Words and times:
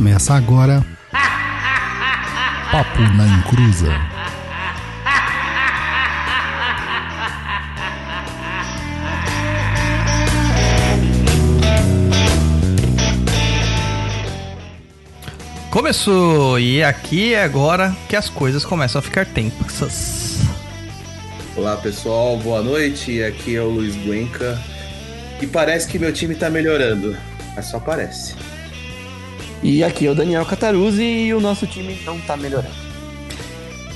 Começa 0.00 0.32
agora. 0.32 0.82
Papo 2.72 3.02
na 3.18 3.26
Encruza. 3.26 3.92
Começou! 15.70 16.58
E 16.58 16.82
aqui 16.82 17.34
é 17.34 17.44
agora 17.44 17.94
que 18.08 18.16
as 18.16 18.30
coisas 18.30 18.64
começam 18.64 19.00
a 19.00 19.02
ficar 19.02 19.26
tensas. 19.26 20.38
Olá 21.54 21.76
pessoal, 21.76 22.38
boa 22.38 22.62
noite. 22.62 23.22
Aqui 23.22 23.54
é 23.54 23.60
o 23.60 23.68
Luiz 23.68 23.96
Guenca. 23.96 24.58
E 25.42 25.46
parece 25.46 25.86
que 25.86 25.98
meu 25.98 26.10
time 26.10 26.34
tá 26.34 26.48
melhorando, 26.48 27.14
mas 27.54 27.66
só 27.66 27.78
parece. 27.78 28.34
E 29.62 29.84
aqui 29.84 30.06
é 30.06 30.10
o 30.10 30.14
Daniel 30.14 30.44
Cataruzzi 30.46 31.02
e 31.02 31.34
o 31.34 31.40
nosso 31.40 31.66
time 31.66 31.98
não 32.04 32.18
tá 32.20 32.36
melhorando. 32.36 32.74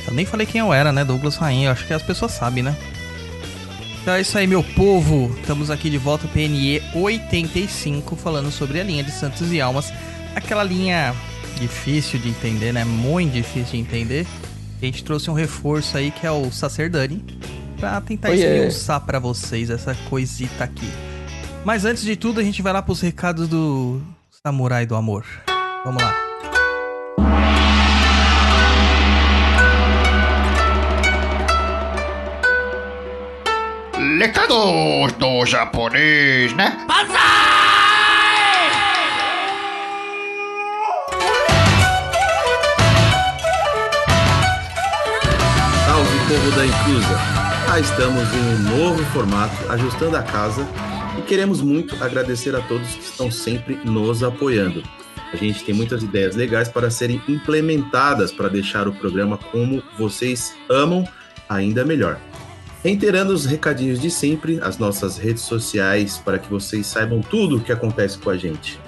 Eu 0.07 0.13
nem 0.13 0.27
falei 0.27 0.47
quem 0.47 0.61
eu 0.61 0.73
era, 0.73 0.93
né? 0.93 1.05
Douglas 1.05 1.37
Rainha. 1.37 1.69
Eu 1.69 1.73
acho 1.73 1.87
que 1.87 1.93
as 1.95 2.03
pessoas 2.03 2.33
sabem, 2.33 2.63
né? 2.63 2.77
Então 4.03 4.13
é 4.15 4.21
isso 4.21 4.37
aí, 4.37 4.47
meu 4.47 4.63
povo. 4.63 5.35
Estamos 5.41 5.71
aqui 5.71 5.89
de 5.89 5.97
volta, 5.97 6.29
PNE 6.29 6.83
85, 6.95 8.15
falando 8.17 8.51
sobre 8.51 8.79
a 8.79 8.85
linha 8.85 9.03
de 9.03 9.11
Santos 9.11 9.51
e 9.51 9.61
Almas. 9.63 9.91
Aquela 10.37 10.63
linha 10.63 11.15
difícil 11.59 12.19
de 12.19 12.29
entender, 12.29 12.73
né? 12.73 12.85
Muito 12.85 13.33
difícil 13.33 13.73
de 13.73 13.79
entender. 13.79 14.27
A 14.83 14.85
gente 14.85 15.03
trouxe 15.03 15.31
um 15.31 15.35
reforço 15.35 15.97
aí 15.97 16.11
que 16.11 16.27
é 16.27 16.31
o 16.31 16.53
Sacerdani 16.53 17.25
pra 17.81 17.99
tentar 18.03 18.29
Oh, 18.29 18.35
yeah. 18.35 18.57
esmiuçar 18.67 19.01
pra 19.01 19.19
vocês 19.19 19.71
essa 19.71 19.95
coisita 20.11 20.65
aqui. 20.65 20.91
Mas 21.65 21.87
antes 21.87 22.03
de 22.03 22.15
tudo, 22.17 22.41
a 22.41 22.43
gente 22.43 22.61
vai 22.61 22.75
lá 22.75 22.83
pros 22.83 23.01
recados 23.01 23.49
do 23.49 24.03
Samurai 24.45 24.85
do 24.85 24.95
Amor. 24.95 25.25
Vamos 25.85 26.03
lá. 26.03 26.15
Recados 34.19 35.13
do 35.19 35.45
japonês, 35.45 36.55
né? 36.55 36.87
Salve 45.85 46.19
povo 46.27 46.51
da 46.57 46.65
Inclusa! 46.65 47.19
Ah, 47.71 47.79
estamos 47.79 48.23
em 48.33 48.39
um 48.39 48.59
novo 48.79 49.05
formato, 49.13 49.71
ajustando 49.71 50.17
a 50.17 50.23
casa 50.23 50.67
e 51.19 51.23
queremos 51.23 51.61
muito 51.61 52.03
agradecer 52.03 52.57
a 52.57 52.63
todos 52.63 52.89
que 52.89 53.03
estão 53.03 53.31
sempre 53.31 53.75
nos 53.85 54.23
apoiando. 54.23 54.83
A 55.35 55.37
gente 55.37 55.65
tem 55.65 55.75
muitas 55.75 56.01
ideias 56.01 56.37
legais 56.37 56.69
para 56.69 56.89
serem 56.89 57.21
implementadas 57.27 58.31
para 58.31 58.49
deixar 58.49 58.87
o 58.87 58.95
programa 58.95 59.37
como 59.37 59.83
vocês 59.99 60.55
amam, 60.71 61.05
ainda 61.49 61.85
melhor. 61.85 62.21
Reiterando 62.85 63.33
os 63.33 63.45
recadinhos 63.45 64.01
de 64.01 64.13
sempre, 64.13 64.61
as 64.63 64.79
nossas 64.79 65.19
redes 65.19 65.43
sociais 65.43 66.19
para 66.19 66.39
que 66.39 66.49
vocês 66.49 66.87
saibam 66.87 67.21
tudo 67.21 67.57
o 67.57 67.61
que 67.61 67.73
acontece 67.73 68.17
com 68.17 68.31
a 68.31 68.37
gente. 68.37 68.79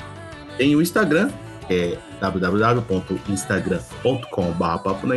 Tem 0.56 0.76
o 0.76 0.80
Instagram, 0.80 1.32
é 1.68 1.98
www.instagram.com.br 2.20 4.82
papo 4.84 5.04
na 5.04 5.16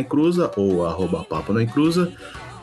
ou 0.56 0.84
arroba 0.84 1.22
papo 1.22 1.52
na 1.52 1.62
encruza. 1.62 2.12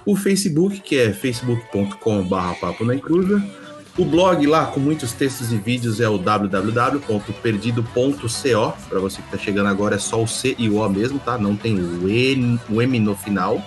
O 0.06 0.14
Facebook, 0.14 0.82
que 0.82 0.98
é 0.98 1.14
facebook.com.br 1.14 2.60
papo 2.60 2.84
na 2.84 2.96
encruza. 2.96 3.42
O 3.98 4.06
blog 4.06 4.46
lá 4.46 4.68
com 4.68 4.80
muitos 4.80 5.12
textos 5.12 5.52
e 5.52 5.58
vídeos 5.58 6.00
é 6.00 6.08
o 6.08 6.20
www.perdido.co. 6.20 8.74
Para 8.88 9.00
você 9.00 9.24
que 9.24 9.28
está 9.28 9.40
chegando 9.40 9.70
agora 9.70 9.96
é 9.96 10.00
só 10.00 10.22
o 10.22 10.28
C 10.28 10.56
e 10.60 10.70
o 10.70 10.76
O 10.76 10.88
mesmo, 10.88 11.18
tá? 11.18 11.36
Não 11.36 11.56
tem 11.56 11.80
o, 11.80 12.08
e, 12.08 12.60
o 12.70 12.80
M 12.80 13.00
no 13.00 13.16
final. 13.16 13.60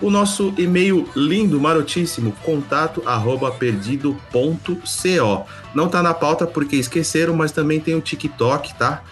O 0.00 0.10
nosso 0.10 0.54
e-mail 0.56 1.06
lindo, 1.14 1.60
marotíssimo, 1.60 2.32
contato 2.44 3.02
arroba 3.04 3.50
perdido.co. 3.50 5.46
Não 5.74 5.88
tá 5.88 6.02
na 6.02 6.14
pauta 6.14 6.46
porque 6.46 6.76
esqueceram, 6.76 7.34
mas 7.34 7.52
também 7.52 7.78
tem 7.78 7.94
o 7.94 8.00
TikTok, 8.00 8.72
tá? 8.78 9.02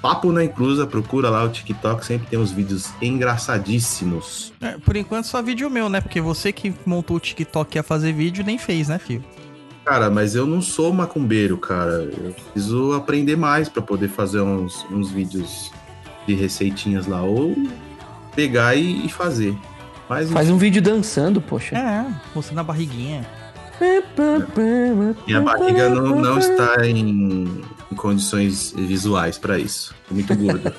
Papo 0.00 0.30
na 0.32 0.44
Inclusa, 0.44 0.86
procura 0.86 1.28
lá 1.28 1.44
o 1.44 1.48
TikTok, 1.48 2.04
sempre 2.04 2.28
tem 2.28 2.38
uns 2.38 2.52
vídeos 2.52 2.90
engraçadíssimos. 3.02 4.52
É, 4.60 4.78
por 4.78 4.96
enquanto 4.96 5.24
só 5.26 5.42
vídeo 5.42 5.68
meu, 5.68 5.88
né? 5.88 6.00
Porque 6.00 6.20
você 6.20 6.52
que 6.52 6.72
montou 6.86 7.16
o 7.16 7.20
TikTok 7.20 7.76
e 7.76 7.78
ia 7.78 7.82
fazer 7.82 8.12
vídeo 8.12 8.44
nem 8.44 8.58
fez, 8.58 8.88
né, 8.88 8.98
filho? 8.98 9.24
Cara, 9.84 10.10
mas 10.10 10.34
eu 10.34 10.46
não 10.46 10.60
sou 10.60 10.92
macumbeiro, 10.92 11.56
cara. 11.56 12.10
Eu 12.16 12.34
preciso 12.52 12.92
aprender 12.92 13.36
mais 13.36 13.68
pra 13.68 13.80
poder 13.82 14.08
fazer 14.08 14.40
uns, 14.40 14.86
uns 14.90 15.10
vídeos 15.10 15.72
de 16.26 16.34
receitinhas 16.34 17.06
lá. 17.06 17.22
Ou 17.22 17.56
pegar 18.36 18.74
e, 18.76 19.06
e 19.06 19.08
fazer. 19.08 19.56
Mas 20.08 20.30
Faz 20.30 20.50
um 20.50 20.58
vídeo 20.58 20.80
dançando, 20.80 21.40
poxa. 21.40 21.76
É, 21.76 22.06
mostrando 22.34 22.60
a 22.60 22.64
barriguinha. 22.64 23.26
minha 25.26 25.40
barriga 25.40 25.88
não, 25.88 26.20
não 26.20 26.38
está 26.38 26.86
em, 26.86 27.62
em 27.90 27.94
condições 27.94 28.74
visuais 28.76 29.38
pra 29.38 29.58
isso. 29.58 29.94
Muito 30.10 30.36
gordo. 30.36 30.70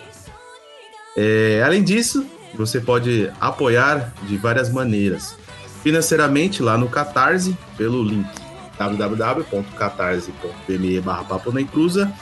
É, 1.18 1.64
além 1.66 1.84
disso, 1.84 2.24
você 2.53 2.80
pode 2.80 3.31
apoiar 3.40 4.14
de 4.24 4.38
várias 4.38 4.72
maneiras. 4.72 5.36
Financeiramente 5.84 6.62
lá 6.62 6.78
no 6.78 6.88
Catarse, 6.88 7.58
pelo 7.78 8.03
link 8.03 8.30
www.catarse.me 8.78 11.02
barra 11.02 11.24
papo 11.25 11.52
na 11.52 11.59
encruza 11.59 12.14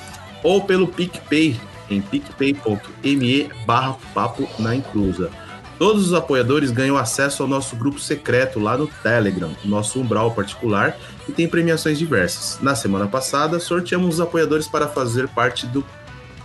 ou 0.43 0.63
pelo 0.63 0.87
PicPay 0.87 1.59
em 1.89 2.01
picpay.me 2.01 3.49
barra 3.65 3.97
papo 4.13 4.47
na 4.59 4.75
encruza. 4.75 5.31
Todos 5.77 6.07
os 6.07 6.13
apoiadores 6.13 6.71
ganham 6.71 6.97
acesso 6.97 7.43
ao 7.43 7.49
nosso 7.49 7.75
grupo 7.75 7.99
secreto 7.99 8.59
lá 8.59 8.75
no 8.75 8.87
Telegram, 8.87 9.51
nosso 9.63 10.01
umbral 10.01 10.31
particular, 10.31 10.97
e 11.29 11.31
tem 11.31 11.47
premiações 11.47 11.99
diversas. 11.99 12.59
Na 12.61 12.75
semana 12.75 13.07
passada, 13.07 13.59
sorteamos 13.59 14.15
os 14.15 14.21
apoiadores 14.21 14.67
para 14.67 14.87
fazer 14.87 15.27
parte 15.27 15.67
do 15.67 15.85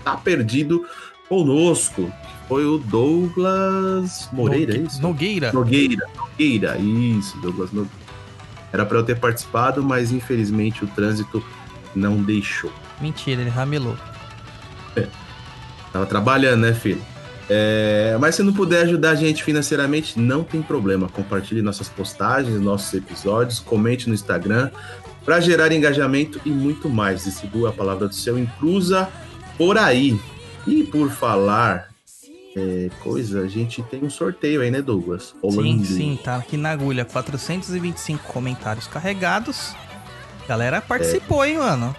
Tá 0.05 0.17
Perdido 0.17 0.85
conosco, 1.29 2.05
que 2.05 2.49
foi 2.49 2.67
o 2.67 2.77
Douglas 2.77 4.29
Moreira, 4.33 4.77
é 4.77 4.81
isso? 4.81 5.01
Nogueira. 5.01 5.51
Nogueira, 5.51 6.07
Nogueira, 6.15 6.77
isso, 6.79 7.39
Douglas 7.39 7.73
Nogueira. 7.73 8.03
Era 8.71 8.85
para 8.85 8.99
eu 8.99 9.03
ter 9.03 9.19
participado, 9.19 9.83
mas 9.83 10.13
infelizmente 10.13 10.85
o 10.85 10.87
trânsito 10.89 11.43
não 11.95 12.17
deixou. 12.23 12.73
Mentira, 13.01 13.41
ele 13.41 13.51
ramelou. 13.51 13.97
Tava 15.93 16.07
trabalhando, 16.07 16.61
né, 16.63 16.75
filho? 16.75 17.03
É, 17.55 18.17
mas 18.19 18.35
se 18.35 18.43
não 18.43 18.51
puder 18.51 18.85
ajudar 18.85 19.11
a 19.11 19.15
gente 19.15 19.45
financeiramente, 19.45 20.19
não 20.19 20.43
tem 20.43 20.63
problema. 20.63 21.07
Compartilhe 21.07 21.61
nossas 21.61 21.87
postagens, 21.87 22.59
nossos 22.59 22.95
episódios, 22.95 23.61
comente 23.61 24.09
no 24.09 24.15
Instagram 24.15 24.71
para 25.23 25.39
gerar 25.39 25.71
engajamento 25.71 26.41
e 26.47 26.49
muito 26.49 26.89
mais. 26.89 27.25
Distribua 27.25 27.69
a 27.69 27.73
palavra 27.73 28.09
do 28.09 28.15
seu 28.15 28.39
Inclusa 28.39 29.07
por 29.59 29.77
aí. 29.77 30.19
E 30.67 30.83
por 30.85 31.11
falar 31.11 31.89
é, 32.57 32.89
coisa, 33.03 33.43
a 33.43 33.49
gente 33.49 33.83
tem 33.83 34.03
um 34.03 34.09
sorteio 34.09 34.63
aí, 34.63 34.71
né, 34.71 34.81
Douglas? 34.81 35.35
Sim, 35.35 35.37
Rolando. 35.43 35.85
sim, 35.85 36.19
tá 36.25 36.37
aqui 36.37 36.57
na 36.57 36.71
agulha. 36.71 37.05
425 37.05 38.33
comentários 38.33 38.87
carregados. 38.87 39.75
Galera 40.49 40.81
participou, 40.81 41.45
hein, 41.45 41.59
mano? 41.59 41.95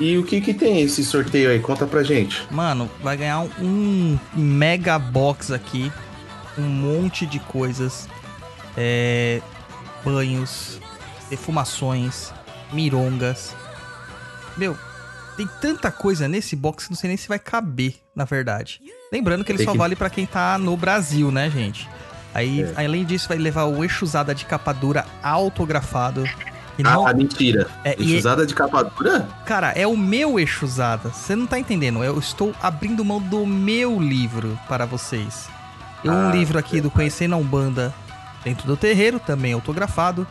E 0.00 0.16
o 0.16 0.24
que 0.24 0.40
que 0.40 0.54
tem 0.54 0.80
esse 0.80 1.04
sorteio 1.04 1.50
aí? 1.50 1.58
Conta 1.60 1.86
pra 1.86 2.02
gente. 2.02 2.46
Mano, 2.50 2.88
vai 3.02 3.16
ganhar 3.16 3.40
um, 3.60 4.18
mega 4.34 4.98
box 4.98 5.52
aqui. 5.52 5.92
Um 6.56 6.62
monte 6.62 7.26
de 7.26 7.40
coisas. 7.40 8.08
É, 8.76 9.40
banhos, 10.04 10.80
defumações, 11.28 12.32
mirongas. 12.72 13.54
Meu, 14.56 14.76
tem 15.36 15.48
tanta 15.60 15.90
coisa 15.90 16.28
nesse 16.28 16.54
box 16.54 16.84
que 16.84 16.90
não 16.90 16.96
sei 16.96 17.08
nem 17.08 17.16
se 17.16 17.26
vai 17.26 17.38
caber, 17.40 17.96
na 18.14 18.24
verdade. 18.24 18.80
Lembrando 19.12 19.44
que 19.44 19.50
ele 19.50 19.58
Tem 19.58 19.66
só 19.66 19.72
que- 19.72 19.78
vale 19.78 19.96
pra 19.96 20.10
quem 20.10 20.26
tá 20.26 20.56
no 20.58 20.76
Brasil, 20.76 21.30
né, 21.32 21.50
gente? 21.50 21.88
Aí, 22.34 22.62
É. 22.62 22.72
além 22.84 23.04
disso, 23.04 23.26
vai 23.28 23.38
levar 23.38 23.64
o 23.64 23.82
eixo 23.82 24.04
usada 24.04 24.32
de 24.34 24.44
capa 24.44 24.72
dura 24.72 25.04
autografado. 25.22 26.24
E 26.78 26.82
não- 26.82 27.06
Ah, 27.06 27.12
mentira. 27.12 27.66
É, 27.84 27.96
e- 27.98 28.16
Usada 28.16 28.46
de 28.46 28.54
capa 28.54 28.82
dura? 28.84 29.28
Cara, 29.44 29.72
é 29.72 29.86
o 29.86 29.96
meu 29.96 30.38
eixo 30.38 30.64
usada. 30.64 31.08
Você 31.10 31.34
não 31.34 31.46
tá 31.46 31.58
entendendo. 31.58 32.02
Eu 32.04 32.18
estou 32.18 32.54
abrindo 32.62 33.04
mão 33.04 33.20
do 33.20 33.44
meu 33.44 34.00
livro 34.00 34.58
para 34.68 34.86
vocês. 34.86 35.48
Tem 36.02 36.10
um 36.10 36.28
Ah, 36.28 36.32
livro 36.32 36.56
aqui 36.58 36.80
do 36.80 36.90
Conhecendo 36.90 37.34
a 37.34 37.38
Umbanda 37.38 37.92
dentro 38.44 38.66
do 38.66 38.76
terreiro, 38.76 39.18
também 39.18 39.52
autografado. 39.52 40.26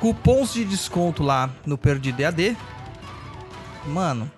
Cupons 0.00 0.52
de 0.54 0.64
desconto 0.64 1.22
lá 1.22 1.50
no 1.66 1.76
Perdido 1.76 2.20
EAD. 2.20 2.56
Mano, 3.86 4.30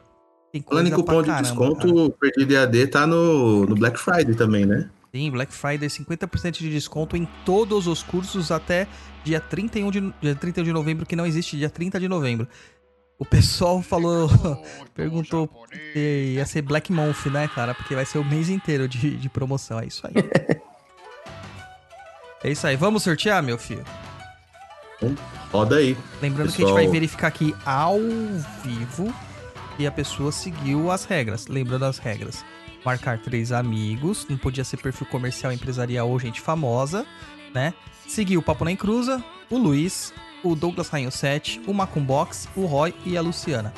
tem 0.53 0.63
Falando 0.63 0.83
coisa 0.85 0.89
em 0.89 1.01
cupom 1.01 1.23
de 1.23 1.29
caramba, 1.29 1.43
desconto, 1.43 1.87
cara. 1.87 1.93
o 2.07 2.11
Perdido 2.11 2.53
EAD 2.53 2.87
tá 2.89 3.07
no, 3.07 3.65
no 3.67 3.75
Black 3.77 3.99
Friday 3.99 4.35
também, 4.35 4.67
né? 4.67 4.89
Sim, 5.17 5.31
Black 5.31 5.51
Friday, 5.51 5.89
50% 5.89 6.59
de 6.59 6.69
desconto 6.69 7.17
em 7.17 7.27
todos 7.43 7.87
os 7.87 8.03
cursos 8.03 8.51
até 8.51 8.87
dia 9.25 9.41
31 9.41 9.91
de, 9.91 10.15
dia 10.21 10.35
31 10.35 10.63
de 10.63 10.73
novembro, 10.75 11.07
que 11.07 11.17
não 11.17 11.25
existe 11.25 11.57
dia 11.57 11.71
30 11.71 11.99
de 11.99 12.07
novembro. 12.07 12.47
O 13.19 13.25
pessoal 13.25 13.81
falou, 13.81 14.29
perguntou 14.95 15.49
se 15.73 16.35
ia 16.35 16.45
ser 16.45 16.61
Black 16.61 16.93
Month, 16.93 17.27
né, 17.33 17.49
cara? 17.49 17.75
Porque 17.75 17.95
vai 17.95 18.05
ser 18.05 18.19
o 18.19 18.25
mês 18.25 18.51
inteiro 18.51 18.87
de, 18.87 19.17
de 19.17 19.29
promoção. 19.31 19.81
É 19.81 19.87
isso 19.87 20.07
aí. 20.07 20.13
é 22.45 22.51
isso 22.51 22.67
aí. 22.67 22.77
Vamos 22.77 23.03
sortear, 23.03 23.43
meu 23.43 23.57
filho? 23.57 23.85
Roda 25.51 25.77
aí. 25.77 25.97
Lembrando 26.21 26.53
que 26.53 26.63
a 26.63 26.67
gente 26.67 26.75
vai 26.75 26.87
verificar 26.89 27.29
aqui 27.29 27.57
ao 27.65 27.99
vivo 28.63 29.15
e 29.79 29.87
a 29.87 29.91
pessoa 29.91 30.31
seguiu 30.31 30.91
as 30.91 31.07
regras. 31.07 31.47
Lembrando 31.47 31.87
as 31.87 31.97
regras. 31.97 32.45
Marcar 32.87 33.19
três 33.19 33.51
amigos, 33.51 34.25
não 34.31 34.37
podia 34.37 34.63
ser 34.63 34.77
perfil 34.77 35.09
comercial, 35.09 35.53
empresarial 35.53 36.09
ou 36.09 36.21
gente 36.21 36.41
famosa, 36.41 37.05
né? 37.53 37.75
Seguir 38.07 38.39
o 38.39 38.43
Papo 38.43 38.65
na 38.65 38.71
Encruza, 38.71 39.25
o 39.51 39.59
Luiz, 39.59 40.15
o 40.45 40.55
Douglas 40.55 40.89
Rainho 40.89 41.11
7, 41.11 41.63
o 41.67 41.75
Macumbox, 41.75 42.49
o 42.55 42.65
Roy 42.65 42.95
e 43.05 43.17
a 43.17 43.21
Luciana. 43.21 43.75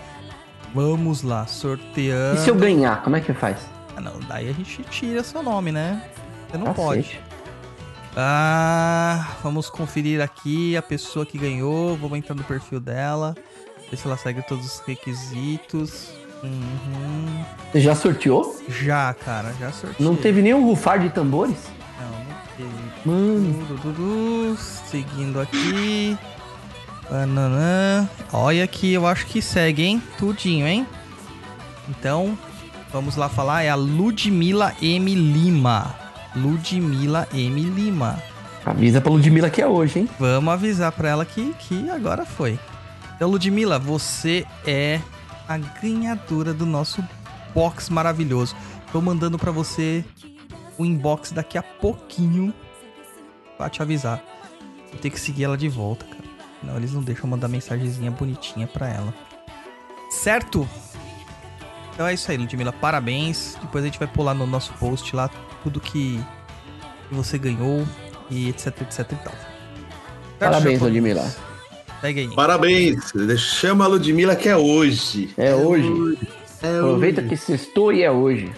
Vamos 0.75 1.23
lá, 1.23 1.47
sorteando. 1.47 2.39
E 2.39 2.45
se 2.45 2.51
eu 2.51 2.55
ganhar, 2.55 3.03
como 3.03 3.17
é 3.17 3.21
que 3.23 3.33
faz? 3.33 3.67
Ah, 3.97 4.01
não, 4.03 4.21
daí 4.29 4.51
a 4.51 4.53
gente 4.53 4.83
tira 4.91 5.25
seu 5.25 5.43
nome, 5.43 5.73
né? 5.73 6.07
Você 6.51 6.59
não 6.59 6.67
Cacete. 6.67 6.83
pode. 6.83 7.21
Ah, 8.15 9.37
vamos 9.43 9.71
conferir 9.71 10.21
aqui 10.21 10.77
a 10.77 10.83
pessoa 10.83 11.25
que 11.25 11.39
ganhou. 11.39 11.97
Vamos 11.97 12.19
entrar 12.19 12.35
no 12.35 12.45
perfil 12.45 12.79
dela. 12.79 13.35
Ver 13.91 13.97
se 13.97 14.07
ela 14.07 14.19
segue 14.19 14.43
todos 14.43 14.67
os 14.67 14.81
requisitos. 14.81 16.13
Uhum. 16.43 17.45
Você 17.73 17.81
já 17.81 17.95
sorteou? 17.95 18.57
Já, 18.69 19.13
cara, 19.15 19.53
já 19.59 19.73
sorteei. 19.73 20.07
Não 20.07 20.17
teve 20.17 20.41
nenhum 20.41 20.65
rufar 20.65 20.99
de 20.99 21.11
tambores? 21.11 21.57
Não, 22.01 22.11
não 22.11 22.37
teve. 22.57 23.89
Mano. 23.95 24.57
Seguindo 24.57 25.41
aqui. 25.41 26.17
Bananã. 27.11 28.09
Olha 28.33 28.65
aqui, 28.65 28.93
eu 28.93 29.07
acho 29.07 29.27
que 29.27 29.41
segue, 29.41 29.85
hein? 29.85 30.03
Tudinho, 30.19 30.67
hein? 30.67 30.87
Então, 31.89 32.37
vamos 32.93 33.17
lá 33.17 33.29
falar. 33.29 33.63
É 33.63 33.71
a 33.71 33.75
Ludmila 33.75 34.75
M. 34.81 35.15
Lima. 35.15 35.95
Ludmila 36.37 37.27
M. 37.33 37.63
Lima. 37.63 38.23
avisa 38.65 39.01
pra 39.01 39.11
Ludmilla 39.11 39.51
que 39.51 39.63
é 39.63 39.67
hoje, 39.67 40.01
hein? 40.01 40.09
Vamos 40.19 40.53
avisar 40.53 40.93
pra 40.93 41.09
ela 41.09 41.25
que, 41.25 41.55
que 41.59 41.89
agora 41.91 42.25
foi. 42.25 42.59
Então, 43.17 43.31
Ludmila, 43.31 43.79
você 43.79 44.47
é 44.67 45.01
a 45.49 45.57
ganhadora 45.57 46.53
do 46.53 46.67
nosso 46.67 47.03
box 47.55 47.89
maravilhoso. 47.89 48.55
Tô 48.93 49.01
mandando 49.01 49.39
pra 49.39 49.51
você 49.51 50.05
o 50.77 50.85
inbox 50.85 51.33
daqui 51.33 51.57
a 51.57 51.63
pouquinho 51.63 52.53
pra 53.57 53.69
te 53.69 53.83
avisar. 53.83 54.23
Vou 54.91 55.01
ter 55.01 55.11
que 55.11 55.19
seguir 55.19 55.45
ela 55.45 55.57
de 55.57 55.69
volta, 55.69 56.05
cara. 56.05 56.29
Não, 56.63 56.77
eles 56.77 56.93
não 56.93 57.03
deixam 57.03 57.29
mandar 57.29 57.49
mensagenzinha 57.49 58.11
bonitinha 58.11 58.67
pra 58.67 58.89
ela. 58.89 59.15
Certo? 60.11 60.69
Então 61.93 62.07
é 62.07 62.15
isso 62.15 62.31
aí, 62.31 62.37
Ludmila. 62.37 62.73
Parabéns. 62.73 63.57
Depois 63.61 63.83
a 63.83 63.87
gente 63.87 63.99
vai 63.99 64.09
pular 64.09 64.35
no 64.35 64.47
nosso 64.47 64.73
post 64.75 65.15
lá 65.15 65.29
tudo 65.63 65.81
que 65.81 66.23
você 67.11 67.39
ganhou 67.39 67.87
e 68.31 68.49
etc, 68.49 68.83
etc 68.83 69.01
e 69.13 69.17
tal. 69.17 69.35
Parabéns? 70.39 70.81
Ludmilla. 70.81 71.48
Segue 72.01 72.21
aí. 72.21 72.35
Parabéns. 72.35 73.13
Chama 73.39 73.85
a 73.85 73.89
Ludmilla 73.89 74.37
que 74.37 74.49
é 74.49 74.57
hoje. 74.57 75.31
É 75.37 75.55
hoje. 75.55 76.19
É 76.63 76.77
Aproveita 76.79 77.21
hoje. 77.21 77.31
que 77.31 77.37
sextou 77.37 77.93
e 77.93 78.03
é 78.03 78.11
hoje. 78.11 78.51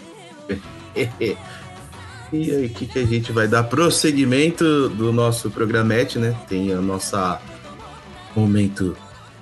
E 2.32 2.48
aí, 2.54 2.66
o 2.66 2.70
que, 2.70 2.86
que 2.86 2.98
a 3.00 3.04
gente 3.04 3.32
vai 3.32 3.48
dar 3.48 3.64
prosseguimento 3.64 4.88
do 4.90 5.12
nosso 5.12 5.50
programete, 5.50 6.16
né? 6.16 6.32
Tem 6.48 6.72
a 6.72 6.80
nossa 6.80 7.40
momento 8.36 8.96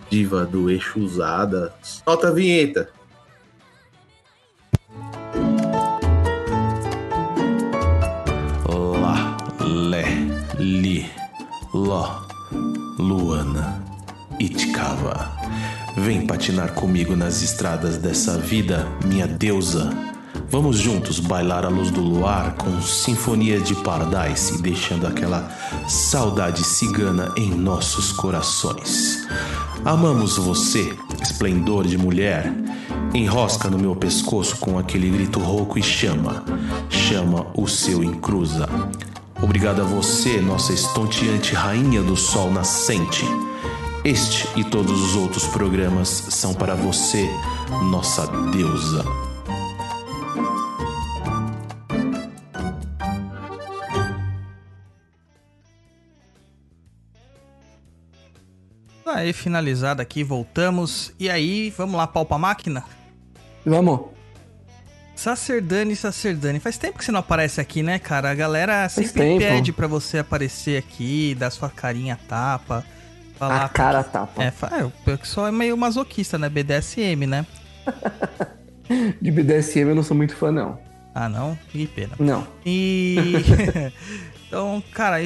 diva 0.09 0.47
do 0.47 0.71
eixo 0.71 0.99
usada. 0.99 1.75
Solta 1.83 2.29
a 2.29 2.31
vinheta. 2.31 2.89
Lá, 8.69 9.37
Lé, 9.61 10.05
Li, 10.59 11.11
Ló, 11.73 12.23
Luana, 12.99 13.78
Itkava. 14.39 15.37
Vem 15.97 16.27
patinar 16.27 16.73
comigo 16.73 17.17
nas 17.17 17.43
estradas 17.43 17.97
dessa 17.97 18.39
vida, 18.39 18.87
minha 19.05 19.27
deusa. 19.27 19.91
Vamos 20.51 20.79
juntos 20.79 21.19
bailar 21.19 21.65
à 21.65 21.69
luz 21.69 21.91
do 21.91 22.01
luar 22.01 22.55
com 22.55 22.81
sinfonia 22.81 23.61
de 23.61 23.75
Paradise 23.75 24.55
e 24.55 24.63
deixando 24.63 25.07
aquela 25.07 25.51
saudade 25.89 26.65
cigana 26.65 27.33
em 27.37 27.51
nossos 27.51 28.13
corações. 28.13 29.27
Amamos 29.85 30.37
você, 30.37 30.97
esplendor 31.21 31.87
de 31.87 31.99
mulher. 31.99 32.53
Enrosca 33.13 33.69
no 33.69 33.79
meu 33.79 33.97
pescoço 33.97 34.57
com 34.59 34.79
aquele 34.79 35.11
grito 35.11 35.41
rouco 35.41 35.79
e 35.79 35.83
chama, 35.83 36.45
chama 36.89 37.47
o 37.55 37.67
seu 37.67 38.05
encruza. 38.05 38.69
Obrigado 39.43 39.81
a 39.81 39.85
você, 39.85 40.41
nossa 40.41 40.73
estonteante 40.73 41.55
rainha 41.55 42.03
do 42.03 42.17
sol 42.17 42.51
nascente. 42.51 43.25
Este 44.05 44.49
e 44.59 44.65
todos 44.65 45.03
os 45.03 45.17
outros 45.17 45.47
programas 45.47 46.09
são 46.09 46.55
para 46.55 46.75
você, 46.75 47.29
nossa 47.91 48.27
deusa. 48.51 49.05
Aí, 59.05 59.33
finalizado 59.33 60.01
aqui, 60.01 60.23
voltamos. 60.23 61.13
E 61.19 61.29
aí, 61.29 61.75
vamos 61.77 61.97
lá, 61.97 62.07
palpa 62.07 62.37
a 62.37 62.39
máquina? 62.39 62.85
Vamos. 63.67 64.01
Sacerdani, 65.17 65.97
Sacerdani. 65.97 66.61
Faz 66.61 66.79
tempo 66.79 66.99
que 66.99 67.05
você 67.05 67.11
não 67.11 67.19
aparece 67.19 67.61
aqui, 67.61 67.83
né, 67.83 67.99
cara? 67.99 68.31
A 68.31 68.35
galera 68.35 68.89
sempre 68.89 69.39
pede 69.39 69.73
pra 69.73 69.89
você 69.89 70.19
aparecer 70.19 70.79
aqui, 70.79 71.35
dar 71.35 71.51
sua 71.51 71.69
carinha 71.69 72.17
tapa. 72.29 72.85
Falar 73.39 73.65
A 73.65 73.69
cara 73.69 74.03
tapa. 74.03 74.43
É, 74.43 74.53
é, 74.81 74.85
o 74.85 74.91
pessoal 74.91 75.47
é 75.47 75.53
meio 75.53 75.77
masoquista, 75.77 76.37
né? 76.39 76.49
BDSM, 76.49 77.27
né? 77.27 77.47
De 79.21 79.31
BDSM 79.31 79.91
eu 79.91 79.95
não 79.95 80.03
sou 80.03 80.17
muito 80.17 80.35
fã, 80.35 80.51
não. 80.51 80.79
Ah, 81.15 81.29
não? 81.29 81.59
Que 81.71 81.87
pena. 81.87 82.15
Não. 82.19 82.47
E. 82.65 83.17
então, 84.47 84.83
cara, 84.93 85.17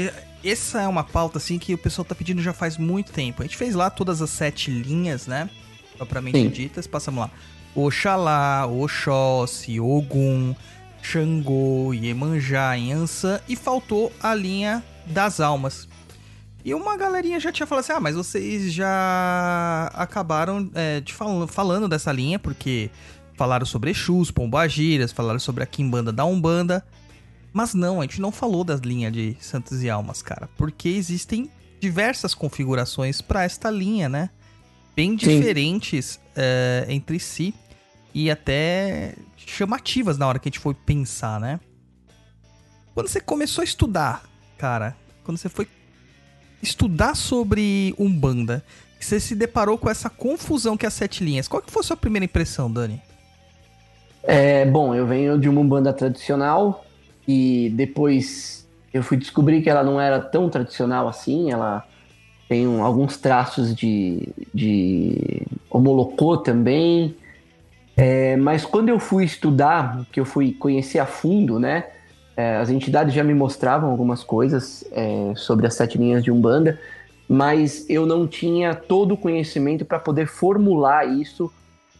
essa 0.44 0.82
é 0.82 0.88
uma 0.88 1.04
pauta 1.04 1.38
assim 1.38 1.58
que 1.58 1.74
o 1.74 1.78
pessoal 1.78 2.04
tá 2.04 2.14
pedindo 2.14 2.42
já 2.42 2.52
faz 2.52 2.76
muito 2.76 3.12
tempo. 3.12 3.42
A 3.42 3.46
gente 3.46 3.56
fez 3.56 3.74
lá 3.74 3.88
todas 3.88 4.20
as 4.20 4.30
sete 4.30 4.70
linhas, 4.70 5.26
né? 5.26 5.48
Propriamente 5.96 6.38
Sim. 6.38 6.48
ditas. 6.48 6.86
Passamos 6.86 7.22
lá. 7.22 7.30
Oxalá, 7.74 8.66
Oxóssi, 8.66 9.80
Ogum, 9.80 10.54
Xangô, 11.02 11.92
Iemanjá, 11.94 12.74
Yansan 12.74 13.40
e 13.48 13.56
faltou 13.56 14.12
a 14.22 14.34
linha 14.34 14.82
das 15.06 15.40
almas. 15.40 15.88
E 16.64 16.74
uma 16.74 16.96
galerinha 16.96 17.40
já 17.40 17.50
tinha 17.50 17.66
falado 17.66 17.84
assim: 17.84 17.92
ah, 17.92 18.00
mas 18.00 18.14
vocês 18.14 18.72
já 18.72 19.90
acabaram 19.94 20.70
é, 20.74 21.00
de 21.00 21.12
falando, 21.12 21.48
falando 21.48 21.88
dessa 21.88 22.12
linha, 22.12 22.38
porque 22.38 22.90
falaram 23.34 23.66
sobre 23.66 23.90
Exus, 23.90 24.30
Pombagiras, 24.30 25.12
falaram 25.12 25.40
sobre 25.40 25.62
a 25.62 25.66
Kimbanda 25.66 26.12
da 26.12 26.24
Umbanda. 26.24 26.84
Mas 27.52 27.74
não, 27.74 28.00
a 28.00 28.04
gente 28.04 28.20
não 28.20 28.32
falou 28.32 28.64
das 28.64 28.80
linhas 28.80 29.12
de 29.12 29.36
Santos 29.40 29.82
e 29.82 29.90
Almas, 29.90 30.22
cara, 30.22 30.48
porque 30.56 30.88
existem 30.88 31.50
diversas 31.80 32.34
configurações 32.34 33.20
para 33.20 33.42
esta 33.42 33.70
linha, 33.70 34.08
né? 34.08 34.30
Bem 34.94 35.16
diferentes 35.16 36.20
é, 36.36 36.86
entre 36.88 37.18
si 37.18 37.54
e 38.14 38.30
até 38.30 39.16
chamativas 39.36 40.16
na 40.16 40.26
hora 40.26 40.38
que 40.38 40.48
a 40.48 40.50
gente 40.50 40.60
foi 40.60 40.74
pensar, 40.74 41.40
né? 41.40 41.60
Quando 42.94 43.08
você 43.08 43.20
começou 43.20 43.62
a 43.62 43.64
estudar, 43.64 44.22
cara, 44.56 44.96
quando 45.24 45.38
você 45.38 45.48
foi 45.48 45.66
estudar 46.62 47.14
sobre 47.16 47.94
Umbanda, 47.98 48.64
você 49.00 49.18
se 49.18 49.34
deparou 49.34 49.76
com 49.76 49.90
essa 49.90 50.08
confusão 50.08 50.76
que 50.76 50.86
é 50.86 50.88
as 50.88 50.94
sete 50.94 51.24
linhas. 51.24 51.48
Qual 51.48 51.60
que 51.60 51.70
foi 51.72 51.80
a 51.80 51.84
sua 51.84 51.96
primeira 51.96 52.24
impressão, 52.24 52.70
Dani? 52.70 53.00
É, 54.22 54.64
bom, 54.64 54.94
eu 54.94 55.06
venho 55.06 55.38
de 55.38 55.48
uma 55.48 55.60
Umbanda 55.60 55.92
tradicional 55.92 56.84
e 57.26 57.70
depois 57.74 58.66
eu 58.94 59.02
fui 59.02 59.16
descobrir 59.16 59.62
que 59.62 59.68
ela 59.70 59.82
não 59.82 60.00
era 60.00 60.20
tão 60.20 60.48
tradicional 60.48 61.08
assim. 61.08 61.50
Ela 61.50 61.84
tem 62.48 62.68
um- 62.68 62.84
alguns 62.84 63.16
traços 63.16 63.74
de, 63.74 64.28
de 64.54 65.42
homolocô 65.68 66.36
também. 66.36 67.16
É, 67.96 68.36
mas 68.36 68.64
quando 68.64 68.88
eu 68.88 69.00
fui 69.00 69.24
estudar, 69.24 70.06
que 70.12 70.20
eu 70.20 70.24
fui 70.24 70.52
conhecer 70.52 70.98
a 71.00 71.06
fundo, 71.06 71.58
né? 71.58 71.86
É, 72.36 72.56
as 72.56 72.70
entidades 72.70 73.14
já 73.14 73.22
me 73.22 73.34
mostravam 73.34 73.90
algumas 73.90 74.24
coisas 74.24 74.84
é, 74.92 75.32
sobre 75.36 75.66
as 75.66 75.74
sete 75.74 75.98
linhas 75.98 76.24
de 76.24 76.30
Umbanda, 76.30 76.78
mas 77.28 77.88
eu 77.88 78.06
não 78.06 78.26
tinha 78.26 78.74
todo 78.74 79.12
o 79.12 79.16
conhecimento 79.16 79.84
para 79.84 79.98
poder 79.98 80.26
formular 80.26 81.06
isso 81.06 81.52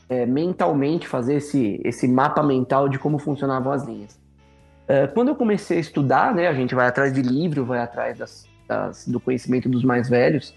é, 0.09 0.27
mentalmente, 0.27 1.07
fazer 1.07 1.37
esse, 1.37 1.81
esse 1.85 2.07
mapa 2.09 2.43
mental 2.43 2.89
de 2.89 2.99
como 2.99 3.19
funcionavam 3.19 3.73
as 3.73 3.85
linhas. 3.85 4.19
É, 4.89 5.07
quando 5.07 5.29
eu 5.29 5.35
comecei 5.35 5.79
a 5.79 5.81
estudar, 5.81 6.35
né, 6.35 6.49
a 6.49 6.55
gente 6.55 6.75
vai 6.75 6.87
atrás 6.87 7.13
de 7.13 7.23
livro, 7.23 7.65
vai 7.65 7.79
atrás 7.79 8.19
das, 8.19 8.47
das, 8.67 9.07
do 9.07 9.21
conhecimento 9.21 9.69
dos 9.69 9.85
mais 9.85 10.09
velhos. 10.09 10.55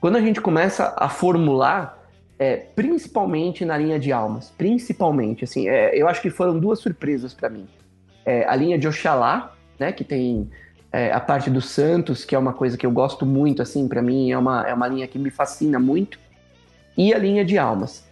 Quando 0.00 0.16
a 0.16 0.20
gente 0.20 0.40
começa 0.40 0.94
a 0.96 1.08
formular, 1.08 1.96
é, 2.38 2.56
principalmente 2.56 3.64
na 3.64 3.76
linha 3.76 4.00
de 4.00 4.10
almas, 4.10 4.52
principalmente, 4.56 5.44
assim, 5.44 5.68
é, 5.68 5.94
eu 5.94 6.08
acho 6.08 6.20
que 6.20 6.30
foram 6.30 6.58
duas 6.58 6.80
surpresas 6.80 7.32
para 7.34 7.48
mim. 7.48 7.68
É, 8.24 8.44
a 8.46 8.54
linha 8.54 8.78
de 8.78 8.86
Oxalá, 8.86 9.52
né, 9.78 9.92
que 9.92 10.04
tem 10.04 10.50
é, 10.92 11.12
a 11.12 11.20
parte 11.20 11.50
dos 11.50 11.70
santos, 11.70 12.24
que 12.24 12.34
é 12.34 12.38
uma 12.38 12.52
coisa 12.52 12.76
que 12.76 12.86
eu 12.86 12.90
gosto 12.90 13.24
muito, 13.24 13.62
assim, 13.62 13.88
para 13.88 14.02
mim 14.02 14.30
é 14.30 14.38
uma, 14.38 14.66
é 14.68 14.74
uma 14.74 14.86
linha 14.86 15.06
que 15.08 15.18
me 15.18 15.30
fascina 15.30 15.78
muito, 15.78 16.18
e 16.96 17.12
a 17.12 17.18
linha 17.18 17.44
de 17.44 17.58
almas. 17.58 18.04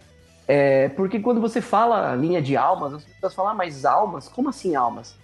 É, 0.47 0.89
porque 0.89 1.19
quando 1.19 1.39
você 1.39 1.61
fala 1.61 2.15
linha 2.15 2.41
de 2.41 2.57
almas, 2.57 2.93
as 2.95 3.03
pessoas 3.05 3.33
falam, 3.33 3.51
ah, 3.51 3.55
mas 3.55 3.85
almas? 3.85 4.27
Como 4.27 4.49
assim 4.49 4.75
almas? 4.75 5.15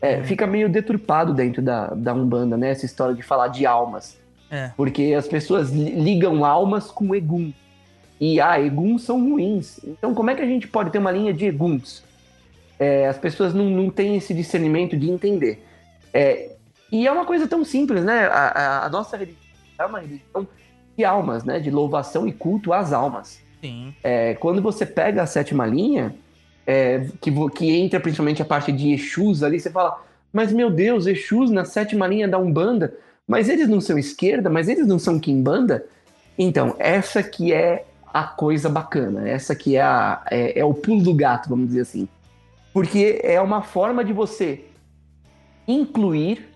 É, 0.00 0.22
fica 0.22 0.46
meio 0.46 0.68
deturpado 0.68 1.32
dentro 1.32 1.62
da, 1.62 1.88
da 1.88 2.12
Umbanda, 2.12 2.56
né? 2.56 2.70
Essa 2.70 2.84
história 2.84 3.14
de 3.14 3.22
falar 3.22 3.48
de 3.48 3.66
almas. 3.66 4.18
É. 4.50 4.70
Porque 4.76 5.14
as 5.16 5.26
pessoas 5.26 5.70
ligam 5.70 6.44
almas 6.44 6.90
com 6.90 7.14
Egum. 7.14 7.52
E, 8.20 8.40
ah, 8.40 8.60
Eguns 8.60 9.02
são 9.02 9.18
ruins. 9.28 9.80
Então, 9.84 10.14
como 10.14 10.30
é 10.30 10.34
que 10.34 10.42
a 10.42 10.46
gente 10.46 10.68
pode 10.68 10.90
ter 10.90 10.98
uma 10.98 11.10
linha 11.10 11.32
de 11.32 11.46
Eguns? 11.46 12.04
É, 12.78 13.06
as 13.06 13.18
pessoas 13.18 13.54
não, 13.54 13.64
não 13.64 13.90
têm 13.90 14.16
esse 14.16 14.34
discernimento 14.34 14.96
de 14.96 15.10
entender. 15.10 15.64
É, 16.12 16.50
e 16.90 17.06
é 17.06 17.12
uma 17.12 17.24
coisa 17.24 17.46
tão 17.46 17.64
simples, 17.64 18.04
né? 18.04 18.26
A, 18.26 18.48
a, 18.48 18.86
a, 18.86 18.88
nossa 18.88 19.16
religião 19.16 19.40
é 19.78 19.86
uma 19.86 20.00
religião 20.00 20.46
de 20.96 21.04
almas, 21.04 21.44
né? 21.44 21.58
De 21.58 21.70
louvação 21.70 22.26
e 22.26 22.32
culto 22.32 22.72
às 22.72 22.92
almas. 22.92 23.40
Sim. 23.60 23.94
É, 24.02 24.34
quando 24.34 24.62
você 24.62 24.84
pega 24.84 25.22
a 25.22 25.26
sétima 25.26 25.66
linha, 25.66 26.14
é, 26.66 27.06
que, 27.20 27.32
que 27.50 27.70
entra 27.76 28.00
principalmente 28.00 28.42
a 28.42 28.44
parte 28.44 28.70
de 28.72 28.92
Exus 28.92 29.42
ali, 29.42 29.58
você 29.58 29.70
fala, 29.70 30.02
mas 30.32 30.52
meu 30.52 30.70
Deus, 30.70 31.06
Exus 31.06 31.50
na 31.50 31.64
sétima 31.64 32.06
linha 32.06 32.28
da 32.28 32.38
Umbanda, 32.38 32.94
mas 33.26 33.48
eles 33.48 33.68
não 33.68 33.80
são 33.80 33.98
esquerda, 33.98 34.50
mas 34.50 34.68
eles 34.68 34.86
não 34.86 34.98
são 34.98 35.18
Kimbanda? 35.18 35.84
Então, 36.38 36.76
essa 36.78 37.22
que 37.22 37.52
é 37.52 37.84
a 38.12 38.24
coisa 38.24 38.68
bacana, 38.68 39.28
essa 39.28 39.54
que 39.54 39.76
é, 39.76 39.82
a, 39.82 40.22
é, 40.30 40.60
é 40.60 40.64
o 40.64 40.74
pulo 40.74 41.02
do 41.02 41.14
gato, 41.14 41.48
vamos 41.48 41.68
dizer 41.68 41.80
assim. 41.80 42.08
Porque 42.76 43.22
é 43.24 43.40
uma 43.40 43.62
forma 43.62 44.04
de 44.04 44.12
você 44.12 44.66
incluir 45.66 46.46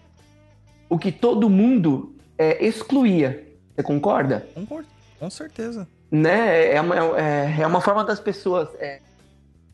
o 0.87 0.99
que 0.99 1.11
todo 1.11 1.49
mundo 1.49 2.15
é, 2.37 2.63
excluía. 2.63 3.43
Você 3.75 3.83
concorda? 3.83 4.47
Concordo, 4.55 4.87
com 5.19 5.31
certeza. 5.31 5.89
Né? 6.11 6.75
É 6.75 6.79
uma, 6.83 7.19
é, 7.19 7.63
é 7.63 7.67
uma 7.67 7.81
forma 7.81 8.05
das 8.05 8.21
pessoas 8.21 8.69
é, 8.79 9.01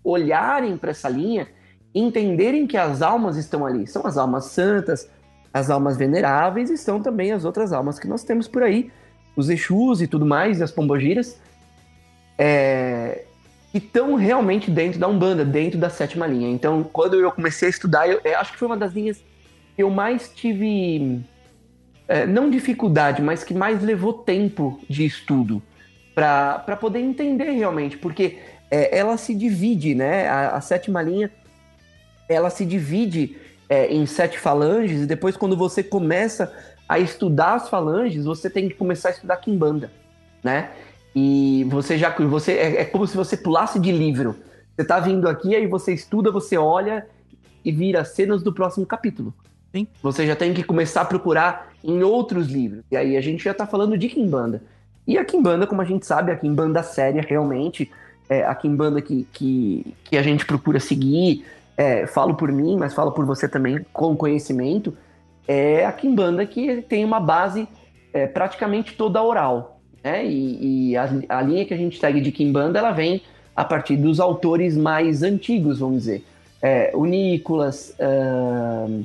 olharem 0.05 0.77
para 0.77 0.93
essa 0.93 1.09
linha, 1.09 1.49
entenderem 1.93 2.65
que 2.65 2.77
as 2.77 3.03
almas 3.03 3.37
estão 3.37 3.67
ali. 3.67 3.85
São 3.89 4.07
as 4.07 4.17
almas 4.17 4.45
santas, 4.45 5.11
as 5.53 5.69
almas 5.69 5.97
veneráveis 5.97 6.71
e 6.71 6.79
são 6.79 7.03
também 7.03 7.33
as 7.33 7.45
outras 7.45 7.73
almas 7.73 7.99
que 7.99 8.07
nós 8.07 8.23
temos 8.23 8.47
por 8.47 8.63
aí, 8.63 8.93
os 9.35 9.51
Exus 9.51 10.01
e 10.01 10.07
tudo 10.07 10.25
mais, 10.25 10.61
e 10.61 10.63
as 10.63 10.71
Pombogiras, 10.71 11.41
é, 12.39 13.26
que 13.77 13.87
estão 13.87 14.15
realmente 14.15 14.71
dentro 14.71 14.99
da 14.99 15.07
Umbanda, 15.07 15.45
dentro 15.45 15.79
da 15.79 15.91
sétima 15.91 16.27
linha. 16.27 16.49
Então, 16.49 16.83
quando 16.83 17.15
eu 17.15 17.31
comecei 17.31 17.69
a 17.69 17.71
estudar, 17.71 18.09
eu, 18.09 18.21
eu 18.25 18.39
acho 18.39 18.53
que 18.53 18.59
foi 18.59 18.67
uma 18.67 18.77
das 18.77 18.95
linhas 18.95 19.23
que 19.75 19.83
eu 19.83 19.91
mais 19.91 20.31
tive, 20.35 21.21
é, 22.09 22.25
não 22.27 22.49
dificuldade, 22.49 23.21
mas 23.21 23.45
que 23.45 23.53
mais 23.53 23.83
levou 23.83 24.15
tempo 24.15 24.81
de 24.89 25.05
estudo 25.05 25.63
para 26.15 26.75
poder 26.81 27.01
entender 27.01 27.51
realmente, 27.51 27.99
porque 27.99 28.39
é, 28.71 28.97
ela 28.97 29.19
se 29.19 29.35
divide, 29.35 29.95
né? 29.95 30.27
A, 30.27 30.57
a, 30.57 30.61
sétima 30.63 31.03
linha, 31.03 31.31
ela 32.31 32.49
se 32.49 32.65
divide 32.65 33.37
é, 33.69 33.93
em 33.93 34.07
sete 34.07 34.39
falanges, 34.39 35.03
e 35.03 35.07
depois 35.07 35.37
quando 35.37 35.55
você 35.55 35.83
começa 35.83 36.51
a 36.89 36.99
estudar 36.99 37.57
as 37.57 37.69
falanges, 37.69 38.25
você 38.25 38.49
tem 38.49 38.71
que 38.71 38.75
começar 38.75 39.11
a 39.11 39.13
estudar 39.13 39.37
Kimbanda, 39.37 39.93
né? 40.43 40.71
E 41.19 41.65
você 41.71 41.97
já 41.97 42.11
você 42.11 42.53
é, 42.53 42.83
é 42.83 42.85
como 42.85 43.07
se 43.07 43.17
você 43.17 43.39
pulasse 43.39 43.81
de 43.81 43.91
livro. 43.91 44.37
Você 44.77 44.85
tá 44.85 45.01
vindo 45.01 45.27
aqui, 45.27 45.57
aí 45.57 45.67
você 45.67 45.95
estuda, 45.95 46.31
você 46.31 46.59
olha 46.59 47.07
e 47.65 47.73
vira 47.73 48.05
cenas 48.05 48.43
do 48.43 48.53
próximo 48.53 48.85
capítulo. 48.85 49.33
Sim. 49.75 49.89
Você 50.03 50.27
já 50.27 50.37
tem 50.37 50.53
que 50.53 50.63
começar 50.63 51.01
a 51.01 51.05
procurar 51.07 51.73
em 51.83 52.03
outros 52.03 52.49
livros. 52.49 52.85
E 52.91 52.97
aí 52.99 53.17
a 53.17 53.23
gente 53.23 53.43
já 53.43 53.55
tá 53.55 53.67
falando 53.67 53.97
de 53.97 54.11
Kimbanda. 54.11 54.63
E 55.07 55.17
a 55.17 55.25
Kimbanda, 55.25 55.67
como 55.67 55.81
a 55.81 55.87
gente 55.87 56.05
sabe, 56.05 56.31
a 56.31 56.37
Kimbanda 56.37 56.83
séria 56.83 57.25
realmente, 57.27 57.91
é, 58.29 58.45
a 58.45 58.55
Kimbanda 58.55 59.01
que, 59.01 59.27
que, 59.33 59.95
que 60.05 60.19
a 60.19 60.23
gente 60.23 60.45
procura 60.45 60.79
seguir, 60.79 61.47
é, 61.79 62.07
falo 62.07 62.35
por 62.35 62.53
mim, 62.53 62.77
mas 62.77 62.93
falo 62.93 63.13
por 63.13 63.25
você 63.25 63.49
também, 63.49 63.85
com 63.91 64.15
conhecimento, 64.15 64.95
é 65.49 65.87
a 65.87 65.93
Kimbanda 65.93 66.45
que 66.45 66.83
tem 66.83 67.07
uma 67.07 67.21
base 67.21 67.67
é, 68.13 68.27
praticamente 68.27 68.95
toda 68.95 69.23
oral. 69.23 69.76
Né? 70.07 70.25
E, 70.25 70.91
e 70.91 70.97
a, 70.97 71.11
a, 71.29 71.43
linha 71.43 71.65
que 71.65 71.75
a 71.75 71.77
gente 71.77 71.99
segue 71.99 72.21
de 72.21 72.31
Kimbanda, 72.31 72.79
ela 72.79 72.93
vem 72.93 73.23
a 73.57 73.65
partir 73.65 73.97
dos 73.97 74.21
autores 74.21 74.77
mais 74.77 75.25
antigos, 75.25 75.81
vamos 75.81 75.99
dizer. 75.99 76.25
É, 76.63 76.93
o 76.95 77.05
Nicolas... 77.05 77.93
Uh, 77.99 79.05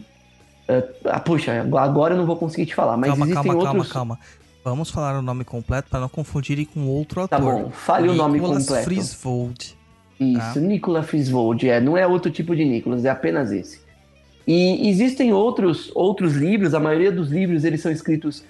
uh, 0.70 1.20
puxa, 1.25 1.65
agora 1.79 2.13
eu 2.13 2.20
não 2.20 2.27
vou 2.27 2.36
conseguir 2.36 2.67
te 2.67 2.75
falar, 2.75 2.98
mas 2.98 3.10
calma, 3.10 3.25
existem 3.25 3.51
calma, 3.51 3.63
outros... 3.63 3.91
Calma, 3.91 4.15
calma, 4.17 4.41
Vamos 4.63 4.91
falar 4.91 5.17
o 5.17 5.24
nome 5.24 5.43
completo 5.43 5.89
para 5.89 6.01
não 6.01 6.10
confundirem 6.10 6.65
com 6.65 6.86
outro 6.86 7.27
tá 7.27 7.38
autor. 7.38 7.55
Tá 7.55 7.63
bom, 7.63 7.72
fale 7.72 8.03
Nicolas 8.03 8.20
o 8.20 8.27
nome 8.27 8.39
completo. 8.39 8.84
Frisvold. 8.84 9.77
Isso, 10.20 10.53
tá? 10.53 10.60
Nicolas 10.60 11.08
Frisvold. 11.08 11.67
É, 11.67 11.81
não 11.81 11.98
é 11.98 12.05
outro 12.05 12.31
tipo 12.31 12.55
de 12.55 12.63
Nicolas, 12.63 13.05
é 13.05 13.10
apenas 13.10 13.51
esse. 13.51 13.81
E 14.46 14.88
existem 14.88 15.34
outros, 15.34 15.91
outros 15.96 16.36
livros, 16.36 16.75
a 16.75 16.79
maioria 16.79 17.12
dos 17.12 17.31
livros 17.31 17.63
eles 17.63 17.81
são 17.81 17.91
escritos 17.91 18.43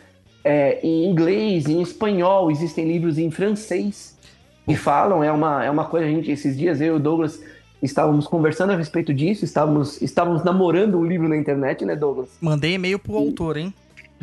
é, 0.44 0.80
em 0.86 1.06
inglês, 1.10 1.68
em 1.68 1.82
espanhol, 1.82 2.52
existem 2.52 2.88
livros 2.88 3.18
em 3.18 3.30
francês 3.30 4.18
que 4.66 4.76
falam, 4.76 5.24
é 5.24 5.32
uma, 5.32 5.66
é 5.66 5.70
uma 5.72 5.86
coisa, 5.86 6.06
a 6.06 6.10
gente, 6.10 6.32
esses 6.32 6.58
dias 6.58 6.80
eu 6.80 6.94
e 6.94 6.98
o 6.98 7.00
Douglas 7.00 7.42
estávamos 7.82 8.28
conversando 8.28 8.72
a 8.72 8.76
respeito 8.76 9.14
disso, 9.14 9.44
estávamos, 9.44 10.02
estávamos 10.02 10.44
namorando 10.44 10.98
um 10.98 11.06
livro 11.06 11.28
na 11.28 11.36
internet, 11.36 11.84
né, 11.84 11.96
Douglas? 11.96 12.30
Mandei 12.40 12.76
e-mail 12.76 13.00
pro 13.00 13.16
autor, 13.16 13.58
hein? 13.58 13.74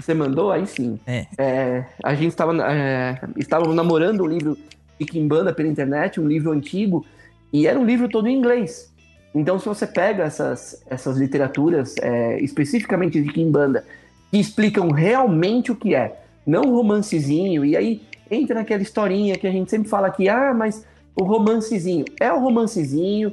Você 0.01 0.15
mandou? 0.15 0.53
Aí 0.53 0.65
sim. 0.67 0.99
É. 1.07 1.27
é 1.37 1.85
a 2.05 2.15
gente 2.15 2.29
estava 2.29 2.55
é, 2.73 3.21
estávamos 3.37 3.75
namorando 3.75 4.23
um 4.23 4.27
livro 4.27 4.57
de 4.99 5.05
Kimbanda 5.05 5.53
pela 5.53 5.69
internet, 5.69 6.21
um 6.21 6.27
livro 6.27 6.53
antigo, 6.53 7.05
e 7.53 7.67
era 7.67 7.79
um 7.79 7.85
livro 7.85 8.09
todo 8.09 8.29
em 8.29 8.37
inglês. 8.37 8.93
Então, 9.35 9.59
se 9.59 9.67
você 9.67 9.87
pega 9.87 10.25
essas, 10.25 10.83
essas 10.89 11.19
literaturas, 11.19 11.95
é, 12.01 12.41
especificamente 12.41 13.21
de 13.21 13.33
Kimbanda, 13.33 13.85
que 14.31 14.39
explicam 14.39 14.91
realmente 14.91 15.73
o 15.73 15.77
que 15.77 15.95
é, 15.95 16.21
não 16.47 16.63
romancezinho, 16.63 17.65
e 17.65 17.77
aí 17.77 18.03
entra 18.31 18.57
naquela 18.57 18.83
historinha 18.83 19.37
que 19.37 19.47
a 19.47 19.51
gente 19.51 19.71
sempre 19.71 19.89
fala 19.89 20.11
que, 20.11 20.29
ah, 20.29 20.53
mas 20.55 20.85
o 21.15 21.25
romancezinho 21.25 22.05
é 22.21 22.33
o 22.33 22.39
romancezinho, 22.39 23.33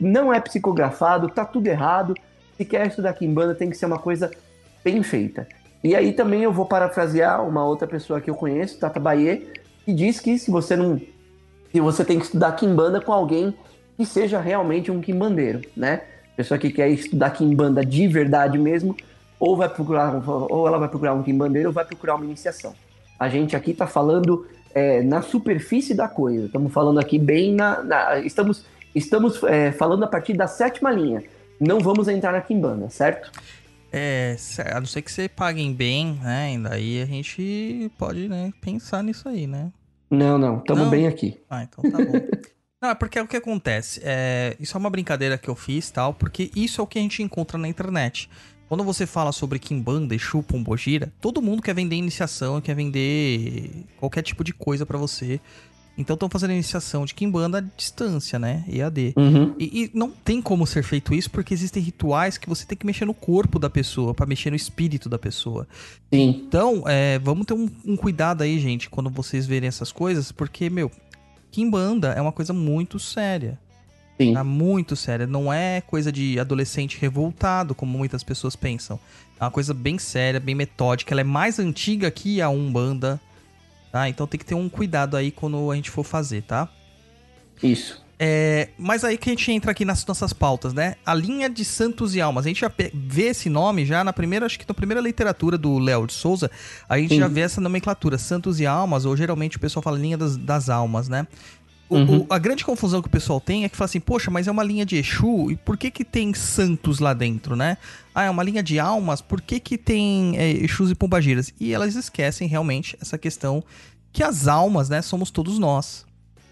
não 0.00 0.32
é 0.32 0.40
psicografado, 0.40 1.28
tá 1.28 1.44
tudo 1.44 1.66
errado. 1.66 2.14
Se 2.56 2.64
quer 2.64 2.86
estudar 2.86 3.12
Kimbanda, 3.14 3.54
tem 3.54 3.70
que 3.70 3.76
ser 3.76 3.86
uma 3.86 3.98
coisa 3.98 4.30
bem 4.84 5.02
feita. 5.02 5.46
E 5.82 5.94
aí 5.94 6.12
também 6.12 6.42
eu 6.42 6.52
vou 6.52 6.66
parafrasear 6.66 7.46
uma 7.46 7.64
outra 7.64 7.86
pessoa 7.86 8.20
que 8.20 8.30
eu 8.30 8.34
conheço, 8.34 8.78
Tata 8.78 8.98
Baie, 8.98 9.46
que 9.84 9.92
diz 9.92 10.20
que 10.20 10.38
se 10.38 10.50
você 10.50 10.74
não. 10.74 11.00
se 11.70 11.80
você 11.80 12.04
tem 12.04 12.18
que 12.18 12.24
estudar 12.24 12.52
Kimbanda 12.52 13.00
com 13.00 13.12
alguém 13.12 13.54
que 13.96 14.04
seja 14.04 14.40
realmente 14.40 14.90
um 14.90 15.00
Kimbandeiro, 15.00 15.62
né? 15.76 16.02
Pessoa 16.36 16.58
que 16.58 16.70
quer 16.70 16.88
estudar 16.88 17.30
Kimbanda 17.30 17.84
de 17.84 18.06
verdade 18.08 18.58
mesmo, 18.58 18.96
ou 19.38 19.56
vai 19.56 19.68
procurar, 19.68 20.22
ou 20.28 20.66
ela 20.66 20.78
vai 20.78 20.88
procurar 20.88 21.14
um 21.14 21.22
Kimbandeiro 21.22 21.68
ou 21.68 21.74
vai 21.74 21.84
procurar 21.84 22.14
uma 22.14 22.24
iniciação. 22.24 22.74
A 23.18 23.28
gente 23.28 23.56
aqui 23.56 23.70
está 23.70 23.86
falando 23.86 24.46
é, 24.74 25.02
na 25.02 25.22
superfície 25.22 25.94
da 25.94 26.08
coisa. 26.08 26.46
Estamos 26.46 26.72
falando 26.72 26.98
aqui 26.98 27.18
bem 27.18 27.54
na. 27.54 27.82
na 27.82 28.18
estamos 28.18 28.64
estamos 28.94 29.42
é, 29.44 29.72
falando 29.72 30.04
a 30.04 30.06
partir 30.06 30.34
da 30.34 30.46
sétima 30.46 30.90
linha. 30.90 31.22
Não 31.60 31.80
vamos 31.80 32.08
entrar 32.08 32.32
na 32.32 32.40
Kimbanda, 32.40 32.90
certo? 32.90 33.30
É, 33.92 34.36
a 34.72 34.80
não 34.80 34.86
ser 34.86 35.02
que 35.02 35.10
você 35.10 35.28
paguem 35.28 35.72
bem, 35.72 36.18
né? 36.22 36.44
Ainda 36.46 36.74
aí 36.74 37.00
a 37.00 37.06
gente 37.06 37.90
pode, 37.98 38.28
né, 38.28 38.52
pensar 38.60 39.02
nisso 39.02 39.28
aí, 39.28 39.46
né? 39.46 39.72
Não, 40.10 40.36
não, 40.36 40.58
estamos 40.58 40.88
bem 40.88 41.06
aqui. 41.06 41.40
Ah, 41.48 41.62
então 41.62 41.90
tá 41.90 41.96
bom. 41.98 42.12
não, 42.80 42.90
é 42.90 42.94
porque 42.94 43.18
é 43.18 43.22
o 43.22 43.26
que 43.26 43.36
acontece. 43.36 44.00
É, 44.04 44.54
isso 44.60 44.76
é 44.76 44.78
uma 44.78 44.90
brincadeira 44.90 45.38
que 45.38 45.48
eu 45.48 45.54
fiz, 45.54 45.90
tal, 45.90 46.12
porque 46.12 46.50
isso 46.54 46.80
é 46.80 46.84
o 46.84 46.86
que 46.86 46.98
a 46.98 47.02
gente 47.02 47.22
encontra 47.22 47.56
na 47.56 47.68
internet. 47.68 48.28
Quando 48.68 48.82
você 48.82 49.06
fala 49.06 49.30
sobre 49.32 49.58
Kimbanda, 49.58 50.14
Exu, 50.14 50.42
Pombogira, 50.42 51.12
todo 51.20 51.40
mundo 51.40 51.62
quer 51.62 51.74
vender 51.74 51.96
iniciação, 51.96 52.60
quer 52.60 52.74
vender 52.74 53.70
qualquer 53.98 54.22
tipo 54.22 54.42
de 54.42 54.52
coisa 54.52 54.84
para 54.84 54.98
você. 54.98 55.40
Então 55.98 56.14
estão 56.14 56.28
fazendo 56.28 56.50
a 56.50 56.54
iniciação 56.54 57.06
de 57.06 57.14
Kimbanda 57.14 57.58
à 57.58 57.60
distância, 57.60 58.38
né? 58.38 58.64
EAD. 58.68 59.14
Uhum. 59.16 59.54
E, 59.58 59.84
e, 59.84 59.90
não 59.94 60.10
tem 60.10 60.42
como 60.42 60.66
ser 60.66 60.82
feito 60.82 61.14
isso 61.14 61.30
porque 61.30 61.54
existem 61.54 61.82
rituais 61.82 62.36
que 62.36 62.48
você 62.48 62.66
tem 62.66 62.76
que 62.76 62.84
mexer 62.84 63.06
no 63.06 63.14
corpo 63.14 63.58
da 63.58 63.70
pessoa, 63.70 64.12
para 64.12 64.26
mexer 64.26 64.50
no 64.50 64.56
espírito 64.56 65.08
da 65.08 65.18
pessoa. 65.18 65.66
Sim. 66.12 66.42
Então, 66.46 66.84
é, 66.86 67.18
vamos 67.18 67.46
ter 67.46 67.54
um, 67.54 67.68
um, 67.84 67.96
cuidado 67.96 68.42
aí, 68.42 68.58
gente, 68.58 68.90
quando 68.90 69.08
vocês 69.08 69.46
verem 69.46 69.68
essas 69.68 69.90
coisas, 69.90 70.30
porque, 70.30 70.68
meu, 70.68 70.90
Kimbanda 71.50 72.08
é 72.08 72.20
uma 72.20 72.32
coisa 72.32 72.52
muito 72.52 72.98
séria. 72.98 73.58
Sim. 74.18 74.32
Tá 74.32 74.42
muito 74.42 74.96
séria. 74.96 75.26
Não 75.26 75.52
é 75.52 75.80
coisa 75.80 76.10
de 76.10 76.38
adolescente 76.40 76.98
revoltado, 76.98 77.74
como 77.74 77.96
muitas 77.96 78.22
pessoas 78.22 78.56
pensam. 78.56 78.98
É 79.38 79.44
uma 79.44 79.50
coisa 79.50 79.74
bem 79.74 79.98
séria, 79.98 80.40
bem 80.40 80.54
metódica. 80.54 81.12
Ela 81.12 81.20
é 81.20 81.24
mais 81.24 81.58
antiga 81.58 82.10
que 82.10 82.40
a 82.40 82.48
Umbanda. 82.48 83.20
Tá? 83.92 84.08
Então 84.08 84.26
tem 84.26 84.38
que 84.38 84.44
ter 84.44 84.54
um 84.54 84.68
cuidado 84.68 85.16
aí 85.16 85.30
quando 85.30 85.70
a 85.70 85.76
gente 85.76 85.90
for 85.90 86.04
fazer, 86.04 86.42
tá? 86.42 86.68
Isso. 87.62 88.04
É, 88.18 88.70
mas 88.78 89.04
aí 89.04 89.18
que 89.18 89.28
a 89.28 89.32
gente 89.32 89.52
entra 89.52 89.72
aqui 89.72 89.84
nas 89.84 90.04
nossas 90.06 90.32
pautas, 90.32 90.72
né? 90.72 90.96
A 91.04 91.12
linha 91.12 91.50
de 91.50 91.64
santos 91.64 92.14
e 92.14 92.20
almas. 92.20 92.46
A 92.46 92.48
gente 92.48 92.60
já 92.60 92.72
vê 92.94 93.24
esse 93.24 93.50
nome 93.50 93.84
já 93.84 94.02
na 94.02 94.12
primeira, 94.12 94.46
acho 94.46 94.58
que 94.58 94.64
na 94.66 94.74
primeira 94.74 95.00
literatura 95.02 95.58
do 95.58 95.78
Léo 95.78 96.06
de 96.06 96.14
Souza, 96.14 96.50
a 96.88 96.98
gente 96.98 97.14
Sim. 97.14 97.20
já 97.20 97.28
vê 97.28 97.40
essa 97.40 97.60
nomenclatura, 97.60 98.16
santos 98.16 98.58
e 98.58 98.66
almas, 98.66 99.04
ou 99.04 99.14
geralmente 99.14 99.58
o 99.58 99.60
pessoal 99.60 99.82
fala 99.82 99.98
linha 99.98 100.16
das, 100.16 100.36
das 100.36 100.70
almas, 100.70 101.08
né? 101.08 101.26
O- 101.88 101.96
Uhum. 101.96 102.18
o- 102.22 102.26
a 102.28 102.38
grande 102.38 102.64
confusão 102.64 103.00
que 103.00 103.06
o 103.08 103.10
pessoal 103.10 103.40
tem 103.40 103.64
é 103.64 103.68
que 103.68 103.76
fala 103.76 103.86
assim, 103.86 104.00
poxa, 104.00 104.30
mas 104.30 104.48
é 104.48 104.50
uma 104.50 104.64
linha 104.64 104.84
de 104.84 104.96
Exu, 104.96 105.50
e 105.52 105.56
por 105.56 105.76
que 105.76 105.90
que 105.90 106.04
tem 106.04 106.34
santos 106.34 106.98
lá 106.98 107.14
dentro, 107.14 107.54
né? 107.54 107.76
Ah, 108.14 108.24
é 108.24 108.30
uma 108.30 108.42
linha 108.42 108.62
de 108.62 108.78
almas, 108.80 109.20
por 109.20 109.40
que 109.40 109.60
que 109.60 109.78
tem 109.78 110.36
é, 110.36 110.50
Exus 110.50 110.90
e 110.90 110.94
Pombagiras? 110.96 111.52
E 111.60 111.72
elas 111.72 111.94
esquecem 111.94 112.48
realmente 112.48 112.96
essa 113.00 113.16
questão 113.16 113.62
que 114.12 114.22
as 114.22 114.48
almas, 114.48 114.88
né, 114.88 115.00
somos 115.02 115.30
todos 115.30 115.58
nós. 115.58 116.04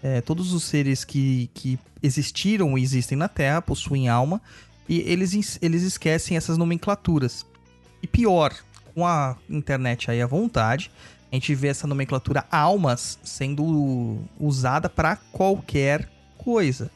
É, 0.03 0.21
todos 0.21 0.53
os 0.53 0.63
seres 0.63 1.03
que, 1.03 1.49
que 1.53 1.79
existiram 2.03 2.77
e 2.77 2.83
existem 2.83 3.17
na 3.17 3.27
Terra 3.27 3.59
possuem 3.61 4.07
alma 4.07 4.39
e 4.87 4.99
eles, 4.99 5.33
es- 5.33 5.57
eles 5.61 5.81
esquecem 5.81 6.37
essas 6.37 6.57
nomenclaturas. 6.59 7.43
E 8.03 8.07
pior, 8.07 8.53
com 8.93 9.05
a 9.05 9.35
internet 9.49 10.11
aí 10.11 10.21
à 10.21 10.27
vontade, 10.27 10.91
a 11.35 11.39
gente 11.39 11.53
vê 11.55 11.67
essa 11.67 11.85
nomenclatura 11.87 12.45
almas 12.51 13.19
sendo 13.23 14.17
usada 14.39 14.89
para 14.89 15.15
qualquer 15.31 16.09
coisa. 16.37 16.89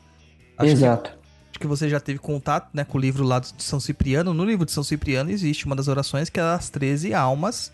Acho 0.58 0.68
que- 0.68 0.74
Exato. 0.74 1.10
Acho 1.52 1.60
que 1.60 1.68
você 1.68 1.90
já 1.90 2.00
teve 2.00 2.20
contato 2.20 2.70
né, 2.74 2.84
com 2.86 2.98
o 2.98 3.02
livro 3.02 3.24
lá 3.24 3.40
de 3.40 3.52
São 3.58 3.80
Cipriano. 3.80 4.34
No 4.34 4.46
livro 4.46 4.66
de 4.66 4.72
São 4.72 4.84
Cipriano 4.84 5.30
existe 5.32 5.66
uma 5.66 5.76
das 5.76 5.88
orações 5.88 6.30
que 6.30 6.40
é 6.40 6.44
as 6.44 6.70
13 6.70 7.14
almas 7.14 7.72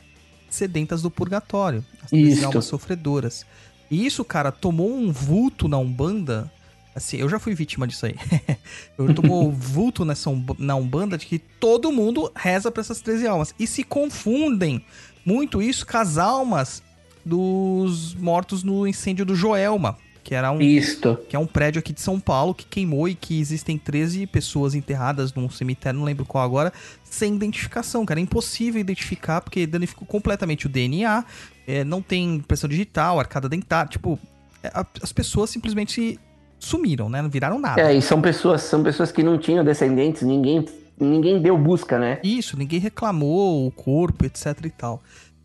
sedentas 0.49 1.01
do 1.01 1.11
purgatório. 1.11 1.83
As 2.03 2.09
13 2.09 2.31
Isto. 2.31 2.45
almas 2.45 2.65
sofredoras. 2.65 3.45
E 3.91 4.05
isso, 4.05 4.23
cara, 4.25 4.51
tomou 4.51 4.91
um 4.95 5.11
vulto 5.11 5.67
na 5.67 5.77
Umbanda. 5.77 6.49
Assim, 6.95 7.17
eu 7.17 7.27
já 7.27 7.37
fui 7.37 7.53
vítima 7.53 7.85
disso 7.85 8.05
aí. 8.05 8.15
eu 8.97 9.13
tomou 9.13 9.51
vulto 9.53 10.05
nessa 10.05 10.31
na 10.57 10.75
Umbanda 10.75 11.17
de 11.17 11.25
que 11.25 11.37
todo 11.37 11.91
mundo 11.91 12.31
reza 12.35 12.71
para 12.71 12.81
essas 12.81 13.01
13 13.01 13.27
almas. 13.27 13.53
E 13.59 13.67
se 13.67 13.83
confundem 13.83 14.83
muito 15.25 15.61
isso 15.61 15.85
com 15.85 15.97
as 15.97 16.17
almas 16.17 16.81
dos 17.25 18.13
mortos 18.15 18.63
no 18.63 18.87
incêndio 18.87 19.25
do 19.25 19.35
Joelma. 19.35 19.97
Que 20.23 20.33
era 20.33 20.51
um, 20.51 20.59
Isto. 20.59 21.19
que 21.29 21.35
é 21.35 21.39
um 21.39 21.45
prédio 21.45 21.77
aqui 21.79 21.93
de 21.93 22.01
São 22.01 22.19
Paulo 22.19 22.51
que 22.55 22.65
queimou 22.65 23.07
e 23.07 23.13
que 23.13 23.39
existem 23.39 23.77
13 23.77 24.25
pessoas 24.25 24.73
enterradas 24.73 25.31
num 25.35 25.47
cemitério, 25.51 25.99
não 25.99 26.05
lembro 26.05 26.25
qual 26.25 26.43
agora, 26.43 26.73
sem 27.03 27.35
identificação, 27.35 28.03
cara. 28.07 28.19
É 28.19 28.23
impossível 28.23 28.81
identificar 28.81 29.39
porque 29.41 29.67
danificou 29.67 30.07
completamente 30.07 30.65
o 30.65 30.69
DNA, 30.69 31.23
é, 31.67 31.83
não 31.83 32.01
tem 32.01 32.37
impressão 32.37 32.67
digital, 32.67 33.19
arcada 33.19 33.47
dentária, 33.47 33.87
tipo, 33.91 34.17
é, 34.63 34.69
a- 34.73 34.85
as 35.03 35.13
pessoas 35.13 35.51
simplesmente 35.51 36.19
sumiram, 36.57 37.07
né? 37.07 37.21
Não 37.21 37.29
viraram 37.29 37.59
nada. 37.59 37.79
É, 37.81 37.95
e 37.95 38.01
são 38.01 38.19
pessoas, 38.19 38.63
são 38.63 38.81
pessoas 38.81 39.11
que 39.11 39.21
não 39.21 39.37
tinham 39.37 39.63
descendentes, 39.63 40.23
ninguém, 40.23 40.65
ninguém 40.99 41.41
deu 41.41 41.57
busca, 41.57 41.97
né? 41.99 42.19
Isso, 42.23 42.57
ninguém 42.57 42.79
reclamou 42.79 43.67
o 43.67 43.71
corpo, 43.71 44.25
etc 44.25 44.65
e 44.65 44.69
tal. 44.69 45.01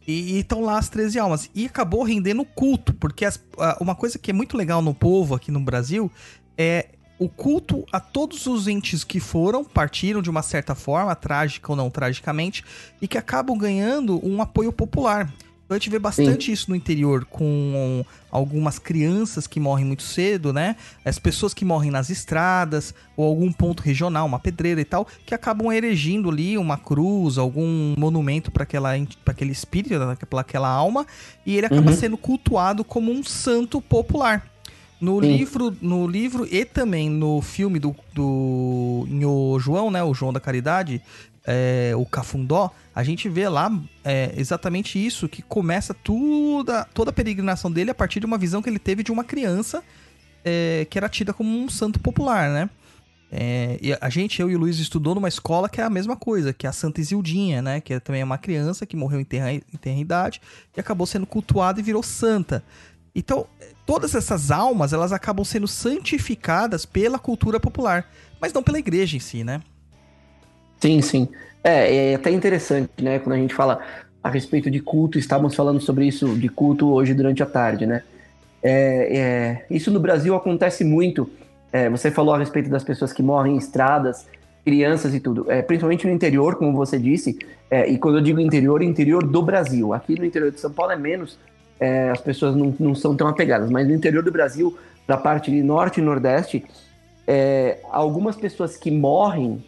E 0.07 0.39
estão 0.39 0.61
lá 0.63 0.79
as 0.79 0.89
13 0.89 1.19
almas. 1.19 1.51
E 1.55 1.67
acabou 1.67 2.03
rendendo 2.03 2.45
culto, 2.45 2.93
porque 2.95 3.25
as- 3.25 3.41
uma 3.81 3.95
coisa 3.95 4.19
que 4.19 4.31
é 4.31 4.35
muito 4.35 4.57
legal 4.57 4.83
no 4.83 4.95
povo 4.95 5.35
aqui 5.35 5.51
no 5.51 5.61
Brasil 5.61 6.11
é 6.59 6.87
o 7.19 7.29
culto 7.29 7.85
a 7.93 8.01
todos 8.01 8.47
os 8.47 8.67
entes 8.67 9.05
que 9.05 9.21
foram, 9.21 9.63
partiram 9.63 10.23
de 10.23 10.31
uma 10.31 10.43
certa 10.43 10.75
forma, 10.75 11.15
trágica 11.15 11.71
ou 11.71 11.77
não 11.77 11.91
tragicamente, 11.91 12.65
e 13.01 13.07
que 13.07 13.19
acabam 13.19 13.57
ganhando 13.59 14.19
um 14.27 14.41
apoio 14.41 14.73
popular. 14.73 15.31
Então 15.71 15.77
a 15.77 15.79
gente 15.79 15.91
vê 15.91 16.01
bastante 16.01 16.51
isso 16.51 16.69
no 16.69 16.75
interior, 16.75 17.25
com 17.25 18.05
algumas 18.29 18.77
crianças 18.77 19.47
que 19.47 19.61
morrem 19.61 19.85
muito 19.87 20.03
cedo, 20.03 20.53
né? 20.53 20.75
As 21.05 21.17
pessoas 21.17 21.55
que 21.55 21.65
morrem 21.65 21.93
nas 21.93 22.11
estradas, 22.11 22.93
ou 23.17 23.25
algum 23.25 23.53
ponto 23.53 23.81
regional, 23.81 24.27
uma 24.27 24.41
pedreira 24.41 24.81
e 24.81 24.85
tal, 24.85 25.07
que 25.25 25.33
acabam 25.33 25.71
erigindo 25.73 26.29
ali 26.29 26.59
uma 26.59 26.77
cruz, 26.77 27.39
algum 27.39 27.95
monumento 27.97 28.51
para 28.51 28.65
aquele 28.65 29.53
espírito, 29.53 29.95
para 30.29 30.41
aquela 30.41 30.69
alma, 30.69 31.07
e 31.47 31.57
ele 31.57 31.67
acaba 31.67 31.93
Uhum. 31.93 31.97
sendo 31.97 32.17
cultuado 32.19 32.83
como 32.83 33.13
um 33.13 33.23
santo 33.23 33.81
popular. 33.81 34.45
No 35.01 35.23
Sim. 35.23 35.29
livro, 35.37 35.75
no 35.81 36.07
livro 36.07 36.47
e 36.53 36.63
também 36.65 37.09
no 37.09 37.41
filme 37.41 37.79
do, 37.79 37.95
do 38.13 39.07
Nho 39.09 39.57
João, 39.61 39.89
né? 39.91 40.03
O 40.03 40.13
João 40.13 40.31
da 40.33 40.41
Caridade, 40.41 41.01
é, 41.53 41.97
o 41.97 42.07
Cafundó, 42.07 42.71
a 42.95 43.03
gente 43.03 43.29
vê 43.29 43.49
lá 43.49 43.77
é, 44.05 44.33
exatamente 44.37 45.05
isso, 45.05 45.29
que 45.29 45.43
começa 45.43 45.93
toda, 45.93 46.85
toda 46.95 47.11
a 47.11 47.13
peregrinação 47.13 47.73
dele 47.73 47.91
a 47.91 47.95
partir 47.95 48.21
de 48.21 48.27
uma 48.27 48.39
visão 48.39 48.63
que 48.63 48.71
ele 48.71 48.79
teve 48.79 49.03
de 49.03 49.11
uma 49.11 49.25
criança 49.25 49.83
é, 50.45 50.87
que 50.89 50.97
era 50.97 51.09
tida 51.09 51.33
como 51.33 51.51
um 51.51 51.69
santo 51.69 51.99
popular, 51.99 52.49
né? 52.49 52.71
É, 53.33 53.79
e 53.83 53.93
a 54.01 54.09
gente, 54.09 54.41
eu 54.41 54.49
e 54.49 54.55
o 54.55 54.59
Luiz, 54.61 54.79
estudou 54.79 55.13
numa 55.13 55.27
escola 55.27 55.69
que 55.69 55.81
é 55.81 55.85
a 55.85 55.91
mesma 55.91 56.17
coisa, 56.17 56.53
que 56.53 56.67
é 56.67 56.71
a 56.71 56.73
Santa 56.73 57.01
Isildinha, 57.01 57.61
né? 57.61 57.81
Que 57.81 57.95
é 57.95 58.01
também 58.01 58.23
uma 58.23 58.39
criança 58.39 58.87
que 58.87 58.97
morreu 58.97 59.21
em 59.21 59.25
tenra, 59.25 59.53
em 59.53 60.01
idade 60.01 60.41
e 60.77 60.81
acabou 60.81 61.07
sendo 61.07 61.27
cultuada 61.27 61.81
e 61.81 61.83
virou 61.83 62.03
santa. 62.03 62.63
Então, 63.13 63.49
todas 63.85 64.15
essas 64.15 64.53
almas, 64.53 64.93
elas 64.93 65.13
acabam 65.13 65.45
sendo 65.45 65.67
santificadas 65.67 66.87
pela 66.87 67.19
cultura 67.19 67.59
popular, 67.59 68.09
mas 68.41 68.53
não 68.53 68.63
pela 68.63 68.79
igreja 68.79 69.17
em 69.17 69.21
si, 69.21 69.43
né? 69.43 69.61
Sim, 70.83 71.01
sim. 71.03 71.29
É, 71.63 72.13
é 72.13 72.15
até 72.15 72.31
interessante, 72.31 72.91
né? 73.03 73.19
Quando 73.19 73.35
a 73.37 73.39
gente 73.39 73.55
fala 73.55 73.81
a 74.23 74.31
respeito 74.31 74.71
de 74.71 74.81
culto, 74.81 75.19
estávamos 75.19 75.55
falando 75.55 75.81
sobre 75.81 76.07
isso 76.07 76.37
de 76.39 76.49
culto 76.49 76.91
hoje 76.93 77.15
durante 77.15 77.43
a 77.43 77.47
tarde, 77.47 77.87
né? 77.87 78.03
É, 78.63 79.19
é, 79.19 79.67
isso 79.71 79.91
no 79.91 80.01
Brasil 80.01 80.35
acontece 80.35 80.85
muito. 80.85 81.31
É, 81.73 81.89
você 81.89 82.11
falou 82.11 82.35
a 82.35 82.39
respeito 82.39 82.69
das 82.71 82.85
pessoas 82.85 83.13
que 83.13 83.23
morrem 83.23 83.55
em 83.55 83.59
estradas, 83.59 84.27
crianças 84.65 85.15
e 85.15 85.21
tudo. 85.21 85.51
É, 85.51 85.63
principalmente 85.63 86.07
no 86.07 86.13
interior, 86.13 86.57
como 86.57 86.73
você 86.77 86.99
disse. 86.99 87.39
é, 87.71 87.89
e 87.89 87.99
quando 87.99 88.19
eu 88.19 88.23
digo 88.23 88.41
interior, 88.41 88.83
interior 88.83 89.25
do 89.27 89.43
Brasil. 89.43 89.93
Aqui 89.95 90.19
no 90.19 90.25
interior 90.25 90.51
de 90.53 90.61
São 90.61 90.73
Paulo 90.73 90.93
é 90.93 90.97
menos. 90.97 91.39
é, 91.79 92.11
as 92.11 92.21
pessoas 92.21 92.55
não, 92.57 92.75
não 92.79 92.95
são 92.95 93.17
tão 93.17 93.27
apegadas. 93.29 93.71
Mas 93.71 93.87
no 93.89 93.95
interior 93.95 94.23
do 94.23 94.31
Brasil, 94.33 94.77
da 95.07 95.17
parte 95.17 95.51
de 95.51 95.63
norte 95.63 96.01
e 96.01 96.03
nordeste, 96.03 96.65
é, 97.27 97.81
algumas 97.91 98.37
pessoas 98.37 98.77
que 98.77 98.91
morrem 98.91 99.65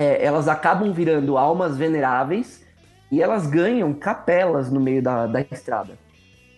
é, 0.00 0.24
elas 0.24 0.48
acabam 0.48 0.90
virando 0.94 1.36
almas 1.36 1.76
veneráveis 1.76 2.64
e 3.12 3.20
elas 3.20 3.46
ganham 3.46 3.92
capelas 3.92 4.70
no 4.70 4.80
meio 4.80 5.02
da, 5.02 5.26
da 5.26 5.42
estrada. 5.42 5.98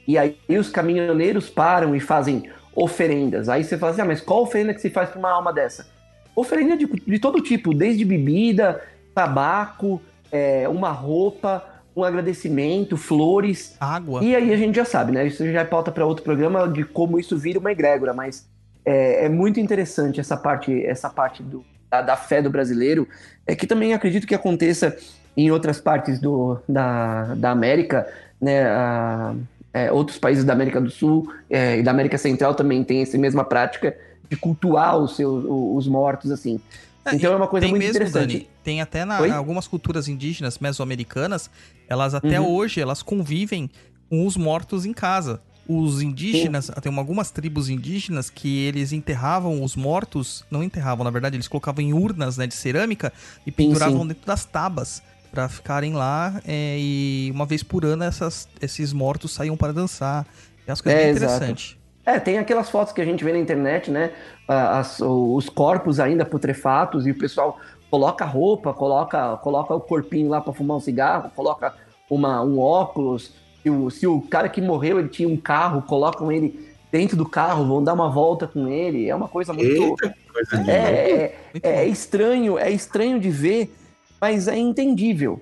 E 0.07 0.17
aí 0.17 0.39
os 0.49 0.71
caminhoneiros 0.71 1.51
param 1.51 1.93
e 1.97 1.99
fazem 1.99 2.49
oferendas. 2.73 3.49
Aí 3.49 3.65
você 3.65 3.77
fala 3.77 3.91
assim, 3.91 4.03
ah, 4.03 4.05
mas 4.05 4.21
qual 4.21 4.43
oferenda 4.43 4.73
que 4.73 4.81
se 4.81 4.91
faz 4.91 5.11
para 5.11 5.19
uma 5.19 5.31
alma 5.31 5.53
dessa? 5.53 5.89
Oferenda 6.37 6.77
de, 6.77 6.87
de 6.87 7.19
todo 7.19 7.41
tipo, 7.41 7.75
desde 7.75 8.05
bebida, 8.05 8.81
tabaco, 9.13 10.01
é, 10.31 10.69
uma 10.69 10.91
roupa, 10.91 11.65
um 11.97 12.05
agradecimento, 12.05 12.97
flores. 12.97 13.77
Água. 13.81 14.23
E 14.23 14.37
aí 14.37 14.53
a 14.53 14.57
gente 14.57 14.77
já 14.77 14.85
sabe, 14.85 15.11
né? 15.11 15.27
Isso 15.27 15.45
já 15.51 15.63
é 15.63 15.65
pauta 15.65 15.91
para 15.91 16.07
outro 16.07 16.23
programa 16.23 16.69
de 16.69 16.85
como 16.85 17.19
isso 17.19 17.37
vira 17.37 17.59
uma 17.59 17.73
egrégora, 17.73 18.15
mas 18.15 18.49
é, 18.85 19.25
é 19.25 19.29
muito 19.29 19.59
interessante 19.59 20.21
essa 20.21 20.37
parte, 20.37 20.85
essa 20.87 21.11
parte 21.11 21.43
do, 21.43 21.65
da, 21.93 22.01
da 22.01 22.17
fé 22.17 22.41
do 22.41 22.49
brasileiro, 22.49 23.07
é 23.47 23.55
que 23.55 23.67
também 23.67 23.93
acredito 23.93 24.27
que 24.27 24.35
aconteça 24.35 24.97
em 25.37 25.51
outras 25.51 25.79
partes 25.79 26.19
do, 26.19 26.59
da, 26.67 27.35
da 27.35 27.51
América, 27.51 28.07
né? 28.41 28.65
a- 28.67 29.35
é, 29.75 29.91
outros 29.91 30.19
países 30.19 30.45
da 30.45 30.53
América 30.53 30.79
do 30.81 30.91
Sul 30.91 31.33
é, 31.49 31.79
e 31.79 31.83
da 31.83 31.91
América 31.91 32.19
Central 32.19 32.55
também 32.55 32.85
têm 32.85 33.01
essa 33.03 33.17
mesma 33.17 33.43
prática 33.43 33.97
de 34.29 34.37
cultuar 34.37 34.99
os 34.99 35.17
seus 35.17 35.45
os 35.49 35.87
mortos 35.89 36.31
assim. 36.31 36.61
É, 37.07 37.15
Então 37.15 37.33
é 37.33 37.37
uma 37.37 37.47
coisa 37.49 37.65
tem 37.65 37.71
muito 37.73 37.83
mesmo, 37.83 37.97
interessante. 37.97 38.33
Dani, 38.37 38.49
tem 38.63 38.83
até 38.83 39.07
na, 39.07 39.21
Oi? 39.23 39.31
algumas 39.31 39.67
culturas 39.67 40.09
indígenas 40.09 40.59
mesoamericanas, 40.59 41.49
elas 41.89 42.15
até 42.15 42.39
Uhum. 42.39 42.49
hoje 42.55 42.83
elas 42.83 43.03
convivem 43.03 43.71
com 44.11 44.27
os 44.27 44.37
mortos 44.37 44.85
em 44.85 44.93
casa. 44.93 45.41
Os 45.81 46.03
indígenas, 46.03 46.71
tem 46.83 46.97
algumas 46.99 47.31
tribos 47.31 47.69
indígenas 47.69 48.29
que 48.31 48.59
eles 48.67 48.93
enterravam 48.93 49.63
os 49.63 49.77
mortos, 49.77 50.45
não 50.51 50.63
enterravam, 50.63 51.05
na 51.05 51.11
verdade, 51.11 51.37
eles 51.37 51.49
colocavam 51.49 51.83
em 51.85 51.93
urnas 51.93 52.37
né, 52.37 52.47
de 52.47 52.55
cerâmica 52.55 53.13
e 53.47 53.53
penduravam 53.53 54.03
sim. 54.03 54.09
dentro 54.09 54.27
das 54.27 54.45
tabas 54.45 55.03
para 55.31 55.49
ficarem 55.49 55.95
lá 55.95 56.41
é, 56.45 56.77
e 56.79 57.31
uma 57.35 57.47
vez 57.47 57.63
por 57.63 57.85
ano 57.85 58.05
essas, 58.05 58.49
esses 58.61 58.93
mortos 58.93 59.33
saíam 59.33 59.57
para 59.57 59.73
dançar. 59.73 60.27
É 60.67 60.71
umas 60.71 60.81
coisas 60.81 60.97
É, 60.99 61.03
bem 61.03 61.09
interessantes. 61.11 61.77
É, 62.05 62.19
tem 62.19 62.39
aquelas 62.39 62.69
fotos 62.69 62.93
que 62.93 63.01
a 63.01 63.05
gente 63.05 63.23
vê 63.25 63.33
na 63.33 63.39
internet, 63.39 63.91
né? 63.91 64.13
As- 64.49 65.01
os 65.01 65.49
corpos 65.49 66.01
ainda 66.01 66.25
putrefatos 66.25 67.07
e 67.07 67.13
o 67.13 67.19
pessoal 67.19 67.59
coloca 67.91 68.25
roupa, 68.25 68.75
coloca, 68.75 69.37
coloca 69.39 69.75
o 69.75 69.81
corpinho 69.81 70.29
lá 70.29 70.41
para 70.41 70.53
fumar 70.53 70.77
um 70.79 70.81
cigarro, 70.81 71.31
coloca 71.31 71.75
uma, 72.11 72.43
um 72.43 72.59
óculos. 72.59 73.33
Se 73.63 73.71
o, 73.71 73.91
se 73.91 74.07
o 74.07 74.21
cara 74.23 74.49
que 74.49 74.61
morreu 74.61 74.99
ele 74.99 75.09
tinha 75.09 75.29
um 75.29 75.37
carro, 75.37 75.83
colocam 75.83 76.31
ele 76.31 76.73
dentro 76.91 77.17
do 77.17 77.27
carro, 77.27 77.67
vão 77.67 77.83
dar 77.83 77.95
uma 77.95 78.11
volta 78.11 78.47
com 78.47 78.69
ele. 78.69 79.09
É 79.09 79.15
uma 79.15 79.29
coisa 79.29 79.53
muito. 79.53 79.71
Eita, 79.71 80.15
Coisa 80.33 80.71
É, 80.71 81.35
é, 81.63 81.83
é 81.83 81.87
estranho, 81.87 82.59
é 82.59 82.71
estranho 82.71 83.21
de 83.21 83.31
ver, 83.31 83.75
mas 84.21 84.49
é 84.49 84.57
entendível. 84.57 85.41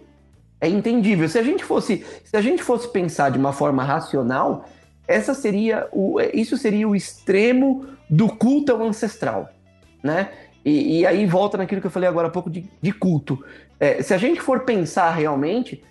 É 0.60 0.68
entendível. 0.68 1.28
Se 1.28 1.38
a 1.38 1.42
gente 1.42 1.64
fosse, 1.64 2.04
se 2.24 2.36
a 2.36 2.42
gente 2.42 2.62
fosse 2.62 2.88
pensar 2.88 3.30
de 3.30 3.38
uma 3.38 3.52
forma 3.52 3.82
racional, 3.82 4.68
essa 5.08 5.32
seria 5.32 5.88
o, 5.92 6.20
isso 6.34 6.56
seria 6.56 6.88
o 6.88 6.94
extremo 6.94 7.86
do 8.08 8.28
culto 8.28 8.72
ao 8.72 8.82
ancestral, 8.82 9.48
né? 10.02 10.30
E, 10.64 11.00
e 11.00 11.06
aí 11.06 11.24
volta 11.24 11.56
naquilo 11.56 11.80
que 11.80 11.86
eu 11.86 11.90
falei 11.90 12.08
agora 12.08 12.28
há 12.28 12.30
pouco 12.30 12.50
de, 12.50 12.68
de 12.82 12.92
culto. 12.92 13.42
É, 13.78 14.02
se 14.02 14.12
a 14.12 14.18
gente 14.18 14.40
for 14.40 14.60
pensar 14.60 15.10
realmente, 15.12 15.82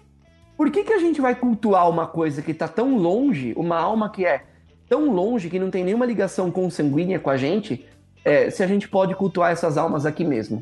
por 0.59 0.69
que, 0.69 0.83
que 0.83 0.91
a 0.91 0.99
gente 0.99 1.21
vai 1.21 1.33
cultuar 1.35 1.89
uma 1.89 2.05
coisa 2.05 2.41
que 2.41 2.51
está 2.51 2.67
tão 2.67 2.97
longe, 2.97 3.53
uma 3.55 3.77
alma 3.79 4.09
que 4.11 4.25
é 4.25 4.43
tão 4.89 5.09
longe, 5.09 5.49
que 5.49 5.57
não 5.57 5.71
tem 5.71 5.85
nenhuma 5.85 6.05
ligação 6.05 6.51
consanguínea 6.51 7.17
com 7.17 7.29
a 7.29 7.37
gente, 7.37 7.85
é, 8.25 8.49
se 8.49 8.61
a 8.61 8.67
gente 8.67 8.85
pode 8.89 9.15
cultuar 9.15 9.53
essas 9.53 9.77
almas 9.77 10.05
aqui 10.05 10.25
mesmo? 10.25 10.61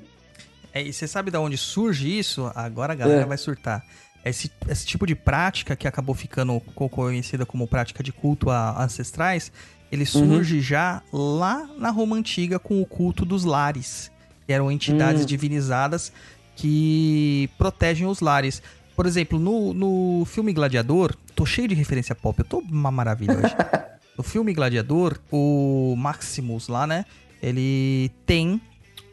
É, 0.71 0.83
e 0.83 0.93
você 0.93 1.07
sabe 1.07 1.31
de 1.31 1.37
onde 1.37 1.57
surge 1.57 2.15
isso? 2.15 2.51
Agora 2.53 2.93
a 2.93 2.95
galera 2.95 3.21
É. 3.23 3.25
vai 3.25 3.39
surtar. 3.39 3.83
Esse, 4.23 4.51
esse 4.69 4.85
tipo 4.85 5.07
de 5.07 5.15
prática 5.15 5.75
que 5.75 5.87
acabou 5.87 6.13
ficando 6.13 6.59
co- 6.75 6.89
conhecida 6.89 7.43
como 7.43 7.65
prática 7.67 8.03
de 8.03 8.11
culto 8.11 8.51
a 8.51 8.83
ancestrais, 8.83 9.51
ele 9.91 10.05
surge 10.05 10.61
já 10.61 11.01
lá 11.11 11.67
na 11.75 11.89
Roma 11.89 12.15
Antiga 12.17 12.59
com 12.59 12.79
o 12.81 12.85
culto 12.85 13.25
dos 13.25 13.43
lares, 13.45 14.11
que 14.45 14.53
eram 14.53 14.71
entidades 14.71 15.23
Hum. 15.23 15.25
divinizadas 15.25 16.11
que 16.55 17.49
protegem 17.57 18.05
os 18.07 18.19
lares. 18.19 18.61
Por 18.97 19.05
exemplo, 19.05 19.37
no, 19.39 19.73
no 19.75 20.25
filme 20.25 20.51
Gladiador, 20.51 21.15
tô 21.35 21.45
cheio 21.45 21.67
de 21.67 21.75
referência 21.75 22.13
pop, 22.15 22.37
eu 22.39 22.43
tô 22.43 22.57
uma 22.59 22.91
maravilha 22.91 23.35
hoje. 23.37 23.55
no 24.17 24.23
filme 24.23 24.53
Gladiador, 24.53 25.19
o 25.31 25.93
Maximus 25.95 26.67
lá, 26.67 26.85
né? 26.87 27.05
Ele 27.41 28.11
tem 28.25 28.59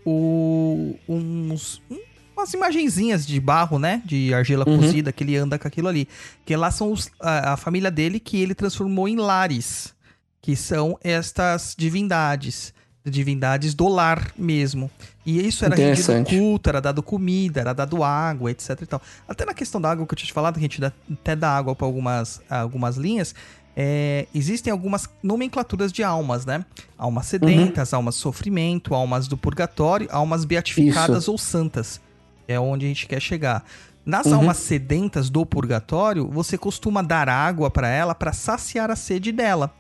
o, 0.05 0.97
uns, 1.09 1.83
um- 1.91 2.01
umas 2.37 2.53
imagenzinhas 2.55 3.27
de 3.27 3.39
barro, 3.39 3.79
né? 3.79 4.03
De 4.05 4.33
argila 4.35 4.65
Uhum. 4.69 4.79
cozida, 4.79 5.13
que 5.13 5.23
ele 5.23 5.37
anda 5.37 5.59
com 5.59 5.69
aquilo 5.69 5.89
ali. 5.89 6.09
Que 6.45 6.57
lá 6.57 6.71
são 6.71 6.91
os- 6.91 7.11
a, 7.21 7.53
a 7.53 7.57
família 7.57 7.91
dele 7.91 8.19
que 8.19 8.41
ele 8.41 8.55
transformou 8.55 9.07
em 9.07 9.17
lares. 9.17 9.95
Que 10.41 10.57
são 10.57 10.99
estas 11.03 11.75
divindades. 11.79 12.74
Divindades 13.07 13.75
do 13.75 13.87
lar 13.87 14.33
mesmo. 14.37 14.91
E 15.27 15.47
isso 15.47 15.65
era 15.65 15.75
rendido 15.89 16.07
culto, 16.39 16.69
era 16.71 16.81
dado 16.81 17.03
comida, 17.03 17.61
era 17.61 17.73
dado 17.75 18.03
água, 18.03 18.51
etc 18.51 18.81
e 18.81 18.87
tal. 18.87 19.03
Até 19.29 19.45
na 19.45 19.53
questão 19.53 19.79
da 19.81 19.91
água 19.91 20.07
que 20.07 20.15
eu 20.15 20.17
tinha 20.17 20.27
te 20.27 20.33
falado, 20.33 20.55
que 20.55 20.61
a 20.61 20.63
gente 20.63 20.81
dá, 20.81 20.91
até 21.13 21.37
dá 21.37 21.51
água 21.55 21.75
para 21.75 21.87
algumas, 21.87 22.41
algumas 22.49 22.97
linhas, 22.97 23.35
é, 23.77 24.27
existem 24.35 24.71
algumas 24.73 25.07
nomenclaturas 25.23 25.93
de 25.93 26.03
almas, 26.03 26.47
né? 26.47 26.65
Almas 26.97 27.27
sedentas, 27.27 27.93
almas 27.93 28.15
de 28.15 28.21
sofrimento, 28.23 28.95
almas 28.95 29.29
do 29.29 29.37
purgatório, 29.37 30.09
almas 30.11 30.45
beatificadas 30.47 31.29
ou 31.29 31.37
santas. 31.37 32.01
É 32.49 32.59
onde 32.59 32.87
a 32.87 32.89
gente 32.89 33.07
quer 33.07 33.21
chegar. 33.21 33.65
Nas 34.07 34.27
Uhum. 34.27 34.35
almas 34.37 34.59
sedentas 34.59 35.29
do 35.29 35.45
purgatório, 35.45 36.29
você 36.31 36.57
costuma 36.57 37.03
dar 37.03 37.29
água 37.29 37.71
para 37.71 37.89
ela 37.89 38.15
para 38.15 38.33
saciar 38.33 38.91
a 38.91 38.97
sede 38.97 39.33
dela. 39.33 39.75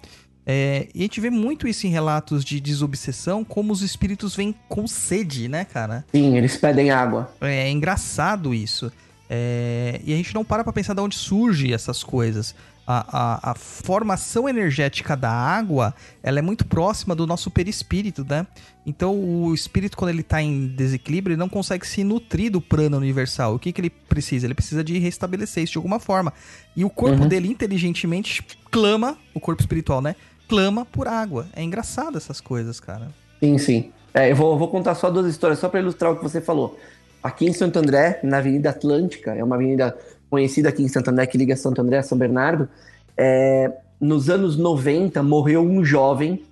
É, 0.46 0.88
e 0.94 1.00
a 1.00 1.02
gente 1.02 1.20
vê 1.20 1.30
muito 1.30 1.66
isso 1.66 1.86
em 1.86 1.90
relatos 1.90 2.44
de 2.44 2.60
desobsessão, 2.60 3.42
como 3.44 3.72
os 3.72 3.80
espíritos 3.82 4.36
vêm 4.36 4.54
com 4.68 4.86
sede, 4.86 5.48
né, 5.48 5.64
cara? 5.64 6.04
Sim, 6.12 6.36
eles 6.36 6.56
pedem 6.56 6.90
água. 6.90 7.32
É 7.40 7.70
engraçado 7.70 8.52
isso. 8.54 8.92
É, 9.28 10.00
e 10.04 10.12
a 10.12 10.16
gente 10.16 10.34
não 10.34 10.44
para 10.44 10.62
pra 10.62 10.72
pensar 10.72 10.92
de 10.94 11.00
onde 11.00 11.16
surge 11.16 11.72
essas 11.72 12.04
coisas. 12.04 12.54
A, 12.86 13.46
a- 13.46 13.50
a 13.52 13.54
formação 13.54 14.46
energética 14.46 15.16
da 15.16 15.30
água, 15.30 15.94
ela 16.22 16.38
é 16.38 16.42
muito 16.42 16.66
próxima 16.66 17.14
do 17.14 17.26
nosso 17.26 17.50
perispírito, 17.50 18.22
né? 18.28 18.46
Então, 18.84 19.18
o 19.18 19.54
espírito, 19.54 19.96
quando 19.96 20.10
ele 20.10 20.22
tá 20.22 20.42
em 20.42 20.66
desequilíbrio, 20.66 21.32
ele 21.32 21.40
não 21.40 21.48
consegue 21.48 21.86
se 21.86 22.04
nutrir 22.04 22.52
do 22.52 22.60
prana 22.60 22.98
universal. 22.98 23.54
O 23.54 23.58
que, 23.58 23.72
que 23.72 23.80
ele 23.80 23.88
precisa? 23.88 24.46
Ele 24.46 24.52
precisa 24.52 24.84
de 24.84 24.98
restabelecer 24.98 25.64
isso 25.64 25.72
de 25.72 25.78
alguma 25.78 25.98
forma. 25.98 26.34
E 26.76 26.84
o 26.84 26.90
corpo 26.90 27.22
Uhum. 27.22 27.28
dele, 27.28 27.48
inteligentemente, 27.48 28.44
clama, 28.70 29.16
o 29.32 29.40
corpo 29.40 29.62
espiritual, 29.62 30.02
né? 30.02 30.14
Clama 30.48 30.84
por 30.84 31.08
água. 31.08 31.46
É 31.54 31.62
engraçado 31.62 32.16
essas 32.16 32.40
coisas, 32.40 32.80
cara. 32.80 33.08
Sim, 33.40 33.58
sim. 33.58 33.92
É, 34.12 34.30
eu 34.30 34.36
vou, 34.36 34.56
vou 34.58 34.68
contar 34.68 34.94
só 34.94 35.10
duas 35.10 35.26
histórias, 35.26 35.58
só 35.58 35.68
para 35.68 35.80
ilustrar 35.80 36.12
o 36.12 36.16
que 36.16 36.22
você 36.22 36.40
falou. 36.40 36.78
Aqui 37.22 37.46
em 37.46 37.52
Santo 37.52 37.78
André, 37.78 38.20
na 38.22 38.38
Avenida 38.38 38.70
Atlântica, 38.70 39.34
é 39.34 39.42
uma 39.42 39.56
avenida 39.56 39.96
conhecida 40.30 40.68
aqui 40.68 40.82
em 40.82 40.88
Santo 40.88 41.10
André, 41.10 41.26
que 41.26 41.38
liga 41.38 41.56
Santo 41.56 41.80
André 41.80 41.98
a 41.98 42.02
São 42.02 42.16
Bernardo. 42.18 42.68
É, 43.16 43.72
nos 44.00 44.28
anos 44.28 44.56
90, 44.56 45.22
morreu 45.22 45.62
um 45.62 45.84
jovem. 45.84 46.44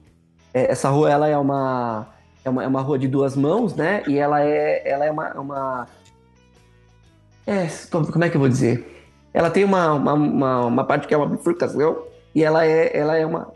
É, 0.54 0.72
essa 0.72 0.88
rua 0.88 1.10
ela 1.10 1.28
é, 1.28 1.36
uma, 1.36 2.08
é, 2.44 2.50
uma, 2.50 2.64
é 2.64 2.66
uma 2.66 2.80
rua 2.80 2.98
de 2.98 3.06
duas 3.06 3.36
mãos, 3.36 3.74
né? 3.74 4.02
E 4.08 4.18
ela 4.18 4.42
é, 4.44 4.88
ela 4.88 5.04
é 5.04 5.10
uma, 5.10 5.32
uma... 5.34 5.88
É, 7.46 7.66
como 7.90 8.24
é 8.24 8.30
que 8.30 8.36
eu 8.36 8.40
vou 8.40 8.48
dizer? 8.48 9.06
Ela 9.34 9.50
tem 9.50 9.64
uma, 9.64 9.92
uma, 9.92 10.12
uma, 10.14 10.66
uma 10.66 10.84
parte 10.84 11.06
que 11.06 11.14
é 11.14 11.16
uma 11.16 11.26
bifurcação 11.26 12.04
e 12.34 12.42
ela 12.42 12.66
é, 12.66 12.96
ela 12.96 13.16
é 13.16 13.26
uma... 13.26 13.52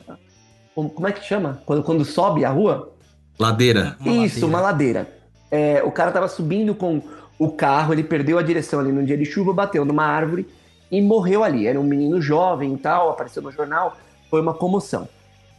Como 0.76 0.90
como 0.90 1.08
é 1.08 1.12
que 1.12 1.24
chama? 1.24 1.62
Quando, 1.64 1.82
quando 1.82 2.04
sobe 2.04 2.44
a 2.44 2.50
rua? 2.50 2.92
Ladeira. 3.38 3.96
Uma 3.98 4.26
Isso, 4.26 4.34
ladeira. 4.34 4.46
uma 4.46 4.60
ladeira. 4.60 5.08
É, 5.50 5.82
o 5.82 5.90
cara 5.90 6.12
tava 6.12 6.28
subindo 6.28 6.74
com 6.74 7.00
o 7.38 7.50
carro, 7.50 7.94
ele 7.94 8.04
perdeu 8.04 8.38
a 8.38 8.42
direção 8.42 8.80
ali 8.80 8.92
num 8.92 9.02
dia 9.02 9.16
de 9.16 9.24
chuva, 9.24 9.54
bateu 9.54 9.86
numa 9.86 10.04
árvore 10.04 10.46
e 10.90 11.00
morreu 11.00 11.42
ali. 11.42 11.66
Era 11.66 11.80
um 11.80 11.82
menino 11.82 12.20
jovem 12.20 12.74
e 12.74 12.76
tal, 12.76 13.08
apareceu 13.08 13.42
no 13.42 13.50
jornal, 13.50 13.96
foi 14.28 14.42
uma 14.42 14.52
comoção. 14.52 15.08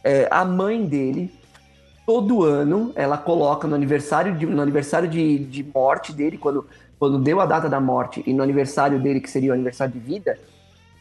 É, 0.04 0.28
a 0.30 0.44
mãe 0.44 0.86
dele, 0.86 1.34
todo 2.06 2.44
ano, 2.44 2.92
ela 2.94 3.18
coloca 3.18 3.66
no 3.66 3.74
aniversário 3.74 4.36
de, 4.36 4.46
no 4.46 4.62
aniversário 4.62 5.08
de, 5.08 5.38
de 5.40 5.64
morte 5.64 6.12
dele, 6.12 6.38
quando, 6.38 6.64
quando 6.96 7.18
deu 7.18 7.40
a 7.40 7.46
data 7.46 7.68
da 7.68 7.80
morte, 7.80 8.22
e 8.24 8.32
no 8.32 8.42
aniversário 8.44 9.00
dele, 9.00 9.20
que 9.20 9.28
seria 9.28 9.50
o 9.50 9.54
aniversário 9.54 9.92
de 9.92 9.98
vida, 9.98 10.38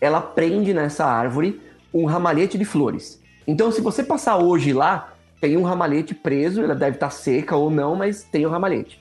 ela 0.01 0.21
prende 0.21 0.73
nessa 0.73 1.05
árvore 1.05 1.61
um 1.93 2.05
ramalhete 2.05 2.57
de 2.57 2.65
flores. 2.65 3.21
Então, 3.47 3.71
se 3.71 3.79
você 3.79 4.03
passar 4.03 4.37
hoje 4.37 4.73
lá, 4.73 5.13
tem 5.39 5.55
um 5.55 5.63
ramalhete 5.63 6.13
preso, 6.13 6.61
ela 6.61 6.75
deve 6.75 6.97
estar 6.97 7.09
seca 7.09 7.55
ou 7.55 7.71
não, 7.71 7.95
mas 7.95 8.23
tem 8.23 8.45
o 8.45 8.49
ramalhete. 8.49 8.99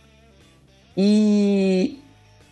E 0.96 1.98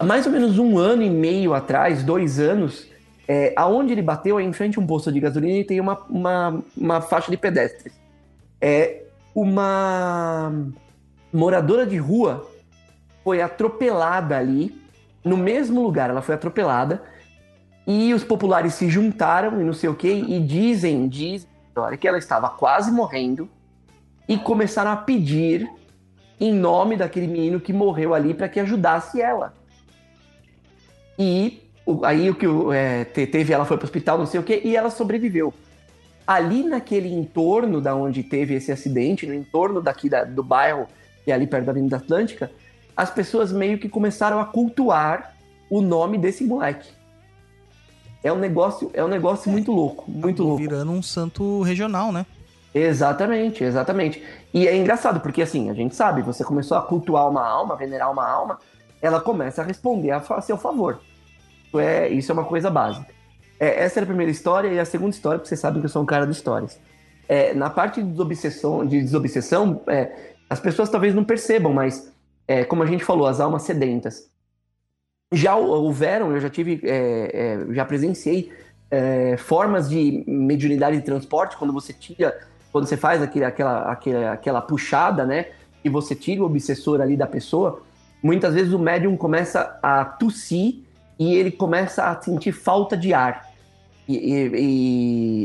mais 0.03 0.27
ou 0.27 0.33
menos 0.33 0.59
um 0.59 0.77
ano 0.77 1.03
e 1.03 1.09
meio 1.09 1.55
atrás, 1.55 2.03
dois 2.03 2.41
anos, 2.41 2.89
é, 3.29 3.53
aonde 3.57 3.93
ele 3.93 4.03
bateu 4.03 4.41
é 4.41 4.43
em 4.43 4.53
frente 4.53 4.79
a 4.79 4.83
um 4.83 4.87
posto 4.87 5.13
de 5.13 5.21
gasolina 5.21 5.59
e 5.59 5.65
tem 5.65 5.81
uma, 5.81 5.99
uma, 6.11 6.63
uma 6.77 7.01
faixa 7.01 7.31
de 7.31 7.37
pedestres. 7.37 7.93
É, 8.61 9.05
uma 9.35 10.53
moradora 11.33 11.87
de 11.87 11.97
rua 11.97 12.51
foi 13.23 13.41
atropelada 13.41 14.37
ali, 14.37 14.77
no 15.25 15.37
mesmo 15.37 15.83
lugar, 15.83 16.11
ela 16.11 16.21
foi 16.21 16.35
atropelada, 16.35 17.03
e 17.87 18.13
os 18.13 18.25
populares 18.25 18.75
se 18.75 18.91
juntaram 18.91 19.61
e 19.61 19.65
não 19.65 19.73
sei 19.73 19.89
o 19.89 19.95
que, 19.95 20.09
e 20.09 20.41
dizem, 20.41 21.09
dizem 21.09 21.54
história 21.75 21.99
que 21.99 22.07
ela 22.07 22.19
estava 22.19 22.49
quase 22.49 22.93
morrendo 22.93 23.49
e 24.29 24.39
começaram 24.39 24.93
a 24.93 24.97
pedir 24.97 25.69
em 26.39 26.53
nome 26.55 26.97
daquele 26.97 27.27
menino 27.27 27.59
que 27.59 27.73
morreu 27.73 28.15
ali 28.15 28.33
para 28.33 28.49
que 28.49 28.61
ajudasse 28.61 29.21
ela. 29.21 29.53
E 31.19 31.61
aí 32.05 32.31
o 32.31 32.35
que 32.37 32.47
é, 32.73 33.05
te- 33.05 33.27
teve, 33.27 33.53
ela 33.53 33.65
foi 33.65 33.77
para 33.77 33.85
o 33.85 33.89
hospital, 33.89 34.19
não 34.19 34.27
sei 34.27 34.39
o 34.39 34.45
que, 34.45 34.61
e 34.65 34.77
ela 34.77 34.89
sobreviveu. 34.89 35.53
Ali 36.25 36.63
naquele 36.63 37.13
entorno 37.13 37.81
da 37.81 37.95
onde 37.95 38.23
teve 38.23 38.55
esse 38.55 38.71
acidente, 38.71 39.27
no 39.27 39.35
entorno 39.35 39.83
daqui 39.83 40.09
da- 40.09 40.23
do 40.25 40.45
bairro, 40.45 40.87
que 41.25 41.33
é 41.33 41.35
ali 41.35 41.47
perto 41.47 41.65
da 41.67 41.73
Avenida 41.73 41.97
Atlântica, 41.97 42.53
as 42.97 43.11
pessoas 43.11 43.51
meio 43.51 43.79
que 43.79 43.89
começaram 43.89 44.39
a 44.39 44.45
cultuar 44.45 45.35
o 45.69 45.81
nome 45.81 46.19
desse 46.19 46.45
moleque. 46.45 46.89
É 48.25 48.33
um 48.33 48.39
negócio, 48.39 48.91
é 48.95 49.05
um 49.05 49.09
negócio 49.09 49.51
muito 49.51 49.71
louco, 49.71 50.11
muito 50.11 50.43
louco. 50.43 50.57
Virando 50.57 50.91
um 50.91 51.03
santo 51.03 51.61
regional, 51.61 52.11
né? 52.11 52.25
Exatamente, 52.75 53.63
exatamente. 53.63 54.25
E 54.53 54.67
é 54.67 54.75
engraçado, 54.75 55.21
porque 55.21 55.43
assim, 55.43 55.69
a 55.69 55.75
gente 55.75 55.95
sabe, 55.95 56.23
você 56.23 56.43
começou 56.43 56.79
a 56.79 56.83
cultuar 56.83 57.29
uma 57.29 57.47
alma, 57.47 57.77
venerar 57.77 58.11
uma 58.11 58.27
alma, 58.27 58.59
ela 59.03 59.21
começa 59.21 59.61
a 59.61 59.65
responder 59.65 60.11
a, 60.11 60.17
a 60.17 60.41
seu 60.41 60.57
favor. 60.57 61.01
Isso 61.67 61.79
é, 61.79 62.09
isso 62.09 62.33
é 62.33 62.35
uma 62.35 62.45
coisa 62.45 62.71
básica. 62.71 63.07
É, 63.61 63.85
essa 63.85 63.99
era 63.99 64.05
a 64.05 64.09
primeira 64.09 64.33
história, 64.33 64.69
e 64.69 64.81
a 64.81 64.85
segunda 64.87 65.15
história, 65.15 65.39
porque 65.39 65.51
vocês 65.51 65.61
sabem 65.61 65.81
que 65.81 65.87
eu 65.87 65.91
sou 65.91 66.03
um 66.03 66.07
cara 66.07 66.25
de 66.25 66.33
histórias. 66.33 66.81
É, 67.29 67.53
na 67.53 67.69
parte 67.69 68.03
de 68.03 68.11
desobsessão, 68.11 68.87
de 68.87 69.03
desobsessão 69.03 69.83
é, 69.87 70.33
as 70.49 70.61
pessoas 70.61 70.89
talvez 70.89 71.15
não 71.15 71.25
percebam, 71.25 71.75
mas 71.75 72.11
é, 72.49 72.65
como 72.65 72.83
a 72.83 72.87
gente 72.87 73.05
falou, 73.05 73.27
as 73.27 73.39
almas 73.39 73.63
sedentas. 73.63 74.31
Já 75.35 75.57
houveram, 75.57 76.33
eu 76.33 76.41
já 76.41 76.49
tive, 76.51 76.81
é, 76.85 77.59
é, 77.69 77.75
já 77.75 77.85
presenciei 77.85 78.53
é, 78.91 79.37
formas 79.37 79.89
de 79.89 80.23
mediunidade 80.27 80.97
de 80.97 81.03
transporte, 81.03 81.57
quando 81.57 81.73
você 81.73 81.93
tira, 81.93 82.39
quando 82.73 82.87
você 82.87 82.97
faz 82.97 83.21
aquele, 83.23 83.45
aquela, 83.45 83.91
aquela, 83.91 84.33
aquela 84.33 84.61
puxada, 84.63 85.27
né? 85.27 85.47
E 85.85 85.89
você 85.89 86.15
tira 86.15 86.43
o 86.43 86.47
obsessor 86.47 87.01
ali 87.01 87.17
da 87.17 87.27
pessoa, 87.27 87.83
muitas 88.23 88.55
vezes 88.55 88.73
o 88.73 88.79
médium 88.79 89.17
começa 89.17 89.79
a 89.83 90.05
tossir 90.05 90.77
e 91.19 91.35
ele 91.35 91.51
começa 91.51 92.05
a 92.05 92.21
sentir 92.21 92.53
falta 92.53 92.97
de 92.97 93.13
ar. 93.13 93.47
E, 94.09 94.17
e- 94.17 94.51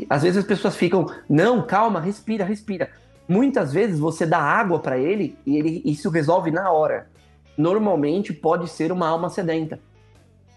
e 0.04 0.08
às 0.10 0.22
vezes 0.24 0.38
as 0.38 0.46
pessoas 0.46 0.76
ficam, 0.76 1.08
não, 1.30 1.62
calma, 1.66 2.00
respira, 2.00 2.44
respira. 2.46 2.90
muitas 3.28 3.72
vezes 3.74 4.00
você 4.00 4.26
dá 4.26 4.40
água 4.40 4.80
para 4.80 4.98
ele 4.98 5.38
e 5.46 5.58
ele 5.58 5.82
isso 5.86 6.10
resolve 6.10 6.52
na 6.52 6.72
hora. 6.72 7.08
Normalmente 7.60 8.32
pode 8.32 8.70
ser 8.70 8.90
uma 8.90 9.06
alma 9.06 9.30
sedenta. 9.30 9.78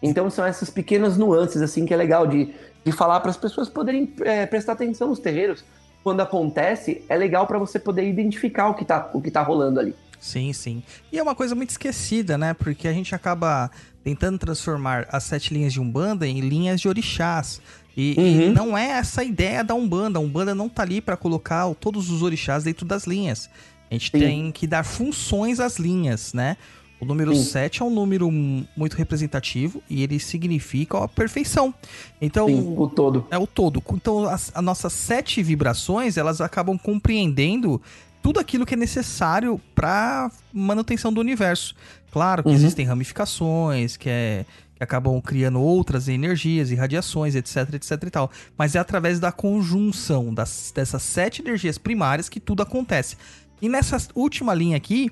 Então 0.00 0.30
são 0.30 0.44
essas 0.44 0.70
pequenas 0.70 1.18
nuances 1.18 1.60
assim 1.60 1.84
que 1.84 1.92
é 1.92 1.96
legal 1.96 2.28
de, 2.28 2.54
de 2.84 2.92
falar 2.92 3.18
para 3.18 3.30
as 3.32 3.36
pessoas 3.36 3.68
poderem 3.68 4.14
é, 4.20 4.46
prestar 4.46 4.74
atenção 4.74 5.08
nos 5.08 5.18
terreiros. 5.18 5.64
Quando 6.04 6.20
acontece, 6.20 7.04
é 7.08 7.16
legal 7.16 7.44
para 7.48 7.58
você 7.58 7.80
poder 7.80 8.08
identificar 8.08 8.68
o 8.68 8.74
que 8.74 8.84
tá, 8.84 9.10
o 9.12 9.20
que 9.20 9.32
tá 9.32 9.42
rolando 9.42 9.80
ali. 9.80 9.96
Sim, 10.20 10.52
sim. 10.52 10.80
E 11.10 11.18
é 11.18 11.22
uma 11.22 11.34
coisa 11.34 11.56
muito 11.56 11.70
esquecida, 11.70 12.38
né? 12.38 12.54
Porque 12.54 12.86
a 12.86 12.92
gente 12.92 13.12
acaba 13.16 13.68
tentando 14.04 14.38
transformar 14.38 15.08
as 15.10 15.24
sete 15.24 15.52
linhas 15.52 15.72
de 15.72 15.80
Umbanda 15.80 16.24
em 16.24 16.38
linhas 16.38 16.80
de 16.80 16.88
orixás. 16.88 17.60
E, 17.96 18.14
uhum. 18.16 18.40
e 18.42 18.48
não 18.50 18.78
é 18.78 18.90
essa 18.90 19.22
a 19.22 19.24
ideia 19.24 19.64
da 19.64 19.74
Umbanda. 19.74 20.20
A 20.20 20.22
Umbanda 20.22 20.54
não 20.54 20.68
tá 20.68 20.82
ali 20.82 21.00
para 21.00 21.16
colocar 21.16 21.68
todos 21.74 22.10
os 22.10 22.22
orixás 22.22 22.62
dentro 22.62 22.86
das 22.86 23.08
linhas. 23.08 23.50
A 23.90 23.94
gente 23.94 24.12
Sim. 24.12 24.18
tem 24.18 24.52
que 24.52 24.68
dar 24.68 24.84
funções 24.84 25.58
às 25.58 25.80
linhas, 25.80 26.32
né? 26.32 26.56
O 27.02 27.04
número 27.04 27.34
Sim. 27.34 27.42
7 27.42 27.82
é 27.82 27.84
um 27.84 27.90
número 27.90 28.30
muito 28.30 28.94
representativo 28.94 29.82
e 29.90 30.04
ele 30.04 30.20
significa 30.20 31.02
a 31.02 31.08
perfeição. 31.08 31.74
Então, 32.20 32.46
Sim, 32.46 32.76
o 32.78 32.86
todo. 32.88 33.26
É 33.28 33.36
o 33.36 33.44
todo. 33.44 33.82
Então, 33.90 34.24
as, 34.28 34.52
as 34.54 34.62
nossas 34.62 34.92
sete 34.92 35.42
vibrações, 35.42 36.16
elas 36.16 36.40
acabam 36.40 36.78
compreendendo 36.78 37.82
tudo 38.22 38.38
aquilo 38.38 38.64
que 38.64 38.74
é 38.74 38.76
necessário 38.76 39.60
para 39.74 40.30
manutenção 40.52 41.12
do 41.12 41.20
universo. 41.20 41.74
Claro 42.12 42.44
que 42.44 42.50
uhum. 42.50 42.54
existem 42.54 42.86
ramificações, 42.86 43.96
que, 43.96 44.08
é, 44.08 44.46
que 44.76 44.84
acabam 44.84 45.20
criando 45.20 45.60
outras 45.60 46.06
energias 46.06 46.70
e 46.70 46.76
radiações, 46.76 47.34
etc, 47.34 47.74
etc 47.74 48.00
e 48.00 48.10
tal. 48.10 48.30
Mas 48.56 48.76
é 48.76 48.78
através 48.78 49.18
da 49.18 49.32
conjunção 49.32 50.32
das, 50.32 50.72
dessas 50.72 51.02
sete 51.02 51.42
energias 51.42 51.78
primárias 51.78 52.28
que 52.28 52.38
tudo 52.38 52.62
acontece. 52.62 53.16
E 53.60 53.68
nessa 53.68 53.96
última 54.14 54.54
linha 54.54 54.76
aqui, 54.76 55.10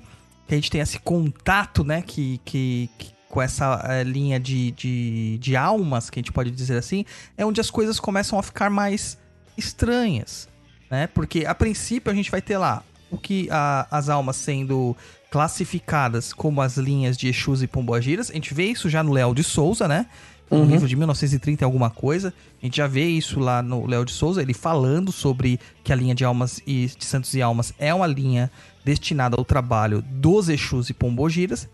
que 0.51 0.55
a 0.55 0.57
gente 0.57 0.69
tem 0.69 0.81
esse 0.81 0.99
contato, 0.99 1.81
né, 1.81 2.01
que, 2.01 2.41
que, 2.43 2.89
que 2.97 3.13
com 3.29 3.41
essa 3.41 3.85
é, 3.87 4.03
linha 4.03 4.37
de, 4.37 4.71
de, 4.71 5.37
de 5.37 5.55
almas, 5.55 6.09
que 6.09 6.19
a 6.19 6.21
gente 6.21 6.33
pode 6.33 6.51
dizer 6.51 6.77
assim, 6.77 7.05
é 7.37 7.45
onde 7.45 7.61
as 7.61 7.71
coisas 7.71 8.01
começam 8.01 8.37
a 8.37 8.43
ficar 8.43 8.69
mais 8.69 9.17
estranhas, 9.57 10.49
né? 10.89 11.07
Porque 11.07 11.45
a 11.45 11.55
princípio 11.55 12.11
a 12.11 12.13
gente 12.13 12.29
vai 12.29 12.41
ter 12.41 12.57
lá 12.57 12.83
o 13.09 13.17
que 13.17 13.47
a, 13.49 13.87
as 13.89 14.09
almas 14.09 14.35
sendo 14.35 14.93
classificadas 15.29 16.33
como 16.33 16.61
as 16.61 16.75
linhas 16.75 17.17
de 17.17 17.29
Exus 17.29 17.63
e 17.63 17.67
Pomboagiras. 17.67 18.29
A 18.29 18.33
gente 18.33 18.53
vê 18.53 18.65
isso 18.65 18.89
já 18.89 19.01
no 19.01 19.13
Léo 19.13 19.33
de 19.33 19.45
Souza, 19.45 19.87
né? 19.87 20.07
No 20.49 20.57
uhum. 20.57 20.65
livro 20.65 20.85
de 20.85 20.97
1930 20.97 21.63
alguma 21.63 21.89
coisa. 21.89 22.33
A 22.61 22.65
gente 22.65 22.75
já 22.75 22.87
vê 22.87 23.05
isso 23.05 23.39
lá 23.39 23.61
no 23.61 23.87
Léo 23.87 24.03
de 24.03 24.11
Souza, 24.11 24.41
ele 24.41 24.53
falando 24.53 25.13
sobre 25.13 25.57
que 25.81 25.93
a 25.93 25.95
linha 25.95 26.13
de 26.13 26.25
almas 26.25 26.61
e 26.67 26.87
de 26.87 27.05
santos 27.05 27.33
e 27.35 27.41
almas 27.41 27.73
é 27.79 27.93
uma 27.93 28.05
linha 28.05 28.51
destinada 28.83 29.35
ao 29.37 29.45
trabalho 29.45 30.01
dos 30.01 30.49
Exus 30.49 30.89
e 30.89 30.93
Pombogiras. 30.93 31.69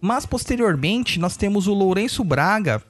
Mas 0.00 0.26
posteriormente 0.26 1.18
nós 1.20 1.36
temos 1.36 1.66
o 1.66 1.74
Lourenço 1.74 2.24
Braga, 2.24 2.82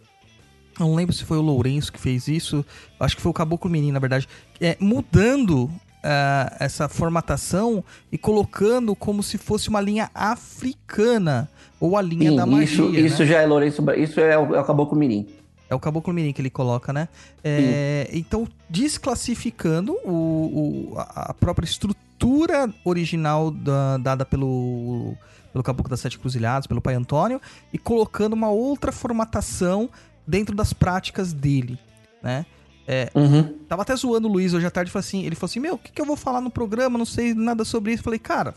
não 0.79 0.95
lembro 0.95 1.15
se 1.15 1.25
foi 1.25 1.37
o 1.37 1.43
Lourenço 1.43 1.93
que 1.93 2.01
fez 2.01 2.27
isso, 2.27 2.65
acho 2.99 3.17
que 3.17 3.23
foi 3.23 3.31
o 3.31 3.35
Caboclo 3.35 3.71
Menino, 3.71 3.93
na 3.93 3.99
verdade, 3.99 4.27
é, 4.61 4.77
mudando 4.81 5.65
uh, 5.65 6.57
essa 6.59 6.89
formatação 6.89 7.85
e 8.11 8.19
colocando 8.19 8.95
como 8.95 9.23
se 9.23 9.39
fosse 9.39 9.69
uma 9.69 9.81
linha 9.81 10.11
africana 10.15 11.49
ou 11.81 11.97
a 11.97 12.03
linha 12.03 12.31
Sim, 12.31 12.37
da 12.37 12.47
magia. 12.47 12.65
Isso, 12.65 12.89
né? 12.89 13.01
isso 13.01 13.27
já 13.27 13.41
é 13.41 13.47
Lourenço, 13.47 13.85
isso 13.97 14.21
é 14.21 14.39
o, 14.39 14.55
é 14.55 14.61
o 14.61 14.65
Caboclo 14.65 14.97
Mirim. 14.97 15.27
É 15.73 15.75
o 15.75 15.81
Caboclo 15.81 16.13
Mirim 16.13 16.35
que 16.35 16.43
ele 16.43 16.51
coloca, 16.51 16.93
né? 16.93 17.09
É, 17.43 18.07
então, 18.13 18.47
desclassificando 18.69 19.95
o, 20.05 20.93
o, 20.93 20.95
a 20.99 21.33
própria 21.33 21.65
estrutura 21.65 22.71
original 22.85 23.51
da, 23.51 23.97
dada 23.97 24.27
pelo, 24.27 25.17
pelo 25.51 25.65
Caboclo 25.65 25.89
das 25.89 26.01
Sete 26.01 26.19
Cruzilhadas, 26.19 26.67
pelo 26.67 26.83
Pai 26.83 26.95
Antônio, 26.95 27.41
e 27.73 27.79
colocando 27.79 28.35
uma 28.35 28.51
outra 28.51 28.93
formatação 28.93 29.89
dentro 30.27 30.55
das 30.55 30.75
práticas 30.75 31.33
dele, 31.33 31.79
né? 32.23 32.45
É, 32.87 33.11
uhum. 33.15 33.59
Tava 33.67 33.81
até 33.81 33.97
zoando 33.97 34.29
o 34.29 34.33
Luiz 34.33 34.53
hoje 34.53 34.67
à 34.67 34.71
tarde, 34.71 34.91
falou 34.91 35.01
assim, 35.01 35.25
ele 35.25 35.37
falou 35.37 35.51
assim, 35.51 35.61
meu, 35.61 35.75
o 35.77 35.79
que, 35.79 35.91
que 35.91 36.03
eu 36.03 36.05
vou 36.05 36.17
falar 36.17 36.43
no 36.43 36.51
programa? 36.51 36.99
Não 36.99 37.07
sei 37.07 37.33
nada 37.33 37.65
sobre 37.65 37.95
isso. 37.95 38.03
Falei, 38.03 38.19
cara, 38.19 38.55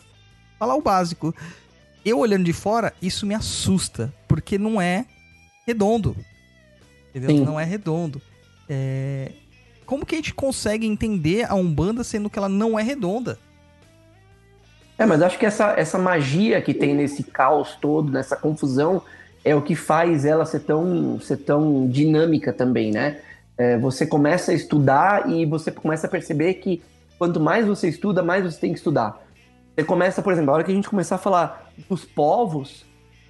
falar 0.59 0.75
o 0.75 0.81
básico. 0.81 1.33
Eu 2.03 2.19
olhando 2.19 2.43
de 2.43 2.51
fora, 2.51 2.93
isso 3.01 3.25
me 3.25 3.33
assusta, 3.33 4.13
porque 4.27 4.57
não 4.57 4.81
é 4.81 5.05
redondo. 5.65 6.17
Entendeu? 7.15 7.37
Sim. 7.37 7.45
Não 7.45 7.57
é 7.57 7.63
redondo. 7.63 8.21
É... 8.69 9.31
Como 9.85 10.05
que 10.05 10.15
a 10.15 10.17
gente 10.17 10.33
consegue 10.33 10.85
entender 10.85 11.49
a 11.49 11.55
Umbanda 11.55 12.03
sendo 12.03 12.29
que 12.29 12.37
ela 12.37 12.49
não 12.49 12.77
é 12.77 12.83
redonda? 12.83 13.39
É, 14.97 15.05
mas 15.05 15.21
acho 15.21 15.37
que 15.37 15.45
essa, 15.45 15.73
essa 15.77 15.97
magia 15.97 16.61
que 16.61 16.73
tem 16.73 16.93
nesse 16.93 17.23
caos 17.23 17.77
todo, 17.79 18.11
nessa 18.11 18.35
confusão, 18.35 19.01
é 19.43 19.55
o 19.55 19.61
que 19.61 19.75
faz 19.75 20.25
ela 20.25 20.45
ser 20.45 20.61
tão, 20.61 21.19
ser 21.21 21.37
tão 21.37 21.87
dinâmica 21.87 22.51
também, 22.51 22.91
né? 22.91 23.19
É, 23.57 23.77
você 23.77 24.05
começa 24.05 24.51
a 24.51 24.55
estudar 24.55 25.29
e 25.29 25.45
você 25.45 25.71
começa 25.71 26.07
a 26.07 26.09
perceber 26.09 26.55
que 26.55 26.81
quanto 27.17 27.39
mais 27.39 27.65
você 27.65 27.87
estuda, 27.87 28.23
mais 28.23 28.43
você 28.43 28.59
tem 28.59 28.71
que 28.71 28.79
estudar. 28.79 29.23
Você 29.73 29.83
começa, 29.83 30.21
por 30.21 30.33
exemplo, 30.33 30.51
a 30.51 30.53
hora 30.55 30.63
que 30.63 30.71
a 30.71 30.75
gente 30.75 30.89
começar 30.89 31.15
a 31.15 31.19
falar 31.19 31.71
dos 31.87 32.03
povos, 32.03 32.85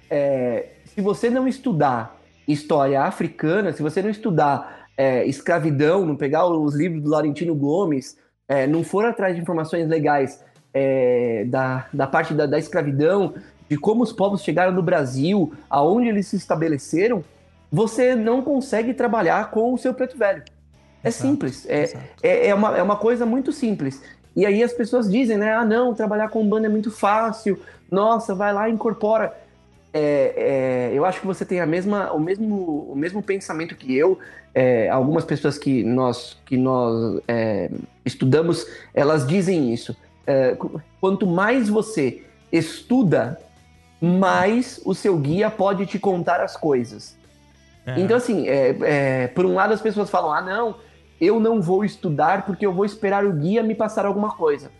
é, 0.08 0.70
se 0.86 1.00
você 1.00 1.28
não 1.28 1.46
estudar 1.46 2.15
história 2.46 3.02
africana, 3.02 3.72
se 3.72 3.82
você 3.82 4.02
não 4.02 4.10
estudar 4.10 4.86
é, 4.96 5.26
escravidão, 5.26 6.06
não 6.06 6.16
pegar 6.16 6.46
os 6.46 6.74
livros 6.74 7.02
do 7.02 7.10
Laurentino 7.10 7.54
Gomes, 7.54 8.16
é, 8.48 8.66
não 8.66 8.84
for 8.84 9.04
atrás 9.04 9.34
de 9.34 9.42
informações 9.42 9.88
legais 9.88 10.42
é, 10.72 11.44
da, 11.46 11.86
da 11.92 12.06
parte 12.06 12.34
da, 12.34 12.46
da 12.46 12.58
escravidão, 12.58 13.34
de 13.68 13.76
como 13.76 14.02
os 14.02 14.12
povos 14.12 14.42
chegaram 14.42 14.72
no 14.72 14.82
Brasil, 14.82 15.52
aonde 15.68 16.08
eles 16.08 16.28
se 16.28 16.36
estabeleceram, 16.36 17.24
você 17.70 18.14
não 18.14 18.42
consegue 18.42 18.94
trabalhar 18.94 19.50
com 19.50 19.72
o 19.72 19.78
seu 19.78 19.92
preto 19.92 20.16
velho. 20.16 20.42
É 21.02 21.08
exato, 21.08 21.26
simples. 21.26 21.66
É, 21.68 21.92
é, 22.22 22.48
é, 22.48 22.54
uma, 22.54 22.76
é 22.76 22.82
uma 22.82 22.96
coisa 22.96 23.26
muito 23.26 23.52
simples. 23.52 24.02
E 24.34 24.44
aí 24.44 24.62
as 24.62 24.72
pessoas 24.72 25.10
dizem, 25.10 25.36
né? 25.36 25.54
Ah, 25.54 25.64
não, 25.64 25.94
trabalhar 25.94 26.28
com 26.28 26.46
banda 26.46 26.66
é 26.66 26.70
muito 26.70 26.90
fácil. 26.90 27.58
Nossa, 27.90 28.34
vai 28.34 28.52
lá 28.52 28.68
e 28.68 28.72
incorpora. 28.72 29.34
É, 29.98 30.34
é, 30.36 30.90
eu 30.92 31.06
acho 31.06 31.20
que 31.20 31.26
você 31.26 31.42
tem 31.42 31.58
a 31.58 31.64
mesma, 31.64 32.12
o, 32.12 32.20
mesmo, 32.20 32.86
o 32.92 32.94
mesmo 32.94 33.22
pensamento 33.22 33.74
que 33.74 33.96
eu. 33.96 34.18
É, 34.54 34.90
algumas 34.90 35.24
pessoas 35.24 35.56
que 35.56 35.82
nós, 35.82 36.36
que 36.44 36.56
nós 36.56 37.22
é, 37.26 37.70
estudamos, 38.04 38.66
elas 38.92 39.26
dizem 39.26 39.72
isso. 39.72 39.96
É, 40.26 40.54
quanto 41.00 41.26
mais 41.26 41.70
você 41.70 42.22
estuda, 42.52 43.40
mais 43.98 44.78
o 44.84 44.94
seu 44.94 45.16
guia 45.16 45.50
pode 45.50 45.86
te 45.86 45.98
contar 45.98 46.42
as 46.42 46.58
coisas. 46.58 47.16
É. 47.86 47.98
Então, 47.98 48.18
assim, 48.18 48.46
por 49.34 49.46
um 49.46 49.54
lado 49.54 49.72
as 49.72 49.80
pessoas 49.80 50.10
falam: 50.10 50.32
ah, 50.32 50.42
não, 50.42 50.76
eu 51.18 51.40
não 51.40 51.62
vou 51.62 51.84
estudar 51.86 52.44
porque 52.44 52.66
eu 52.66 52.72
vou 52.72 52.84
esperar 52.84 53.24
o 53.24 53.32
guia 53.32 53.62
me 53.62 53.74
passar 53.74 54.04
alguma 54.04 54.30
coisa. 54.36 54.70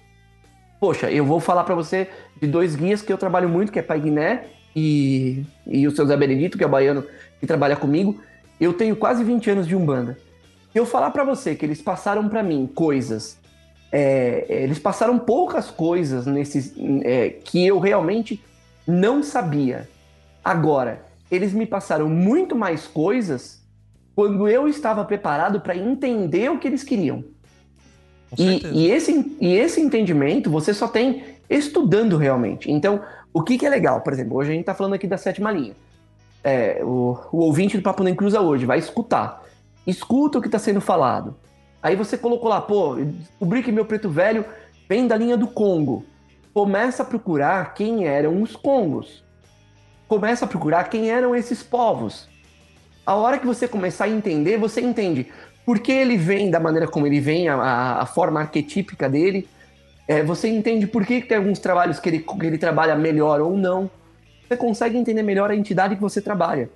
Poxa, 0.78 1.10
eu 1.10 1.24
vou 1.24 1.40
falar 1.40 1.64
para 1.64 1.74
você 1.74 2.10
de 2.38 2.46
dois 2.46 2.76
guias 2.76 3.00
que 3.00 3.10
eu 3.10 3.16
trabalho 3.16 3.48
muito, 3.48 3.72
que 3.72 3.78
é 3.78 3.82
Pai 3.82 3.98
Guiné 3.98 4.55
e, 4.76 5.42
e 5.66 5.88
o 5.88 5.90
seu 5.90 6.04
Zé 6.04 6.14
Benedito, 6.18 6.58
que 6.58 6.62
é 6.62 6.66
o 6.66 6.70
baiano 6.70 7.02
que 7.40 7.46
trabalha 7.46 7.74
comigo. 7.74 8.20
Eu 8.60 8.74
tenho 8.74 8.94
quase 8.94 9.24
20 9.24 9.50
anos 9.50 9.66
de 9.66 9.74
Umbanda. 9.74 10.18
Se 10.70 10.78
eu 10.78 10.84
falar 10.84 11.10
para 11.10 11.24
você 11.24 11.54
que 11.54 11.64
eles 11.64 11.80
passaram 11.80 12.28
para 12.28 12.42
mim 12.42 12.70
coisas, 12.72 13.38
é, 13.90 14.44
eles 14.48 14.78
passaram 14.78 15.18
poucas 15.18 15.70
coisas 15.70 16.26
nesses, 16.26 16.74
é, 17.02 17.30
que 17.30 17.66
eu 17.66 17.78
realmente 17.78 18.38
não 18.86 19.22
sabia. 19.22 19.88
Agora, 20.44 21.06
eles 21.30 21.54
me 21.54 21.64
passaram 21.64 22.08
muito 22.10 22.54
mais 22.54 22.86
coisas 22.86 23.64
quando 24.14 24.46
eu 24.46 24.68
estava 24.68 25.04
preparado 25.06 25.60
para 25.60 25.74
entender 25.74 26.50
o 26.50 26.58
que 26.58 26.68
eles 26.68 26.82
queriam. 26.82 27.24
E, 28.38 28.66
e, 28.66 28.90
esse, 28.90 29.36
e 29.40 29.54
esse 29.54 29.80
entendimento 29.80 30.50
você 30.50 30.74
só 30.74 30.86
tem 30.86 31.22
estudando 31.48 32.16
realmente. 32.18 32.70
Então, 32.70 33.00
o 33.32 33.42
que, 33.42 33.58
que 33.58 33.66
é 33.66 33.70
legal? 33.70 34.00
Por 34.00 34.12
exemplo, 34.12 34.36
hoje 34.36 34.50
a 34.50 34.52
gente 34.52 34.62
está 34.62 34.74
falando 34.74 34.94
aqui 34.94 35.06
da 35.06 35.18
sétima 35.18 35.52
linha. 35.52 35.74
É, 36.42 36.80
o, 36.82 37.18
o 37.32 37.38
ouvinte 37.38 37.76
do 37.76 37.82
Papo 37.82 38.02
Nem 38.02 38.14
Cruza 38.14 38.40
hoje 38.40 38.66
vai 38.66 38.78
escutar. 38.78 39.42
Escuta 39.86 40.38
o 40.38 40.40
que 40.40 40.48
está 40.48 40.58
sendo 40.58 40.80
falado. 40.80 41.36
Aí 41.82 41.94
você 41.96 42.16
colocou 42.16 42.48
lá, 42.48 42.60
pô, 42.60 42.96
descobri 42.96 43.62
que 43.62 43.70
meu 43.70 43.84
preto 43.84 44.08
velho 44.08 44.44
vem 44.88 45.06
da 45.06 45.16
linha 45.16 45.36
do 45.36 45.46
Congo. 45.46 46.04
Começa 46.52 47.02
a 47.02 47.06
procurar 47.06 47.74
quem 47.74 48.06
eram 48.06 48.42
os 48.42 48.56
Congos 48.56 49.26
começa 50.08 50.44
a 50.44 50.48
procurar 50.48 50.84
quem 50.84 51.10
eram 51.10 51.34
esses 51.34 51.62
povos. 51.62 52.28
A 53.04 53.14
hora 53.14 53.38
que 53.38 53.46
você 53.46 53.68
começar 53.68 54.04
a 54.04 54.08
entender, 54.08 54.58
você 54.58 54.80
entende 54.80 55.26
por 55.64 55.78
que 55.80 55.92
ele 55.92 56.16
vem 56.16 56.50
da 56.50 56.60
maneira 56.60 56.86
como 56.86 57.06
ele 57.06 57.20
vem, 57.20 57.48
a, 57.48 57.98
a 58.00 58.06
forma 58.06 58.40
arquetípica 58.40 59.08
dele. 59.08 59.48
É, 60.08 60.22
você 60.22 60.48
entende 60.48 60.86
por 60.86 61.04
que, 61.04 61.20
que 61.20 61.28
tem 61.28 61.36
alguns 61.36 61.58
trabalhos 61.58 61.98
que 61.98 62.08
ele, 62.08 62.18
que 62.20 62.46
ele 62.46 62.58
trabalha 62.58 62.94
melhor 62.94 63.40
ou 63.40 63.56
não. 63.56 63.90
Você 64.46 64.56
consegue 64.56 64.96
entender 64.96 65.22
melhor 65.22 65.50
a 65.50 65.56
entidade 65.56 65.96
que 65.96 66.02
você 66.02 66.20
trabalha. 66.20 66.70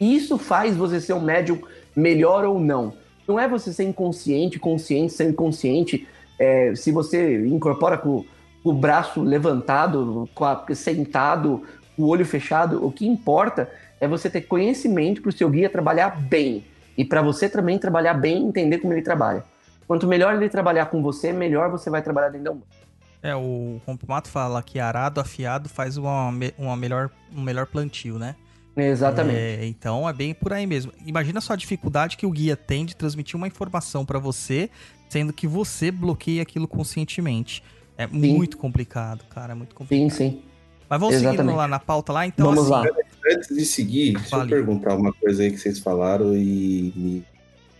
Isso 0.00 0.36
faz 0.36 0.76
você 0.76 1.00
ser 1.00 1.14
um 1.14 1.20
médium 1.20 1.60
melhor 1.96 2.44
ou 2.44 2.60
não. 2.60 2.92
Não 3.26 3.40
é 3.40 3.48
você 3.48 3.72
ser 3.72 3.84
inconsciente, 3.84 4.58
consciente, 4.58 5.14
ser 5.14 5.30
inconsciente, 5.30 6.06
é, 6.38 6.74
se 6.74 6.90
você 6.92 7.46
incorpora 7.46 7.96
com, 7.96 8.24
com 8.62 8.70
o 8.70 8.74
braço 8.74 9.22
levantado, 9.22 10.28
com 10.34 10.44
a, 10.44 10.64
sentado, 10.74 11.62
com 11.96 12.02
o 12.02 12.06
olho 12.08 12.26
fechado, 12.26 12.84
o 12.84 12.90
que 12.90 13.06
importa 13.06 13.70
é 14.00 14.08
você 14.08 14.28
ter 14.28 14.42
conhecimento 14.42 15.22
para 15.22 15.30
o 15.30 15.32
seu 15.32 15.48
guia 15.48 15.70
trabalhar 15.70 16.20
bem. 16.20 16.64
E 16.98 17.04
para 17.04 17.22
você 17.22 17.48
também 17.48 17.78
trabalhar 17.78 18.14
bem 18.14 18.42
e 18.42 18.46
entender 18.46 18.78
como 18.78 18.92
ele 18.92 19.02
trabalha. 19.02 19.44
Quanto 19.86 20.06
melhor 20.06 20.34
ele 20.34 20.48
trabalhar 20.48 20.86
com 20.86 21.02
você, 21.02 21.32
melhor 21.32 21.70
você 21.70 21.90
vai 21.90 22.02
trabalhar 22.02 22.28
dentro 22.30 22.44
da 22.44 22.50
Umbanda. 22.52 22.84
É, 23.22 23.34
o 23.34 23.80
Rompomato 23.86 24.28
fala 24.28 24.62
que 24.62 24.78
arado 24.78 25.20
afiado 25.20 25.68
faz 25.68 25.96
uma, 25.96 26.30
uma 26.58 26.76
melhor, 26.76 27.10
um 27.34 27.40
melhor 27.40 27.66
plantio, 27.66 28.18
né? 28.18 28.36
Exatamente. 28.76 29.38
É, 29.38 29.66
então 29.66 30.08
é 30.08 30.12
bem 30.12 30.34
por 30.34 30.52
aí 30.52 30.66
mesmo. 30.66 30.92
Imagina 31.06 31.40
só 31.40 31.52
a 31.52 31.56
dificuldade 31.56 32.16
que 32.16 32.26
o 32.26 32.30
guia 32.30 32.56
tem 32.56 32.84
de 32.84 32.94
transmitir 32.94 33.36
uma 33.36 33.46
informação 33.46 34.04
para 34.04 34.18
você, 34.18 34.68
sendo 35.08 35.32
que 35.32 35.46
você 35.46 35.90
bloqueia 35.90 36.42
aquilo 36.42 36.66
conscientemente. 36.66 37.62
É 37.96 38.06
sim. 38.08 38.14
muito 38.14 38.58
complicado, 38.58 39.24
cara, 39.30 39.52
é 39.52 39.54
muito 39.54 39.74
complicado. 39.74 40.10
Sim, 40.10 40.16
sim. 40.16 40.42
Mas 40.88 41.00
vamos 41.00 41.14
Exatamente. 41.14 41.38
seguindo 41.38 41.56
lá 41.56 41.68
na 41.68 41.78
pauta 41.78 42.12
lá, 42.12 42.26
então 42.26 42.46
Vamos 42.46 42.70
assim, 42.70 42.88
lá. 42.88 42.96
Antes 43.32 43.48
de 43.48 43.64
seguir, 43.64 44.18
deixa 44.18 44.36
eu 44.36 44.46
perguntar 44.46 44.94
uma 44.96 45.12
coisa 45.12 45.42
aí 45.42 45.50
que 45.50 45.56
vocês 45.56 45.78
falaram 45.78 46.36
e 46.36 46.92
me 46.94 47.24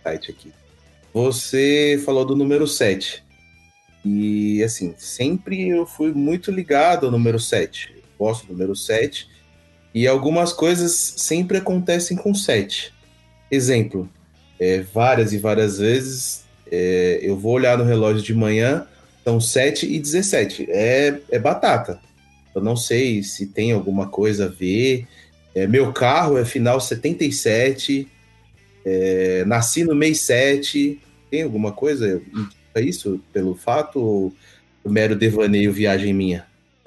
site 0.01 0.31
aqui. 0.31 0.51
Você 1.15 1.97
falou 2.03 2.25
do 2.25 2.35
número 2.35 2.67
7. 2.67 3.23
E 4.03 4.61
assim, 4.61 4.93
sempre 4.97 5.69
eu 5.69 5.85
fui 5.85 6.11
muito 6.11 6.51
ligado 6.51 7.05
ao 7.05 7.11
número 7.11 7.39
7. 7.39 8.03
Gosto 8.19 8.47
do 8.47 8.51
número 8.51 8.75
7 8.75 9.25
e 9.93 10.09
algumas 10.09 10.51
coisas 10.51 10.91
sempre 10.91 11.57
acontecem 11.57 12.17
com 12.17 12.35
7. 12.35 12.93
Exemplo, 13.49 14.09
é, 14.59 14.81
várias 14.81 15.31
e 15.31 15.37
várias 15.37 15.77
vezes 15.77 16.43
é, 16.69 17.19
eu 17.21 17.39
vou 17.39 17.53
olhar 17.53 17.77
no 17.77 17.85
relógio 17.85 18.21
de 18.21 18.33
manhã, 18.33 18.85
são 19.23 19.39
7 19.39 19.85
e 19.85 19.97
17. 19.97 20.67
É, 20.69 21.21
é 21.31 21.39
batata. 21.39 21.97
Eu 22.53 22.61
não 22.61 22.75
sei 22.75 23.23
se 23.23 23.45
tem 23.45 23.71
alguma 23.71 24.09
coisa 24.09 24.47
a 24.47 24.49
ver. 24.49 25.07
É, 25.55 25.65
meu 25.65 25.93
carro 25.93 26.37
é 26.37 26.43
final 26.43 26.81
77. 26.81 28.05
É, 28.85 29.43
nasci 29.45 29.83
no 29.83 29.95
mês 29.95 30.21
7. 30.21 31.01
Tem 31.31 31.43
alguma 31.43 31.71
coisa? 31.71 32.21
É 32.73 32.81
isso 32.81 33.19
pelo 33.33 33.55
fato 33.55 33.99
ou 33.99 34.33
mero 34.85 35.15
devaneio 35.15 35.73
viagem 35.73 36.13
minha? 36.13 36.45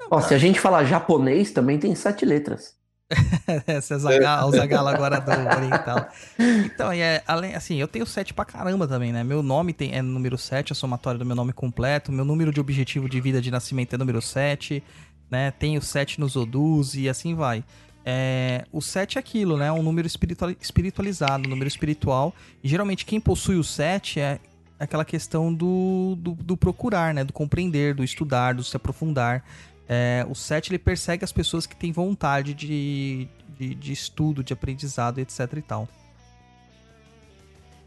Ó, 0.09 0.21
se 0.21 0.33
a 0.33 0.37
gente 0.37 0.59
falar 0.59 0.85
japonês, 0.85 1.51
também 1.51 1.77
tem 1.77 1.93
sete 1.93 2.25
letras. 2.25 2.79
Essa 3.65 3.95
é 3.95 3.97
o 4.45 4.51
Zagalo 4.51 4.87
agora 4.87 5.19
do 5.19 5.31
Oriental. 5.31 6.07
Então, 6.37 6.91
é, 6.91 7.23
além, 7.27 7.55
assim, 7.55 7.77
eu 7.77 7.87
tenho 7.87 8.05
7 8.05 8.33
pra 8.33 8.45
caramba 8.45 8.87
também, 8.87 9.11
né? 9.11 9.23
Meu 9.23 9.41
nome 9.41 9.73
tem, 9.73 9.95
é 9.95 10.01
número 10.01 10.37
7, 10.37 10.73
a 10.73 10.75
somatória 10.75 11.17
do 11.17 11.25
meu 11.25 11.35
nome 11.35 11.51
completo. 11.51 12.11
Meu 12.11 12.23
número 12.23 12.51
de 12.53 12.59
objetivo 12.59 13.09
de 13.09 13.19
vida 13.19 13.41
de 13.41 13.49
nascimento 13.49 13.95
é 13.95 13.97
número 13.97 14.21
7, 14.21 14.83
né? 15.29 15.51
Tenho 15.51 15.81
7 15.81 16.19
nos 16.19 16.35
Odus 16.35 16.93
e 16.93 17.09
assim 17.09 17.33
vai. 17.33 17.63
É, 18.05 18.65
o 18.71 18.81
7 18.81 19.17
é 19.17 19.19
aquilo, 19.19 19.57
né? 19.57 19.71
Um 19.71 19.83
número 19.83 20.07
espiritual, 20.07 20.51
espiritualizado, 20.59 21.47
um 21.47 21.49
número 21.49 21.67
espiritual. 21.67 22.33
E 22.63 22.67
geralmente 22.67 23.05
quem 23.05 23.19
possui 23.19 23.57
o 23.57 23.63
7 23.63 24.19
é 24.19 24.39
aquela 24.79 25.03
questão 25.03 25.53
do, 25.53 26.15
do, 26.17 26.33
do 26.33 26.57
procurar, 26.57 27.13
né? 27.13 27.23
Do 27.23 27.33
compreender, 27.33 27.93
do 27.93 28.03
estudar, 28.03 28.53
do 28.55 28.63
se 28.63 28.75
aprofundar. 28.75 29.43
É, 29.87 30.25
o 30.29 30.35
7 30.35 30.71
ele 30.71 30.79
persegue 30.79 31.23
as 31.23 31.31
pessoas 31.31 31.65
que 31.65 31.75
têm 31.75 31.91
vontade 31.91 32.53
de, 32.53 33.27
de, 33.57 33.75
de, 33.75 33.91
estudo, 33.91 34.43
de 34.43 34.53
aprendizado, 34.53 35.19
etc 35.19 35.51
e 35.57 35.61
tal. 35.61 35.89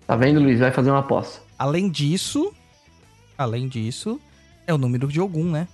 Tá 0.07 0.17
vendo, 0.17 0.41
Luiz? 0.41 0.59
Vai 0.59 0.73
fazer 0.73 0.91
uma 0.91 0.99
aposta. 0.99 1.41
Além 1.59 1.89
disso, 1.89 2.53
além 3.39 3.69
disso, 3.69 4.21
é 4.67 4.75
o 4.75 4.79
número 4.79 5.07
de 5.07 5.21
Ogum, 5.21 5.51
né? 5.51 5.69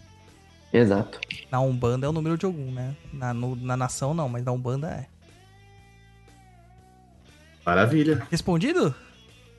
Exato. 0.73 1.21
Na 1.51 1.61
Umbanda 1.61 2.07
é 2.07 2.09
o 2.09 2.13
número 2.13 2.37
de 2.37 2.47
Ogum, 2.47 2.71
né? 2.71 2.95
Na, 3.13 3.33
no, 3.33 3.57
na 3.57 3.77
nação 3.77 4.13
não, 4.13 4.29
mas 4.29 4.45
na 4.45 4.53
Umbanda 4.53 4.89
é. 4.89 5.07
Maravilha. 7.65 8.27
Respondido? 8.31 8.95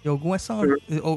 Yogum 0.05 0.33
é 0.33 0.37
São 0.37 0.61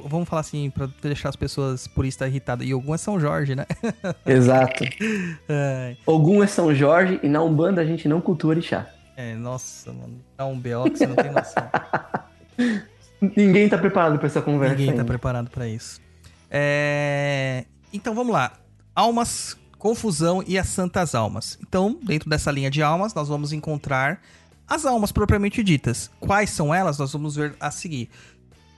Vamos 0.07 0.29
falar 0.29 0.41
assim, 0.41 0.71
pra 0.71 0.89
deixar 1.01 1.29
as 1.29 1.37
pessoas 1.37 1.87
puristas 1.87 2.29
irritadas. 2.29 2.67
Yogum 2.67 2.95
é 2.95 2.99
São 2.99 3.19
Jorge, 3.19 3.55
né? 3.55 3.67
Exato. 4.27 4.85
É. 5.49 5.97
Ogum 6.07 6.43
é 6.43 6.47
São 6.47 6.75
Jorge 6.75 7.21
e 7.23 7.29
na 7.29 7.43
Umbanda 7.43 7.81
a 7.81 7.85
gente 7.85 8.09
não 8.09 8.21
cultua 8.21 8.51
orixá. 8.51 8.89
É, 9.17 9.35
nossa, 9.35 9.93
mano. 9.93 10.21
Dá 10.37 10.47
um 10.47 10.59
B.O. 10.59 10.85
que 10.91 10.99
você 10.99 11.07
não 11.07 11.15
tem 11.15 11.31
noção. 11.31 11.71
Ninguém 13.37 13.69
tá 13.69 13.79
preparado 13.79 14.19
pra 14.19 14.27
essa 14.27 14.43
conversa. 14.43 14.75
Ninguém 14.75 14.87
tá 14.87 14.93
ainda. 14.93 15.05
tá 15.05 15.09
preparado 15.09 15.51
para 15.51 15.69
isso. 15.69 16.01
É... 16.51 17.65
Então 17.93 18.15
vamos 18.15 18.33
lá. 18.33 18.53
Almas, 18.95 19.57
confusão 19.83 20.45
e 20.47 20.57
as 20.57 20.69
santas 20.69 21.13
almas. 21.13 21.59
Então, 21.61 21.99
dentro 22.05 22.31
dessa 22.31 22.53
linha 22.53 22.71
de 22.71 22.81
almas, 22.81 23.13
nós 23.15 23.27
vamos 23.27 23.53
encontrar 23.53 24.23
as 24.69 24.87
almas 24.87 25.11
propriamente 25.11 25.61
ditas. 25.61 26.09
Quais 26.21 26.51
são 26.51 26.73
elas? 26.73 26.99
Nós 26.99 27.13
vamos 27.13 27.35
ver 27.35 27.57
a 27.59 27.69
seguir. 27.69 28.09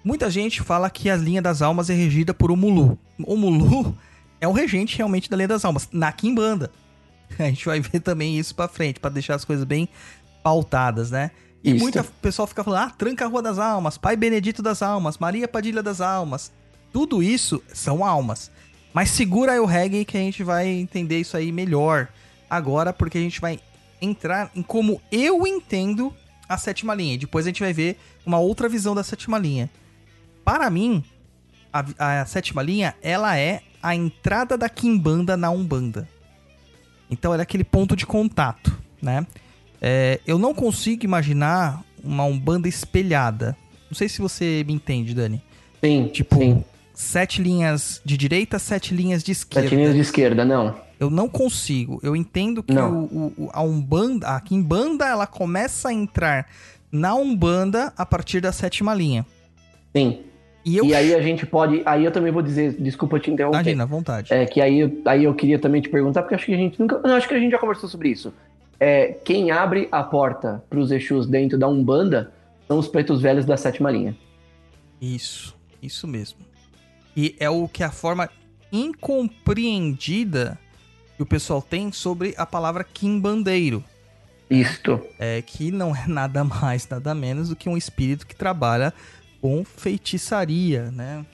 Muita 0.02 0.30
gente 0.30 0.62
fala 0.62 0.88
que 0.88 1.10
a 1.10 1.16
linha 1.16 1.42
das 1.42 1.60
almas 1.60 1.90
é 1.90 1.94
regida 1.94 2.32
por 2.32 2.50
Omulu. 2.50 2.98
Omulu 3.22 3.94
é 4.40 4.48
o 4.48 4.52
regente 4.52 4.96
realmente 4.96 5.28
da 5.28 5.36
linha 5.36 5.48
das 5.48 5.62
almas, 5.62 5.86
na 5.92 6.10
Kimbanda. 6.10 6.70
A 7.38 7.42
gente 7.42 7.66
vai 7.66 7.80
ver 7.80 8.00
também 8.00 8.38
isso 8.38 8.54
pra 8.54 8.66
frente, 8.66 8.98
para 8.98 9.10
deixar 9.10 9.34
as 9.34 9.44
coisas 9.44 9.66
bem 9.66 9.86
pautadas, 10.42 11.10
né? 11.10 11.32
E 11.62 11.72
isso. 11.72 11.80
muita 11.80 12.02
pessoal 12.02 12.46
fica 12.46 12.64
falando, 12.64 12.88
ah, 12.88 12.90
Tranca 12.90 13.26
a 13.26 13.28
Rua 13.28 13.42
das 13.42 13.58
Almas, 13.58 13.98
Pai 13.98 14.16
Benedito 14.16 14.62
das 14.62 14.80
Almas, 14.80 15.18
Maria 15.18 15.46
Padilha 15.46 15.82
das 15.82 16.00
Almas. 16.00 16.50
Tudo 16.90 17.22
isso 17.22 17.62
são 17.74 18.02
almas. 18.02 18.50
Mas 18.94 19.10
segura 19.10 19.52
aí 19.52 19.60
o 19.60 19.66
reggae 19.66 20.06
que 20.06 20.16
a 20.16 20.20
gente 20.20 20.42
vai 20.42 20.68
entender 20.68 21.20
isso 21.20 21.36
aí 21.36 21.52
melhor 21.52 22.08
agora, 22.48 22.92
porque 22.92 23.18
a 23.18 23.20
gente 23.20 23.40
vai 23.40 23.60
entrar 24.00 24.50
em 24.54 24.62
como 24.62 25.02
eu 25.12 25.46
entendo 25.46 26.14
a 26.48 26.56
sétima 26.56 26.94
linha. 26.94 27.18
Depois 27.18 27.44
a 27.44 27.50
gente 27.50 27.60
vai 27.60 27.74
ver 27.74 27.98
uma 28.24 28.38
outra 28.38 28.70
visão 28.70 28.94
da 28.94 29.02
sétima 29.02 29.38
linha 29.38 29.68
para 30.44 30.68
mim, 30.68 31.02
a, 31.72 32.20
a, 32.20 32.26
sétima 32.26 32.62
linha, 32.62 32.94
ela 33.02 33.36
é 33.36 33.62
a 33.82 33.94
entrada 33.94 34.56
da 34.56 34.68
Kimbanda 34.68 35.36
na 35.36 35.50
Umbanda. 35.50 36.08
Então 37.10 37.32
ela 37.32 37.42
é 37.42 37.44
aquele 37.44 37.64
ponto 37.64 37.96
de 37.96 38.06
contato, 38.06 38.76
né? 39.00 39.26
É, 39.80 40.20
eu 40.26 40.38
não 40.38 40.54
consigo 40.54 41.04
imaginar 41.04 41.82
uma 42.02 42.24
Umbanda 42.24 42.68
espelhada. 42.68 43.56
Não 43.90 43.96
sei 43.96 44.08
se 44.08 44.20
você 44.20 44.62
me 44.66 44.74
entende, 44.74 45.14
Dani. 45.14 45.42
Sim, 45.82 46.08
tipo, 46.08 46.36
sim. 46.36 46.64
Sete 46.94 47.42
linhas 47.42 48.00
de 48.04 48.16
direita, 48.16 48.58
sete 48.58 48.94
linhas 48.94 49.22
de 49.22 49.32
esquerda. 49.32 49.68
Sete 49.68 49.76
linhas 49.76 49.94
de 49.94 50.00
esquerda, 50.00 50.44
não. 50.44 50.74
Eu 50.98 51.10
não 51.10 51.28
consigo. 51.28 52.00
Eu 52.02 52.14
entendo 52.14 52.62
que 52.62 52.72
o, 52.72 53.32
o, 53.36 53.50
a 53.52 53.62
Umbanda, 53.62 54.28
a 54.28 54.40
Kimbanda, 54.40 55.06
ela 55.06 55.26
começa 55.26 55.88
a 55.88 55.92
entrar 55.92 56.46
na 56.90 57.14
Umbanda 57.14 57.92
a 57.96 58.06
partir 58.06 58.40
da 58.40 58.52
sétima 58.52 58.94
linha. 58.94 59.26
Sim. 59.94 60.20
E, 60.64 60.76
eu... 60.76 60.84
e, 60.86 60.94
aí 60.94 61.14
a 61.14 61.20
gente 61.20 61.44
pode. 61.44 61.82
Aí 61.84 62.04
eu 62.04 62.10
também 62.10 62.32
vou 62.32 62.40
dizer, 62.40 62.74
desculpa 62.80 63.18
te 63.20 63.30
interromper. 63.30 63.58
Imagina, 63.58 63.82
à 63.82 63.86
vontade. 63.86 64.32
É 64.32 64.46
que 64.46 64.60
aí, 64.60 65.02
aí 65.04 65.24
eu 65.24 65.34
queria 65.34 65.58
também 65.58 65.82
te 65.82 65.88
perguntar, 65.88 66.22
porque 66.22 66.34
acho 66.34 66.46
que 66.46 66.54
a 66.54 66.56
gente 66.56 66.80
nunca. 66.80 67.00
Não, 67.00 67.16
acho 67.16 67.28
que 67.28 67.34
a 67.34 67.38
gente 67.38 67.50
já 67.50 67.58
conversou 67.58 67.88
sobre 67.88 68.08
isso. 68.08 68.32
É, 68.80 69.08
quem 69.24 69.50
abre 69.50 69.88
a 69.92 70.02
porta 70.02 70.64
para 70.70 70.78
os 70.78 70.90
Exus 70.90 71.26
dentro 71.26 71.58
da 71.58 71.68
Umbanda 71.68 72.32
são 72.66 72.78
os 72.78 72.88
pretos 72.88 73.20
velhos 73.20 73.44
da 73.44 73.56
sétima 73.56 73.90
linha. 73.90 74.16
Isso, 75.00 75.54
isso 75.82 76.08
mesmo. 76.08 76.38
E 77.16 77.36
é 77.38 77.48
o 77.48 77.68
que 77.68 77.82
a 77.82 77.90
forma 77.90 78.28
incompreendida 78.72 80.58
que 81.16 81.22
o 81.22 81.26
pessoal 81.26 81.62
tem 81.62 81.92
sobre 81.92 82.34
a 82.36 82.44
palavra 82.44 82.82
quimbandeiro. 82.82 83.84
Isto. 84.50 85.00
É 85.18 85.40
que 85.42 85.70
não 85.70 85.94
é 85.94 86.06
nada 86.08 86.44
mais, 86.44 86.88
nada 86.88 87.14
menos 87.14 87.48
do 87.48 87.56
que 87.56 87.68
um 87.68 87.76
espírito 87.76 88.26
que 88.26 88.34
trabalha 88.34 88.92
com 89.40 89.64
feitiçaria, 89.64 90.90
né? 90.90 91.24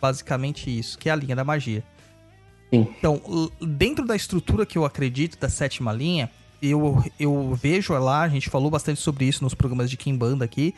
Basicamente 0.00 0.76
isso, 0.76 0.98
que 0.98 1.08
é 1.08 1.12
a 1.12 1.16
linha 1.16 1.36
da 1.36 1.44
magia. 1.44 1.82
Sim. 2.72 2.86
Então, 2.98 3.20
dentro 3.60 4.06
da 4.06 4.14
estrutura 4.14 4.66
que 4.66 4.76
eu 4.76 4.84
acredito 4.84 5.38
da 5.38 5.48
sétima 5.48 5.92
linha, 5.92 6.30
eu, 6.60 7.02
eu 7.18 7.54
vejo 7.54 7.92
lá, 7.94 8.22
a 8.22 8.28
gente 8.28 8.50
falou 8.50 8.70
bastante 8.70 9.00
sobre 9.00 9.24
isso 9.24 9.42
nos 9.42 9.54
programas 9.54 9.90
de 9.90 9.96
Kimbanda 9.96 10.44
aqui. 10.44 10.74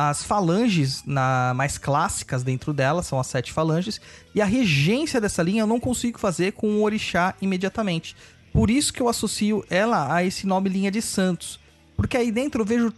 As 0.00 0.22
falanges 0.22 1.02
na, 1.04 1.52
mais 1.56 1.76
clássicas 1.76 2.44
dentro 2.44 2.72
dela 2.72 3.02
são 3.02 3.18
as 3.18 3.26
sete 3.26 3.52
falanges. 3.52 4.00
E 4.32 4.40
a 4.40 4.44
regência 4.44 5.20
dessa 5.20 5.42
linha 5.42 5.62
eu 5.62 5.66
não 5.66 5.80
consigo 5.80 6.20
fazer 6.20 6.52
com 6.52 6.68
o 6.68 6.84
orixá 6.84 7.34
imediatamente. 7.42 8.14
Por 8.52 8.70
isso 8.70 8.92
que 8.92 9.02
eu 9.02 9.08
associo 9.08 9.64
ela 9.68 10.14
a 10.14 10.22
esse 10.22 10.46
nome 10.46 10.68
linha 10.68 10.88
de 10.88 11.02
santos. 11.02 11.58
Porque 11.96 12.16
aí 12.16 12.30
dentro 12.30 12.62
eu 12.62 12.64
vejo 12.64 12.94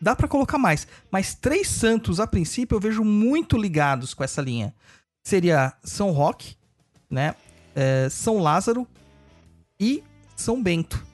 Dá 0.00 0.16
para 0.16 0.26
colocar 0.26 0.58
mais, 0.58 0.88
mas 1.08 1.36
três 1.36 1.68
santos 1.68 2.18
a 2.18 2.26
princípio 2.26 2.74
eu 2.74 2.80
vejo 2.80 3.04
muito 3.04 3.56
ligados 3.56 4.12
com 4.12 4.24
essa 4.24 4.42
linha. 4.42 4.74
Seria 5.22 5.72
São 5.84 6.10
Roque, 6.10 6.56
né? 7.08 7.36
É, 7.76 8.08
São 8.10 8.38
Lázaro 8.38 8.88
e 9.78 10.02
São 10.34 10.60
Bento. 10.60 11.06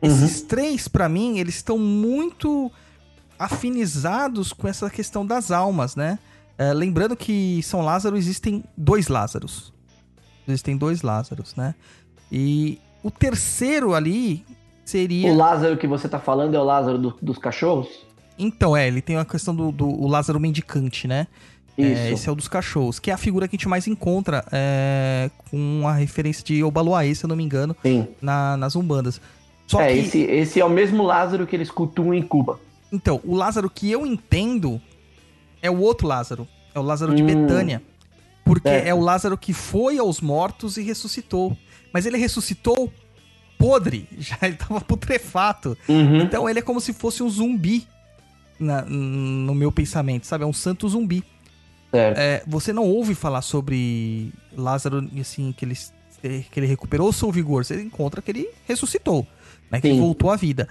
Uhum. 0.00 0.08
Esses 0.08 0.40
três, 0.40 0.88
para 0.88 1.10
mim, 1.10 1.38
eles 1.38 1.56
estão 1.56 1.78
muito 1.78 2.72
afinizados 3.38 4.52
com 4.52 4.66
essa 4.68 4.88
questão 4.90 5.24
das 5.26 5.50
almas, 5.50 5.96
né? 5.96 6.18
É, 6.58 6.72
lembrando 6.72 7.16
que 7.16 7.62
São 7.62 7.82
Lázaro 7.82 8.16
existem 8.16 8.64
dois 8.76 9.08
Lázaros. 9.08 9.72
Existem 10.48 10.76
dois 10.76 11.02
Lázaros, 11.02 11.54
né? 11.56 11.74
E 12.32 12.78
o 13.02 13.10
terceiro 13.10 13.94
ali 13.94 14.44
seria. 14.84 15.30
O 15.30 15.36
Lázaro 15.36 15.76
que 15.76 15.86
você 15.86 16.08
tá 16.08 16.18
falando 16.18 16.54
é 16.54 16.58
o 16.60 16.64
Lázaro 16.64 16.98
do- 16.98 17.18
dos 17.20 17.36
cachorros? 17.38 17.88
Então, 18.38 18.76
é, 18.76 18.86
ele 18.86 19.00
tem 19.02 19.16
a 19.16 19.24
questão 19.24 19.54
do, 19.54 19.70
do 19.72 19.86
o 19.88 20.06
Lázaro 20.06 20.38
mendicante, 20.40 21.06
né? 21.08 21.26
É, 21.78 21.82
Isso. 21.82 22.14
esse 22.14 22.28
é 22.28 22.32
o 22.32 22.34
dos 22.34 22.48
cachorros, 22.48 22.98
que 22.98 23.10
é 23.10 23.14
a 23.14 23.18
figura 23.18 23.46
que 23.46 23.54
a 23.54 23.58
gente 23.58 23.68
mais 23.68 23.86
encontra 23.86 24.42
é, 24.50 25.30
com 25.50 25.82
a 25.86 25.92
referência 25.92 26.42
de 26.42 26.64
Obaluaê, 26.64 27.14
se 27.14 27.24
eu 27.24 27.28
não 27.28 27.36
me 27.36 27.44
engano, 27.44 27.76
Sim. 27.82 28.08
na- 28.20 28.56
nas 28.56 28.74
Umbandas. 28.76 29.20
Só 29.66 29.80
é, 29.82 29.88
que, 29.92 29.98
esse, 29.98 30.20
esse 30.22 30.60
é 30.60 30.64
o 30.64 30.70
mesmo 30.70 31.02
Lázaro 31.02 31.46
que 31.46 31.54
eles 31.54 31.70
cultuam 31.70 32.14
em 32.14 32.22
Cuba. 32.22 32.58
Então, 32.92 33.20
o 33.24 33.34
Lázaro 33.34 33.68
que 33.70 33.90
eu 33.90 34.06
entendo 34.06 34.80
é 35.62 35.70
o 35.70 35.78
outro 35.80 36.06
Lázaro. 36.06 36.46
É 36.74 36.78
o 36.78 36.82
Lázaro 36.82 37.14
de 37.14 37.22
Hum. 37.22 37.26
Betânia. 37.26 37.82
Porque 38.44 38.68
Certo. 38.68 38.86
é 38.86 38.94
o 38.94 39.00
Lázaro 39.00 39.36
que 39.36 39.52
foi 39.52 39.98
aos 39.98 40.20
mortos 40.20 40.76
e 40.76 40.82
ressuscitou. 40.82 41.56
Mas 41.92 42.06
ele 42.06 42.16
ressuscitou 42.18 42.92
podre, 43.58 44.06
já 44.18 44.38
ele 44.42 44.54
tava 44.56 44.80
putrefato. 44.80 45.76
Uhum. 45.88 46.18
Então 46.20 46.48
ele 46.48 46.58
é 46.60 46.62
como 46.62 46.80
se 46.80 46.92
fosse 46.92 47.22
um 47.22 47.28
zumbi 47.30 47.86
na- 48.58 48.82
no 48.82 49.54
meu 49.54 49.72
pensamento, 49.72 50.26
sabe? 50.26 50.44
É 50.44 50.46
um 50.46 50.52
santo 50.52 50.88
zumbi. 50.88 51.24
É, 51.92 52.42
você 52.46 52.72
não 52.74 52.84
ouve 52.84 53.14
falar 53.14 53.40
sobre 53.40 54.30
Lázaro, 54.54 55.08
assim, 55.18 55.50
que 55.56 55.64
ele, 55.64 55.74
que 56.50 56.60
ele 56.60 56.66
recuperou 56.66 57.08
o 57.08 57.12
seu 57.12 57.32
vigor. 57.32 57.64
Você 57.64 57.80
encontra 57.80 58.20
que 58.20 58.30
ele 58.30 58.48
ressuscitou, 58.66 59.26
né? 59.70 59.80
Que 59.80 59.86
ele 59.86 59.94
Sim. 59.94 60.00
voltou 60.02 60.30
à 60.30 60.36
vida. 60.36 60.68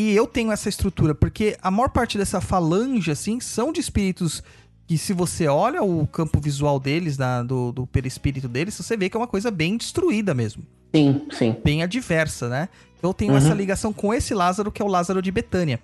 E 0.00 0.14
eu 0.14 0.28
tenho 0.28 0.52
essa 0.52 0.68
estrutura, 0.68 1.12
porque 1.12 1.58
a 1.60 1.72
maior 1.72 1.88
parte 1.88 2.16
dessa 2.16 2.40
falange, 2.40 3.10
assim, 3.10 3.40
são 3.40 3.72
de 3.72 3.80
espíritos 3.80 4.44
que 4.86 4.96
se 4.96 5.12
você 5.12 5.48
olha 5.48 5.82
o 5.82 6.06
campo 6.06 6.40
visual 6.40 6.78
deles, 6.78 7.16
da- 7.16 7.42
do, 7.42 7.72
do 7.72 7.84
perispírito 7.84 8.46
deles, 8.48 8.74
você 8.74 8.96
vê 8.96 9.10
que 9.10 9.16
é 9.16 9.20
uma 9.20 9.26
coisa 9.26 9.50
bem 9.50 9.76
destruída 9.76 10.32
mesmo. 10.32 10.62
Sim, 10.94 11.26
sim. 11.32 11.56
Bem 11.64 11.82
adversa, 11.82 12.48
né? 12.48 12.68
Eu 13.02 13.12
tenho 13.12 13.32
Uhum. 13.32 13.38
essa 13.38 13.52
ligação 13.52 13.92
com 13.92 14.14
esse 14.14 14.32
Lázaro, 14.34 14.70
que 14.70 14.80
é 14.80 14.84
o 14.84 14.88
Lázaro 14.88 15.20
de 15.20 15.32
Betânia. 15.32 15.80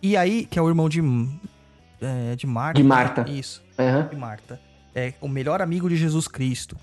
E 0.00 0.16
aí, 0.16 0.46
que 0.46 0.56
é 0.58 0.62
o 0.62 0.68
irmão 0.68 0.88
de... 0.88 1.00
é, 2.00 2.36
de 2.36 2.46
Marta. 2.46 2.80
De 2.80 2.86
Marta. 2.86 3.24
Isso 3.28 3.60
Aham, 3.78 4.08
de 4.08 4.16
Marta. 4.16 4.60
É 4.94 5.14
o 5.20 5.28
melhor 5.28 5.60
amigo 5.60 5.88
de 5.88 5.96
Jesus 5.96 6.28
Cristo. 6.28 6.76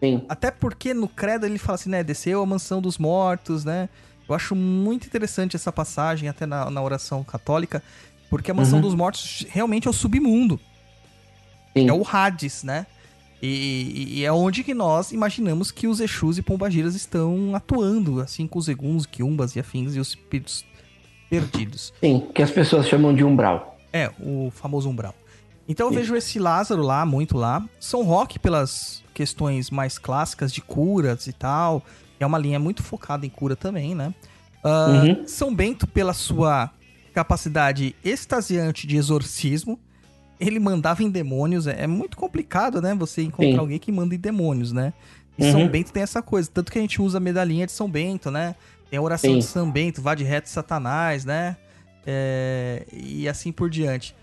sim. 0.00 0.24
Até 0.28 0.50
porque 0.50 0.92
no 0.92 1.06
credo 1.08 1.46
ele 1.46 1.58
fala 1.58 1.76
assim, 1.76 1.90
né? 1.90 2.02
Desceu 2.02 2.42
a 2.42 2.46
mansão 2.46 2.82
dos 2.82 2.98
mortos, 2.98 3.64
né? 3.64 3.88
Eu 4.28 4.34
acho 4.34 4.54
muito 4.54 5.06
interessante 5.06 5.56
essa 5.56 5.72
passagem, 5.72 6.28
até 6.28 6.46
na, 6.46 6.70
na 6.70 6.82
oração 6.82 7.22
católica, 7.24 7.82
porque 8.30 8.50
a 8.50 8.54
mansão 8.54 8.76
Uhum. 8.78 8.82
dos 8.82 8.94
mortos 8.94 9.44
realmente 9.50 9.86
é 9.86 9.90
o 9.90 9.92
submundo. 9.92 10.58
Sim. 11.76 11.88
É 11.88 11.92
o 11.92 12.06
Hades, 12.06 12.62
né? 12.62 12.86
E, 13.42 14.18
e 14.18 14.24
é 14.24 14.32
onde 14.32 14.62
que 14.62 14.72
nós 14.72 15.10
imaginamos 15.10 15.72
que 15.72 15.88
os 15.88 16.00
Exus 16.00 16.38
e 16.38 16.42
Pombagiras 16.42 16.94
estão 16.94 17.54
atuando, 17.56 18.20
assim 18.20 18.46
com 18.46 18.58
os 18.58 18.68
Eguns, 18.68 19.04
Quiumbas 19.04 19.56
e 19.56 19.60
afins 19.60 19.96
e 19.96 19.98
os 20.00 20.08
espíritos 20.10 20.64
perdidos. 21.28 21.92
Sim, 22.00 22.28
que 22.32 22.42
as 22.42 22.50
pessoas 22.50 22.86
chamam 22.86 23.12
de 23.14 23.24
umbral. 23.24 23.76
É, 23.92 24.10
o 24.20 24.50
famoso 24.54 24.88
umbral. 24.88 25.14
Então 25.68 25.88
eu 25.88 25.92
vejo 25.92 26.14
esse 26.14 26.38
Lázaro 26.38 26.82
lá, 26.82 27.04
muito 27.06 27.36
lá. 27.36 27.64
São 27.80 28.02
Roque 28.04 28.38
pelas 28.38 29.02
questões 29.14 29.70
mais 29.70 29.98
clássicas 29.98 30.52
de 30.52 30.60
curas 30.60 31.26
e 31.26 31.32
tal. 31.32 31.82
É 32.22 32.26
uma 32.26 32.38
linha 32.38 32.58
muito 32.58 32.82
focada 32.82 33.24
em 33.26 33.28
cura 33.30 33.54
também, 33.56 33.94
né? 33.94 34.14
Ah, 34.64 35.02
Uhum. 35.04 35.26
São 35.26 35.54
Bento 35.54 35.86
pela 35.86 36.12
sua 36.12 36.70
capacidade 37.12 37.94
extasiante 38.04 38.86
de 38.86 38.96
exorcismo. 38.96 39.78
Ele 40.40 40.58
mandava 40.58 41.02
em 41.02 41.10
demônios. 41.10 41.66
É, 41.66 41.82
é 41.82 41.86
muito 41.86 42.16
complicado, 42.16 42.80
né? 42.80 42.94
Você 42.94 43.22
encontrar 43.22 43.52
Sim. 43.52 43.58
alguém 43.58 43.78
que 43.78 43.92
manda 43.92 44.14
em 44.14 44.18
demônios, 44.18 44.72
né? 44.72 44.92
E 45.38 45.44
Uhum. 45.44 45.52
São 45.52 45.68
Bento 45.68 45.92
tem 45.92 46.02
essa 46.02 46.20
coisa. 46.22 46.50
Tanto 46.52 46.70
que 46.72 46.78
a 46.78 46.80
gente 46.80 47.00
usa 47.00 47.18
a 47.18 47.20
medalhinha 47.20 47.66
de 47.66 47.72
São 47.72 47.88
Bento, 47.90 48.30
né? 48.30 48.54
Tem 48.90 48.98
a 48.98 49.02
oração 49.02 49.30
Sim. 49.32 49.38
de 49.38 49.44
São 49.44 49.70
Bento, 49.70 50.02
vá 50.02 50.14
de 50.14 50.24
reto 50.24 50.48
Satanás, 50.48 51.24
né? 51.24 51.56
É, 52.06 52.84
e 52.92 53.28
assim 53.28 53.52
por 53.52 53.70
diante. 53.70 54.14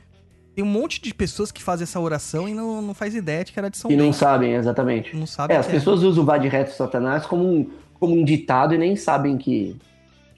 Tem 0.56 0.64
um 0.64 0.68
monte 0.68 1.02
de 1.02 1.14
pessoas 1.14 1.52
que 1.52 1.64
fazem 1.64 1.84
essa 1.84 2.00
oração 2.00 2.50
e 2.50 2.54
não, 2.54 2.82
não 2.82 2.94
faz 2.94 3.16
ideia 3.16 3.44
de 3.46 3.54
que 3.54 3.60
era 3.60 3.70
de 3.70 3.78
São 3.78 3.90
E 3.90 3.96
não 3.96 4.06
Bento. 4.06 4.18
sabem 4.18 4.54
exatamente. 4.54 5.16
Não 5.16 5.26
sabe 5.26 5.54
É, 5.54 5.58
as 5.58 5.66
que 5.68 5.72
pessoas 5.74 6.04
usam 6.04 6.24
o 6.24 6.26
Vá 6.26 6.38
de 6.38 6.48
Reto 6.50 6.72
Satanás 6.76 7.26
como 7.26 7.44
um, 7.46 7.70
como 8.00 8.16
um 8.16 8.24
ditado 8.24 8.74
e 8.74 8.78
nem 8.78 8.96
sabem 8.96 9.38
que, 9.38 9.76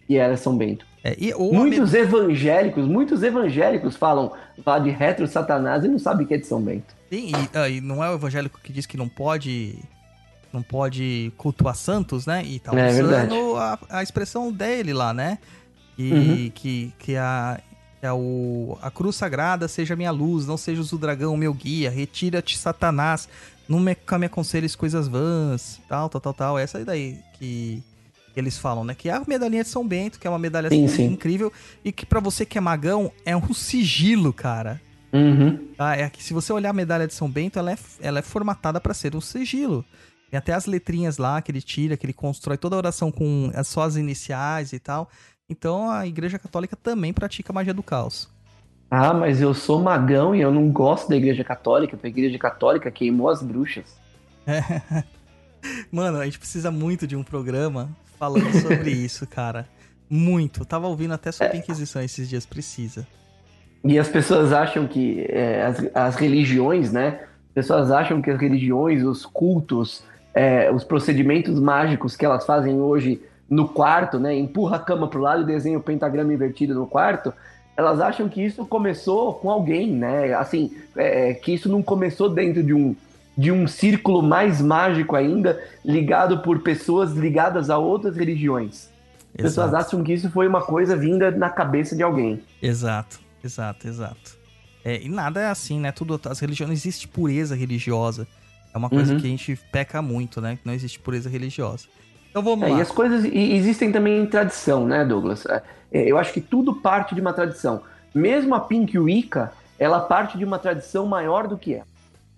que 0.08 0.18
era 0.18 0.36
São 0.38 0.58
Bento. 0.58 0.86
É, 1.04 1.16
e, 1.18 1.34
Muitos 1.34 1.94
evangélicos, 1.94 2.88
muitos 2.88 3.24
evangélicos 3.24 3.96
falam 3.96 4.32
Vá 4.64 4.78
de 4.78 4.90
Reto 4.92 5.26
Satanás 5.28 5.84
e 5.84 5.88
não 5.88 5.98
sabem 5.98 6.28
que 6.28 6.34
é 6.34 6.38
de 6.38 6.46
São 6.46 6.62
Bento. 6.62 6.96
Sim, 7.10 7.30
e, 7.30 7.58
ah, 7.58 7.70
e 7.70 7.82
não 7.82 8.04
é 8.04 8.10
o 8.10 8.14
evangélico 8.14 8.60
que 8.62 8.72
diz 8.72 8.86
que 8.86 8.98
não 8.98 9.10
pode 9.10 9.80
não 10.54 10.62
pode 10.62 11.32
cultuar 11.38 11.76
santos, 11.76 12.26
né? 12.26 12.44
E 12.44 12.60
tá 12.60 12.78
É 12.78 12.90
usando 12.92 13.56
a, 13.56 13.80
a 13.90 14.04
expressão 14.04 14.52
dele 14.52 14.94
lá, 14.94 15.14
né? 15.14 15.38
E 15.98 16.12
Uhum. 16.12 16.52
que, 16.54 16.94
que 17.00 17.16
a, 17.16 17.60
que 18.00 18.06
a, 18.06 18.14
o, 18.14 18.78
a 18.82 18.92
cruz 18.92 19.16
sagrada 19.16 19.68
seja 19.68 19.96
minha 19.96 20.12
luz, 20.12 20.46
não 20.46 20.58
seja 20.58 20.82
o 20.82 20.98
dragão 20.98 21.38
meu 21.38 21.54
guia, 21.54 21.90
retira-te 21.90 22.58
Satanás, 22.58 23.30
nunca 23.68 24.18
me 24.18 24.26
aconselhes 24.26 24.76
coisas 24.76 25.08
vãs, 25.08 25.80
tal, 25.88 26.10
tal, 26.10 26.22
tal, 26.22 26.34
tal. 26.34 26.60
Essa 26.60 26.78
aí 26.80 26.86
daí 26.86 27.20
que, 27.34 27.82
que 28.34 28.40
eles 28.40 28.58
falam, 28.58 28.84
né? 28.84 28.94
Que 28.96 29.10
é 29.10 29.14
a 29.14 29.24
medalhinha 29.28 29.64
de 29.64 29.70
São 29.70 29.88
Bento, 29.88 30.20
que 30.20 30.28
é 30.28 30.30
uma 30.30 30.40
medalha 30.40 30.70
Sim, 30.70 30.86
assim, 30.86 30.96
sim. 30.96 31.06
incrível, 31.06 31.52
e 31.84 31.92
que 31.92 32.06
pra 32.06 32.20
você 32.20 32.46
que 32.46 32.58
é 32.58 32.62
magão, 32.62 33.12
é 33.26 33.36
um 33.36 33.54
sigilo, 33.54 34.32
cara. 34.34 34.82
Uhum. 35.14 35.68
Tá? 35.76 35.96
É 35.98 36.10
que 36.10 36.24
se 36.24 36.34
você 36.34 36.54
olhar 36.54 36.70
a 36.70 36.74
medalha 36.74 37.06
de 37.08 37.14
São 37.14 37.30
Bento, 37.30 37.60
ela 37.60 37.72
é, 37.72 37.78
ela 38.00 38.20
é 38.20 38.22
formatada 38.22 38.80
para 38.80 38.94
ser 38.94 39.16
um 39.16 39.22
sigilo. 39.22 39.84
Tem 40.30 40.38
até 40.38 40.54
as 40.54 40.66
letrinhas 40.66 41.18
lá 41.18 41.42
que 41.42 41.52
ele 41.52 41.62
tira, 41.62 41.98
que 41.98 42.06
ele 42.06 42.14
constrói 42.14 42.58
toda 42.58 42.76
a 42.76 42.78
oração 42.78 43.12
com 43.12 43.52
as- 43.54 43.68
só 43.68 43.82
as 43.84 43.98
iniciais 43.98 44.72
e 44.72 44.80
tal. 44.80 45.10
Então 45.50 45.92
a 45.92 46.08
Igreja 46.08 46.40
Católica 46.40 46.78
também 46.78 47.12
pratica 47.12 47.52
magia 47.52 47.74
do 47.74 47.84
caos. 47.84 48.30
Ah, 48.94 49.14
mas 49.14 49.40
eu 49.40 49.54
sou 49.54 49.80
magão 49.80 50.36
e 50.36 50.42
eu 50.42 50.52
não 50.52 50.70
gosto 50.70 51.08
da 51.08 51.16
Igreja 51.16 51.46
Católica, 51.46 51.96
porque 51.96 52.08
a 52.08 52.10
Igreja 52.10 52.38
Católica 52.38 52.92
queimou 52.92 53.30
as 53.30 53.42
bruxas. 53.42 53.98
Mano, 55.90 56.20
a 56.20 56.26
gente 56.26 56.38
precisa 56.38 56.70
muito 56.70 57.08
de 57.08 57.16
um 57.16 57.24
programa 57.24 57.90
falando 58.20 58.52
sobre 58.62 58.92
isso, 58.92 59.26
cara. 59.26 59.66
Muito. 60.10 60.62
Eu 60.62 60.66
tava 60.66 60.90
ouvindo 60.90 61.14
até 61.14 61.32
sobre 61.32 61.58
Inquisição 61.58 62.02
esses 62.02 62.28
dias, 62.28 62.46
precisa. 62.46 63.08
E 63.82 63.98
as 63.98 64.10
pessoas 64.10 64.52
acham 64.52 64.86
que 64.86 65.26
é, 65.30 65.64
as, 65.64 65.96
as 65.96 66.16
religiões, 66.18 66.92
né? 66.92 67.22
As 67.48 67.54
pessoas 67.54 67.92
acham 67.92 68.22
que 68.22 68.30
as 68.30 68.38
religiões, 68.38 69.04
os 69.04 69.26
cultos, 69.26 70.04
é, 70.34 70.70
os 70.70 70.84
procedimentos 70.84 71.58
mágicos 71.62 72.18
que 72.18 72.26
elas 72.26 72.46
fazem 72.46 72.78
hoje 72.82 73.22
no 73.50 73.70
quarto, 73.70 74.20
né? 74.20 74.36
Empurra 74.36 74.76
a 74.76 74.80
cama 74.80 75.08
pro 75.08 75.22
lado 75.22 75.44
e 75.44 75.46
desenha 75.46 75.78
o 75.78 75.82
pentagrama 75.82 76.34
invertido 76.34 76.76
no 76.76 76.86
quarto. 76.86 77.34
Elas 77.82 78.00
acham 78.00 78.30
que 78.30 78.42
isso 78.44 78.66
começou 78.66 79.34
com 79.34 79.50
alguém, 79.50 79.92
né? 79.92 80.34
Assim, 80.34 80.72
é, 80.96 81.34
que 81.34 81.54
isso 81.54 81.68
não 81.70 81.82
começou 81.82 82.30
dentro 82.30 82.62
de 82.64 82.74
um, 82.74 82.96
de 83.38 83.52
um 83.52 83.68
círculo 83.68 84.22
mais 84.22 84.62
mágico 84.62 85.16
ainda, 85.16 85.62
ligado 85.84 86.40
por 86.40 86.60
pessoas 86.60 87.12
ligadas 87.14 87.70
a 87.70 87.78
outras 87.78 88.16
religiões. 88.16 88.90
As 89.34 89.44
pessoas 89.44 89.68
Exato. 89.70 89.86
acham 89.88 90.04
que 90.04 90.14
isso 90.14 90.30
foi 90.30 90.48
uma 90.48 90.62
coisa 90.62 90.96
vinda 90.96 91.32
na 91.32 91.50
cabeça 91.50 91.96
de 91.96 92.04
alguém. 92.04 92.42
Exato, 92.62 93.20
exato, 93.44 93.88
exato. 93.88 94.38
É, 94.84 95.02
e 95.02 95.10
nada 95.10 95.40
é 95.40 95.48
assim, 95.48 95.80
né? 95.80 95.92
Tudo, 95.92 96.20
as 96.30 96.40
religiões, 96.40 96.68
não 96.70 96.74
existe 96.74 97.08
pureza 97.08 97.56
religiosa. 97.56 98.28
É 98.74 98.78
uma 98.78 98.90
coisa 98.90 99.14
Uhum. 99.14 99.20
que 99.20 99.28
a 99.28 99.30
gente 99.30 99.60
peca 99.72 100.02
muito, 100.02 100.40
né? 100.42 100.58
Não 100.66 100.74
existe 100.74 101.00
pureza 101.00 101.30
religiosa. 101.30 101.86
Então 102.30 102.42
vamos 102.42 102.66
É, 102.68 102.72
lá. 102.72 102.78
e 102.80 102.82
as 102.82 102.90
coisas 102.92 103.26
e 103.26 103.54
existem 103.54 103.92
também 103.92 104.22
em 104.22 104.26
tradição, 104.26 104.86
né, 104.88 105.04
Douglas? 105.06 105.46
É, 105.92 106.00
é, 106.00 106.12
eu 106.12 106.18
acho 106.18 106.34
que 106.34 106.42
tudo 106.42 106.76
parte 106.76 107.14
de 107.14 107.22
uma 107.22 107.34
tradição. 107.34 107.82
Mesmo 108.14 108.56
a 108.56 108.60
Pink 108.60 108.98
Wicca, 108.98 109.52
ela 109.80 110.00
parte 110.00 110.38
de 110.38 110.46
uma 110.46 110.60
tradição 110.60 111.06
maior 111.06 111.48
do 111.48 111.58
que 111.58 111.76
ela. 111.76 111.88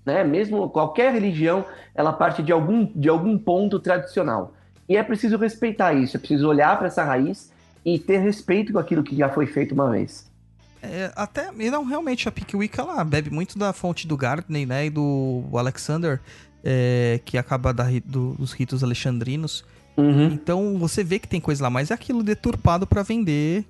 Né? 0.05 0.23
Mesmo 0.23 0.69
qualquer 0.69 1.13
religião, 1.13 1.65
ela 1.95 2.11
parte 2.11 2.43
de 2.43 2.51
algum, 2.51 2.85
de 2.85 3.09
algum 3.09 3.37
ponto 3.37 3.79
tradicional. 3.79 4.53
E 4.87 4.97
é 4.97 5.03
preciso 5.03 5.37
respeitar 5.37 5.93
isso, 5.93 6.17
é 6.17 6.19
preciso 6.19 6.47
olhar 6.47 6.77
para 6.77 6.87
essa 6.87 7.03
raiz 7.03 7.51
e 7.85 7.97
ter 7.97 8.17
respeito 8.17 8.73
com 8.73 8.79
aquilo 8.79 9.03
que 9.03 9.15
já 9.15 9.29
foi 9.29 9.45
feito 9.45 9.73
uma 9.73 9.89
vez. 9.89 10.29
É, 10.81 11.11
até, 11.15 11.49
não, 11.71 11.85
realmente, 11.85 12.27
a 12.27 12.31
Pink 12.31 12.55
Wicca, 12.57 12.81
ela 12.81 13.01
bebe 13.05 13.29
muito 13.29 13.57
da 13.57 13.71
fonte 13.71 14.05
do 14.05 14.17
Gardner, 14.17 14.67
né? 14.67 14.85
E 14.87 14.89
do 14.89 15.45
Alexander, 15.53 16.19
é, 16.61 17.21
que 17.23 17.37
acaba 17.37 17.73
da, 17.73 17.85
do- 18.05 18.33
dos 18.33 18.51
ritos 18.51 18.83
alexandrinos. 18.83 19.63
Uhum, 19.95 20.27
Então 20.33 20.77
você 20.79 21.03
vê 21.03 21.19
que 21.19 21.27
tem 21.27 21.39
coisa 21.39 21.63
lá, 21.63 21.69
mas 21.69 21.91
é 21.91 21.93
aquilo 21.93 22.23
deturpado 22.23 22.87
pra 22.87 23.03
vender 23.03 23.65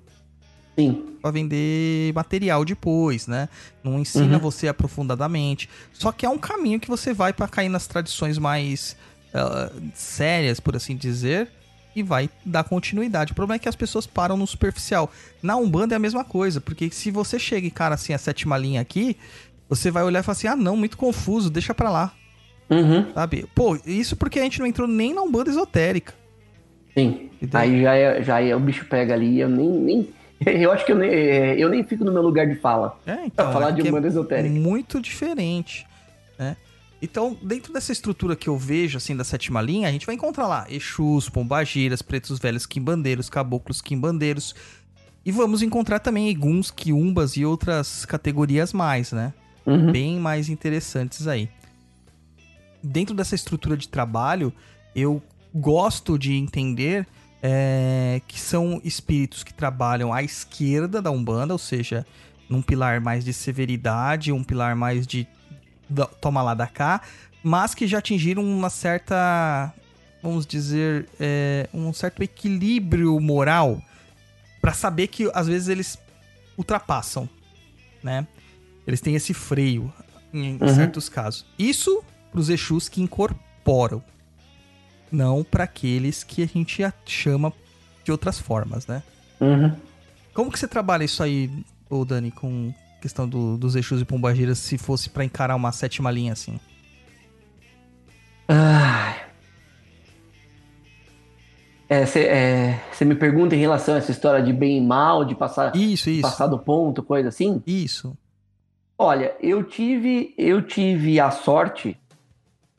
sim. 0.78 1.04
Pra 1.22 1.30
vender 1.30 2.12
material 2.14 2.64
depois, 2.64 3.26
né? 3.26 3.48
Não 3.82 3.98
ensina 3.98 4.34
Uhum. 4.36 4.42
você 4.42 4.68
aprofundadamente. 4.68 5.68
Só 5.92 6.10
que 6.12 6.26
é 6.26 6.28
um 6.28 6.36
caminho 6.38 6.78
que 6.80 6.88
você 6.88 7.14
vai 7.14 7.32
pra 7.32 7.46
cair 7.48 7.68
nas 7.68 7.86
tradições 7.86 8.36
mais 8.38 8.96
ah, 9.32 9.70
sérias, 9.94 10.60
por 10.60 10.74
assim 10.76 10.96
dizer, 10.96 11.48
e 11.96 12.02
vai 12.02 12.28
dar 12.44 12.64
continuidade. 12.64 13.32
O 13.32 13.34
problema 13.34 13.56
é 13.56 13.58
que 13.60 13.68
as 13.68 13.76
pessoas 13.76 14.06
param 14.06 14.36
no 14.36 14.46
superficial. 14.46 15.10
Na 15.42 15.56
Umbanda 15.56 15.94
é 15.94 15.96
a 15.96 16.00
mesma 16.00 16.24
coisa, 16.24 16.60
porque 16.60 16.90
se 16.90 17.10
você 17.10 17.38
chega 17.38 17.66
e, 17.66 17.70
cara, 17.70 17.94
assim, 17.94 18.12
a 18.12 18.18
sétima 18.18 18.58
linha 18.58 18.80
aqui, 18.80 19.16
você 19.68 19.90
vai 19.90 20.02
olhar 20.04 20.20
e 20.20 20.22
falar 20.22 20.32
assim: 20.36 20.48
ah, 20.48 20.56
não, 20.56 20.76
muito 20.76 20.96
confuso, 20.98 21.48
deixa 21.50 21.72
pra 21.72 21.88
lá. 21.90 22.12
Uhum. 22.70 23.12
Sabe? 23.12 23.46
Pô, 23.54 23.78
isso 23.86 24.16
porque 24.16 24.38
a 24.38 24.42
gente 24.42 24.58
não 24.58 24.66
entrou 24.66 24.88
nem 24.88 25.14
na 25.14 25.22
Umbanda 25.22 25.50
esotérica. 25.50 26.14
Sim. 26.94 27.30
Entendeu? 27.40 27.60
Aí 27.60 27.82
já 27.82 27.94
é, 27.94 28.22
já 28.22 28.40
é 28.40 28.54
o 28.56 28.60
bicho 28.60 28.86
pega 28.86 29.14
ali. 29.14 29.40
Eu 29.40 29.48
nem, 29.48 29.70
nem. 29.70 30.08
Eu 30.44 30.72
acho 30.72 30.84
que 30.84 30.92
eu 30.92 30.98
nem, 30.98 31.10
eu 31.10 31.70
nem 31.70 31.82
fico 31.84 32.04
no 32.04 32.12
meu 32.12 32.20
lugar 32.20 32.46
de 32.46 32.56
fala. 32.56 32.98
É, 33.06 33.24
então. 33.24 33.46
Pra 33.46 33.52
falar 33.52 33.68
é 33.70 33.72
de 33.72 33.80
é 33.80 33.84
Umbanda 33.88 34.08
esotérica. 34.08 34.54
Muito 34.54 35.00
diferente, 35.00 35.86
né? 36.38 36.56
Então, 37.00 37.36
dentro 37.40 37.72
dessa 37.72 37.92
estrutura 37.92 38.34
que 38.34 38.48
eu 38.48 38.58
vejo, 38.58 38.98
assim, 38.98 39.16
da 39.16 39.24
sétima 39.24 39.62
linha, 39.62 39.88
a 39.88 39.92
gente 39.92 40.04
vai 40.04 40.14
encontrar 40.14 40.46
lá 40.46 40.66
Exus, 40.68 41.28
Pombagiras, 41.28 42.02
Pretos 42.02 42.38
Velhos 42.38 42.66
Quimbandeiros, 42.66 43.30
Caboclos 43.30 43.80
Quimbandeiros. 43.80 44.54
E 45.24 45.30
vamos 45.30 45.62
encontrar 45.62 45.98
também 46.00 46.28
Eguns, 46.28 46.70
Quiumbas 46.70 47.36
e 47.36 47.44
outras 47.44 48.04
categorias 48.04 48.72
mais, 48.72 49.12
né? 49.12 49.32
Uhum. 49.66 49.92
bem 49.92 50.18
mais 50.18 50.50
interessantes 50.50 51.26
aí. 51.26 51.48
Dentro 52.84 53.14
dessa 53.14 53.34
estrutura 53.34 53.76
de 53.76 53.88
trabalho, 53.88 54.52
eu 54.94 55.22
gosto 55.54 56.18
de 56.18 56.34
entender 56.34 57.06
é, 57.42 58.20
que 58.28 58.38
são 58.40 58.80
espíritos 58.84 59.42
que 59.42 59.52
trabalham 59.54 60.12
à 60.12 60.22
esquerda 60.22 61.00
da 61.00 61.10
Umbanda, 61.10 61.52
ou 61.54 61.58
seja, 61.58 62.06
num 62.48 62.60
pilar 62.62 63.00
mais 63.00 63.24
de 63.24 63.32
severidade, 63.32 64.32
um 64.32 64.44
pilar 64.44 64.76
mais 64.76 65.06
de 65.06 65.26
da- 65.88 66.06
toma 66.06 66.42
lá 66.42 66.54
da 66.54 66.66
cá, 66.66 67.00
mas 67.42 67.74
que 67.74 67.86
já 67.86 67.98
atingiram 67.98 68.42
uma 68.42 68.70
certa, 68.70 69.72
vamos 70.22 70.46
dizer, 70.46 71.06
é, 71.20 71.68
um 71.72 71.92
certo 71.92 72.22
equilíbrio 72.22 73.18
moral 73.20 73.80
para 74.60 74.72
saber 74.72 75.08
que 75.08 75.30
às 75.34 75.46
vezes 75.46 75.68
eles 75.68 75.98
ultrapassam, 76.56 77.28
né? 78.02 78.26
Eles 78.86 79.00
têm 79.00 79.14
esse 79.14 79.34
freio 79.34 79.92
em 80.32 80.58
Uhum. 80.60 80.68
certos 80.74 81.08
casos. 81.10 81.44
Isso 81.58 82.02
pros 82.34 82.48
Exus 82.48 82.88
que 82.88 83.00
incorporam, 83.00 84.02
não 85.10 85.44
para 85.44 85.62
aqueles 85.64 86.24
que 86.24 86.42
a 86.42 86.46
gente 86.46 86.82
chama 87.06 87.52
de 88.02 88.10
outras 88.10 88.40
formas, 88.40 88.88
né? 88.88 89.04
Uhum. 89.40 89.72
Como 90.34 90.50
que 90.50 90.58
você 90.58 90.66
trabalha 90.66 91.04
isso 91.04 91.22
aí, 91.22 91.48
ô 91.88 92.04
Dani, 92.04 92.32
com 92.32 92.74
questão 93.00 93.28
do- 93.28 93.56
dos 93.56 93.76
Exus 93.76 94.00
e 94.00 94.04
Pombagiras, 94.04 94.58
se 94.58 94.76
fosse 94.76 95.08
pra 95.08 95.24
encarar 95.24 95.54
uma 95.54 95.70
sétima 95.70 96.10
linha 96.10 96.32
assim? 96.32 96.58
Ai. 98.48 99.20
Você 102.90 103.04
me 103.04 103.14
pergunta 103.14 103.54
em 103.54 103.58
relação 103.60 103.94
a 103.94 103.98
essa 103.98 104.10
história 104.10 104.42
de 104.44 104.52
bem 104.52 104.78
e 104.78 104.80
mal, 104.80 105.24
de 105.24 105.36
passar, 105.36 105.76
Isso, 105.76 106.10
isso. 106.10 106.22
passar 106.22 106.48
do 106.48 106.58
ponto, 106.58 107.00
coisa 107.02 107.28
assim? 107.28 107.62
Isso. 107.64 108.16
Olha, 108.98 109.34
eu 109.40 109.62
tive, 109.62 110.34
eu 110.36 110.62
tive 110.62 111.20
a 111.20 111.30
sorte, 111.30 111.96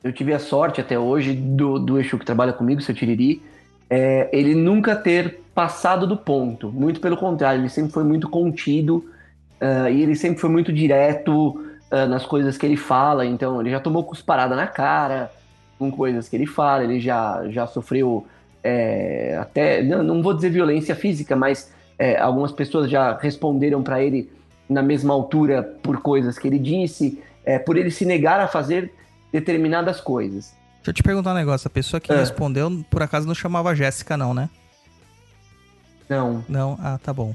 eu 0.06 0.12
tive 0.12 0.32
a 0.32 0.38
sorte 0.38 0.80
até 0.80 0.98
hoje 0.98 1.32
do, 1.32 1.78
do 1.78 1.98
Exu 1.98 2.18
que 2.18 2.24
trabalha 2.24 2.52
comigo, 2.52 2.80
seu 2.80 2.94
Tiriri, 2.94 3.42
é, 3.90 4.28
ele 4.32 4.54
nunca 4.54 4.94
ter 4.94 5.40
passado 5.54 6.06
do 6.06 6.16
ponto. 6.16 6.70
Muito 6.70 7.00
pelo 7.00 7.16
contrário, 7.16 7.60
ele 7.60 7.68
sempre 7.68 7.92
foi 7.92 8.04
muito 8.04 8.28
contido 8.28 9.04
ah, 9.60 9.90
e 9.90 10.02
ele 10.02 10.14
sempre 10.14 10.40
foi 10.40 10.50
muito 10.50 10.72
direto 10.72 11.64
ah, 11.90 12.06
nas 12.06 12.24
coisas 12.24 12.56
que 12.56 12.66
ele 12.66 12.76
fala. 12.76 13.24
Então, 13.24 13.60
ele 13.60 13.70
já 13.70 13.80
tomou 13.80 14.04
cusparada 14.04 14.54
na 14.54 14.66
cara 14.66 15.30
com 15.78 15.90
coisas 15.90 16.28
que 16.28 16.36
ele 16.36 16.46
fala, 16.46 16.84
ele 16.84 17.00
já, 17.00 17.46
já 17.48 17.66
sofreu 17.66 18.26
é, 18.62 19.36
até, 19.40 19.82
não, 19.82 20.02
não 20.02 20.22
vou 20.22 20.32
dizer 20.32 20.50
violência 20.50 20.94
física, 20.94 21.36
mas 21.36 21.72
é, 21.98 22.18
algumas 22.18 22.50
pessoas 22.52 22.90
já 22.90 23.16
responderam 23.16 23.82
para 23.82 24.02
ele 24.02 24.30
na 24.68 24.82
mesma 24.82 25.12
altura 25.12 25.62
por 25.82 26.00
coisas 26.00 26.38
que 26.38 26.48
ele 26.48 26.58
disse, 26.58 27.22
é, 27.44 27.58
por 27.58 27.76
ele 27.76 27.90
se 27.90 28.04
negar 28.04 28.40
a 28.40 28.48
fazer 28.48 28.92
determinadas 29.32 30.00
coisas. 30.00 30.54
Deixa 30.76 30.90
eu 30.90 30.94
te 30.94 31.02
perguntar 31.02 31.32
um 31.32 31.34
negócio. 31.34 31.66
A 31.66 31.70
pessoa 31.70 32.00
que 32.00 32.12
Ah. 32.12 32.16
respondeu, 32.18 32.84
por 32.90 33.02
acaso, 33.02 33.26
não 33.26 33.34
chamava 33.34 33.74
Jéssica, 33.74 34.16
não, 34.16 34.32
né? 34.32 34.48
Não, 36.08 36.44
Não? 36.48 36.78
Ah, 36.80 36.98
tá 37.02 37.12
bom. 37.12 37.34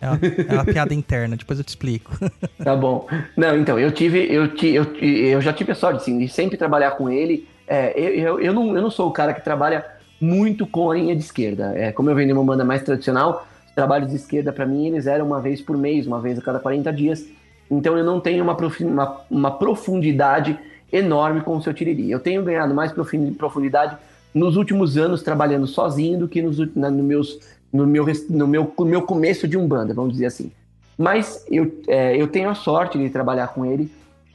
É 0.00 0.08
uma, 0.08 0.18
é 0.48 0.52
uma 0.52 0.64
piada 0.64 0.94
interna, 0.94 1.36
depois 1.36 1.58
eu 1.58 1.64
te 1.64 1.70
explico. 1.70 2.12
tá 2.62 2.76
bom. 2.76 3.08
Não, 3.36 3.56
então, 3.58 3.78
eu 3.78 3.90
tive, 3.90 4.20
eu, 4.32 4.54
ti- 4.54 4.74
eu, 4.74 4.84
eu 4.94 5.40
já 5.40 5.52
tive 5.52 5.72
a 5.72 5.74
sorte, 5.74 5.96
assim, 6.02 6.18
de 6.18 6.28
sempre 6.28 6.56
trabalhar 6.56 6.92
com 6.92 7.10
ele. 7.10 7.48
É, 7.66 7.98
eu, 7.98 8.10
eu, 8.14 8.40
eu, 8.40 8.52
não, 8.54 8.76
eu 8.76 8.82
não 8.82 8.90
sou 8.90 9.08
o 9.08 9.12
cara 9.12 9.34
que 9.34 9.42
trabalha 9.42 9.84
muito 10.20 10.66
com 10.66 10.90
a 10.90 10.94
linha 10.94 11.16
de 11.16 11.22
esquerda. 11.22 11.72
É, 11.76 11.90
como 11.90 12.08
eu 12.10 12.14
venho 12.14 12.28
de 12.28 12.32
uma 12.34 12.44
banda 12.44 12.64
mais 12.64 12.82
tradicional, 12.82 13.46
os 13.66 13.72
trabalhos 13.72 14.10
de 14.10 14.16
esquerda, 14.16 14.52
para 14.52 14.64
mim, 14.66 14.86
eles 14.86 15.06
eram 15.06 15.26
uma 15.26 15.40
vez 15.40 15.60
por 15.60 15.76
mês, 15.76 16.06
uma 16.06 16.20
vez 16.20 16.38
a 16.38 16.42
cada 16.42 16.60
40 16.60 16.92
dias. 16.92 17.24
Então, 17.68 17.96
eu 17.98 18.04
não 18.04 18.20
tenho 18.20 18.44
uma, 18.44 18.54
profi- 18.54 18.84
uma, 18.84 19.22
uma 19.28 19.50
profundidade 19.58 20.56
enorme 20.92 21.40
com 21.40 21.56
o 21.56 21.62
seu 21.62 21.74
Tiriri. 21.74 22.10
Eu 22.10 22.20
tenho 22.20 22.42
ganhado 22.42 22.74
mais 22.74 22.92
profundidade 22.92 23.96
nos 24.34 24.56
últimos 24.56 24.96
anos 24.96 25.22
trabalhando 25.22 25.66
sozinho 25.66 26.18
do 26.18 26.28
que 26.28 26.42
nos, 26.42 26.58
na- 26.74 26.90
no, 26.90 27.02
meus, 27.02 27.38
no, 27.72 27.86
meu, 27.86 28.04
no, 28.30 28.46
meu, 28.46 28.72
no 28.78 28.84
meu 28.86 29.02
começo 29.02 29.48
de 29.48 29.56
Umbanda, 29.56 29.94
vamos 29.94 30.12
dizer 30.12 30.26
assim. 30.26 30.52
Mas 30.98 31.44
eu, 31.50 31.72
é, 31.88 32.16
eu 32.16 32.28
tenho 32.28 32.48
a 32.48 32.54
sorte 32.54 32.98
de 32.98 33.10
trabalhar 33.10 33.48
com 33.48 33.64
ele 33.66 33.90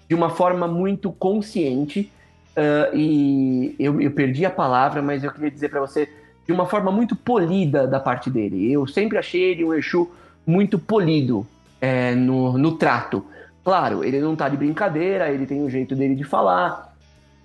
de 0.08 0.16
uma 0.16 0.30
forma 0.30 0.68
muito 0.68 1.12
consciente 1.12 2.12
ah, 2.56 2.90
e 2.94 3.76
eu, 3.80 4.02
eu 4.02 4.12
perdi 4.12 4.46
a 4.46 4.50
palavra, 4.50 5.02
mas 5.02 5.24
eu 5.24 5.32
queria 5.32 5.52
dizer 5.52 5.70
para 5.70 5.80
você 5.80 6.10
de 6.46 6.52
uma 6.52 6.66
forma 6.66 6.92
muito 6.92 7.16
polida 7.16 7.88
da 7.88 8.00
parte 8.00 8.30
dele. 8.30 8.72
Eu 8.72 8.86
sempre 8.88 9.18
achei 9.18 9.42
ele 9.42 9.64
um 9.64 9.74
Exu 9.74 10.10
muito 10.46 10.78
polido 10.78 11.46
é, 11.80 12.14
no, 12.16 12.58
no 12.58 12.74
trato. 12.74 13.24
Claro, 13.64 14.04
ele 14.04 14.20
não 14.20 14.36
tá 14.36 14.50
de 14.50 14.58
brincadeira, 14.58 15.30
ele 15.30 15.46
tem 15.46 15.64
o 15.64 15.70
jeito 15.70 15.96
dele 15.96 16.16
de 16.16 16.24
falar, 16.24 16.96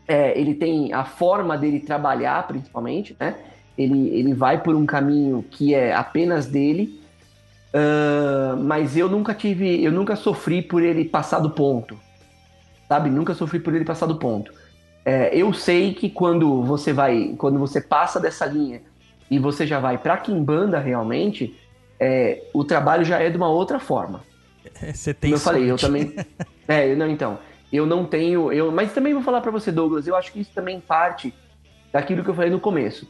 é, 0.08 0.38
ele 0.38 0.54
tem 0.54 0.92
a 0.92 1.04
forma 1.04 1.58
dele 1.58 1.80
trabalhar, 1.80 2.46
principalmente, 2.46 3.16
né? 3.20 3.34
Ele, 3.76 4.08
ele 4.08 4.32
vai 4.32 4.62
por 4.62 4.74
um 4.74 4.86
caminho 4.86 5.44
que 5.50 5.74
é 5.74 5.94
apenas 5.94 6.46
dele, 6.46 6.98
ah, 7.76 8.56
mas 8.56 8.96
eu 8.96 9.08
nunca 9.08 9.34
tive, 9.34 9.84
eu 9.84 9.92
nunca 9.92 10.16
sofri 10.16 10.62
por 10.62 10.82
ele 10.82 11.04
passar 11.04 11.40
do 11.40 11.50
ponto, 11.50 11.98
sabe? 12.88 13.10
Nunca 13.10 13.34
sofri 13.34 13.60
por 13.60 13.74
ele 13.74 13.84
passar 13.84 14.06
do 14.06 14.16
ponto. 14.16 14.50
É, 15.04 15.36
eu 15.36 15.52
sei 15.52 15.92
que 15.92 16.08
quando 16.08 16.62
você 16.62 16.92
vai, 16.92 17.34
quando 17.36 17.58
você 17.58 17.80
passa 17.80 18.18
dessa 18.18 18.46
linha 18.46 18.80
e 19.30 19.38
você 19.38 19.66
já 19.66 19.78
vai 19.78 19.98
pra 19.98 20.16
Kimbanda 20.16 20.78
realmente, 20.78 21.54
é, 22.00 22.42
o 22.54 22.64
trabalho 22.64 23.04
já 23.04 23.20
é 23.20 23.28
de 23.28 23.36
uma 23.36 23.48
outra 23.48 23.78
forma. 23.78 24.22
Você 24.92 25.14
tem 25.14 25.30
Como 25.30 25.40
eu 25.40 25.44
falei, 25.44 25.70
eu 25.70 25.76
também. 25.76 26.14
É, 26.68 26.96
não, 26.96 27.08
então. 27.08 27.38
Eu 27.72 27.86
não 27.86 28.04
tenho. 28.04 28.52
Eu, 28.52 28.72
mas 28.72 28.92
também 28.92 29.14
vou 29.14 29.22
falar 29.22 29.40
pra 29.40 29.52
você, 29.52 29.70
Douglas, 29.70 30.06
eu 30.08 30.16
acho 30.16 30.32
que 30.32 30.40
isso 30.40 30.50
também 30.52 30.80
parte 30.80 31.32
daquilo 31.92 32.24
que 32.24 32.30
eu 32.30 32.34
falei 32.34 32.50
no 32.50 32.58
começo. 32.58 33.08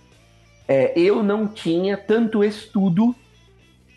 É, 0.68 0.92
eu 0.98 1.22
não 1.22 1.46
tinha 1.46 1.96
tanto 1.96 2.44
estudo 2.44 3.14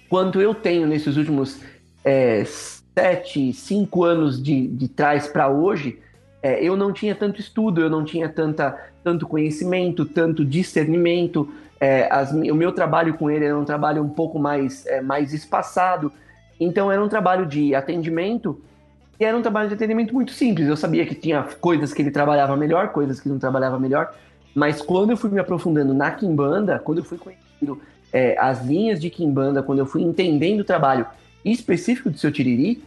quanto 0.08 0.40
eu 0.40 0.54
tenho 0.54 0.88
nesses 0.88 1.18
últimos 1.18 1.62
é, 2.04 2.44
sete, 2.46 3.54
cinco 3.54 4.04
anos 4.04 4.42
de, 4.42 4.68
de 4.68 4.88
trás 4.88 5.28
para 5.28 5.48
hoje. 5.48 6.00
É, 6.42 6.64
eu 6.64 6.78
não 6.78 6.94
tinha 6.94 7.16
tanto 7.16 7.40
estudo, 7.40 7.82
eu 7.82 7.90
não 7.90 8.04
tinha 8.04 8.30
tanta, 8.30 8.78
tanto 9.04 9.28
conhecimento, 9.28 10.06
tanto 10.06 10.46
discernimento. 10.46 11.52
É, 11.80 12.08
as 12.12 12.32
o 12.32 12.56
meu 12.56 12.72
trabalho 12.72 13.14
com 13.14 13.30
ele 13.30 13.46
era 13.46 13.58
um 13.58 13.66
trabalho 13.66 14.04
um 14.04 14.10
pouco 14.10 14.38
mais, 14.40 14.86
é, 14.86 15.02
mais 15.02 15.34
espaçado. 15.34 16.12
Então 16.60 16.92
era 16.92 17.04
um 17.04 17.08
trabalho 17.08 17.46
de 17.46 17.74
atendimento 17.74 18.60
e 19.20 19.26
era 19.26 19.38
um 19.38 19.42
trabalho 19.42 19.68
de 19.68 19.76
atendimento 19.76 20.14
muito 20.14 20.32
simples. 20.32 20.68
Eu 20.68 20.78
sabia 20.78 21.06
que 21.06 21.16
tinha 21.16 21.44
coisas 21.60 21.94
que 21.94 22.02
ele 22.02 22.12
trabalhava 22.12 22.56
melhor, 22.56 22.90
coisas 22.90 23.20
que 23.20 23.28
não 23.28 23.38
trabalhava 23.38 23.80
melhor. 23.80 24.14
Mas 24.56 24.82
quando 24.82 25.12
eu 25.12 25.18
fui 25.18 25.30
me 25.30 25.40
aprofundando 25.40 25.94
na 25.94 26.12
Kimbanda, 26.12 26.80
quando 26.80 27.00
eu 27.00 27.04
fui 27.04 27.18
conhecendo 27.18 27.82
é, 28.12 28.36
as 28.40 28.66
linhas 28.66 29.00
de 29.00 29.10
Kimbanda, 29.10 29.62
quando 29.62 29.80
eu 29.80 29.86
fui 29.86 30.02
entendendo 30.02 30.62
o 30.62 30.64
trabalho 30.64 31.06
específico 31.44 32.10
do 32.10 32.18
seu 32.18 32.32
Tiriri, 32.32 32.84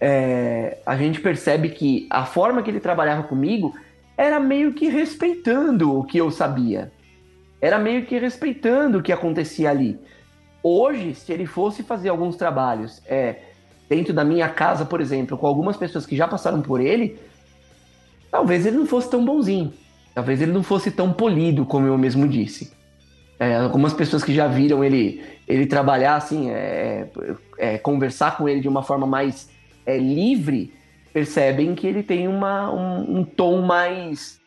é, 0.00 0.78
a 0.84 0.96
gente 0.96 1.20
percebe 1.20 1.70
que 1.70 2.06
a 2.10 2.24
forma 2.24 2.62
que 2.62 2.70
ele 2.70 2.80
trabalhava 2.80 3.22
comigo 3.22 3.74
era 4.16 4.40
meio 4.40 4.72
que 4.72 4.88
respeitando 4.88 5.98
o 5.98 6.04
que 6.04 6.18
eu 6.18 6.30
sabia. 6.30 6.90
Era 7.60 7.78
meio 7.78 8.04
que 8.04 8.18
respeitando 8.18 8.98
o 8.98 9.02
que 9.02 9.12
acontecia 9.12 9.70
ali. 9.70 9.98
Hoje, 10.68 11.14
se 11.14 11.32
ele 11.32 11.46
fosse 11.46 11.84
fazer 11.84 12.08
alguns 12.08 12.34
trabalhos 12.34 13.00
é, 13.06 13.36
dentro 13.88 14.12
da 14.12 14.24
minha 14.24 14.48
casa, 14.48 14.84
por 14.84 15.00
exemplo, 15.00 15.38
com 15.38 15.46
algumas 15.46 15.76
pessoas 15.76 16.04
que 16.04 16.16
já 16.16 16.26
passaram 16.26 16.60
por 16.60 16.80
ele, 16.80 17.20
talvez 18.32 18.66
ele 18.66 18.76
não 18.76 18.84
fosse 18.84 19.08
tão 19.08 19.24
bonzinho. 19.24 19.72
Talvez 20.12 20.42
ele 20.42 20.50
não 20.50 20.64
fosse 20.64 20.90
tão 20.90 21.12
polido, 21.12 21.64
como 21.64 21.86
eu 21.86 21.96
mesmo 21.96 22.26
disse. 22.26 22.72
É, 23.38 23.54
algumas 23.54 23.92
pessoas 23.92 24.24
que 24.24 24.34
já 24.34 24.48
viram 24.48 24.82
ele, 24.82 25.22
ele 25.46 25.66
trabalhar 25.66 26.16
assim, 26.16 26.50
é, 26.50 27.12
é, 27.58 27.78
conversar 27.78 28.36
com 28.36 28.48
ele 28.48 28.58
de 28.58 28.66
uma 28.66 28.82
forma 28.82 29.06
mais 29.06 29.48
é, 29.86 29.96
livre, 29.96 30.74
percebem 31.12 31.76
que 31.76 31.86
ele 31.86 32.02
tem 32.02 32.26
uma, 32.26 32.72
um, 32.72 33.20
um 33.20 33.24
tom 33.24 33.60
mais 33.60 34.40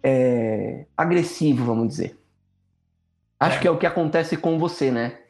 é, 0.00 0.86
agressivo, 0.96 1.64
vamos 1.64 1.88
dizer. 1.88 2.16
Acho 3.40 3.58
que 3.58 3.66
é 3.66 3.70
o 3.72 3.76
que 3.76 3.84
acontece 3.84 4.36
com 4.36 4.60
você, 4.60 4.92
né? 4.92 5.25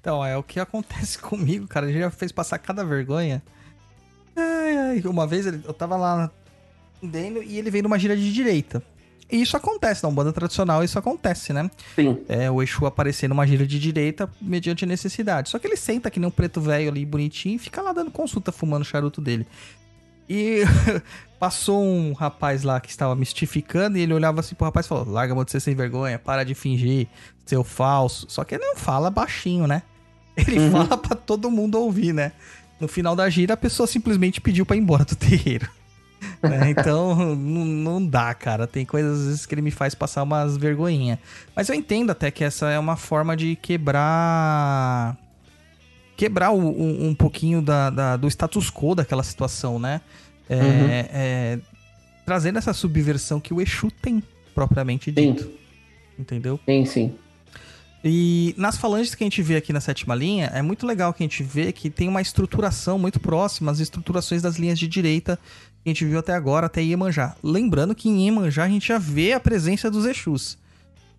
Então, 0.00 0.24
é 0.24 0.36
o 0.36 0.42
que 0.42 0.58
acontece 0.58 1.18
comigo, 1.20 1.66
cara. 1.66 1.88
Ele 1.88 1.98
já 2.00 2.10
fez 2.10 2.32
passar 2.32 2.58
cada 2.58 2.84
vergonha. 2.84 3.42
Ai, 4.36 4.76
ai, 4.76 5.02
Uma 5.04 5.26
vez 5.26 5.46
ele- 5.46 5.62
eu 5.66 5.74
tava 5.74 5.96
lá 5.96 6.30
entendendo 7.02 7.42
e 7.42 7.58
ele 7.58 7.70
veio 7.70 7.82
numa 7.84 7.98
gira 7.98 8.16
de 8.16 8.32
direita. 8.32 8.82
E 9.30 9.40
isso 9.42 9.56
acontece, 9.56 10.02
na 10.02 10.08
Umbanda 10.08 10.32
tradicional 10.32 10.82
isso 10.82 10.98
acontece, 10.98 11.52
né? 11.52 11.70
Sim. 11.94 12.18
É, 12.28 12.50
o 12.50 12.60
Exu 12.60 12.84
aparecer 12.84 13.28
numa 13.28 13.46
gira 13.46 13.64
de 13.64 13.78
direita 13.78 14.28
mediante 14.40 14.84
necessidade. 14.84 15.48
Só 15.50 15.58
que 15.58 15.68
ele 15.68 15.76
senta 15.76 16.10
que 16.10 16.18
nem 16.18 16.26
um 16.28 16.32
preto 16.32 16.60
velho 16.60 16.88
ali, 16.90 17.04
bonitinho, 17.06 17.54
e 17.54 17.58
fica 17.58 17.80
lá 17.80 17.92
dando 17.92 18.10
consulta, 18.10 18.50
fumando 18.50 18.82
o 18.82 18.84
charuto 18.84 19.20
dele. 19.20 19.46
E 20.28 20.62
passou 21.38 21.80
um 21.84 22.12
rapaz 22.12 22.64
lá 22.64 22.80
que 22.80 22.90
estava 22.90 23.14
mistificando 23.14 23.96
e 23.98 24.00
ele 24.00 24.12
olhava 24.14 24.40
assim 24.40 24.54
pro 24.56 24.64
rapaz 24.64 24.86
e 24.86 24.88
falou: 24.88 25.08
Larga 25.08 25.32
a 25.32 25.36
mão 25.36 25.44
de 25.44 25.52
ser 25.52 25.60
sem 25.60 25.74
vergonha, 25.76 26.18
para 26.18 26.42
de 26.44 26.54
fingir, 26.54 27.06
seu 27.46 27.62
falso. 27.62 28.26
Só 28.28 28.42
que 28.42 28.56
ele 28.56 28.64
não 28.64 28.76
fala 28.76 29.10
baixinho, 29.10 29.66
né? 29.68 29.82
Ele 30.46 30.58
Uhum. 30.58 30.70
fala 30.70 30.96
pra 30.96 31.14
todo 31.16 31.50
mundo 31.50 31.78
ouvir, 31.78 32.12
né? 32.12 32.32
No 32.80 32.88
final 32.88 33.14
da 33.14 33.28
gira, 33.28 33.54
a 33.54 33.56
pessoa 33.56 33.86
simplesmente 33.86 34.40
pediu 34.40 34.64
pra 34.64 34.76
ir 34.76 34.80
embora 34.80 35.04
do 35.04 35.14
terreiro. 35.16 35.68
né? 36.42 36.70
Então, 36.70 37.34
não, 37.34 38.04
dá, 38.04 38.32
cara. 38.34 38.66
Tem 38.66 38.84
coisas 38.84 39.20
às 39.20 39.26
vezes 39.26 39.46
que 39.46 39.54
ele 39.54 39.62
me 39.62 39.70
faz 39.70 39.94
passar 39.94 40.22
umas 40.22 40.56
vergonhinha. 40.56 41.18
Mas 41.54 41.68
eu 41.68 41.74
entendo 41.74 42.10
até 42.10 42.30
que 42.30 42.44
essa 42.44 42.70
é 42.70 42.78
uma 42.78 42.96
forma 42.96 43.36
de 43.36 43.56
quebrar. 43.56 45.16
Quebrar 46.16 46.50
o- 46.50 46.58
um, 46.58 47.08
um 47.08 47.14
pouquinho 47.14 47.62
da, 47.62 47.88
da- 47.90 48.16
do 48.16 48.28
status 48.28 48.70
quo 48.70 48.94
daquela 48.94 49.22
situação, 49.22 49.78
né? 49.78 50.00
É, 50.48 50.54
Uhum. 50.56 50.88
é, 50.90 51.58
trazendo 52.26 52.58
essa 52.58 52.72
subversão 52.74 53.40
que 53.40 53.54
o 53.54 53.60
Exu 53.60 53.90
tem, 53.90 54.22
propriamente 54.54 55.06
Sim. 55.06 55.32
dito. 55.32 55.50
Entendeu? 56.18 56.60
Sim, 56.66 56.84
sim. 56.84 57.14
E 58.02 58.54
nas 58.56 58.78
falanges 58.78 59.14
que 59.14 59.22
a 59.22 59.26
gente 59.26 59.42
vê 59.42 59.56
aqui 59.56 59.72
na 59.72 59.80
sétima 59.80 60.14
linha, 60.14 60.50
é 60.54 60.62
muito 60.62 60.86
legal 60.86 61.12
que 61.12 61.22
a 61.22 61.26
gente 61.26 61.42
vê 61.42 61.70
que 61.70 61.90
tem 61.90 62.08
uma 62.08 62.22
estruturação 62.22 62.98
muito 62.98 63.20
próxima 63.20 63.70
às 63.70 63.78
estruturações 63.78 64.40
das 64.40 64.56
linhas 64.56 64.78
de 64.78 64.88
direita 64.88 65.38
que 65.82 65.88
a 65.88 65.92
gente 65.92 66.04
viu 66.04 66.18
até 66.18 66.34
agora, 66.34 66.66
até 66.66 66.82
Iemanjá. 66.82 67.36
Lembrando 67.42 67.94
que 67.94 68.08
em 68.08 68.24
Iemanjá 68.26 68.64
a 68.64 68.68
gente 68.68 68.88
já 68.88 68.98
vê 68.98 69.32
a 69.32 69.40
presença 69.40 69.90
dos 69.90 70.06
Exus. 70.06 70.58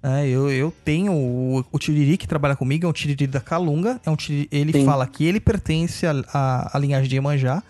É, 0.04 0.28
eu, 0.28 0.50
eu 0.50 0.74
tenho 0.84 1.14
o, 1.14 1.64
o 1.72 1.78
Tiriri 1.78 2.18
que 2.18 2.28
trabalha 2.28 2.56
comigo, 2.56 2.86
é 2.86 2.90
um 2.90 2.94
Tiriri 2.94 3.28
da 3.28 3.40
Calunga. 3.40 4.02
É 4.04 4.10
um 4.10 4.16
tiriri, 4.16 4.48
ele 4.52 4.74
Sim. 4.74 4.86
fala 4.86 5.06
que 5.06 5.24
ele 5.24 5.40
pertence 5.40 6.06
à- 6.08 6.72
linhagem 6.80 7.08
de 7.08 7.16
Iemanjá. 7.16 7.62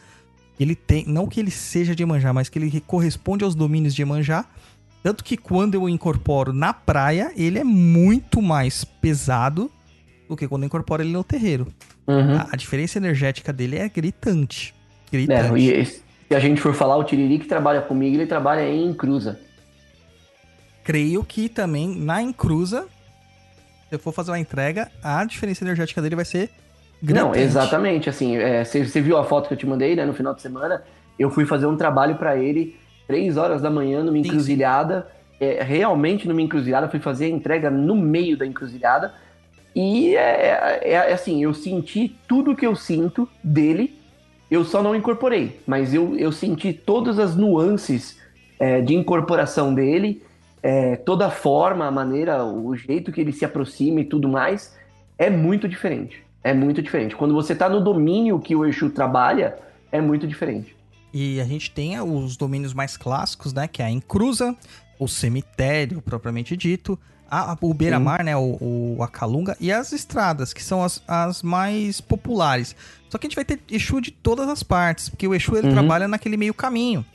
Ele 0.58 0.76
tem, 0.76 1.06
não 1.06 1.28
que 1.28 1.40
ele 1.40 1.52
seja 1.52 1.94
de 1.96 2.04
Iemanjá, 2.04 2.32
mas 2.32 2.48
que 2.48 2.58
ele 2.60 2.82
corresponde 2.82 3.44
aos 3.44 3.56
domínios 3.56 3.94
de 3.94 4.02
Iemanjá. 4.02 4.46
Tanto 5.04 5.24
que 5.24 5.36
quando 5.36 5.76
eu 5.76 5.90
incorporo 5.90 6.54
na 6.54 6.74
praia, 6.74 7.32
ele 7.36 7.58
é 7.58 7.64
muito 7.64 8.42
mais 8.42 8.84
pesado 8.84 9.72
do 10.30 10.38
que 10.38 10.48
quando 10.48 10.64
eu 10.64 10.68
incorporo 10.68 11.02
ele 11.02 11.12
no 11.12 11.24
terreiro. 11.24 11.68
Uhum. 12.08 12.36
A, 12.36 12.50
a 12.52 12.56
diferença 12.56 12.98
energética 12.98 13.52
dele 13.52 13.78
é 13.78 13.90
gritante. 13.90 14.76
É, 15.08 15.18
Gritante. 15.18 15.60
e 15.60 15.86
se 15.86 16.36
a 16.36 16.40
gente 16.40 16.62
for 16.62 16.74
falar, 16.74 16.96
o 16.96 17.04
Tiriri 17.04 17.40
que 17.40 17.48
trabalha 17.48 17.82
comigo, 17.82 18.16
ele 18.16 18.26
trabalha 18.26 18.68
em 18.68 18.94
Cruza. 18.94 19.40
Creio 20.84 21.24
que 21.24 21.50
também 21.50 21.94
na 21.96 22.22
encruza, 22.22 22.88
se 23.90 23.96
eu 23.96 24.00
for 24.00 24.14
fazer 24.14 24.32
uma 24.32 24.40
entrega, 24.40 24.90
a 25.04 25.24
diferença 25.26 25.64
energética 25.64 26.02
dele 26.02 26.16
vai 26.16 26.26
ser 26.26 26.50
gritante. 27.04 27.26
Não, 27.26 27.36
exatamente. 27.36 28.10
Assim, 28.10 28.38
é, 28.38 28.64
você 28.64 29.02
viu 29.02 29.18
a 29.18 29.24
foto 29.24 29.48
que 29.48 29.54
eu 29.54 29.58
te 29.58 29.66
mandei, 29.66 29.96
né, 29.96 30.06
no 30.06 30.14
final 30.14 30.34
de 30.34 30.42
semana? 30.42 30.84
Eu 31.20 31.30
fui 31.30 31.46
fazer 31.46 31.66
um 31.66 31.76
trabalho 31.76 32.16
pra 32.16 32.38
ele, 32.38 32.76
três 33.08 33.38
horas 33.38 33.62
da 33.62 33.70
manhã, 33.70 34.04
numa 34.04 34.18
encruzilhada. 34.18 35.08
É, 35.40 35.64
realmente 35.64 36.28
numa 36.28 36.42
encruzilhada, 36.42 36.88
fui 36.88 37.00
fazer 37.00 37.26
a 37.26 37.30
entrega 37.30 37.70
no 37.72 37.96
meio 37.96 38.38
da 38.38 38.46
encruzilhada. 38.46 39.14
E 39.76 40.16
é, 40.16 40.80
é- 40.84 40.90
é 40.92 41.14
assim, 41.14 41.42
eu 41.44 41.54
senti 41.54 42.16
tudo 42.28 42.56
que 42.56 42.66
eu 42.66 42.76
sinto 42.76 43.28
dele, 43.44 43.98
eu 44.52 44.64
só 44.64 44.84
não 44.84 44.96
incorporei. 44.96 45.60
Mas 45.66 45.94
eu, 45.94 46.16
eu 46.16 46.32
senti 46.32 46.74
todas 46.74 47.18
as 47.18 47.36
nuances 47.36 48.20
é, 48.60 48.82
de 48.82 48.94
incorporação 48.94 49.74
dele, 49.74 50.22
é, 50.62 50.96
toda 50.98 51.26
a 51.26 51.32
forma, 51.32 51.88
a 51.88 51.92
maneira, 51.92 52.44
o 52.46 52.76
jeito 52.76 53.12
que 53.12 53.20
ele 53.22 53.32
se 53.32 53.44
aproxima 53.44 54.02
e 54.02 54.06
tudo 54.06 54.28
mais, 54.28 54.78
é 55.18 55.30
muito 55.30 55.68
diferente. 55.68 56.24
É 56.44 56.54
muito 56.54 56.82
diferente. 56.82 57.16
Quando 57.16 57.34
você 57.34 57.56
tá 57.56 57.68
no 57.70 57.82
domínio 57.82 58.40
que 58.40 58.56
o 58.56 58.66
Exu 58.66 58.90
trabalha, 58.90 59.58
é 59.92 60.02
muito 60.02 60.28
diferente. 60.28 60.76
E 61.14 61.42
a 61.42 61.46
gente 61.46 61.72
tem 61.72 62.00
os 62.00 62.38
domínios 62.38 62.74
mais 62.74 62.96
clássicos, 62.98 63.54
né? 63.54 63.68
Que 63.68 63.82
é 63.82 63.86
a 63.86 63.92
encruza, 63.92 64.56
o 65.00 65.08
cemitério, 65.08 66.02
propriamente 66.02 66.56
dito, 66.56 66.98
a, 67.30 67.58
o 67.62 67.74
beira-mar, 67.74 68.24
né? 68.24 68.36
O, 68.38 68.96
o 68.98 69.04
Acalunga 69.04 69.56
e 69.60 69.72
as 69.72 69.92
estradas, 69.94 70.54
que 70.54 70.64
são 70.64 70.84
as, 70.84 71.02
as 71.08 71.42
mais 71.42 72.00
populares. 72.02 72.76
Só 73.10 73.18
que 73.18 73.26
a 73.26 73.30
gente 73.30 73.36
vai 73.36 73.46
ter 73.46 73.60
Exu 73.70 74.00
de 74.02 74.12
todas 74.12 74.48
as 74.48 74.64
partes, 74.64 75.10
porque 75.10 75.28
o 75.28 75.34
Exu 75.36 75.56
ele 75.58 75.68
Uhum. 75.68 75.74
trabalha 75.74 76.08
naquele 76.08 76.38
meio 76.38 76.54
caminho. 76.54 77.06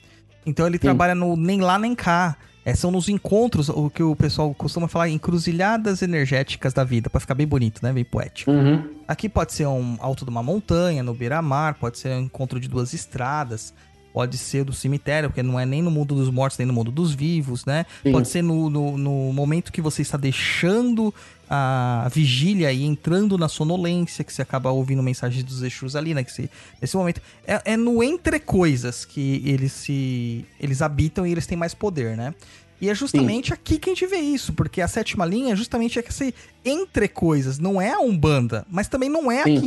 Então 0.45 0.67
ele 0.67 0.79
trabalha 0.79 1.15
no 1.15 1.37
nem 1.37 1.61
lá 1.61 1.79
nem 1.79 1.95
cá. 1.95 2.37
É, 2.65 2.75
são 2.75 2.91
nos 2.91 3.09
encontros, 3.09 3.69
o 3.69 3.89
que 3.89 4.03
o 4.03 4.17
pessoal 4.17 4.53
costuma 4.53 4.89
falar, 4.89 5.09
encruzilhadas 5.09 6.03
energéticas 6.03 6.73
da 6.75 6.83
vida, 6.83 7.09
pra 7.09 7.21
ficar 7.21 7.35
bem 7.35 7.47
bonito, 7.47 7.81
né? 7.81 7.93
Bem 7.93 8.05
poético. 8.05 8.51
Uhum. 8.51 8.91
Aqui 9.07 9.29
pode 9.29 9.53
ser 9.53 9.67
um 9.69 9.97
alto 10.01 10.25
de 10.25 10.31
uma 10.33 10.43
montanha, 10.43 11.01
no 11.01 11.15
beira-mar, 11.15 11.75
pode 11.75 11.97
ser 11.97 12.09
um 12.17 12.23
encontro 12.23 12.59
de 12.59 12.67
duas 12.69 12.93
estradas, 12.93 13.73
pode 14.17 14.39
ser 14.39 14.65
do 14.65 14.73
cemitério, 14.73 15.29
porque 15.29 15.43
não 15.43 15.61
é 15.61 15.67
nem 15.67 15.83
no 15.83 15.91
mundo 15.91 16.15
dos 16.15 16.31
mortos, 16.31 16.57
nem 16.57 16.67
no 16.67 16.73
mundo 16.73 16.91
dos 16.91 17.13
vivos, 17.13 17.67
né? 17.67 17.85
Sim. 18.03 18.13
Pode 18.13 18.29
ser 18.29 18.41
no, 18.41 18.71
no, 18.71 18.97
no 18.97 19.31
momento 19.31 19.71
que 19.71 19.83
você 19.83 20.01
está 20.01 20.17
deixando 20.17 21.13
a 21.51 22.09
vigília 22.11 22.73
e 22.73 22.83
entrando 22.83 23.37
na 23.37 23.47
sonolência, 23.47 24.25
que 24.25 24.33
você 24.33 24.41
acaba 24.41 24.71
ouvindo 24.71 25.03
mensagens 25.03 25.45
dos 25.45 25.63
Exus 25.63 25.95
ali, 25.95 26.15
né? 26.15 26.25
Que 26.25 26.33
se, 26.33 26.51
nesse 26.81 26.97
momento. 26.97 27.21
É, 27.47 27.75
é 27.75 27.77
no 27.77 28.03
entre 28.03 28.41
coisas 28.41 29.05
que 29.05 29.43
eles 29.45 29.73
se. 29.73 30.47
Eles 30.59 30.81
habitam 30.81 31.27
e 31.27 31.33
eles 31.33 31.47
têm 31.47 31.59
mais 31.59 31.75
poder, 31.75 32.17
né? 32.17 32.33
E 32.81 32.89
é 32.89 32.95
justamente 32.95 33.53
aqui 33.53 33.79
que 33.79 33.91
a 33.91 33.93
gente 33.93 34.07
vê 34.07 34.17
isso, 34.17 34.55
porque 34.55 34.81
a 34.81 34.89
sétima 34.89 35.27
linha 35.27 35.53
é 35.53 35.57
justamente 35.57 35.99
esse 35.99 36.35
entre 36.65 37.07
coisas. 37.07 37.59
Não 37.59 37.79
é 37.79 37.93
a 37.93 38.01
Umbanda, 38.01 38.67
mas 38.71 38.89
também 38.89 39.11
não 39.11 39.31
é 39.31 39.43
a 39.43 39.45
Sim. 39.45 39.59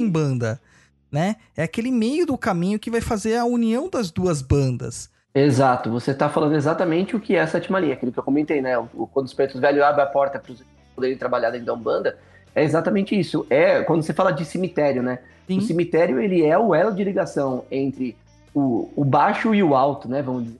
Né? 1.11 1.37
É 1.57 1.63
aquele 1.63 1.91
meio 1.91 2.25
do 2.25 2.37
caminho 2.37 2.77
que 2.79 2.91
vai 2.91 3.01
fazer 3.01 3.35
a 3.37 3.45
união 3.45 3.89
das 3.89 4.11
duas 4.11 4.41
bandas. 4.41 5.09
Exato, 5.33 5.89
você 5.91 6.13
tá 6.13 6.27
falando 6.29 6.55
exatamente 6.55 7.15
o 7.15 7.19
que 7.19 7.35
é 7.35 7.41
a 7.41 7.47
sétima 7.47 7.79
linha, 7.79 7.93
aquilo 7.93 8.11
que 8.11 8.19
eu 8.19 8.23
comentei, 8.23 8.61
né? 8.61 8.77
O, 8.77 9.07
quando 9.07 9.27
os 9.27 9.33
pretos 9.33 9.59
velhos 9.59 9.81
abrem 9.81 10.03
a 10.03 10.07
porta 10.07 10.39
para 10.39 10.51
os 10.51 10.63
poderem 10.95 11.17
trabalhar 11.17 11.49
dentro 11.51 11.67
da 11.67 11.73
Umbanda, 11.73 12.17
é 12.53 12.63
exatamente 12.63 13.17
isso. 13.17 13.45
É 13.49 13.81
quando 13.83 14.03
você 14.03 14.11
fala 14.13 14.31
de 14.31 14.43
cemitério, 14.43 15.01
né? 15.01 15.19
Sim. 15.47 15.57
O 15.59 15.61
cemitério 15.61 16.19
ele 16.19 16.43
é 16.45 16.57
o 16.57 16.75
elo 16.75 16.93
de 16.93 17.03
ligação 17.03 17.63
entre 17.71 18.15
o, 18.53 18.91
o 18.95 19.05
baixo 19.05 19.55
e 19.55 19.63
o 19.63 19.75
alto, 19.75 20.09
né? 20.09 20.21
Vamos 20.21 20.43
dizer. 20.43 20.59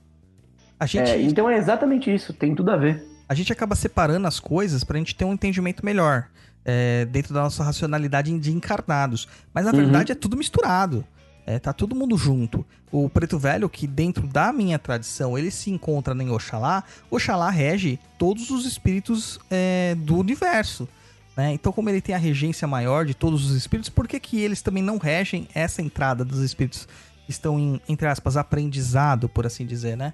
A 0.79 0.85
gente, 0.85 1.11
É, 1.11 1.21
então 1.21 1.49
é 1.49 1.57
exatamente 1.57 2.13
isso, 2.13 2.31
tem 2.31 2.55
tudo 2.55 2.71
a 2.71 2.77
ver. 2.77 3.03
a 3.27 3.33
gente 3.33 3.51
acaba 3.51 3.75
separando 3.75 4.27
as 4.27 4.39
coisas 4.39 4.83
pra 4.83 4.97
gente 4.97 5.13
ter 5.13 5.25
um 5.25 5.33
entendimento 5.33 5.83
melhor 5.85 6.27
é, 6.71 7.05
dentro 7.05 7.33
da 7.33 7.41
nossa 7.41 7.63
racionalidade 7.63 8.37
de 8.39 8.51
encarnados. 8.51 9.27
Mas 9.53 9.65
na 9.65 9.71
Uhum. 9.71 9.77
verdade 9.77 10.11
é 10.11 10.15
tudo 10.15 10.37
misturado. 10.37 11.03
É, 11.45 11.57
tá 11.57 11.73
todo 11.73 11.95
mundo 11.95 12.15
junto. 12.15 12.63
O 12.91 13.09
preto 13.09 13.39
velho, 13.39 13.67
que 13.67 13.87
dentro 13.87 14.27
da 14.27 14.53
minha 14.53 14.77
tradição 14.77 15.35
ele 15.35 15.49
se 15.49 15.71
encontra 15.71 16.13
em 16.13 16.29
Oxalá, 16.29 16.83
Oxalá 17.09 17.49
rege 17.49 17.97
todos 18.19 18.51
os 18.51 18.65
espíritos 18.65 19.39
é, 19.49 19.95
do 19.97 20.15
universo. 20.17 20.87
né? 21.35 21.51
Então, 21.53 21.71
como 21.71 21.89
ele 21.89 22.01
tem 22.01 22.13
a 22.13 22.19
regência 22.19 22.67
maior 22.67 23.03
de 23.05 23.15
todos 23.15 23.49
os 23.49 23.55
espíritos, 23.55 23.89
por 23.89 24.07
que, 24.07 24.19
que 24.19 24.39
eles 24.39 24.61
também 24.61 24.83
não 24.83 24.97
regem 24.99 25.47
essa 25.55 25.81
entrada 25.81 26.23
dos 26.23 26.39
espíritos 26.41 26.87
que 27.25 27.31
estão 27.31 27.57
em, 27.59 27.81
entre 27.89 28.07
aspas, 28.07 28.37
aprendizado, 28.37 29.27
por 29.27 29.45
assim 29.47 29.65
dizer, 29.65 29.95
né? 29.97 30.13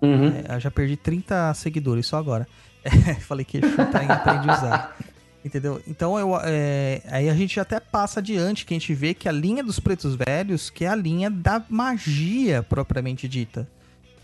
Uhum. 0.00 0.28
É, 0.48 0.54
eu 0.54 0.60
já 0.60 0.70
perdi 0.70 0.96
30 0.96 1.54
seguidores 1.54 2.06
só 2.06 2.18
agora. 2.18 2.46
Falei 3.26 3.44
que 3.44 3.58
Exu 3.58 3.76
tá 3.90 4.04
em 4.04 4.08
aprendizado. 4.10 4.92
Entendeu? 5.48 5.80
Então 5.88 6.18
eu, 6.18 6.36
é, 6.44 7.00
aí 7.06 7.30
a 7.30 7.34
gente 7.34 7.58
até 7.58 7.80
passa 7.80 8.20
adiante, 8.20 8.66
que 8.66 8.74
a 8.74 8.78
gente 8.78 8.92
vê 8.92 9.14
que 9.14 9.26
a 9.26 9.32
linha 9.32 9.64
dos 9.64 9.80
pretos 9.80 10.14
velhos, 10.14 10.68
que 10.68 10.84
é 10.84 10.88
a 10.88 10.94
linha 10.94 11.30
da 11.30 11.64
magia 11.70 12.62
propriamente 12.62 13.26
dita. 13.26 13.66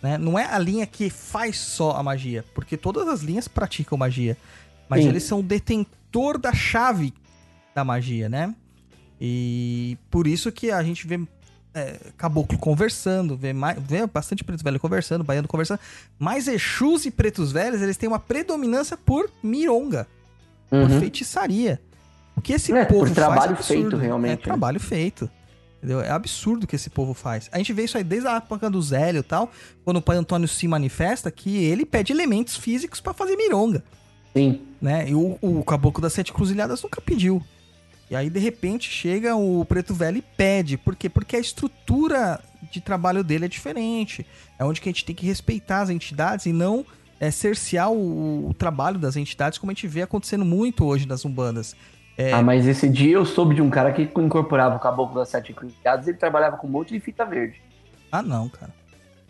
Né? 0.03 0.19
Não 0.19 0.39
é 0.39 0.45
a 0.45 0.59
linha 0.59 0.87
que 0.87 1.09
faz 1.09 1.59
só 1.59 1.93
a 1.93 2.03
magia, 2.03 2.45
porque 2.55 2.77
todas 2.77 3.09
as 3.09 3.23
linhas 3.23 3.49
praticam 3.49 3.97
magia. 3.97 4.37
Mas 4.87 5.03
Sim. 5.03 5.09
eles 5.09 5.23
são 5.23 5.41
o 5.41 5.43
detentor 5.43 6.37
da 6.37 6.53
chave 6.53 7.15
da 7.75 7.83
magia, 7.83 8.29
né? 8.29 8.55
E 9.19 9.97
por 10.11 10.27
isso 10.27 10.53
que 10.53 10.71
a 10.71 10.83
gente 10.83 11.07
vê 11.07 11.19
é, 11.73 11.99
caboclo 12.19 12.59
conversando, 12.59 13.35
vê, 13.35 13.55
mais, 13.55 13.79
vê 13.81 14.07
bastante 14.07 14.45
preto 14.45 14.63
velho 14.63 14.79
conversando, 14.79 15.25
baiano 15.25 15.49
conversando. 15.49 15.81
Mas 16.19 16.49
Exus 16.49 17.07
e 17.07 17.11
pretos 17.11 17.51
velhos, 17.51 17.81
eles 17.81 17.97
têm 17.97 18.11
uma 18.11 18.19
predominância 18.19 18.99
por 18.99 19.31
mironga, 19.43 20.07
por 20.71 20.79
Uhum. 20.91 21.01
feitiçaria. 21.01 21.81
O 22.37 22.41
que 22.41 22.53
esse 22.53 22.73
É, 22.73 22.85
povo 22.85 23.01
por 23.01 23.07
faz 23.09 23.15
trabalho 23.15 23.51
é 23.53 23.55
absurdo. 23.55 23.81
feito, 23.91 23.97
realmente, 23.97 24.33
É 24.33 24.37
né? 24.37 24.43
trabalho 24.43 24.81
feito. 24.81 25.31
Entendeu? 25.79 26.01
É 26.01 26.11
absurdo 26.11 26.65
o 26.65 26.67
que 26.67 26.75
esse 26.77 26.89
povo 26.91 27.13
faz. 27.15 27.49
A 27.53 27.59
gente 27.59 27.73
vê 27.73 27.85
isso 27.85 27.97
aí 27.99 28.03
desde 28.05 28.27
a 28.27 28.37
época 28.37 28.71
do 28.71 28.81
Zélio 28.81 29.21
e 29.21 29.23
tal, 29.23 29.51
quando 29.85 29.99
o 29.99 30.03
pai 30.03 30.17
Antônio 30.17 30.49
se 30.49 30.67
manifesta, 30.67 31.31
que 31.31 31.63
ele 31.65 31.85
pede 31.85 32.11
elementos 32.13 32.57
físicos 32.57 33.01
pra 33.03 33.13
fazer 33.13 33.37
mironga 33.37 33.85
Sim. 34.35 34.63
né? 34.81 35.09
E 35.11 35.15
o, 35.15 35.39
o 35.43 35.63
Caboclo 35.63 36.01
das 36.03 36.13
Sete 36.15 36.33
Cruzilhadas 36.33 36.83
nunca 36.83 37.01
pediu. 37.03 37.43
E 38.11 38.17
aí, 38.17 38.29
de 38.31 38.39
repente, 38.41 38.91
chega 38.91 39.37
o 39.37 39.65
Preto 39.65 39.95
Velho 39.95 40.19
e 40.19 40.23
pede. 40.23 40.77
Por 40.79 40.97
quê? 40.97 41.09
Porque 41.09 41.37
a 41.37 41.41
estrutura 41.41 42.41
de 42.73 42.81
trabalho 42.81 43.23
dele 43.23 43.45
é 43.45 43.49
diferente. 43.49 44.27
É 44.59 44.65
onde 44.65 44.81
que 44.81 44.89
a 44.89 44.93
gente 44.93 45.05
tem 45.05 45.15
que 45.15 45.27
respeitar 45.27 45.83
as 45.83 45.91
entidades 45.91 46.47
e 46.47 46.53
não 46.53 46.85
é, 47.25 47.31
cercear 47.31 47.91
o, 47.91 48.51
o 48.51 48.55
trabalho 48.55 48.99
das 48.99 49.17
entidades, 49.17 49.59
como 49.59 49.71
a 49.71 49.75
gente 49.75 49.89
vê 49.89 50.03
acontecendo 50.03 50.45
muito 50.45 50.85
hoje 50.85 51.07
nas 51.07 51.25
umbandas. 51.25 51.75
É, 52.17 52.33
Ah, 52.33 52.43
mas 52.43 52.67
esse 52.67 52.89
dia 52.89 53.15
eu 53.15 53.25
soube 53.25 53.55
de 53.55 53.63
um 53.63 53.71
cara 53.71 53.93
que 53.93 54.03
incorporava 54.03 54.77
o 54.77 54.79
caboclo 54.79 55.17
das 55.17 55.29
sete 55.29 55.53
cruzadas 55.53 56.07
e 56.07 56.11
ele 56.11 56.19
trabalhava 56.19 56.57
com 56.57 56.67
um 56.67 56.71
monte 56.71 56.93
de 56.93 57.01
fita 57.01 57.25
verde. 57.25 57.61
Ah, 58.13 58.23
não, 58.23 58.49
cara. 58.49 58.73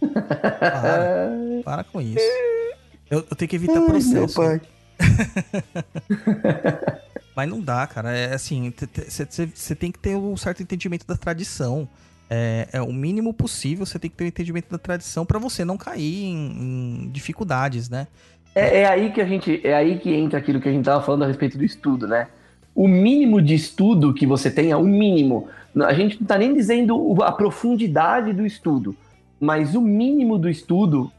Para, 0.05 1.31
para 1.65 1.85
com 1.85 2.01
isso. 2.01 2.19
Eu, 3.11 3.25
eu 3.31 3.37
tenho 3.37 3.49
que 3.49 3.57
evitar 3.57 3.81
processo. 3.81 4.41
Mas 7.35 7.49
não 7.49 7.61
dá, 7.61 7.87
cara. 7.87 8.15
É 8.15 8.35
assim, 8.35 8.73
você 9.55 9.75
tem 9.75 9.91
que 9.91 9.99
ter 9.99 10.17
um 10.17 10.37
certo 10.37 10.63
entendimento 10.63 11.07
da 11.07 11.17
tradição. 11.17 11.89
É, 12.31 12.69
é 12.73 12.83
o 12.83 12.93
mínimo 12.93 13.33
possível, 13.35 13.85
você 13.85 13.99
tem 13.99 14.11
que 14.11 14.17
ter 14.17 14.25
um 14.25 14.29
entendimento 14.29 14.71
da 14.71 14.79
tradição 14.79 15.27
pra 15.27 15.39
você 15.39 15.65
não 15.65 15.77
cair 15.77 16.25
em, 16.25 17.05
em 17.05 17.11
dificuldades, 17.11 17.89
né? 17.91 18.07
É, 18.55 18.81
é 18.81 18.87
aí 18.87 19.11
que 19.13 19.21
a 19.21 19.27
gente. 19.27 19.61
É 19.65 19.75
aí 19.75 19.99
que 19.99 20.11
entra 20.13 20.39
aquilo 20.39 20.61
que 20.61 20.69
a 20.69 20.73
gente 20.73 20.85
tava 20.85 21.05
falando 21.05 21.25
a 21.25 21.27
respeito 21.27 21.59
do 21.59 21.65
estudo, 21.65 22.07
né? 22.07 22.29
O 22.75 22.89
mínimo 22.89 23.41
de 23.43 23.55
estudo 23.55 24.15
que 24.15 24.27
você 24.27 24.51
tenha, 24.51 24.79
o 24.79 24.85
mínimo. 24.85 25.49
A 25.85 25.93
gente 25.93 26.19
não 26.21 26.27
tá 26.27 26.39
nem 26.39 26.55
dizendo 26.55 26.97
o- 26.97 27.23
a 27.23 27.33
profundidade 27.33 28.33
do 28.33 28.47
estudo, 28.47 28.97
mas 29.41 29.75
o 29.75 29.81
mínimo 29.81 30.39
do 30.39 30.49
estudo 30.49 31.11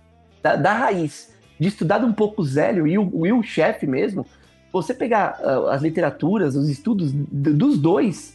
da, 0.42 0.56
da 0.56 0.74
raiz. 0.74 1.34
De 1.60 1.68
estudar 1.68 2.04
um 2.04 2.12
pouco 2.14 2.42
o 2.42 2.46
Zélio 2.46 2.88
e 2.88 2.98
o, 2.98 3.26
e 3.26 3.32
o 3.32 3.42
chefe 3.44 3.86
mesmo, 3.88 4.26
você 4.72 4.94
pegar 4.94 5.40
ah, 5.42 5.74
as 5.74 5.82
literaturas, 5.82 6.56
os 6.56 6.70
estudos 6.70 7.12
dos 7.14 7.78
dois, 7.78 8.35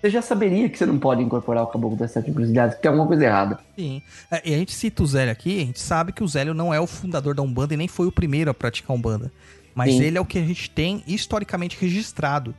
você 0.00 0.10
já 0.10 0.22
saberia 0.22 0.68
que 0.68 0.78
você 0.78 0.86
não 0.86 0.98
pode 0.98 1.22
incorporar 1.22 1.62
o 1.64 1.66
caboclo 1.66 1.96
das 1.96 2.10
sete 2.10 2.30
encruzilhadas, 2.30 2.74
que 2.74 2.82
tem 2.82 2.88
alguma 2.88 3.06
coisa 3.06 3.24
errada. 3.24 3.58
Sim. 3.76 4.00
É, 4.30 4.40
e 4.48 4.54
a 4.54 4.58
gente 4.58 4.72
cita 4.72 5.02
o 5.02 5.06
Zélio 5.06 5.30
aqui, 5.30 5.60
a 5.60 5.64
gente 5.66 5.80
sabe 5.80 6.12
que 6.12 6.24
o 6.24 6.28
Zélio 6.28 6.54
não 6.54 6.72
é 6.72 6.80
o 6.80 6.86
fundador 6.86 7.34
da 7.34 7.42
Umbanda 7.42 7.74
e 7.74 7.76
nem 7.76 7.88
foi 7.88 8.06
o 8.06 8.12
primeiro 8.12 8.50
a 8.50 8.54
praticar 8.54 8.96
Umbanda. 8.96 9.30
Mas 9.74 9.92
Sim. 9.92 10.02
ele 10.02 10.18
é 10.18 10.20
o 10.20 10.24
que 10.24 10.38
a 10.38 10.44
gente 10.44 10.70
tem 10.70 11.04
historicamente 11.06 11.76
registrado. 11.78 12.54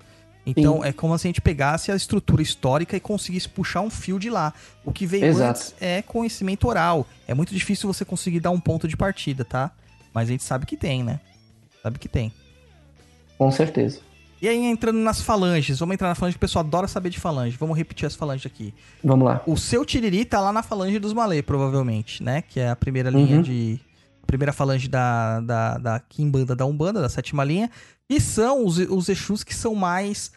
Então 0.45 0.83
é 0.83 0.91
como 0.91 1.17
se 1.17 1.27
a 1.27 1.29
gente 1.29 1.41
pegasse 1.41 1.91
a 1.91 1.95
estrutura 1.95 2.41
histórica 2.41 2.95
e 2.95 2.99
conseguisse 2.99 3.47
puxar 3.47 3.81
um 3.81 3.89
fio 3.89 4.19
de 4.19 4.29
lá. 4.29 4.53
O 4.83 4.91
que 4.91 5.05
veio 5.05 5.25
Exato. 5.25 5.49
antes 5.49 5.75
é 5.79 6.01
conhecimento 6.01 6.67
oral. 6.67 7.05
É 7.27 7.33
muito 7.33 7.53
difícil 7.53 7.91
você 7.91 8.03
conseguir 8.03 8.39
dar 8.39 8.51
um 8.51 8.59
ponto 8.59 8.87
de 8.87 8.97
partida, 8.97 9.45
tá? 9.45 9.71
Mas 10.13 10.29
a 10.29 10.31
gente 10.31 10.43
sabe 10.43 10.65
que 10.65 10.75
tem, 10.75 11.03
né? 11.03 11.19
Sabe 11.83 11.99
que 11.99 12.09
tem. 12.09 12.31
Com 13.37 13.51
certeza. 13.51 13.99
E 14.41 14.47
aí, 14.47 14.57
entrando 14.65 14.97
nas 14.97 15.21
falanges, 15.21 15.77
vamos 15.79 15.93
entrar 15.93 16.07
na 16.09 16.15
falange, 16.15 16.33
que 16.35 16.37
o 16.37 16.47
pessoal 16.47 16.65
adora 16.65 16.87
saber 16.87 17.09
de 17.11 17.19
falange. 17.19 17.55
Vamos 17.59 17.77
repetir 17.77 18.07
as 18.07 18.15
falanges 18.15 18.45
aqui. 18.47 18.73
Vamos 19.03 19.25
lá. 19.25 19.43
O 19.45 19.55
seu 19.55 19.85
Tiriri 19.85 20.25
tá 20.25 20.39
lá 20.39 20.51
na 20.51 20.63
falange 20.63 20.97
dos 20.97 21.13
Malê, 21.13 21.43
provavelmente, 21.43 22.23
né? 22.23 22.41
Que 22.41 22.59
é 22.59 22.69
a 22.69 22.75
primeira 22.75 23.09
linha 23.11 23.35
Uhum. 23.37 23.41
de. 23.43 23.79
A 24.23 24.25
primeira 24.25 24.51
falange 24.53 24.87
da, 24.87 25.41
da, 25.41 25.77
da 25.77 25.99
Kimbanda 25.99 26.55
da 26.55 26.65
Umbanda, 26.65 27.01
da 27.01 27.09
sétima 27.09 27.43
linha. 27.43 27.69
E 28.09 28.19
são 28.19 28.65
os, 28.65 28.77
os 28.77 29.09
Exus 29.09 29.43
que 29.43 29.53
são 29.53 29.75
mais 29.75 30.31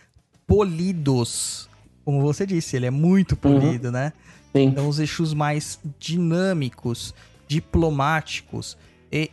polidos. 0.47 1.69
Como 2.05 2.21
você 2.21 2.45
disse, 2.47 2.77
ele 2.77 2.87
é 2.87 2.91
muito 2.91 3.35
polido, 3.37 3.91
né? 3.91 4.13
Sim. 4.55 4.65
Então, 4.65 4.89
os 4.89 4.99
Exus 4.99 5.33
mais 5.33 5.79
dinâmicos, 5.99 7.15
diplomáticos. 7.49 8.77
E 9.11 9.31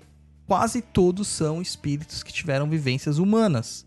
quase 0.47 0.82
todos 0.82 1.28
são 1.28 1.61
espíritos 1.61 2.24
que 2.24 2.32
tiveram 2.32 2.69
vivências 2.69 3.17
humanas. 3.17 3.86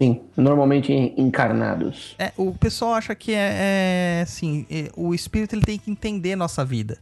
Sim. 0.00 0.20
Normalmente 0.36 0.92
encarnados. 1.16 2.14
É, 2.18 2.32
o 2.36 2.52
pessoal 2.52 2.94
acha 2.94 3.14
que 3.14 3.32
é, 3.32 4.18
é, 4.18 4.22
assim, 4.22 4.64
é, 4.70 4.90
o 4.96 5.12
espírito 5.12 5.54
ele 5.54 5.62
tem 5.62 5.78
que 5.78 5.90
entender 5.90 6.36
nossa 6.36 6.64
vida. 6.64 6.98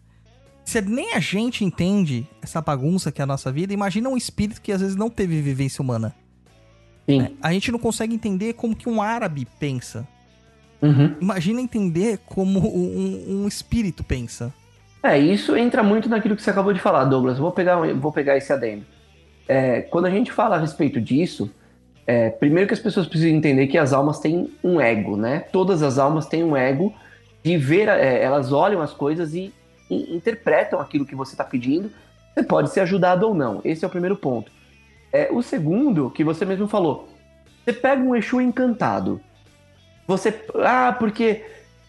Se 0.64 0.80
nem 0.80 1.14
a 1.14 1.20
gente 1.20 1.64
entende 1.64 2.26
essa 2.42 2.60
bagunça 2.60 3.12
que 3.12 3.20
é 3.20 3.24
a 3.24 3.26
nossa 3.26 3.52
vida, 3.52 3.72
imagina 3.72 4.08
um 4.08 4.16
espírito 4.16 4.60
que 4.60 4.72
às 4.72 4.80
vezes 4.80 4.96
não 4.96 5.08
teve 5.08 5.40
vivência 5.40 5.82
humana. 5.82 6.14
Sim. 7.08 7.36
A 7.40 7.52
gente 7.52 7.70
não 7.70 7.78
consegue 7.78 8.14
entender 8.14 8.54
como 8.54 8.74
que 8.74 8.88
um 8.88 9.00
árabe 9.00 9.46
pensa. 9.60 10.08
Uhum. 10.82 11.14
Imagina 11.20 11.60
entender 11.60 12.18
como 12.26 12.58
um, 12.60 13.42
um 13.42 13.48
espírito 13.48 14.02
pensa. 14.02 14.52
É, 15.02 15.16
isso 15.16 15.56
entra 15.56 15.82
muito 15.82 16.08
naquilo 16.08 16.34
que 16.34 16.42
você 16.42 16.50
acabou 16.50 16.72
de 16.72 16.80
falar, 16.80 17.04
Douglas. 17.04 17.38
Vou 17.38 17.52
pegar, 17.52 17.76
vou 17.94 18.10
pegar 18.10 18.36
esse 18.36 18.52
adendo. 18.52 18.84
É, 19.46 19.82
quando 19.82 20.06
a 20.06 20.10
gente 20.10 20.32
fala 20.32 20.56
a 20.56 20.58
respeito 20.58 21.00
disso, 21.00 21.48
é, 22.06 22.30
primeiro 22.30 22.68
que 22.68 22.74
as 22.74 22.80
pessoas 22.80 23.06
precisam 23.06 23.36
entender 23.36 23.66
que 23.66 23.76
as 23.76 23.92
almas 23.92 24.20
têm 24.20 24.52
um 24.62 24.80
ego, 24.80 25.16
né? 25.16 25.40
Todas 25.50 25.82
as 25.82 25.98
almas 25.98 26.26
têm 26.26 26.44
um 26.44 26.56
ego 26.56 26.94
de 27.42 27.56
ver, 27.56 27.88
é, 27.88 28.22
elas 28.22 28.52
olham 28.52 28.80
as 28.80 28.92
coisas 28.92 29.34
e, 29.34 29.52
e 29.90 30.14
interpretam 30.14 30.78
aquilo 30.80 31.04
que 31.04 31.16
você 31.16 31.32
está 31.32 31.44
pedindo. 31.44 31.90
Você 32.32 32.44
pode 32.44 32.70
ser 32.70 32.80
ajudado 32.80 33.26
ou 33.26 33.34
não. 33.34 33.60
Esse 33.64 33.84
é 33.84 33.88
o 33.88 33.90
primeiro 33.90 34.14
ponto. 34.14 34.52
É, 35.12 35.28
o 35.32 35.42
segundo, 35.42 36.10
que 36.10 36.22
você 36.22 36.44
mesmo 36.44 36.68
falou, 36.68 37.08
você 37.64 37.72
pega 37.72 38.02
um 38.02 38.14
Exu 38.14 38.40
encantado. 38.40 39.20
Você. 40.06 40.44
Ah, 40.56 40.94
porque 40.96 41.44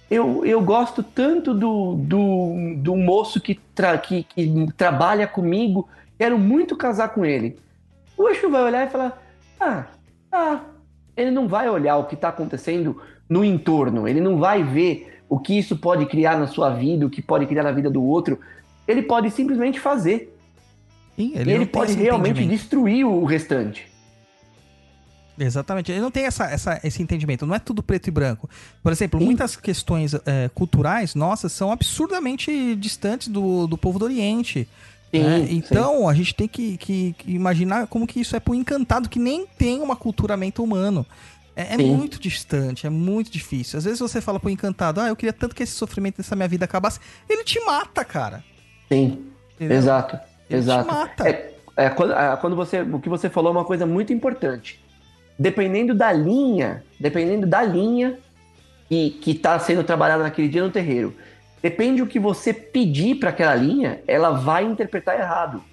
eu, 0.09 0.43
eu 0.43 0.61
gosto 0.61 1.03
tanto 1.03 1.53
do, 1.53 1.93
do, 1.95 2.75
do 2.77 2.95
moço 2.95 3.39
que, 3.39 3.55
tra, 3.75 3.95
que, 3.99 4.23
que 4.23 4.67
trabalha 4.75 5.27
comigo, 5.27 5.87
quero 6.17 6.39
muito 6.39 6.75
casar 6.75 7.09
com 7.09 7.23
ele. 7.23 7.59
O 8.17 8.27
Exu 8.29 8.49
vai 8.49 8.63
olhar 8.63 8.87
e 8.87 8.89
falar: 8.89 9.21
Ah, 9.59 9.85
ah. 10.37 10.61
Ele 11.15 11.31
não 11.31 11.47
vai 11.47 11.67
olhar 11.69 11.97
o 11.97 12.05
que 12.05 12.13
está 12.15 12.29
acontecendo 12.29 13.01
no 13.27 13.43
entorno, 13.43 14.07
ele 14.07 14.21
não 14.21 14.37
vai 14.37 14.63
ver 14.63 15.21
o 15.27 15.37
que 15.39 15.57
isso 15.57 15.75
pode 15.75 16.05
criar 16.05 16.37
na 16.39 16.47
sua 16.47 16.69
vida, 16.69 17.05
o 17.05 17.09
que 17.09 17.21
pode 17.21 17.45
criar 17.45 17.63
na 17.63 17.71
vida 17.71 17.89
do 17.89 18.03
outro. 18.03 18.39
Ele 18.87 19.01
pode 19.01 19.29
simplesmente 19.31 19.79
fazer. 19.79 20.33
Sim, 21.15 21.33
ele 21.35 21.57
tem 21.57 21.65
pode 21.65 21.93
realmente 21.93 22.45
destruir 22.45 23.05
o 23.05 23.25
restante. 23.25 23.87
Exatamente. 25.39 25.91
Ele 25.91 26.01
não 26.01 26.09
tem 26.09 26.25
essa, 26.25 26.45
essa- 26.45 26.79
esse 26.83 27.01
entendimento. 27.01 27.45
Não 27.45 27.53
é 27.55 27.59
tudo 27.59 27.83
preto 27.83 28.07
e 28.07 28.11
branco. 28.11 28.49
Por 28.81 28.91
exemplo, 28.91 29.19
Sim. 29.19 29.25
muitas 29.25 29.55
questões 29.55 30.13
é, 30.25 30.49
culturais 30.53 31.13
nossas 31.13 31.51
são 31.51 31.71
absurdamente 31.71 32.75
distantes 32.75 33.27
do, 33.27 33.67
do 33.67 33.77
povo 33.77 33.99
do 33.99 34.05
Oriente. 34.05 34.67
Sim, 35.13 35.23
né? 35.23 35.45
sim. 35.47 35.55
Então, 35.55 36.07
a 36.09 36.13
gente 36.13 36.35
tem 36.35 36.47
que, 36.47 36.77
que- 36.77 37.15
que 37.17 37.31
imaginar 37.31 37.87
como 37.87 38.05
que 38.05 38.19
isso 38.19 38.35
é 38.35 38.39
pro 38.39 38.53
encantado 38.53 39.07
que 39.09 39.19
nem 39.19 39.45
tem 39.57 39.79
um 39.81 39.91
aculturamento 39.91 40.63
humano. 40.63 41.05
É, 41.55 41.73
é 41.73 41.77
Sim. 41.77 41.95
muito 41.95 42.19
distante, 42.19 42.85
é 42.85 42.89
muito 42.89 43.31
difícil. 43.31 43.79
Às 43.79 43.85
vezes 43.85 43.99
você 43.99 44.21
fala 44.21 44.39
pro 44.39 44.47
encantado, 44.49 45.01
ah, 45.01 45.07
eu 45.07 45.15
queria 45.15 45.33
tanto 45.33 45.55
que 45.55 45.63
esse 45.63 45.71
sofrimento 45.71 46.17
dessa 46.17 46.35
minha 46.35 46.47
vida 46.47 46.65
acabasse. 46.65 46.99
Ele 47.27 47.43
te 47.43 47.59
mata, 47.65 48.05
cara. 48.05 48.43
Sim, 48.87 49.25
Entendeu? 49.55 49.75
exato. 49.77 50.19
Ele 50.47 50.59
exato. 50.59 50.87
te 50.87 50.93
mata. 50.93 51.27
É, 51.27 51.53
é, 51.75 51.89
quando, 51.89 52.13
é, 52.13 52.37
quando 52.37 52.55
você, 52.55 52.81
o 52.81 52.99
que 52.99 53.09
você 53.09 53.27
falou 53.27 53.51
é 53.51 53.57
uma 53.57 53.65
coisa 53.65 53.87
muito 53.87 54.13
importante. 54.13 54.79
Dependendo 55.39 55.95
da 55.95 56.11
linha, 56.13 56.83
dependendo 56.99 57.47
da 57.47 57.63
linha 57.63 58.19
que, 58.87 59.09
que 59.11 59.33
tá 59.33 59.57
sendo 59.57 59.83
trabalhada 59.83 60.21
naquele 60.23 60.47
dia 60.47 60.63
no 60.63 60.69
terreiro, 60.71 61.15
depende 61.61 62.01
o 62.01 62.07
que 62.07 62.19
você 62.19 62.53
pedir 62.53 63.15
para 63.15 63.29
aquela 63.29 63.55
linha, 63.55 64.01
ela 64.07 64.31
vai 64.31 64.63
interpretar 64.63 65.19
errado. 65.19 65.63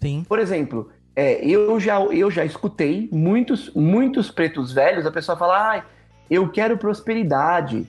Sim. 0.00 0.24
Por 0.28 0.38
exemplo, 0.38 0.90
é, 1.14 1.44
eu, 1.46 1.78
já, 1.80 2.00
eu 2.00 2.30
já 2.30 2.44
escutei 2.44 3.08
muitos, 3.12 3.72
muitos 3.74 4.30
pretos 4.30 4.72
velhos, 4.72 5.06
a 5.06 5.10
pessoa 5.10 5.36
fala, 5.36 5.76
ah, 5.76 5.84
eu 6.30 6.48
quero 6.50 6.76
prosperidade. 6.76 7.86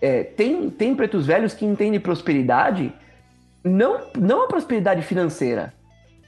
É, 0.00 0.22
tem, 0.22 0.70
tem 0.70 0.94
pretos 0.94 1.26
velhos 1.26 1.54
que 1.54 1.64
entendem 1.64 1.98
prosperidade 1.98 2.92
não, 3.68 4.00
não 4.18 4.44
a 4.44 4.46
prosperidade 4.46 5.02
financeira. 5.02 5.72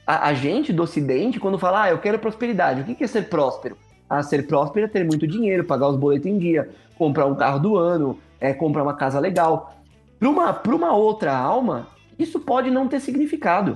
A, 0.05 0.29
a 0.29 0.33
gente 0.33 0.73
do 0.73 0.83
Ocidente, 0.83 1.39
quando 1.39 1.57
fala, 1.57 1.83
ah, 1.83 1.89
eu 1.89 1.99
quero 1.99 2.19
prosperidade, 2.19 2.81
o 2.81 2.83
que 2.83 2.95
que 2.95 3.03
é 3.03 3.07
ser 3.07 3.23
próspero? 3.29 3.77
Ah, 4.09 4.21
ser 4.21 4.45
próspero 4.47 4.85
é 4.85 4.89
ter 4.89 5.05
muito 5.05 5.25
dinheiro, 5.25 5.63
pagar 5.63 5.87
os 5.87 5.97
boletos 5.97 6.27
em 6.27 6.37
dia, 6.37 6.69
comprar 6.97 7.25
um 7.25 7.35
carro 7.35 7.59
do 7.59 7.77
ano, 7.77 8.19
é, 8.39 8.53
comprar 8.53 8.83
uma 8.83 8.95
casa 8.95 9.19
legal. 9.19 9.75
Para 10.21 10.29
uma, 10.29 10.61
uma 10.75 10.93
outra 10.93 11.35
alma, 11.35 11.87
isso 12.19 12.39
pode 12.39 12.69
não 12.69 12.87
ter 12.87 12.99
significado. 12.99 13.75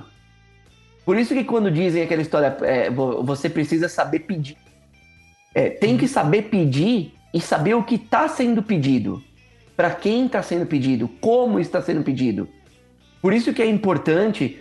Por 1.04 1.18
isso 1.18 1.34
que 1.34 1.42
quando 1.42 1.70
dizem 1.72 2.02
aquela 2.04 2.22
história, 2.22 2.56
é, 2.62 2.88
vo- 2.88 3.24
você 3.24 3.50
precisa 3.50 3.88
saber 3.88 4.20
pedir. 4.20 4.56
É, 5.52 5.70
tem 5.70 5.96
que 5.96 6.06
saber 6.06 6.42
pedir 6.42 7.14
e 7.34 7.40
saber 7.40 7.74
o 7.74 7.82
que 7.82 7.96
está 7.96 8.28
sendo 8.28 8.62
pedido. 8.62 9.20
Para 9.76 9.90
quem 9.90 10.26
está 10.26 10.40
sendo 10.40 10.66
pedido, 10.66 11.08
como 11.20 11.58
está 11.58 11.82
sendo 11.82 12.02
pedido. 12.04 12.48
Por 13.20 13.32
isso 13.32 13.52
que 13.52 13.60
é 13.60 13.66
importante, 13.66 14.56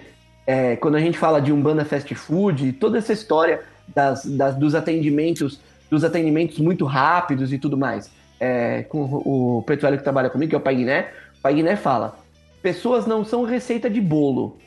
é, 0.47 0.75
quando 0.77 0.95
a 0.95 0.99
gente 0.99 1.19
fala 1.19 1.39
de 1.39 1.53
Umbanda 1.53 1.85
Fast 1.85 2.13
Food, 2.15 2.73
toda 2.73 2.97
essa 2.97 3.13
história 3.13 3.61
das, 3.87 4.25
das- 4.25 4.55
dos 4.55 4.73
atendimentos, 4.73 5.59
dos 5.89 6.03
atendimentos 6.03 6.57
muito 6.57 6.83
rápidos 6.85 7.53
e 7.53 7.59
tudo 7.59 7.77
mais. 7.77 8.09
É, 8.39 8.83
com 8.83 9.01
o, 9.03 9.59
o 9.59 9.63
que 9.63 9.77
trabalha 9.77 10.29
comigo, 10.29 10.49
que 10.49 10.55
é 10.55 10.57
o 10.57 10.61
Pai 10.61 10.75
Guiné, 10.75 11.09
Guiné 11.51 11.75
fala, 11.75 12.17
pessoas 12.61 13.05
não 13.05 13.23
são 13.23 13.43
receita 13.43 13.89
de 13.89 14.01
bolo. 14.01 14.57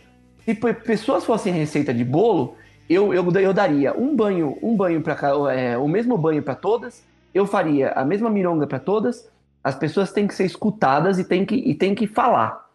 Se 0.45 0.55
pe- 0.55 0.74
pessoas 0.74 1.24
fossem 1.24 1.53
receita 1.53 1.93
de 1.93 2.05
bolo, 2.05 2.55
eu, 2.89 3.12
eu, 3.12 3.31
eu 3.33 3.53
daria 3.53 3.93
um 3.97 4.14
banho, 4.16 4.57
um 4.62 4.76
banho 4.76 5.01
para 5.03 5.18
é, 5.53 5.76
o 5.76 5.87
mesmo 5.89 6.16
banho 6.16 6.43
para 6.43 6.55
todas, 6.55 7.05
eu 7.35 7.47
faria 7.47 7.91
a 7.93 8.05
mesma 8.05 8.31
mironga 8.31 8.66
para 8.66 8.79
todas. 8.79 9.29
As 9.62 9.74
pessoas 9.74 10.12
têm 10.12 10.26
que 10.26 10.35
ser 10.35 10.45
escutadas 10.47 11.18
e 11.18 11.24
têm 11.24 11.45
que, 11.45 11.55
e 11.57 11.74
têm 11.74 11.95
que 11.95 12.07
falar. 12.07 12.66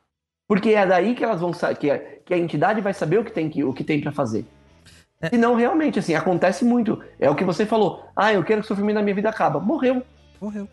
Porque 0.48 0.72
é 0.72 0.86
daí 0.86 1.16
que 1.16 1.24
elas 1.24 1.40
vão 1.42 1.52
que, 1.52 1.90
a- 1.90 1.98
que 1.98 2.34
a 2.34 2.38
entidade 2.38 2.82
vai 2.82 2.94
saber 2.94 3.18
o 3.20 3.24
que 3.24 3.32
tem 3.32 3.50
que 3.50 3.64
o 3.64 3.74
que 3.74 3.84
tem 3.84 4.00
para 4.02 4.12
fazer. 4.12 4.46
É. 5.22 5.30
Senão, 5.30 5.56
realmente, 5.56 5.98
assim, 5.98 6.14
acontece 6.14 6.66
muito. 6.66 7.02
É 7.18 7.30
o 7.30 7.36
que 7.36 7.46
você 7.46 7.66
falou. 7.66 8.06
Ah, 8.16 8.34
eu 8.34 8.44
quero 8.44 8.60
que 8.62 8.66
o 8.66 8.68
sofrimento 8.68 8.98
da 8.98 9.02
minha 9.02 9.16
vida 9.16 9.30
acaba. 9.30 9.60
Morreu. 9.60 10.04
Morreu. 10.40 10.68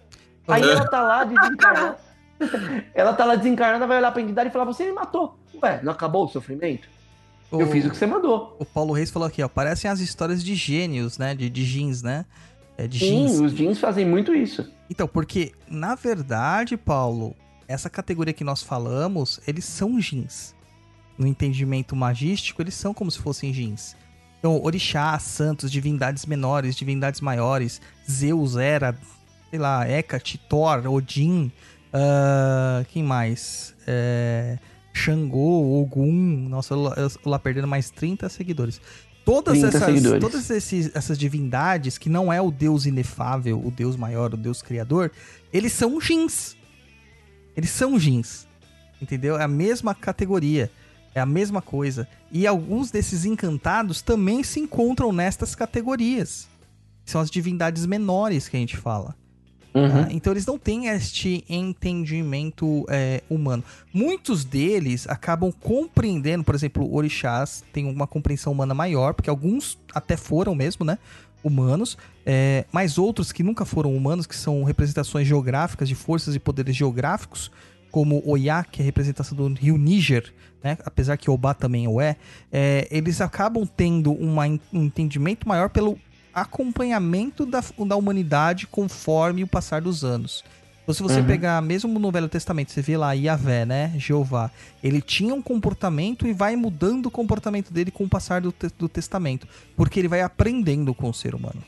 Aí 0.49 0.63
ela 0.63 0.87
tá 0.89 1.01
lá 1.01 1.23
desencarnada. 1.25 1.97
Ela 2.95 3.13
tá 3.13 3.25
lá 3.25 3.35
desencarnada, 3.35 3.87
vai 3.87 3.99
olhar 3.99 4.13
pra 4.13 4.23
entidade 4.23 4.49
e 4.49 4.53
falar: 4.53 4.65
Você 4.65 4.85
me 4.85 4.93
matou. 4.93 5.39
Ué, 5.63 5.81
não 5.83 5.93
acabou 5.93 6.25
o 6.25 6.29
sofrimento? 6.29 6.89
Eu 7.53 7.67
fiz 7.67 7.85
o 7.85 7.91
que 7.91 7.97
você 7.97 8.07
mandou. 8.07 8.57
O 8.61 8.65
Paulo 8.65 8.93
Reis 8.93 9.11
falou 9.11 9.27
aqui, 9.27 9.43
ó. 9.43 9.49
Parecem 9.49 9.91
as 9.91 9.99
histórias 9.99 10.43
de 10.43 10.55
gênios, 10.55 11.19
né? 11.19 11.35
De, 11.35 11.51
de 11.51 11.65
jeans, 11.65 12.01
né? 12.03 12.25
É, 12.79 12.87
de 12.87 12.99
jeans. 12.99 13.33
Sim, 13.33 13.45
os 13.45 13.53
jeans 13.53 13.79
fazem 13.79 14.07
muito 14.07 14.33
isso. 14.33 14.71
Então, 14.89 15.09
porque, 15.09 15.53
na 15.69 15.97
verdade, 15.97 16.77
Paulo, 16.77 17.35
essa 17.67 17.91
categoria 17.91 18.33
que 18.33 18.45
nós 18.45 18.63
falamos, 18.63 19.41
eles 19.47 19.65
são 19.65 19.99
jeans. 19.99 20.55
No 21.19 21.27
entendimento 21.27 21.97
magístico, 21.97 22.63
eles 22.63 22.75
são 22.75 22.95
como 22.95 23.11
se 23.11 23.19
fossem 23.19 23.53
jeans. 23.53 23.97
Então, 24.39 24.63
orixás, 24.63 25.23
santos, 25.23 25.71
divindades 25.71 26.25
menores, 26.25 26.75
divindades 26.75 27.21
maiores, 27.21 27.81
Zeus, 28.11 28.57
Hera, 28.57 28.97
sei 29.51 29.59
lá, 29.59 29.87
Hecate, 29.89 30.39
Thor, 30.39 30.87
Odin, 30.87 31.53
ah, 31.93 32.85
quem 32.89 33.03
mais? 33.03 33.75
É, 33.87 34.59
Xangô, 34.93 35.81
Ogum, 35.81 36.49
nossa, 36.49 36.75
eu, 36.75 36.85
eu, 36.97 37.09
eu 37.09 37.11
lá 37.25 37.39
perdendo 37.39 37.67
mais 37.69 37.91
30 37.91 38.29
seguidores. 38.29 38.81
Todas 39.25 39.53
30 39.59 39.69
essas, 39.77 39.85
seguidores. 39.85 40.21
todas 40.21 40.51
esses- 40.51 40.91
essas 40.95 41.19
divindades, 41.19 41.99
que 41.99 42.09
não 42.09 42.33
é 42.33 42.41
o 42.41 42.51
Deus 42.51 42.87
inefável, 42.87 43.61
o 43.65 43.71
Deus 43.71 43.97
maior, 43.97 44.33
o 44.35 44.37
Deus 44.37 44.63
criador, 44.63 45.13
eles 45.53 45.73
são 45.73 46.01
jeans. 46.01 46.57
Eles 47.57 47.71
são 47.71 47.99
jeans. 47.99 48.47
Entendeu? 49.01 49.39
É 49.39 49.45
a 49.45 49.49
mesma 49.49 49.95
categoria. 49.95 50.71
É 51.15 51.21
a 51.21 51.27
mesma 51.27 51.61
coisa. 51.61 52.07
E 52.31 52.47
alguns 52.47 52.91
desses 52.91 53.25
encantados 53.25 54.01
também 54.01 54.43
se 54.43 54.61
encontram 54.61 55.13
nestas 55.13 55.55
categorias. 55.55 56.49
São 57.05 57.21
as 57.21 57.31
divindades 57.31 57.85
menores 57.87 58.49
que 58.49 58.57
a 58.57 58.61
gente 58.61 58.77
fala. 58.77 59.15
Uhum. 59.75 59.89
tá? 59.89 60.09
Então 60.11 60.33
eles 60.33 60.47
não 60.47 60.59
têm 60.59 60.89
este 60.89 61.45
entendimento 61.49 62.85
é, 62.89 63.23
humano. 63.31 63.63
Muitos 63.93 64.45
deles 64.45 65.07
acabam 65.09 65.53
compreendendo, 65.53 66.45
por 66.45 66.55
exemplo, 66.55 66.93
orixás 66.93 67.65
têm 67.73 67.87
uma 67.87 68.07
compreensão 68.07 68.53
humana 68.53 68.75
maior, 68.75 69.15
porque 69.15 69.31
alguns 69.31 69.79
até 69.95 70.17
foram 70.17 70.55
mesmo, 70.55 70.85
né? 70.85 70.99
Humanos, 71.43 71.97
é, 72.27 72.67
mas 72.71 72.99
outros 72.99 73.33
que 73.33 73.43
nunca 73.43 73.65
foram 73.65 73.97
humanos, 73.97 74.27
que 74.27 74.37
são 74.37 74.63
representações 74.63 75.27
geográficas 75.27 75.89
de 75.89 75.95
forças 75.95 76.35
e 76.35 76.39
poderes 76.39 76.77
geográficos, 76.77 77.51
como 77.91 78.23
Oiá, 78.27 78.63
que 78.63 78.81
é 78.81 78.83
a 78.83 78.87
representação 78.87 79.37
do 79.37 79.49
rio 79.55 79.79
Níger, 79.79 80.33
né? 80.63 80.77
apesar 80.85 81.17
que 81.17 81.31
Obá 81.31 81.55
também 81.55 81.89
o 81.89 82.01
é, 82.01 82.17
é, 82.53 82.87
eles 82.91 83.21
acabam 83.21 83.67
tendo 83.67 84.13
uma 84.13 84.47
um 84.47 84.85
entendimento 84.85 85.49
maior 85.49 85.71
pelo 85.71 85.99
acompanhamento 86.35 87.45
da, 87.47 87.63
da 87.87 87.97
humanidade 87.97 88.67
conforme 88.67 89.43
o 89.43 89.47
passar 89.47 89.81
dos 89.81 90.05
anos. 90.05 90.45
Então, 90.83 90.95
se 90.95 91.03
você 91.03 91.21
Uhum. 91.21 91.27
pegar, 91.27 91.61
mesmo 91.63 91.99
no 91.99 92.11
Velho 92.11 92.29
Testamento, 92.29 92.73
você 92.73 92.83
vê 92.83 92.97
lá 92.97 93.13
Yahvé, 93.13 93.65
né? 93.65 93.93
Jeová. 93.97 94.51
Ele 94.83 95.01
tinha 95.01 95.35
um 95.35 95.43
comportamento 95.43 96.27
e 96.27 96.33
vai 96.33 96.57
mudando 96.57 97.07
o 97.07 97.11
comportamento 97.11 97.73
dele 97.73 97.91
com 97.91 98.05
o 98.05 98.09
passar 98.09 98.41
do, 98.41 98.51
te- 98.51 98.71
do 98.79 98.89
testamento. 98.89 99.47
Porque 99.77 100.01
ele 100.01 100.09
vai 100.09 100.21
aprendendo 100.23 100.93
com 100.95 101.09
o 101.09 101.15
ser 101.15 101.35
humano. 101.35 101.63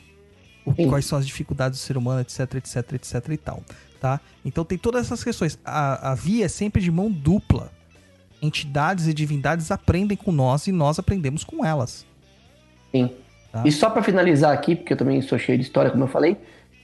O- 0.65 0.73
quais 0.87 1.05
são 1.05 1.17
as 1.17 1.25
dificuldades 1.25 1.79
do 1.79 1.83
ser 1.83 1.95
humano, 1.95 2.21
etc, 2.21 2.55
etc, 2.55 2.93
etc 2.93 3.29
e 3.29 3.37
tal. 3.37 3.63
Tá? 3.99 4.19
Então 4.43 4.65
tem 4.65 4.77
todas 4.77 5.05
essas 5.05 5.23
questões. 5.23 5.57
A, 5.63 6.11
a 6.11 6.15
via 6.15 6.45
é 6.45 6.49
sempre 6.49 6.81
de 6.81 6.91
mão 6.91 7.09
dupla. 7.09 7.71
Entidades 8.41 9.07
e 9.07 9.13
divindades 9.13 9.71
aprendem 9.71 10.17
com 10.17 10.31
nós 10.33 10.67
e 10.67 10.71
nós 10.73 10.99
aprendemos 10.99 11.45
com 11.45 11.63
elas. 11.63 12.05
Sim. 12.91 13.09
Tá. 13.53 13.61
E 13.63 13.71
só 13.71 13.87
pra 13.87 14.01
finalizar 14.01 14.51
aqui, 14.51 14.75
porque 14.75 14.93
eu 14.93 14.97
também 14.97 15.21
sou 15.21 15.37
cheio 15.37 15.59
de 15.59 15.63
história, 15.63 15.91
como 15.91 16.03
eu 16.05 16.07
falei, 16.07 16.37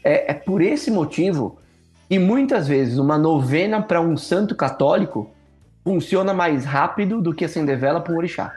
é, 0.03 0.31
é 0.31 0.33
por 0.35 0.61
esse 0.61 0.91
motivo 0.91 1.57
que 2.07 2.19
muitas 2.19 2.67
vezes 2.67 2.99
uma 2.99 3.17
novena 3.17 3.81
para 3.81 3.99
um 3.99 4.15
santo 4.15 4.55
católico 4.55 5.31
funciona 5.83 6.31
mais 6.31 6.65
rápido 6.65 7.23
do 7.23 7.33
que 7.33 7.43
acender 7.43 7.75
vela 7.79 7.99
para 7.99 8.13
um 8.13 8.17
orixá. 8.17 8.53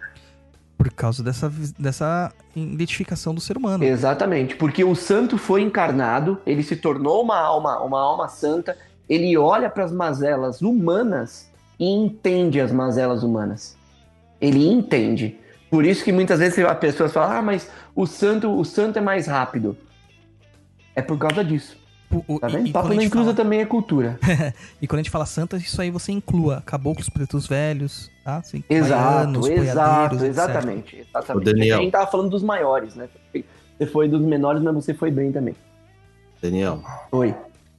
Por 0.76 0.92
causa 0.92 1.22
dessa, 1.22 1.50
dessa 1.78 2.30
identificação 2.54 3.34
do 3.34 3.40
ser 3.40 3.56
humano. 3.56 3.82
Exatamente, 3.82 4.56
porque 4.56 4.84
o 4.84 4.94
santo 4.94 5.38
foi 5.38 5.62
encarnado, 5.62 6.38
ele 6.44 6.62
se 6.62 6.76
tornou 6.76 7.22
uma 7.22 7.38
alma, 7.38 7.82
uma 7.82 8.00
alma 8.00 8.28
santa, 8.28 8.76
ele 9.08 9.38
olha 9.38 9.70
para 9.70 9.84
as 9.84 9.92
mazelas 9.92 10.60
humanas 10.60 11.50
e 11.80 11.86
entende 11.86 12.60
as 12.60 12.70
mazelas 12.70 13.22
humanas. 13.22 13.74
Ele 14.38 14.68
entende. 14.68 15.38
Por 15.72 15.86
isso 15.86 16.04
que 16.04 16.12
muitas 16.12 16.38
vezes 16.38 16.58
as 16.62 16.78
pessoas 16.78 17.14
falam: 17.14 17.38
"Ah, 17.38 17.40
mas 17.40 17.66
o 17.96 18.04
santo, 18.06 18.54
o 18.54 18.62
santo 18.62 18.98
é 18.98 19.00
mais 19.00 19.26
rápido". 19.26 19.74
É 20.94 21.00
por 21.00 21.16
causa 21.16 21.42
disso. 21.42 21.78
O- 22.10 22.34
o- 22.34 22.38
Tá 22.38 22.46
vendo? 22.46 22.66
e, 22.68 22.72
Papo 22.72 22.88
na 22.88 22.94
gente 22.96 23.06
inclusa 23.06 23.30
fala, 23.32 23.36
também 23.36 23.60
é 23.60 23.64
cultura. 23.64 24.18
e 24.82 24.86
quando 24.86 24.98
a 25.00 25.02
gente 25.02 25.10
fala 25.10 25.24
santa, 25.24 25.56
isso 25.56 25.80
aí 25.80 25.90
você 25.90 26.12
inclua 26.12 26.62
caboclos 26.66 27.08
pretos 27.08 27.46
velhos, 27.46 28.10
tá? 28.22 28.36
Assim, 28.36 28.62
Exato, 28.68 29.40
baianos, 29.40 29.48
exato, 29.48 30.14
etc. 30.16 30.28
exatamente, 30.28 30.96
exatamente. 31.08 31.48
Ô, 31.48 31.52
Daniel. 31.52 31.78
A 31.78 31.82
gente 31.82 31.92
tava 31.92 32.06
falando 32.10 32.28
dos 32.28 32.42
maiores, 32.42 32.94
né? 32.94 33.08
Você 33.32 33.86
foi 33.86 34.08
dos 34.08 34.20
menores, 34.20 34.60
mas 34.62 34.74
você 34.74 34.92
foi 34.92 35.10
bem 35.10 35.32
também. 35.32 35.54
Daniel, 36.42 36.82
Oi. 37.10 37.34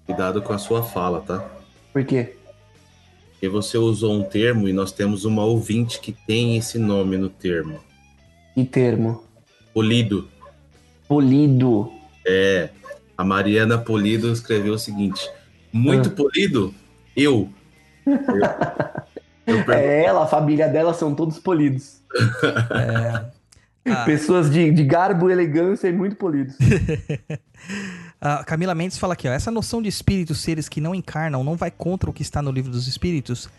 cuidado 0.07 0.41
com 0.41 0.51
a 0.51 0.57
sua 0.57 0.81
fala, 0.81 1.21
tá? 1.21 1.45
Por 1.93 2.03
quê? 2.03 2.35
Porque 3.43 3.51
você 3.51 3.77
usou 3.77 4.13
um 4.13 4.23
termo 4.23 4.69
e 4.69 4.71
nós 4.71 4.93
temos 4.93 5.25
uma 5.25 5.43
ouvinte 5.43 5.99
que 5.99 6.13
tem 6.13 6.55
esse 6.55 6.79
nome 6.79 7.17
no 7.17 7.27
termo. 7.27 7.77
Que 8.55 8.63
termo? 8.63 9.21
Polido. 9.73 10.29
Polido. 11.09 11.91
É. 12.25 12.69
A 13.17 13.23
Mariana 13.25 13.77
Polido 13.77 14.31
escreveu 14.31 14.75
o 14.75 14.79
seguinte: 14.79 15.29
Muito 15.73 16.07
Ah. 16.07 16.13
polido? 16.13 16.73
Eu. 17.17 17.49
Eu, 18.05 19.57
eu 19.57 19.59
É 19.75 20.05
ela, 20.05 20.23
a 20.23 20.27
família 20.27 20.69
dela 20.69 20.93
são 20.93 21.13
todos 21.13 21.37
polidos. 21.37 22.01
Ah. 22.71 23.25
Pessoas 24.07 24.49
de, 24.49 24.71
de 24.71 24.85
garbo, 24.85 25.29
elegância 25.29 25.89
e 25.89 25.91
muito 25.91 26.15
polidos. 26.15 26.55
A 28.25 28.41
Camila 28.41 28.73
Mendes 28.73 28.97
fala 28.97 29.15
aqui, 29.15 29.27
ó. 29.27 29.33
Essa 29.33 29.51
noção 29.51 29.81
de 29.81 29.89
espíritos, 29.89 30.39
seres 30.39 30.69
que 30.69 30.79
não 30.79 30.95
encarnam, 30.95 31.43
não 31.43 31.57
vai 31.57 31.69
contra 31.69 32.09
o 32.09 32.13
que 32.13 32.21
está 32.21 32.41
no 32.41 32.51
livro 32.51 32.71
dos 32.71 32.87
espíritos? 32.87 33.49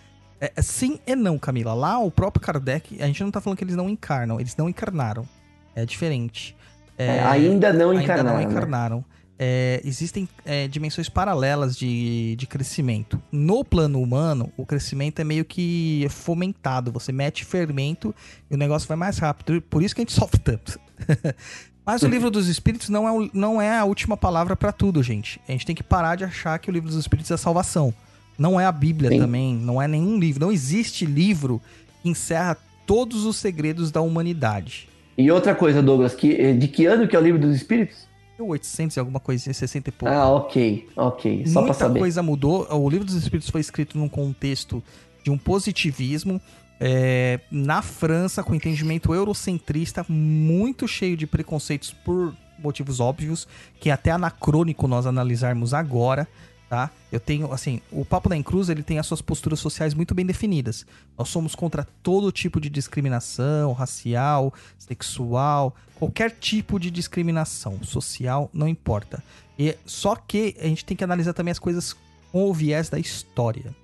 É, 0.41 0.55
é 0.57 0.62
sim 0.62 0.99
e 1.07 1.15
não, 1.15 1.39
Camila. 1.39 1.75
Lá 1.75 1.99
o 1.99 2.11
próprio 2.11 2.41
Kardec, 2.41 3.03
a 3.03 3.07
gente 3.07 3.23
não 3.23 3.31
tá 3.31 3.43
falando 3.43 3.59
que 3.59 3.65
eles 3.65 3.77
não 3.77 3.91
encarnam, 3.91 4.41
eles 4.41 4.57
não 4.57 4.67
encarnaram. 4.67 5.29
É 5.77 5.85
diferente. 5.85 6.57
É, 6.97 7.19
É, 7.19 7.25
ainda 7.25 7.75
não 7.75 7.91
ainda 7.91 8.05
encarnaram. 8.05 8.39
não 8.39 8.47
né? 8.47 8.51
encarnaram. 8.51 9.05
É, 9.39 9.83
existem 9.85 10.27
é, 10.47 10.67
dimensões 10.67 11.11
paralelas 11.11 11.77
de, 11.77 12.35
de 12.37 12.47
crescimento. 12.47 13.21
No 13.31 13.67
plano 13.67 14.01
humano, 14.01 14.51
o 14.57 14.65
crescimento 14.65 15.21
é 15.21 15.25
meio 15.25 15.45
que 15.45 16.07
fomentado. 16.09 16.91
Você 16.91 17.12
mete 17.12 17.45
fermento 17.45 18.15
e 18.51 18.55
o 18.55 18.57
negócio 18.57 18.89
vai 18.89 18.97
mais 18.97 19.19
rápido. 19.19 19.61
Por 19.61 19.83
isso 19.83 19.95
que 19.95 20.01
a 20.01 20.05
gente 20.05 20.15
sofre 20.15 20.41
tanto. 20.41 20.81
Mas 21.85 22.03
o 22.03 22.09
livro 22.09 22.30
dos 22.30 22.49
espíritos 22.49 22.89
não 22.89 23.07
é, 23.09 23.30
não 23.32 23.61
é 23.61 23.78
a 23.78 23.85
última 23.85 24.16
palavra 24.16 24.57
pra 24.57 24.72
tudo, 24.72 25.03
gente. 25.03 25.41
A 25.49 25.53
gente 25.53 25.66
tem 25.66 25.74
que 25.74 25.82
parar 25.82 26.16
de 26.16 26.24
achar 26.24 26.59
que 26.59 26.70
o 26.70 26.72
livro 26.72 26.89
dos 26.89 26.99
espíritos 26.99 27.30
é 27.30 27.35
a 27.35 27.39
salvação. 27.39 27.93
Não 28.39 28.59
é 28.59 28.64
a 28.64 28.72
Bíblia 28.72 29.11
Sim. 29.11 29.18
também, 29.18 29.55
não 29.55 29.80
é 29.80 29.87
nenhum 29.87 30.18
livro. 30.18 30.41
Não 30.47 30.51
existe 30.53 31.05
livro 31.05 31.61
que 32.03 32.09
encerra 32.09 32.57
todos 32.87 33.24
os 33.24 33.37
segredos 33.37 33.91
da 33.91 34.01
humanidade. 34.01 34.89
E 35.16 35.30
outra 35.30 35.55
coisa, 35.55 35.82
Douglas, 35.82 36.14
que, 36.14 36.55
de 36.55 36.68
que 36.68 36.87
ano 36.87 37.07
que 37.07 37.14
é 37.14 37.18
o 37.18 37.22
livro 37.22 37.41
dos 37.41 37.55
espíritos? 37.55 38.09
1800 38.39 38.97
e 38.97 39.01
alguma 39.01 39.20
coisinha, 39.20 39.55
60 39.55 39.89
e 39.89 39.93
pouco. 39.93 40.12
Ah, 40.12 40.28
ok, 40.28 40.89
ok. 40.97 41.47
Só 41.47 41.53
pra 41.53 41.61
Muita 41.62 41.74
saber. 41.74 42.01
coisa 42.01 42.22
mudou. 42.22 42.66
O 42.68 42.91
livro 42.91 43.05
dos 43.05 43.14
Espíritos 43.14 43.49
foi 43.49 43.61
escrito 43.61 43.97
num 43.97 44.09
contexto 44.09 44.82
de 45.22 45.30
um 45.30 45.39
positivismo. 45.39 46.41
É, 46.81 47.41
na 47.51 47.83
França, 47.83 48.43
com 48.43 48.55
entendimento 48.55 49.14
eurocentrista, 49.14 50.05
muito 50.09 50.87
cheio 50.89 51.16
de 51.16 51.27
preconceitos 51.27 51.93
por 51.93 52.35
motivos 52.59 53.01
óbvios, 53.01 53.47
que 53.81 53.91
é 53.91 53.93
até 53.93 54.11
anacrônico 54.11 54.89
nós 54.89 55.07
analisarmos 55.07 55.75
agora, 55.75 56.27
tá? 56.68 56.91
Eu 57.12 57.20
tenho, 57.20 57.53
assim, 57.53 57.81
o 57.93 58.05
Papo 58.05 58.29
da 58.29 58.37
Encruz, 58.37 58.68
ele 58.68 58.83
tem 58.83 58.99
as 58.99 59.07
suas 59.07 59.22
posturas 59.22 59.61
sociais 59.61 59.95
muito 59.95 60.14
bem 60.14 60.27
definidas. 60.27 60.87
Nós 61.16 61.29
somos 61.29 61.55
contra 61.55 61.87
todo 62.03 62.33
tipo 62.33 62.61
de 62.61 62.68
discriminação, 62.68 63.72
racial, 63.72 64.53
sexual, 64.79 65.75
qualquer 65.95 66.31
tipo 66.33 66.79
de 66.79 66.91
discriminação 66.91 67.83
social, 67.83 68.51
não 68.53 68.66
importa. 68.66 69.22
E 69.59 69.77
só 69.87 70.16
que 70.16 70.57
a 70.59 70.66
gente 70.66 70.85
tem 70.85 70.97
que 70.97 71.05
analisar 71.05 71.33
também 71.33 71.53
as 71.53 71.59
coisas 71.59 71.97
com 72.33 72.51
o 72.51 72.55
viés 72.55 72.89
da 72.89 72.99
história. 72.99 73.75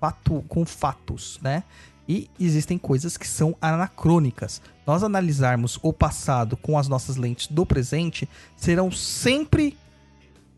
Fato, 0.00 0.44
com 0.48 0.64
fatos, 0.64 1.38
né? 1.42 1.64
E 2.08 2.28
existem 2.38 2.76
coisas 2.76 3.16
que 3.16 3.28
são 3.28 3.56
anacrônicas. 3.60 4.60
Nós 4.86 5.02
analisarmos 5.02 5.78
o 5.82 5.92
passado 5.92 6.56
com 6.56 6.76
as 6.76 6.88
nossas 6.88 7.16
lentes 7.16 7.46
do 7.46 7.64
presente 7.64 8.28
serão 8.56 8.90
sempre 8.90 9.78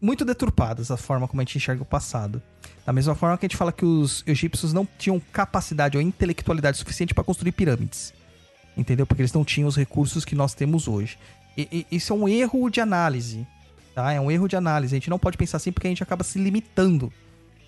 muito 0.01 0.25
deturpadas 0.25 0.91
a 0.91 0.97
forma 0.97 1.29
como 1.29 1.41
a 1.41 1.45
gente 1.45 1.57
enxerga 1.57 1.83
o 1.83 1.87
passado. 1.87 2.43
Da 2.85 2.93
mesma 2.93 3.15
forma 3.15 3.39
que 3.39 3.47
a 3.47 3.49
gente 3.49 3.57
fala 3.57 3.73
que 3.73 3.85
os 3.85 4.23
egípcios 4.27 4.73
não 4.73 4.87
tinham 4.99 5.21
capacidade 5.33 5.97
ou 5.97 6.03
intelectualidade 6.03 6.77
suficiente 6.77 7.15
para 7.15 7.25
construir 7.25 7.53
pirâmides. 7.53 8.13
Entendeu? 8.77 9.07
Porque 9.07 9.23
eles 9.23 9.33
não 9.33 9.45
tinham 9.45 9.69
os 9.69 9.77
recursos 9.77 10.25
que 10.25 10.35
nós 10.35 10.55
temos 10.55 10.89
hoje. 10.89 11.19
E, 11.57 11.87
e, 11.91 11.97
isso 11.97 12.13
é 12.13 12.17
um 12.17 12.29
erro 12.29 12.69
de 12.69 12.81
análise. 12.81 13.47
Tá? 13.95 14.13
É 14.13 14.21
um 14.21 14.31
erro 14.31 14.49
de 14.49 14.57
análise. 14.57 14.95
A 14.95 14.99
gente 14.99 15.11
não 15.11 15.19
pode 15.19 15.39
pensar 15.39 15.59
assim 15.59 15.73
porque 15.73 15.87
a 15.87 15.91
gente 15.91 16.03
acaba 16.03 16.25
se 16.25 16.39
limitando 16.39 17.13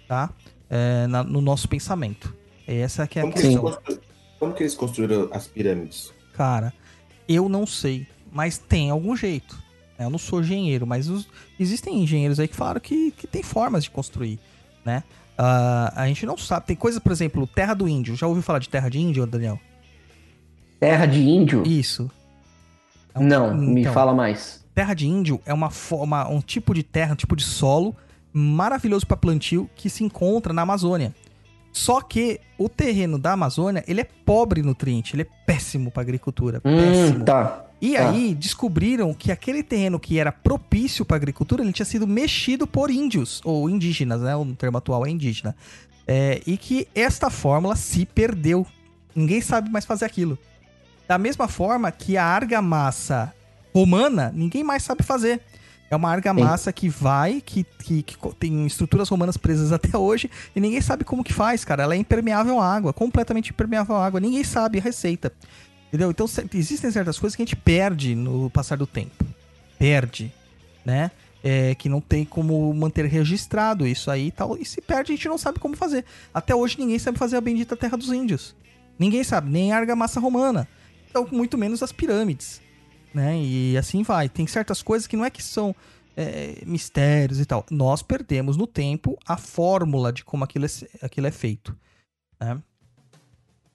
tá? 0.07 0.31
É, 0.68 1.07
na, 1.07 1.22
no 1.22 1.41
nosso 1.41 1.68
pensamento. 1.68 2.35
Essa 2.66 3.06
que 3.06 3.18
é 3.18 3.22
a 3.22 3.24
Como 3.24 3.34
que, 3.34 3.42
questão. 3.42 3.62
constru- 3.62 4.00
como 4.38 4.52
que 4.54 4.62
eles 4.62 4.74
construíram 4.74 5.28
as 5.32 5.46
pirâmides? 5.46 6.12
Cara, 6.32 6.72
eu 7.28 7.48
não 7.48 7.66
sei, 7.66 8.06
mas 8.32 8.58
tem 8.58 8.90
algum 8.90 9.16
jeito. 9.16 9.56
Eu 9.98 10.10
não 10.10 10.18
sou 10.18 10.40
engenheiro, 10.40 10.86
mas 10.86 11.08
os- 11.08 11.28
existem 11.58 12.02
engenheiros 12.02 12.38
aí 12.38 12.46
que 12.48 12.56
falaram 12.56 12.80
que, 12.80 13.10
que 13.12 13.26
tem 13.26 13.42
formas 13.42 13.84
de 13.84 13.90
construir, 13.90 14.38
né? 14.84 15.02
Ah, 15.38 15.92
a 15.96 16.06
gente 16.06 16.26
não 16.26 16.36
sabe. 16.36 16.66
Tem 16.66 16.76
coisa, 16.76 17.00
por 17.00 17.12
exemplo, 17.12 17.46
Terra 17.46 17.72
do 17.74 17.88
Índio. 17.88 18.14
Já 18.16 18.26
ouviu 18.26 18.42
falar 18.42 18.58
de 18.58 18.68
Terra 18.68 18.88
de 18.88 18.98
Índio, 18.98 19.26
Daniel? 19.26 19.58
Terra 20.78 21.06
de 21.06 21.20
índio? 21.20 21.62
Isso. 21.66 22.10
É 23.14 23.18
um- 23.18 23.22
Não, 23.22 23.54
me 23.54 23.80
então, 23.80 23.92
fala 23.94 24.12
mais. 24.14 24.64
Terra 24.74 24.92
de 24.92 25.06
índio 25.08 25.40
é 25.46 25.54
uma 25.54 25.70
forma, 25.70 26.28
um 26.28 26.40
tipo 26.42 26.74
de 26.74 26.82
terra, 26.82 27.14
um 27.14 27.16
tipo 27.16 27.34
de 27.34 27.42
solo 27.44 27.96
maravilhoso 28.30 29.06
para 29.06 29.16
plantio 29.16 29.70
que 29.74 29.88
se 29.88 30.04
encontra 30.04 30.52
na 30.52 30.60
Amazônia. 30.62 31.14
Só 31.77 32.01
que 32.01 32.41
o 32.57 32.70
terreno 32.70 33.18
da 33.18 33.33
Amazônia, 33.35 33.85
ele 33.87 34.01
é 34.01 34.05
pobre 34.24 34.62
em 34.62 34.64
nutriente, 34.64 35.14
ele 35.14 35.24
é 35.24 35.27
péssimo 35.45 35.91
para 35.91 36.01
agricultura, 36.01 36.59
péssimo. 36.59 37.18
Hum, 37.20 37.24
tá. 37.24 37.66
E 37.83 37.93
Tá. 37.93 38.09
aí 38.09 38.35
descobriram 38.35 39.12
que 39.12 39.31
aquele 39.31 39.62
terreno 39.62 40.01
que 40.01 40.18
era 40.18 40.33
propício 40.33 41.05
para 41.05 41.18
agricultura, 41.18 41.62
ele 41.62 41.74
tinha 41.74 41.85
sido 41.85 42.07
mexido 42.07 42.66
por 42.66 42.91
índios 42.91 43.43
ou 43.45 43.68
indígenas, 43.68 44.22
né? 44.22 44.35
O 44.35 44.47
termo 44.55 44.79
atual 44.79 45.05
é 45.07 45.11
indígena. 45.11 45.55
É, 46.07 46.41
e 46.47 46.57
que 46.57 46.89
esta 46.95 47.29
fórmula 47.29 47.77
se 47.77 48.07
perdeu. 48.07 48.66
Ninguém 49.14 49.43
sabe 49.43 49.68
mais 49.68 49.85
fazer 49.85 50.07
aquilo. 50.07 50.39
Da 51.07 51.18
mesma 51.18 51.47
forma 51.47 51.93
que 51.93 52.16
a 52.16 52.24
argamassa 52.24 53.35
romana, 53.74 54.33
ninguém 54.35 54.64
mais 54.64 54.83
sabe 54.83 55.03
fazer. 55.03 55.43
É 55.91 55.95
uma 55.95 56.11
argamassa 56.11 56.72
que 56.72 56.89
vai, 56.89 57.41
que, 57.41 57.64
que, 57.64 58.03
que 58.03 58.16
tem 58.34 58.66
estruturas 58.66 59.09
romanas 59.09 59.37
presas 59.37 59.72
até 59.72 59.97
hoje, 59.97 60.30
e 60.55 60.61
ninguém 60.61 60.80
sabe 60.80 61.05
como 61.05 61.22
que 61.22 61.32
faz, 61.32 61.64
cara. 61.64 61.84
Ela 61.84 61.95
é 61.95 61.97
impermeável 61.97 62.61
à 62.61 62.74
água, 62.74 62.93
completamente 62.93 63.51
impermeável 63.51 63.95
à 63.95 64.05
água. 64.05 64.18
Ninguém 64.18 64.43
sabe 64.43 64.78
a 64.78 64.82
receita. 64.82 65.32
Entendeu? 65.89 66.11
Então 66.11 66.26
existem 66.55 66.91
certas 66.91 67.18
coisas 67.18 67.37
que 67.37 67.43
a 67.43 67.45
gente 67.45 67.57
perde 67.57 68.14
no 68.14 68.51
passar 68.51 68.76
do 68.76 68.87
tempo. 68.87 69.24
Perde, 69.78 70.32
né? 70.84 71.11
É, 71.45 71.76
que 71.76 71.89
não 71.89 72.01
tem 72.01 72.24
como 72.24 72.74
manter 72.74 73.05
registrado 73.05 73.87
isso 73.87 74.11
aí 74.11 74.26
e 74.26 74.30
tal. 74.32 74.57
E 74.59 74.64
se 74.64 74.80
perde, 74.80 75.12
a 75.12 75.16
gente 75.16 75.28
não 75.28 75.39
sabe 75.39 75.61
como 75.61 75.76
fazer. 75.76 76.05
Até 76.34 76.55
hoje 76.55 76.76
ninguém 76.78 76.99
sabe 76.99 77.16
fazer 77.18 77.37
a 77.37 77.41
bendita 77.41 77.76
Terra 77.76 77.97
dos 77.97 78.11
Índios. 78.11 78.57
Ninguém 78.99 79.22
sabe, 79.22 79.51
nem 79.51 79.72
a 79.72 79.76
argamassa 79.76 80.18
romana. 80.18 80.66
Então, 81.09 81.28
muito 81.30 81.57
menos 81.57 81.82
as 81.82 81.93
pirâmides. 81.93 82.61
Né? 83.16 83.38
E 83.40 83.78
assim 83.78 84.02
vai. 84.02 84.28
Tem 84.28 84.46
certas 84.46 84.82
coisas 84.82 85.06
que 85.06 85.16
não 85.16 85.24
é 85.24 85.30
que 85.30 85.42
são 85.42 85.74
é, 86.14 86.58
mistérios 86.66 87.40
e 87.40 87.46
tal. 87.46 87.64
Nós 87.70 88.02
perdemos 88.02 88.58
no 88.58 88.66
tempo 88.66 89.18
a 89.26 89.38
fórmula 89.38 90.12
de 90.12 90.22
como 90.22 90.44
aquilo 90.44 90.66
é, 90.66 90.68
aquilo 91.00 91.26
é 91.26 91.30
feito. 91.30 91.74
Né? 92.38 92.58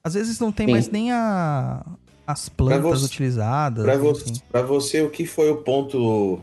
Às 0.04 0.14
vezes 0.14 0.38
não 0.38 0.52
tem 0.52 0.66
Sim. 0.66 0.72
mais 0.72 0.88
nem 0.88 1.10
a, 1.10 1.84
as 2.24 2.48
plantas 2.48 3.00
você- 3.00 3.06
utilizadas. 3.06 3.82
Pra 3.84 3.96
enfim. 3.96 4.02
você, 4.04 4.32
pra 4.48 4.62
você, 4.62 5.02
o 5.02 5.10
que 5.10 5.26
foi 5.26 5.50
o 5.50 5.56
ponto 5.56 6.40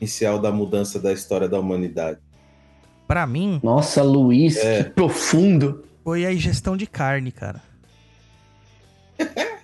inicial 0.00 0.40
da 0.40 0.50
mudança 0.50 0.98
da 0.98 1.12
história 1.12 1.48
da 1.48 1.60
humanidade? 1.60 2.18
Pra 3.06 3.28
mim, 3.28 3.60
Nossa, 3.62 4.02
Luiz, 4.02 4.56
É. 4.56 4.82
que 4.82 4.90
profundo. 4.90 5.84
foi 6.02 6.26
a 6.26 6.32
ingestão 6.32 6.76
de 6.76 6.88
carne, 6.88 7.30
cara. 7.30 7.62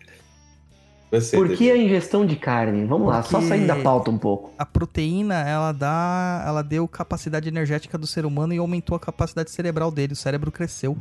Você, 1.21 1.37
Por 1.37 1.57
que 1.57 1.71
a 1.71 1.77
ingestão 1.77 2.27
de 2.27 2.37
carne? 2.37 2.85
Vamos 2.87 3.09
lá, 3.09 3.23
só 3.23 3.33
Porque- 3.39 3.47
saindo 3.49 3.67
da 3.67 3.77
pauta 3.77 4.11
um 4.11 4.19
pouco. 4.19 4.53
A 4.59 4.67
proteína, 4.67 5.41
ela 5.49 5.71
dá. 5.73 6.43
Ela 6.47 6.63
deu 6.63 6.87
capacidade 6.89 7.49
energética 7.49 7.97
do 7.97 8.07
ser 8.07 8.25
humano 8.27 8.53
e 8.53 8.59
aumentou 8.59 8.97
a 8.97 9.01
capacidade 9.01 9.51
cerebral 9.51 9.91
dele. 9.91 10.13
O 10.13 10.17
cérebro 10.17 10.51
cresceu, 10.51 10.97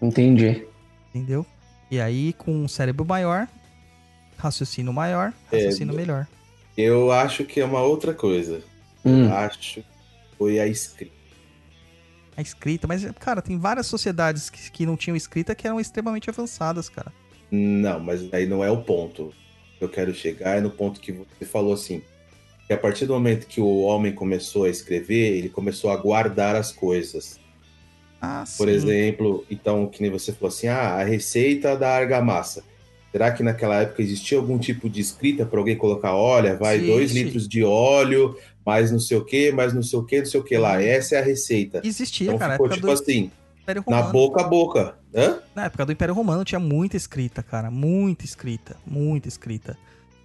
Entendi. 0.00 0.66
entendeu? 1.14 1.44
E 1.90 2.00
aí, 2.00 2.32
com 2.34 2.52
um 2.64 2.68
cérebro 2.68 3.04
maior, 3.04 3.48
raciocínio 4.36 4.92
maior, 4.92 5.32
É, 5.50 5.56
raciocínio 5.56 5.94
melhor. 5.94 6.26
Eu 6.76 7.10
acho 7.10 7.44
que 7.44 7.60
é 7.60 7.64
uma 7.64 7.80
outra 7.80 8.12
coisa. 8.12 8.60
Hum, 9.04 9.26
Eu 9.28 9.34
acho 9.34 9.58
que 9.58 9.84
foi 10.36 10.58
a 10.60 10.66
escrita. 10.66 11.14
A 12.36 12.42
escrita, 12.42 12.86
mas, 12.86 13.06
cara, 13.18 13.40
tem 13.40 13.58
várias 13.58 13.86
sociedades 13.86 14.50
que, 14.50 14.70
que 14.70 14.84
não 14.84 14.94
tinham 14.96 15.16
escrita 15.16 15.54
que 15.54 15.66
eram 15.66 15.80
extremamente 15.80 16.28
avançadas, 16.28 16.88
cara. 16.88 17.10
Não, 17.50 18.00
mas 18.00 18.32
aí 18.32 18.46
não 18.46 18.62
é 18.64 18.70
o 18.70 18.82
ponto. 18.82 19.32
que 19.78 19.84
Eu 19.84 19.88
quero 19.88 20.14
chegar 20.14 20.58
é 20.58 20.60
no 20.60 20.70
ponto 20.70 21.00
que 21.00 21.12
você 21.12 21.44
falou 21.44 21.72
assim. 21.72 22.02
Que 22.66 22.72
a 22.72 22.78
partir 22.78 23.06
do 23.06 23.12
momento 23.14 23.46
que 23.46 23.60
o 23.60 23.82
homem 23.82 24.12
começou 24.12 24.64
a 24.64 24.68
escrever, 24.68 25.36
ele 25.36 25.48
começou 25.48 25.90
a 25.90 25.96
guardar 25.96 26.56
as 26.56 26.72
coisas. 26.72 27.38
Ah, 28.20 28.44
Por 28.56 28.68
sim. 28.68 28.74
exemplo, 28.74 29.44
então, 29.50 29.86
que 29.86 30.02
nem 30.02 30.10
você 30.10 30.32
falou 30.32 30.48
assim, 30.48 30.66
ah, 30.66 30.94
a 30.94 31.04
receita 31.04 31.76
da 31.76 31.90
argamassa. 31.90 32.64
Será 33.12 33.30
que 33.30 33.42
naquela 33.42 33.82
época 33.82 34.02
existia 34.02 34.36
algum 34.36 34.58
tipo 34.58 34.90
de 34.90 35.00
escrita 35.00 35.46
para 35.46 35.58
alguém 35.58 35.76
colocar, 35.76 36.14
olha, 36.14 36.56
vai 36.56 36.76
Existe. 36.76 36.92
dois 36.92 37.12
litros 37.12 37.48
de 37.48 37.62
óleo, 37.62 38.36
mais 38.64 38.90
não 38.90 38.98
sei 38.98 39.16
o 39.16 39.24
que, 39.24 39.52
mais 39.52 39.72
não 39.72 39.82
sei 39.82 39.98
o 39.98 40.04
que, 40.04 40.18
não 40.18 40.26
sei 40.26 40.40
o 40.40 40.42
que 40.44 40.58
lá. 40.58 40.82
Essa 40.82 41.14
é 41.14 41.18
a 41.20 41.22
receita. 41.22 41.80
Existia, 41.84 42.26
Então 42.26 42.38
cara. 42.38 42.54
Ficou 42.54 42.68
tipo 42.68 42.86
do 42.86 42.92
assim, 42.92 43.30
na 43.86 44.02
boca 44.02 44.40
a 44.40 44.44
boca. 44.44 44.98
Hã? 45.16 45.38
Na 45.54 45.64
época 45.64 45.86
do 45.86 45.92
Império 45.92 46.14
Romano 46.14 46.44
tinha 46.44 46.58
muita 46.60 46.96
escrita, 46.96 47.42
cara. 47.42 47.70
Muita 47.70 48.24
escrita. 48.24 48.76
Muita 48.86 49.28
escrita. 49.28 49.78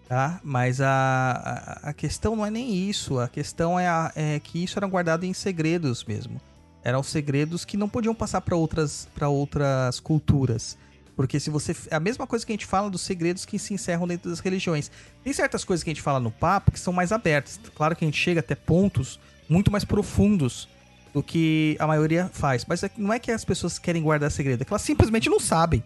Tá? 0.07 0.41
Mas 0.43 0.81
a, 0.81 1.79
a, 1.83 1.89
a 1.89 1.93
questão 1.93 2.35
não 2.35 2.45
é 2.45 2.51
nem 2.51 2.89
isso. 2.89 3.17
A 3.17 3.29
questão 3.29 3.79
é, 3.79 3.87
a- 3.87 4.11
é 4.15 4.39
que 4.39 4.61
isso 4.61 4.77
era 4.77 4.85
guardado 4.87 5.25
em 5.25 5.33
segredos 5.33 6.03
mesmo. 6.03 6.41
Eram 6.83 7.01
segredos 7.01 7.63
que 7.63 7.77
não 7.77 7.87
podiam 7.87 8.13
passar 8.13 8.41
para 8.41 8.55
outras, 8.55 9.07
outras 9.21 9.99
culturas. 10.01 10.77
Porque 11.15 11.39
se 11.39 11.49
você. 11.49 11.73
É 11.89 11.95
a 11.95 11.99
mesma 11.99 12.27
coisa 12.27 12.45
que 12.45 12.51
a 12.51 12.55
gente 12.55 12.65
fala 12.65 12.89
dos 12.89 13.01
segredos 13.01 13.45
que 13.45 13.57
se 13.59 13.73
encerram 13.73 14.07
dentro 14.07 14.29
das 14.29 14.39
religiões. 14.39 14.91
Tem 15.23 15.31
certas 15.31 15.63
coisas 15.63 15.83
que 15.83 15.89
a 15.89 15.93
gente 15.93 16.01
fala 16.01 16.19
no 16.19 16.31
papo 16.31 16.71
que 16.71 16.79
são 16.79 16.91
mais 16.91 17.11
abertas. 17.13 17.59
Claro 17.75 17.95
que 17.95 18.03
a 18.03 18.07
gente 18.07 18.17
chega 18.17 18.39
até 18.41 18.55
pontos 18.55 19.19
muito 19.47 19.71
mais 19.71 19.85
profundos 19.85 20.67
do 21.13 21.21
que 21.21 21.75
a 21.79 21.87
maioria 21.87 22.29
faz. 22.31 22.65
Mas 22.65 22.83
é 22.83 22.91
não 22.97 23.11
é 23.13 23.19
que 23.19 23.31
as 23.31 23.43
pessoas 23.45 23.77
querem 23.77 24.01
guardar 24.01 24.31
segredo, 24.31 24.61
é 24.61 24.65
que 24.65 24.71
elas 24.71 24.81
simplesmente 24.81 25.29
não 25.29 25.39
sabem. 25.39 25.83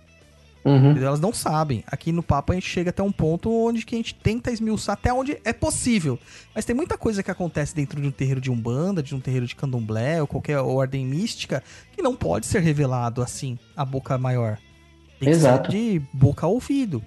uhum. 0.64 0.98
Elas 0.98 1.20
não 1.20 1.34
sabem. 1.34 1.84
Aqui 1.88 2.12
no 2.12 2.24
papo 2.24 2.52
a 2.52 2.56
gente 2.56 2.68
chega 2.70 2.90
até 2.90 3.02
um 3.04 3.12
ponto 3.12 3.52
onde 3.52 3.86
que 3.86 3.96
a 3.96 3.98
gente 3.98 4.16
tenta 4.16 4.52
esmiuçar 4.52 4.94
até 4.94 5.14
onde 5.14 5.38
é 5.44 5.54
possível. 5.54 6.20
Mas 6.54 6.66
tem 6.66 6.76
muita 6.76 6.98
coisa 6.98 7.22
que 7.24 7.32
acontece 7.32 7.76
dentro 7.76 8.02
de 8.02 8.08
um 8.08 8.12
terreiro 8.12 8.42
de 8.42 8.52
umbanda, 8.52 9.02
de 9.04 9.16
um 9.16 9.20
terreiro 9.20 9.46
de 9.48 9.56
candomblé 9.56 10.22
ou 10.22 10.28
qualquer 10.28 10.60
ordem 10.60 11.06
mística 11.06 11.64
que 11.96 12.02
não 12.02 12.16
pode 12.16 12.46
ser 12.46 12.62
revelado 12.62 13.22
assim, 13.22 13.58
a 13.76 13.84
boca 13.86 14.18
maior. 14.18 14.58
Tem 15.20 15.30
que 15.30 15.36
Exato. 15.36 15.72
ser 15.72 15.78
de 15.78 16.02
boca 16.12 16.46
a 16.46 16.50
ouvido, 16.50 17.02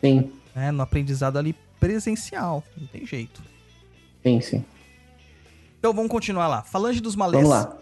Sim, 0.00 0.30
né? 0.54 0.70
No 0.70 0.82
aprendizado 0.82 1.38
ali 1.38 1.54
presencial. 1.78 2.62
Não 2.76 2.86
tem 2.86 3.06
jeito. 3.06 3.42
sim, 4.22 4.40
sim. 4.40 4.64
Então 5.80 5.94
vamos 5.94 6.10
continuar 6.10 6.46
lá. 6.46 6.62
Falange 6.62 7.00
dos 7.00 7.16
malês. 7.16 7.42
Vamos 7.42 7.58
lá. 7.58 7.74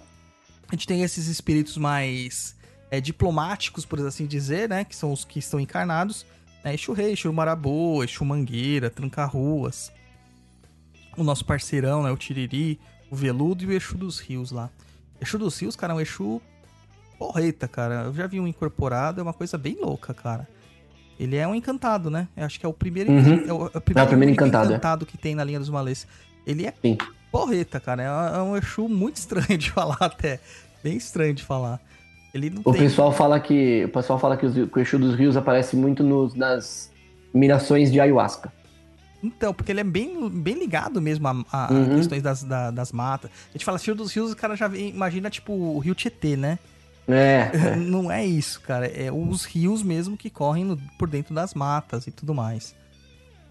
A 0.69 0.75
gente 0.75 0.87
tem 0.87 1.03
esses 1.03 1.27
espíritos 1.27 1.77
mais 1.77 2.57
é, 2.93 3.01
diplomáticos, 3.01 3.85
por 3.85 3.99
assim 4.07 4.25
dizer, 4.25 4.69
né? 4.69 4.85
Que 4.85 4.95
são 4.95 5.13
os 5.13 5.25
que 5.25 5.41
estão 5.41 5.59
encarnados. 5.59 6.25
Né? 6.65 6.75
Exu 6.75 6.93
Rei, 6.93 7.13
Exu 7.13 7.33
Maraboa, 7.33 8.05
Exu 8.05 8.25
Mangueira, 8.25 8.89
Tranca-Ruas. 8.89 9.93
O 11.17 11.25
nosso 11.25 11.45
parceirão, 11.45 12.05
né? 12.05 12.13
O 12.13 12.17
Tiriri, 12.17 12.79
o 13.11 13.17
Veludo 13.17 13.65
e 13.65 13.67
o 13.67 13.73
Exu 13.73 13.97
dos 13.99 14.21
Rios 14.21 14.53
lá. 14.53 14.71
Exu 15.21 15.37
dos 15.37 15.59
Rios, 15.59 15.75
cara, 15.75 15.93
é 15.93 15.97
um 15.97 16.01
Exu 16.01 16.41
porreta, 17.19 17.67
cara. 17.67 18.05
Eu 18.05 18.15
já 18.15 18.29
vi 18.29 18.39
um 18.39 18.47
incorporado, 18.47 19.19
é 19.21 19.23
uma 19.25 19.35
coisa 19.35 19.59
bem 19.59 19.77
louca, 19.81 20.15
cara. 20.15 20.49
Ele 21.19 21.35
é 21.35 21.49
um 21.49 21.55
encantado, 21.55 22.11
né? 22.11 22.29
Eu 22.37 22.45
acho 22.45 22.61
que 22.61 22.65
é 22.65 22.69
o 22.69 22.73
primeiro, 22.73 23.11
Uhum. 23.11 23.45
é 23.45 23.53
o, 23.53 23.71
é 23.75 23.79
o 23.79 23.81
primeiro, 23.81 24.09
primeiro 24.09 24.31
único 24.31 24.45
encantado, 24.45 25.05
é. 25.05 25.07
que 25.07 25.19
tem 25.19 25.35
na 25.35 25.43
linha 25.43 25.59
dos 25.59 25.69
malês. 25.69 26.07
Ele 26.47 26.65
é 26.65 26.73
Sim. 26.81 26.97
Porreta, 27.31 27.79
cara. 27.81 28.03
É 28.03 28.39
é 28.39 28.43
um 28.43 28.57
Exu 28.57 28.89
muito 28.89 29.17
estranho 29.19 29.57
de 29.59 29.71
falar 29.71 29.97
até. 30.01 30.41
Bem 30.83 30.97
estranho 30.97 31.35
de 31.35 31.43
falar. 31.43 31.81
Ele 32.35 32.51
não 32.51 32.63
O 32.65 32.73
tem. 32.73 32.83
pessoal 32.83 33.11
fala 33.13 33.41
que 33.41 33.85
o 33.85 33.89
pessoal 33.89 34.19
fala 34.19 34.37
que, 34.37 34.45
os, 34.47 34.55
que 34.55 34.79
o 34.79 34.81
Exu 34.81 34.99
dos 34.99 35.15
Rios 35.15 35.37
aparece 35.37 35.75
muito 35.77 36.03
nos, 36.03 36.35
nas 36.35 36.91
mirações 37.33 37.91
de 37.91 37.99
ayahuasca. 38.01 38.53
Então, 39.23 39.53
porque 39.53 39.73
ele 39.73 39.81
é 39.81 39.85
bem, 39.85 40.29
bem 40.29 40.57
ligado 40.59 41.01
mesmo 41.01 41.27
a, 41.27 41.45
a 41.51 41.73
Uhum. 41.73 41.97
questões 41.97 42.23
das, 42.23 42.45
da- 42.45 42.71
das 42.71 42.93
matas. 42.93 43.31
A 43.49 43.53
gente 43.53 43.65
fala 43.65 43.77
Rio 43.79 43.95
dos 43.95 44.13
Rios, 44.15 44.31
o 44.31 44.37
cara 44.37 44.55
já 44.55 44.69
vem- 44.69 44.91
imagina, 44.91 45.29
tipo, 45.29 45.53
o 45.53 45.79
Rio 45.81 45.95
Tietê, 45.95 46.37
né? 46.37 46.59
É, 47.09 47.51
é. 47.73 47.77
Não 47.77 48.13
é 48.13 48.25
isso, 48.25 48.61
cara. 48.61 48.87
É 48.87 49.11
os 49.11 49.45
rios 49.45 49.83
mesmo 49.83 50.17
que 50.17 50.31
correm 50.31 50.65
no- 50.65 50.77
por 50.99 51.09
dentro 51.09 51.35
das 51.35 51.53
matas 51.55 52.07
e 52.07 52.13
tudo 52.13 52.33
mais. 52.35 52.77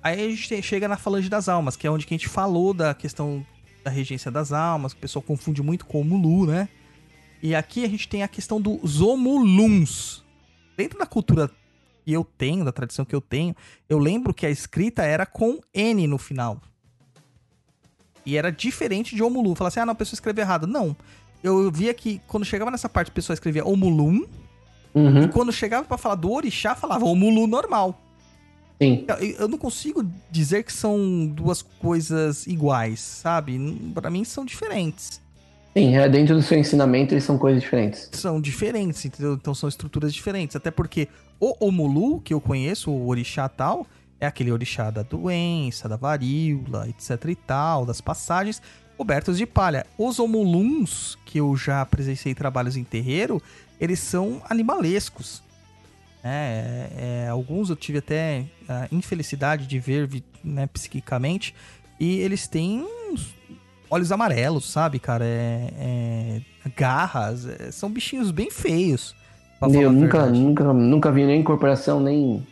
Aí 0.01 0.25
a 0.25 0.29
gente 0.29 0.61
chega 0.61 0.87
na 0.87 0.95
Falange 0.95 1.27
das 1.27 1.49
Almas, 1.49 1.75
que 1.75 1.85
é 1.85 1.91
onde 1.91 2.05
a 2.05 2.09
gente 2.09 2.29
falou 2.29 2.73
da 2.73 2.93
questão 2.93 3.45
da 3.87 3.89
regência 3.89 4.29
das 4.29 4.51
almas, 4.51 4.93
que 4.93 4.99
o 4.99 5.01
pessoal 5.01 5.23
confunde 5.23 5.63
muito 5.63 5.85
com 5.85 6.01
o 6.01 6.03
Mulu, 6.03 6.45
né? 6.45 6.67
E 7.41 7.55
aqui 7.55 7.85
a 7.85 7.87
gente 7.87 8.07
tem 8.09 8.21
a 8.21 8.27
questão 8.27 8.59
dos 8.59 8.99
Omuluns. 8.99 10.23
Dentro 10.75 10.99
da 10.99 11.05
cultura 11.05 11.49
que 12.03 12.11
eu 12.11 12.25
tenho, 12.25 12.65
da 12.65 12.71
tradição 12.71 13.05
que 13.05 13.15
eu 13.15 13.21
tenho, 13.21 13.55
eu 13.87 13.97
lembro 13.97 14.33
que 14.33 14.45
a 14.45 14.49
escrita 14.49 15.03
era 15.03 15.25
com 15.25 15.59
N 15.73 16.05
no 16.05 16.17
final. 16.17 16.59
E 18.25 18.35
era 18.35 18.51
diferente 18.51 19.15
de 19.15 19.23
Omulu. 19.23 19.55
Falar 19.55 19.69
assim, 19.69 19.79
ah, 19.79 19.85
não, 19.85 19.93
a 19.93 19.95
pessoa 19.95 20.17
escreveu 20.17 20.43
errado. 20.43 20.67
Não. 20.67 20.95
Eu 21.41 21.71
via 21.71 21.93
que 21.93 22.19
quando 22.27 22.45
chegava 22.45 22.69
nessa 22.69 22.89
parte, 22.89 23.09
a 23.09 23.13
pessoa 23.13 23.33
escrevia 23.33 23.65
Omulum. 23.65 24.25
Uhum. 24.93 25.23
E 25.23 25.27
quando 25.29 25.53
chegava 25.53 25.87
pra 25.87 25.97
falar 25.97 26.15
do 26.15 26.29
orixá, 26.31 26.75
falava 26.75 27.05
Omulu 27.05 27.47
normal. 27.47 28.01
Sim. 28.79 29.05
Eu, 29.39 29.47
não 29.47 29.57
consigo 29.57 30.05
dizer 30.29 30.63
que 30.63 30.71
são 30.71 31.25
duas 31.25 31.61
coisas 31.61 32.45
iguais, 32.45 32.99
sabe? 32.99 33.59
Pra 33.93 34.09
mim 34.09 34.23
são 34.23 34.45
diferentes. 34.45 35.19
Sim, 35.75 35.95
é, 35.95 36.07
dentro 36.07 36.35
do 36.35 36.41
seu 36.41 36.57
ensinamento 36.57 37.13
eles 37.13 37.23
são 37.23 37.37
coisas 37.37 37.61
diferentes. 37.61 38.09
São 38.13 38.39
diferentes, 38.39 39.03
entendeu? 39.05 39.33
Então 39.33 39.53
são 39.53 39.67
estruturas 39.67 40.13
diferentes. 40.13 40.55
Até 40.55 40.69
porque 40.69 41.07
o 41.39 41.55
Omulu, 41.59 42.19
que 42.21 42.33
eu 42.33 42.41
conheço, 42.41 42.91
o 42.91 43.07
orixá 43.07 43.49
tal, 43.49 43.85
é 44.19 44.27
aquele 44.27 44.51
orixá 44.51 44.89
da 44.89 45.03
doença, 45.03 45.87
da 45.87 45.95
varíola, 45.95 46.87
etc 46.89 47.25
e 47.29 47.35
tal, 47.35 47.85
das 47.85 48.01
passagens, 48.01 48.61
cobertos 48.95 49.37
de 49.37 49.45
palha. 49.45 49.85
Os 49.97 50.19
Omuluns, 50.19 51.17
que 51.25 51.39
eu 51.39 51.55
já 51.55 51.85
presenciei 51.85 52.33
trabalhos 52.33 52.75
em 52.75 52.83
terreiro, 52.83 53.41
eles 53.79 53.99
são 53.99 54.41
animalescos. 54.49 55.43
É, 56.27 56.89
é, 57.25 57.29
alguns 57.29 57.69
eu 57.69 57.75
tive 57.75 57.99
até 57.99 58.45
a 58.67 58.87
infelicidade 58.91 59.65
de 59.67 59.79
ver 59.79 60.09
né, 60.43 60.67
psiquicamente, 60.67 61.53
e 61.99 62.19
eles 62.19 62.47
têm 62.47 62.85
olhos 63.89 64.11
amarelos, 64.11 64.69
sabe, 64.69 64.99
cara? 64.99 65.25
É, 65.25 65.71
é, 66.65 66.69
garras, 66.75 67.45
é, 67.45 67.71
são 67.71 67.89
bichinhos 67.89 68.31
bem 68.31 68.49
feios. 68.51 69.15
Eu 69.61 69.91
nunca, 69.91 70.19
verdade. 70.19 70.39
nunca, 70.39 70.73
nunca 70.73 71.11
vi 71.11 71.25
nem 71.25 71.39
incorporação, 71.39 71.99
nem, 71.99 72.45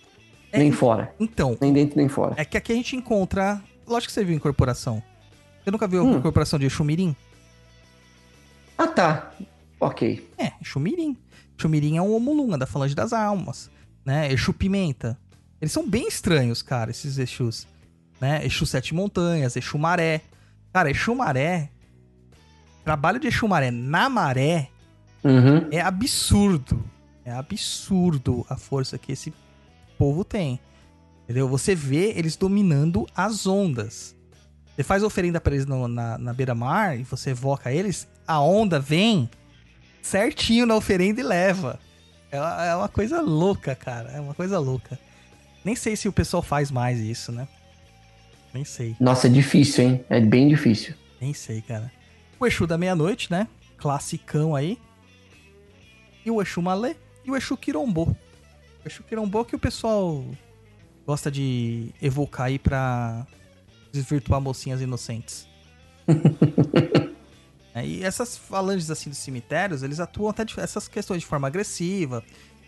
É, 0.52 0.58
nem 0.58 0.72
fora. 0.72 1.14
Então, 1.20 1.56
Nem 1.62 1.72
dentro, 1.72 1.98
nem 1.98 2.08
fora. 2.08 2.34
é 2.38 2.44
que 2.46 2.58
aqui 2.58 2.72
a 2.72 2.76
gente 2.76 2.96
encontra. 2.96 3.62
Lógico 3.88 4.08
que 4.08 4.14
você 4.14 4.24
viu 4.24 4.36
incorporação. 4.36 5.04
Você 5.64 5.70
nunca 5.70 5.88
viu 5.88 6.02
a 6.02 6.04
Hum. 6.04 6.18
incorporação 6.18 6.58
de 6.58 6.66
Exumirim? 6.66 7.16
Ah, 8.78 8.88
tá. 8.88 9.32
Ok. 9.80 10.28
É, 10.38 10.52
Exumirim. 10.64 11.16
Exumirim 11.58 11.98
é 11.98 12.02
um 12.02 12.14
Omulunga 12.14 12.58
da 12.58 12.66
Falange 12.66 12.96
das 12.96 13.14
Almas, 13.14 13.70
né? 14.06 14.32
Exu 14.32 14.54
Pimenta. 14.54 15.18
Eles 15.62 15.72
são 15.72 15.88
bem 15.90 16.08
estranhos, 16.08 16.62
cara, 16.62 16.92
esses 16.92 17.18
Exus. 17.18 17.66
Né? 18.20 18.46
Exu 18.46 18.66
Sete 18.66 18.94
Montanhas, 18.94 19.56
Exu 19.56 19.78
Maré. 19.78 20.22
Cara, 20.74 20.90
Exu 20.92 21.16
Maré... 21.16 21.70
Trabalho 22.84 23.20
de 23.20 23.28
Exu 23.28 23.48
Maré 23.48 23.72
na 23.72 24.08
maré 24.10 24.70
Uhum. 25.24 25.68
é 25.72 25.82
absurdo. 25.82 26.86
É 27.26 27.32
absurdo 27.32 28.46
a 28.48 28.56
força 28.56 28.96
que 29.00 29.12
esse 29.12 29.34
povo 29.98 30.24
tem. 30.24 30.60
Entendeu? 31.24 31.50
Você 31.50 31.74
vê 31.74 32.12
eles 32.16 32.36
dominando 32.36 33.08
as 33.16 33.48
ondas. 33.48 34.16
Você 34.76 34.84
faz 34.84 35.02
oferenda 35.02 35.42
pra 35.42 35.56
eles 35.56 35.66
no- 35.66 35.88
na, 35.88 36.20
na 36.20 36.32
beira-mar 36.32 37.00
e 37.00 37.04
você 37.04 37.32
evoca 37.32 37.72
eles, 37.74 38.08
a 38.28 38.40
onda 38.40 38.80
vem 38.80 39.28
certinho 40.06 40.66
na 40.66 40.76
oferenda 40.76 41.20
e 41.20 41.24
leva. 41.24 41.80
É 42.32 42.40
uma, 42.40 42.66
é 42.66 42.76
uma 42.76 42.90
coisa 42.90 43.22
louca, 43.22 43.76
cara. 43.76 44.12
É 44.12 44.20
uma 44.20 44.34
coisa 44.34 44.60
louca. 44.60 45.00
Nem 45.64 45.76
sei 45.76 45.96
se 45.96 46.08
o 46.08 46.14
pessoal 46.14 46.44
faz 46.44 46.70
mais 46.70 47.00
isso, 47.00 47.32
né? 47.32 47.48
Nem 48.54 48.64
sei. 48.64 48.96
Nossa, 49.00 49.28
é 49.28 49.30
difícil, 49.30 49.84
hein? 49.84 50.06
É 50.10 50.22
bem 50.22 50.48
difícil. 50.48 50.94
Nem 51.20 51.34
sei, 51.34 51.62
cara. 51.62 51.92
O 52.40 52.46
Exu 52.46 52.68
da 52.68 52.78
meia-noite, 52.78 53.32
né? 53.32 53.48
Classicão 53.78 54.56
aí. 54.56 54.78
E 56.24 56.30
o 56.30 56.42
Exu 56.42 56.62
Malê 56.62 56.96
e 57.26 57.32
o 57.32 57.36
Exu 57.36 57.58
Quirombô. 57.58 58.04
O 58.04 58.88
Exu 58.88 59.04
Quirombô 59.04 59.44
que 59.44 59.56
o 59.56 59.60
pessoal 59.60 60.24
gosta 61.06 61.32
de 61.32 61.90
evocar 62.02 62.48
aí 62.48 62.60
pra 62.60 63.26
desvirtuar 63.92 64.40
mocinhas 64.40 64.82
inocentes. 64.82 65.48
É, 67.76 67.86
e 67.86 68.04
essas 68.04 68.38
falanges 68.38 68.90
assim 68.90 69.10
dos 69.10 69.20
cemitérios, 69.20 69.84
eles 69.84 70.00
atuam 70.00 70.30
até 70.30 70.46
de, 70.46 70.58
essas 70.58 70.88
questões 70.88 71.20
de 71.20 71.28
forma 71.28 71.48
agressiva. 71.48 72.24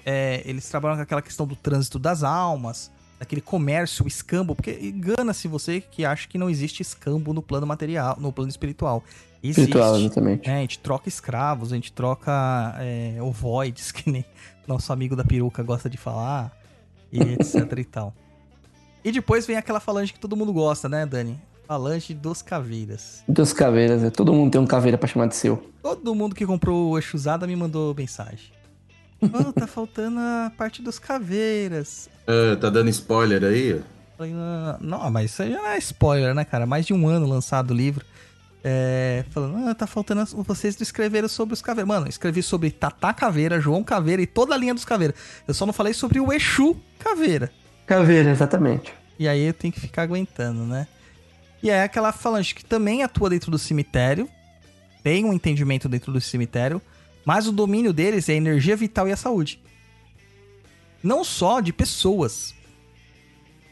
É, 0.05 0.41
eles 0.45 0.67
trabalham 0.67 0.97
com 0.97 1.03
aquela 1.03 1.21
questão 1.21 1.47
do 1.47 1.55
trânsito 1.55 1.97
das 1.97 2.23
almas, 2.23 2.91
daquele 3.17 3.39
comércio, 3.39 4.03
o 4.03 4.07
escambo, 4.07 4.53
porque 4.53 4.77
engana-se 4.81 5.47
você 5.47 5.79
que 5.79 6.03
acha 6.03 6.27
que 6.27 6.37
não 6.37 6.49
existe 6.49 6.81
escambo 6.81 7.33
no 7.33 7.41
plano 7.41 7.65
material, 7.65 8.17
no 8.19 8.33
plano 8.33 8.49
espiritual. 8.49 9.01
Existe. 9.41 9.61
Espiritual, 9.61 9.97
exatamente. 9.97 10.49
É, 10.49 10.57
a 10.57 10.59
gente 10.59 10.79
troca 10.79 11.07
escravos, 11.07 11.71
a 11.71 11.75
gente 11.75 11.93
troca 11.93 12.75
é, 12.77 13.17
ovoides, 13.21 13.91
que 13.93 14.11
nem 14.11 14.25
nosso 14.67 14.91
amigo 14.91 15.15
da 15.15 15.23
peruca 15.23 15.63
gosta 15.63 15.89
de 15.89 15.95
falar, 15.95 16.51
e 17.11 17.21
etc 17.39 17.71
e 17.77 17.85
tal. 17.85 18.13
E 19.05 19.11
depois 19.11 19.45
vem 19.45 19.55
aquela 19.55 19.79
falange 19.79 20.11
que 20.11 20.19
todo 20.19 20.35
mundo 20.35 20.51
gosta, 20.51 20.89
né, 20.89 21.05
Dani? 21.05 21.39
Falange 21.67 22.13
dos 22.13 22.41
caveiras. 22.41 23.23
Dos 23.27 23.51
caveiras, 23.51 24.03
é. 24.03 24.09
todo 24.09 24.31
mundo 24.33 24.51
tem 24.51 24.61
um 24.61 24.65
caveira 24.65 24.97
pra 24.97 25.07
chamar 25.07 25.27
de 25.27 25.35
seu. 25.35 25.69
Todo 25.81 26.15
mundo 26.15 26.33
que 26.33 26.45
comprou 26.45 26.91
o 26.91 26.97
Exusada 26.97 27.45
me 27.45 27.55
mandou 27.55 27.93
mensagem. 27.95 28.51
Oh, 29.19 29.51
tá 29.51 29.65
faltando 29.65 30.19
a 30.19 30.51
parte 30.55 30.79
dos 30.79 30.99
caveiras. 30.99 32.07
Ah, 32.27 32.55
tá 32.55 32.69
dando 32.69 32.87
spoiler 32.91 33.43
aí? 33.43 33.81
Falei, 34.15 34.31
não, 34.31 34.77
não, 34.79 35.09
mas 35.11 35.31
isso 35.31 35.41
aí 35.41 35.51
já 35.51 35.57
não 35.57 35.67
é 35.69 35.77
spoiler, 35.79 36.35
né, 36.35 36.45
cara? 36.45 36.67
Mais 36.67 36.85
de 36.85 36.93
um 36.93 37.07
ano 37.07 37.25
lançado 37.27 37.71
o 37.71 37.73
livro. 37.73 38.05
É, 38.63 39.25
falando, 39.31 39.67
ah, 39.69 39.73
tá 39.73 39.87
faltando 39.87 40.21
as- 40.21 40.33
vocês 40.33 40.79
escreveram 40.79 41.27
sobre 41.27 41.53
os 41.55 41.63
caveiras. 41.63 41.87
Mano, 41.87 42.05
eu 42.05 42.09
escrevi 42.09 42.43
sobre 42.43 42.69
Tatá 42.69 43.11
Caveira, 43.11 43.59
João 43.59 43.83
Caveira 43.83 44.21
e 44.21 44.27
toda 44.27 44.53
a 44.53 44.57
linha 44.57 44.73
dos 44.75 44.85
caveiras. 44.85 45.15
Eu 45.47 45.53
só 45.55 45.65
não 45.65 45.73
falei 45.73 45.93
sobre 45.93 46.19
o 46.19 46.31
Exu 46.31 46.75
Caveira. 46.99 47.51
Caveira, 47.87 48.29
exatamente. 48.29 48.93
E 49.17 49.27
aí 49.27 49.47
eu 49.47 49.53
tenho 49.53 49.73
que 49.73 49.79
ficar 49.79 50.03
aguentando, 50.03 50.63
né? 50.63 50.85
E 51.61 51.69
é 51.69 51.83
aquela 51.83 52.11
falange 52.11 52.53
que 52.53 52.63
também 52.63 53.03
atua 53.03 53.29
dentro 53.29 53.49
do 53.49 53.57
cemitério, 53.57 54.29
tem 55.03 55.25
um 55.25 55.33
entendimento 55.33 55.89
dentro 55.89 56.11
do 56.11 56.21
cemitério, 56.21 56.81
mas 57.25 57.47
o 57.47 57.51
domínio 57.51 57.91
deles 57.91 58.29
é 58.29 58.33
a 58.33 58.35
energia 58.35 58.75
vital 58.75 59.07
e 59.07 59.11
a 59.11 59.17
saúde. 59.17 59.61
Não 61.03 61.23
só 61.23 61.59
de 61.59 61.73
pessoas, 61.73 62.53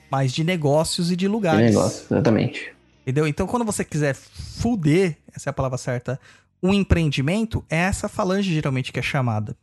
mas 0.09 0.31
de 0.31 0.43
negócios 0.43 1.11
e 1.11 1.15
de 1.15 1.27
lugares. 1.27 1.73
negócio, 1.73 2.05
exatamente. 2.09 2.73
Entendeu? 3.01 3.27
Então, 3.27 3.45
quando 3.45 3.65
você 3.65 3.83
quiser 3.83 4.15
fuder, 4.15 5.17
essa 5.33 5.49
é 5.49 5.51
a 5.51 5.53
palavra 5.53 5.77
certa, 5.77 6.19
um 6.61 6.73
empreendimento, 6.73 7.63
é 7.69 7.77
essa 7.77 8.09
falange 8.09 8.53
geralmente 8.53 8.91
que 8.91 8.99
é 8.99 9.03
chamada. 9.03 9.55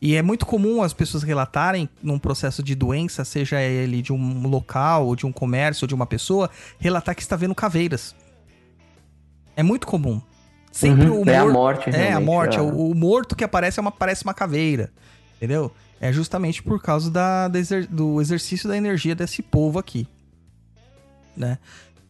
E 0.00 0.14
é 0.14 0.22
muito 0.22 0.46
comum 0.46 0.80
as 0.82 0.92
pessoas 0.92 1.22
relatarem 1.24 1.88
num 2.02 2.18
processo 2.18 2.62
de 2.62 2.74
doença, 2.74 3.24
seja 3.24 3.60
ele 3.60 4.00
de 4.00 4.12
um 4.12 4.46
local, 4.46 5.06
ou 5.06 5.16
de 5.16 5.26
um 5.26 5.32
comércio, 5.32 5.84
ou 5.84 5.88
de 5.88 5.94
uma 5.94 6.06
pessoa, 6.06 6.48
relatar 6.78 7.14
que 7.16 7.22
está 7.22 7.34
vendo 7.34 7.54
caveiras. 7.54 8.14
É 9.56 9.62
muito 9.62 9.86
comum. 9.86 10.20
Sempre 10.70 11.08
Uhum, 11.08 11.24
o 11.24 11.28
é 11.30 11.36
a 11.36 11.42
mor- 11.44 11.52
morte, 11.52 11.90
É, 11.90 12.12
a 12.12 12.20
morte. 12.20 12.58
é. 12.58 12.60
O, 12.60 12.90
o 12.90 12.94
morto 12.94 13.34
que 13.34 13.42
aparece 13.42 13.80
é 13.80 13.82
uma, 13.82 13.90
parece 13.90 14.22
uma 14.22 14.34
caveira. 14.34 14.92
Entendeu? 15.36 15.72
É 16.00 16.12
justamente 16.12 16.62
por 16.62 16.80
causa 16.80 17.10
da, 17.10 17.48
do 17.90 18.20
exercício 18.20 18.68
da 18.68 18.76
energia 18.76 19.16
desse 19.16 19.42
povo 19.42 19.80
aqui. 19.80 20.06
Né? 21.36 21.58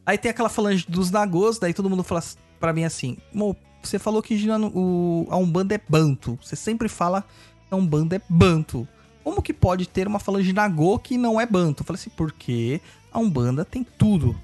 Aí 0.04 0.18
tem 0.18 0.30
aquela 0.30 0.48
falange 0.50 0.84
dos 0.88 1.10
nagôs, 1.10 1.58
daí 1.58 1.72
todo 1.72 1.88
mundo 1.88 2.02
fala 2.02 2.22
pra 2.60 2.72
mim 2.72 2.84
assim: 2.84 3.16
"Mo, 3.32 3.56
você 3.82 3.98
falou 3.98 4.22
que 4.22 4.34
o, 4.74 5.26
a 5.30 5.36
Umbanda 5.36 5.74
é 5.74 5.80
banto. 5.88 6.38
Você 6.42 6.56
sempre 6.56 6.88
fala 6.88 7.24
a 7.70 7.76
Umbanda 7.76 8.16
é 8.16 8.22
banto. 8.28 8.86
Como 9.22 9.42
que 9.42 9.52
pode 9.52 9.86
ter 9.88 10.06
uma 10.06 10.18
falange 10.18 10.52
nagô 10.52 10.98
que 10.98 11.18
não 11.18 11.40
é 11.40 11.46
banto? 11.46 11.82
Eu 11.82 11.86
falei 11.86 12.00
assim, 12.00 12.10
porque 12.16 12.80
a 13.12 13.18
Umbanda 13.18 13.64
tem 13.64 13.84
tudo. 13.84 14.34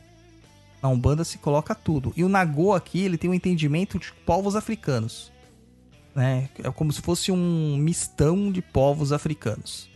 Na 0.83 0.89
Umbanda 0.89 1.25
se 1.25 1.39
coloca 1.39 1.75
tudo. 1.75 2.13
E 2.17 2.23
o 2.23 2.29
nagô 2.29 2.75
aqui, 2.75 3.01
ele 3.01 3.17
tem 3.17 3.31
um 3.31 3.35
entendimento 3.35 3.99
de 3.99 4.13
povos 4.27 4.55
africanos. 4.55 5.33
Né? 6.15 6.49
É 6.63 6.71
como 6.71 6.93
se 6.93 7.01
fosse 7.01 7.33
um 7.33 7.77
mistão 7.79 8.53
de 8.53 8.61
povos 8.61 9.13
africanos. 9.13 9.89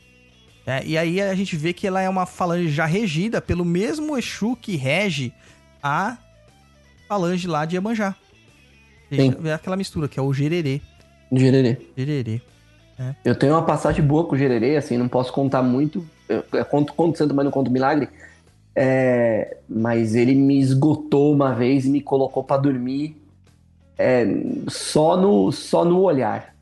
É, 0.67 0.85
e 0.85 0.99
aí 0.99 1.21
a 1.21 1.35
gente 1.35 1.57
vê 1.57 1.73
que 1.73 1.87
ela 1.87 2.01
é 2.01 2.09
uma 2.09 2.27
falange 2.27 2.71
já 2.71 2.85
regida 2.85 3.41
pelo 3.41 3.65
mesmo 3.65 4.19
Exu 4.19 4.57
que 4.57 4.77
rege 4.77 5.33
a 5.83 6.19
falange 7.09 7.47
lá 7.47 7.65
de 7.65 7.77
Iemanjá. 7.77 8.15
Vê 9.11 9.53
aquela 9.53 9.77
mistura, 9.77 10.09
que 10.09 10.19
é 10.19 10.23
o 10.23 10.33
gererê. 10.33 10.83
Gererê. 11.33 11.79
Gererê. 11.97 12.43
Eu 13.25 13.35
tenho 13.35 13.53
uma 13.53 13.65
passagem 13.65 14.05
boa 14.05 14.25
com 14.25 14.35
o 14.35 14.39
Gererê, 14.39 14.77
assim, 14.77 14.97
não 14.99 15.09
posso 15.09 15.33
contar 15.33 15.62
muito. 15.62 16.05
Eu, 16.29 16.45
eu 16.53 16.65
conto, 16.65 16.93
conto 16.95 17.16
santo, 17.16 17.35
mas 17.35 17.45
não 17.45 17.53
conto 17.53 17.70
milagre. 17.70 18.09
É, 18.75 19.57
mas 19.69 20.15
ele 20.15 20.35
me 20.35 20.61
esgotou 20.61 21.33
uma 21.33 21.55
vez 21.55 21.85
e 21.85 21.91
me 21.91 22.01
colocou 22.01 22.45
pra 22.45 22.57
dormir 22.57 23.16
é, 23.97 24.25
só, 24.69 25.16
no, 25.16 25.51
só 25.53 25.85
no 25.85 26.01
olhar. 26.01 26.55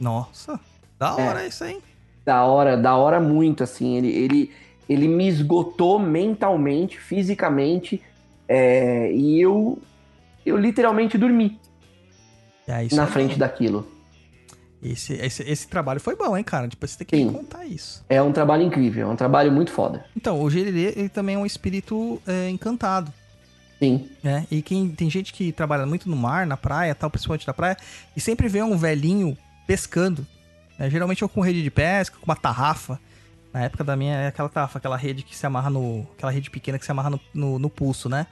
Nossa, 0.00 0.58
da 0.98 1.14
É. 1.18 1.28
hora 1.28 1.46
isso 1.46 1.64
aí. 1.64 1.78
Da 2.24 2.44
hora, 2.44 2.76
da 2.76 2.96
hora 2.96 3.20
muito, 3.20 3.62
assim. 3.62 3.96
Ele, 3.96 4.08
ele, 4.08 4.52
ele 4.88 5.08
me 5.08 5.28
esgotou 5.28 5.98
mentalmente, 5.98 6.98
fisicamente. 6.98 8.02
é, 8.48 9.10
e 9.12 9.40
eu 9.40 9.78
eu 10.44 10.58
literalmente 10.58 11.16
dormi 11.16 11.58
É, 12.68 12.86
na 12.94 13.04
é 13.04 13.06
frente 13.06 13.38
daquilo. 13.38 13.86
Esse, 14.84 15.14
esse, 15.14 15.42
esse 15.42 15.66
trabalho 15.66 15.98
foi 15.98 16.14
bom, 16.14 16.36
hein, 16.36 16.44
cara? 16.44 16.68
Depois 16.68 16.90
você 16.90 16.98
tem 16.98 17.06
que 17.06 17.16
Sim. 17.16 17.32
contar 17.32 17.64
isso. 17.64 18.04
É 18.08 18.20
um 18.20 18.32
trabalho 18.32 18.62
incrível, 18.62 19.08
é 19.08 19.10
um 19.10 19.16
trabalho 19.16 19.50
muito 19.50 19.70
foda. 19.70 20.04
Então, 20.14 20.40
o 20.42 20.50
Gererê, 20.50 20.92
ele 20.94 21.08
também 21.08 21.36
é 21.36 21.38
um 21.38 21.46
espírito 21.46 22.20
é, 22.26 22.50
encantado. 22.50 23.12
Sim. 23.78 24.08
né? 24.22 24.46
E 24.50 24.62
quem 24.62 24.88
tem 24.90 25.10
gente 25.10 25.32
que 25.32 25.52
trabalha 25.52 25.84
muito 25.86 26.08
no 26.08 26.16
mar, 26.16 26.46
na 26.46 26.56
praia, 26.56 26.94
tal, 26.94 27.10
principalmente 27.10 27.46
na 27.46 27.54
praia, 27.54 27.76
e 28.16 28.20
sempre 28.20 28.46
vê 28.46 28.62
um 28.62 28.76
velhinho 28.76 29.36
pescando. 29.66 30.26
né? 30.78 30.88
Geralmente 30.90 31.24
ou 31.24 31.28
com 31.28 31.40
rede 31.40 31.62
de 31.62 31.70
pesca, 31.70 32.16
com 32.18 32.26
uma 32.26 32.36
tarrafa. 32.36 33.00
Na 33.52 33.62
época 33.62 33.84
da 33.84 33.96
minha 33.96 34.14
é 34.16 34.26
aquela 34.28 34.48
tarrafa, 34.48 34.78
aquela 34.78 34.96
rede 34.96 35.22
que 35.22 35.36
se 35.36 35.46
amarra 35.46 35.70
no. 35.70 36.06
Aquela 36.16 36.32
rede 36.32 36.50
pequena 36.50 36.78
que 36.78 36.84
se 36.84 36.90
amarra 36.90 37.10
no, 37.10 37.20
no, 37.32 37.58
no 37.58 37.70
pulso, 37.70 38.08
né? 38.08 38.26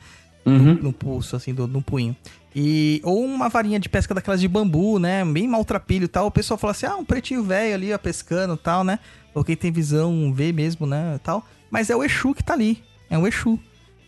Uhum. 0.45 0.75
No 0.75 0.93
pulso, 0.93 1.37
assim, 1.37 1.55
do, 1.55 1.69
no 1.69 1.81
punho. 1.81 2.17
E, 2.55 3.01
ou 3.03 3.25
uma 3.25 3.49
varinha 3.49 3.81
de 3.81 3.89
pesca 3.89 4.13
daquelas 4.15 4.41
de 4.41 4.47
bambu, 4.49 4.99
né? 4.99 5.25
Bem 5.25 5.49
maltrapilho 5.49 6.05
e 6.05 6.09
tal. 6.09 6.27
O 6.27 6.31
pessoal 6.31 6.59
fala 6.59 6.73
assim: 6.73 6.87
ah, 6.87 6.97
um 6.97 7.05
pretinho 7.05 7.43
velho 7.43 7.75
ali, 7.75 7.93
ó, 7.93 7.99
pescando 7.99 8.55
e 8.55 8.59
tal, 8.59 8.85
né? 8.85 8.99
Ou 9.35 9.43
quem 9.43 9.57
tem 9.57 9.73
visão 9.73 10.33
vê 10.35 10.53
mesmo, 10.53 10.87
né? 10.87 11.19
Tal. 11.23 11.47
Mas 11.71 11.89
é 11.89 11.97
o 11.97 12.05
Exu 12.05 12.35
que 12.35 12.45
tá 12.45 12.53
ali. 12.53 12.85
É 13.09 13.17
o 13.17 13.27
Exu. 13.27 13.59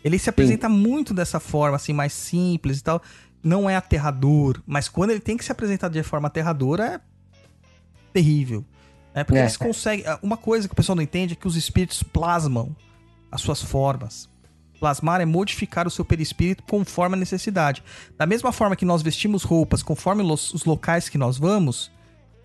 Ele 0.03 0.19
se 0.19 0.29
apresenta 0.29 0.69
muito 0.69 1.13
dessa 1.15 1.39
forma, 1.39 1.75
assim, 1.75 1.91
mais 1.91 2.13
simples 2.13 2.77
e 2.79 2.83
tal. 2.83 3.01
Não 3.43 3.67
é 3.67 3.75
aterrador, 3.75 4.61
mas 4.67 4.87
quando 4.87 5.09
ele 5.11 5.19
tem 5.19 5.35
que 5.35 5.43
se 5.45 5.51
apresentar 5.51 5.89
de 5.89 6.03
forma 6.03 6.27
aterradora, 6.27 6.85
é 6.85 6.99
terrível. 8.13 8.63
É 9.13 9.23
porque 9.23 9.39
É. 9.39 9.43
eles 9.43 9.57
conseguem. 9.57 10.05
Uma 10.21 10.37
coisa 10.37 10.67
que 10.67 10.73
o 10.73 10.75
pessoal 10.75 10.95
não 10.95 11.01
entende 11.03 11.33
é 11.33 11.35
que 11.35 11.47
os 11.47 11.55
espíritos 11.55 12.03
plasmam 12.03 12.75
as 13.31 13.41
suas 13.41 13.61
formas. 13.61 14.29
Plasmar 14.79 15.21
é 15.21 15.25
modificar 15.25 15.87
o 15.87 15.91
seu 15.91 16.03
perispírito 16.03 16.63
conforme 16.63 17.15
a 17.15 17.19
necessidade. 17.19 17.83
Da 18.17 18.25
mesma 18.25 18.51
forma 18.51 18.75
que 18.75 18.85
nós 18.85 19.01
vestimos 19.01 19.43
roupas 19.43 19.81
conforme 19.81 20.21
os 20.23 20.65
locais 20.65 21.09
que 21.09 21.17
nós 21.17 21.37
vamos, 21.37 21.91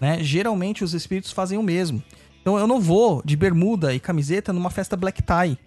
né? 0.01 0.23
Geralmente 0.23 0.82
os 0.82 0.94
espíritos 0.94 1.32
fazem 1.32 1.59
o 1.59 1.62
mesmo. 1.62 2.02
Então 2.40 2.59
eu 2.59 2.66
não 2.66 2.81
vou 2.81 3.23
de 3.24 3.36
bermuda 3.36 3.94
e 3.94 4.01
camiseta 4.01 4.52
numa 4.52 4.70
festa 4.70 4.97
black 4.97 5.23
tie. 5.23 5.59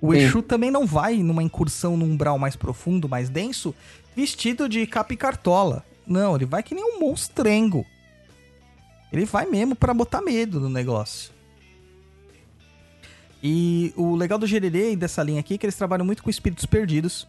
O 0.00 0.12
Sim. 0.12 0.18
Exu 0.18 0.42
também 0.42 0.70
não 0.70 0.86
vai 0.86 1.18
numa 1.18 1.42
incursão 1.42 1.96
num 1.96 2.12
umbral 2.12 2.38
mais 2.38 2.56
profundo, 2.56 3.08
mais 3.08 3.28
denso, 3.28 3.74
vestido 4.16 4.68
de 4.68 4.86
capa 4.86 5.12
e 5.12 5.16
cartola. 5.16 5.84
Não, 6.06 6.34
ele 6.34 6.46
vai 6.46 6.62
que 6.62 6.74
nem 6.74 6.84
um 6.84 6.98
monstrengo. 6.98 7.84
Ele 9.12 9.24
vai 9.24 9.46
mesmo 9.46 9.76
pra 9.76 9.92
botar 9.92 10.22
medo 10.22 10.58
no 10.58 10.68
negócio. 10.68 11.30
E 13.42 13.92
o 13.96 14.14
legal 14.14 14.38
do 14.38 14.46
Gererê 14.46 14.92
e 14.92 14.96
dessa 14.96 15.22
linha 15.22 15.40
aqui 15.40 15.54
é 15.54 15.58
que 15.58 15.64
eles 15.66 15.76
trabalham 15.76 16.04
muito 16.04 16.22
com 16.22 16.28
espíritos 16.30 16.66
perdidos. 16.66 17.26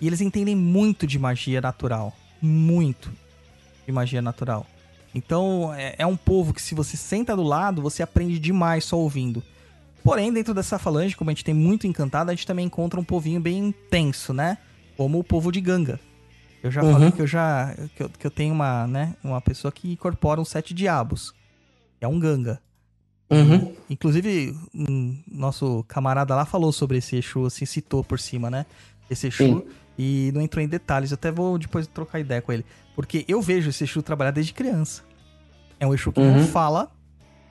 E 0.00 0.06
eles 0.06 0.20
entendem 0.20 0.54
muito 0.56 1.06
de 1.06 1.18
magia 1.18 1.60
natural. 1.60 2.16
Muito 2.40 3.12
de 3.86 3.92
magia 3.92 4.22
natural. 4.22 4.66
Então 5.14 5.74
é, 5.74 5.94
é 5.98 6.06
um 6.06 6.16
povo 6.16 6.54
que 6.54 6.62
se 6.62 6.74
você 6.74 6.96
senta 6.96 7.34
do 7.34 7.42
lado, 7.42 7.82
você 7.82 8.02
aprende 8.02 8.38
demais 8.38 8.84
só 8.84 8.96
ouvindo. 8.96 9.42
Porém, 10.02 10.32
dentro 10.32 10.54
dessa 10.54 10.78
falange, 10.78 11.16
como 11.16 11.28
a 11.28 11.32
gente 11.34 11.44
tem 11.44 11.52
muito 11.52 11.86
encantado, 11.86 12.30
a 12.30 12.34
gente 12.34 12.46
também 12.46 12.64
encontra 12.66 12.98
um 12.98 13.04
povinho 13.04 13.40
bem 13.40 13.58
intenso, 13.58 14.32
né? 14.32 14.56
Como 14.96 15.18
o 15.18 15.24
povo 15.24 15.50
de 15.52 15.60
Ganga. 15.60 16.00
Eu 16.62 16.70
já 16.70 16.82
Uhum. 16.82 16.92
falei 16.92 17.10
que 17.12 17.20
eu 17.20 17.26
já. 17.26 17.74
Que 17.96 18.02
eu, 18.04 18.08
que 18.08 18.26
eu 18.26 18.30
tenho 18.30 18.54
uma, 18.54 18.86
né? 18.86 19.14
Uma 19.22 19.40
pessoa 19.40 19.70
que 19.72 19.92
incorpora 19.92 20.40
os 20.40 20.48
sete 20.48 20.72
diabos. 20.72 21.34
É 22.00 22.08
um 22.08 22.18
Ganga. 22.18 22.60
Uhum. 23.30 23.74
Inclusive, 23.88 24.56
um, 24.74 25.16
nosso 25.30 25.84
camarada 25.86 26.34
lá 26.34 26.44
falou 26.44 26.72
sobre 26.72 26.98
esse 26.98 27.16
Exu, 27.16 27.46
assim, 27.46 27.64
citou 27.64 28.02
por 28.02 28.18
cima, 28.18 28.50
né? 28.50 28.66
Esse 29.08 29.28
Exu. 29.28 29.36
Sim. 29.44 29.62
E 29.98 30.30
não 30.34 30.40
entrou 30.40 30.64
em 30.64 30.68
detalhes. 30.68 31.10
Eu 31.10 31.14
até 31.14 31.30
vou 31.30 31.58
depois 31.58 31.86
trocar 31.86 32.18
ideia 32.20 32.40
com 32.42 32.52
ele. 32.52 32.64
Porque 32.96 33.24
eu 33.28 33.40
vejo 33.40 33.70
esse 33.70 33.84
Exu 33.84 34.02
trabalhar 34.02 34.30
desde 34.32 34.52
criança. 34.52 35.02
É 35.78 35.86
um 35.86 35.94
Exu 35.94 36.12
que 36.12 36.20
não 36.20 36.38
Uhum. 36.40 36.46
fala. 36.46 36.90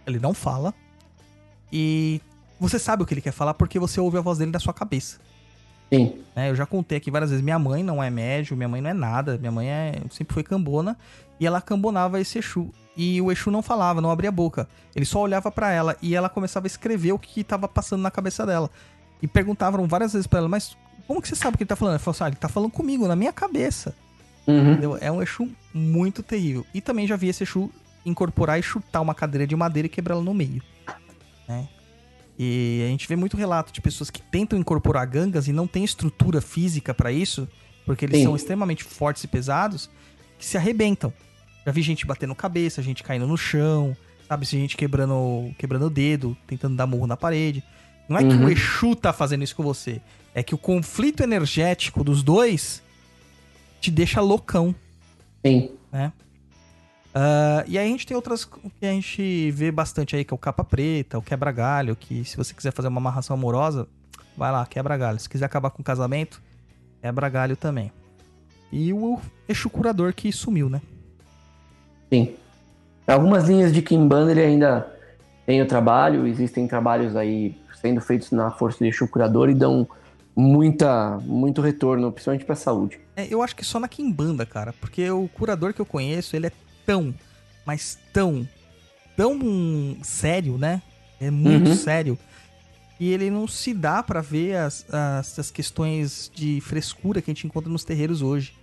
Ele 0.06 0.20
não 0.20 0.34
fala. 0.34 0.74
E 1.72 2.20
você 2.60 2.78
sabe 2.80 3.04
o 3.04 3.06
que 3.06 3.14
ele 3.14 3.22
quer 3.22 3.32
falar 3.32 3.54
porque 3.54 3.80
você 3.80 4.00
ouve 4.02 4.18
a 4.18 4.22
voz 4.22 4.40
dele 4.40 4.52
da 4.52 4.60
sua 4.60 4.74
cabeça. 4.74 5.20
Sim. 5.92 6.22
né? 6.36 6.50
Eu 6.50 6.56
já 6.56 6.66
contei 6.66 6.98
aqui 6.98 7.10
várias 7.10 7.32
vezes. 7.32 7.44
Minha 7.44 7.60
mãe 7.60 7.84
não 7.84 8.02
é 8.02 8.10
médium, 8.10 8.56
minha 8.56 8.70
mãe 8.70 8.82
não 8.82 8.90
é 8.90 8.94
nada. 8.94 9.38
Minha 9.38 9.52
mãe 9.52 9.70
é, 9.70 10.02
sempre 10.12 10.34
foi 10.34 10.44
cambona. 10.44 10.98
E 11.40 11.48
ela 11.48 11.62
cambonava 11.62 12.20
esse 12.20 12.38
Exu. 12.38 12.70
E 12.96 13.22
o 13.22 13.32
Exu 13.32 13.50
não 13.50 13.62
falava, 13.62 14.02
não 14.02 14.12
abria 14.12 14.30
a 14.30 14.32
boca. 14.32 14.68
Ele 14.96 15.06
só 15.06 15.22
olhava 15.22 15.50
pra 15.52 15.72
ela 15.72 15.96
e 16.02 16.16
ela 16.16 16.28
começava 16.30 16.66
a 16.66 16.68
escrever 16.68 17.14
o 17.14 17.20
que 17.20 17.44
tava 17.44 17.68
passando 17.68 18.02
na 18.02 18.12
cabeça 18.12 18.46
dela. 18.46 18.70
E 19.22 19.28
perguntavam 19.28 19.88
várias 19.88 20.14
vezes 20.14 20.28
pra 20.28 20.40
ela, 20.40 20.50
mas 20.50 20.76
como 21.08 21.22
que 21.22 21.28
você 21.28 21.36
sabe 21.36 21.56
o 21.56 21.58
que 21.58 21.64
ele 21.64 21.70
tá 21.70 21.76
falando? 21.76 21.94
Ela 21.94 22.00
falou 22.00 22.12
assim, 22.12 22.24
ah, 22.26 22.28
ele 22.28 22.36
tá 22.36 22.50
falando 22.50 22.72
comigo, 22.72 23.08
na 23.08 23.16
minha 23.16 23.34
cabeça. 23.34 23.96
Uhum. 24.46 24.98
É 25.00 25.12
um 25.12 25.22
Exu 25.22 25.50
muito 25.74 26.22
terrível. 26.22 26.66
E 26.74 26.82
também 26.82 27.08
já 27.08 27.16
vi 27.16 27.30
esse 27.30 27.44
Exu 27.44 27.72
incorporar 28.06 28.60
e 28.60 28.64
chutar 28.64 29.02
uma 29.02 29.16
cadeira 29.16 29.48
de 29.48 29.56
madeira 29.56 29.86
e 29.86 29.90
quebrar 29.90 30.16
ela 30.16 30.24
no 30.24 30.34
meio. 30.34 30.62
Né? 31.48 31.68
E 32.42 32.82
a 32.86 32.90
gente 32.90 33.06
vê 33.06 33.18
muito 33.18 33.36
relato 33.36 33.74
de 33.74 33.82
pessoas 33.82 34.10
que 34.10 34.22
tentam 34.22 34.58
incorporar 34.58 35.06
gangas 35.06 35.50
e 35.50 35.52
não 35.52 35.68
tem 35.68 35.84
estrutura 35.84 36.40
física 36.40 36.94
pra 36.94 37.12
isso, 37.12 37.46
porque 37.86 38.06
eles 38.06 38.20
Sim. 38.20 38.24
são 38.24 38.36
extremamente 38.36 38.82
fortes 38.84 39.26
e 39.26 39.28
pesados, 39.28 39.90
que 40.38 40.46
se 40.46 40.56
arrebentam. 40.56 41.14
Já 41.66 41.72
vi 41.74 41.82
gente 41.82 42.06
batendo 42.06 42.34
cabeça, 42.34 42.82
gente 42.82 43.04
caindo 43.04 43.28
no 43.28 43.36
chão, 43.38 43.96
sabe? 44.26 44.46
Gente 44.46 44.78
quebrando, 44.78 45.54
quebrando 45.58 45.88
o 45.88 45.90
dedo, 45.90 46.38
tentando 46.48 46.78
dar 46.78 46.88
murro 46.88 47.06
na 47.06 47.18
parede. 47.18 47.62
Não 48.08 48.18
é 48.18 48.22
que 48.22 48.34
Uhum. 48.34 48.46
o 48.46 48.50
Exu 48.50 48.96
tá 48.96 49.12
fazendo 49.12 49.44
isso 49.44 49.56
com 49.56 49.62
você, 49.64 50.00
é 50.34 50.42
que 50.42 50.56
o 50.56 50.58
conflito 50.58 51.22
energético 51.22 52.04
dos 52.06 52.24
dois 52.24 52.82
te 53.82 53.92
deixa 53.92 54.22
loucão. 54.22 54.74
Sim. 55.46 55.72
Ah, 57.14 57.64
e 57.68 57.78
aí 57.78 57.88
a 57.88 57.90
gente 57.90 58.06
tem 58.06 58.16
outras 58.16 58.46
que 58.46 58.86
a 58.86 58.92
gente 58.92 59.52
vê 59.52 59.72
bastante 59.72 60.16
aí, 60.16 60.24
que 60.24 60.34
é 60.34 60.36
o 60.36 60.38
capa 60.38 60.64
preta, 60.64 61.18
o 61.18 61.22
quebra-galho, 61.22 61.96
que 61.96 62.24
se 62.24 62.38
você 62.38 62.54
quiser 62.54 62.72
fazer 62.72 62.88
uma 62.88 63.00
amarração 63.00 63.36
amorosa, 63.36 63.88
vai 64.38 64.52
lá, 64.52 64.66
quebra-galho. 64.66 65.20
Se 65.20 65.30
quiser 65.30 65.46
acabar 65.46 65.70
com 65.72 65.82
o 65.82 65.86
casamento, 65.86 66.42
quebra-galho 67.02 67.56
também. 67.56 67.92
E 68.72 68.94
o 68.94 69.20
Exu 69.48 69.70
Curador 69.70 70.14
que 70.14 70.32
sumiu, 70.32 70.70
né? 70.70 70.82
Sim. 72.12 72.36
Algumas 73.08 73.48
linhas 73.50 73.74
de 73.74 73.82
Kimbanda 73.82 74.32
ele 74.32 74.42
ainda 74.42 74.96
tem 75.46 75.62
o 75.62 75.68
trabalho, 75.68 76.28
existem 76.28 76.68
trabalhos 76.68 77.16
aí 77.16 77.58
sendo 77.82 78.00
feitos 78.02 78.32
na 78.32 78.52
Força 78.52 78.84
de 78.84 78.90
Exu 78.90 79.08
Curador 79.08 79.50
e 79.50 79.56
dão 79.56 79.88
muita, 80.36 81.18
muito 81.24 81.60
retorno, 81.60 82.12
principalmente 82.12 82.46
pra 82.46 82.56
saúde. 82.56 83.00
É, 83.16 83.26
eu 83.34 83.42
acho 83.42 83.56
que 83.56 83.66
só 83.66 83.80
na 83.80 83.88
Kimbanda, 83.88 84.46
cara, 84.46 84.74
porque 84.74 85.10
o 85.10 85.28
curador 85.28 85.74
que 85.74 85.82
eu 85.82 85.86
conheço, 85.86 86.36
ele 86.36 86.48
é 86.48 86.52
tão, 86.90 87.14
mas 87.64 88.00
tão, 88.12 88.48
tão 89.16 89.40
sério, 90.02 90.58
né? 90.58 90.82
É 91.22 91.30
muito 91.30 91.68
Uhum. 91.70 91.76
sério. 91.76 92.18
E 93.00 93.14
ele 93.14 93.30
não 93.30 93.48
se 93.48 93.76
dá 93.76 94.02
pra 94.02 94.22
ver 94.22 94.56
as, 94.56 94.84
as, 94.92 95.38
as 95.38 95.52
questões 95.52 96.32
de 96.34 96.60
frescura 96.62 97.22
que 97.22 97.30
a 97.30 97.34
gente 97.34 97.46
encontra 97.46 97.72
nos 97.72 97.84
terreiros 97.84 98.24
hoje. 98.24 98.56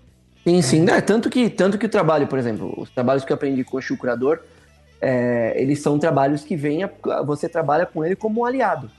Sim, 0.45 0.61
sim. 0.61 0.91
É, 0.91 1.01
tanto, 1.01 1.31
que, 1.31 1.49
tanto 1.49 1.79
que 1.79 1.87
o 1.87 1.89
trabalho, 1.89 2.27
por 2.27 2.37
exemplo, 2.39 2.75
os 2.77 2.91
trabalhos 2.91 3.25
que 3.25 3.31
eu 3.33 3.37
aprendi 3.37 3.63
com 3.63 3.77
o 3.77 3.81
Exu 3.81 3.97
Curador, 3.97 4.41
é, 5.01 5.55
eles 5.57 5.79
são 5.81 5.97
trabalhos 5.97 6.43
que 6.43 6.57
vem 6.57 6.83
a- 6.83 6.91
você 7.25 7.49
trabalha 7.49 7.87
com 7.87 8.05
ele 8.05 8.17
como 8.17 8.41
um 8.41 8.45
aliado. 8.45 8.91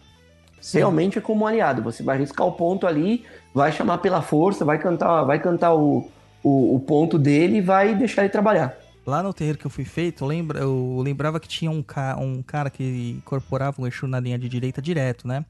Realmente 0.73 1.17
é 1.17 1.21
como 1.21 1.43
um 1.43 1.47
aliado. 1.47 1.81
Você 1.83 2.01
vai 2.01 2.17
riscar 2.17 2.47
o 2.47 2.53
ponto 2.53 2.87
ali, 2.87 3.25
vai 3.53 3.71
chamar 3.73 3.97
pela 3.97 4.21
força, 4.21 4.63
vai 4.63 4.79
cantar, 4.79 5.23
vai 5.23 5.37
cantar 5.39 5.73
o, 5.75 6.09
o, 6.43 6.75
o 6.75 6.79
ponto 6.79 7.19
dele 7.19 7.57
e 7.57 7.61
vai 7.61 7.93
deixar 7.93 8.21
ele 8.23 8.29
trabalhar. 8.31 8.75
Lá 9.07 9.23
no 9.23 9.33
terreiro 9.33 9.57
que 9.57 9.65
eu 9.65 9.71
fui 9.71 9.85
feito, 9.85 10.25
eu, 10.25 10.27
lembra, 10.27 10.59
eu 10.59 10.99
lembrava 11.01 11.39
que 11.39 11.47
tinha 11.47 11.71
um, 11.71 11.81
ca, 11.81 12.17
um 12.19 12.43
cara 12.43 12.69
que 12.69 13.15
incorporava 13.17 13.81
um 13.81 13.87
Exu 13.87 14.05
na 14.05 14.19
linha 14.19 14.37
de 14.37 14.49
direita 14.49 14.81
direto, 14.81 15.25
né? 15.25 15.45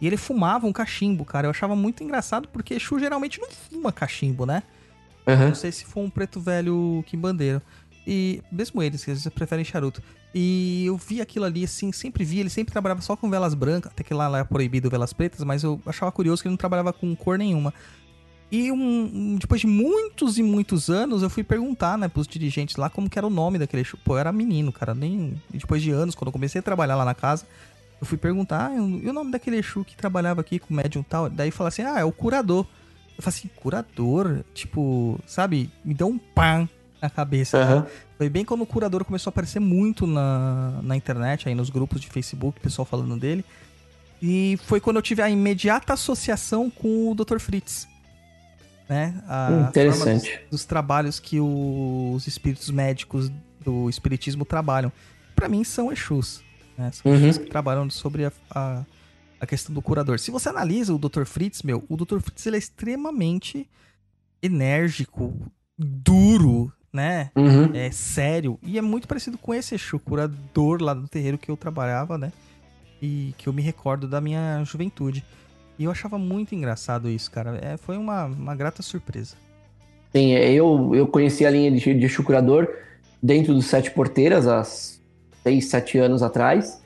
E 0.00 0.06
ele 0.06 0.16
fumava 0.16 0.64
um 0.64 0.72
cachimbo, 0.72 1.24
cara. 1.24 1.48
Eu 1.48 1.50
achava 1.50 1.74
muito 1.74 2.04
engraçado 2.04 2.46
porque 2.46 2.74
Exu 2.74 3.00
geralmente 3.00 3.40
não 3.40 3.50
fuma 3.50 3.90
cachimbo, 3.90 4.46
né? 4.46 4.62
Não 5.48 5.54
sei 5.56 5.72
se 5.72 5.84
for 5.84 6.00
um 6.00 6.08
preto 6.08 6.40
velho 6.40 7.02
quimbandeiro. 7.04 7.60
E 8.06 8.42
mesmo 8.50 8.80
eles, 8.80 9.04
que 9.04 9.10
às 9.10 9.18
vezes 9.18 9.34
preferem 9.34 9.64
charuto. 9.64 10.00
E 10.32 10.86
eu 10.86 10.96
vi 10.96 11.20
aquilo 11.20 11.44
ali, 11.44 11.64
assim, 11.64 11.90
sempre 11.90 12.22
vi, 12.24 12.38
ele 12.38 12.48
sempre 12.48 12.70
trabalhava 12.70 13.00
só 13.00 13.16
com 13.16 13.28
velas 13.28 13.54
brancas, 13.54 13.90
até 13.90 14.04
que 14.04 14.14
lá, 14.14 14.28
lá 14.28 14.38
é 14.38 14.44
proibido 14.44 14.88
velas 14.88 15.12
pretas, 15.12 15.42
mas 15.42 15.64
eu 15.64 15.80
achava 15.84 16.12
curioso 16.12 16.40
que 16.40 16.46
ele 16.46 16.52
não 16.52 16.56
trabalhava 16.56 16.92
com 16.92 17.14
cor 17.16 17.36
nenhuma. 17.36 17.74
E 18.50 18.72
um, 18.72 19.36
depois 19.36 19.60
de 19.60 19.66
muitos 19.66 20.36
e 20.36 20.42
muitos 20.42 20.90
anos, 20.90 21.22
eu 21.22 21.30
fui 21.30 21.44
perguntar, 21.44 21.96
né, 21.96 22.08
pros 22.08 22.26
dirigentes 22.26 22.76
lá 22.76 22.90
como 22.90 23.08
que 23.08 23.16
era 23.16 23.26
o 23.26 23.30
nome 23.30 23.58
daquele 23.58 23.82
Exu. 23.82 23.96
Pô, 23.98 24.14
eu 24.14 24.18
era 24.18 24.32
menino, 24.32 24.72
cara, 24.72 24.92
nem... 24.92 25.40
E 25.54 25.58
depois 25.58 25.80
de 25.80 25.90
anos, 25.92 26.16
quando 26.16 26.28
eu 26.28 26.32
comecei 26.32 26.58
a 26.58 26.62
trabalhar 26.62 26.96
lá 26.96 27.04
na 27.04 27.14
casa, 27.14 27.46
eu 28.00 28.06
fui 28.06 28.18
perguntar, 28.18 28.70
ah, 28.70 28.74
e 28.74 29.08
o 29.08 29.12
nome 29.12 29.30
daquele 29.30 29.58
Exu 29.58 29.84
que 29.84 29.96
trabalhava 29.96 30.40
aqui 30.40 30.58
com 30.58 30.74
médium 30.74 31.02
e 31.02 31.04
tal? 31.04 31.30
Daí 31.30 31.52
fala 31.52 31.68
assim, 31.68 31.82
ah, 31.82 32.00
é 32.00 32.04
o 32.04 32.10
curador. 32.10 32.66
Eu 33.16 33.22
falei 33.22 33.38
assim, 33.38 33.50
curador? 33.54 34.42
Tipo, 34.52 35.20
sabe? 35.26 35.70
Me 35.84 35.94
deu 35.94 36.08
um 36.08 36.18
pam 36.18 36.68
na 37.00 37.08
cabeça. 37.08 37.58
Aham. 37.58 37.86
Foi 38.18 38.28
bem 38.28 38.44
quando 38.44 38.62
o 38.62 38.66
curador 38.66 39.04
começou 39.04 39.30
a 39.30 39.32
aparecer 39.32 39.60
muito 39.60 40.06
na, 40.06 40.80
na 40.82 40.96
internet, 40.96 41.48
aí 41.48 41.54
nos 41.54 41.70
grupos 41.70 42.00
de 42.00 42.08
Facebook, 42.08 42.58
o 42.58 42.60
pessoal 42.60 42.84
falando 42.84 43.16
dele. 43.16 43.44
E 44.20 44.58
foi 44.64 44.80
quando 44.80 44.96
eu 44.96 45.02
tive 45.02 45.22
a 45.22 45.30
imediata 45.30 45.92
associação 45.92 46.68
com 46.68 47.10
o 47.10 47.14
Dr. 47.14 47.38
Fritz. 47.38 47.89
Né? 48.90 49.22
A 49.28 49.68
interessante. 49.68 50.32
dos, 50.40 50.50
dos 50.50 50.64
trabalhos 50.64 51.20
que 51.20 51.38
os 51.38 52.26
espíritos 52.26 52.68
médicos 52.70 53.30
do 53.64 53.88
espiritismo 53.88 54.44
trabalham. 54.44 54.92
Pra 55.36 55.48
mim 55.48 55.62
são 55.62 55.92
Exus, 55.92 56.42
né? 56.76 56.90
São 56.92 57.12
Uhum. 57.12 57.16
Exus 57.18 57.38
que 57.38 57.48
trabalham 57.48 57.88
sobre 57.88 58.24
a, 58.24 58.32
a, 58.50 58.84
a 59.40 59.46
questão 59.46 59.72
do 59.72 59.80
curador. 59.80 60.18
Se 60.18 60.32
você 60.32 60.48
analisa 60.48 60.92
o 60.92 60.98
Dr. 60.98 61.24
Fritz, 61.24 61.62
meu, 61.62 61.84
o 61.88 61.96
Dr. 61.96 62.18
Fritz 62.18 62.44
ele 62.46 62.56
é 62.56 62.58
extremamente 62.58 63.68
enérgico, 64.42 65.32
duro, 65.78 66.72
né? 66.92 67.30
Uhum. 67.36 67.70
é 67.72 67.92
sério 67.92 68.58
e 68.60 68.76
é 68.76 68.82
muito 68.82 69.06
parecido 69.06 69.38
com 69.38 69.54
esse 69.54 69.76
Exu, 69.76 70.00
curador 70.00 70.82
lá 70.82 70.92
do 70.94 71.06
terreiro 71.06 71.38
que 71.38 71.48
eu 71.48 71.56
trabalhava, 71.56 72.18
né? 72.18 72.32
E 73.00 73.32
que 73.38 73.48
eu 73.48 73.52
me 73.52 73.62
recordo 73.62 74.08
da 74.08 74.20
minha 74.20 74.62
juventude. 74.64 75.24
E 75.80 75.84
eu 75.84 75.90
achava 75.90 76.18
muito 76.18 76.54
engraçado 76.54 77.08
isso, 77.08 77.30
cara. 77.30 77.58
É, 77.62 77.78
foi 77.78 77.96
uma, 77.96 78.26
uma 78.26 78.54
grata 78.54 78.82
surpresa. 78.82 79.34
Sim, 80.14 80.32
eu, 80.32 80.94
eu 80.94 81.06
conheci 81.06 81.46
a 81.46 81.50
linha 81.50 81.70
de, 81.70 81.78
de 81.94 82.04
Exu 82.04 82.22
Curador 82.22 82.68
dentro 83.22 83.54
dos 83.54 83.64
Sete 83.64 83.90
Porteiras, 83.90 84.46
há 84.46 84.62
seis, 84.62 85.70
sete 85.70 85.96
anos 85.96 86.22
atrás. 86.22 86.82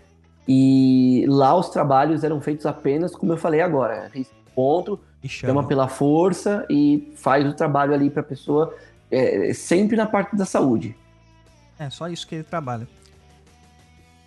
E 0.46 1.24
lá 1.26 1.56
os 1.56 1.70
trabalhos 1.70 2.22
eram 2.22 2.40
feitos 2.40 2.66
apenas, 2.66 3.16
como 3.16 3.32
eu 3.32 3.36
falei 3.36 3.60
agora, 3.62 4.12
ponto, 4.54 5.00
E 5.24 5.28
chama 5.28 5.54
chama. 5.54 5.66
pela 5.66 5.88
força 5.88 6.64
e 6.70 7.12
faz 7.16 7.44
o 7.48 7.52
trabalho 7.52 7.94
ali 7.94 8.08
para 8.10 8.20
a 8.20 8.24
pessoa, 8.24 8.72
é, 9.10 9.52
sempre 9.54 9.96
na 9.96 10.06
parte 10.06 10.36
da 10.36 10.44
saúde. 10.44 10.96
É 11.80 11.90
só 11.90 12.08
isso 12.08 12.28
que 12.28 12.36
ele 12.36 12.44
trabalha. 12.44 12.86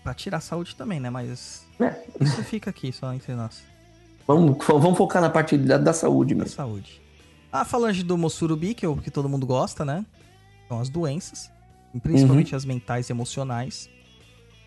Pra 0.03 0.13
tirar 0.13 0.39
a 0.39 0.41
saúde 0.41 0.75
também, 0.75 0.99
né? 0.99 1.09
Mas 1.09 1.65
É. 1.79 2.03
isso 2.19 2.43
fica 2.43 2.69
aqui 2.69 2.91
só 2.91 3.13
entre 3.13 3.33
nós. 3.33 3.63
Vamos, 4.27 4.57
vamos 4.65 4.97
focar 4.97 5.21
na 5.21 5.29
parte 5.29 5.57
da, 5.57 5.77
da 5.77 5.93
saúde 5.93 6.33
Da 6.35 6.43
mesmo. 6.43 6.55
saúde. 6.55 7.01
A 7.51 7.63
falange 7.63 8.03
do 8.03 8.17
Mossurubi, 8.17 8.73
que, 8.73 8.85
é 8.85 8.89
o 8.89 8.97
que 8.97 9.09
todo 9.09 9.29
mundo 9.29 9.45
gosta, 9.45 9.85
né? 9.85 10.05
São 10.67 10.79
as 10.79 10.89
doenças. 10.89 11.49
Principalmente 12.03 12.55
as 12.55 12.65
mentais 12.65 13.09
e 13.09 13.13
emocionais. 13.13 13.89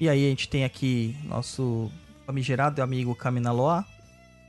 E 0.00 0.08
aí 0.08 0.26
a 0.26 0.30
gente 0.30 0.48
tem 0.48 0.64
aqui 0.64 1.14
nosso 1.24 1.90
famigerado 2.26 2.82
amigo 2.82 3.14
Kaminaloa. 3.14 3.84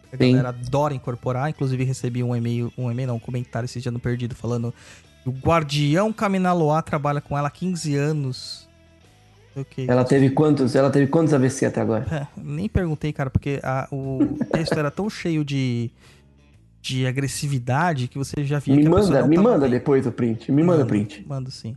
que 0.10 0.16
A 0.16 0.18
Sim. 0.18 0.32
galera 0.32 0.50
adora 0.50 0.94
incorporar. 0.94 1.50
Inclusive 1.50 1.84
recebi 1.84 2.24
um 2.24 2.34
e-mail, 2.36 2.72
um 2.78 2.90
e-mail 2.90 3.10
não, 3.10 3.16
um 3.18 3.20
comentário 3.20 3.66
esse 3.66 3.82
dia 3.82 3.92
no 3.92 4.00
Perdido 4.00 4.34
falando 4.34 4.74
que 5.22 5.30
o 5.30 5.34
Guardião 5.34 6.12
Kaminaloa 6.14 6.82
trabalha 6.82 7.20
com 7.22 7.38
ela 7.38 7.50
há 7.50 7.52
15 7.52 7.96
anos. 7.96 8.68
Ok. 9.56 9.86
Ela 9.88 10.04
teve 10.06 10.30
quantos? 10.30 10.76
Ela 10.76 10.90
teve 10.90 11.08
quantos 11.08 11.34
AVC 11.34 11.66
até 11.66 11.82
agora? 11.82 12.28
Nem 12.38 12.70
perguntei, 12.70 13.12
cara, 13.12 13.30
porque 13.30 13.60
a- 13.64 13.88
o 13.92 14.20
texto 14.52 14.78
era 14.78 14.90
tão 14.90 15.10
cheio 15.10 15.44
de, 15.44 15.92
de 16.82 17.06
agressividade 17.06 18.08
que 18.08 18.18
você 18.18 18.44
já 18.46 18.60
via 18.60 18.76
Me 18.76 18.88
manda, 18.88 19.28
me 19.28 19.38
manda 19.38 19.60
bem. 19.62 19.72
depois 19.72 20.08
o 20.08 20.12
print. 20.12 20.52
Me 20.52 20.64
manda 20.64 20.78
o 20.78 20.80
Mando, 20.80 20.88
print. 20.90 21.26
Mando 21.28 21.52
sim. 21.52 21.76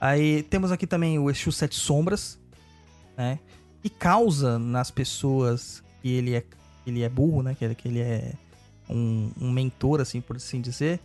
Aí 0.00 0.42
temos 0.44 0.70
aqui 0.72 0.86
também 0.86 1.18
o 1.18 1.30
Exu 1.30 1.50
Sete 1.52 1.74
Sombras, 1.76 2.38
né? 3.16 3.38
Que 3.82 3.88
causa 3.88 4.58
nas 4.58 4.90
pessoas 4.90 5.82
que 6.02 6.10
ele 6.12 6.34
é, 6.34 6.44
ele 6.86 7.02
é 7.02 7.08
burro, 7.08 7.42
né? 7.42 7.54
Que 7.58 7.64
ele, 7.64 7.74
que 7.74 7.88
ele 7.88 8.00
é 8.00 8.32
um, 8.88 9.30
um 9.40 9.50
mentor, 9.50 10.00
assim, 10.00 10.20
por 10.20 10.36
assim 10.36 10.60
dizer. 10.60 11.00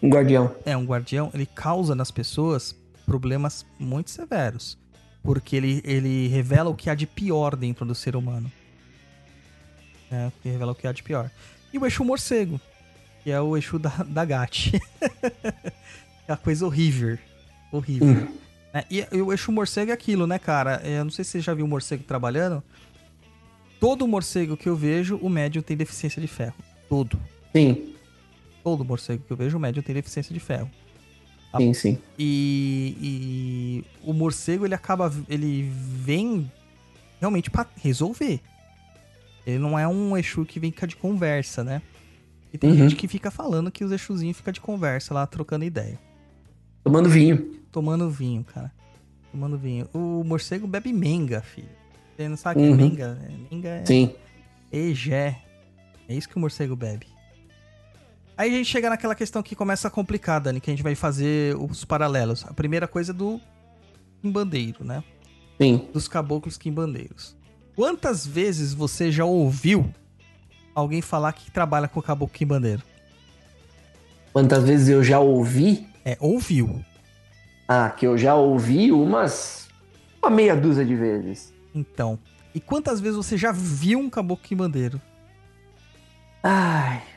Um 0.00 0.08
guardião. 0.08 0.54
É 0.64 0.76
um 0.76 0.84
guardião. 0.84 1.30
Ele 1.34 1.46
causa 1.46 1.94
nas 1.96 2.10
pessoas 2.12 2.76
problemas 3.06 3.66
muito 3.78 4.10
severos. 4.10 4.78
Porque 5.22 5.56
ele, 5.56 5.80
ele 5.84 6.28
revela 6.28 6.70
o 6.70 6.74
que 6.74 6.90
há 6.90 6.94
de 6.94 7.06
pior 7.06 7.54
dentro 7.54 7.84
do 7.84 7.94
ser 7.94 8.16
humano. 8.16 8.50
É, 10.10 10.30
ele 10.44 10.52
revela 10.52 10.72
o 10.72 10.74
que 10.74 10.86
há 10.86 10.92
de 10.92 11.02
pior. 11.02 11.30
E 11.72 11.78
o 11.78 11.86
Exu 11.86 12.04
Morcego, 12.04 12.60
que 13.22 13.30
é 13.30 13.40
o 13.40 13.56
Exu 13.56 13.78
da, 13.78 13.90
da 14.06 14.24
Gat. 14.24 14.72
é 16.28 16.32
a 16.32 16.36
coisa 16.36 16.66
horrível. 16.66 17.18
Horrível. 17.70 18.08
Hum. 18.08 18.38
É, 18.74 18.84
e, 18.90 19.06
e 19.12 19.22
o 19.22 19.32
Exu 19.32 19.52
Morcego 19.52 19.90
é 19.90 19.94
aquilo, 19.94 20.26
né, 20.26 20.38
cara? 20.38 20.80
É, 20.84 20.98
Eu 20.98 21.04
não 21.04 21.10
sei 21.10 21.24
se 21.24 21.32
você 21.32 21.40
já 21.40 21.54
viu 21.54 21.64
o 21.64 21.68
morcego 21.68 22.02
trabalhando. 22.02 22.62
Todo 23.78 24.06
morcego 24.06 24.56
que 24.56 24.68
eu 24.68 24.76
vejo, 24.76 25.16
o 25.16 25.28
médium 25.28 25.62
tem 25.62 25.76
deficiência 25.76 26.20
de 26.20 26.28
ferro. 26.28 26.54
Todo. 26.88 27.18
Sim, 27.54 27.92
Todo 28.62 28.84
morcego 28.84 29.24
que 29.26 29.32
eu 29.32 29.36
vejo, 29.36 29.56
o 29.56 29.60
médium 29.60 29.82
tem 29.82 29.94
deficiência 29.94 30.32
de 30.32 30.38
ferro. 30.38 30.70
Sim, 31.58 31.74
sim. 31.74 31.98
E, 32.18 32.96
e 33.00 33.84
o 34.08 34.12
morcego 34.12 34.64
ele 34.64 34.74
acaba 34.74 35.12
ele 35.28 35.68
vem 35.70 36.50
realmente 37.20 37.50
pra 37.50 37.66
resolver. 37.76 38.40
Ele 39.46 39.58
não 39.58 39.78
é 39.78 39.86
um 39.88 40.16
Exu 40.16 40.44
que 40.44 40.60
vem 40.60 40.70
cá 40.70 40.86
de 40.86 40.96
conversa, 40.96 41.62
né? 41.64 41.82
E 42.52 42.58
tem 42.58 42.70
Uhum. 42.70 42.76
gente 42.76 42.96
que 42.96 43.08
fica 43.08 43.30
falando 43.30 43.70
que 43.70 43.84
os 43.84 43.90
Exuzinhos 43.92 44.36
ficam 44.36 44.52
de 44.52 44.60
conversa 44.60 45.12
lá, 45.14 45.26
trocando 45.26 45.64
ideia. 45.64 45.98
Tomando 46.84 47.08
vinho. 47.08 47.60
Tomando 47.70 48.10
vinho, 48.10 48.44
cara. 48.44 48.72
Tomando 49.30 49.56
vinho. 49.58 49.88
O 49.94 50.22
morcego 50.24 50.66
bebe 50.66 50.92
menga, 50.92 51.40
filho. 51.42 51.68
Você 52.16 52.28
não 52.28 52.36
sabe 52.36 52.60
o 52.60 52.62
que 52.62 52.68
é 52.68 52.70
Uhum. 52.70 52.76
menga? 52.90 53.18
É, 53.22 53.54
Menga 53.54 53.68
é 53.68 53.84
Sim. 53.86 54.14
egé. 54.70 55.38
É 56.08 56.14
isso 56.14 56.28
que 56.28 56.36
o 56.36 56.40
morcego 56.40 56.76
bebe. 56.76 57.06
Aí 58.36 58.50
a 58.50 58.56
gente 58.56 58.66
chega 58.66 58.88
naquela 58.88 59.14
questão 59.14 59.42
que 59.42 59.54
começa 59.54 59.88
a 59.88 59.90
complicar, 59.90 60.40
Dani, 60.40 60.60
que 60.60 60.70
a 60.70 60.72
gente 60.72 60.82
vai 60.82 60.94
fazer 60.94 61.56
os 61.56 61.84
paralelos. 61.84 62.44
A 62.46 62.54
primeira 62.54 62.88
coisa 62.88 63.12
é 63.12 63.14
do 63.14 63.40
quimbandeiro, 64.20 64.84
né? 64.84 65.04
Sim. 65.60 65.88
Dos 65.92 66.08
caboclos 66.08 66.56
quimbandeiros. 66.56 67.36
Quantas 67.76 68.26
vezes 68.26 68.72
você 68.72 69.12
já 69.12 69.24
ouviu 69.24 69.92
alguém 70.74 71.02
falar 71.02 71.32
que 71.32 71.50
trabalha 71.50 71.88
com 71.88 72.00
caboclo 72.00 72.34
quimbandeiro? 72.34 72.82
Quantas 74.32 74.64
vezes 74.64 74.88
eu 74.88 75.04
já 75.04 75.20
ouvi? 75.20 75.86
É, 76.04 76.16
ouviu. 76.18 76.82
Ah, 77.68 77.90
que 77.90 78.06
eu 78.06 78.16
já 78.16 78.34
ouvi 78.34 78.90
umas. 78.90 79.68
Uma 80.22 80.30
meia 80.30 80.56
dúzia 80.56 80.84
de 80.84 80.94
vezes. 80.94 81.52
Então. 81.74 82.18
E 82.54 82.60
quantas 82.60 83.00
vezes 83.00 83.16
você 83.16 83.36
já 83.36 83.52
viu 83.52 83.98
um 83.98 84.10
caboclo 84.10 84.44
quimbandeiro? 84.44 85.00
Ai. 86.42 87.11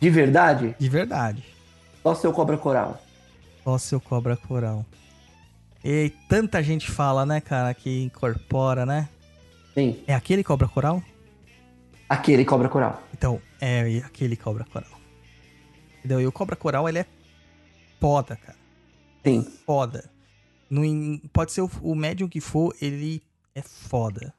De 0.00 0.08
verdade? 0.08 0.74
De 0.78 0.88
verdade. 0.88 1.44
Só 2.02 2.14
seu 2.14 2.32
cobra 2.32 2.56
coral. 2.56 3.00
Ó, 3.64 3.76
seu 3.76 4.00
cobra 4.00 4.36
coral. 4.36 4.84
E 5.84 6.12
tanta 6.28 6.62
gente 6.62 6.90
fala, 6.90 7.26
né, 7.26 7.40
cara, 7.40 7.72
que 7.74 8.04
incorpora, 8.04 8.86
né? 8.86 9.08
Sim. 9.74 10.02
É 10.06 10.14
aquele 10.14 10.42
cobra 10.42 10.66
coral? 10.66 11.02
Aquele 12.08 12.44
cobra 12.44 12.68
coral. 12.68 13.02
Então, 13.12 13.40
é 13.60 13.98
aquele 14.04 14.36
cobra 14.36 14.64
coral. 14.64 15.00
Entendeu? 15.98 16.20
E 16.20 16.26
o 16.26 16.32
cobra 16.32 16.56
coral, 16.56 16.88
ele 16.88 17.00
é 17.00 17.06
foda, 18.00 18.36
cara. 18.36 18.58
Sim. 19.24 19.46
Foda. 19.66 20.10
No 20.68 20.82
pode 21.32 21.52
ser 21.52 21.60
o, 21.60 21.70
o 21.82 21.94
médium 21.94 22.28
que 22.28 22.40
for, 22.40 22.74
ele 22.80 23.22
é 23.54 23.60
foda. 23.60 24.32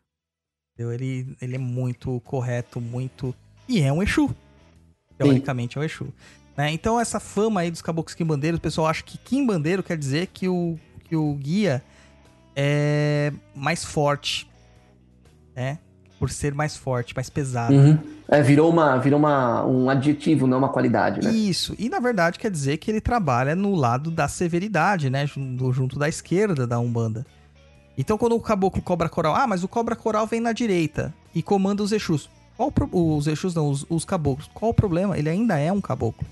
Entendeu? 0.74 0.94
Ele, 0.94 1.38
ele 1.40 1.56
é 1.56 1.60
muito 1.60 2.20
correto, 2.22 2.82
muito. 2.82 3.36
E 3.68 3.82
é 3.82 3.94
um 3.94 4.02
Exu. 4.02 4.36
Teoricamente 5.26 5.78
é 5.78 5.82
um 5.82 5.84
Exu. 5.84 6.08
Né? 6.58 6.72
Então, 6.72 7.00
essa 7.00 7.20
fama 7.20 7.62
aí 7.62 7.72
dos 7.72 7.82
caboclos 7.82 8.14
quimbandeiros, 8.16 8.58
o 8.60 8.62
pessoal 8.62 8.88
acha 8.88 9.04
que 9.04 9.18
quimbandeiro 9.18 9.82
quer 9.82 9.98
dizer 9.98 10.28
que 10.28 10.48
o, 10.48 10.78
que 11.08 11.16
o 11.16 11.34
guia 11.36 11.84
é 12.56 13.32
mais 13.56 13.84
forte. 13.84 14.50
Né? 15.56 15.80
Por 16.20 16.30
ser 16.30 16.54
mais 16.54 16.76
forte, 16.76 17.16
mais 17.16 17.30
pesado. 17.30 17.74
Uhum. 17.74 17.98
É, 18.28 18.42
virou, 18.42 18.70
uma, 18.70 18.98
virou 18.98 19.20
uma, 19.20 19.66
um 19.66 19.90
adjetivo, 19.90 20.48
não 20.48 20.60
uma 20.60 20.70
qualidade, 20.70 21.20
né? 21.22 21.34
Isso. 21.34 21.76
E 21.78 21.90
na 21.90 22.00
verdade 22.00 22.40
quer 22.40 22.50
dizer 22.50 22.78
que 22.78 22.90
ele 22.90 23.02
trabalha 23.02 23.56
no 23.56 23.76
lado 23.76 24.10
da 24.10 24.28
severidade, 24.28 25.10
né? 25.10 25.26
Junto, 25.26 25.74
junto 25.74 26.00
da 26.00 26.08
esquerda 26.08 26.66
da 26.66 26.80
Umbanda. 26.80 27.26
Então 27.98 28.18
quando 28.18 28.36
o 28.36 28.40
caboclo 28.40 28.82
cobra 28.82 29.10
coral, 29.10 29.36
ah, 29.36 29.46
mas 29.46 29.64
o 29.64 29.68
cobra 29.68 29.98
coral 29.98 30.26
vem 30.28 30.40
na 30.40 30.54
direita 30.54 31.14
e 31.36 31.42
comanda 31.42 31.84
os 31.84 31.92
Exus. 31.92 32.30
Qual 32.58 32.70
o 32.70 32.72
pro- 32.72 32.90
os 32.92 33.28
Exus 33.28 33.56
não, 33.56 33.70
os, 33.70 33.86
os 33.90 34.06
caboclos. 34.06 34.50
Qual 34.54 34.72
o 34.72 34.74
problema? 34.74 35.18
Ele 35.18 35.30
ainda 35.30 35.58
é 35.58 35.72
um 35.72 35.82
caboclo. 35.82 36.26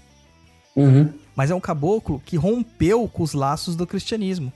Uhum. 0.76 1.12
Mas 1.36 1.50
é 1.52 1.56
um 1.56 1.60
caboclo 1.60 2.22
que 2.26 2.36
rompeu 2.38 3.08
com 3.08 3.24
os 3.24 3.34
laços 3.34 3.76
do 3.76 3.88
cristianismo. 3.88 4.52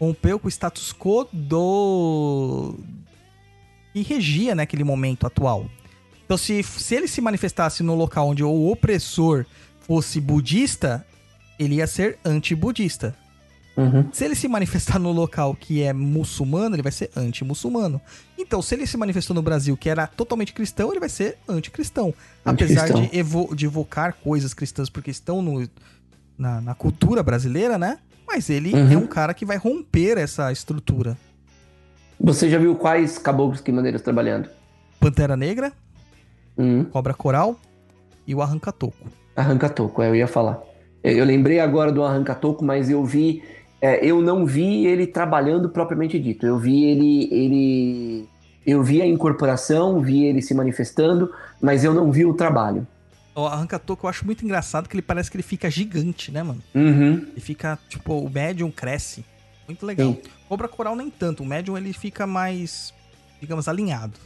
Rompeu 0.00 0.38
com 0.38 0.46
o 0.46 0.50
status 0.50 0.92
quo 0.92 1.26
do. 1.32 2.74
que 3.92 4.02
regia 4.02 4.54
naquele 4.54 4.84
momento 4.84 5.26
atual. 5.26 5.66
Então, 6.24 6.36
se, 6.36 6.62
se 6.62 6.94
ele 6.94 7.08
se 7.08 7.20
manifestasse 7.20 7.82
no 7.82 7.94
local 7.94 8.28
onde 8.28 8.44
o 8.44 8.70
opressor 8.70 9.44
fosse 9.80 10.20
budista, 10.20 11.04
ele 11.58 11.76
ia 11.76 11.86
ser 11.86 12.18
anti-budista. 12.24 13.16
Uhum. 13.78 14.08
Se 14.12 14.24
ele 14.24 14.34
se 14.34 14.48
manifestar 14.48 14.98
no 14.98 15.12
local 15.12 15.54
que 15.54 15.82
é 15.84 15.92
muçulmano, 15.92 16.74
ele 16.74 16.82
vai 16.82 16.90
ser 16.90 17.10
anti-muçulmano. 17.16 18.00
Então, 18.36 18.60
se 18.60 18.74
ele 18.74 18.86
se 18.88 18.96
manifestou 18.96 19.34
no 19.34 19.40
Brasil 19.42 19.76
que 19.76 19.88
era 19.88 20.06
totalmente 20.06 20.52
cristão, 20.52 20.90
ele 20.90 20.98
vai 20.98 21.08
ser 21.08 21.38
anticristão. 21.48 22.12
Apesar 22.44 22.82
Anticristão. 22.86 23.02
de, 23.06 23.16
evo- 23.18 23.54
de 23.54 23.66
evocar 23.66 24.14
coisas 24.14 24.52
cristãs 24.52 24.90
porque 24.90 25.12
estão 25.12 25.40
no, 25.40 25.68
na, 26.36 26.60
na 26.60 26.74
cultura 26.74 27.22
brasileira, 27.22 27.78
né? 27.78 27.98
Mas 28.26 28.50
ele 28.50 28.74
Uhum. 28.74 28.92
é 28.92 28.96
um 28.96 29.06
cara 29.06 29.32
que 29.32 29.44
vai 29.46 29.56
romper 29.56 30.18
essa 30.18 30.50
estrutura. 30.50 31.16
Você 32.20 32.50
já 32.50 32.58
viu 32.58 32.74
quais 32.74 33.16
caboclos 33.16 33.60
que 33.60 33.70
maneiras 33.70 34.02
trabalhando? 34.02 34.48
Pantera 34.98 35.36
Negra, 35.36 35.72
Uhum. 36.56 36.84
Cobra 36.84 37.14
Coral, 37.14 37.56
e 38.26 38.34
o 38.34 38.42
arranca-toco. 38.42 39.06
Arranca-toco, 39.36 40.02
é, 40.02 40.08
eu 40.08 40.16
ia 40.16 40.26
falar. 40.26 40.60
Eu, 41.04 41.18
eu 41.18 41.24
lembrei 41.24 41.60
agora 41.60 41.92
do 41.92 42.02
arranca-toco, 42.02 42.64
mas 42.64 42.90
eu 42.90 43.04
vi. 43.04 43.40
É, 43.80 44.04
eu 44.04 44.20
não 44.20 44.44
vi 44.44 44.86
ele 44.86 45.06
trabalhando 45.06 45.68
propriamente 45.68 46.18
dito. 46.18 46.46
Eu 46.46 46.58
vi 46.58 46.84
ele. 46.84 47.28
ele 47.32 48.28
eu 48.66 48.82
vi 48.82 49.00
a 49.00 49.06
incorporação, 49.06 50.00
vi 50.00 50.24
ele 50.24 50.42
se 50.42 50.52
manifestando, 50.52 51.32
mas 51.60 51.84
eu 51.84 51.94
não 51.94 52.12
vi 52.12 52.26
o 52.26 52.34
trabalho. 52.34 52.86
O 53.34 53.46
arranca-toco 53.46 54.04
eu 54.04 54.10
acho 54.10 54.26
muito 54.26 54.44
engraçado 54.44 54.88
que 54.88 54.94
ele 54.94 55.02
parece 55.02 55.30
que 55.30 55.36
ele 55.36 55.42
fica 55.42 55.70
gigante, 55.70 56.30
né, 56.30 56.42
mano? 56.42 56.62
Uhum. 56.74 57.26
Ele 57.30 57.40
fica, 57.40 57.78
tipo, 57.88 58.12
o 58.18 58.28
médium 58.28 58.70
cresce. 58.70 59.24
Muito 59.66 59.86
legal. 59.86 60.08
Sim. 60.08 60.22
Cobra 60.48 60.68
coral 60.68 60.96
nem 60.96 61.08
tanto. 61.08 61.42
O 61.42 61.46
médium 61.46 61.78
ele 61.78 61.92
fica 61.92 62.26
mais, 62.26 62.92
digamos, 63.40 63.68
alinhado. 63.68 64.18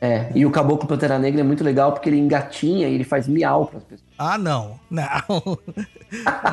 É, 0.00 0.30
e 0.32 0.46
o 0.46 0.50
Caboclo 0.50 0.88
Pantera 0.88 1.18
Negra 1.18 1.40
é 1.40 1.44
muito 1.44 1.64
legal 1.64 1.92
porque 1.92 2.08
ele 2.08 2.18
engatinha 2.18 2.88
e 2.88 2.94
ele 2.94 3.02
faz 3.02 3.26
miau 3.26 3.66
pras 3.66 3.82
pessoas. 3.82 4.08
Ah, 4.16 4.38
não. 4.38 4.78
Não. 4.88 5.04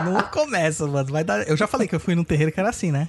não 0.04 0.22
começa, 0.32 0.88
mano. 0.88 1.12
Vai 1.12 1.24
dar... 1.24 1.48
Eu 1.48 1.56
já 1.56 1.68
falei 1.68 1.88
que 1.88 1.96
eu 1.96 2.00
fui 2.00 2.16
num 2.16 2.24
terreiro 2.24 2.52
que 2.52 2.60
era 2.60 2.70
assim, 2.70 2.92
né? 2.92 3.08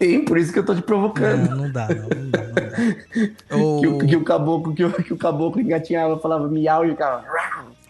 Sim, 0.00 0.24
por 0.24 0.38
isso 0.38 0.52
que 0.52 0.58
eu 0.58 0.64
tô 0.64 0.74
te 0.74 0.82
provocando. 0.82 1.50
Não, 1.50 1.56
não 1.56 1.72
dá, 1.72 1.88
não, 1.88 2.08
não 2.08 2.30
dá, 2.30 2.42
não 2.42 2.54
dá. 2.54 3.56
O, 3.56 3.80
Que, 3.80 3.86
o, 3.86 3.98
que 3.98 4.16
o 4.16 4.24
caboclo, 4.24 4.74
que 4.74 4.84
o, 4.84 4.92
que 4.92 5.12
o 5.12 5.16
caboclo 5.16 5.60
engatinhava, 5.60 6.18
falava 6.18 6.48
miau 6.48 6.84
e 6.84 6.90
ficava. 6.90 7.24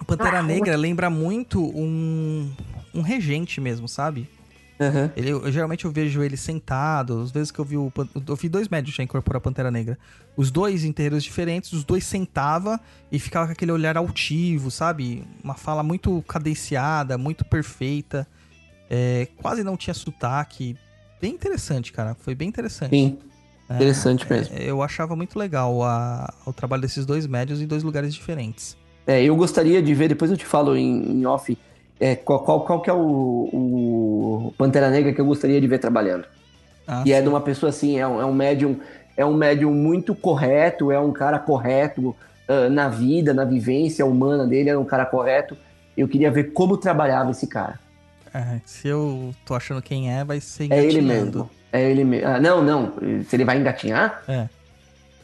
o 0.01 0.05
Pantera 0.05 0.43
Negra 0.43 0.77
lembra 0.77 1.11
muito 1.11 1.61
um, 1.61 2.51
um 2.95 3.01
regente 3.01 3.61
mesmo, 3.61 3.89
sabe? 3.89 4.29
Aham. 4.79 5.11
Ele, 5.17 5.31
eu, 5.31 5.51
geralmente 5.51 5.85
eu 5.87 5.91
vejo 5.91 6.23
ele 6.23 6.37
sentado. 6.37 7.21
Às 7.23 7.31
vezes 7.31 7.51
que 7.51 7.59
eu 7.59 7.65
vi 7.65 7.77
o. 7.77 7.91
Eu 8.29 8.37
vi 8.37 8.49
dois 8.49 8.69
médios 8.69 8.95
já 8.95 9.03
incorporar 9.03 9.39
a 9.39 9.41
Pantera 9.41 9.71
Negra. 9.71 9.99
Os 10.37 10.51
dois 10.51 10.85
em 10.85 10.93
terreiros 10.93 11.25
diferentes, 11.25 11.73
os 11.73 11.83
dois 11.85 12.05
sentava 12.05 12.79
e 13.11 13.19
ficava 13.19 13.47
com 13.47 13.53
aquele 13.53 13.73
olhar 13.73 13.97
altivo, 13.97 14.71
sabe? 14.71 15.25
Uma 15.43 15.55
fala 15.55 15.83
muito 15.83 16.23
cadenciada, 16.29 17.17
muito 17.17 17.45
perfeita. 17.45 18.27
É, 18.91 19.29
quase 19.41 19.65
não 19.65 19.77
tinha 19.77 19.95
sotaque. 19.95 20.77
Bem 21.21 21.33
interessante, 21.33 21.93
cara. 21.93 22.15
Foi 22.15 22.35
bem 22.35 22.49
interessante. 22.49 22.91
Sim, 22.91 23.19
É, 23.71 23.77
interessante 23.77 24.31
mesmo. 24.31 24.55
é, 24.55 24.65
eu 24.71 24.83
achava 24.83 25.17
muito 25.17 25.39
legal 25.39 25.83
a- 25.83 26.33
o 26.45 26.53
trabalho 26.53 26.83
desses 26.83 27.07
dois 27.07 27.27
médios 27.27 27.61
em 27.63 27.67
dois 27.67 27.83
lugares 27.83 28.15
diferentes. 28.15 28.77
É, 29.07 29.23
eu 29.25 29.35
gostaria 29.35 29.81
de 29.83 29.95
ver, 29.95 30.09
depois 30.09 30.31
eu 30.31 30.37
te 30.37 30.45
falo 30.45 30.77
em, 30.77 31.13
em 31.13 31.25
off, 31.27 31.57
é, 31.99 32.15
qual, 32.17 32.41
qual, 32.41 32.65
qual 32.65 32.81
que 32.81 32.91
é 32.91 32.93
o, 32.93 32.99
o 32.99 34.55
Pantera 34.57 34.91
Negra 34.91 35.13
que 35.13 35.21
eu 35.21 35.27
gostaria 35.27 35.61
de 35.61 35.67
ver 35.67 35.79
trabalhando. 35.79 36.25
Ah, 36.87 37.03
E 37.05 37.13
é 37.13 37.17
sim. 37.17 37.23
de 37.23 37.29
uma 37.29 37.41
pessoa 37.41 37.71
assim, 37.71 37.99
é 37.99 38.07
um, 38.07 38.21
é 38.21 38.25
um 38.25 38.35
médium, 38.35 38.79
é 39.17 39.25
um 39.25 39.35
médium 39.35 39.73
muito 39.73 40.15
correto, 40.15 40.93
é 40.93 40.99
um 40.99 41.13
cara 41.13 41.39
correto 41.39 42.15
ah, 42.49 42.69
na 42.69 42.89
vida, 42.89 43.35
na 43.35 43.45
vivência 43.45 44.05
humana 44.05 44.47
dele, 44.47 44.71
é 44.71 44.79
um 44.79 44.85
cara 44.85 45.07
correto. 45.07 45.57
Eu 45.97 46.07
queria 46.07 46.31
ver 46.31 46.53
como 46.53 46.77
trabalhava 46.77 47.31
esse 47.31 47.47
cara. 47.47 47.79
É, 48.33 48.61
se 48.67 48.87
eu 48.87 49.35
tô 49.47 49.55
achando 49.55 49.81
quem 49.81 50.13
é, 50.13 50.23
vai 50.23 50.41
ser 50.41 50.71
É 50.71 50.85
ele 50.85 51.01
mesmo. 51.01 51.49
É 51.73 51.91
ele 51.91 52.05
mesmo. 52.05 52.29
Ah, 52.29 52.39
não, 52.39 52.63
não. 52.63 52.93
Se 53.27 53.35
ele 53.35 53.45
vai 53.47 53.59
engatinhar? 53.59 54.23
É. 54.29 54.47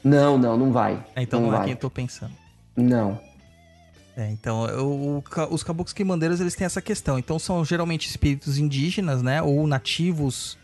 Não, 0.03 0.39
não, 0.39 0.57
não 0.57 0.73
vai. 0.73 0.99
É, 1.15 1.23
então 1.23 1.41
não, 1.41 1.49
não 1.49 1.55
é 1.55 1.59
vai. 1.59 1.67
quem 1.67 1.75
eu 1.75 1.79
tô 1.79 1.91
pensando. 1.91 2.33
Não. 2.75 3.21
É, 4.17 4.31
então, 4.31 4.65
o- 4.85 5.19
o 5.19 5.25
os 5.55 5.63
caboclos 5.63 5.93
quimandeiros, 5.95 6.41
eles 6.41 6.55
têm 6.55 6.67
essa 6.67 6.83
questão. 6.83 7.19
Então, 7.19 7.39
são 7.39 7.65
geralmente 7.65 8.09
espíritos 8.09 8.59
indígenas, 8.59 9.23
né? 9.23 9.41
Ou 9.43 9.67
nativos 9.67 10.59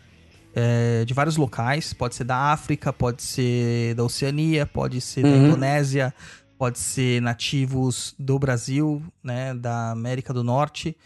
é, 0.55 1.05
de 1.05 1.13
vários 1.13 1.37
locais. 1.37 1.93
Pode 1.93 2.15
ser 2.15 2.23
da 2.23 2.35
África, 2.51 2.91
pode 2.91 3.21
ser 3.21 3.93
da 3.95 4.03
Oceania, 4.03 4.65
pode 4.65 4.99
ser 4.99 5.21
da 5.23 5.29
Uhum. 5.29 5.45
Indonésia, 5.45 6.13
pode 6.57 6.79
ser 6.79 7.21
nativos 7.21 8.15
do 8.17 8.37
Brasil, 8.39 9.01
né? 9.23 9.53
Da 9.53 9.91
América 9.91 10.33
do 10.33 10.43
Norte. 10.43 10.97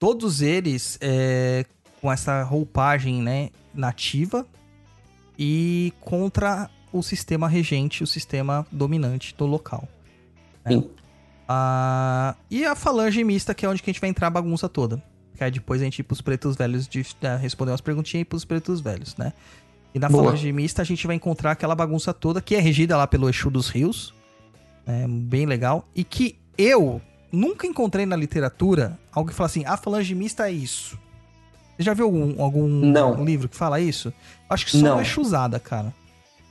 Todos 0.00 0.42
eles 0.42 0.98
é, 1.00 1.64
com 2.00 2.10
essa 2.12 2.42
roupagem, 2.42 3.22
né? 3.22 3.50
Nativa 3.72 4.44
e 5.38 5.92
contra 6.00 6.68
o 6.92 7.02
sistema 7.02 7.48
regente, 7.48 8.02
o 8.02 8.06
sistema 8.06 8.66
dominante 8.70 9.34
do 9.36 9.46
local. 9.46 9.88
né? 10.64 10.72
Sim. 10.72 10.90
Ah, 11.48 12.34
e 12.50 12.64
a 12.64 12.74
falange 12.74 13.22
mista, 13.24 13.54
que 13.54 13.64
é 13.64 13.68
onde 13.68 13.82
que 13.82 13.88
a 13.88 13.92
gente 13.92 14.00
vai 14.00 14.10
entrar 14.10 14.26
a 14.26 14.30
bagunça 14.30 14.68
toda. 14.68 15.02
Que 15.34 15.44
aí 15.44 15.50
depois 15.50 15.80
a 15.80 15.84
gente 15.84 16.00
ir 16.00 16.02
pros 16.02 16.20
pretos 16.20 16.56
velhos 16.56 16.86
de 16.86 17.06
né, 17.22 17.36
responder 17.36 17.70
umas 17.70 17.80
perguntinhas 17.80 18.20
e 18.20 18.22
ir 18.22 18.24
pros 18.26 18.44
pretos 18.44 18.80
velhos, 18.80 19.16
né? 19.16 19.32
E 19.94 19.98
na 19.98 20.08
Boa. 20.08 20.24
falange 20.24 20.52
mista 20.52 20.82
a 20.82 20.84
gente 20.84 21.06
vai 21.06 21.16
encontrar 21.16 21.52
aquela 21.52 21.74
bagunça 21.74 22.12
toda 22.12 22.40
que 22.42 22.54
é 22.54 22.60
regida 22.60 22.96
lá 22.96 23.06
pelo 23.06 23.28
Exu 23.30 23.48
dos 23.50 23.68
Rios. 23.70 24.12
É 24.86 25.06
bem 25.08 25.46
legal. 25.46 25.88
E 25.94 26.04
que 26.04 26.38
eu 26.58 27.00
nunca 27.32 27.66
encontrei 27.66 28.04
na 28.04 28.16
literatura 28.16 28.98
algo 29.12 29.30
que 29.30 29.34
fala 29.34 29.46
assim, 29.46 29.64
a 29.64 29.76
falange 29.76 30.14
mista 30.14 30.48
é 30.48 30.52
isso. 30.52 30.98
Você 31.76 31.84
já 31.84 31.94
viu 31.94 32.06
algum, 32.06 32.42
algum 32.42 32.66
Não. 32.66 33.24
livro 33.24 33.48
que 33.48 33.56
fala 33.56 33.80
isso? 33.80 34.12
Acho 34.50 34.64
que 34.66 34.72
só 34.72 34.78
Não. 34.78 34.96
o 34.98 35.00
Exusada, 35.00 35.58
cara. 35.60 35.94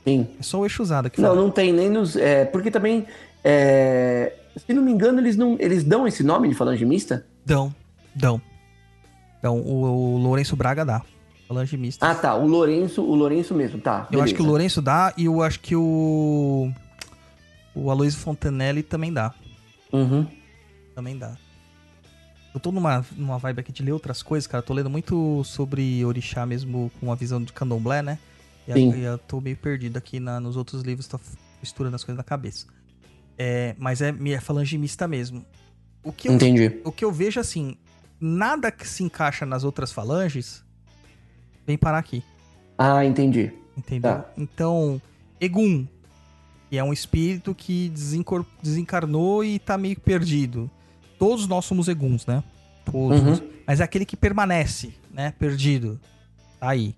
Sim. 0.04 0.26
É 0.40 0.42
só 0.42 0.58
o 0.60 0.64
Exusada 0.66 1.10
que 1.10 1.20
Não, 1.20 1.28
fala. 1.30 1.40
não 1.42 1.50
tem 1.50 1.72
nem 1.72 1.90
nos. 1.90 2.16
é, 2.16 2.46
porque 2.46 2.70
também. 2.70 3.06
é, 3.44 4.32
se 4.58 4.72
não 4.72 4.82
me 4.82 4.90
engano, 4.92 5.20
eles, 5.20 5.36
não, 5.36 5.56
eles 5.58 5.84
dão 5.84 6.06
esse 6.06 6.22
nome 6.22 6.48
de 6.48 6.54
falange 6.54 6.84
mista? 6.84 7.26
Dão, 7.44 7.74
dão. 8.14 8.40
Então, 9.38 9.58
o, 9.60 10.14
o 10.14 10.16
Lourenço 10.18 10.56
Braga 10.56 10.84
dá. 10.84 11.02
Falange 11.46 11.76
mista. 11.76 12.06
Ah, 12.06 12.14
tá. 12.14 12.34
O 12.34 12.46
Lourenço, 12.46 13.02
o 13.02 13.14
Lourenço 13.14 13.54
mesmo, 13.54 13.80
tá. 13.80 14.06
eu 14.12 14.20
acho 14.20 14.34
que 14.34 14.40
o 14.40 14.44
beleza. 14.44 14.48
Lourenço 14.50 14.82
dá 14.82 15.14
e 15.16 15.24
eu 15.24 15.42
acho 15.42 15.60
que 15.60 15.74
o. 15.76 16.70
O 17.74 17.90
Aloysio 17.90 18.18
Fontanelli 18.20 18.82
também 18.82 19.12
dá. 19.12 19.32
Uhum. 19.92 20.26
Também 20.94 21.16
dá. 21.16 21.36
Eu 22.52 22.58
tô 22.60 22.72
numa, 22.72 23.04
numa 23.16 23.38
vibe 23.38 23.60
aqui 23.60 23.70
de 23.72 23.82
ler 23.82 23.92
outras 23.92 24.22
coisas, 24.22 24.46
cara. 24.46 24.62
Tô 24.62 24.74
lendo 24.74 24.90
muito 24.90 25.42
sobre 25.44 26.04
Orixá 26.04 26.44
mesmo 26.44 26.90
com 26.98 27.12
a 27.12 27.14
visão 27.14 27.40
de 27.42 27.52
candomblé, 27.52 28.02
né? 28.02 28.18
E, 28.66 28.72
Sim. 28.72 28.92
a- 28.92 28.96
e 28.96 29.02
eu 29.04 29.16
tô 29.18 29.40
meio 29.40 29.56
perdido 29.56 29.96
aqui 29.96 30.18
na- 30.18 30.40
nos 30.40 30.56
outros 30.56 30.82
livros, 30.82 31.06
tô 31.06 31.20
misturando 31.62 31.94
as 31.94 32.02
coisas 32.02 32.16
na 32.18 32.24
cabeça. 32.24 32.66
É, 33.38 33.74
mas 33.78 34.00
é, 34.02 34.12
é 34.30 34.40
falange 34.40 34.76
mista 34.76 35.06
mesmo. 35.06 35.46
O 36.02 36.12
que 36.12 36.28
eu 36.28 36.32
Entendi. 36.32 36.80
o 36.84 36.90
que 36.90 37.04
eu 37.04 37.12
vejo 37.12 37.38
assim, 37.38 37.76
nada 38.20 38.70
que 38.72 38.86
se 38.86 39.02
encaixa 39.04 39.46
nas 39.46 39.62
outras 39.62 39.92
falanges 39.92 40.64
vem 41.66 41.78
parar 41.78 41.98
aqui, 41.98 42.22
Ah, 42.76 43.04
entendi. 43.04 43.52
entendeu? 43.76 44.10
Tá. 44.10 44.30
Então, 44.36 45.00
Egum, 45.40 45.86
que 46.70 46.76
é 46.78 46.82
um 46.84 46.92
espírito 46.92 47.54
que 47.54 47.92
desencarnou 48.62 49.44
e 49.44 49.58
tá 49.58 49.76
meio 49.78 49.98
perdido. 50.00 50.70
Todos 51.18 51.46
nós 51.46 51.64
somos 51.64 51.88
Eguns, 51.88 52.26
né? 52.26 52.42
Todos. 52.84 53.40
Uhum. 53.40 53.48
Mas 53.66 53.80
é 53.80 53.84
aquele 53.84 54.04
que 54.06 54.16
permanece, 54.16 54.94
né? 55.12 55.32
Perdido. 55.38 56.00
Tá 56.58 56.70
aí. 56.70 56.94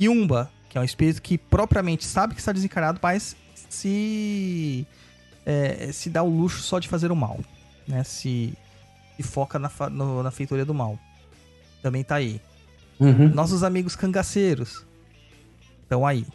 Yumba, 0.00 0.50
que 0.68 0.76
é 0.76 0.80
um 0.80 0.84
espírito 0.84 1.22
que 1.22 1.38
propriamente 1.38 2.04
sabe 2.04 2.34
que 2.34 2.40
está 2.40 2.52
desencarnado, 2.52 2.98
mas 3.02 3.34
se 3.70 4.86
é, 5.46 5.90
se 5.92 6.10
dá 6.10 6.22
o 6.22 6.28
luxo 6.28 6.60
só 6.60 6.78
de 6.78 6.88
fazer 6.88 7.10
o 7.12 7.16
mal, 7.16 7.38
né? 7.86 8.02
Se, 8.04 8.52
se 9.16 9.22
foca 9.22 9.58
na, 9.58 9.70
no- 9.90 10.22
na 10.22 10.30
feitoria 10.30 10.64
do 10.64 10.74
mal. 10.74 10.98
Também 11.82 12.02
tá 12.02 12.16
aí. 12.16 12.40
Uhum. 12.98 13.28
Nossos 13.28 13.62
amigos 13.62 13.94
cangaceiros 13.94 14.84
estão 15.82 16.04
aí. 16.06 16.26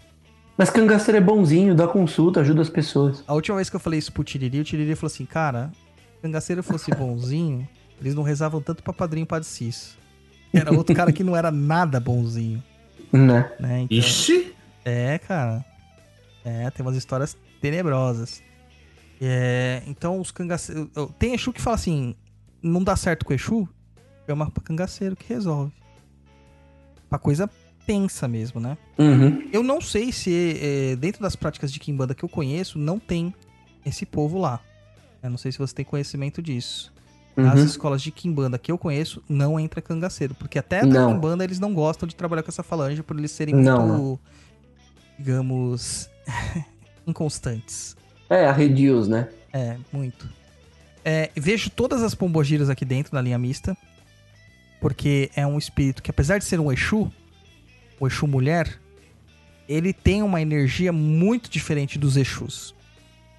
Mas 0.58 0.70
cangaceiro 0.70 1.18
é 1.18 1.22
bonzinho, 1.22 1.74
dá 1.76 1.88
consulta, 1.88 2.40
ajuda 2.42 2.62
as 2.62 2.70
pessoas. 2.70 3.24
A 3.28 3.34
última 3.34 3.56
vez 3.58 3.70
que 3.70 3.76
eu 3.76 3.80
falei 3.80 4.00
isso 4.00 4.12
pro 4.12 4.24
Tiriri, 4.24 4.60
o 4.60 4.64
Tiriri 4.64 4.96
falou 4.96 5.12
assim, 5.12 5.26
cara, 5.26 5.72
se 6.16 6.22
cangaceiro 6.22 6.62
fosse 6.62 6.92
bonzinho, 6.96 7.68
eles 8.00 8.14
não 8.16 8.22
rezavam 8.24 8.62
tanto 8.62 8.84
pra 8.84 8.94
padrinho 8.94 9.26
Padre 9.26 9.48
Cis. 9.48 9.98
Era 10.54 10.72
outro 10.72 10.96
cara 10.96 11.12
que 11.12 11.24
não 11.24 11.36
era 11.36 11.50
nada 11.50 12.00
bonzinho, 12.00 12.62
Né? 13.12 13.52
né? 13.60 13.82
Então, 13.82 13.98
Ixi! 13.98 14.54
É, 14.86 15.18
cara. 15.18 15.66
É, 16.44 16.70
tem 16.72 16.86
umas 16.86 16.96
histórias 16.96 17.36
tenebrosas. 17.62 18.42
É, 19.23 19.84
então, 19.85 20.19
os 20.19 20.31
cangaceiros. 20.31 20.89
Tem 21.19 21.34
Exu 21.35 21.53
que 21.53 21.61
fala 21.61 21.76
assim: 21.76 22.15
não 22.61 22.84
dá 22.84 22.95
certo 22.95 23.23
com 23.26 23.34
Exu, 23.34 23.69
chama 24.26 24.49
pra 24.49 24.64
cangaceiro 24.64 25.15
que 25.15 25.31
resolve. 25.31 25.72
Pra 27.07 27.19
coisa 27.19 27.48
tensa 27.85 28.27
mesmo, 28.27 28.60
né? 28.60 28.77
Uhum. 28.98 29.48
Eu 29.53 29.61
não 29.64 29.80
sei 29.81 30.11
se 30.11 30.57
é, 30.61 30.95
dentro 30.95 31.22
das 31.22 31.35
práticas 31.35 31.72
de 31.72 31.80
Kimbanda 31.80 32.15
que 32.15 32.23
eu 32.23 32.30
conheço, 32.30 32.80
não 32.80 32.98
tem 32.99 33.34
esse 33.85 34.06
povo 34.06 34.39
lá. 34.39 34.60
Eu 35.22 35.30
não 35.30 35.38
sei 35.38 35.52
se 35.52 35.60
você 35.60 35.73
tem 35.76 35.85
conhecimento 35.85 36.41
disso. 36.41 36.91
Nas 37.35 37.60
Uhum. 37.60 37.65
escolas 37.65 38.02
de 38.02 38.11
Kimbanda 38.11 38.57
que 38.57 38.72
eu 38.72 38.77
conheço, 38.77 39.23
não 39.30 39.60
entra 39.60 39.81
cangaceiro. 39.81 40.34
Porque 40.35 40.57
até 40.60 40.81
da 40.81 40.88
Não. 40.88 41.14
Kimbanda 41.14 41.43
eles 41.43 41.60
não 41.60 41.73
gostam 41.73 42.07
de 42.07 42.15
trabalhar 42.15 42.43
com 42.43 42.49
essa 42.49 42.64
falange 42.64 43.02
por 43.03 43.18
eles 43.18 43.31
serem 43.31 43.56
Não, 43.56 43.88
muito, 43.88 44.19
digamos, 45.18 46.10
inconstantes. 47.07 47.95
É, 48.32 48.45
arredios, 48.45 49.10
né? 49.10 49.28
É, 49.52 49.76
muito. 49.91 50.30
É, 51.03 51.30
vejo 51.36 51.70
todas 51.70 52.02
as 52.02 52.16
pombogiras 52.16 52.70
aqui 52.70 52.86
dentro 52.86 53.14
na 53.14 53.22
linha 53.22 53.38
mista. 53.38 53.76
Porque 54.80 55.30
é 55.36 55.45
um 55.45 55.58
espírito 55.58 56.02
que, 56.02 56.10
apesar 56.10 56.38
de 56.38 56.45
ser 56.45 56.58
um 56.60 56.72
Exu, 56.72 57.12
o 57.99 58.08
Exu 58.08 58.26
mulher, 58.26 58.80
ele 59.68 59.91
tem 59.91 60.24
uma 60.24 60.41
energia 60.41 60.94
muito 60.94 61.49
diferente 61.49 61.99
dos 61.99 62.16
Exus. 62.16 62.74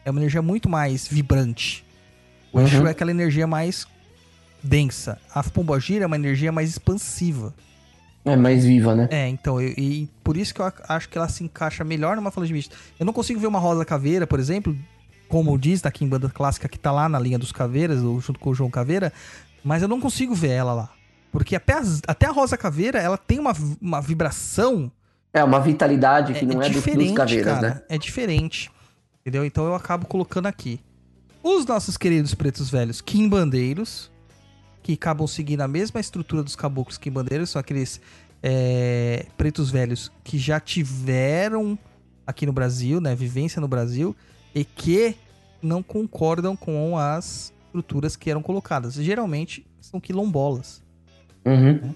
É 0.04 0.10
uma 0.10 0.20
energia 0.20 0.42
muito 0.42 0.68
mais 0.68 1.08
vibrante. 1.08 1.84
O 2.52 2.58
Uhum. 2.58 2.66
Exu 2.66 2.86
é 2.86 2.90
aquela 2.90 3.10
energia 3.10 3.46
mais 3.46 3.86
densa. 4.62 5.18
A 5.34 5.42
pombogira 5.42 6.04
é 6.04 6.06
uma 6.06 6.16
energia 6.16 6.52
mais 6.52 6.68
expansiva. 6.68 7.54
É 8.24 8.36
mais 8.36 8.64
viva, 8.64 8.94
né? 8.94 9.08
É, 9.10 9.28
então, 9.28 9.60
eu- 9.60 9.74
e 9.76 10.08
por 10.22 10.36
isso 10.36 10.54
que 10.54 10.60
eu 10.60 10.64
ac- 10.66 10.82
acho 10.88 11.08
que 11.08 11.18
ela 11.18 11.28
se 11.28 11.42
encaixa 11.42 11.82
melhor 11.82 12.14
numa 12.16 12.30
falange 12.30 12.52
mista. 12.52 12.74
Eu 12.98 13.04
não 13.04 13.12
consigo 13.12 13.40
ver 13.40 13.48
uma 13.48 13.58
rosa 13.58 13.84
caveira, 13.84 14.26
por 14.26 14.38
exemplo, 14.38 14.76
como 15.28 15.58
diz 15.58 15.80
da 15.80 15.90
Kimbanda 15.90 16.28
clássica 16.28 16.68
que 16.68 16.78
tá 16.78 16.92
lá 16.92 17.08
na 17.08 17.18
linha 17.18 17.38
dos 17.38 17.50
caveiras, 17.50 18.00
junto 18.00 18.38
com 18.38 18.50
o 18.50 18.54
João 18.54 18.70
Caveira, 18.70 19.12
mas 19.64 19.82
eu 19.82 19.88
não 19.88 20.00
consigo 20.00 20.34
ver 20.34 20.50
ela 20.50 20.72
lá. 20.72 20.90
Porque 21.32 21.56
até, 21.56 21.72
as- 21.72 22.00
até 22.06 22.26
a 22.26 22.30
rosa 22.30 22.56
caveira, 22.56 22.98
ela 23.00 23.16
tem 23.18 23.38
uma, 23.40 23.52
uma 23.80 24.00
vibração 24.00 24.92
É 25.32 25.42
uma 25.42 25.58
vitalidade 25.60 26.34
que 26.34 26.44
não 26.44 26.60
é, 26.62 26.68
do- 26.68 26.74
diferente, 26.74 27.06
dos 27.08 27.16
caveiras, 27.16 27.54
cara. 27.54 27.68
né? 27.76 27.82
É 27.88 27.96
diferente. 27.98 28.70
Entendeu? 29.22 29.44
Então 29.44 29.64
eu 29.64 29.74
acabo 29.74 30.06
colocando 30.06 30.46
aqui. 30.46 30.78
Os 31.42 31.64
nossos 31.64 31.96
queridos 31.96 32.34
pretos 32.34 32.68
velhos 32.70 33.00
quimbandeiros, 33.00 34.11
que 34.82 34.94
acabam 34.94 35.26
seguindo 35.26 35.60
a 35.60 35.68
mesma 35.68 36.00
estrutura 36.00 36.42
dos 36.42 36.56
caboclos 36.56 36.98
quimbandeiros, 36.98 37.50
são 37.50 37.60
aqueles 37.60 38.00
é, 38.42 39.26
pretos 39.36 39.70
velhos 39.70 40.10
que 40.24 40.38
já 40.38 40.58
tiveram 40.58 41.78
aqui 42.26 42.44
no 42.44 42.52
Brasil, 42.52 43.00
né? 43.00 43.14
Vivência 43.14 43.60
no 43.60 43.68
Brasil, 43.68 44.16
e 44.54 44.64
que 44.64 45.14
não 45.62 45.82
concordam 45.82 46.56
com 46.56 46.98
as 46.98 47.52
estruturas 47.66 48.16
que 48.16 48.30
eram 48.30 48.42
colocadas. 48.42 48.94
Geralmente 48.94 49.64
são 49.80 50.00
quilombolas. 50.00 50.82
Uhum. 51.44 51.94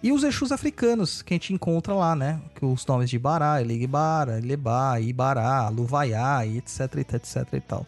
E 0.00 0.12
os 0.12 0.22
Exus 0.22 0.52
africanos, 0.52 1.22
que 1.22 1.34
a 1.34 1.36
gente 1.36 1.52
encontra 1.52 1.92
lá, 1.92 2.14
né? 2.14 2.40
Que 2.54 2.64
os 2.64 2.86
nomes 2.86 3.10
de 3.10 3.16
Ibará, 3.16 3.60
Eligbara, 3.60 4.38
Ilebá, 4.38 5.00
Ibará, 5.00 5.68
Luvaiá, 5.68 6.46
etc, 6.46 6.98
etc, 6.98 7.14
etc 7.14 7.52
e 7.52 7.60
tal. 7.60 7.86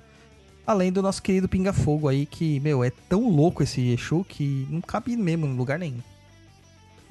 Além 0.71 0.93
do 0.93 1.03
nosso 1.03 1.21
querido 1.21 1.49
Pinga 1.49 1.73
Fogo 1.73 2.07
aí, 2.07 2.25
que, 2.25 2.61
meu, 2.61 2.85
é 2.85 2.91
tão 3.09 3.29
louco 3.29 3.61
esse 3.61 3.89
Exu 3.89 4.23
que 4.23 4.69
não 4.71 4.81
cabe 4.81 5.17
mesmo 5.17 5.45
em 5.45 5.57
lugar 5.57 5.81
nenhum. 5.81 6.01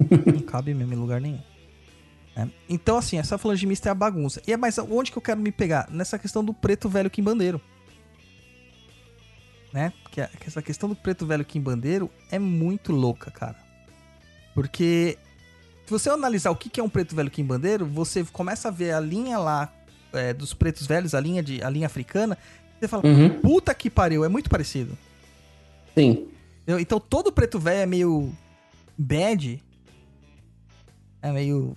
não 0.32 0.40
cabe 0.40 0.72
mesmo 0.72 0.94
em 0.94 0.96
lugar 0.96 1.20
nenhum. 1.20 1.42
É. 2.34 2.48
Então, 2.70 2.96
assim, 2.96 3.18
essa 3.18 3.36
falange 3.36 3.66
mista 3.66 3.90
é 3.90 3.92
a 3.92 3.94
bagunça. 3.94 4.40
E 4.46 4.52
é 4.54 4.56
mais 4.56 4.78
onde 4.78 5.12
que 5.12 5.18
eu 5.18 5.20
quero 5.20 5.42
me 5.42 5.52
pegar? 5.52 5.90
Nessa 5.90 6.18
questão 6.18 6.42
do 6.42 6.54
preto 6.54 6.88
velho 6.88 7.10
quimbandeiro. 7.10 7.60
Né? 9.74 9.92
Que, 10.10 10.22
a- 10.22 10.28
que 10.28 10.46
essa 10.46 10.62
questão 10.62 10.88
do 10.88 10.96
preto 10.96 11.26
velho 11.26 11.44
quimbandeiro 11.44 12.10
é 12.30 12.38
muito 12.38 12.92
louca, 12.92 13.30
cara. 13.30 13.56
Porque 14.54 15.18
se 15.84 15.90
você 15.90 16.08
analisar 16.08 16.50
o 16.50 16.56
que 16.56 16.70
que 16.70 16.80
é 16.80 16.82
um 16.82 16.88
preto 16.88 17.14
velho 17.14 17.30
quimbandeiro, 17.30 17.84
você 17.84 18.24
começa 18.24 18.68
a 18.68 18.70
ver 18.70 18.92
a 18.92 19.00
linha 19.00 19.36
lá 19.38 19.70
é, 20.12 20.32
dos 20.32 20.54
pretos 20.54 20.86
velhos, 20.86 21.14
a 21.14 21.20
linha, 21.20 21.42
de, 21.42 21.62
a 21.62 21.68
linha 21.70 21.86
africana, 21.86 22.38
você 22.80 22.88
fala, 22.88 23.06
Uhum. 23.06 23.28
puta 23.40 23.74
que 23.74 23.88
pariu, 23.90 24.24
é 24.24 24.28
muito 24.28 24.48
parecido. 24.50 24.96
Sim. 25.94 26.26
Entendeu? 26.62 26.80
Então 26.80 26.98
todo 26.98 27.30
preto 27.32 27.58
velho 27.58 27.80
é 27.82 27.86
meio 27.86 28.30
bad, 28.96 29.62
é 31.22 31.30
meio 31.32 31.74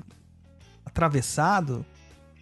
atravessado. 0.85 1.85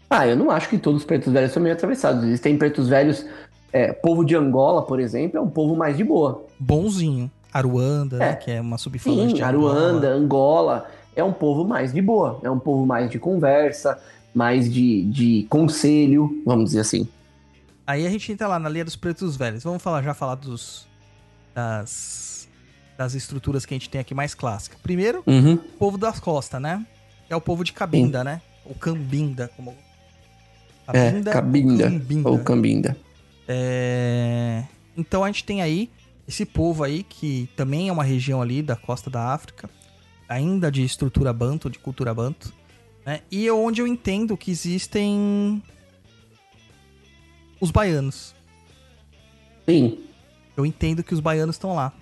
Ah, 0.10 0.28
eu 0.28 0.36
não 0.36 0.52
acho 0.52 0.68
que 0.70 0.78
todos 0.78 1.02
os 1.02 1.06
pretos 1.06 1.32
velhos 1.32 1.52
são 1.52 1.62
meio 1.64 1.74
atravessados. 1.76 2.24
Existem 2.26 2.58
pretos 2.58 2.88
velhos. 2.88 3.26
É, 3.74 3.94
povo 3.94 4.26
de 4.26 4.36
Angola, 4.36 4.82
por 4.86 5.00
exemplo, 5.00 5.38
é 5.38 5.42
um 5.42 5.50
povo 5.50 5.76
mais 5.76 5.96
de 5.96 6.04
boa. 6.04 6.46
bonzinho. 6.60 7.32
Aruanda, 7.54 8.18
né, 8.18 8.30
É. 8.32 8.36
que 8.36 8.50
é 8.52 8.62
uma 8.62 8.78
subfalange 8.78 9.36
Sim, 9.36 9.42
Aruanda, 9.42 10.08
Angola. 10.10 10.74
Angola, 10.78 10.92
é 11.16 11.24
um 11.24 11.34
povo 11.34 11.66
mais 11.66 11.92
de 11.94 12.02
boa. 12.02 12.40
É 12.44 12.50
um 12.50 12.60
povo 12.60 12.86
mais 12.86 13.10
de 13.10 13.20
conversa, 13.20 14.00
mais 14.34 14.72
de, 14.72 15.04
de 15.06 15.46
conselho, 15.50 16.42
vamos 16.46 16.66
dizer 16.66 16.80
assim. 16.82 17.08
Aí 17.86 18.06
a 18.06 18.10
gente 18.10 18.32
entra 18.32 18.48
lá 18.48 18.60
na 18.60 18.70
linha 18.70 18.86
dos 18.86 18.96
pretos 18.96 19.36
velhos. 19.36 19.64
Vamos 19.64 19.82
falar 19.82 20.02
já 20.02 20.14
falar 20.14 20.36
dos 20.36 20.88
das 21.54 22.48
das 22.98 23.14
estruturas 23.16 23.66
que 23.66 23.74
a 23.74 23.76
gente 23.78 23.90
tem 23.90 24.00
aqui 24.00 24.14
mais 24.14 24.36
clássica. 24.36 24.78
Primeiro, 24.84 25.24
Uhum. 25.26 25.54
o 25.54 25.58
povo 25.58 25.98
das 25.98 26.20
costas, 26.20 26.62
né? 26.62 26.86
É 27.30 27.36
o 27.36 27.42
povo 27.42 27.64
de 27.64 27.74
Cabinda, 27.74 28.24
né? 28.24 28.42
Ou 28.64 28.76
Cambinda, 28.76 29.50
como 29.56 29.76
É, 30.94 31.12
Cabinda. 31.24 31.86
ou 31.86 31.90
Cambinda. 31.92 32.30
Ou 32.30 32.40
Cambinda. 32.40 32.98
É, 33.48 34.64
Então 34.96 35.24
a 35.24 35.28
gente 35.28 35.44
tem 35.44 35.62
aí 35.62 35.90
esse 36.28 36.46
povo 36.46 36.84
aí 36.84 37.02
que 37.04 37.50
também 37.56 37.90
é 37.90 37.92
uma 37.92 38.04
região 38.04 38.42
ali 38.42 38.62
da 38.62 38.76
costa 38.76 39.10
da 39.10 39.34
África, 39.34 39.70
ainda 40.30 40.72
de 40.72 40.84
estrutura 40.84 41.34
banto, 41.34 41.70
de 41.70 41.80
cultura 41.80 42.14
banto, 42.14 42.54
né? 43.06 43.22
E 43.32 43.48
é 43.48 43.52
onde 43.54 43.82
eu 43.82 43.88
entendo 43.88 44.38
que 44.38 44.52
existem 44.52 45.62
os 47.62 47.72
baianos. 47.72 48.34
Sim. 49.66 50.00
Eu 50.58 50.66
entendo 50.66 51.04
que 51.04 51.14
os 51.14 51.20
baianos 51.20 51.56
estão 51.56 51.74
lá. 51.76 51.94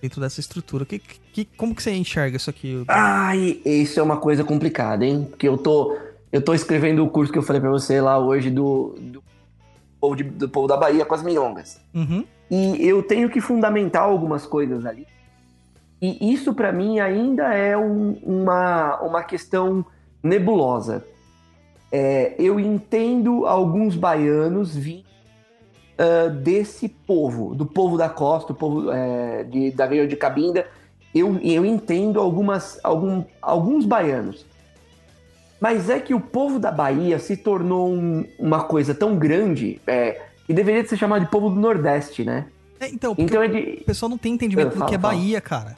Dentro 0.00 0.20
dessa 0.20 0.38
estrutura. 0.38 0.84
Que, 0.84 0.98
que, 1.00 1.44
como 1.44 1.74
que 1.74 1.82
você 1.82 1.92
enxerga 1.92 2.36
isso 2.36 2.48
aqui? 2.48 2.84
Ai, 2.86 3.60
isso 3.64 3.98
é 3.98 4.02
uma 4.02 4.16
coisa 4.18 4.44
complicada, 4.44 5.04
hein? 5.04 5.26
Porque 5.28 5.48
eu 5.48 5.58
tô, 5.58 5.96
eu 6.30 6.40
tô 6.40 6.54
escrevendo 6.54 7.04
o 7.04 7.10
curso 7.10 7.32
que 7.32 7.38
eu 7.38 7.42
falei 7.42 7.60
pra 7.60 7.70
você 7.70 8.00
lá 8.00 8.16
hoje 8.18 8.48
do, 8.50 8.94
do, 8.96 9.24
povo, 10.00 10.14
de- 10.14 10.22
do 10.22 10.48
povo 10.48 10.68
da 10.68 10.76
Bahia 10.76 11.04
com 11.04 11.14
as 11.14 11.22
milongas. 11.24 11.80
Uhum. 11.92 12.24
E 12.48 12.86
eu 12.86 13.02
tenho 13.02 13.28
que 13.28 13.40
fundamentar 13.40 14.02
algumas 14.04 14.46
coisas 14.46 14.86
ali. 14.86 15.04
E 16.00 16.32
isso 16.32 16.54
pra 16.54 16.70
mim 16.72 17.00
ainda 17.00 17.52
é 17.52 17.76
um- 17.76 18.12
uma, 18.22 19.00
uma 19.00 19.22
questão 19.24 19.84
nebulosa. 20.22 21.04
É, 21.90 22.34
eu 22.38 22.60
entendo 22.60 23.46
alguns 23.46 23.96
baianos 23.96 24.76
vir 24.76 25.04
ah, 25.98 26.28
desse 26.28 26.88
povo, 26.88 27.54
do 27.54 27.64
povo 27.66 27.96
da 27.96 28.08
costa, 28.08 28.52
do 28.52 28.56
povo 28.58 28.90
é, 28.92 29.44
de, 29.44 29.70
da 29.72 29.86
região 29.86 30.06
de 30.06 30.16
Cabinda. 30.16 30.66
Eu, 31.14 31.38
eu 31.40 31.64
entendo 31.64 32.20
algumas, 32.20 32.78
algum, 32.84 33.24
alguns 33.40 33.86
baianos. 33.86 34.44
Mas 35.60 35.88
é 35.90 35.98
que 35.98 36.14
o 36.14 36.20
povo 36.20 36.58
da 36.60 36.70
Bahia 36.70 37.18
se 37.18 37.36
tornou 37.36 37.88
um- 37.90 38.24
uma 38.38 38.62
coisa 38.64 38.94
tão 38.94 39.16
grande 39.16 39.80
é, 39.86 40.20
que 40.46 40.52
deveria 40.52 40.86
ser 40.86 40.96
chamado 40.96 41.24
de 41.24 41.30
povo 41.30 41.48
do 41.50 41.56
Nordeste, 41.56 42.22
né? 42.22 42.46
É, 42.78 42.88
então, 42.88 43.14
Então 43.18 43.42
é 43.42 43.46
o 43.46 43.50
de. 43.50 43.82
pessoal 43.84 44.08
não 44.08 44.18
tem 44.18 44.34
entendimento 44.34 44.76
Ah, 44.76 44.84
do 44.84 44.86
que 44.86 44.94
é 44.94 44.98
fala. 44.98 45.14
Bahia, 45.14 45.40
cara. 45.40 45.76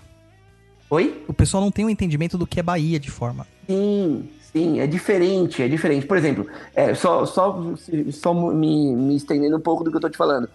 Oi? 0.90 1.24
O 1.28 1.32
pessoal 1.32 1.62
não 1.62 1.70
tem 1.70 1.84
um 1.84 1.88
entendimento 1.88 2.36
do 2.36 2.46
que 2.46 2.60
é 2.60 2.62
Bahia 2.62 2.98
de 3.00 3.10
forma. 3.10 3.46
Sim, 3.66 4.28
sim, 4.52 4.80
é 4.80 4.86
diferente, 4.86 5.62
é 5.62 5.68
diferente. 5.68 6.06
Por 6.06 6.16
exemplo, 6.16 6.46
é, 6.74 6.94
só, 6.94 7.24
só, 7.26 7.62
só 8.12 8.34
me, 8.34 8.94
me 8.94 9.16
estendendo 9.16 9.56
um 9.56 9.60
pouco 9.60 9.84
do 9.84 9.90
que 9.90 9.96
eu 9.96 10.00
tô 10.00 10.10
te 10.10 10.16
falando. 10.16 10.48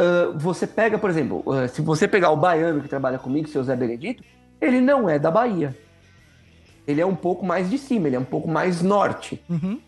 Ah, 0.00 0.32
você 0.34 0.66
pega, 0.66 0.98
por 0.98 1.10
exemplo, 1.10 1.44
ah, 1.52 1.68
se 1.68 1.82
você 1.82 2.08
pegar 2.08 2.30
o 2.30 2.36
baiano 2.36 2.80
que 2.80 2.88
trabalha 2.88 3.18
comigo, 3.18 3.48
seu 3.48 3.62
Zé 3.62 3.76
Benedito, 3.76 4.24
ele 4.60 4.80
não 4.80 5.08
é 5.08 5.18
da 5.18 5.30
Bahia. 5.30 5.76
Ele 6.86 7.00
é 7.00 7.06
um 7.06 7.14
pouco 7.14 7.44
mais 7.44 7.68
de 7.68 7.76
cima, 7.76 8.06
ele 8.08 8.16
é 8.16 8.18
um 8.18 8.24
pouco 8.24 8.48
mais 8.48 8.82
norte. 8.82 9.42
Uhum. 9.48 9.78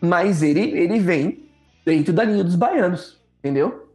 Mas 0.00 0.42
ele, 0.42 0.60
ele 0.60 0.98
vem 0.98 1.44
dentro 1.84 2.12
da 2.12 2.24
linha 2.24 2.42
dos 2.42 2.56
baianos, 2.56 3.18
entendeu? 3.38 3.88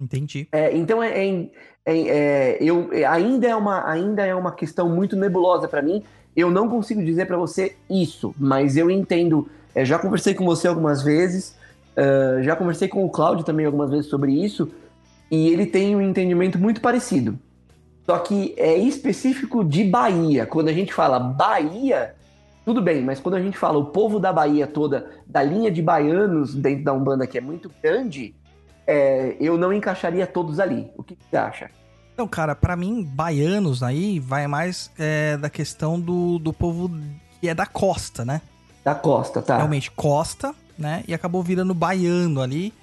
Entendi. 0.00 0.48
É, 0.50 0.76
então 0.76 1.02
é, 1.02 1.26
é- 1.26 1.50
é- 1.84 2.08
é- 2.08 2.58
eu 2.60 2.88
é, 2.92 3.04
ainda 3.04 3.46
é 3.46 3.54
uma 3.54 3.88
ainda 3.88 4.24
é 4.26 4.34
uma 4.34 4.52
questão 4.52 4.88
muito 4.88 5.14
nebulosa 5.14 5.68
para 5.68 5.82
mim. 5.82 6.02
Eu 6.36 6.50
não 6.50 6.68
consigo 6.68 7.02
dizer 7.04 7.26
para 7.26 7.36
você 7.36 7.76
isso, 7.88 8.34
mas 8.38 8.76
eu 8.76 8.90
entendo. 8.90 9.48
é, 9.74 9.84
já 9.84 9.98
conversei 9.98 10.34
com 10.34 10.44
você 10.44 10.68
algumas 10.68 11.02
vezes, 11.02 11.56
é, 11.96 12.42
já 12.42 12.54
conversei 12.56 12.88
com 12.88 13.04
o 13.04 13.10
Cláudio 13.10 13.44
também 13.44 13.66
algumas 13.66 13.90
vezes 13.90 14.06
sobre 14.06 14.32
isso, 14.32 14.70
e 15.30 15.48
ele 15.48 15.66
tem 15.66 15.94
um 15.94 16.00
entendimento 16.00 16.58
muito 16.58 16.80
parecido. 16.80 17.38
Só 18.04 18.18
que 18.18 18.54
é 18.56 18.76
específico 18.76 19.64
de 19.64 19.84
Bahia. 19.84 20.46
Quando 20.46 20.68
a 20.68 20.72
gente 20.72 20.92
fala 20.92 21.20
Bahia, 21.20 22.14
tudo 22.64 22.82
bem, 22.82 23.02
mas 23.02 23.20
quando 23.20 23.36
a 23.36 23.40
gente 23.40 23.56
fala 23.56 23.78
o 23.78 23.86
povo 23.86 24.18
da 24.18 24.32
Bahia 24.32 24.66
toda, 24.66 25.10
da 25.26 25.42
linha 25.42 25.70
de 25.70 25.80
baianos 25.80 26.54
dentro 26.54 26.84
da 26.84 26.92
Umbanda 26.92 27.26
que 27.26 27.38
é 27.38 27.40
muito 27.40 27.70
grande, 27.82 28.34
é, 28.86 29.36
eu 29.38 29.56
não 29.56 29.72
encaixaria 29.72 30.26
todos 30.26 30.58
ali. 30.58 30.90
O 30.96 31.02
que 31.02 31.16
você 31.16 31.36
acha? 31.36 31.70
Então, 32.20 32.28
cara, 32.28 32.54
pra 32.54 32.76
mim, 32.76 33.02
baianos 33.02 33.82
aí 33.82 34.20
vai 34.20 34.46
mais 34.46 34.90
é, 34.98 35.38
da 35.38 35.48
questão 35.48 35.98
do, 35.98 36.38
do 36.38 36.52
povo 36.52 36.90
que 37.40 37.48
é 37.48 37.54
da 37.54 37.64
costa, 37.64 38.26
né? 38.26 38.42
Da 38.84 38.94
costa, 38.94 39.40
tá? 39.40 39.56
Realmente, 39.56 39.90
costa, 39.90 40.54
né? 40.76 41.02
E 41.08 41.14
acabou 41.14 41.42
virando 41.42 41.72
baiano 41.72 42.42
ali, 42.42 42.74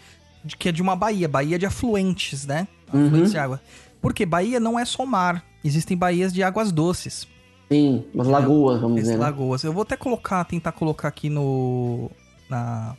de, 0.44 0.58
que 0.58 0.70
é 0.70 0.72
de 0.72 0.82
uma 0.82 0.96
baía, 0.96 1.28
baía 1.28 1.60
de 1.60 1.68
afluentes, 1.68 2.48
né? 2.48 2.68
Uhum. 2.92 3.06
Afluentes 3.06 3.32
de 3.32 3.38
água. 3.38 3.62
Porque 4.02 4.26
baía 4.26 4.60
não 4.60 4.80
é 4.80 4.84
só 4.86 5.06
mar, 5.06 5.44
existem 5.64 5.96
baías 5.96 6.34
de 6.34 6.42
águas 6.42 6.72
doces. 6.72 7.28
Sim, 7.72 8.06
as 8.18 8.26
lagoas, 8.26 8.82
vamos 8.82 9.00
dizer. 9.00 9.18
né? 9.18 9.20
lagoas. 9.20 9.64
Eu 9.64 9.72
vou 9.72 9.84
até 9.84 9.96
colocar, 9.96 10.44
tentar 10.46 10.72
colocar 10.72 11.10
aqui 11.10 11.30
no. 11.30 12.10
Na. 12.50 12.96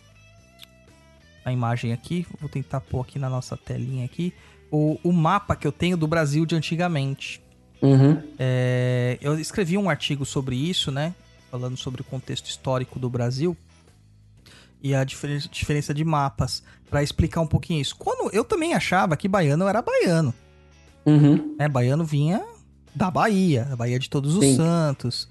Na 1.45 1.53
imagem 1.53 1.93
aqui. 1.93 2.25
Vou 2.41 2.49
tentar 2.49 2.81
pôr 2.81 3.01
aqui 3.01 3.19
na 3.19 3.29
nossa 3.29 3.57
telinha 3.57 4.05
aqui. 4.05 4.33
O, 4.71 4.99
o 5.03 5.13
mapa 5.13 5.57
que 5.57 5.67
eu 5.67 5.73
tenho 5.73 5.97
do 5.97 6.07
Brasil 6.07 6.45
de 6.45 6.55
antigamente. 6.55 7.43
Uhum. 7.81 8.23
É, 8.39 9.19
eu 9.21 9.39
escrevi 9.39 9.79
um 9.79 9.89
artigo 9.89 10.27
sobre 10.27 10.57
isso, 10.57 10.91
né? 10.91 11.15
Falando 11.51 11.77
sobre 11.77 12.03
o 12.03 12.05
contexto 12.05 12.47
histórico 12.47 12.99
do 12.99 13.09
Brasil 13.09 13.57
e 14.83 14.95
a 14.95 15.05
diferença, 15.05 15.49
diferença 15.49 15.95
de 15.95 16.05
mapas, 16.05 16.63
Pra 16.91 17.03
explicar 17.03 17.43
um 17.43 17.47
pouquinho 17.47 17.83
isso. 17.83 17.95
Quando 17.97 18.35
eu 18.35 18.43
também 18.43 18.73
achava 18.73 19.15
que 19.15 19.29
baiano 19.29 19.69
era 19.69 19.83
baiano. 19.83 20.33
Uhum. 21.05 21.55
né? 21.59 21.69
Baiano 21.69 22.03
vinha 22.03 22.43
da 22.95 23.11
Bahia, 23.11 23.65
da 23.65 23.77
Bahia 23.77 23.99
de 23.99 24.09
Todos 24.09 24.35
os 24.35 24.43
Sim. 24.43 24.57
Santos, 24.57 25.29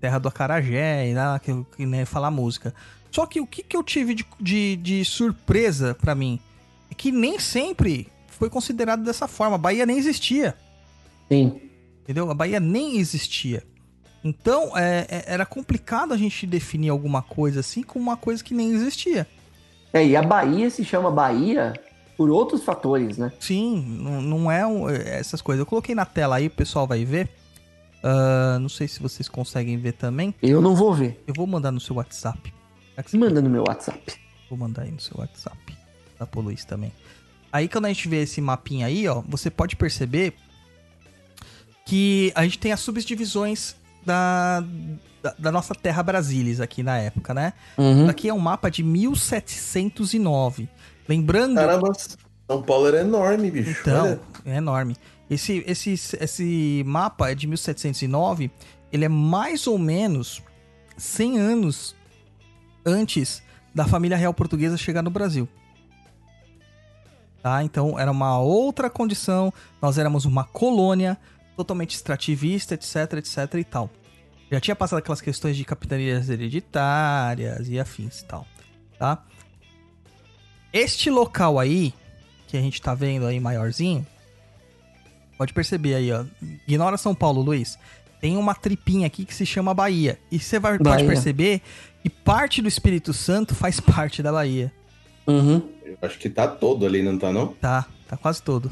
terra 0.00 0.18
do 0.18 0.28
Acarajé, 0.28 1.08
e 1.08 1.14
lá 1.14 1.38
que, 1.38 1.52
que 1.76 1.86
né, 1.86 2.04
falar 2.04 2.32
música. 2.32 2.74
Só 3.10 3.24
que 3.24 3.40
o 3.40 3.46
que, 3.46 3.62
que 3.62 3.76
eu 3.76 3.84
tive 3.84 4.14
de, 4.14 4.26
de, 4.40 4.76
de 4.76 5.04
surpresa 5.04 5.94
pra 5.94 6.14
mim 6.14 6.40
é 6.90 6.94
que 6.94 7.12
nem 7.12 7.38
sempre 7.38 8.08
foi 8.36 8.50
considerado 8.50 9.02
dessa 9.02 9.26
forma. 9.26 9.56
A 9.56 9.58
Bahia 9.58 9.84
nem 9.86 9.98
existia, 9.98 10.54
Sim. 11.30 11.60
entendeu? 12.02 12.30
A 12.30 12.34
Bahia 12.34 12.60
nem 12.60 12.98
existia. 12.98 13.62
Então 14.24 14.76
é, 14.76 15.06
é- 15.08 15.24
era 15.26 15.46
complicado 15.46 16.12
a 16.12 16.16
gente 16.16 16.46
definir 16.46 16.88
alguma 16.88 17.22
coisa 17.22 17.60
assim 17.60 17.82
como 17.82 18.02
uma 18.04 18.16
coisa 18.16 18.42
que 18.42 18.54
nem 18.54 18.70
existia. 18.72 19.26
É, 19.92 20.04
e 20.06 20.16
a 20.16 20.22
Bahia 20.22 20.68
se 20.68 20.84
chama 20.84 21.10
Bahia 21.10 21.72
por 22.16 22.28
outros 22.30 22.62
fatores, 22.64 23.18
né? 23.18 23.32
Sim, 23.38 23.84
não, 24.00 24.20
não 24.22 24.50
é 24.50 24.66
um- 24.66 24.88
é 24.90 25.18
essas 25.18 25.40
coisas. 25.40 25.60
Eu 25.60 25.66
coloquei 25.66 25.94
na 25.94 26.04
tela 26.04 26.36
aí, 26.36 26.46
o 26.48 26.50
pessoal 26.50 26.86
vai 26.86 27.04
ver. 27.04 27.28
Ah, 28.02 28.58
não 28.60 28.68
sei 28.68 28.86
se 28.88 29.00
vocês 29.00 29.28
conseguem 29.28 29.76
ver 29.78 29.92
também. 29.92 30.34
Eu 30.42 30.60
não 30.60 30.74
vou 30.74 30.92
ver. 30.94 31.22
Eu 31.26 31.34
vou 31.34 31.46
mandar 31.46 31.70
no 31.72 31.80
seu 31.80 31.96
WhatsApp. 31.96 32.52
Você- 33.04 33.16
Manda 33.16 33.40
no 33.40 33.50
meu 33.50 33.64
WhatsApp. 33.66 34.14
Vou 34.48 34.58
mandar 34.58 34.82
aí 34.82 34.90
no 34.90 35.00
seu 35.00 35.16
WhatsApp. 35.18 35.56
Dá 36.18 36.26
pro 36.26 36.40
Luiz 36.40 36.64
também. 36.64 36.92
Aí 37.56 37.68
quando 37.68 37.86
a 37.86 37.88
gente 37.88 38.06
vê 38.06 38.20
esse 38.20 38.38
mapinha 38.38 38.86
aí, 38.86 39.08
ó, 39.08 39.22
você 39.26 39.48
pode 39.48 39.76
perceber 39.76 40.34
que 41.86 42.30
a 42.34 42.44
gente 42.44 42.58
tem 42.58 42.70
as 42.70 42.80
subdivisões 42.80 43.74
da, 44.04 44.62
da, 45.22 45.34
da 45.38 45.50
nossa 45.50 45.74
terra 45.74 46.02
Brasilis 46.02 46.60
aqui 46.60 46.82
na 46.82 46.98
época, 46.98 47.32
né? 47.32 47.54
Uhum. 47.78 48.10
Aqui 48.10 48.28
é 48.28 48.34
um 48.34 48.38
mapa 48.38 48.70
de 48.70 48.82
1709. 48.82 50.68
Lembrando. 51.08 51.54
Caramba, 51.54 51.92
São 52.46 52.60
Paulo 52.60 52.88
era 52.88 53.00
enorme, 53.00 53.50
bicho. 53.50 53.74
Então, 53.80 54.04
Olha. 54.04 54.20
é 54.44 54.56
enorme. 54.58 54.94
Esse, 55.30 55.64
esse, 55.66 55.94
esse 56.20 56.82
mapa 56.84 57.30
é 57.30 57.34
de 57.34 57.46
1709. 57.46 58.50
Ele 58.92 59.06
é 59.06 59.08
mais 59.08 59.66
ou 59.66 59.78
menos 59.78 60.42
100 60.98 61.38
anos 61.38 61.96
antes 62.84 63.42
da 63.74 63.86
família 63.86 64.18
real 64.18 64.34
portuguesa 64.34 64.76
chegar 64.76 65.00
no 65.00 65.10
Brasil. 65.10 65.48
Tá? 67.42 67.62
Então, 67.62 67.98
era 67.98 68.10
uma 68.10 68.38
outra 68.38 68.90
condição. 68.90 69.52
Nós 69.80 69.98
éramos 69.98 70.24
uma 70.24 70.44
colônia 70.44 71.16
totalmente 71.56 71.94
extrativista, 71.94 72.74
etc, 72.74 73.14
etc 73.14 73.54
e 73.54 73.64
tal. 73.64 73.90
Já 74.50 74.60
tinha 74.60 74.76
passado 74.76 74.98
aquelas 74.98 75.20
questões 75.20 75.56
de 75.56 75.64
capitanias 75.64 76.28
hereditárias 76.28 77.68
e 77.68 77.80
afins 77.80 78.20
e 78.20 78.24
tal, 78.26 78.46
tá? 78.98 79.24
Este 80.72 81.10
local 81.10 81.58
aí, 81.58 81.92
que 82.46 82.56
a 82.56 82.60
gente 82.60 82.80
tá 82.80 82.94
vendo 82.94 83.26
aí 83.26 83.40
maiorzinho, 83.40 84.06
pode 85.36 85.52
perceber 85.52 85.94
aí, 85.94 86.12
ó. 86.12 86.24
Ignora 86.68 86.96
São 86.96 87.14
Paulo, 87.14 87.40
Luiz. 87.40 87.78
Tem 88.20 88.36
uma 88.36 88.54
tripinha 88.54 89.06
aqui 89.06 89.24
que 89.24 89.34
se 89.34 89.44
chama 89.44 89.74
Bahia. 89.74 90.18
E 90.30 90.38
você 90.38 90.58
vai, 90.58 90.78
pode 90.78 91.04
perceber 91.04 91.60
que 92.02 92.10
parte 92.10 92.62
do 92.62 92.68
Espírito 92.68 93.12
Santo 93.12 93.54
faz 93.54 93.80
parte 93.80 94.22
da 94.22 94.30
Bahia. 94.30 94.72
Uhum. 95.26 95.68
Eu 95.86 95.96
acho 96.02 96.18
que 96.18 96.28
tá 96.28 96.48
todo 96.48 96.84
ali, 96.84 97.00
não 97.02 97.16
tá 97.18 97.32
não? 97.32 97.48
Tá, 97.54 97.86
tá 98.08 98.16
quase 98.16 98.42
todo. 98.42 98.70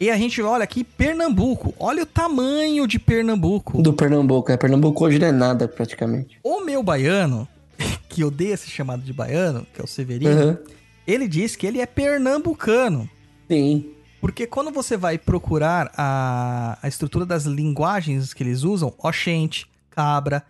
E 0.00 0.08
a 0.10 0.16
gente 0.16 0.40
olha 0.40 0.62
aqui 0.64 0.84
Pernambuco. 0.84 1.74
Olha 1.78 2.02
o 2.02 2.06
tamanho 2.06 2.86
de 2.86 2.98
Pernambuco. 2.98 3.82
Do 3.82 3.92
Pernambuco. 3.92 4.52
É, 4.52 4.56
Pernambuco 4.56 5.04
hoje 5.04 5.18
não 5.18 5.26
é 5.26 5.32
nada, 5.32 5.66
praticamente. 5.66 6.38
O 6.42 6.60
meu 6.64 6.82
baiano, 6.82 7.48
que 8.08 8.22
odeia 8.22 8.56
ser 8.56 8.70
chamado 8.70 9.02
de 9.02 9.12
baiano, 9.12 9.66
que 9.72 9.80
é 9.80 9.84
o 9.84 9.86
Severino, 9.86 10.30
Uhum. 10.50 10.58
ele 11.06 11.26
diz 11.26 11.56
que 11.56 11.66
ele 11.66 11.80
é 11.80 11.86
pernambucano. 11.86 13.08
Sim. 13.50 13.90
Porque 14.20 14.46
quando 14.46 14.70
você 14.70 14.96
vai 14.96 15.18
procurar 15.18 15.92
a, 15.96 16.78
a 16.80 16.88
estrutura 16.88 17.26
das 17.26 17.44
linguagens 17.44 18.32
que 18.32 18.42
eles 18.42 18.62
usam, 18.62 18.94
oxente, 18.98 19.66
cabra, 19.90 20.42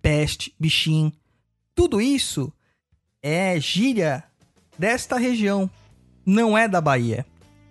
peste, 0.00 0.54
bichinho, 0.58 1.12
tudo 1.74 2.00
isso 2.00 2.52
é 3.22 3.60
gíria 3.60 4.24
desta 4.80 5.18
região, 5.18 5.68
não 6.24 6.56
é 6.56 6.66
da 6.66 6.80
Bahia. 6.80 7.26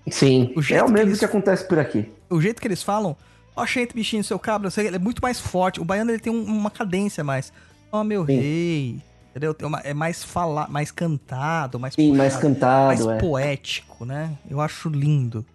Sim. 0.10 0.54
O 0.56 0.60
é 0.74 0.82
o 0.84 0.86
que 0.86 0.92
mesmo 0.92 1.10
eles- 1.10 1.20
que 1.20 1.26
acontece 1.26 1.68
por 1.68 1.80
aqui. 1.80 2.10
O 2.30 2.40
jeito 2.40 2.62
que 2.62 2.68
eles 2.68 2.84
falam, 2.84 3.18
oxente, 3.56 3.96
bichinho, 3.96 4.24
seu 4.24 4.38
cabra, 4.38 4.70
ele 4.78 4.96
é 4.96 5.00
muito 5.00 5.20
mais 5.22 5.40
forte. 5.40 5.82
O 5.82 5.86
baiano 5.86 6.12
ele 6.12 6.20
tem 6.20 6.32
um- 6.32 6.44
uma 6.44 6.70
cadência 6.70 7.24
mais. 7.24 7.52
Ó, 7.92 8.04
meu 8.04 8.26
Sim. 8.26 8.36
rei. 8.40 9.02
Entendeu? 9.32 9.56
Uma- 9.64 9.80
é 9.80 9.94
mais 9.94 10.24
falar, 10.24 10.70
mais 10.70 10.92
cantado, 10.92 11.80
mais 11.80 11.94
Sim, 11.96 12.16
mais 12.16 12.36
cantado, 12.36 12.88
mais 12.88 13.06
é. 13.06 13.18
poético, 13.18 14.06
né? 14.06 14.32
Eu 14.50 14.62
acho 14.62 14.90
lindo. 14.90 15.46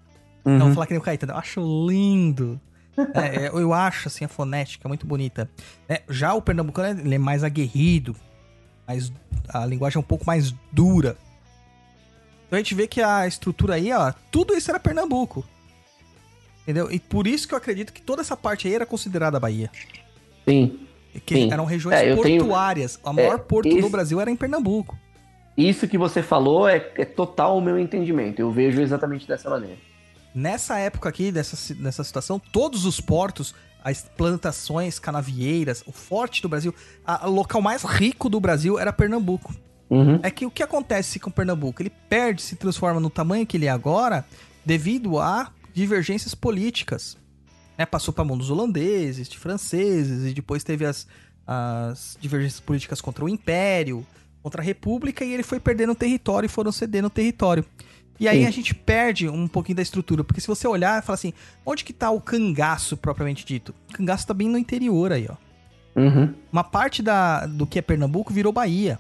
Uhum. 0.45 0.59
Não, 0.59 0.67
vou 0.67 0.75
falar 0.75 0.87
que 0.87 0.93
nem 0.93 1.01
o 1.01 1.03
Caetano. 1.03 1.33
Eu 1.33 1.39
acho 1.39 1.61
lindo. 1.89 2.61
É, 3.13 3.47
é, 3.47 3.49
eu 3.49 3.73
acho, 3.75 4.07
assim, 4.07 4.25
a 4.25 4.29
fonética 4.29 4.87
muito 4.89 5.05
bonita. 5.05 5.51
É, 5.89 6.03
já 6.09 6.33
o 6.33 6.41
pernambucano, 6.41 7.01
ele 7.01 7.17
é 7.17 7.19
mais 7.19 7.43
aguerrido. 7.43 8.15
Mais, 8.87 9.13
a 9.49 9.67
linguagem 9.67 9.97
é 9.97 10.01
um 10.01 10.05
pouco 10.05 10.25
mais 10.25 10.55
dura. 10.71 11.17
Então 12.55 12.61
a 12.61 12.63
gente 12.63 12.75
vê 12.77 12.87
que 12.87 13.01
a 13.03 13.27
estrutura 13.27 13.75
aí, 13.75 13.93
ó, 13.93 14.13
tudo 14.31 14.55
isso 14.55 14.71
era 14.71 14.79
Pernambuco. 14.79 15.45
Entendeu? 16.63 16.89
E 16.91 17.01
por 17.01 17.27
isso 17.27 17.49
que 17.49 17.55
eu 17.55 17.59
acredito 17.59 17.93
que 17.93 18.01
toda 18.01 18.23
essa 18.23 18.37
parte 18.37 18.69
aí 18.69 18.75
era 18.75 18.87
considerada 18.87 19.41
Bahia. 19.41 19.69
Sim. 20.49 20.79
Que 21.27 21.35
Sim. 21.35 21.53
eram 21.53 21.65
regiões 21.65 21.99
É, 21.99 22.13
eu 22.13 22.23
tenho- 22.23 22.39
portuárias. 22.45 22.99
A 23.05 23.13
maior 23.13 23.35
é, 23.35 23.39
porto 23.39 23.67
esse- 23.69 23.81
do 23.81 23.89
Brasil 23.89 24.21
era 24.21 24.31
em 24.31 24.37
Pernambuco. 24.37 24.97
Isso 25.57 25.89
que 25.89 25.99
você 25.99 26.23
falou 26.23 26.69
é, 26.69 26.93
é 26.97 27.05
total 27.05 27.59
o 27.59 27.61
meu 27.61 27.77
entendimento. 27.77 28.39
Eu 28.41 28.53
vejo 28.53 28.81
exatamente 28.81 29.27
dessa 29.27 29.51
maneira. 29.51 29.77
Nessa 30.33 30.79
época 30.79 31.09
aqui, 31.09 31.33
dessa, 31.33 31.75
dessa 31.75 32.05
situação, 32.05 32.39
todos 32.39 32.85
os 32.85 33.01
portos, 33.01 33.53
as 33.83 34.03
plantações 34.17 35.01
canavieiras, 35.01 35.83
o 35.87 35.93
forte 35.93 36.41
do 36.41 36.49
Brasil, 36.49 36.73
a- 37.05 37.29
o 37.29 37.33
local 37.33 37.61
mais 37.61 37.83
rico 37.83 38.29
do 38.29 38.39
Brasil 38.39 38.79
era 38.79 38.93
Pernambuco. 38.93 39.53
Uhum. 39.91 40.19
É 40.23 40.31
que 40.31 40.47
o 40.47 40.51
que 40.51 40.63
acontece 40.63 41.19
com 41.21 41.31
Pernambuco? 41.31 41.83
Ele 41.83 41.93
perde, 42.09 42.43
se 42.43 42.57
transforma 42.57 43.01
no 43.01 43.11
tamanho 43.11 43.47
que 43.47 43.57
ele 43.57 43.67
é 43.67 43.71
agora, 43.71 44.25
devido 44.65 45.19
a 45.19 45.51
divergências 45.73 46.35
políticas. 46.35 47.17
Né? 47.77 47.85
Passou 47.85 48.13
para 48.15 48.25
mão 48.25 48.37
dos 48.37 48.51
holandeses, 48.51 49.29
de 49.29 49.39
franceses, 49.39 50.31
e 50.31 50.35
depois 50.35 50.65
teve 50.65 50.87
as, 50.87 51.07
as 51.47 52.17
divergências 52.21 52.61
políticas 52.61 53.01
contra 53.01 53.25
o 53.25 53.29
Império, 53.29 54.07
contra 54.43 54.63
a 54.63 54.65
República, 54.65 55.25
e 55.25 55.33
ele 55.33 55.43
foi 55.43 55.61
perdendo 55.61 55.95
território 55.95 56.47
e 56.47 56.51
foram 56.51 56.73
cedendo 56.73 57.11
território. 57.11 57.65
E 58.19 58.29
aí 58.29 58.43
Sim. 58.43 58.47
a 58.47 58.51
gente 58.51 58.75
perde 58.75 59.29
um 59.29 59.49
pouquinho 59.49 59.77
da 59.77 59.83
estrutura, 59.83 60.23
porque 60.23 60.41
se 60.41 60.47
você 60.47 60.69
olhar 60.69 61.03
e 61.03 61.05
falar 61.05 61.15
assim, 61.15 61.33
onde 61.67 61.85
que 61.85 61.93
tá 61.93 62.11
o 62.11 62.21
cangaço 62.21 62.97
propriamente 62.97 63.45
dito? 63.45 63.75
O 63.91 63.95
cangaço 63.95 64.27
tá 64.27 64.33
bem 64.33 64.49
no 64.49 64.57
interior 64.57 65.13
aí, 65.13 65.27
ó 65.29 65.35
Uhum. 65.97 66.35
uma 66.51 66.65
parte 66.65 67.01
da, 67.03 67.47
do 67.47 67.67
que 67.67 67.79
é 67.79 67.83
Pernambuco 67.83 68.33
virou 68.33 68.53
Bahia. 68.53 68.99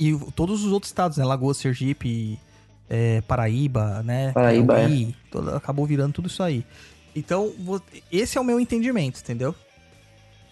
E 0.00 0.18
todos 0.34 0.64
os 0.64 0.72
outros 0.72 0.88
estados, 0.90 1.18
né? 1.18 1.24
Lagoa, 1.26 1.52
Sergipe, 1.52 2.40
é, 2.88 3.20
Paraíba, 3.20 4.02
né? 4.02 4.32
Paraíba, 4.32 4.74
Piauí, 4.76 5.14
todo- 5.30 5.54
acabou 5.54 5.84
virando 5.84 6.14
tudo 6.14 6.26
isso 6.28 6.42
aí. 6.42 6.64
Então, 7.14 7.52
esse 8.10 8.38
é 8.38 8.40
o 8.40 8.44
meu 8.44 8.58
entendimento, 8.58 9.20
entendeu? 9.20 9.54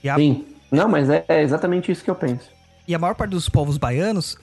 A, 0.08 0.16
Sim. 0.16 0.44
Não, 0.70 0.86
mas 0.88 1.08
é, 1.08 1.24
é 1.28 1.42
exatamente 1.42 1.90
isso 1.90 2.04
que 2.04 2.10
eu 2.10 2.14
penso. 2.14 2.50
e 2.86 2.94
a 2.94 2.98
maior 2.98 3.14
parte 3.14 3.30
dos 3.30 3.48
povos 3.48 3.78
baianos 3.78 4.36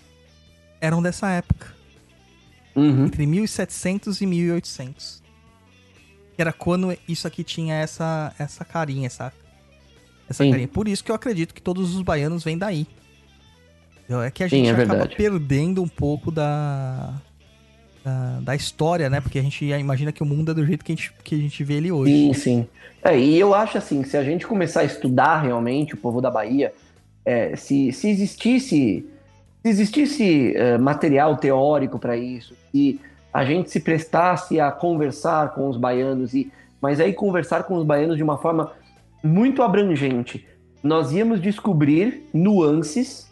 eram 0.81 1.01
dessa 1.03 1.29
época. 1.29 1.73
Uhum. 2.75 3.05
Entre 3.05 3.25
1700 3.27 4.19
e 4.21 4.25
1800. 4.25 5.23
Que 6.35 6.41
era 6.41 6.51
quando 6.51 6.97
isso 7.07 7.27
aqui 7.27 7.43
tinha 7.43 7.75
essa, 7.75 8.33
essa 8.39 8.65
carinha, 8.65 9.07
essa, 9.07 9.31
essa 10.29 10.43
Sim. 10.43 10.49
carinha. 10.51 10.67
Por 10.67 10.87
isso 10.87 11.03
que 11.03 11.11
eu 11.11 11.15
acredito 11.15 11.53
que 11.53 11.61
todos 11.61 11.95
os 11.95 12.01
baianos 12.01 12.43
vêm 12.43 12.57
daí. 12.57 12.85
É 14.07 14.29
que 14.29 14.43
a 14.43 14.49
Sim, 14.49 14.57
gente 14.57 14.69
é 14.69 14.71
acaba 14.71 14.93
verdade. 14.93 15.15
perdendo 15.15 15.81
um 15.81 15.87
pouco 15.87 16.29
da, 16.29 17.13
da, 18.03 18.39
da 18.39 18.55
história, 18.55 19.09
né? 19.09 19.19
Porque 19.19 19.39
a 19.39 19.41
gente 19.41 19.65
imagina 19.65 20.11
que 20.11 20.21
o 20.21 20.25
mundo 20.25 20.51
é 20.51 20.53
do 20.53 20.65
jeito 20.65 20.85
que 20.85 20.91
a 20.91 20.95
gente, 20.95 21.11
que 21.23 21.35
a 21.35 21.37
gente 21.39 21.63
vê 21.63 21.75
ele 21.75 21.91
hoje. 21.91 22.11
Sim, 22.11 22.33
sim. 22.33 22.67
É, 23.03 23.17
e 23.17 23.39
eu 23.39 23.55
acho 23.55 23.77
assim, 23.77 24.03
se 24.03 24.15
a 24.15 24.23
gente 24.23 24.45
começar 24.45 24.81
a 24.81 24.83
estudar 24.83 25.41
realmente 25.41 25.95
o 25.95 25.97
povo 25.97 26.21
da 26.21 26.29
Bahia, 26.29 26.71
é, 27.25 27.55
se, 27.55 27.91
se 27.91 28.09
existisse, 28.09 29.09
se 29.63 29.69
existisse 29.69 30.55
é, 30.55 30.77
material 30.77 31.35
teórico 31.37 31.97
para 31.97 32.15
isso, 32.15 32.55
se 32.71 32.99
a 33.33 33.43
gente 33.43 33.71
se 33.71 33.79
prestasse 33.79 34.59
a 34.59 34.71
conversar 34.71 35.55
com 35.55 35.67
os 35.67 35.77
baianos, 35.77 36.35
e, 36.35 36.51
mas 36.79 36.99
aí 36.99 37.11
conversar 37.11 37.63
com 37.63 37.75
os 37.75 37.83
baianos 37.83 38.17
de 38.17 38.23
uma 38.23 38.37
forma 38.37 38.71
muito 39.23 39.63
abrangente, 39.63 40.47
nós 40.83 41.11
íamos 41.11 41.41
descobrir 41.41 42.29
nuances 42.31 43.24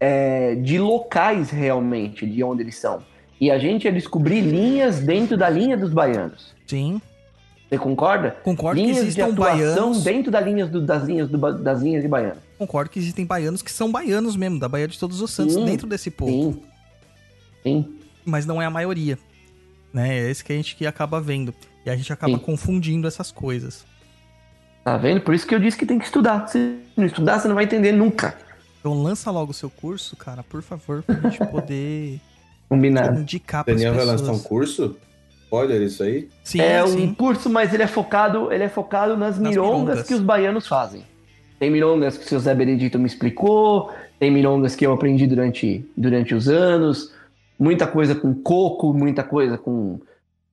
é, 0.00 0.54
de 0.56 0.78
locais 0.78 1.50
realmente, 1.50 2.26
de 2.26 2.42
onde 2.42 2.62
eles 2.62 2.76
são. 2.76 3.02
E 3.40 3.50
a 3.50 3.58
gente 3.58 3.84
ia 3.84 3.92
descobrir 3.92 4.40
linhas 4.40 5.00
dentro 5.00 5.36
da 5.36 5.48
linha 5.48 5.76
dos 5.76 5.92
baianos. 5.92 6.54
Sim, 6.66 7.00
Você 7.68 7.78
concorda? 7.78 8.32
concordo 8.42 8.80
que 8.80 8.86
linhas 8.86 9.14
de 9.14 9.22
atuação 9.22 9.36
baianos. 9.58 10.04
dentro 10.04 10.30
das 10.30 10.44
linhas, 10.44 10.68
do- 10.70 10.80
das, 10.84 11.04
linhas 11.04 11.28
do 11.28 11.38
das 11.62 11.80
linhas 11.82 12.02
de 12.02 12.08
baiano. 12.08 12.40
Concordo 12.58 12.90
que 12.90 12.98
existem 12.98 13.24
baianos 13.24 13.62
que 13.62 13.70
são 13.72 13.90
baianos 13.90 14.36
mesmo, 14.36 14.58
da 14.58 14.68
Baía 14.68 14.86
de 14.88 14.98
Todos 14.98 15.20
os 15.20 15.30
Santos, 15.30 15.54
Sim, 15.54 15.64
dentro 15.64 15.86
desse 15.86 16.10
povo. 16.10 16.52
Sim. 16.52 16.62
Sim. 17.62 17.94
mas 18.24 18.44
não 18.46 18.60
é 18.60 18.66
a 18.66 18.70
maioria. 18.70 19.18
Né? 19.92 20.18
É 20.18 20.30
esse 20.30 20.44
que 20.44 20.52
a 20.52 20.56
gente 20.56 20.76
que 20.76 20.86
acaba 20.86 21.20
vendo. 21.20 21.54
E 21.84 21.90
a 21.90 21.96
gente 21.96 22.12
acaba 22.12 22.34
Sim. 22.34 22.38
confundindo 22.38 23.08
essas 23.08 23.30
coisas. 23.32 23.84
Tá 24.84 24.96
vendo? 24.96 25.20
Por 25.22 25.34
isso 25.34 25.46
que 25.46 25.54
eu 25.54 25.58
disse 25.58 25.76
que 25.76 25.84
tem 25.86 25.98
que 25.98 26.04
estudar. 26.04 26.46
Se 26.48 26.78
não 26.96 27.04
estudar, 27.06 27.38
você 27.38 27.48
não 27.48 27.54
vai 27.54 27.64
entender 27.64 27.92
nunca. 27.92 28.36
Então 28.80 29.02
lança 29.02 29.30
logo 29.30 29.50
o 29.50 29.54
seu 29.54 29.70
curso, 29.70 30.16
cara, 30.16 30.42
por 30.42 30.62
favor, 30.62 31.02
pra 31.02 31.14
gente 31.16 31.38
poder 31.50 32.18
Combinado. 32.68 33.20
indicar 33.20 33.64
pras 33.64 33.76
Daniel 33.76 33.94
vai 33.94 34.04
lançar 34.04 34.32
um 34.32 34.38
curso? 34.38 34.96
Spoiler 35.44 35.82
isso 35.82 36.02
aí? 36.02 36.28
Sim, 36.44 36.60
é 36.60 36.86
sim. 36.86 37.08
um 37.08 37.14
curso, 37.14 37.50
mas 37.50 37.74
ele 37.74 37.82
é 37.82 37.86
focado, 37.86 38.52
ele 38.52 38.64
é 38.64 38.68
focado 38.68 39.16
nas, 39.16 39.38
Nas 39.38 39.50
mirongas, 39.50 39.80
mirongas. 39.80 40.06
que 40.06 40.14
os 40.14 40.20
baianos 40.20 40.66
fazem. 40.66 41.04
Tem 41.58 41.70
mirongas 41.70 42.16
que 42.16 42.24
o 42.24 42.28
seu 42.28 42.38
Zé 42.40 42.54
Benedito 42.54 42.98
me 42.98 43.06
explicou, 43.06 43.90
tem 44.18 44.30
mirongas 44.30 44.74
que 44.74 44.86
eu 44.86 44.92
aprendi 44.92 45.26
durante, 45.26 45.84
durante 45.96 46.34
os 46.34 46.48
anos, 46.48 47.12
muita 47.58 47.86
coisa 47.86 48.14
com 48.14 48.32
coco, 48.32 48.94
muita 48.94 49.22
coisa 49.22 49.58
com 49.58 50.00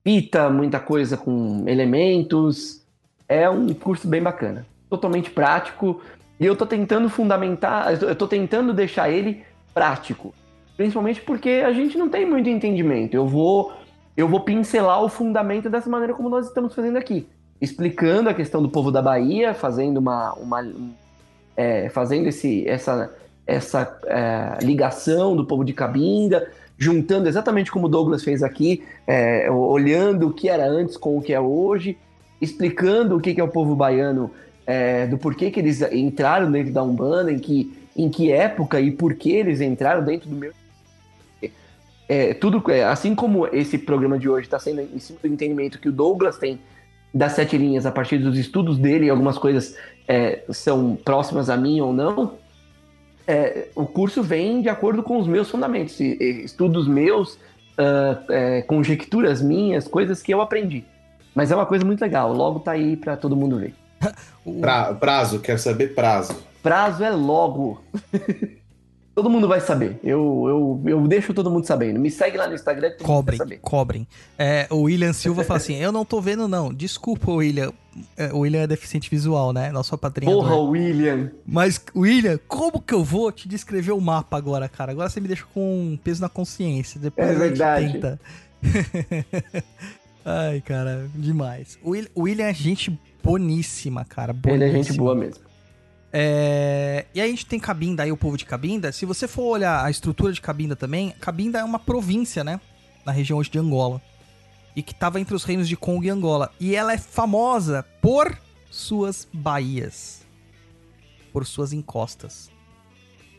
fita, 0.04 0.50
muita 0.50 0.80
coisa 0.80 1.16
com 1.16 1.64
elementos. 1.68 2.82
É 3.30 3.50
um 3.50 3.74
curso 3.74 4.08
bem 4.08 4.22
bacana, 4.22 4.66
totalmente 4.90 5.30
prático. 5.30 6.02
E 6.40 6.46
eu 6.46 6.56
tô 6.56 6.66
tentando 6.66 7.10
fundamentar, 7.10 7.92
eu 8.02 8.16
tô- 8.16 8.28
tentando 8.28 8.74
deixar 8.74 9.10
ele 9.10 9.44
prático. 9.74 10.34
Principalmente 10.76 11.22
porque 11.22 11.64
a 11.66 11.72
gente 11.74 11.98
não 11.98 12.10
tem 12.10 12.26
muito 12.26 12.48
entendimento. 12.50 13.16
Eu 13.16 13.28
vou 13.28 13.74
eu 14.16 14.28
vou 14.28 14.40
pincelar 14.40 15.04
o 15.04 15.10
fundamento 15.10 15.70
dessa 15.70 15.90
maneira 15.90 16.14
como 16.14 16.28
nós 16.28 16.48
estamos 16.48 16.74
fazendo 16.74 16.98
aqui. 16.98 17.28
Explicando 17.62 18.30
a 18.30 18.34
questão 18.34 18.62
do 18.62 18.70
povo 18.70 18.92
da 18.92 19.02
Bahia, 19.02 19.54
fazendo 19.54 19.98
uma. 19.98 20.34
uma 20.34 20.62
um, 20.62 20.92
é, 21.56 21.90
fazendo 21.90 22.28
esse, 22.28 22.68
essa, 22.68 23.12
essa 23.46 24.00
é, 24.06 24.64
ligação 24.64 25.36
do 25.36 25.46
povo 25.46 25.64
de 25.64 25.74
Cabinda, 25.74 26.52
juntando 26.78 27.28
exatamente 27.28 27.72
como 27.72 27.88
o 27.88 27.90
Douglas 27.90 28.24
fez 28.24 28.44
aqui, 28.44 28.84
é, 29.08 29.50
olhando 29.50 30.28
o 30.28 30.34
que 30.34 30.48
era 30.50 30.68
antes 30.68 30.96
com 30.98 31.18
o 31.18 31.22
que 31.22 31.34
é 31.34 31.40
hoje, 31.40 31.98
explicando 32.40 33.18
o 33.18 33.20
que 33.20 33.40
é 33.40 33.44
o 33.44 33.48
povo 33.48 33.76
baiano, 33.76 34.30
é, 34.68 35.08
do 35.08 35.18
porquê 35.18 35.50
que 35.50 35.60
eles 35.60 35.82
entraram 35.82 36.52
dentro 36.52 36.72
da 36.74 36.84
Umbanda, 36.84 37.32
em 37.32 37.40
que, 37.40 37.74
em 37.96 38.10
que 38.10 38.32
época 38.32 38.80
e 38.80 38.92
por 38.92 39.16
que 39.16 39.32
eles 39.32 39.62
entraram 39.62 40.04
dentro 40.04 40.30
do 40.30 40.36
meu 40.36 40.52
é, 42.10 42.34
tudo 42.34 42.64
é, 42.72 42.86
assim 42.86 43.14
como 43.14 43.48
esse 43.48 43.78
programa 43.78 44.18
de 44.18 44.30
hoje 44.30 44.48
está 44.48 44.58
sendo 44.58 44.82
em 44.82 45.00
cima 45.00 45.20
do 45.22 45.28
entendimento 45.28 45.80
que 45.80 45.90
o 45.90 45.92
Douglas 45.92 46.38
tem 46.38 46.60
das 47.14 47.34
sete 47.34 47.58
linhas 47.58 47.86
a 47.86 47.92
partir 47.92 48.18
dos 48.18 48.38
estudos 48.38 48.78
dele, 48.78 49.10
algumas 49.10 49.38
coisas 49.38 49.76
é, 50.08 50.44
são 50.50 50.96
próximas 50.96 51.50
a 51.50 51.58
mim 51.58 51.82
ou 51.82 51.92
não. 51.92 52.34
é, 53.28 53.68
o 53.76 53.86
curso 53.86 54.24
vem 54.24 54.62
de 54.62 54.70
acordo 54.70 55.04
com 55.04 55.18
os 55.18 55.28
meus 55.28 55.50
fundamentos, 55.50 56.00
estudos 56.00 56.88
meus, 56.88 57.38
ah, 57.78 58.24
é, 58.30 58.62
conjecturas 58.62 59.42
minhas, 59.42 59.88
coisas 59.88 60.22
que 60.22 60.34
eu 60.34 60.42
aprendi. 60.42 60.86
Mas 61.36 61.52
é 61.52 61.56
uma 61.56 61.66
coisa 61.66 61.86
muito 61.86 62.02
legal, 62.02 62.34
logo 62.34 62.60
tá 62.60 62.72
aí 62.72 62.96
para 62.96 63.18
todo 63.18 63.36
mundo 63.36 63.58
ver. 63.58 63.74
O- 64.46 64.60
Pra- 64.62 64.94
prazo, 64.94 65.40
quero 65.40 65.60
saber 65.60 65.94
prazo. 65.94 66.36
Prazo 66.64 67.04
é 67.04 67.10
logo. 67.10 67.82
todo 69.16 69.30
mundo 69.30 69.48
vai 69.48 69.60
saber. 69.60 70.00
Eu, 70.04 70.80
eu, 70.86 70.92
eu 71.00 71.08
deixo 71.08 71.34
todo 71.34 71.50
mundo 71.50 71.66
sabendo. 71.66 72.00
Me 72.00 72.12
segue 72.12 72.38
lá 72.38 72.48
no 72.48 72.54
Instagram 72.56 72.92
que 72.92 73.04
Cobrem, 73.04 73.38
saber. 73.38 73.60
cobrem. 73.62 74.08
É, 74.38 74.68
o 74.70 74.82
William 74.84 75.12
Silva 75.14 75.44
fala 75.44 75.58
assim: 75.58 75.76
Eu 75.76 75.92
não 75.92 76.06
tô 76.06 76.22
vendo, 76.22 76.48
não. 76.48 76.74
Desculpa, 76.74 77.32
William. 77.32 77.72
É, 78.16 78.32
O 78.32 78.40
William 78.40 78.62
é 78.62 78.68
deficiente 78.68 79.10
visual, 79.10 79.52
né? 79.52 79.72
Nosso 79.72 79.98
padrinho. 79.98 80.32
Porra, 80.32 80.56
William. 80.56 81.32
Mas, 81.46 81.82
William, 81.96 82.40
como 82.48 82.80
que 82.82 82.94
eu 82.94 83.04
vou 83.04 83.32
te 83.32 83.48
descrever 83.48 83.92
o 83.92 84.00
mapa 84.00 84.38
agora, 84.38 84.70
cara? 84.70 84.92
Agora 84.92 85.10
você 85.10 85.20
me 85.20 85.28
deixa 85.28 85.46
com 85.54 85.62
um 85.94 85.98
peso 85.98 86.22
na 86.22 86.30
consciência. 86.30 87.00
Depois 87.00 87.28
É 87.28 87.34
verdade. 87.34 87.94
tenta. 87.94 88.20
Ai, 90.24 90.62
cara, 90.62 91.10
demais. 91.16 91.80
O 91.82 91.92
William 92.22 92.46
é 92.48 92.54
gente 92.54 93.00
boníssima, 93.28 94.06
cara. 94.06 94.36
Ele 94.46 94.64
é 94.64 94.68
gente 94.68 94.74
boníssima. 94.74 94.98
boa 94.98 95.16
mesmo. 95.16 95.44
É, 96.12 97.06
E 97.14 97.20
aí 97.20 97.28
a 97.28 97.30
gente 97.30 97.46
tem 97.46 97.60
Cabinda 97.60 98.04
aí, 98.04 98.12
o 98.12 98.18
povo 98.18 98.38
de 98.38 98.46
Cabinda. 98.46 98.92
Se 98.92 99.06
você 99.06 99.28
for 99.28 99.44
olhar 99.44 99.84
a 99.84 99.92
estrutura 99.92 100.32
de 100.32 100.40
Cabinda 100.40 100.76
também, 100.76 101.14
Cabinda 101.20 101.60
é 101.60 101.64
uma 101.64 101.80
província, 101.80 102.44
né? 102.44 102.60
Na 103.06 103.12
região 103.12 103.38
hoje 103.38 103.50
de 103.50 103.60
Angola. 103.60 104.02
E 104.76 104.82
que 104.82 104.94
tava 104.96 105.20
entre 105.20 105.36
os 105.36 105.44
reinos 105.44 105.68
de 105.68 105.76
Congo 105.76 106.06
e 106.06 106.10
Angola. 106.10 106.52
E 106.60 106.76
ela 106.76 106.94
é 106.94 106.98
famosa 106.98 107.84
por 108.02 108.38
suas 108.70 109.28
baías. 109.34 110.22
Por 111.34 111.46
suas 111.46 111.74
encostas. 111.74 112.50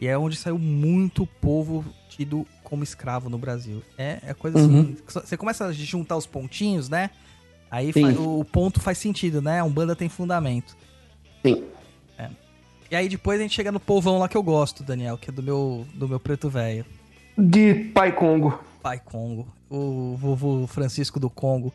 E 0.01 0.07
é 0.07 0.17
onde 0.17 0.37
saiu 0.37 0.59
muito 0.59 1.27
povo 1.27 1.85
tido 2.09 2.47
como 2.63 2.85
escravo 2.85 3.29
no 3.29 3.39
Brasil. 3.39 3.83
É, 3.97 4.19
é 4.23 4.35
coisa 4.35 4.59
assim. 4.59 4.79
Uhum. 4.79 4.97
Você 5.07 5.37
começa 5.37 5.67
a 5.67 5.73
juntar 5.73 6.17
os 6.17 6.27
pontinhos, 6.27 6.89
né? 6.89 7.11
Aí 7.71 7.93
Sim. 7.93 8.15
fa- 8.15 8.21
o 8.21 8.45
ponto 8.45 8.81
faz 8.81 8.99
sentido, 8.99 9.43
né? 9.43 9.61
A 9.61 9.65
Umbanda 9.65 9.95
tem 9.97 10.09
fundamento. 10.09 10.77
Sim. 11.45 11.65
E 12.91 12.97
aí 12.97 13.07
depois 13.07 13.39
a 13.39 13.43
gente 13.43 13.55
chega 13.55 13.71
no 13.71 13.79
povão 13.79 14.19
lá 14.19 14.27
que 14.31 14.37
eu 14.37 14.43
gosto, 14.43 14.83
Daniel, 14.83 15.19
que 15.19 15.29
é 15.29 15.33
do 15.33 15.43
meu, 15.43 15.87
do 15.93 16.09
meu 16.09 16.19
preto 16.19 16.49
velho. 16.49 16.87
De 17.37 17.75
Pai 17.93 18.13
Congo. 18.13 18.59
Pai 18.83 18.99
Congo, 18.99 19.47
o 19.69 20.17
vovô 20.17 20.67
Francisco 20.67 21.21
do 21.21 21.29
Congo. 21.29 21.71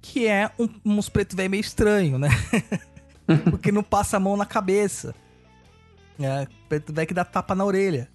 Que 0.00 0.28
é 0.28 0.48
um, 0.56 0.68
uns 0.84 1.08
preto 1.08 1.34
velho 1.34 1.50
meio 1.50 1.60
estranho, 1.60 2.18
né? 2.20 2.28
Porque 3.50 3.72
não 3.72 3.82
passa 3.82 4.16
a 4.16 4.20
mão 4.20 4.36
na 4.36 4.46
cabeça. 4.46 5.12
É, 6.20 6.46
preto 6.68 6.92
velho 6.92 7.08
que 7.08 7.14
dá 7.14 7.24
tapa 7.24 7.54
na 7.56 7.64
orelha. 7.64 8.08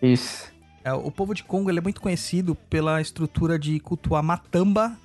Isso. 0.00 0.50
É, 0.82 0.92
o 0.94 1.10
povo 1.10 1.34
de 1.34 1.44
Congo 1.44 1.68
ele 1.70 1.80
é 1.80 1.82
muito 1.82 2.00
conhecido 2.00 2.54
pela 2.54 2.98
estrutura 3.00 3.58
de 3.58 3.78
cultuar 3.78 4.22
matamba 4.22 4.96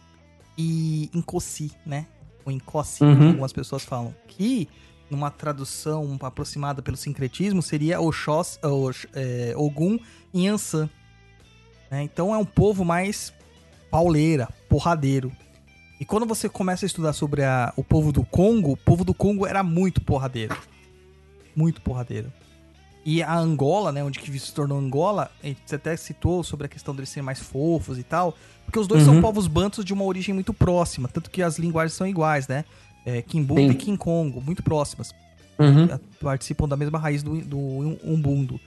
e 0.58 1.10
Nkosi, 1.14 1.72
né? 1.86 2.06
O 2.46 2.52
Nkosi, 2.52 3.04
Uhum. 3.04 3.16
como 3.16 3.28
algumas 3.30 3.54
pessoas 3.54 3.84
falam. 3.84 4.14
Que, 4.28 4.68
numa 5.10 5.30
tradução 5.32 6.18
aproximada 6.22 6.82
pelo 6.82 6.98
sincretismo, 6.98 7.62
seria 7.62 8.02
Oxós, 8.02 8.60
Ox, 8.64 9.06
é, 9.14 9.54
Ogum 9.56 9.98
e 10.34 10.46
Yansan. 10.46 10.90
né? 11.92 12.04
Então 12.04 12.34
é 12.34 12.38
um 12.38 12.46
povo 12.46 12.84
mais 12.84 13.34
pauleira, 13.90 14.50
porradeiro. 14.68 15.32
E 16.00 16.06
quando 16.06 16.26
você 16.26 16.48
começa 16.50 16.86
a 16.86 16.88
estudar 16.88 17.14
sobre 17.14 17.44
a- 17.44 17.74
o 17.78 17.84
povo 17.84 18.12
do 18.12 18.24
Congo, 18.26 18.74
o 18.74 18.78
povo 18.78 19.04
do 19.06 19.14
Congo 19.14 19.46
era 19.48 19.64
muito 19.64 20.02
porradeiro. 20.02 20.56
Muito 21.56 21.82
porradeiro. 21.82 22.32
E 23.10 23.24
a 23.24 23.34
Angola, 23.40 23.90
né, 23.94 24.04
onde 24.04 24.20
que 24.20 24.38
se 24.38 24.54
tornou 24.54 24.78
Angola, 24.78 25.32
gente 25.42 25.74
até 25.74 25.96
citou 25.96 26.44
sobre 26.44 26.66
a 26.66 26.70
questão 26.70 26.94
deles 26.94 27.08
serem 27.08 27.24
mais 27.24 27.40
fofos 27.40 27.98
e 27.98 28.04
tal, 28.04 28.36
porque 28.66 28.78
os 28.78 28.86
dois 28.86 29.04
são 29.04 29.16
Uhum. 29.16 29.22
povos 29.22 29.48
bantos 29.48 29.86
de 29.86 29.94
uma 29.94 30.04
origem 30.04 30.34
muito 30.34 30.54
próxima, 30.54 31.08
tanto 31.08 31.32
que 31.32 31.42
as 31.42 31.58
linguagens 31.58 31.94
são 31.94 32.06
iguais, 32.06 32.50
né? 32.50 32.66
É, 33.06 33.22
Kimbundu 33.22 33.62
Sim. 33.62 33.70
e 33.70 33.76
Kinkongo, 33.76 34.42
muito 34.42 34.62
próximas, 34.62 35.16
Uhum. 35.58 35.86
a- 35.86 36.00
participam 36.22 36.68
da 36.68 36.76
mesma 36.76 37.00
raiz 37.00 37.24
do, 37.24 37.40
do 37.40 37.58
Umbundo. 38.04 38.60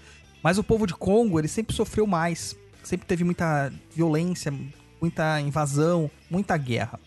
Mas 0.43 0.57
o 0.57 0.65
povo 0.65 0.87
de 0.87 0.95
Congo, 0.95 1.39
ele 1.39 1.47
sempre 1.49 1.77
sofreu 1.77 2.07
mais, 2.07 2.57
sempre 2.83 3.07
teve 3.07 3.23
muita 3.25 3.71
violência, 3.95 4.51
muita 4.99 5.39
invasão, 5.43 6.11
muita 6.31 6.57
guerra. 6.57 6.99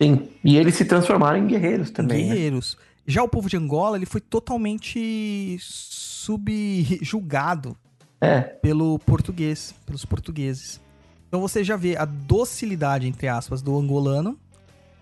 Sim. 0.00 0.30
E 0.42 0.56
eles 0.56 0.74
se 0.76 0.86
transformaram 0.86 1.36
em 1.40 1.46
guerreiros 1.46 1.90
também. 1.90 2.22
né? 2.26 2.32
guerreiros. 2.34 2.78
Já 3.06 3.22
o 3.22 3.28
povo 3.28 3.50
de 3.50 3.56
Angola, 3.58 3.98
ele 3.98 4.06
foi 4.06 4.22
totalmente 4.22 5.58
subjugado 6.24 7.76
É. 8.20 8.40
pelo 8.40 8.98
português, 8.98 9.74
pelos 9.84 10.04
portugueses. 10.04 10.80
Então 11.28 11.40
você 11.40 11.62
já 11.64 11.76
vê 11.76 11.96
a 11.96 12.04
docilidade, 12.04 13.06
entre 13.06 13.28
aspas, 13.28 13.60
do 13.60 13.76
angolano 13.76 14.38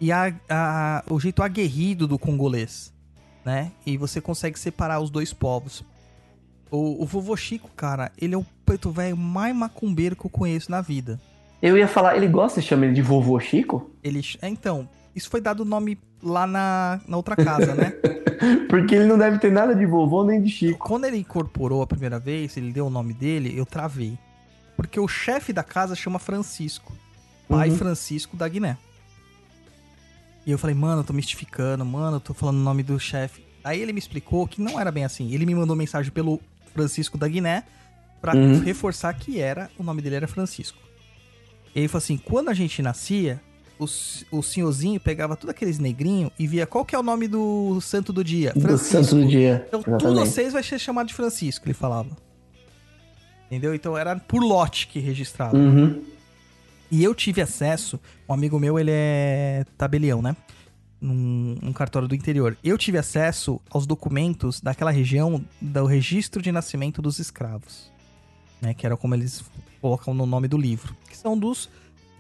e 0.00 0.10
a, 0.10 0.34
a- 0.48 1.04
o 1.08 1.20
jeito 1.20 1.42
aguerrido 1.42 2.06
do 2.08 2.18
congolês, 2.18 2.92
né? 3.44 3.70
E 3.86 3.96
você 3.96 4.20
consegue 4.20 4.58
separar 4.58 5.00
os 5.00 5.10
dois 5.10 5.32
povos. 5.32 5.84
O, 6.70 7.02
o 7.02 7.06
vovô 7.06 7.36
Chico, 7.36 7.68
cara, 7.76 8.10
ele 8.18 8.34
é 8.34 8.38
o 8.38 8.46
preto 8.64 8.90
velho 8.90 9.16
mais 9.16 9.54
macumbeiro 9.54 10.16
que 10.16 10.24
eu 10.24 10.30
conheço 10.30 10.70
na 10.70 10.80
vida. 10.80 11.20
Eu 11.60 11.76
ia 11.76 11.86
falar, 11.86 12.16
ele 12.16 12.26
gosta 12.26 12.60
de 12.60 12.66
chamar 12.66 12.86
ele 12.86 12.94
de 12.94 13.02
vovô 13.02 13.38
Chico? 13.38 13.90
Ele, 14.02 14.20
é, 14.40 14.48
então, 14.48 14.88
isso 15.14 15.28
foi 15.30 15.40
dado 15.40 15.64
nome 15.64 15.98
lá 16.22 16.46
na, 16.46 17.00
na 17.06 17.16
outra 17.16 17.36
casa, 17.36 17.74
né? 17.74 17.92
Porque 18.68 18.94
ele 18.94 19.04
não 19.06 19.18
deve 19.18 19.38
ter 19.38 19.52
nada 19.52 19.74
de 19.74 19.84
vovô 19.86 20.24
nem 20.24 20.42
de 20.42 20.50
Chico. 20.50 20.78
Quando 20.78 21.04
ele 21.04 21.18
incorporou 21.18 21.82
a 21.82 21.86
primeira 21.86 22.18
vez, 22.18 22.56
ele 22.56 22.72
deu 22.72 22.86
o 22.86 22.90
nome 22.90 23.12
dele, 23.12 23.52
eu 23.56 23.64
travei. 23.66 24.18
Porque 24.76 24.98
o 24.98 25.06
chefe 25.06 25.52
da 25.52 25.62
casa 25.62 25.94
chama 25.94 26.18
Francisco. 26.18 26.92
Pai 27.48 27.70
Uhum. 27.70 27.76
Francisco 27.76 28.36
da 28.36 28.48
Guiné. 28.48 28.76
E 30.44 30.50
eu 30.50 30.58
falei, 30.58 30.74
mano, 30.74 31.00
eu 31.02 31.04
tô 31.04 31.12
mistificando, 31.12 31.84
mano, 31.84 32.16
eu 32.16 32.20
tô 32.20 32.34
falando 32.34 32.56
o 32.56 32.62
nome 32.62 32.82
do 32.82 32.98
chefe. 32.98 33.44
Aí 33.62 33.80
ele 33.80 33.92
me 33.92 33.98
explicou 34.00 34.46
que 34.48 34.60
não 34.60 34.80
era 34.80 34.90
bem 34.90 35.04
assim. 35.04 35.32
Ele 35.32 35.46
me 35.46 35.54
mandou 35.54 35.76
mensagem 35.76 36.10
pelo 36.10 36.40
Francisco 36.74 37.16
da 37.16 37.28
Guiné 37.28 37.62
pra 38.20 38.34
Uhum. 38.34 38.58
reforçar 38.60 39.12
que 39.14 39.38
era, 39.40 39.70
o 39.78 39.82
nome 39.84 40.02
dele 40.02 40.16
era 40.16 40.26
Francisco. 40.26 40.78
E 41.74 41.78
ele 41.80 41.88
falou 41.88 42.02
assim, 42.02 42.16
quando 42.16 42.48
a 42.48 42.54
gente 42.54 42.82
nascia, 42.82 43.40
o, 43.84 44.38
o 44.38 44.42
senhorzinho 44.42 45.00
pegava 45.00 45.36
todos 45.36 45.50
aqueles 45.50 45.78
negrinhos 45.78 46.30
e 46.38 46.46
via 46.46 46.66
qual 46.66 46.84
que 46.84 46.94
é 46.94 46.98
o 46.98 47.02
nome 47.02 47.28
do 47.28 47.80
santo 47.80 48.12
do 48.12 48.22
dia. 48.22 48.52
Do 48.54 48.78
santo 48.78 49.14
do 49.14 49.26
dia. 49.26 49.64
Então, 49.68 49.82
todos 49.82 50.18
vocês 50.18 50.52
vai 50.52 50.62
ser 50.62 50.78
chamado 50.78 51.08
de 51.08 51.14
Francisco, 51.14 51.66
ele 51.66 51.74
falava. 51.74 52.16
Entendeu? 53.46 53.74
Então 53.74 53.98
era 53.98 54.16
por 54.16 54.42
lote 54.42 54.86
que 54.88 54.98
registrava. 54.98 55.56
Uhum. 55.56 56.02
E 56.90 57.02
eu 57.02 57.14
tive 57.14 57.40
acesso, 57.40 57.98
um 58.28 58.34
amigo 58.34 58.58
meu, 58.58 58.78
ele 58.78 58.90
é 58.92 59.64
tabelião, 59.76 60.20
né? 60.20 60.36
Num, 61.00 61.56
num 61.60 61.72
cartório 61.72 62.06
do 62.06 62.14
interior. 62.14 62.56
Eu 62.62 62.78
tive 62.78 62.96
acesso 62.96 63.60
aos 63.70 63.86
documentos 63.86 64.60
daquela 64.60 64.90
região 64.90 65.44
do 65.60 65.84
registro 65.84 66.40
de 66.40 66.52
nascimento 66.52 67.02
dos 67.02 67.18
escravos. 67.18 67.90
Né? 68.60 68.72
Que 68.72 68.86
era 68.86 68.96
como 68.96 69.14
eles 69.14 69.42
colocam 69.80 70.14
no 70.14 70.24
nome 70.26 70.48
do 70.48 70.56
livro. 70.56 70.96
Que 71.08 71.16
são 71.16 71.36
dos, 71.36 71.68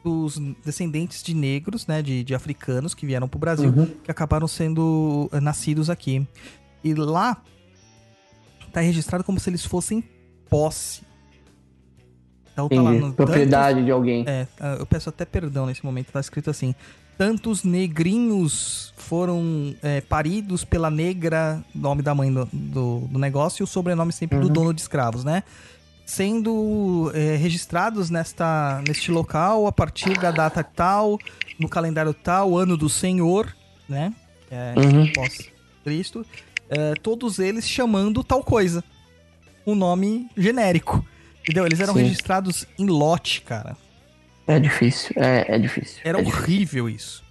dos 0.04 0.38
descendentes 0.64 1.22
de 1.22 1.34
negros, 1.34 1.86
né? 1.86 2.02
De, 2.02 2.24
de 2.24 2.34
africanos 2.34 2.94
que 2.94 3.06
vieram 3.06 3.28
pro 3.28 3.38
Brasil, 3.38 3.70
Uhum. 3.76 3.86
que 4.02 4.10
acabaram 4.10 4.48
sendo 4.48 5.28
eh, 5.32 5.40
nascidos 5.40 5.88
aqui. 5.90 6.26
E 6.82 6.94
lá 6.94 7.42
tá 8.72 8.80
registrado 8.80 9.22
como 9.22 9.38
se 9.38 9.48
eles 9.50 9.64
fossem 9.64 10.02
posse. 10.48 11.02
Então 12.52 12.68
tá 12.68 12.82
lá 12.82 12.92
no 12.92 13.12
Propriedade 13.14 13.84
de 13.84 13.90
alguém. 13.90 14.24
é, 14.26 14.46
ah, 14.60 14.76
eu 14.78 14.86
peço 14.86 15.08
até 15.08 15.24
perdão 15.24 15.66
nesse 15.66 15.84
momento, 15.84 16.12
tá 16.12 16.20
escrito 16.20 16.50
assim. 16.50 16.74
Tantos 17.16 17.62
negrinhos 17.62 18.92
foram 18.96 19.74
é, 19.82 20.00
paridos 20.00 20.64
pela 20.64 20.90
negra, 20.90 21.62
nome 21.74 22.02
da 22.02 22.14
mãe 22.14 22.32
do, 22.32 22.48
do, 22.52 23.00
do 23.10 23.18
negócio, 23.18 23.62
e 23.62 23.64
o 23.64 23.66
sobrenome 23.66 24.12
sempre 24.12 24.38
do 24.38 24.46
Uhum. 24.48 24.52
dono 24.52 24.74
de 24.74 24.80
escravos, 24.80 25.22
né? 25.24 25.42
Sendo 26.12 27.10
é, 27.14 27.36
registrados 27.36 28.10
nesta, 28.10 28.82
neste 28.86 29.10
local 29.10 29.66
a 29.66 29.72
partir 29.72 30.12
da 30.20 30.30
data 30.30 30.62
tal, 30.62 31.18
no 31.58 31.70
calendário 31.70 32.12
tal, 32.12 32.54
ano 32.58 32.76
do 32.76 32.86
Senhor, 32.86 33.56
né? 33.88 34.12
É 34.50 34.74
Uhum. 34.78 35.10
pós-Cristo. 35.14 36.26
é, 36.68 36.92
todos 36.96 37.38
eles 37.38 37.66
chamando 37.66 38.22
tal 38.22 38.44
coisa. 38.44 38.84
Um 39.66 39.74
nome 39.74 40.28
genérico. 40.36 41.02
Entendeu? 41.40 41.64
Eles 41.64 41.80
eram 41.80 41.94
Sim. 41.94 42.02
registrados 42.02 42.66
em 42.78 42.84
lote, 42.86 43.40
cara. 43.40 43.74
É 44.46 44.60
difícil, 44.60 45.14
é, 45.16 45.46
é 45.54 45.58
difícil. 45.58 46.02
Era 46.04 46.18
é 46.20 46.22
difícil. 46.22 46.42
horrível 46.44 46.88
isso. 46.90 47.24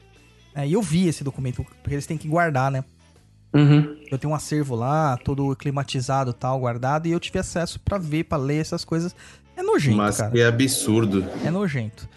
É, 0.56 0.68
e 0.68 0.74
eu 0.74 0.82
vi 0.82 1.08
esse 1.08 1.24
documento, 1.24 1.64
porque 1.84 1.94
eles 1.94 2.08
têm 2.08 2.18
que 2.18 2.28
guardar, 2.28 2.72
né? 2.72 2.84
Uhum. 3.54 3.98
Eu 4.10 4.18
tenho 4.18 4.32
um 4.32 4.36
acervo 4.36 4.76
lá, 4.76 5.18
todo 5.18 5.56
climatizado 5.56 6.32
tal, 6.34 6.60
guardado, 6.60 7.08
e 7.08 7.12
eu 7.12 7.20
tive 7.20 7.40
acesso 7.40 7.80
pra 7.80 7.98
ver, 7.98 8.24
pra 8.26 8.38
ler 8.38 8.58
essas 8.62 8.86
coisas. 8.86 9.16
É 9.56 9.62
nojento, 9.64 9.98
Mas 9.98 10.18
cara. 10.18 10.40
é 10.40 10.46
absurdo. 10.46 11.26
É 11.44 11.52
nojento. 11.52 12.08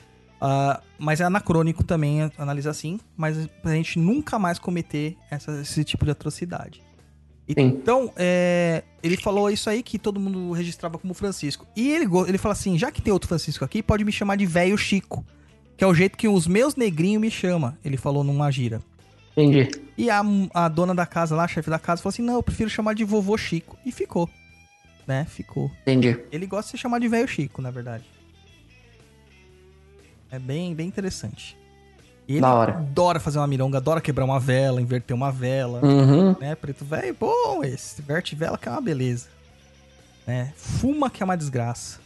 Ah, 0.40 0.80
mas 0.98 1.20
é 1.20 1.24
anacrônico 1.24 1.82
também 1.82 2.30
analisar 2.38 2.70
assim, 2.70 3.00
mas 3.16 3.48
pra 3.62 3.72
gente 3.72 3.98
nunca 3.98 4.38
mais 4.38 4.58
cometer 4.58 5.16
essa- 5.30 5.60
esse 5.60 5.82
tipo 5.84 6.04
de 6.04 6.10
atrocidade. 6.10 6.82
E- 7.48 7.54
Sim. 7.54 7.66
Então, 7.66 8.12
é, 8.16 8.82
ele 9.02 9.16
falou 9.16 9.50
isso 9.50 9.68
aí 9.68 9.82
que 9.82 9.98
todo 9.98 10.20
mundo 10.20 10.52
registrava 10.52 10.96
como 10.98 11.12
Francisco. 11.14 11.66
E 11.76 11.90
ele, 11.90 12.06
ele 12.26 12.38
fala 12.38 12.52
assim: 12.52 12.78
já 12.78 12.90
que 12.90 13.02
tem 13.02 13.12
outro 13.12 13.28
Francisco 13.28 13.64
aqui, 13.64 13.82
pode 13.82 14.04
me 14.04 14.12
chamar 14.12 14.36
de 14.36 14.46
velho 14.46 14.76
Chico. 14.78 15.24
Que 15.76 15.82
é 15.84 15.86
o 15.86 15.92
jeito 15.94 16.16
que 16.16 16.28
os 16.28 16.46
meus 16.46 16.76
negrinhos 16.76 17.20
me 17.20 17.30
chamam. 17.30 17.76
Ele 17.84 17.96
falou 17.96 18.22
numa 18.24 18.50
gira. 18.50 18.80
Entendi. 19.36 19.68
E 19.96 20.10
a, 20.10 20.22
a 20.52 20.68
dona 20.68 20.94
da 20.94 21.06
casa 21.06 21.34
lá, 21.34 21.44
a 21.44 21.48
chefe 21.48 21.68
da 21.70 21.78
casa, 21.78 22.02
falou 22.02 22.10
assim: 22.12 22.22
não, 22.22 22.34
eu 22.34 22.42
prefiro 22.42 22.70
chamar 22.70 22.94
de 22.94 23.04
vovô 23.04 23.36
Chico. 23.36 23.76
E 23.84 23.90
ficou. 23.92 24.28
Né? 25.06 25.24
Ficou. 25.28 25.70
Entendi. 25.82 26.18
Ele 26.32 26.46
gosta 26.46 26.66
de 26.66 26.70
ser 26.72 26.76
chamado 26.78 27.02
de 27.02 27.08
velho 27.08 27.26
Chico, 27.28 27.60
na 27.60 27.70
verdade. 27.70 28.04
É 30.30 30.38
bem, 30.38 30.74
bem 30.74 30.86
interessante. 30.88 31.56
Ele 32.26 32.40
Da 32.40 32.54
hora. 32.54 32.72
adora 32.78 33.20
fazer 33.20 33.38
uma 33.38 33.46
mironga, 33.46 33.78
adora 33.78 34.00
quebrar 34.00 34.24
uma 34.24 34.40
vela, 34.40 34.80
inverter 34.80 35.14
uma 35.14 35.30
vela. 35.30 35.84
Uhum. 35.84 36.34
Né? 36.40 36.54
Preto 36.54 36.84
velho, 36.84 37.14
bom 37.18 37.62
esse. 37.62 38.00
Verte 38.00 38.34
vela 38.34 38.56
que 38.56 38.68
é 38.68 38.72
uma 38.72 38.80
beleza. 38.80 39.28
Né? 40.26 40.52
Fuma 40.56 41.10
que 41.10 41.22
é 41.22 41.24
uma 41.24 41.36
desgraça. 41.36 42.00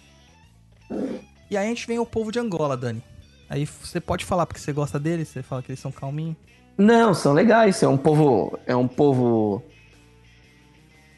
E 1.51 1.57
aí 1.57 1.67
a 1.67 1.69
gente 1.69 1.87
vem 1.87 1.99
o 1.99 2.05
povo 2.07 2.33
de 2.33 2.39
Angola, 2.39 2.77
Dani. 2.77 3.03
Aí 3.49 3.65
você 3.65 4.01
pode 4.01 4.25
falar 4.25 4.45
porque 4.45 4.61
você 4.61 4.73
gosta 4.73 4.99
deles, 4.99 5.29
você 5.29 5.43
fala 5.43 5.63
que 5.63 5.71
eles 5.71 5.81
são 5.81 5.93
calminhos. 5.93 6.37
Não, 6.79 7.13
são 7.13 7.33
legais. 7.33 7.83
É 7.83 7.89
um 7.89 7.99
povo. 7.99 8.59
É 8.65 8.75
um 8.75 8.87
povo. 8.87 9.63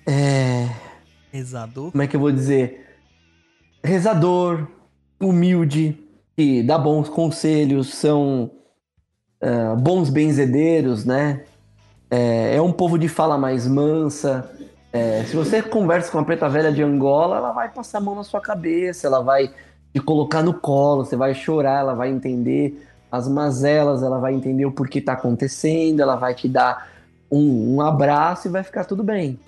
É. 0.09 0.69
Rezador. 1.31 1.93
Como 1.93 2.03
é 2.03 2.07
que 2.07 2.16
eu 2.16 2.20
vou 2.20 2.32
dizer? 2.32 2.87
Rezador, 3.85 4.66
humilde, 5.20 5.97
que 6.37 6.62
dá 6.62 6.77
bons 6.77 7.09
conselhos, 7.09 7.95
são 7.95 8.51
ah, 9.41 9.74
bons 9.74 10.11
benzedeiros, 10.11 11.05
né? 11.05 11.45
É, 12.11 12.57
é 12.57 12.62
um 12.62 12.73
povo 12.73 12.99
de 12.99 13.09
fala 13.09 13.39
mais 13.39 13.66
mansa. 13.66 14.51
É, 14.93 15.24
se 15.24 15.35
você 15.35 15.62
conversa 15.62 16.11
com 16.11 16.19
a 16.19 16.24
preta 16.24 16.49
velha 16.49 16.73
de 16.73 16.82
Angola, 16.82 17.37
ela 17.37 17.53
vai 17.53 17.69
passar 17.70 17.99
a 17.99 18.01
mão 18.01 18.15
na 18.15 18.24
sua 18.24 18.41
cabeça, 18.41 19.07
ela 19.07 19.23
vai 19.23 19.51
te 19.95 20.01
colocar 20.01 20.43
no 20.43 20.53
colo, 20.53 21.05
você 21.05 21.16
vai 21.16 21.35
chorar, 21.35 21.81
ela 21.81 21.95
vai 21.95 22.11
entender 22.11 22.87
as 23.11 23.28
mazelas, 23.28 24.03
ela 24.03 24.19
vai 24.19 24.35
entender 24.35 24.65
o 24.65 24.73
porquê 24.73 25.01
tá 25.01 25.15
acontecendo, 25.15 26.01
ela 26.01 26.16
vai 26.16 26.35
te 26.35 26.49
dar 26.49 26.89
um, 27.31 27.77
um 27.77 27.81
abraço 27.81 28.49
e 28.49 28.51
vai 28.51 28.62
ficar 28.62 28.85
tudo 28.85 29.03
bem. 29.03 29.39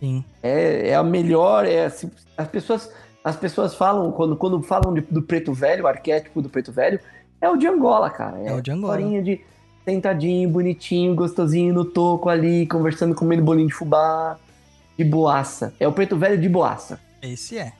Sim. 0.00 0.24
É, 0.42 0.88
é 0.90 0.94
a 0.94 1.02
melhor. 1.02 1.64
É, 1.64 1.86
assim, 1.86 2.10
as, 2.36 2.48
pessoas, 2.48 2.90
as 3.22 3.36
pessoas 3.36 3.74
falam, 3.74 4.10
quando, 4.12 4.36
quando 4.36 4.62
falam 4.62 4.92
de- 4.94 5.00
do 5.02 5.22
preto 5.22 5.52
velho, 5.52 5.84
o 5.84 5.86
arquétipo 5.86 6.42
do 6.42 6.48
preto 6.48 6.72
velho, 6.72 6.98
é 7.40 7.48
o 7.48 7.56
de 7.56 7.66
Angola, 7.66 8.10
cara. 8.10 8.38
É 8.40 8.52
o 8.54 8.60
de 8.60 8.70
Angola. 8.70 8.94
Historinha 8.94 9.22
de 9.22 9.40
sentadinho, 9.84 10.48
bonitinho, 10.48 11.14
gostosinho 11.14 11.74
no 11.74 11.84
toco 11.84 12.28
ali, 12.28 12.66
conversando, 12.66 13.14
comendo 13.14 13.42
bolinho 13.42 13.68
de 13.68 13.74
fubá, 13.74 14.36
de 14.96 15.04
boaça. 15.04 15.74
É 15.78 15.86
o 15.86 15.92
preto 15.92 16.16
velho 16.16 16.40
de 16.40 16.48
boaça. 16.48 17.00
Esse 17.20 17.58
é. 17.58 17.72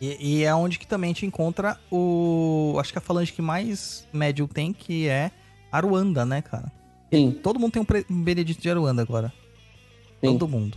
E, 0.00 0.38
e 0.38 0.44
é 0.44 0.54
onde 0.54 0.78
que 0.78 0.86
também 0.86 1.12
te 1.12 1.26
encontra 1.26 1.76
o. 1.90 2.76
Acho 2.80 2.92
que 2.92 2.98
a 2.98 3.02
falange 3.02 3.32
que 3.32 3.42
mais 3.42 4.06
médio 4.12 4.46
tem, 4.46 4.72
que 4.72 5.08
é 5.08 5.30
Aruanda, 5.72 6.24
né, 6.24 6.40
cara? 6.42 6.70
Sim, 7.12 7.32
Todo 7.42 7.58
mundo 7.58 7.72
tem 7.72 7.82
um, 7.82 8.14
um 8.14 8.22
Benedito 8.22 8.60
de 8.60 8.70
Aruanda 8.70 9.02
agora. 9.02 9.32
Sim. 10.20 10.38
Todo 10.38 10.46
mundo. 10.48 10.76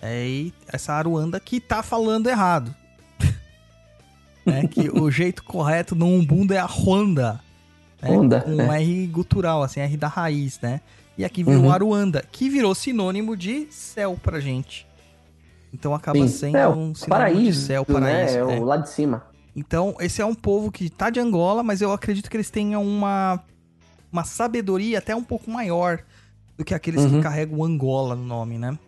É 0.00 0.26
e 0.26 0.54
essa 0.68 0.92
Aruanda 0.94 1.38
que 1.38 1.60
tá 1.60 1.82
falando 1.82 2.28
errado. 2.28 2.74
é 4.46 4.66
que 4.66 4.88
o 4.90 5.10
jeito 5.10 5.42
correto 5.44 5.94
no 5.94 6.06
Umbunda 6.06 6.54
é 6.54 6.58
a 6.58 6.64
Ruanda. 6.66 7.40
né? 8.00 8.08
Honda, 8.10 8.40
Com 8.40 8.50
um 8.52 8.72
R 8.72 9.06
gutural, 9.06 9.62
assim, 9.62 9.80
R 9.80 9.96
da 9.96 10.08
raiz, 10.08 10.58
né? 10.60 10.80
E 11.16 11.24
aqui 11.24 11.44
virou 11.44 11.64
Uhum. 11.64 11.72
Aruanda, 11.72 12.24
que 12.32 12.48
virou 12.48 12.74
sinônimo 12.74 13.36
de 13.36 13.66
céu 13.70 14.18
pra 14.20 14.40
gente. 14.40 14.86
Então 15.72 15.94
acaba 15.94 16.18
sim. 16.18 16.28
sendo 16.28 16.56
É, 16.58 16.68
um 16.68 16.70
o 16.70 16.74
sinônimo 16.74 16.96
de 16.96 17.06
paraíso, 17.08 17.66
céu, 17.66 17.86
né? 17.88 17.94
paraíso. 17.94 18.36
É 18.36 18.40
é. 18.56 18.60
o 18.60 18.64
lá 18.64 18.76
de 18.76 18.90
cima. 18.90 19.24
Então, 19.54 19.94
esse 20.00 20.20
é 20.22 20.26
um 20.26 20.34
povo 20.34 20.70
que 20.72 20.88
tá 20.88 21.10
de 21.10 21.20
Angola, 21.20 21.62
mas 21.62 21.80
eu 21.82 21.92
acredito 21.92 22.30
que 22.30 22.36
eles 22.36 22.50
tenham 22.50 22.82
uma, 22.84 23.42
uma 24.10 24.24
sabedoria 24.24 24.98
até 24.98 25.14
um 25.14 25.22
pouco 25.24 25.50
maior 25.50 26.00
do 26.56 26.64
que 26.64 26.74
aqueles 26.74 27.04
que 27.04 27.12
Uhum. 27.14 27.20
carregam 27.20 27.62
Angola 27.64 28.14
no 28.14 28.24
nome, 28.24 28.56
né? 28.58 28.78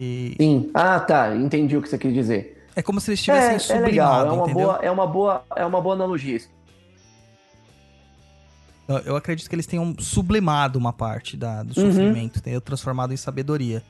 E 0.00 0.34
Sim. 0.40 0.70
Ah, 0.74 0.98
tá. 0.98 1.34
Entendi 1.36 1.76
o 1.76 1.82
que 1.82 1.88
você 1.88 1.98
quis 1.98 2.12
dizer. 2.12 2.66
é 2.74 2.82
como 2.82 3.00
se 3.00 3.10
eles 3.10 3.22
tivessem 3.22 3.52
É, 3.52 3.54
é 3.56 3.58
sublimado, 3.58 3.86
legal. 3.90 4.26
É 4.26 4.32
uma, 4.32 4.42
entendeu? 4.44 4.66
boa, 4.66 4.78
é, 4.82 4.90
uma 4.90 5.06
boa, 5.06 5.44
é 5.54 5.64
uma 5.66 5.80
boa 5.80 5.94
analogia. 5.94 6.36
isso. 6.36 6.48
Eu- 9.06 9.16
acredito 9.16 9.48
que 9.48 9.54
eles 9.54 9.66
tenham 9.66 9.94
sublimado 9.98 10.78
uma 10.78 10.92
parte 10.92 11.36
da, 11.36 11.62
do 11.62 11.68
Uhum. 11.80 11.90
sofrimento, 11.92 12.38
entendeu? 12.40 12.60
Transformado 12.60 13.12
em 13.12 13.16
sabedoria. 13.16 13.82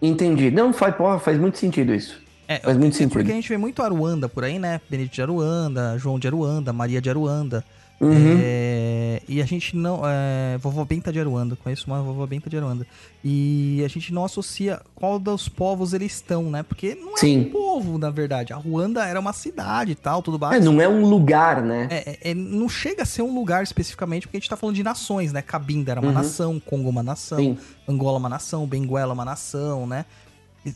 Entendi. 0.00 0.50
Não, 0.50 0.72
faz, 0.72 0.94
porra, 0.94 1.18
faz 1.18 1.38
muito 1.38 1.58
sentido 1.58 1.94
isso. 1.94 2.20
É, 2.48 2.58
Faz 2.58 2.76
muito 2.76 2.94
é 2.94 2.98
sentido. 2.98 3.12
porque 3.12 3.30
a 3.30 3.34
gente 3.34 3.48
vê 3.48 3.56
muito 3.56 3.80
Aruanda 3.80 4.28
por 4.28 4.42
aí, 4.42 4.58
né? 4.58 4.80
Benedito 4.90 5.14
de 5.14 5.22
Aruanda, 5.22 5.96
João 5.98 6.18
de 6.18 6.26
Aruanda, 6.26 6.72
Maria 6.72 7.00
de 7.00 7.08
Aruanda. 7.08 7.64
Uhum. 8.00 8.38
É, 8.42 9.20
e 9.28 9.42
a 9.42 9.44
gente 9.44 9.76
não. 9.76 10.00
É, 10.04 10.56
vovó 10.56 10.84
Benta 10.86 11.12
de 11.12 11.20
Aruanda, 11.20 11.54
conheço 11.62 11.86
uma 11.86 12.00
vovó 12.02 12.26
Benta 12.26 12.48
de 12.48 12.56
Aruanda. 12.56 12.86
E 13.22 13.82
a 13.84 13.88
gente 13.88 14.10
não 14.14 14.24
associa 14.24 14.80
qual 14.94 15.18
dos 15.18 15.50
povos 15.50 15.92
eles 15.92 16.12
estão, 16.14 16.44
né? 16.50 16.62
Porque 16.62 16.94
não 16.94 17.12
é 17.12 17.16
Sim. 17.18 17.40
um 17.40 17.44
povo, 17.50 17.98
na 17.98 18.08
verdade. 18.10 18.54
A 18.54 18.56
Ruanda 18.56 19.04
era 19.04 19.20
uma 19.20 19.34
cidade 19.34 19.92
e 19.92 19.94
tal, 19.94 20.22
tudo 20.22 20.38
É, 20.38 20.40
mais. 20.40 20.64
não 20.64 20.80
é 20.80 20.88
um 20.88 21.04
lugar, 21.04 21.62
né? 21.62 21.88
É, 21.90 22.10
é, 22.10 22.30
é, 22.30 22.34
não 22.34 22.70
chega 22.70 23.02
a 23.02 23.06
ser 23.06 23.20
um 23.20 23.34
lugar 23.34 23.62
especificamente, 23.62 24.26
porque 24.26 24.38
a 24.38 24.40
gente 24.40 24.48
tá 24.48 24.56
falando 24.56 24.76
de 24.76 24.82
nações, 24.82 25.30
né? 25.32 25.42
Cabinda 25.42 25.90
era 25.92 26.00
uma 26.00 26.08
Uhum. 26.08 26.14
nação, 26.14 26.58
Congo 26.58 26.88
uma 26.88 27.02
nação, 27.02 27.38
Sim. 27.38 27.58
Angola 27.86 28.16
uma 28.18 28.30
nação, 28.30 28.66
Benguela 28.66 29.12
uma 29.12 29.26
nação, 29.26 29.86
né? 29.86 30.06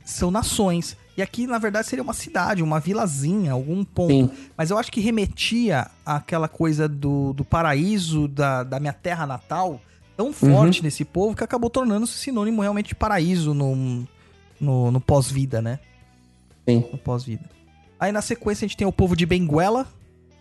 São 0.04 0.30
nações. 0.30 0.94
E 1.16 1.22
aqui, 1.22 1.46
na 1.46 1.58
verdade, 1.58 1.86
seria 1.86 2.02
uma 2.02 2.12
cidade, 2.12 2.62
uma 2.62 2.80
vilazinha, 2.80 3.52
algum 3.52 3.84
ponto. 3.84 4.10
Sim. 4.10 4.30
Mas 4.56 4.70
eu 4.70 4.78
acho 4.78 4.90
que 4.90 5.00
remetia 5.00 5.88
àquela 6.04 6.48
coisa 6.48 6.88
do, 6.88 7.32
do 7.32 7.44
paraíso 7.44 8.26
da, 8.26 8.64
da 8.64 8.80
minha 8.80 8.92
terra 8.92 9.26
natal 9.26 9.80
tão 10.16 10.32
forte 10.32 10.82
nesse 10.82 11.04
povo 11.04 11.36
que 11.36 11.44
acabou 11.44 11.70
tornando-se 11.70 12.18
sinônimo 12.18 12.62
realmente 12.62 12.88
de 12.88 12.94
paraíso 12.94 13.52
no, 13.54 14.06
no, 14.60 14.90
no 14.90 15.00
pós-vida, 15.00 15.62
né? 15.62 15.78
Sim. 16.68 16.84
No 16.90 16.98
pós-vida. 16.98 17.44
Aí 17.98 18.10
na 18.10 18.22
sequência 18.22 18.64
a 18.64 18.68
gente 18.68 18.76
tem 18.76 18.86
o 18.86 18.92
povo 18.92 19.16
de 19.16 19.24
Benguela, 19.24 19.86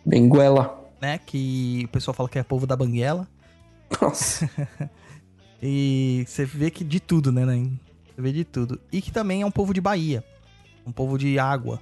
Benguela. 0.05 0.89
né? 1.01 1.19
Que 1.25 1.83
o 1.85 1.87
pessoal 1.89 2.13
fala 2.13 2.29
que 2.29 2.39
é 2.39 2.43
povo 2.43 2.65
da 2.65 2.75
Banguela. 2.75 3.27
Nossa. 4.01 4.49
E 5.65 6.25
você 6.27 6.43
vê 6.43 6.69
que 6.69 6.83
de 6.83 6.99
tudo, 6.99 7.31
né? 7.31 7.45
né? 7.45 7.69
Você 8.13 8.21
vê 8.21 8.33
de 8.33 8.43
tudo. 8.43 8.81
E 8.91 9.01
que 9.01 9.13
também 9.13 9.43
é 9.43 9.45
um 9.45 9.51
povo 9.51 9.73
de 9.73 9.79
Bahia. 9.79 10.21
Um 10.85 10.91
povo 10.91 11.17
de 11.17 11.39
água. 11.39 11.79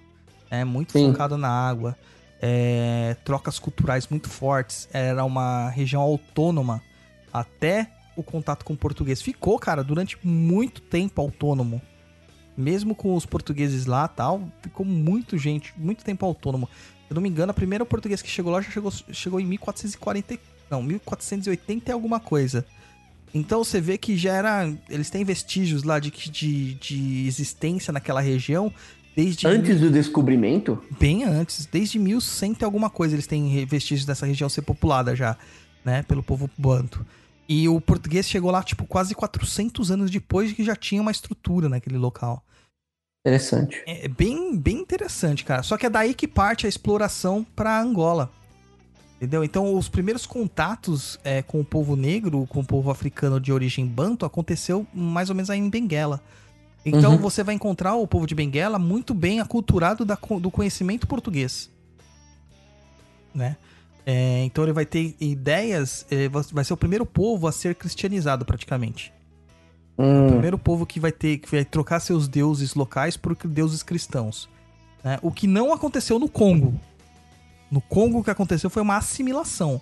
É 0.50 0.64
muito 0.64 0.94
Sim. 0.94 1.12
focado 1.12 1.38
na 1.38 1.50
água. 1.50 1.98
é, 2.42 3.16
trocas 3.24 3.60
culturais 3.60 4.08
muito 4.08 4.28
fortes, 4.28 4.90
era 4.92 5.24
uma 5.24 5.70
região 5.70 6.02
autônoma 6.02 6.82
até 7.32 7.88
o 8.16 8.24
contato 8.24 8.66
com 8.66 8.74
o 8.74 8.78
português. 8.78 9.22
Ficou, 9.22 9.60
cara, 9.60 9.84
durante 9.84 10.18
muito 10.26 10.82
tempo 10.82 11.22
autônomo. 11.22 11.80
Mesmo 12.58 12.94
com 12.96 13.16
os 13.16 13.26
portugueses 13.26 13.86
lá 13.86 14.08
tal, 14.08 14.42
ficou 14.62 14.86
muito 14.86 15.38
gente, 15.38 15.74
muito 15.78 16.04
tempo 16.04 16.26
autônomo. 16.26 16.68
Se 17.08 17.12
eu 17.12 17.16
não 17.16 17.22
me 17.22 17.30
engano, 17.30 17.52
a 17.52 17.54
primeira 17.54 17.86
português 17.86 18.22
que 18.22 18.30
chegou 18.30 18.52
lá 18.52 18.60
já 18.60 18.72
chegou, 18.72 18.92
chegou 18.92 19.40
em 19.40 19.46
1440, 19.46 20.38
não, 20.70 20.82
1480 20.84 21.90
e 21.90 21.94
alguma 21.94 22.20
coisa. 22.20 22.66
Então 23.34 23.64
você 23.64 23.80
vê 23.80 23.98
que 23.98 24.18
já 24.18 24.34
era. 24.34 24.74
Eles 24.90 25.10
têm 25.10 25.24
vestígios 25.24 25.84
lá 25.84 26.00
de, 26.00 26.12
de, 26.12 26.74
de 26.76 27.28
existência 27.28 27.94
naquela 27.94 28.22
região 28.22 28.74
desde. 29.16 29.48
Antes 29.48 29.80
do 29.80 29.90
descobrimento? 29.90 30.84
Bem 31.00 31.24
antes, 31.24 31.66
desde 31.66 31.98
1100 32.00 32.58
e 32.60 32.64
alguma 32.66 32.90
coisa 32.90 33.16
eles 33.16 33.28
têm 33.28 33.66
vestígios 33.66 34.06
dessa 34.06 34.26
região 34.26 34.50
ser 34.50 34.62
populada 34.64 35.16
já, 35.16 35.38
né, 35.84 36.04
pelo 36.04 36.24
povo 36.24 36.50
banto. 36.58 37.06
E 37.48 37.68
o 37.68 37.82
português 37.82 38.30
chegou 38.30 38.52
lá, 38.52 38.64
tipo, 38.64 38.86
quase 38.86 39.14
400 39.14 39.92
anos 39.92 40.10
depois 40.10 40.54
que 40.54 40.64
já 40.64 40.76
tinha 40.76 41.02
uma 41.02 41.12
estrutura 41.12 41.68
naquele 41.68 41.98
local. 41.98 42.44
Interessante. 43.26 43.84
É 43.86 44.08
bem, 44.08 44.58
bem 44.58 44.78
interessante, 44.78 45.44
cara. 45.44 45.62
Só 45.62 45.78
que 45.78 45.86
é 45.86 45.90
daí 45.90 46.14
que 46.14 46.28
parte 46.28 46.66
a 46.66 46.70
exploração 46.70 47.46
para 47.56 47.80
Angola. 47.80 48.32
Entendeu? 49.22 49.44
Então, 49.44 49.76
os 49.76 49.88
primeiros 49.88 50.26
contatos 50.26 51.20
é, 51.24 51.44
com 51.44 51.60
o 51.60 51.64
povo 51.64 51.96
negro, 51.96 52.48
com 52.48 52.62
o 52.62 52.66
povo 52.66 52.90
africano 52.90 53.40
de 53.40 53.54
origem 53.54 53.86
banto, 53.86 54.26
aconteceu 54.26 54.84
mais 54.92 55.30
ou 55.30 55.36
menos 55.36 55.52
aí 55.52 55.60
em 55.60 55.70
Benguela. 55.70 56.20
Então, 56.84 57.12
uhum. 57.12 57.18
você 57.20 57.44
vai 57.44 57.54
encontrar 57.54 57.94
o 57.94 58.08
povo 58.08 58.26
de 58.26 58.34
Benguela 58.34 58.80
muito 58.80 59.14
bem 59.14 59.40
aculturado 59.40 60.04
da, 60.04 60.18
do 60.40 60.50
conhecimento 60.50 61.06
português. 61.06 61.70
Né? 63.32 63.58
É, 64.08 64.44
então, 64.44 64.64
ele 64.64 64.74
vai 64.74 64.88
ter 64.88 65.16
ideias, 65.20 66.04
é, 66.10 66.28
vai 66.28 66.64
ser 66.64 66.74
o 66.74 66.78
primeiro 66.78 67.06
povo 67.06 67.48
a 67.48 67.52
ser 67.52 67.76
cristianizado, 67.76 68.44
praticamente. 68.44 69.14
Hum. 70.00 70.26
O 70.26 70.32
primeiro 70.32 70.58
povo 70.58 70.84
que 70.84 71.00
vai 71.00 71.12
ter 71.12 71.38
que 71.38 71.52
vai 71.52 71.64
trocar 71.64 72.00
seus 72.00 72.28
deuses 72.28 72.74
locais 72.74 73.16
por 73.18 73.36
deuses 73.36 73.84
cristãos. 73.84 74.50
Né? 75.04 75.20
O 75.22 75.32
que 75.32 75.46
não 75.46 75.72
aconteceu 75.72 76.18
no 76.18 76.28
Congo. 76.28 76.74
No 77.72 77.80
Congo, 77.80 78.20
o 78.20 78.24
que 78.24 78.30
aconteceu 78.30 78.70
foi 78.70 78.82
uma 78.82 78.98
assimilação. 78.98 79.82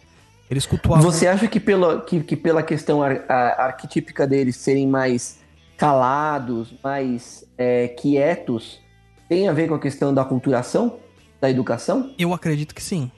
Eles 0.49 0.65
cultuavam. 0.65 1.03
Você 1.03 1.27
acha 1.27 1.47
que 1.47 1.59
pela, 1.59 2.01
que, 2.01 2.21
que 2.21 2.35
pela 2.35 2.61
questão 2.61 3.01
ar, 3.01 3.25
a, 3.27 3.65
arquetípica 3.65 4.27
deles 4.27 4.55
serem 4.57 4.87
mais 4.87 5.39
calados, 5.75 6.73
mais 6.83 7.43
é, 7.57 7.87
quietos, 7.87 8.79
tem 9.27 9.47
a 9.47 9.53
ver 9.53 9.67
com 9.67 9.75
a 9.75 9.79
questão 9.79 10.13
da 10.13 10.23
culturação, 10.23 10.99
da 11.41 11.49
educação? 11.49 12.13
Eu 12.17 12.33
acredito 12.33 12.75
que 12.75 12.81
sim. 12.81 13.11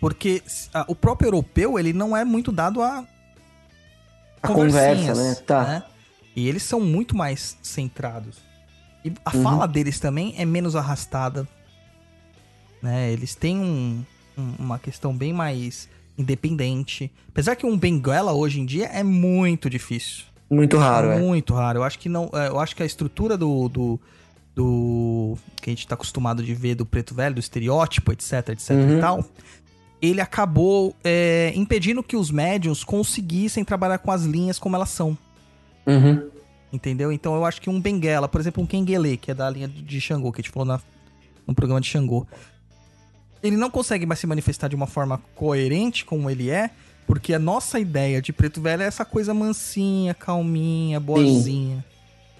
Porque 0.00 0.42
a, 0.72 0.86
o 0.88 0.94
próprio 0.94 1.28
europeu, 1.28 1.78
ele 1.78 1.92
não 1.92 2.16
é 2.16 2.24
muito 2.24 2.50
dado 2.50 2.80
a. 2.80 3.04
A 4.42 4.48
conversa, 4.48 5.14
né? 5.14 5.34
Tá. 5.46 5.64
Né? 5.64 5.82
E 6.36 6.48
eles 6.48 6.62
são 6.62 6.80
muito 6.80 7.16
mais 7.16 7.58
centrados. 7.62 8.38
E 9.04 9.12
a 9.24 9.36
uhum. 9.36 9.42
fala 9.42 9.66
deles 9.66 9.98
também 9.98 10.34
é 10.38 10.44
menos 10.44 10.76
arrastada 10.76 11.48
né? 12.82 13.12
Eles 13.12 13.34
têm 13.34 13.58
um, 13.58 14.04
um, 14.36 14.54
uma 14.58 14.78
questão 14.78 15.16
bem 15.16 15.32
mais 15.32 15.88
independente. 16.18 17.10
Apesar 17.28 17.54
que 17.54 17.64
um 17.64 17.78
Benguela 17.78 18.32
hoje 18.32 18.60
em 18.60 18.66
dia 18.66 18.86
é 18.86 19.02
muito 19.02 19.70
difícil. 19.70 20.24
Muito 20.50 20.76
raro, 20.76 21.10
é. 21.10 21.18
Muito 21.18 21.54
raro. 21.54 21.78
Eu 21.78 21.84
acho 21.84 21.98
que 21.98 22.08
não. 22.08 22.30
É, 22.32 22.48
eu 22.48 22.58
acho 22.58 22.74
que 22.74 22.82
a 22.82 22.86
estrutura 22.86 23.36
do. 23.36 23.68
do, 23.68 24.00
do 24.54 25.38
que 25.60 25.70
a 25.70 25.72
gente 25.72 25.86
tá 25.86 25.94
acostumado 25.94 26.42
de 26.42 26.54
ver 26.54 26.74
do 26.74 26.86
preto 26.86 27.14
velho, 27.14 27.34
do 27.34 27.40
estereótipo, 27.40 28.12
etc, 28.12 28.48
etc 28.50 28.70
uhum. 28.70 28.98
e 28.98 29.00
tal. 29.00 29.24
Ele 30.00 30.20
acabou 30.20 30.94
é, 31.02 31.52
impedindo 31.54 32.02
que 32.02 32.16
os 32.16 32.30
médiums 32.30 32.84
conseguissem 32.84 33.64
trabalhar 33.64 33.98
com 33.98 34.10
as 34.10 34.22
linhas 34.24 34.58
como 34.58 34.76
elas 34.76 34.90
são. 34.90 35.18
Uhum. 35.86 36.30
Entendeu? 36.72 37.10
Então 37.10 37.34
eu 37.34 37.44
acho 37.44 37.60
que 37.60 37.68
um 37.68 37.80
Benguela, 37.80 38.28
por 38.28 38.40
exemplo, 38.40 38.62
um 38.62 38.66
Kengele, 38.66 39.16
que 39.16 39.30
é 39.30 39.34
da 39.34 39.48
linha 39.50 39.66
de 39.66 40.00
Xangô, 40.00 40.30
que 40.30 40.40
a 40.40 40.42
gente 40.42 40.52
falou 40.52 40.66
na, 40.66 40.80
no 41.46 41.54
programa 41.54 41.80
de 41.80 41.88
Xangô 41.88 42.26
ele 43.42 43.56
não 43.56 43.70
consegue 43.70 44.06
mais 44.06 44.20
se 44.20 44.26
manifestar 44.26 44.68
de 44.68 44.76
uma 44.76 44.86
forma 44.86 45.20
coerente 45.34 46.04
como 46.04 46.28
ele 46.28 46.50
é, 46.50 46.70
porque 47.06 47.32
a 47.32 47.38
nossa 47.38 47.80
ideia 47.80 48.20
de 48.20 48.32
preto 48.32 48.60
velho 48.60 48.82
é 48.82 48.86
essa 48.86 49.04
coisa 49.04 49.32
mansinha, 49.32 50.14
calminha, 50.14 51.00
boazinha. 51.00 51.84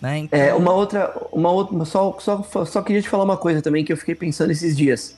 Né? 0.01 0.19
Então... 0.19 0.39
É, 0.39 0.55
uma 0.55 0.73
outra. 0.73 1.13
Uma 1.33 1.51
outra 1.51 1.85
só, 1.85 2.17
só, 2.21 2.65
só 2.65 2.83
queria 2.83 3.03
te 3.03 3.09
falar 3.09 3.25
uma 3.25 3.37
coisa 3.37 3.63
também 3.63 3.85
que 3.85 3.93
eu 3.93 3.97
fiquei 3.97 4.15
pensando 4.15 4.51
esses 4.51 4.77
dias. 4.77 5.17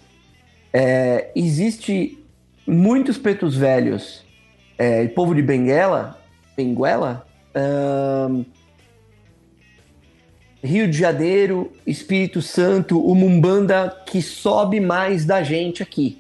É, 0.73 1.31
existe 1.35 2.19
muitos 2.67 3.19
pretos 3.19 3.57
velhos, 3.57 4.25
é, 4.79 5.07
povo 5.09 5.35
de 5.35 5.43
Benguela, 5.43 6.19
Benguela, 6.57 7.27
Rio 10.63 10.89
de 10.89 10.97
Janeiro, 10.97 11.73
Espírito 11.87 12.43
Santo, 12.43 13.01
o 13.01 13.15
Mumbanda 13.15 13.97
que 14.07 14.21
sobe 14.21 14.79
mais 14.79 15.25
da 15.25 15.43
gente 15.43 15.83
aqui. 15.83 16.19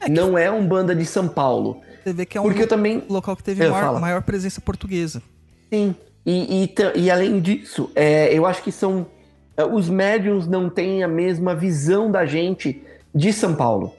É 0.00 0.06
que... 0.06 0.10
Não 0.10 0.38
é 0.38 0.50
um 0.50 0.66
banda 0.66 0.94
de 0.94 1.04
São 1.04 1.28
Paulo. 1.28 1.80
Você 2.02 2.12
vê 2.12 2.26
que 2.26 2.38
é 2.38 2.40
um 2.40 2.44
Porque 2.44 2.62
eu 2.62 2.68
também... 2.68 3.02
local 3.08 3.36
que 3.36 3.42
teve 3.42 3.68
maior, 3.68 4.00
maior, 4.00 4.22
presença 4.22 4.60
portuguesa. 4.60 5.22
Sim. 5.72 5.94
E, 6.24 6.64
e, 6.64 7.00
e 7.00 7.10
além 7.10 7.40
disso, 7.40 7.90
é, 7.94 8.32
eu 8.32 8.46
acho 8.46 8.62
que 8.62 8.70
são. 8.70 9.06
É, 9.56 9.64
os 9.64 9.88
médiums 9.88 10.46
não 10.46 10.70
têm 10.70 11.02
a 11.02 11.08
mesma 11.08 11.54
visão 11.54 12.10
da 12.10 12.24
gente 12.24 12.80
de 13.14 13.32
São 13.32 13.54
Paulo. 13.54 13.94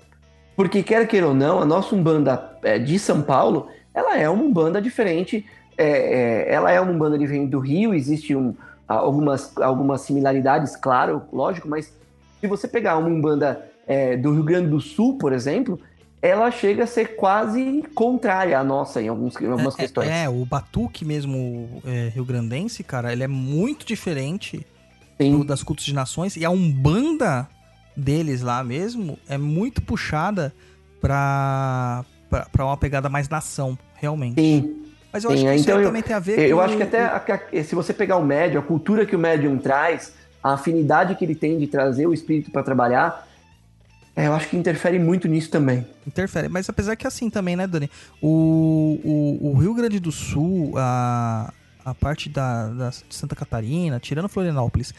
Porque, 0.55 0.83
quer 0.83 1.07
queira 1.07 1.27
ou 1.27 1.33
não, 1.33 1.59
a 1.59 1.65
nossa 1.65 1.95
Umbanda 1.95 2.57
é, 2.63 2.77
de 2.79 2.97
São 2.99 3.21
Paulo, 3.21 3.67
ela 3.93 4.17
é 4.17 4.29
uma 4.29 4.43
Umbanda 4.43 4.81
diferente. 4.81 5.45
É, 5.77 6.47
é, 6.47 6.53
ela 6.53 6.71
é 6.71 6.79
uma 6.79 6.91
Umbanda 6.91 7.17
diferente 7.17 7.49
do 7.49 7.59
Rio, 7.59 7.93
existe 7.93 8.35
um, 8.35 8.55
algumas, 8.87 9.57
algumas 9.57 10.01
similaridades, 10.01 10.75
claro, 10.75 11.23
lógico, 11.31 11.67
mas 11.67 11.93
se 12.39 12.47
você 12.47 12.67
pegar 12.67 12.97
uma 12.97 13.07
Umbanda 13.07 13.65
é, 13.87 14.17
do 14.17 14.33
Rio 14.33 14.43
Grande 14.43 14.69
do 14.69 14.79
Sul, 14.79 15.17
por 15.17 15.33
exemplo, 15.33 15.79
ela 16.21 16.49
chega 16.51 16.83
a 16.83 16.87
ser 16.87 17.15
quase 17.15 17.83
contrária 17.93 18.57
à 18.57 18.63
nossa 18.63 19.01
em, 19.01 19.07
alguns, 19.07 19.39
em 19.39 19.47
algumas 19.47 19.75
é, 19.75 19.77
questões. 19.77 20.09
É, 20.09 20.29
o 20.29 20.45
batuque 20.45 21.03
mesmo 21.03 21.81
é, 21.85 22.09
rio-grandense, 22.13 22.83
cara, 22.83 23.11
ele 23.11 23.23
é 23.23 23.27
muito 23.27 23.85
diferente 23.85 24.65
do, 25.19 25.43
das 25.43 25.63
cultos 25.63 25.85
de 25.85 25.93
nações 25.93 26.35
e 26.35 26.45
a 26.45 26.49
Umbanda 26.49 27.47
deles 27.95 28.41
lá 28.41 28.63
mesmo 28.63 29.17
é 29.27 29.37
muito 29.37 29.81
puxada 29.81 30.53
pra, 30.99 32.03
pra, 32.29 32.47
pra 32.51 32.65
uma 32.65 32.77
pegada 32.77 33.09
mais 33.09 33.29
nação, 33.29 33.77
realmente. 33.95 34.41
Sim. 34.41 34.82
Mas 35.13 35.23
eu 35.23 35.29
acho 35.29 35.43
que 35.43 35.47
então 35.47 35.77
isso 35.77 35.87
também 35.87 36.01
tem 36.01 36.15
a 36.15 36.19
ver 36.19 36.33
eu 36.33 36.37
com... 36.37 36.43
Eu 36.49 36.61
acho 36.61 36.75
que 36.75 36.83
até 36.83 37.03
a, 37.03 37.17
a, 37.17 37.63
se 37.63 37.75
você 37.75 37.93
pegar 37.93 38.17
o 38.17 38.25
médium, 38.25 38.59
a 38.59 38.63
cultura 38.63 39.05
que 39.05 39.15
o 39.15 39.19
médium 39.19 39.59
traz, 39.59 40.11
a 40.43 40.53
afinidade 40.53 41.13
que 41.15 41.23
ele 41.23 41.35
tem 41.35 41.59
de 41.59 41.67
trazer 41.67 42.07
o 42.07 42.13
espírito 42.13 42.49
para 42.49 42.63
trabalhar, 42.63 43.27
é, 44.15 44.27
eu 44.27 44.33
acho 44.33 44.49
que 44.49 44.57
interfere 44.57 44.97
muito 44.97 45.27
nisso 45.27 45.51
também. 45.51 45.85
Interfere, 46.05 46.49
mas 46.49 46.67
apesar 46.67 46.95
que 46.95 47.05
é 47.05 47.09
assim 47.09 47.29
também, 47.29 47.55
né, 47.55 47.67
Dani? 47.67 47.89
O, 48.21 48.99
o, 49.03 49.51
o 49.51 49.57
Rio 49.57 49.75
Grande 49.75 49.99
do 49.99 50.11
Sul, 50.11 50.73
a, 50.77 51.53
a 51.85 51.93
parte 51.93 52.27
da, 52.27 52.69
da 52.69 52.91
Santa 53.09 53.35
Catarina, 53.35 53.99
tirando 53.99 54.27
Florianópolis, 54.27 54.93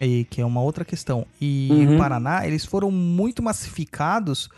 e, 0.00 0.24
que 0.24 0.40
é 0.40 0.44
uma 0.44 0.60
outra 0.60 0.84
questão, 0.84 1.24
e 1.40 1.68
uhum. 1.70 1.94
o 1.94 1.98
Paraná, 1.98 2.44
eles 2.44 2.64
foram 2.64 2.90
muito 2.90 3.42
massificados 3.42 4.48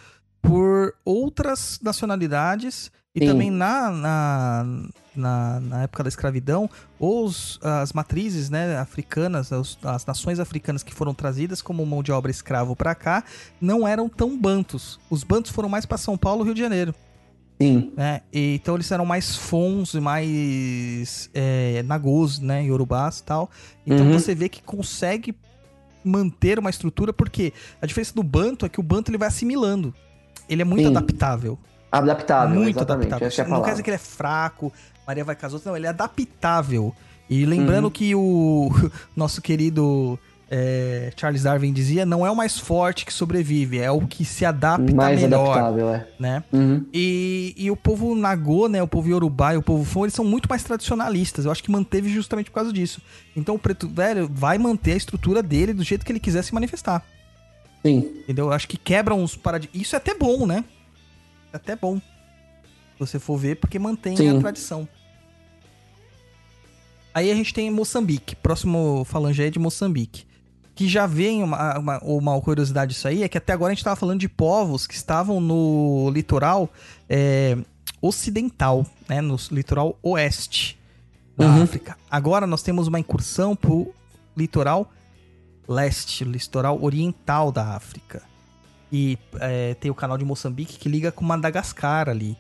por 0.41 0.95
outras 1.05 1.79
nacionalidades 1.83 2.91
e 3.15 3.21
Sim. 3.21 3.27
também 3.27 3.49
na, 3.49 3.91
na, 3.93 4.67
na, 5.15 5.61
na, 5.61 5.83
época 5.85 6.03
da 6.03 6.09
escravidão, 6.09 6.69
os, 6.99 7.61
as 7.63 7.93
matrizes 7.93 8.51
né, 8.51 8.77
africanas, 8.77 9.53
os, 9.53 9.79
as 9.85 10.05
nações 10.05 10.41
africanas 10.41 10.83
que 10.83 10.93
foram 10.93 11.15
trazidas 11.15 11.63
como 11.63 11.87
mão 11.87 12.03
de 12.03 12.11
obra 12.11 12.29
escravo 12.29 12.75
para 12.75 12.93
cá, 12.93 13.23
não 13.61 13.87
eram 13.87 14.09
tão 14.09 14.37
bantos. 14.37 14.99
Os 15.09 15.23
bantos 15.23 15.53
foram 15.53 15.69
mais 15.69 15.87
para 15.87 15.97
São 15.97 16.19
Paulo 16.19 16.43
e 16.43 16.47
Rio 16.47 16.55
de 16.55 16.61
Janeiro. 16.61 16.93
Sim. 17.61 17.93
Né? 17.97 18.21
E, 18.33 18.57
então 18.57 18.75
eles 18.75 18.91
eram 18.91 19.07
mais 19.07 19.37
fons 19.37 19.95
e 19.95 20.01
mais 20.01 21.31
é, 21.33 21.85
nagôs, 21.85 22.41
né? 22.41 22.65
Yorubás 22.65 23.21
e 23.21 23.23
tal. 23.23 23.49
Então 23.87 24.07
uhum. 24.07 24.13
você 24.13 24.35
vê 24.35 24.49
que 24.49 24.61
consegue 24.61 25.37
manter 26.05 26.59
uma 26.59 26.69
estrutura, 26.69 27.13
porque 27.13 27.53
a 27.81 27.87
diferença 27.87 28.13
do 28.13 28.25
banto 28.25 28.67
é 28.67 28.69
que 28.69 28.81
o 28.81 28.83
banto 28.83 29.09
ele 29.09 29.19
vai 29.19 29.29
assimilando. 29.29 29.95
Ele 30.49 30.63
é 30.63 30.65
muito 30.65 30.83
Sim. 30.83 30.97
adaptável. 30.97 31.57
Adaptável, 31.99 32.57
Muito 32.57 32.81
adaptável. 32.81 33.29
É 33.37 33.45
não 33.47 33.63
quer 33.63 33.71
dizer 33.71 33.83
que 33.83 33.91
ele 33.91 33.95
é 33.97 33.99
fraco, 33.99 34.73
Maria 35.07 35.25
vai 35.25 35.37
casar, 35.37 35.61
não, 35.65 35.77
ele 35.77 35.87
é 35.87 35.91
adaptável. 35.91 36.95
E 37.31 37.47
lembrando 37.47 37.85
uhum. 37.85 37.91
que 37.91 38.15
o 38.15 38.71
nosso 39.17 39.41
querido 39.41 40.19
é, 40.51 41.13
Charles 41.17 41.45
Darwin 41.45 41.73
dizia, 41.73 42.05
não 42.05 42.27
é 42.27 42.31
o 42.31 42.37
mais 42.37 42.59
forte 42.59 43.07
que 43.07 43.13
sobrevive, 43.13 43.79
é 43.79 43.91
o 43.91 44.01
que 44.01 44.25
se 44.25 44.45
adapta 44.45 44.93
mais 44.93 45.21
melhor. 45.21 45.57
Adaptável, 45.57 45.89
é. 45.91 46.07
Né? 46.19 46.45
Uhum. 46.53 46.85
E, 46.93 47.55
e 47.57 47.71
o 47.71 47.77
povo 47.77 48.15
Nagô, 48.15 48.69
né, 48.69 48.83
o 48.83 48.89
povo 48.89 49.09
Yorubá 49.09 49.55
e 49.55 49.57
o 49.57 49.63
povo 49.63 49.85
Fon, 49.85 50.05
eles 50.05 50.15
são 50.15 50.25
muito 50.25 50.49
mais 50.49 50.63
tradicionalistas. 50.65 51.45
Eu 51.45 51.53
acho 51.53 51.63
que 51.63 51.71
manteve 51.71 52.09
justamente 52.09 52.51
por 52.51 52.57
causa 52.57 52.73
disso. 52.73 53.01
Então 53.37 53.55
o 53.55 53.59
Preto 53.59 53.89
Velho 53.89 54.29
vai 54.33 54.59
manter 54.59 54.93
a 54.93 54.97
estrutura 54.97 55.43
dele 55.43 55.73
do 55.73 55.85
jeito 55.85 56.05
que 56.05 56.11
ele 56.11 56.21
quiser 56.21 56.43
se 56.43 56.53
manifestar. 56.53 57.05
Sim. 57.85 57.99
Entendeu? 58.23 58.47
Eu 58.47 58.53
acho 58.53 58.67
que 58.67 58.77
quebra 58.77 59.15
uns 59.15 59.37
paradigmas. 59.37 59.81
Isso 59.81 59.95
é 59.95 59.99
até 59.99 60.15
bom, 60.15 60.47
né? 60.47 60.65
É 61.55 61.57
até 61.57 61.77
bom. 61.77 61.99
Se 61.99 62.99
você 62.99 63.19
for 63.21 63.39
ver, 63.39 63.57
porque 63.57 63.79
mantém 63.79 64.17
Sim. 64.17 64.37
a 64.37 64.41
tradição. 64.41 64.89
Aí 67.15 67.31
a 67.31 67.35
gente 67.35 67.55
tem 67.55 67.71
Moçambique. 67.71 68.35
Próximo 68.35 69.05
falange 69.05 69.41
é 69.41 69.51
de 69.51 69.59
Moçambique. 69.61 70.27
Que 70.75 70.89
já 70.89 71.07
vem 71.07 71.45
uma, 71.45 71.79
uma, 71.79 71.99
uma 72.03 72.41
curiosidade 72.41 72.93
disso 72.93 73.07
aí, 73.07 73.23
é 73.23 73.29
que 73.29 73.39
até 73.39 73.53
agora 73.53 73.71
a 73.71 73.75
gente 73.75 73.85
tava 73.85 73.95
falando 73.95 74.19
de 74.19 74.29
povos 74.29 74.89
que 74.89 74.95
estavam 74.95 75.41
no 75.41 76.11
litoral 76.13 76.69
é, 77.09 77.57
ocidental, 78.03 78.85
né? 79.09 79.21
No 79.21 79.37
litoral 79.53 79.97
oeste 80.03 80.77
da 81.37 81.47
Uhum. 81.47 81.63
África. 81.63 81.97
Agora 82.11 82.49
nós 82.49 82.63
temos 82.63 82.89
uma 82.89 82.99
incursão 82.99 83.55
pro 83.55 83.95
litoral 84.37 84.91
leste, 85.69 86.25
litoral 86.25 86.83
oriental 86.83 87.53
da 87.53 87.77
África. 87.77 88.23
E 88.97 89.19
é, 89.41 89.75
tem 89.75 89.91
o 89.91 89.95
canal 89.95 90.17
de 90.17 90.25
Moçambique 90.25 90.79
que 90.79 90.89
liga 90.89 91.11
com 91.11 91.25
Madagascar 91.25 92.09
ali. 92.09 92.37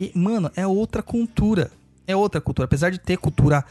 E, 0.00 0.10
mano, 0.16 0.50
é 0.56 0.66
outra 0.66 1.00
cultura. 1.00 1.70
É 2.08 2.16
outra 2.16 2.40
cultura. 2.40 2.64
Apesar 2.64 2.90
de 2.90 2.98
ter 2.98 3.16
cultura 3.18 3.64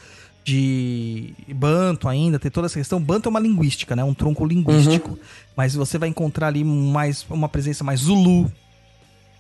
de 0.46 1.34
Banto 1.54 2.08
ainda, 2.08 2.40
ter 2.40 2.50
toda 2.50 2.68
essa 2.68 2.80
questão. 2.80 3.02
Banto 3.02 3.28
é 3.28 3.30
uma 3.30 3.40
linguística, 3.42 3.98
né? 3.98 4.04
Um 4.06 4.14
tronco 4.14 4.46
linguístico. 4.46 5.20
Mas 5.58 5.76
você 5.76 5.98
vai 5.98 6.08
encontrar 6.08 6.48
ali 6.48 6.64
mais 6.64 7.26
uma 7.30 7.50
presença 7.50 7.84
mais 7.84 8.00
Zulu, 8.00 8.50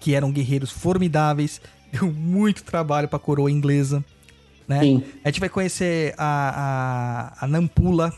que 0.02 0.14
eram 0.14 0.30
guerreiros 0.30 0.70
formidáveis. 0.70 1.62
Deu 1.94 2.12
muito 2.12 2.62
trabalho 2.62 3.08
pra 3.08 3.18
coroa 3.18 3.50
inglesa. 3.50 4.04
Né? 4.68 4.82
Sim. 4.82 5.04
A 5.24 5.30
gente 5.30 5.40
vai 5.40 5.48
conhecer 5.48 6.14
a, 6.18 7.38
a, 7.40 7.46
a 7.46 7.48
Nampula. 7.48 8.14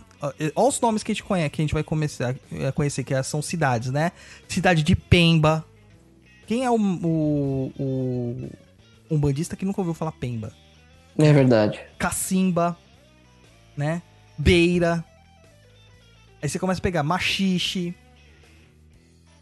Olha 0.55 0.67
os 0.69 0.79
nomes 0.79 1.03
que 1.03 1.11
a 1.11 1.15
gente 1.15 1.23
conhece, 1.23 1.49
que 1.49 1.61
a 1.61 1.63
gente 1.63 1.73
vai 1.73 1.83
começar 1.83 2.33
a 2.65 2.71
conhecer, 2.71 3.03
que 3.03 3.21
são 3.23 3.41
cidades, 3.41 3.91
né? 3.91 4.13
Cidade 4.47 4.81
de 4.81 4.95
Pemba. 4.95 5.65
Quem 6.47 6.63
é 6.63 6.71
o, 6.71 6.75
o, 6.75 7.73
o 7.77 8.49
um 9.11 9.19
bandista 9.19 9.57
que 9.57 9.65
nunca 9.65 9.81
ouviu 9.81 9.93
falar 9.93 10.13
Pemba? 10.13 10.53
É 11.17 11.33
verdade. 11.33 11.79
Cacimba, 11.99 12.77
né? 13.75 14.01
Beira. 14.37 15.03
Aí 16.41 16.47
você 16.47 16.57
começa 16.57 16.79
a 16.79 16.83
pegar 16.83 17.03
Machixe. 17.03 17.93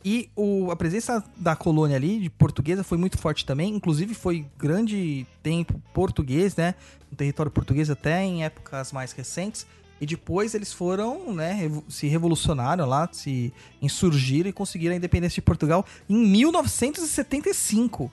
E 0.03 0.31
o, 0.35 0.71
a 0.71 0.75
presença 0.75 1.23
da 1.37 1.55
colônia 1.55 1.95
ali, 1.95 2.19
de 2.19 2.29
portuguesa, 2.29 2.83
foi 2.83 2.97
muito 2.97 3.19
forte 3.19 3.45
também. 3.45 3.75
Inclusive, 3.75 4.15
foi 4.15 4.47
grande 4.57 5.27
tempo 5.43 5.79
português, 5.93 6.55
né? 6.55 6.73
No 7.09 7.15
território 7.15 7.51
português 7.51 7.87
até 7.87 8.23
em 8.23 8.43
épocas 8.43 8.91
mais 8.91 9.11
recentes. 9.11 9.67
E 10.01 10.05
depois 10.07 10.55
eles 10.55 10.73
foram, 10.73 11.31
né? 11.31 11.71
Se 11.87 12.07
revolucionaram 12.07 12.87
lá, 12.87 13.07
se 13.11 13.53
insurgiram 13.79 14.49
e 14.49 14.53
conseguiram 14.53 14.93
a 14.95 14.97
independência 14.97 15.35
de 15.35 15.41
Portugal 15.43 15.85
em 16.09 16.15
1975. 16.27 18.11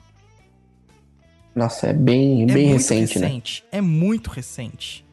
Nossa, 1.55 1.87
é 1.87 1.93
bem, 1.93 2.43
É 2.43 2.45
bem 2.45 2.67
muito 2.67 2.77
recente, 2.77 3.17
né? 3.19 3.25
recente, 3.27 3.65
É 3.71 3.81
muito 3.81 4.29
recente, 4.29 5.03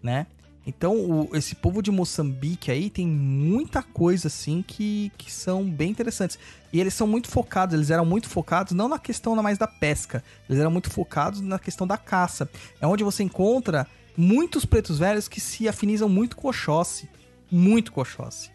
né? 0.00 0.26
Então, 0.66 0.94
o- 0.96 1.36
esse 1.36 1.54
povo 1.54 1.82
de 1.82 1.90
Moçambique 1.90 2.70
aí 2.70 2.88
tem 2.88 3.06
muita 3.06 3.82
coisa, 3.82 4.28
assim, 4.28 4.64
que, 4.66 5.12
que 5.18 5.30
são 5.30 5.62
bem 5.68 5.90
interessantes. 5.90 6.38
E 6.72 6.80
eles 6.80 6.94
são 6.94 7.06
muito 7.06 7.28
focados, 7.28 7.74
eles 7.74 7.90
eram 7.90 8.06
muito 8.06 8.28
focados 8.30 8.72
não 8.72 8.88
na 8.88 8.98
questão 8.98 9.34
mais 9.42 9.58
da 9.58 9.66
pesca, 9.66 10.24
eles 10.48 10.58
eram 10.60 10.70
muito 10.70 10.88
focados 10.90 11.40
na 11.42 11.58
questão 11.58 11.86
da 11.86 11.98
caça. 11.98 12.48
É 12.80 12.86
onde 12.86 13.04
você 13.04 13.22
encontra 13.22 13.86
muitos 14.16 14.64
pretos 14.64 14.98
velhos 14.98 15.28
que 15.28 15.40
se 15.40 15.68
afinizam 15.68 16.08
muito 16.08 16.36
com 16.36 16.48
Oxóssi. 16.48 17.08
Muito 17.50 17.92
com 17.92 18.00
Oxóssi. 18.00 18.50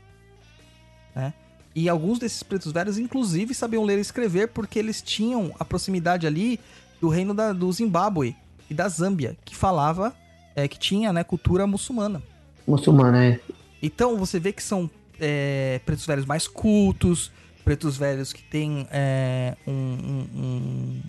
Né? 1.15 1.33
E 1.75 1.87
alguns 1.87 2.19
desses 2.19 2.43
pretos 2.43 2.71
velhos, 2.71 2.97
inclusive, 2.97 3.53
sabiam 3.53 3.83
ler 3.83 3.97
e 3.97 4.01
escrever 4.01 4.49
porque 4.49 4.79
eles 4.79 5.01
tinham 5.01 5.53
a 5.59 5.63
proximidade 5.65 6.25
ali 6.27 6.59
do 6.99 7.07
reino 7.09 7.33
da- 7.33 7.53
do 7.53 7.71
Zimbábue 7.71 8.35
e 8.69 8.73
da 8.73 8.87
Zâmbia, 8.89 9.37
que 9.45 9.55
falava, 9.55 10.13
é, 10.55 10.67
que 10.67 10.77
tinha 10.77 11.13
né, 11.13 11.23
cultura 11.23 11.65
muçulmana. 11.65 12.21
Muçulmana, 12.67 13.25
é. 13.25 13.39
Então 13.81 14.17
você 14.17 14.39
vê 14.39 14.51
que 14.51 14.61
são 14.63 14.89
é, 15.21 15.81
pretos 15.85 16.05
velhos 16.05 16.25
mais 16.25 16.47
cultos, 16.47 17.29
pretos 17.65 17.97
velhos 17.97 18.31
que 18.31 18.41
têm 18.43 18.87
é, 18.89 19.55
um, 19.67 19.71
um- 19.71 20.27
um- 20.41 21.01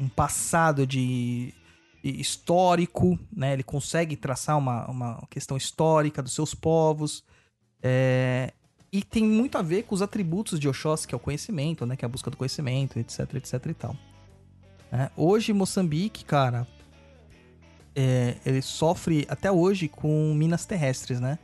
um 0.00 0.08
passado 0.08 0.86
de 0.86 1.52
de 1.52 1.54
histórico, 2.02 3.18
né? 3.34 3.52
Ele 3.52 3.62
consegue 3.62 4.16
traçar 4.16 4.56
uma, 4.58 4.86
uma 4.90 5.26
questão 5.30 5.56
histórica 5.56 6.22
dos 6.22 6.32
seus 6.32 6.54
povos. 6.54 7.24
é, 7.82 8.52
e 8.90 9.02
tem 9.02 9.22
muito 9.22 9.58
a 9.58 9.62
ver 9.62 9.82
com 9.82 9.94
os 9.94 10.00
atributos 10.00 10.58
de 10.58 10.66
Oxóssi, 10.66 11.06
que 11.06 11.14
é 11.14 11.16
o 11.16 11.20
conhecimento, 11.20 11.84
né? 11.84 11.94
Que 11.96 12.04
é 12.04 12.06
a 12.06 12.08
busca 12.08 12.30
do 12.30 12.36
conhecimento, 12.38 12.98
etc, 12.98 13.34
etc 13.34 13.66
e 13.66 13.74
tal. 13.74 13.96
né? 14.90 15.10
Hoje, 15.16 15.52
Moçambique, 15.52 16.24
cara, 16.24 16.66
é, 17.94 18.36
ele 18.46 18.62
sofre 18.62 19.26
até 19.28 19.50
hoje 19.50 19.88
com 19.88 20.32
minas 20.34 20.64
terrestres, 20.64 21.20
né? 21.20 21.38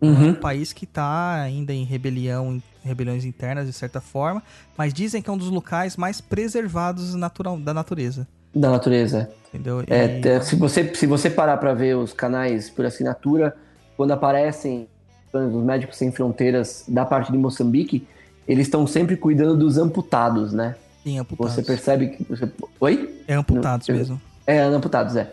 É 0.00 0.06
um 0.06 0.10
Uhum. 0.10 0.34
país 0.34 0.72
que 0.72 0.84
tá 0.84 1.40
ainda 1.40 1.72
em 1.72 1.84
rebelião, 1.84 2.56
em 2.56 2.62
rebeliões 2.86 3.24
internas, 3.24 3.66
de 3.66 3.72
certa 3.72 4.00
forma, 4.00 4.42
mas 4.76 4.92
dizem 4.92 5.22
que 5.22 5.30
é 5.30 5.32
um 5.32 5.38
dos 5.38 5.48
locais 5.48 5.96
mais 5.96 6.20
preservados 6.20 7.14
natural, 7.14 7.58
da 7.58 7.72
natureza. 7.72 8.28
Da 8.54 8.70
natureza. 8.70 9.30
Entendeu? 9.52 9.82
É, 9.88 10.04
E- 10.04 10.20
te- 10.20 10.44
se, 10.44 10.56
você, 10.56 10.94
se 10.94 11.06
você 11.06 11.28
parar 11.30 11.56
pra 11.58 11.74
ver 11.74 11.96
os 11.96 12.12
canais 12.12 12.68
por 12.70 12.84
assinatura, 12.86 13.54
quando 13.96 14.12
aparecem 14.12 14.88
os 15.32 15.52
médicos 15.64 15.96
sem 15.96 16.12
fronteiras 16.12 16.84
da 16.88 17.04
parte 17.04 17.30
de 17.32 17.38
Moçambique, 17.38 18.06
eles 18.46 18.66
estão 18.66 18.86
sempre 18.86 19.16
cuidando 19.16 19.56
dos 19.56 19.78
amputados, 19.78 20.52
né? 20.52 20.76
Sim, 21.02 21.18
amputados. 21.18 21.54
Você 21.54 21.62
percebe 21.62 22.08
que. 22.08 22.24
Você... 22.24 22.48
Oi? 22.80 23.22
É 23.26 23.34
amputados 23.34 23.88
Não, 23.88 23.96
mesmo. 23.96 24.20
É, 24.46 24.60
amputados, 24.60 25.16
é. 25.16 25.30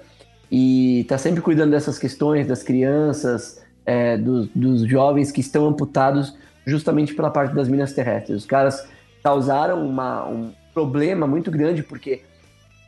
E 0.51 1.05
tá 1.07 1.17
sempre 1.17 1.41
cuidando 1.41 1.71
dessas 1.71 1.97
questões, 1.97 2.45
das 2.47 2.61
crianças, 2.63 3.61
é, 3.85 4.17
dos, 4.17 4.47
dos 4.53 4.81
jovens 4.83 5.31
que 5.31 5.39
estão 5.41 5.65
amputados 5.67 6.35
justamente 6.65 7.13
pela 7.13 7.29
parte 7.29 7.53
das 7.55 7.67
minas 7.67 7.93
terrestres. 7.93 8.37
Os 8.37 8.45
caras 8.45 8.85
causaram 9.23 9.85
uma- 9.87 10.27
um 10.27 10.51
problema 10.73 11.25
muito 11.27 11.49
grande 11.51 11.83
porque 11.83 12.21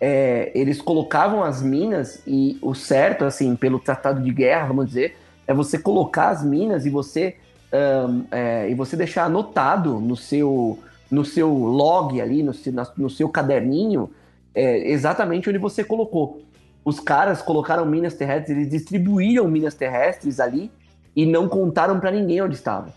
é, 0.06 0.52
eles 0.54 0.82
colocavam 0.82 1.42
as 1.42 1.62
minas 1.62 2.22
e 2.28 2.58
o 2.62 2.76
certo, 2.76 3.24
assim, 3.24 3.56
pelo 3.56 3.80
tratado 3.80 4.22
de 4.22 4.34
guerra, 4.34 4.68
vamos 4.68 4.88
dizer, 4.88 5.16
é 5.48 5.54
você 5.54 5.80
colocar 5.80 6.28
as 6.28 6.44
minas 6.44 6.86
e 6.86 6.90
você 6.90 7.38
ahn, 7.72 8.26
é, 8.30 8.70
e 8.70 8.76
você 8.76 8.98
deixar 8.98 9.24
anotado 9.24 10.02
no 10.02 10.18
seu 10.18 10.78
no 11.10 11.24
seu 11.24 11.48
log 11.54 12.20
ali, 12.20 12.44
no 12.44 12.54
seu, 12.54 12.74
no 12.98 13.10
seu 13.10 13.30
caderninho, 13.30 14.10
é, 14.54 14.90
exatamente 14.92 15.48
onde 15.48 15.58
você 15.58 15.86
colocou. 15.86 16.42
Os 16.84 17.00
caras 17.00 17.42
colocaram 17.42 17.86
minas 17.86 18.14
terrestres, 18.14 18.58
eles 18.58 18.70
distribuíram 18.70 19.48
minas 19.48 19.74
terrestres 19.74 20.38
ali 20.38 20.70
e 21.16 21.26
não 21.26 21.48
contaram 21.48 21.98
pra 21.98 22.12
ninguém 22.12 22.42
onde 22.42 22.56
estava. 22.56 22.92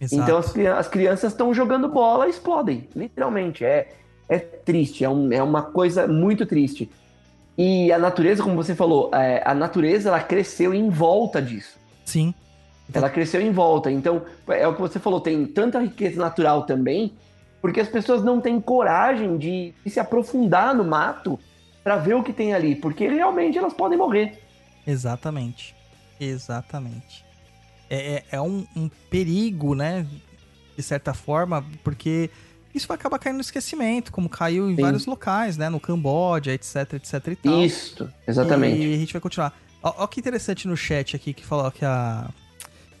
Exato. 0.00 0.22
Então 0.22 0.38
as, 0.38 0.56
as 0.78 0.88
crianças 0.88 1.32
estão 1.32 1.52
jogando 1.52 1.86
bola 1.86 2.28
e 2.28 2.30
explodem, 2.30 2.88
literalmente. 2.96 3.62
É, 3.62 3.88
é 4.30 4.38
triste, 4.38 5.04
é, 5.04 5.08
um- 5.10 5.30
é 5.32 5.42
uma 5.42 5.62
coisa 5.62 6.06
muito 6.06 6.46
triste. 6.46 6.88
E 7.58 7.92
a 7.92 7.98
natureza, 7.98 8.42
como 8.42 8.54
você 8.56 8.74
falou, 8.74 9.10
é, 9.12 9.42
a 9.44 9.52
natureza 9.54 10.08
ela 10.08 10.20
cresceu 10.20 10.72
em 10.72 10.88
volta 10.88 11.42
disso. 11.42 11.78
Sim. 12.06 12.32
Ela 12.94 13.10
cresceu 13.10 13.40
em 13.42 13.52
volta. 13.52 13.90
Então, 13.90 14.22
é 14.48 14.66
o 14.66 14.74
que 14.74 14.80
você 14.80 14.98
falou, 14.98 15.20
tem 15.20 15.44
tanta 15.44 15.78
riqueza 15.80 16.18
natural 16.20 16.62
também, 16.64 17.12
porque 17.60 17.80
as 17.80 17.88
pessoas 17.88 18.24
não 18.24 18.40
têm 18.40 18.58
coragem 18.60 19.36
de, 19.36 19.74
se 19.86 20.00
aprofundar 20.00 20.74
no 20.74 20.84
mato 20.84 21.38
para 21.84 21.96
ver 21.96 22.14
o 22.14 22.22
que 22.22 22.32
tem 22.32 22.54
ali, 22.54 22.74
porque 22.74 23.06
realmente 23.08 23.58
elas 23.58 23.74
podem 23.74 23.98
morrer. 23.98 24.38
Exatamente. 24.86 25.74
Exatamente. 26.18 27.24
É, 27.88 28.14
é, 28.16 28.24
é 28.32 28.40
um, 28.40 28.66
um 28.76 28.88
perigo, 29.10 29.74
né? 29.74 30.06
De 30.76 30.82
certa 30.82 31.12
forma, 31.12 31.64
porque 31.84 32.30
isso 32.74 32.86
vai 32.86 32.96
acabar 32.96 33.18
caindo 33.18 33.36
no 33.36 33.40
esquecimento, 33.40 34.12
como 34.12 34.28
caiu 34.28 34.70
em 34.70 34.76
Sim. 34.76 34.82
vários 34.82 35.06
locais, 35.06 35.56
né? 35.56 35.68
No 35.68 35.80
Camboja, 35.80 36.52
etc, 36.52 36.94
etc 36.94 37.26
e 37.28 37.36
tal. 37.36 37.64
Isso, 37.64 38.08
exatamente. 38.26 38.80
E 38.82 38.94
a 38.94 38.98
gente 38.98 39.12
vai 39.12 39.20
continuar. 39.20 39.58
Ó 39.82 40.06
que 40.06 40.20
interessante 40.20 40.68
no 40.68 40.76
chat 40.76 41.16
aqui 41.16 41.32
que 41.32 41.44
falou 41.44 41.70
que 41.70 41.84
a 41.84 42.30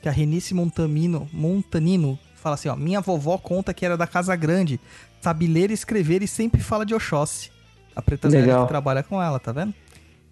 que 0.00 0.08
a 0.08 0.12
Renice 0.12 0.54
Montamino, 0.54 1.28
Montanino 1.32 2.18
fala 2.34 2.54
assim, 2.54 2.68
ó, 2.68 2.76
minha 2.76 3.00
vovó 3.00 3.36
conta 3.36 3.74
que 3.74 3.84
era 3.84 3.96
da 3.96 4.06
Casa 4.06 4.34
Grande, 4.34 4.80
sabe 5.20 5.46
ler 5.46 5.70
e 5.70 5.74
escrever 5.74 6.22
e 6.22 6.28
sempre 6.28 6.62
fala 6.62 6.86
de 6.86 6.94
Oxóssi. 6.94 7.50
A 7.94 8.00
Preta 8.00 8.28
Legal. 8.28 8.62
que 8.62 8.68
trabalha 8.68 9.02
com 9.02 9.22
ela, 9.22 9.38
tá 9.38 9.52
vendo? 9.52 9.74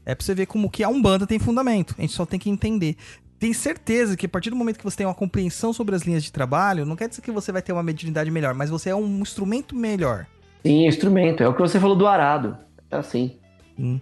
É 0.07 0.15
pra 0.15 0.25
você 0.25 0.35
ver 0.35 0.47
como 0.47 0.71
que 0.71 0.83
a 0.83 0.89
Umbanda 0.89 1.27
tem 1.27 1.39
fundamento. 1.39 1.95
A 1.99 2.01
gente 2.01 2.15
só 2.15 2.25
tem 2.25 2.39
que 2.39 2.49
entender. 2.49 2.97
Tem 3.39 3.53
certeza 3.53 4.17
que 4.17 4.27
a 4.27 4.29
partir 4.29 4.51
do 4.51 4.57
momento 4.57 4.79
que 4.79 4.85
você 4.85 4.97
tem 4.97 5.07
uma 5.07 5.15
compreensão 5.15 5.73
sobre 5.73 5.95
as 5.95 6.03
linhas 6.03 6.25
de 6.25 6.33
trabalho, 6.33 6.85
não 6.85 6.97
quer 6.97 7.09
dizer 7.09 7.23
que 7.23 7.31
você 7.31 7.53
vai 7.53 7.63
ter 7.63 7.73
uma 7.73 7.83
mediunidade 7.83 8.31
melhor, 8.31 8.53
mas 8.55 8.69
você 8.71 8.91
é 8.91 8.95
um 8.97 9.21
instrumento 9.21 9.77
melhor. 9.77 10.27
Sim, 10.65 10.87
instrumento. 10.87 11.43
É 11.43 11.49
o 11.49 11.55
que 11.55 11.61
você 11.61 11.79
falou 11.79 11.95
do 11.97 12.07
arado. 12.07 12.57
É 12.91 12.97
assim. 12.97 13.37
Sim. 13.77 14.01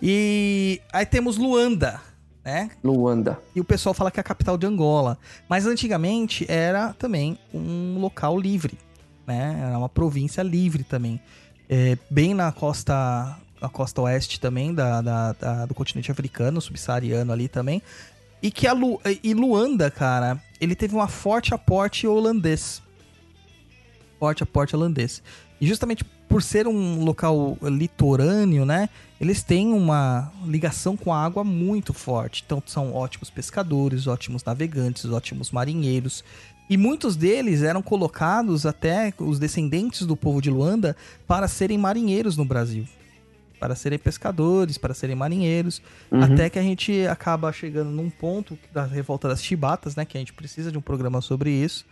E 0.00 0.80
aí 0.92 1.04
temos 1.04 1.36
Luanda, 1.36 2.00
né? 2.44 2.70
Luanda. 2.84 3.38
E 3.54 3.60
o 3.60 3.64
pessoal 3.64 3.92
fala 3.94 4.10
que 4.12 4.20
é 4.20 4.22
a 4.22 4.24
capital 4.24 4.56
de 4.56 4.64
Angola. 4.66 5.18
Mas 5.48 5.66
antigamente 5.66 6.46
era 6.48 6.92
também 6.92 7.36
um 7.52 7.98
local 7.98 8.38
livre, 8.38 8.78
né? 9.26 9.60
Era 9.66 9.76
uma 9.78 9.88
província 9.88 10.42
livre 10.42 10.84
também. 10.84 11.20
É, 11.68 11.98
bem 12.08 12.32
na 12.32 12.52
costa, 12.52 13.36
na 13.60 13.68
costa 13.68 14.00
oeste 14.02 14.38
também 14.40 14.72
da, 14.72 15.02
da- 15.02 15.32
da- 15.32 15.66
do 15.66 15.74
continente 15.74 16.12
africano, 16.12 16.60
subsaariano 16.60 17.32
ali 17.32 17.48
também. 17.48 17.82
E 18.42 18.50
que 18.50 18.66
a 18.66 18.72
Lu, 18.72 19.00
e 19.22 19.34
Luanda, 19.34 19.90
cara, 19.90 20.40
ele 20.60 20.74
teve 20.74 20.96
um 20.96 21.08
forte 21.08 21.52
aporte 21.52 22.06
holandês. 22.06 22.82
Forte 24.18 24.42
aporte 24.42 24.76
holandês. 24.76 25.22
E 25.60 25.66
justamente 25.66 26.04
por 26.28 26.42
ser 26.42 26.68
um 26.68 27.02
local 27.04 27.56
litorâneo, 27.62 28.64
né? 28.64 28.88
Eles 29.20 29.42
têm 29.42 29.72
uma 29.72 30.30
ligação 30.44 30.96
com 30.96 31.12
a 31.12 31.24
água 31.24 31.42
muito 31.42 31.92
forte. 31.92 32.42
Então 32.44 32.62
são 32.66 32.94
ótimos 32.94 33.30
pescadores, 33.30 34.06
ótimos 34.06 34.44
navegantes, 34.44 35.06
ótimos 35.06 35.50
marinheiros. 35.50 36.22
E 36.70 36.76
muitos 36.76 37.16
deles 37.16 37.62
eram 37.62 37.80
colocados 37.80 38.66
até 38.66 39.12
os 39.18 39.38
descendentes 39.38 40.06
do 40.06 40.14
povo 40.14 40.42
de 40.42 40.50
Luanda 40.50 40.94
para 41.26 41.48
serem 41.48 41.78
marinheiros 41.78 42.36
no 42.36 42.44
Brasil. 42.44 42.84
Para 43.58 43.74
serem 43.74 43.98
pescadores, 43.98 44.78
para 44.78 44.94
serem 44.94 45.16
marinheiros. 45.16 45.82
Uhum. 46.10 46.22
Até 46.22 46.48
que 46.48 46.58
a 46.58 46.62
gente 46.62 47.06
acaba 47.06 47.52
chegando 47.52 47.90
num 47.90 48.08
ponto 48.10 48.58
da 48.72 48.84
revolta 48.84 49.28
das 49.28 49.42
chibatas, 49.42 49.96
né? 49.96 50.04
Que 50.04 50.16
a 50.16 50.20
gente 50.20 50.32
precisa 50.32 50.70
de 50.70 50.78
um 50.78 50.80
programa 50.80 51.20
sobre 51.20 51.50
isso. 51.50 51.84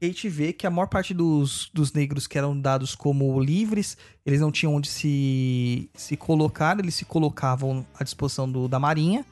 E 0.00 0.06
a 0.06 0.08
gente 0.08 0.28
vê 0.30 0.52
que 0.52 0.66
a 0.66 0.70
maior 0.70 0.86
parte 0.86 1.12
dos, 1.12 1.70
dos 1.74 1.92
negros 1.92 2.26
que 2.26 2.38
eram 2.38 2.58
dados 2.58 2.94
como 2.94 3.38
livres, 3.38 3.98
eles 4.24 4.40
não 4.40 4.50
tinham 4.50 4.74
onde 4.74 4.88
se, 4.88 5.90
se 5.94 6.16
colocar, 6.16 6.78
eles 6.78 6.94
se 6.94 7.04
colocavam 7.04 7.84
à 7.98 8.02
disposição 8.02 8.50
do, 8.50 8.66
da 8.66 8.78
marinha, 8.78 9.26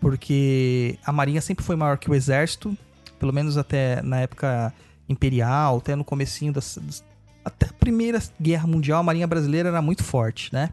porque 0.00 0.98
a 1.04 1.12
marinha 1.12 1.40
sempre 1.42 1.64
foi 1.64 1.76
maior 1.76 1.98
que 1.98 2.10
o 2.10 2.14
exército, 2.14 2.76
pelo 3.18 3.32
menos 3.32 3.58
até 3.58 4.00
na 4.02 4.20
época 4.20 4.72
imperial, 5.08 5.76
até 5.78 5.94
no 5.94 6.02
comecinho 6.04 6.52
das, 6.52 6.78
das- 6.80 7.04
até 7.46 7.66
a 7.66 7.72
primeira 7.72 8.20
guerra 8.42 8.66
mundial, 8.66 8.98
a 8.98 9.02
marinha 9.04 9.26
brasileira 9.26 9.68
era 9.68 9.80
muito 9.80 10.02
forte, 10.02 10.52
né? 10.52 10.70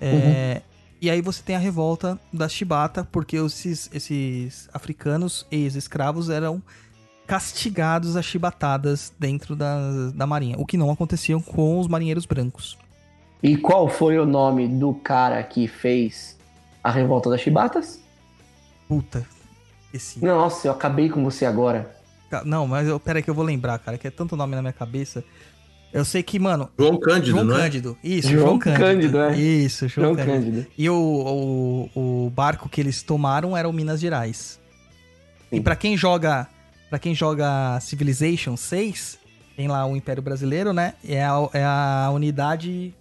É, 0.00 0.62
E 1.02 1.10
aí 1.10 1.20
você 1.20 1.42
tem 1.42 1.56
a 1.56 1.58
revolta 1.58 2.18
da 2.32 2.48
chibata, 2.48 3.06
porque 3.10 3.36
esses, 3.36 3.90
esses 3.92 4.68
africanos 4.72 5.46
ex-escravos 5.50 6.30
eram 6.30 6.62
castigados 7.26 8.16
a 8.16 8.22
chibatadas 8.22 9.12
dentro 9.18 9.56
da, 9.56 10.10
da 10.14 10.26
marinha, 10.28 10.56
o 10.58 10.64
que 10.64 10.76
não 10.76 10.92
acontecia 10.92 11.36
com 11.40 11.80
os 11.80 11.88
marinheiros 11.88 12.24
brancos. 12.24 12.78
E 13.42 13.56
qual 13.56 13.88
foi 13.88 14.16
o 14.16 14.24
nome 14.24 14.68
do 14.68 14.94
cara 14.94 15.42
que 15.42 15.66
fez 15.66 16.38
a 16.84 16.90
revolta 16.90 17.28
das 17.28 17.40
chibatas? 17.40 18.00
Puta, 18.88 19.26
esse... 19.92 20.24
Nossa, 20.24 20.68
eu 20.68 20.72
acabei 20.72 21.10
com 21.10 21.22
você 21.24 21.44
agora. 21.44 21.94
Não, 22.44 22.66
mas 22.66 22.88
eu, 22.88 22.98
pera 22.98 23.18
aí 23.18 23.22
que 23.22 23.30
eu 23.30 23.34
vou 23.34 23.44
lembrar, 23.44 23.78
cara, 23.78 23.98
que 23.98 24.06
é 24.06 24.10
tanto 24.10 24.36
nome 24.36 24.54
na 24.54 24.62
minha 24.62 24.72
cabeça. 24.72 25.24
Eu 25.96 26.04
sei 26.04 26.22
que, 26.22 26.38
mano, 26.38 26.68
João 26.78 26.98
Cândido, 27.00 27.30
João 27.30 27.44
não 27.44 27.56
é? 27.56 27.62
Cândido. 27.62 27.96
Isso, 28.04 28.28
João 28.28 28.46
João, 28.46 28.58
Cândido. 28.58 28.84
Cândido, 28.84 29.20
é. 29.20 29.38
Isso, 29.38 29.88
João, 29.88 30.14
João 30.14 30.26
Cândido. 30.26 30.52
Cândido. 30.52 30.66
E 30.76 30.90
o, 30.90 31.88
o, 31.94 32.24
o 32.26 32.30
barco 32.30 32.68
que 32.68 32.80
eles 32.80 33.02
tomaram 33.02 33.56
era 33.56 33.66
o 33.66 33.72
Minas 33.72 33.98
Gerais. 33.98 34.60
E 35.50 35.56
Sim. 35.56 35.62
pra 35.62 35.74
quem 35.74 35.96
joga, 35.96 36.46
para 36.90 36.98
quem 36.98 37.14
joga 37.14 37.80
Civilization 37.80 38.58
6, 38.58 39.18
tem 39.56 39.68
lá 39.68 39.86
o 39.86 39.96
Império 39.96 40.22
Brasileiro, 40.22 40.74
né? 40.74 40.92
É 41.02 41.24
a, 41.24 41.48
é 41.54 41.64
a 41.64 42.10
unidade 42.12 42.94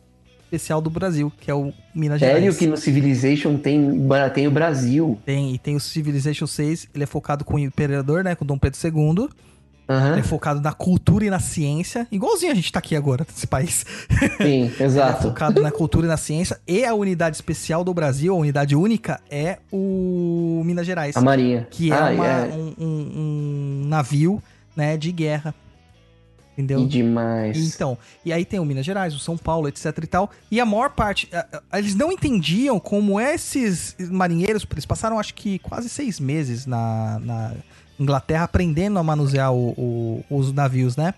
especial 0.44 0.80
do 0.80 0.90
Brasil, 0.90 1.32
que 1.42 1.52
é 1.52 1.54
o 1.54 1.74
Minas 1.94 2.20
Sério 2.20 2.40
Gerais. 2.40 2.58
que 2.58 2.68
no 2.68 2.78
Civilization 2.78 3.58
tem, 3.58 4.08
tem 4.34 4.48
o 4.48 4.52
Brasil? 4.52 5.20
Tem, 5.26 5.54
e 5.54 5.60
tem 5.60 5.76
o 5.76 5.80
Civilization 5.82 6.48
6, 6.48 6.88
ele 6.96 7.04
é 7.04 7.08
focado 7.08 7.44
com 7.44 7.56
o 7.56 7.60
imperador, 7.60 8.24
né, 8.24 8.36
com 8.36 8.46
Dom 8.46 8.58
Pedro 8.58 8.80
II. 8.82 9.30
Ele 9.88 10.20
é 10.20 10.24
focado 10.24 10.60
na 10.62 10.74
cultura 10.74 11.26
e 11.26 11.30
na 11.30 11.40
ciência, 11.40 12.08
igualzinho 12.12 12.52
a 12.52 12.56
gente 12.56 12.72
tá 12.72 12.80
aqui 12.80 12.96
agora, 12.96 13.26
nesse 13.30 13.46
país. 13.46 13.86
sim, 14.42 14.72
é 14.80 14.84
exato. 14.84 15.24
focado 15.24 15.62
na 15.62 15.72
cultura 15.72 16.06
e 16.06 16.10
na 16.10 16.18
ciência. 16.18 16.60
E 16.68 16.84
a 16.84 16.94
unidade 16.96 17.36
especial 17.36 17.84
do 17.84 17.94
Brasil, 17.94 18.34
a 18.34 18.38
unidade 18.38 18.76
única, 18.76 19.22
é 19.30 19.60
o 19.72 20.62
Minas 20.66 20.86
Gerais. 20.88 21.16
A 21.16 21.22
Marinha. 21.22 21.68
Que 21.70 21.92
é, 21.92 21.96
Ah, 21.96 22.10
uma- 22.12 22.28
é. 22.28 22.46
Um, 22.54 22.74
um- 22.80 23.12
um 23.84 23.88
navio, 23.88 24.42
né, 24.76 24.98
de 24.98 25.12
guerra. 25.12 25.54
Entendeu? 26.58 26.80
Que 26.80 26.88
demais. 26.88 27.76
Então, 27.76 27.98
e 28.24 28.32
aí 28.32 28.46
tem 28.46 28.62
o 28.62 28.66
Minas 28.66 28.86
Gerais, 28.86 29.14
o 29.14 29.20
São 29.20 29.38
Paulo, 29.38 29.68
etc 29.68 29.88
e 30.02 30.08
tal. 30.08 30.32
E 30.50 30.62
a 30.62 30.66
maior 30.66 30.90
parte, 30.92 31.30
eles 31.74 31.94
não 31.96 32.14
entendiam 32.14 32.80
como 32.80 33.20
esses 33.20 33.94
marinheiros, 34.00 34.66
eles 34.72 34.86
passaram 34.86 35.20
acho 35.20 35.34
que 35.34 35.60
quase 35.60 35.90
seis 35.90 36.18
meses 36.18 36.66
na, 36.66 37.20
na 37.22 37.52
Inglaterra 38.00 38.44
aprendendo 38.44 39.00
a 39.00 39.04
manusear 39.04 39.54
o- 39.54 39.72
o- 39.78 40.26
os 40.30 40.52
navios, 40.52 40.96
né? 40.98 41.14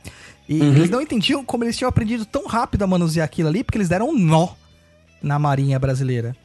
E 0.48 0.62
Uhum. 0.62 0.76
eles 0.76 0.90
não 0.90 1.02
entendiam 1.02 1.44
como 1.44 1.64
eles 1.64 1.78
tinham 1.78 1.90
aprendido 1.90 2.26
tão 2.26 2.46
rápido 2.48 2.84
a 2.84 2.88
manusear 2.88 3.26
aquilo 3.26 3.50
ali, 3.50 3.64
porque 3.64 3.78
eles 3.78 3.90
deram 3.90 4.10
um 4.10 4.18
nó 4.18 4.50
na 5.22 5.38
marinha 5.40 5.78
brasileira. 5.80 6.36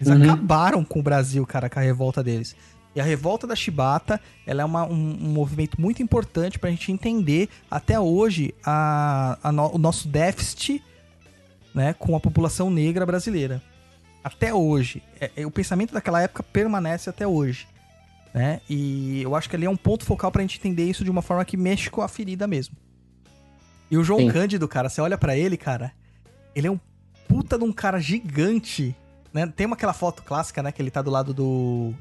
Eles 0.00 0.12
Uhum. 0.14 0.22
acabaram 0.24 0.84
com 0.84 1.00
o 1.00 1.02
Brasil, 1.02 1.44
cara, 1.46 1.68
com 1.68 1.78
a 1.78 1.82
revolta 1.82 2.22
deles. 2.22 2.54
E 2.94 3.00
a 3.00 3.04
revolta 3.04 3.46
da 3.46 3.56
Chibata, 3.56 4.20
ela 4.46 4.62
é 4.62 4.64
uma- 4.64 4.84
um, 4.84 5.16
um 5.22 5.28
movimento 5.32 5.80
muito 5.80 6.02
importante 6.02 6.58
pra 6.58 6.70
gente 6.70 6.92
entender 6.92 7.48
até 7.70 7.98
hoje 7.98 8.54
a, 8.64 9.38
a 9.42 9.50
no- 9.52 9.74
o 9.74 9.78
nosso 9.78 10.06
déficit 10.08 10.82
né, 11.74 11.94
com 11.98 12.14
a 12.14 12.20
população 12.20 12.70
negra 12.70 13.06
brasileira. 13.06 13.62
Até 14.22 14.52
hoje. 14.52 15.02
É- 15.20 15.30
é- 15.38 15.46
o 15.46 15.50
pensamento 15.50 15.94
daquela 15.94 16.20
época 16.20 16.42
permanece 16.42 17.08
até 17.08 17.26
hoje. 17.26 17.66
Né? 18.34 18.60
E 18.68 19.22
eu 19.22 19.34
acho 19.36 19.48
que 19.48 19.56
ali 19.56 19.66
é 19.66 19.70
um 19.70 19.76
ponto 19.76 20.04
focal 20.04 20.30
pra 20.32 20.42
gente 20.42 20.58
entender 20.58 20.84
isso 20.84 21.04
de 21.04 21.10
uma 21.10 21.20
forma 21.22 21.44
que 21.44 21.56
mexe 21.56 21.90
com 21.90 22.00
a 22.00 22.08
ferida 22.08 22.46
mesmo. 22.46 22.74
E 23.90 23.96
o 23.98 24.02
João 24.04 24.20
Sim. 24.20 24.28
Cândido, 24.28 24.66
cara, 24.66 24.88
você 24.88 25.00
olha 25.02 25.18
pra 25.18 25.36
ele, 25.36 25.56
cara, 25.56 25.92
ele 26.54 26.66
é 26.66 26.70
um 26.70 26.80
puta 27.28 27.58
de 27.58 27.64
um 27.64 27.72
cara 27.72 28.00
gigante, 28.00 28.96
né? 29.34 29.46
Tem 29.54 29.66
uma 29.66 29.76
aquela 29.76 29.92
foto 29.92 30.22
clássica, 30.22 30.62
né, 30.62 30.72
que 30.72 30.80
ele 30.80 30.90
tá 30.90 31.02
do 31.02 31.10
lado 31.10 31.34
do 31.34 31.92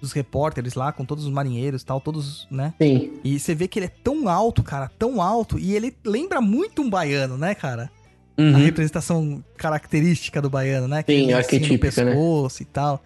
dos 0.00 0.10
repórteres 0.10 0.74
lá 0.74 0.90
com 0.90 1.04
todos 1.04 1.24
os 1.24 1.30
marinheiros, 1.30 1.82
e 1.82 1.86
tal, 1.86 2.00
todos, 2.00 2.48
né? 2.50 2.74
Sim, 2.82 3.20
E 3.22 3.38
você 3.38 3.54
vê 3.54 3.68
que 3.68 3.78
ele 3.78 3.86
é 3.86 3.92
tão 4.02 4.28
alto, 4.28 4.60
cara, 4.60 4.90
tão 4.98 5.22
alto, 5.22 5.60
e 5.60 5.76
ele 5.76 5.96
lembra 6.04 6.40
muito 6.40 6.82
um 6.82 6.90
baiano, 6.90 7.38
né, 7.38 7.54
cara? 7.54 7.88
A 8.36 8.42
Uhum. 8.42 8.52
representação 8.56 9.44
característica 9.56 10.42
do 10.42 10.50
baiano, 10.50 10.88
né? 10.88 10.96
Sim, 10.96 11.00
Aquele 11.00 11.32
lacinho 11.34 11.60
no 11.60 11.66
arquetípica, 11.74 12.04
né? 12.04 12.10
pescoço 12.10 12.62
e 12.62 12.64
tal. 12.64 13.00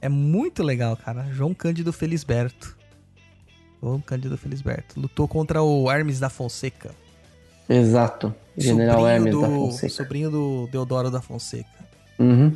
É 0.00 0.08
muito 0.08 0.62
legal, 0.62 0.96
cara. 0.96 1.26
João 1.32 1.52
Cândido 1.54 1.92
Felisberto. 1.92 2.76
João 3.82 4.00
Cândido 4.00 4.36
Felisberto. 4.36 5.00
Lutou 5.00 5.26
contra 5.28 5.62
o 5.62 5.90
Hermes 5.90 6.18
da 6.20 6.28
Fonseca. 6.28 6.90
exato. 7.68 8.34
General 8.56 8.96
sobrinho 8.96 9.14
Hermes 9.14 9.32
do, 9.32 9.40
da 9.40 9.48
Fonseca. 9.48 9.92
Sobrinho 9.92 10.30
do 10.30 10.68
Deodoro 10.72 11.10
da 11.10 11.20
Fonseca. 11.20 11.68
Uhum. 12.18 12.52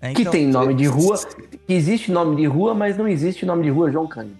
É, 0.00 0.12
Que 0.12 0.20
então, 0.20 0.32
tem 0.32 0.46
nome 0.46 0.74
de 0.74 0.86
rua. 0.86 1.18
Que 1.66 1.72
existe 1.72 2.12
nome 2.12 2.36
de 2.36 2.46
rua, 2.46 2.74
mas 2.74 2.96
não 2.96 3.08
existe 3.08 3.44
nome 3.44 3.62
de 3.64 3.70
rua 3.70 3.90
João 3.90 4.06
Cândido. 4.06 4.36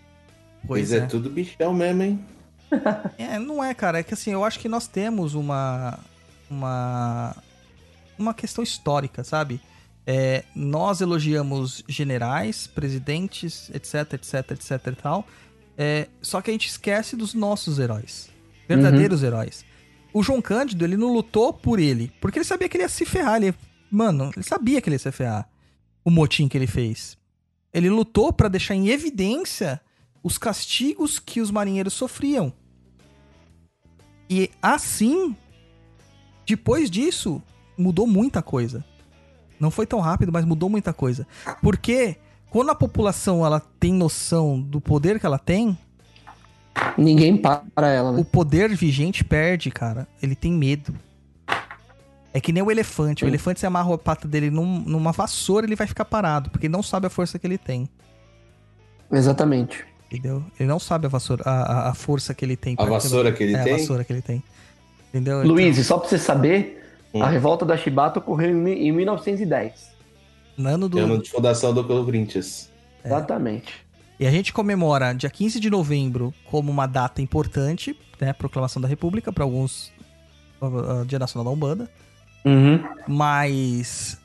Pois 0.66 0.90
Pois 0.90 0.92
é. 0.92 0.98
é 0.98 1.06
tudo 1.06 1.28
bichão 1.30 1.72
mesmo, 1.74 2.02
hein? 2.02 2.24
É, 3.18 3.38
não 3.38 3.62
é, 3.62 3.72
cara. 3.74 3.98
É 4.00 4.02
que 4.02 4.14
assim, 4.14 4.32
eu 4.32 4.44
acho 4.44 4.58
que 4.58 4.68
nós 4.68 4.86
temos 4.86 5.34
uma. 5.34 5.98
Uma. 6.50 7.36
Uma 8.18 8.32
questão 8.34 8.62
histórica, 8.62 9.24
sabe? 9.24 9.60
É, 10.06 10.44
nós 10.54 11.00
elogiamos 11.00 11.82
generais, 11.88 12.66
presidentes, 12.66 13.70
etc, 13.70 14.14
etc, 14.14 14.50
etc 14.50 14.86
e 14.86 14.96
tal. 14.96 15.26
É, 15.76 16.08
só 16.20 16.40
que 16.40 16.50
a 16.50 16.52
gente 16.52 16.68
esquece 16.68 17.16
dos 17.16 17.34
nossos 17.34 17.78
heróis. 17.78 18.28
Verdadeiros 18.68 19.22
heróis. 19.22 19.64
O 20.12 20.22
João 20.22 20.40
Cândido, 20.40 20.84
ele 20.84 20.96
não 20.96 21.12
lutou 21.12 21.52
por 21.52 21.78
ele. 21.78 22.12
Porque 22.20 22.38
ele 22.38 22.44
sabia 22.44 22.68
que 22.68 22.76
ele 22.76 22.84
ia 22.84 22.88
se 22.88 23.04
ferrar. 23.04 23.42
Ele, 23.42 23.54
mano, 23.90 24.30
ele 24.34 24.44
sabia 24.44 24.80
que 24.80 24.88
ele 24.88 24.94
ia 24.94 25.00
se 25.00 25.10
ferrar. 25.10 25.48
O 26.04 26.10
motim 26.10 26.48
que 26.48 26.56
ele 26.56 26.66
fez. 26.66 27.16
Ele 27.72 27.90
lutou 27.90 28.32
pra 28.32 28.48
deixar 28.48 28.74
em 28.74 28.88
evidência 28.88 29.80
os 30.22 30.38
castigos 30.38 31.18
que 31.18 31.40
os 31.40 31.50
marinheiros 31.50 31.94
sofriam. 31.94 32.52
E 34.30 34.50
assim, 34.62 35.36
depois 36.46 36.90
disso, 36.90 37.42
mudou 37.76 38.06
muita 38.06 38.40
coisa. 38.42 38.84
Não 39.64 39.70
foi 39.70 39.86
tão 39.86 39.98
rápido, 40.00 40.30
mas 40.30 40.44
mudou 40.44 40.68
muita 40.68 40.92
coisa. 40.92 41.26
Porque 41.62 42.16
quando 42.50 42.70
a 42.70 42.74
população 42.74 43.44
ela 43.44 43.60
tem 43.80 43.92
noção 43.92 44.60
do 44.60 44.80
poder 44.80 45.18
que 45.18 45.24
ela 45.26 45.38
tem, 45.38 45.76
Ninguém 46.98 47.36
para 47.36 47.88
ela, 47.88 48.12
né? 48.12 48.20
o 48.20 48.24
poder 48.24 48.74
vigente 48.74 49.24
perde, 49.24 49.70
cara. 49.70 50.06
Ele 50.22 50.34
tem 50.34 50.52
medo. 50.52 50.94
É 52.32 52.40
que 52.40 52.52
nem 52.52 52.62
o 52.62 52.70
elefante. 52.70 53.24
O 53.24 53.26
Sim. 53.26 53.30
elefante, 53.30 53.60
se 53.60 53.66
amarra 53.66 53.94
a 53.94 53.98
pata 53.98 54.26
dele 54.28 54.50
num- 54.50 54.80
numa 54.80 55.12
vassoura, 55.12 55.64
ele 55.66 55.76
vai 55.76 55.86
ficar 55.86 56.04
parado, 56.04 56.50
porque 56.50 56.66
ele 56.66 56.72
não 56.72 56.82
sabe 56.82 57.06
a 57.06 57.10
força 57.10 57.38
que 57.38 57.46
ele 57.46 57.56
tem. 57.58 57.88
Exatamente. 59.10 59.84
Entendeu? 60.10 60.42
Ele 60.58 60.68
não 60.68 60.78
sabe 60.78 61.06
a 61.06 61.08
vassoura, 61.08 61.42
a, 61.46 61.50
a- 61.86 61.90
a 61.90 61.94
força 61.94 62.34
que 62.34 62.44
ele 62.44 62.56
tem. 62.56 62.74
A 62.78 62.84
vassoura 62.84 63.32
que 63.32 63.42
ele 63.42 63.54
é, 63.56 63.62
tem? 63.62 63.72
a 63.74 63.76
vassoura 63.78 64.04
que 64.04 64.12
ele 64.12 64.22
tem. 64.22 64.42
Entendeu? 65.10 65.42
Luiz, 65.46 65.78
e 65.78 65.84
só 65.84 65.96
pra 65.98 66.08
você 66.08 66.18
saber, 66.18 66.83
Hum. 67.14 67.22
a 67.22 67.28
revolta 67.28 67.64
da 67.64 67.76
Chibata 67.76 68.18
ocorreu 68.18 68.50
em 68.50 68.54
mi- 68.54 68.74
em 68.88 68.92
1910. 68.92 69.94
Então, 70.58 70.72
ano 70.72 70.88
do. 70.88 70.98
É 70.98 71.02
ano 71.02 71.22
de 71.22 71.30
fundação 71.30 71.72
do 71.72 71.84
Corinthians. 71.84 72.70
Exatamente. 73.04 73.72
E 74.18 74.26
a 74.26 74.30
gente 74.30 74.52
comemora 74.52 75.12
dia 75.12 75.28
15 75.30 75.58
de 75.60 75.68
novembro 75.70 76.32
como 76.50 76.70
uma 76.70 76.86
data 76.86 77.20
importante, 77.22 77.96
né? 78.20 78.32
Proclamação 78.32 78.80
da 78.80 78.88
República, 78.88 79.32
para 79.32 79.44
alguns, 79.44 79.92
uh, 80.60 81.04
Dia 81.06 81.18
Nacional 81.18 81.44
da 81.44 81.50
Umbanda. 81.50 81.90
Uhum. 82.44 82.82
Mas 83.06 84.18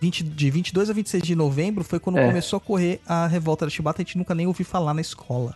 20, 0.00 0.22
de 0.24 0.50
22 0.50 0.90
a 0.90 0.92
26 0.92 1.22
de 1.22 1.34
novembro 1.36 1.84
foi 1.84 1.98
quando 2.00 2.18
É. 2.18 2.26
começou 2.26 2.56
a 2.56 2.60
correr 2.60 3.00
a 3.06 3.26
revolta 3.26 3.64
da 3.66 3.70
Chibata. 3.70 4.02
A 4.02 4.04
gente 4.04 4.18
nunca 4.18 4.34
nem 4.34 4.46
ouviu 4.46 4.66
falar 4.66 4.92
na 4.94 5.00
escola. 5.00 5.54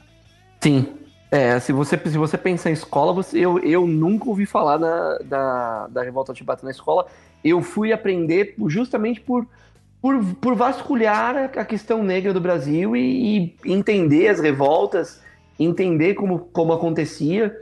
Sim. 0.63 0.87
É, 1.31 1.61
se 1.61 1.73
você, 1.73 1.97
se 1.97 2.19
você 2.19 2.37
pensar 2.37 2.71
em 2.71 2.73
escola, 2.73 3.13
você, 3.13 3.39
eu, 3.39 3.59
eu 3.61 3.87
nunca 3.87 4.29
ouvi 4.29 4.45
falar 4.47 4.79
na, 4.79 5.19
da, 5.25 5.87
da 5.87 6.03
revolta 6.03 6.35
Chibata 6.35 6.65
na 6.65 6.73
escola. 6.73 7.07
Eu 7.45 7.63
fui 7.63 7.93
aprender 7.93 8.55
justamente 8.67 9.21
por, 9.21 9.47
por, 10.03 10.25
por 10.37 10.55
vasculhar 10.57 11.51
a 11.57 11.65
questão 11.65 12.03
negra 12.03 12.33
do 12.33 12.41
Brasil 12.41 12.97
e, 12.97 13.55
e 13.65 13.73
entender 13.73 14.27
as 14.27 14.41
revoltas, 14.41 15.21
entender 15.59 16.15
como, 16.15 16.41
como 16.53 16.73
acontecia. 16.73 17.57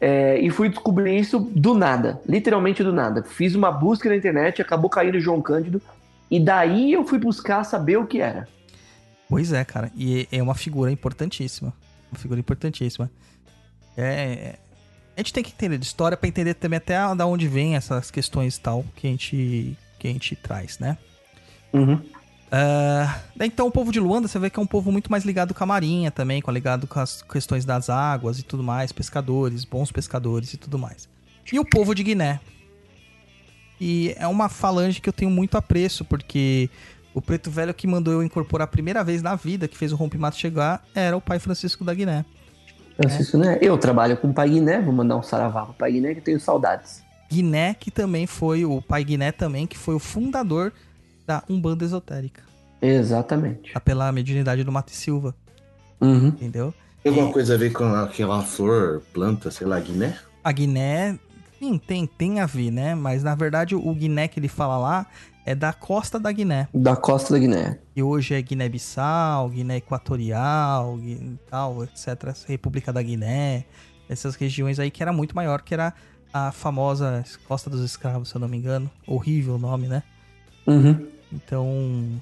É, 0.00 0.38
e 0.40 0.50
fui 0.50 0.68
descobrir 0.68 1.16
isso 1.18 1.38
do 1.40 1.74
nada, 1.74 2.20
literalmente 2.28 2.84
do 2.84 2.92
nada. 2.92 3.22
Fiz 3.22 3.54
uma 3.54 3.70
busca 3.70 4.08
na 4.08 4.16
internet, 4.16 4.62
acabou 4.62 4.90
caindo 4.90 5.20
João 5.20 5.40
Cândido, 5.40 5.80
e 6.30 6.40
daí 6.40 6.92
eu 6.92 7.04
fui 7.04 7.18
buscar 7.18 7.62
saber 7.62 7.98
o 7.98 8.06
que 8.06 8.20
era. 8.20 8.48
Pois 9.28 9.52
é, 9.52 9.64
cara. 9.64 9.90
E 9.96 10.26
é 10.32 10.42
uma 10.42 10.54
figura 10.54 10.90
importantíssima. 10.90 11.72
Uma 12.12 12.18
figura 12.18 12.38
importantíssima. 12.38 13.10
É. 13.96 14.58
A 15.16 15.20
gente 15.20 15.32
tem 15.32 15.42
que 15.42 15.50
entender 15.50 15.78
de 15.78 15.86
história 15.86 16.16
pra 16.16 16.28
entender 16.28 16.54
também 16.54 16.76
até 16.76 16.94
da 17.14 17.26
onde 17.26 17.48
vem 17.48 17.74
essas 17.74 18.10
questões 18.10 18.56
tal 18.58 18.84
que 18.94 19.06
a 19.06 19.10
gente, 19.10 19.76
que 19.98 20.08
a 20.08 20.10
gente 20.10 20.36
traz, 20.36 20.78
né? 20.78 20.96
Uhum. 21.72 22.00
Daí, 23.34 23.48
então, 23.48 23.66
o 23.66 23.70
povo 23.70 23.90
de 23.90 23.98
Luanda, 23.98 24.28
você 24.28 24.38
vê 24.38 24.50
que 24.50 24.60
é 24.60 24.62
um 24.62 24.66
povo 24.66 24.92
muito 24.92 25.10
mais 25.10 25.24
ligado 25.24 25.54
com 25.54 25.64
a 25.64 25.66
marinha 25.66 26.10
também, 26.10 26.42
com 26.42 26.50
ligado 26.50 26.86
com 26.86 27.00
as 27.00 27.22
questões 27.22 27.64
das 27.64 27.88
águas 27.88 28.38
e 28.38 28.42
tudo 28.42 28.62
mais, 28.62 28.92
pescadores, 28.92 29.64
bons 29.64 29.90
pescadores 29.90 30.52
e 30.52 30.58
tudo 30.58 30.78
mais. 30.78 31.08
E 31.50 31.58
o 31.58 31.64
povo 31.64 31.94
de 31.94 32.02
Guiné. 32.02 32.40
E 33.80 34.14
é 34.16 34.26
uma 34.26 34.48
falange 34.48 35.00
que 35.00 35.08
eu 35.08 35.12
tenho 35.12 35.30
muito 35.30 35.56
apreço, 35.56 36.04
porque 36.04 36.70
o 37.14 37.20
preto 37.20 37.50
velho 37.50 37.72
que 37.74 37.86
mandou 37.86 38.12
eu 38.14 38.22
incorporar 38.22 38.64
a 38.64 38.70
primeira 38.70 39.02
vez 39.04 39.22
na 39.22 39.34
vida, 39.34 39.68
que 39.68 39.76
fez 39.76 39.92
o 39.92 39.96
rompimato 39.96 40.36
chegar, 40.36 40.84
era 40.94 41.16
o 41.16 41.20
pai 41.20 41.38
Francisco 41.38 41.84
da 41.84 41.92
Guiné. 41.94 42.24
Francisco, 42.96 43.38
né? 43.38 43.58
Eu 43.60 43.76
trabalho 43.78 44.16
com 44.16 44.28
o 44.28 44.34
Pai 44.34 44.50
Guiné, 44.50 44.80
vou 44.80 44.92
mandar 44.92 45.16
um 45.16 45.22
saravá 45.22 45.64
pro 45.64 45.74
Pai 45.74 45.92
Guiné 45.92 46.12
que 46.12 46.20
eu 46.20 46.24
tenho 46.24 46.40
saudades. 46.40 47.02
Guiné, 47.30 47.74
que 47.74 47.90
também 47.90 48.26
foi, 48.26 48.64
o 48.66 48.82
pai 48.82 49.02
Guiné 49.02 49.32
também, 49.32 49.66
que 49.66 49.78
foi 49.78 49.94
o 49.94 49.98
fundador 49.98 50.70
da 51.26 51.42
Umbanda 51.48 51.84
Esotérica. 51.84 52.42
Exatamente. 52.80 53.72
Pela 53.84 54.12
mediunidade 54.12 54.62
do 54.62 54.70
Mate 54.72 54.94
Silva, 54.94 55.34
Uhum. 56.00 56.28
entendeu? 56.28 56.74
Tem 57.02 57.10
alguma 57.10 57.32
coisa 57.32 57.54
a 57.54 57.56
ver 57.56 57.72
com 57.72 57.84
aquela 57.94 58.42
flor, 58.42 59.02
planta, 59.12 59.50
sei 59.50 59.66
lá, 59.66 59.80
Guiné? 59.80 60.16
A 60.44 60.52
Guiné, 60.52 61.18
sim, 61.58 61.78
tem, 61.78 62.06
tem 62.06 62.40
a 62.40 62.46
ver, 62.46 62.70
né? 62.70 62.94
Mas 62.94 63.22
na 63.22 63.34
verdade 63.34 63.74
o 63.74 63.94
Guiné 63.94 64.28
que 64.28 64.38
ele 64.38 64.48
fala 64.48 64.76
lá 64.76 65.06
é 65.44 65.54
da 65.54 65.72
costa 65.72 66.18
da 66.20 66.30
Guiné. 66.30 66.68
Da 66.74 66.94
costa 66.96 67.34
da 67.34 67.38
Guiné. 67.40 67.78
E 67.96 68.02
hoje 68.02 68.34
é 68.34 68.40
Guiné-Bissau, 68.42 69.48
Guiné 69.50 69.76
Equatorial, 69.78 70.96
Gui- 70.98 71.38
tal, 71.50 71.82
etc. 71.84 72.34
República 72.46 72.92
da 72.92 73.02
Guiné. 73.02 73.64
Essas 74.08 74.34
regiões 74.34 74.78
aí 74.78 74.90
que 74.90 75.02
era 75.02 75.12
muito 75.12 75.34
maior, 75.34 75.62
que 75.62 75.74
era 75.74 75.92
a 76.32 76.52
famosa 76.52 77.24
Costa 77.46 77.68
dos 77.68 77.80
Escravos, 77.84 78.28
se 78.28 78.34
eu 78.34 78.40
não 78.40 78.48
me 78.48 78.56
engano. 78.56 78.90
Horrível 79.06 79.54
o 79.54 79.58
nome, 79.58 79.88
né? 79.88 80.02
Uhum. 80.66 81.06
Então. 81.32 82.20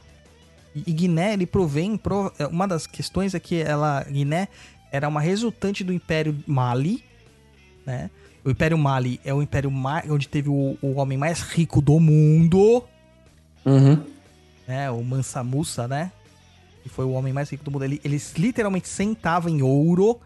E 0.74 0.92
Guiné, 0.92 1.32
ele 1.34 1.47
provém. 1.47 1.97
pro- 1.97 2.32
é, 2.38 2.47
Uma 2.47 2.66
das 2.66 2.86
questões 2.86 3.34
é 3.34 3.40
que 3.40 3.60
ela. 3.60 4.05
Guiné 4.05 4.48
era 4.92 5.09
uma 5.09 5.20
resultante 5.20 5.82
do 5.84 5.92
Império 5.92 6.36
Mali, 6.47 7.05
né? 7.84 8.10
O 8.44 8.51
Império 8.51 8.78
Mali 8.78 9.20
é 9.24 9.34
o 9.34 9.42
império 9.42 9.70
onde 10.09 10.26
teve 10.26 10.48
o, 10.48 10.76
o 10.80 10.94
homem 10.94 11.18
mais 11.18 11.42
rico 11.42 11.82
do 11.82 12.01
mundo, 12.01 12.82
Uhum. 13.64 14.04
né? 14.66 14.90
O 14.90 15.02
Mansa 15.02 15.42
Musa, 15.42 15.86
né? 15.86 16.12
Que 16.82 16.88
foi 16.88 17.04
o 17.04 17.10
homem 17.10 17.32
mais 17.32 17.50
rico 17.50 17.62
do 17.62 17.70
mundo. 17.70 17.84
Ele, 17.84 18.00
ele 18.04 18.20
literalmente 18.36 18.88
sentava 18.88 19.50
em 19.50 19.62
ouro. 19.62 20.18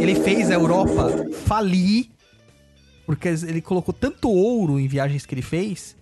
Ele 0.00 0.14
fez 0.16 0.50
a 0.50 0.54
Europa 0.54 1.08
falir. 1.46 2.10
Porque 3.06 3.28
ele 3.28 3.60
colocou 3.60 3.92
tanto 3.92 4.30
ouro 4.30 4.78
em 4.78 4.86
viagens 4.86 5.26
que 5.26 5.34
ele 5.34 5.42
fez 5.42 5.96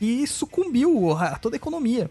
que 0.00 0.26
sucumbiu 0.26 1.12
a 1.12 1.38
toda 1.38 1.56
a 1.56 1.58
economia, 1.58 2.10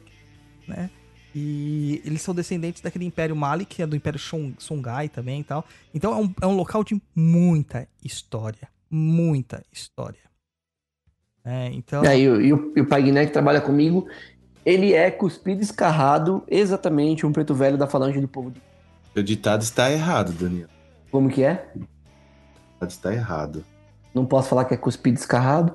né? 0.67 0.91
E 1.33 2.01
eles 2.05 2.21
são 2.21 2.35
descendentes 2.35 2.81
daquele 2.81 3.03
Império 3.05 3.35
Mali, 3.35 3.65
que 3.65 3.81
é 3.81 3.87
do 3.87 3.95
Império 3.95 4.19
Songhai 4.59 5.09
também 5.09 5.41
e 5.41 5.43
tal. 5.43 5.65
Então 5.93 6.13
é 6.13 6.15
um, 6.15 6.33
é 6.41 6.47
um 6.47 6.55
local 6.55 6.83
de 6.83 7.01
muita 7.15 7.87
história. 8.03 8.69
Muita 8.89 9.63
história. 9.71 10.19
É, 11.49 11.71
então... 11.73 12.03
E, 12.03 12.07
aí, 12.07 12.29
o- 12.29 12.39
e 12.41 12.53
o, 12.53 12.73
e 12.75 12.81
o 12.81 12.85
Pai 12.85 13.01
Guiné 13.01 13.25
que 13.25 13.31
trabalha 13.33 13.59
comigo, 13.59 14.07
ele 14.65 14.93
é 14.93 15.09
cuspido 15.09 15.61
escarrado, 15.61 16.43
exatamente 16.47 17.25
um 17.25 17.31
preto 17.31 17.55
velho 17.55 17.77
da 17.77 17.87
falange 17.87 18.19
do 18.21 18.27
povo. 18.27 18.53
O 19.15 19.23
ditado 19.23 19.61
está 19.63 19.91
errado, 19.91 20.31
Daniel. 20.31 20.67
Como 21.11 21.27
que 21.29 21.43
é? 21.43 21.65
O 21.75 21.79
ditado 21.79 22.89
está 22.91 23.13
errado. 23.13 23.65
Não 24.13 24.25
posso 24.25 24.49
falar 24.49 24.65
que 24.65 24.73
é 24.73 24.77
cuspido 24.77 25.17
escarrado? 25.17 25.73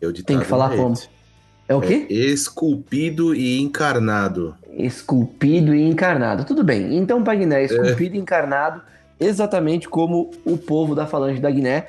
É 0.00 0.06
o 0.06 0.12
ditado 0.12 0.26
Tem 0.28 0.38
que 0.42 0.46
falar 0.48 0.70
correto. 0.70 0.82
como? 0.82 1.20
É 1.68 1.74
o 1.74 1.80
quê? 1.80 2.06
É 2.10 2.14
esculpido 2.14 3.34
e 3.34 3.60
encarnado. 3.60 4.56
Esculpido 4.72 5.74
e 5.74 5.82
encarnado. 5.88 6.44
Tudo 6.44 6.64
bem. 6.64 6.96
Então, 6.96 7.22
Pai 7.22 7.38
Guiné, 7.38 7.64
esculpido 7.64 8.16
e 8.16 8.18
encarnado, 8.18 8.82
exatamente 9.20 9.88
como 9.88 10.30
o 10.44 10.56
povo 10.56 10.94
da 10.94 11.06
Falange 11.06 11.38
da 11.40 11.50
Guiné. 11.50 11.86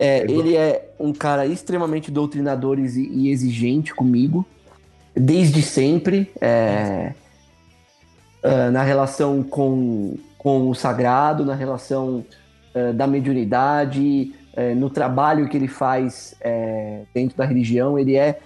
É, 0.00 0.20
É 0.20 0.30
ele 0.30 0.56
é 0.56 0.90
um 0.98 1.12
cara 1.12 1.44
extremamente 1.46 2.10
doutrinador 2.10 2.78
e 2.78 2.86
e 2.86 3.30
exigente 3.30 3.94
comigo, 3.94 4.46
desde 5.14 5.60
sempre, 5.60 6.30
é, 6.40 7.12
ah, 8.42 8.70
na 8.70 8.82
relação 8.82 9.42
com, 9.42 10.16
com 10.38 10.70
o 10.70 10.74
sagrado, 10.74 11.44
na 11.44 11.54
relação 11.54 12.24
ah, 12.74 12.92
da 12.92 13.06
mediunidade, 13.06 14.32
eh, 14.56 14.74
no 14.74 14.88
trabalho 14.90 15.48
que 15.48 15.56
ele 15.56 15.68
faz 15.68 16.34
dentro 17.14 17.36
da 17.36 17.44
religião, 17.44 17.98
ele 17.98 18.16
é 18.16 18.40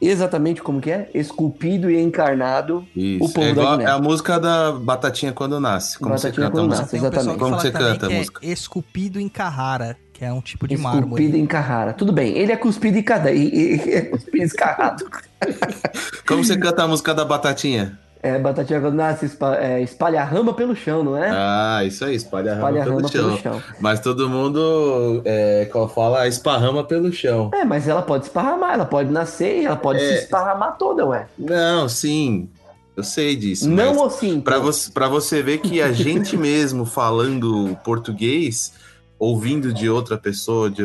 exatamente 0.00 0.62
como 0.62 0.80
que 0.80 0.90
é? 0.90 1.10
Esculpido 1.12 1.90
e 1.90 2.00
encarnado 2.00 2.86
Isso. 2.94 3.24
O 3.24 3.32
povo 3.32 3.46
é, 3.48 3.54
da 3.54 3.62
igual- 3.62 3.80
é 3.80 3.86
a 3.86 3.98
música 3.98 4.38
da 4.38 4.72
Batatinha 4.72 5.32
quando 5.32 5.58
nasce. 5.58 5.98
Como 5.98 6.10
Batatinha 6.10 6.32
você 6.32 6.40
canta 6.40 6.50
quando 6.52 6.64
a 6.64 6.68
música? 6.68 6.82
nasce. 6.82 6.96
Exatamente. 6.96 7.38
Como 7.38 7.54
você 7.60 7.70
canta 7.72 8.06
a 8.06 8.10
música? 8.10 8.46
é 8.46 8.48
esculpido 8.50 9.18
em 9.20 9.28
Carrara, 9.28 9.96
que 10.18 10.24
é 10.24 10.32
um 10.32 10.40
tipo 10.40 10.66
de 10.66 10.74
esculpido 10.74 11.00
mármore. 11.08 11.38
em 11.38 11.46
Carrara. 11.46 11.92
Tudo 11.92 12.12
bem, 12.12 12.36
ele 12.36 12.50
é 12.50 12.56
cuspido 12.56 12.98
e, 12.98 13.02
cada, 13.04 13.30
e, 13.30 13.76
e- 13.76 13.92
é 13.94 14.00
cuspido 14.02 14.44
escarrado. 14.44 15.04
Como 16.26 16.42
você 16.44 16.56
canta 16.56 16.82
a 16.82 16.88
música 16.88 17.14
da 17.14 17.24
Batatinha? 17.24 17.98
É, 18.20 18.36
batatinha 18.36 18.80
quando 18.80 18.96
nasce, 18.96 19.26
espa- 19.26 19.54
é, 19.58 19.80
espalha 19.80 20.20
a 20.20 20.24
rama 20.24 20.52
pelo 20.52 20.74
chão, 20.74 21.04
não 21.04 21.16
é? 21.16 21.30
Ah, 21.32 21.84
isso 21.84 22.04
aí, 22.04 22.16
espalha 22.16 22.50
a 22.50 22.54
rama, 22.56 22.68
espalha 22.70 22.82
pelo, 22.84 22.96
rama 22.96 23.08
chão. 23.08 23.24
pelo 23.28 23.38
chão. 23.40 23.62
Mas 23.80 24.00
todo 24.00 24.28
mundo, 24.28 25.22
é, 25.24 25.70
fala, 25.94 26.26
esparrama 26.26 26.82
pelo 26.82 27.12
chão. 27.12 27.52
É, 27.54 27.64
mas 27.64 27.86
ela 27.86 28.02
pode 28.02 28.24
esparramar, 28.24 28.74
ela 28.74 28.84
pode 28.84 29.08
nascer 29.12 29.60
e 29.62 29.66
ela 29.66 29.76
pode 29.76 30.00
É. 30.00 30.08
se 30.16 30.24
esparramar 30.24 30.76
toda, 30.76 31.06
ué. 31.06 31.26
Não, 31.38 31.88
sim, 31.88 32.48
eu 32.96 33.04
sei 33.04 33.36
disso. 33.36 33.70
não 33.70 33.96
ou 33.98 34.10
sim? 34.10 34.40
pra 34.40 34.56
pô? 34.56 34.62
você, 34.62 34.90
pra 34.90 35.06
você 35.06 35.40
ver 35.40 35.58
que 35.58 35.80
a 35.80 35.92
gente 35.94 36.36
mesmo 36.36 36.84
falando 36.84 37.78
português, 37.84 38.72
ouvindo 39.18 39.72
de 39.72 39.88
outra 39.88 40.16
pessoa, 40.16 40.70
de 40.70 40.82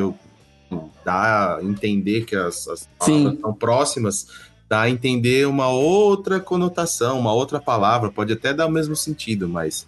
a 1.05 1.59
entender 1.61 2.25
que 2.25 2.35
as, 2.35 2.67
as 2.67 2.89
Sim. 3.01 3.23
palavras 3.23 3.39
são 3.41 3.53
próximas, 3.53 4.27
dá 4.67 4.81
a 4.81 4.89
entender 4.89 5.47
uma 5.47 5.69
outra 5.69 6.39
conotação, 6.39 7.19
uma 7.19 7.33
outra 7.33 7.59
palavra, 7.59 8.09
pode 8.09 8.33
até 8.33 8.53
dar 8.53 8.65
o 8.65 8.71
mesmo 8.71 8.95
sentido, 8.95 9.47
mas 9.47 9.85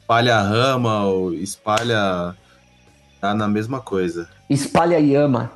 espalha 0.00 0.36
a 0.36 0.42
rama 0.42 1.04
ou 1.04 1.32
espalha. 1.32 2.36
Tá 3.20 3.34
na 3.34 3.46
mesma 3.46 3.80
coisa. 3.80 4.30
Espalha 4.48 4.98
e 4.98 5.14
ama. 5.14 5.52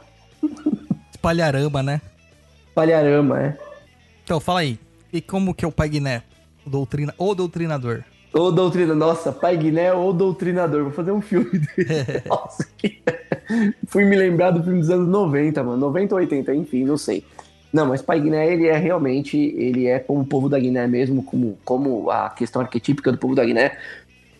Espalharama, 1.11 1.83
né? 1.83 2.03
Espalharama, 2.69 3.41
é. 3.41 3.59
Então, 4.23 4.39
fala 4.39 4.61
aí. 4.61 4.79
E 5.11 5.23
como 5.23 5.55
que 5.55 5.65
é 5.65 5.69
o 5.69 5.73
Pai 5.73 5.89
Guiné? 5.89 6.23
O, 6.67 6.71
doutrina, 6.71 7.15
o 7.17 7.35
doutrinador. 7.35 8.05
Ou 8.35 8.51
doutrina, 8.51 8.97
nossa, 8.97 9.31
Pai 9.31 9.57
Guiné 9.57 9.93
ou 9.93 10.13
doutrinador. 10.13 10.83
Vou 10.83 10.93
fazer 10.93 11.13
um 11.13 11.21
filme 11.21 11.51
dele. 11.53 12.23
nossa, 12.27 12.67
que... 12.77 13.01
Fui 13.87 14.05
me 14.05 14.17
lembrar 14.17 14.51
do 14.51 14.63
filme 14.63 14.81
dos 14.81 14.91
anos 14.91 15.09
90, 15.09 15.63
mano. 15.63 15.77
90 15.77 16.15
ou 16.17 16.21
80, 16.21 16.55
enfim, 16.55 16.85
não 16.85 16.97
sei. 16.97 17.25
Não, 17.73 17.87
mas 17.87 18.03
Pai 18.03 18.21
Guiné, 18.21 18.53
ele 18.53 18.67
é 18.67 18.77
realmente, 18.77 19.37
ele 19.37 19.87
é 19.87 20.01
como 20.01 20.21
o 20.21 20.27
povo 20.27 20.49
da 20.49 20.59
Guiné 20.59 20.87
mesmo, 20.87 21.23
como, 21.23 21.59
como 21.65 22.11
a 22.11 22.31
questão 22.31 22.61
arquetípica 22.61 23.13
do 23.13 23.19
povo 23.19 23.35
da 23.35 23.45
Guiné. 23.45 23.77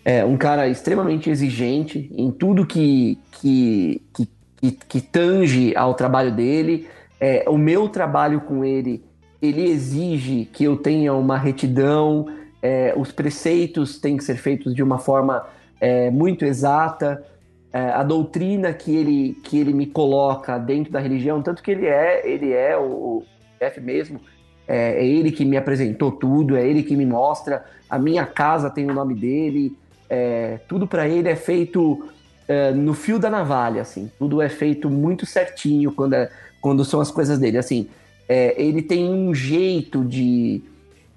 É 0.05 0.25
um 0.25 0.37
cara 0.37 0.69
extremamente 0.69 1.31
exigente 1.31 2.11
em 2.17 2.31
tudo 2.31 2.67
que, 2.67 3.19
que, 3.33 4.03
que, 4.13 4.29
que, 4.61 4.71
que 4.73 5.01
tange 5.01 5.75
ao 5.77 5.95
trabalho 5.95 6.33
dele. 6.33 6.89
É, 7.21 7.45
o 7.49 7.57
meu 7.57 7.89
trabalho 7.89 8.41
com 8.41 8.65
ele, 8.65 9.05
ele 9.41 9.63
exige 9.69 10.49
que 10.53 10.65
eu 10.65 10.77
tenha 10.77 11.15
uma 11.15 11.39
retidão, 11.39 12.27
é, 12.65 12.95
os 12.97 13.13
preceitos 13.13 13.99
têm 13.99 14.17
que 14.17 14.25
ser 14.25 14.37
feitos 14.37 14.75
de 14.75 14.83
uma 14.83 14.99
forma 14.99 15.47
é, 15.79 16.11
muito 16.11 16.47
exata, 16.47 17.23
é, 17.71 17.91
a 17.91 18.03
doutrina 18.03 18.73
que 18.73 18.97
ele, 18.97 19.35
que 19.45 19.59
ele 19.59 19.75
me 19.75 19.85
coloca 19.85 20.57
dentro 20.57 20.91
da 20.91 20.99
religião, 20.99 21.43
tanto 21.43 21.63
que 21.63 21.71
ele 21.71 21.87
é, 21.87 22.27
ele 22.27 22.55
é 22.55 22.75
o, 22.75 23.23
chefe 23.59 23.83
mesmo, 23.83 24.19
é, 24.67 24.93
é, 24.99 25.07
ele 25.07 25.31
que 25.31 25.45
me 25.45 25.59
apresentou 25.59 26.11
tudo, 26.11 26.57
é 26.57 26.67
ele 26.67 26.83
que 26.83 26.97
me 26.97 27.05
mostra, 27.05 27.67
a 27.91 27.99
minha 27.99 28.25
casa 28.25 28.71
tem 28.71 28.91
o 28.91 28.95
nome 28.95 29.15
dele, 29.15 29.77
é, 30.09 30.59
tudo 30.67 30.87
para 30.87 31.07
ele 31.07 31.29
é 31.29 31.37
feito 31.37 32.09
é, 32.49 32.73
no 32.73 32.95
fio 32.95 33.19
da 33.19 33.29
navalha, 33.29 33.83
assim, 33.83 34.11
tudo 34.19 34.41
é 34.41 34.49
feito 34.49 34.89
muito 34.89 35.27
certinho 35.27 35.93
quando, 35.93 36.15
quando 36.63 36.83
são 36.83 36.99
as 36.99 37.11
coisas 37.11 37.39
dele, 37.39 37.59
assim, 37.59 37.91
ele 38.27 38.81
tem 38.81 39.07
um 39.07 39.35
jeito 39.35 40.03
de, 40.03 40.63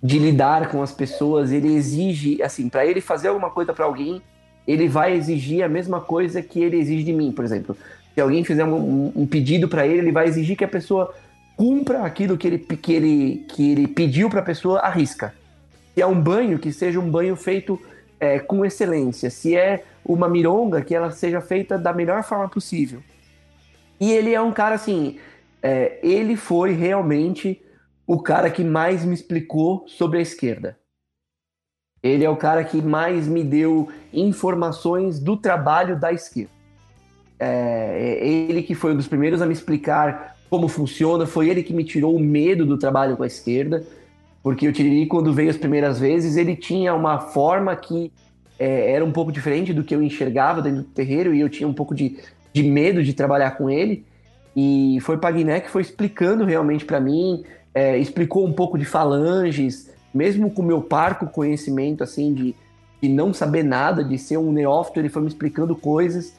de 0.02 0.20
lidar 0.20 0.70
com 0.70 0.82
as 0.82 0.92
pessoas, 0.92 1.52
ele 1.52 1.74
exige, 1.74 2.42
assim, 2.42 2.70
para 2.70 2.86
ele 2.86 3.02
fazer 3.02 3.30
alguma 3.30 3.50
coisa 3.50 3.74
para 3.74 3.86
alguém, 3.86 4.22
ele 4.68 4.88
vai 4.88 5.14
exigir 5.14 5.64
a 5.64 5.70
mesma 5.70 6.02
coisa 6.02 6.42
que 6.42 6.62
ele 6.62 6.78
exige 6.78 7.04
de 7.04 7.14
mim, 7.14 7.32
por 7.32 7.44
exemplo. 7.44 7.76
Se 8.14 8.22
alguém 8.22 8.44
fizer 8.44 8.66
um, 8.66 9.12
um 9.16 9.26
pedido 9.26 9.68
para 9.68 9.88
ele, 9.88 10.00
ele 10.00 10.12
vai 10.12 10.28
exigir 10.28 10.58
que 10.58 10.64
a 10.64 10.68
pessoa 10.68 11.14
cumpra 11.56 12.04
aquilo 12.04 12.38
que 12.38 12.48
ele, 12.48 12.60
que 12.60 12.94
ele, 12.94 13.46
que 13.48 13.72
ele 13.72 13.88
pediu 13.88 14.30
para 14.30 14.42
a 14.42 14.44
pessoa, 14.44 14.80
arrisca. 14.80 15.34
Se 15.94 16.02
é 16.02 16.06
um 16.06 16.20
banho, 16.20 16.60
que 16.60 16.72
seja 16.72 17.00
um 17.00 17.10
banho 17.10 17.36
feito 17.36 17.82
é, 18.20 18.40
com 18.40 18.64
excelência. 18.64 19.30
Se 19.30 19.56
é 19.56 19.84
uma 20.06 20.30
mironga, 20.30 20.82
que 20.82 20.94
ela 20.94 21.12
seja 21.12 21.42
feita 21.42 21.78
da 21.78 21.94
melhor 21.94 22.24
forma 22.24 22.48
possível. 22.48 23.02
E 24.00 24.12
ele 24.12 24.34
é 24.34 24.42
um 24.42 24.52
cara 24.52 24.76
assim, 24.76 25.18
é, 25.62 25.98
ele 26.04 26.36
foi 26.36 26.74
realmente 26.74 27.60
o 28.08 28.20
cara 28.20 28.50
que 28.50 28.64
mais 28.64 29.04
me 29.04 29.14
explicou 29.14 29.86
sobre 29.86 30.20
a 30.20 30.22
esquerda. 30.22 30.78
Ele 32.02 32.24
é 32.24 32.30
o 32.30 32.38
cara 32.38 32.64
que 32.64 32.82
mais 32.82 33.28
me 33.28 33.44
deu 33.44 33.90
informações 34.14 35.20
do 35.20 35.36
trabalho 35.36 36.00
da 36.00 36.14
esquerda. 36.14 36.52
É, 37.38 38.20
é 38.22 38.28
ele 38.28 38.64
que 38.64 38.74
foi 38.74 38.94
um 38.94 38.96
dos 38.96 39.08
primeiros 39.08 39.42
a 39.42 39.46
me 39.46 39.54
explicar 39.54 40.38
como 40.50 40.70
funciona, 40.70 41.26
foi 41.26 41.50
ele 41.50 41.62
que 41.62 41.74
me 41.74 41.84
tirou 41.84 42.16
o 42.16 42.20
medo 42.20 42.66
do 42.66 42.78
trabalho 42.78 43.18
com 43.18 43.24
a 43.24 43.28
esquerda, 43.28 43.86
porque 44.42 44.66
o 44.66 44.72
Tiriri, 44.72 45.06
quando 45.08 45.34
veio 45.34 45.50
as 45.50 45.58
primeiras 45.58 46.00
vezes, 46.00 46.38
ele 46.38 46.56
tinha 46.56 46.96
uma 46.96 47.20
forma 47.20 47.76
que 47.76 48.14
é, 48.58 48.94
era 48.94 49.04
um 49.04 49.12
pouco 49.12 49.30
diferente 49.30 49.74
do 49.74 49.84
que 49.84 49.94
eu 49.94 50.02
enxergava 50.02 50.62
dentro 50.62 50.84
do 50.84 50.88
terreiro 50.88 51.34
e 51.34 51.42
eu 51.42 51.50
tinha 51.50 51.68
um 51.68 51.74
pouco 51.74 51.94
de, 51.94 52.18
de 52.54 52.64
medo 52.64 53.04
de 53.04 53.14
trabalhar 53.14 53.52
com 53.52 53.70
ele. 53.70 54.06
E 54.56 55.00
foi 55.02 55.18
Pagné 55.18 55.60
que 55.60 55.70
foi 55.70 55.82
explicando 55.82 56.46
realmente 56.46 56.86
para 56.86 57.00
mim, 57.00 57.44
é, 57.78 57.96
explicou 57.96 58.44
um 58.44 58.52
pouco 58.52 58.76
de 58.76 58.86
falanges, 58.86 59.94
mesmo 60.12 60.50
com 60.50 60.64
o 60.64 60.66
meu 60.66 60.82
parco 60.82 61.28
conhecimento, 61.28 62.04
assim, 62.04 62.34
de, 62.34 62.56
de 63.00 63.08
não 63.08 63.32
saber 63.32 63.62
nada, 63.62 64.04
de 64.04 64.18
ser 64.18 64.38
um 64.38 64.52
neófito, 64.52 65.00
ele 65.00 65.10
foi 65.10 65.22
me 65.22 65.28
explicando 65.28 65.76
coisas. 65.76 66.36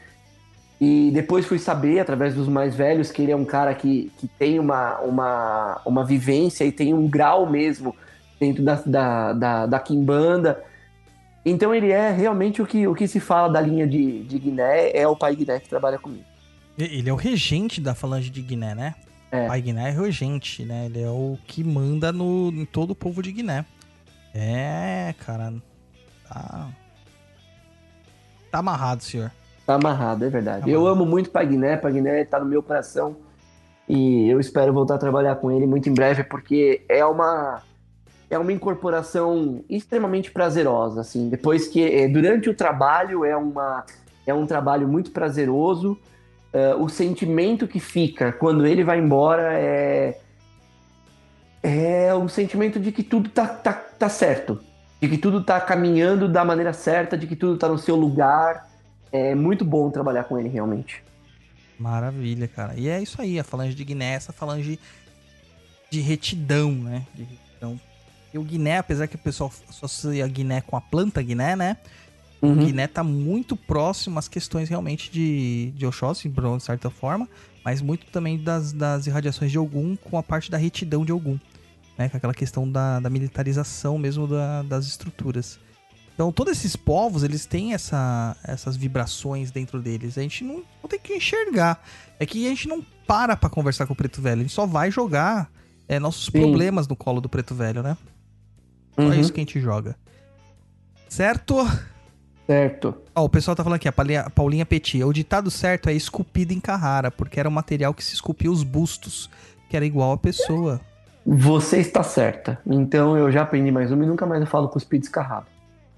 E 0.81 1.13
depois 1.13 1.47
fui 1.47 1.61
saber, 1.61 2.01
através 2.01 2.35
dos 2.35 2.49
mais 2.49 2.75
velhos, 2.75 3.13
que 3.13 3.23
ele 3.23 3.31
é 3.31 3.37
um 3.37 3.45
cara 3.45 3.73
que, 3.73 4.11
que 4.19 4.27
tem 4.27 4.59
uma, 4.59 4.99
uma, 4.99 5.81
uma 5.87 6.05
vivência 6.05 6.65
e 6.65 6.73
tem 6.73 6.93
um 6.93 7.07
grau 7.07 7.49
mesmo 7.49 7.95
dentro 8.41 8.65
da, 8.65 8.83
da, 8.85 9.33
da, 9.33 9.67
da 9.67 9.79
Kimbanda. 9.79 10.61
Então 11.45 11.73
ele 11.73 11.93
é 11.93 12.11
realmente 12.11 12.61
o 12.61 12.67
que, 12.67 12.85
o 12.89 12.97
que 12.97 13.07
se 13.07 13.21
fala 13.21 13.49
da 13.49 13.61
linha 13.61 13.87
de, 13.87 14.25
de 14.25 14.39
Guiné, 14.41 14.91
é 14.93 15.07
o 15.07 15.15
pai 15.15 15.37
Guiné 15.37 15.61
que 15.61 15.69
trabalha 15.69 16.01
comigo. 16.01 16.25
Ele 16.77 17.09
é 17.09 17.13
o 17.13 17.17
regente 17.17 17.81
da 17.81 17.95
falange 17.95 18.29
de 18.29 18.43
Guiné, 18.43 18.75
né? 18.75 18.95
É. 19.31 19.47
Pai 19.47 19.61
Guiné 19.61 19.89
é 19.89 19.93
regente, 19.93 20.65
né? 20.65 20.87
Ele 20.87 21.03
é 21.03 21.11
o 21.11 21.39
que 21.47 21.63
manda 21.63 22.13
no, 22.13 22.49
em 22.49 22.65
todo 22.65 22.93
o 22.93 22.95
povo 22.95 23.23
de 23.23 23.33
Guiné. 23.33 23.65
É, 24.35 25.15
cara. 25.25 25.53
Tá. 26.29 26.69
Tá 28.51 28.59
amarrado, 28.59 29.03
senhor. 29.03 29.31
Tá 29.67 29.75
amarrado, 29.75 30.25
é 30.25 30.31
verdade. 30.31 30.65
Tá 30.65 30.71
eu 30.71 30.87
amo 30.87 31.05
muito 31.05 31.31
Pai 31.31 31.47
Guiné, 31.47 31.77
Pai 31.77 31.93
Guiné 31.93 32.25
tá 32.25 32.41
no 32.41 32.47
meu 32.47 32.63
coração. 32.63 33.17
E 33.89 34.29
eu 34.29 34.39
espero 34.39 34.73
voltar 34.73 34.95
a 34.95 34.99
trabalhar 34.99 35.37
com 35.37 35.51
ele 35.51 35.67
muito 35.67 35.89
em 35.89 35.95
breve, 35.95 36.25
porque 36.25 36.85
é 36.89 37.05
uma 37.05 37.63
é 38.31 38.39
uma 38.39 38.53
incorporação 38.53 39.65
extremamente 39.69 40.31
prazerosa, 40.31 41.01
assim. 41.01 41.29
Depois 41.29 41.67
que 41.67 41.83
é, 41.83 42.07
durante 42.07 42.51
o 42.51 42.55
trabalho 42.55 43.25
é 43.25 43.37
uma 43.37 43.85
é 44.27 44.35
um 44.35 44.47
trabalho 44.47 44.87
muito 44.87 45.11
prazeroso. 45.11 45.99
Uh, 46.53 46.83
o 46.83 46.89
sentimento 46.89 47.69
que 47.69 47.79
fica 47.79 48.33
quando 48.33 48.67
ele 48.67 48.83
vai 48.83 48.99
embora 48.99 49.53
é 49.53 50.19
é 51.63 52.15
um 52.15 52.29
sentimento 52.29 52.81
de 52.81 52.93
que 52.93 53.03
tudo 53.03 53.29
tá, 53.29 53.47
tá, 53.47 53.73
tá 53.73 54.09
certo, 54.09 54.61
de 55.01 55.09
que 55.09 55.19
tudo 55.19 55.43
tá 55.43 55.61
caminhando 55.61 56.29
da 56.29 56.45
maneira 56.45 56.73
certa, 56.73 57.19
de 57.19 57.27
que 57.27 57.37
tudo 57.37 57.59
tá 57.59 57.69
no 57.69 57.77
seu 57.77 57.97
lugar. 57.97 58.71
É 59.11 59.35
muito 59.35 59.65
bom 59.65 59.91
trabalhar 59.91 60.25
com 60.25 60.39
ele 60.39 60.49
realmente. 60.49 61.03
Maravilha, 61.79 62.47
cara. 62.47 62.75
E 62.77 62.89
é 62.89 63.03
isso 63.03 63.21
aí, 63.21 63.39
a 63.39 63.45
falange 63.45 63.75
de 63.75 63.85
Guiné, 63.85 64.15
essa 64.15 64.33
falange 64.33 64.79
de 65.91 66.01
retidão, 66.01 66.71
né? 66.73 67.05
De 67.15 67.25
retidão 67.25 67.81
e 68.33 68.39
o 68.39 68.43
Guiné, 68.43 68.79
apesar 68.79 69.07
que 69.07 69.17
o 69.17 69.19
pessoal 69.19 69.51
associa 69.69 70.27
Guiné 70.27 70.61
com 70.61 70.77
a 70.77 70.81
planta 70.81 71.23
Guiné, 71.23 71.57
né? 71.57 71.77
Uhum. 72.41 72.53
O 72.53 72.57
Guiné 72.57 72.87
tá 72.87 73.03
muito 73.03 73.57
próximo 73.57 74.19
às 74.19 74.29
questões 74.29 74.69
realmente 74.69 75.11
de, 75.11 75.73
de 75.75 75.87
Oxóssi, 75.87 76.29
de 76.29 76.63
certa 76.63 76.89
forma, 76.89 77.29
mas 77.65 77.83
muito 77.83 78.07
também 78.07 78.39
das, 78.39 78.73
das 78.73 79.07
irradiações 79.07 79.51
de 79.51 79.59
Ogum 79.59 79.97
com 79.97 80.17
a 80.17 80.23
parte 80.23 80.51
da 80.51 80.57
retidão 80.57 81.05
de 81.05 81.13
Ogum, 81.13 81.39
né? 81.97 82.09
Com 82.09 82.17
aquela 82.17 82.35
questão 82.35 82.71
da, 82.71 83.01
da 83.01 83.11
militarização 83.11 83.99
mesmo 83.99 84.27
da, 84.27 84.63
das 84.63 84.87
estruturas. 84.87 85.59
Então, 86.15 86.33
todos 86.33 86.53
esses 86.53 86.75
povos, 86.75 87.23
eles 87.23 87.47
têm 87.47 87.75
essa, 87.75 88.37
essas 88.43 88.77
vibrações 88.77 89.53
dentro 89.53 89.81
deles. 89.81 90.19
A 90.19 90.23
gente 90.23 90.43
não, 90.43 90.65
não 90.83 90.89
tem 90.89 90.99
que 90.99 91.15
enxergar. 91.15 91.81
É 92.19 92.27
que 92.27 92.45
a 92.45 92.49
gente 92.49 92.67
não 92.67 92.85
para 93.07 93.37
pra 93.37 93.49
conversar 93.49 93.87
com 93.87 93.93
o 93.93 93.97
Preto 93.97 94.21
Velho. 94.21 94.41
A 94.41 94.43
gente 94.43 94.53
só 94.53 94.67
vai 94.67 94.91
jogar 94.91 95.49
é, 95.87 96.01
nossos 96.01 96.25
Sim. 96.25 96.33
problemas 96.33 96.89
no 96.89 96.97
colo 96.97 97.21
do 97.21 97.29
Preto 97.29 97.55
Velho, 97.55 97.85
né? 97.85 97.97
Só 98.97 99.03
uhum. 99.03 99.15
isso 99.15 99.33
que 99.33 99.41
a 99.41 99.43
gente 99.43 99.61
joga. 99.61 99.97
Certo? 101.09 101.57
Certo. 102.49 102.95
Ó, 103.15 103.25
o 103.25 103.29
pessoal 103.29 103.55
tá 103.55 103.63
falando 103.63 103.77
aqui, 103.77 103.87
a 103.87 104.31
Paulinha, 104.31 104.65
Petit. 104.65 105.05
O 105.05 105.13
ditado 105.13 105.51
certo 105.51 105.91
é 105.91 105.93
esculpido 105.93 106.55
em 106.55 106.59
Carrara, 106.59 107.11
porque 107.11 107.39
era 107.39 107.47
um 107.47 107.53
material 107.53 107.93
que 107.93 108.03
se 108.03 108.15
esculpia 108.15 108.51
os 108.51 108.63
bustos, 108.63 109.29
que 109.69 109.77
era 109.77 109.85
igual 109.85 110.13
a 110.13 110.17
pessoa. 110.17 110.81
Você 111.27 111.77
está 111.77 112.03
certa. 112.03 112.59
Então 112.67 113.19
eu 113.19 113.31
já 113.31 113.43
aprendi 113.43 113.71
mais 113.71 113.93
uma 113.93 114.03
e 114.03 114.07
nunca 114.07 114.25
mais 114.25 114.41
eu 114.41 114.47
falo 114.47 114.67
cuspido 114.67 115.05
escarrado. 115.05 115.47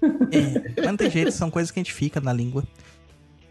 É, 0.03 0.81
não 0.81 0.97
tem 0.97 1.09
jeito, 1.09 1.31
são 1.31 1.49
coisas 1.49 1.71
que 1.71 1.79
a 1.79 1.83
gente 1.83 1.93
fica 1.93 2.19
na 2.19 2.33
língua. 2.33 2.65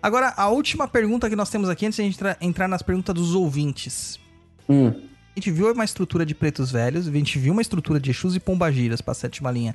Agora, 0.02 0.34
a 0.36 0.50
última 0.50 0.86
pergunta 0.86 1.30
que 1.30 1.36
nós 1.36 1.48
temos 1.48 1.70
aqui, 1.70 1.86
antes 1.86 1.96
de 1.96 2.02
a 2.02 2.04
gente 2.04 2.18
entrar 2.42 2.68
nas 2.68 2.82
perguntas 2.82 3.14
dos 3.14 3.34
ouvintes. 3.34 4.20
Hum. 4.68 4.88
A 4.88 5.40
gente 5.40 5.50
viu 5.50 5.72
uma 5.72 5.84
estrutura 5.84 6.26
de 6.26 6.34
pretos 6.34 6.70
velhos, 6.70 7.08
a 7.08 7.10
gente 7.10 7.38
viu 7.38 7.52
uma 7.54 7.62
estrutura 7.62 7.98
de 7.98 8.10
Exus 8.10 8.36
e 8.36 8.40
Pombagiras 8.40 9.00
pra 9.00 9.14
sétima 9.14 9.50
linha. 9.50 9.74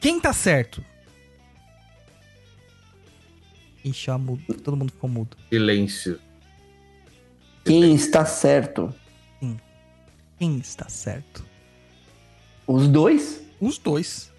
Quem 0.00 0.18
tá 0.18 0.32
certo? 0.32 0.82
Ixi, 3.90 4.10
ó, 4.10 4.18
mudo. 4.18 4.42
todo 4.62 4.76
mundo 4.76 4.92
ficou 4.92 5.08
mudo. 5.08 5.36
Silêncio. 5.48 6.18
Quem 7.64 7.94
está 7.94 8.24
certo? 8.24 8.92
Sim. 9.40 9.58
Quem 10.38 10.58
está 10.58 10.88
certo? 10.88 11.44
Os 12.66 12.88
dois? 12.88 13.42
Os 13.60 13.78
dois. 13.78 14.30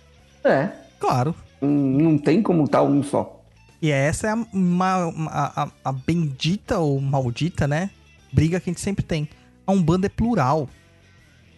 É. 0.44 0.70
Claro. 1.00 1.36
Não 1.62 2.18
tem 2.18 2.42
como 2.42 2.64
estar 2.64 2.80
tá 2.80 2.84
um 2.84 3.04
só. 3.04 3.44
E 3.82 3.92
essa 3.92 4.28
é 4.28 4.32
a, 4.32 4.46
a, 5.28 5.64
a, 5.64 5.72
a 5.86 5.92
bendita 5.92 6.80
ou 6.80 7.00
maldita, 7.00 7.68
né? 7.68 7.92
Briga 8.32 8.60
que 8.60 8.70
a 8.70 8.74
gente 8.74 8.82
sempre 8.82 9.04
tem 9.04 9.28
a 9.70 9.72
Umbanda 9.72 10.08
é 10.08 10.10
plural. 10.10 10.68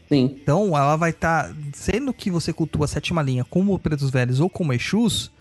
Sim. 0.10 0.38
Então, 0.42 0.78
ela 0.78 0.98
vai 0.98 1.12
estar. 1.12 1.48
Tá, 1.48 1.56
sendo 1.72 2.14
que 2.14 2.30
você 2.30 2.52
cultua 2.52 2.84
a 2.84 2.88
sétima 2.88 3.22
linha 3.22 3.46
como 3.46 3.80
Pretos 3.80 4.10
Velhos 4.10 4.42
ou 4.42 4.50
como 4.50 4.74
Exus, 4.74 5.32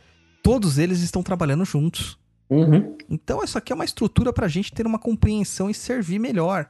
todos 0.40 0.78
eles 0.78 1.00
estão 1.00 1.20
trabalhando 1.20 1.64
juntos. 1.64 2.16
Uhum. 2.50 2.96
Então, 3.08 3.44
isso 3.44 3.56
aqui 3.56 3.72
é 3.72 3.74
uma 3.74 3.84
estrutura 3.84 4.32
pra 4.32 4.48
gente 4.48 4.72
ter 4.72 4.86
uma 4.86 4.98
compreensão 4.98 5.70
e 5.70 5.74
servir 5.74 6.18
melhor. 6.18 6.68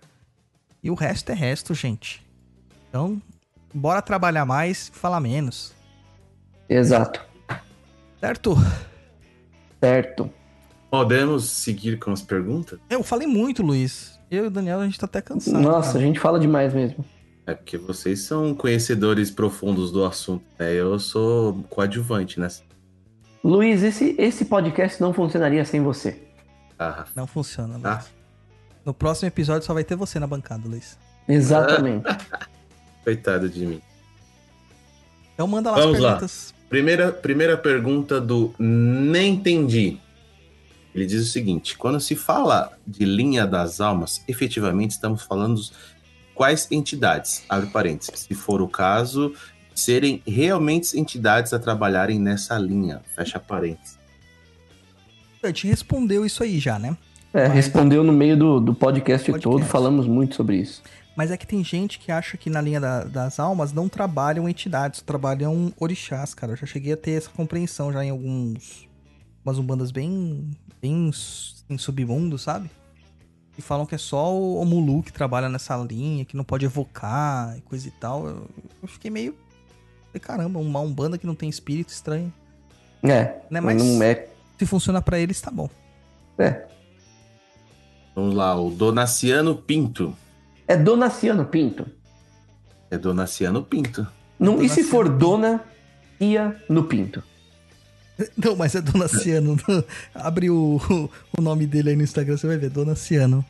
E 0.82 0.90
o 0.90 0.94
resto 0.94 1.32
é 1.32 1.34
resto, 1.34 1.74
gente. 1.74 2.24
Então, 2.88 3.20
bora 3.72 4.02
trabalhar 4.02 4.44
mais 4.44 4.88
e 4.88 4.92
falar 4.92 5.20
menos. 5.20 5.72
Exato. 6.68 7.24
Certo? 8.20 8.54
Certo. 9.82 10.30
Podemos 10.90 11.44
seguir 11.44 11.98
com 11.98 12.12
as 12.12 12.20
perguntas? 12.20 12.78
Eu 12.90 13.02
falei 13.02 13.26
muito, 13.26 13.62
Luiz. 13.62 14.18
Eu 14.30 14.44
e 14.44 14.46
o 14.48 14.50
Daniel, 14.50 14.80
a 14.80 14.84
gente 14.84 14.98
tá 14.98 15.06
até 15.06 15.20
cansado. 15.20 15.60
Nossa, 15.60 15.94
cara. 15.94 16.04
a 16.04 16.06
gente 16.06 16.20
fala 16.20 16.38
demais 16.38 16.74
mesmo. 16.74 17.04
É 17.46 17.54
porque 17.54 17.78
vocês 17.78 18.20
são 18.20 18.54
conhecedores 18.54 19.30
profundos 19.30 19.90
do 19.90 20.04
assunto, 20.04 20.44
né? 20.58 20.72
Eu 20.72 20.98
sou 20.98 21.64
coadjuvante 21.68 22.38
nessa. 22.38 22.62
Luiz, 23.42 23.82
esse, 23.82 24.14
esse 24.18 24.44
podcast 24.44 25.00
não 25.00 25.12
funcionaria 25.12 25.64
sem 25.64 25.80
você. 25.82 26.22
Ah. 26.78 27.04
Não 27.14 27.26
funciona, 27.26 27.74
Luiz. 27.74 27.84
Ah. 27.86 28.04
No 28.84 28.92
próximo 28.94 29.28
episódio 29.28 29.66
só 29.66 29.74
vai 29.74 29.84
ter 29.84 29.96
você 29.96 30.18
na 30.18 30.26
bancada, 30.26 30.68
Luiz. 30.68 30.98
Exatamente. 31.28 32.04
Coitado 33.04 33.48
de 33.48 33.66
mim. 33.66 33.82
Então 35.34 35.46
manda 35.46 35.70
lá 35.70 35.78
Vamos 35.78 35.96
as 35.96 36.02
perguntas. 36.02 36.54
Primeira, 36.68 37.12
primeira 37.12 37.56
pergunta 37.56 38.20
do 38.20 38.54
Nem 38.58 39.34
Entendi. 39.34 39.98
Ele 40.94 41.06
diz 41.06 41.22
o 41.22 41.30
seguinte: 41.30 41.76
quando 41.78 42.00
se 42.00 42.14
fala 42.16 42.72
de 42.86 43.04
linha 43.04 43.46
das 43.46 43.80
almas, 43.80 44.22
efetivamente 44.28 44.92
estamos 44.92 45.22
falando 45.22 45.54
dos- 45.54 45.72
quais 46.34 46.66
entidades? 46.70 47.44
Abre 47.48 47.70
parênteses. 47.70 48.20
Se 48.20 48.34
for 48.34 48.60
o 48.60 48.68
caso, 48.68 49.34
serem 49.80 50.22
realmente 50.26 50.98
entidades 50.98 51.52
a 51.52 51.58
trabalharem 51.58 52.18
nessa 52.18 52.58
linha. 52.58 53.00
Fecha 53.14 53.38
parênteses. 53.38 53.98
A 55.42 55.46
gente 55.48 55.66
respondeu 55.66 56.24
isso 56.26 56.42
aí 56.42 56.58
já, 56.58 56.78
né? 56.78 56.96
É, 57.32 57.46
respondeu 57.46 58.02
no 58.02 58.12
meio 58.12 58.36
do, 58.36 58.60
do 58.60 58.74
podcast, 58.74 59.30
Podcast. 59.30 59.42
todo, 59.58 59.64
falamos 59.70 60.06
muito 60.06 60.34
sobre 60.34 60.56
isso. 60.56 60.82
Mas 61.16 61.30
é 61.30 61.36
que 61.36 61.46
tem 61.46 61.62
gente 61.64 61.98
que 61.98 62.10
acha 62.12 62.36
que 62.36 62.50
na 62.50 62.60
linha 62.60 62.80
da- 62.80 63.04
das 63.04 63.38
almas 63.40 63.72
não 63.72 63.88
trabalham 63.88 64.48
entidades, 64.48 65.00
trabalham 65.00 65.72
orixás, 65.78 66.34
cara. 66.34 66.52
Eu 66.52 66.56
já 66.56 66.66
cheguei 66.66 66.92
a 66.92 66.96
ter 66.96 67.12
essa 67.12 67.30
compreensão 67.30 67.92
já 67.92 68.04
em 68.04 68.10
alguns. 68.10 68.88
Umas 69.44 69.58
umbandas 69.58 69.90
bem. 69.90 70.50
bem 70.80 71.10
em 71.68 71.78
submundo, 71.78 72.36
sabe? 72.38 72.70
E 73.56 73.62
falam 73.62 73.86
que 73.86 73.94
é 73.94 73.98
só 73.98 74.34
o, 74.34 74.60
o 74.60 74.64
Mulu 74.64 75.02
que 75.02 75.12
trabalha 75.12 75.48
nessa 75.48 75.76
linha, 75.76 76.24
que 76.24 76.36
não 76.36 76.44
pode 76.44 76.64
evocar 76.64 77.56
e 77.56 77.60
coisa 77.62 77.86
e 77.88 77.90
tal. 77.92 78.26
Eu, 78.26 78.48
eu 78.82 78.88
fiquei 78.88 79.10
meio. 79.10 79.34
Falei, 80.12 80.20
Caramba, 80.20 80.58
uma 80.58 80.80
umbanda 80.80 81.16
que 81.18 81.26
não 81.26 81.34
tem 81.34 81.48
espírito 81.48 81.88
estranho. 81.90 82.32
É, 83.02 83.36
Né, 83.50 83.60
mas 83.60 83.82
não 83.82 84.02
é. 84.02 84.26
Se 84.58 84.66
funciona 84.66 85.00
pra 85.00 85.18
eles, 85.18 85.40
tá 85.40 85.50
bom. 85.50 85.68
É, 86.38 86.66
Vamos 88.14 88.34
lá, 88.34 88.60
o 88.60 88.70
Donaciano 88.70 89.54
Pinto. 89.56 90.14
é 90.66 90.76
Donaciano 90.76 91.44
Pinto. 91.46 91.86
É 92.90 92.98
Donaciano 92.98 93.62
Pinto. 93.62 94.06
Não, 94.38 94.62
e 94.62 94.68
se 94.68 94.82
Donaciano 94.82 94.88
for. 94.90 95.08
Dona 95.08 95.64
Cia 96.18 96.56
no 96.68 96.84
Pinto? 96.84 97.22
Não, 98.36 98.54
mas 98.56 98.74
é 98.74 98.82
Donaciano. 98.82 99.56
Abre 100.14 100.50
o, 100.50 100.78
o 101.38 101.40
nome 101.40 101.66
dele 101.66 101.90
aí 101.90 101.96
no 101.96 102.02
Instagram, 102.02 102.36
você 102.36 102.46
vai 102.46 102.58
ver. 102.58 102.68
Donaciano. 102.68 103.44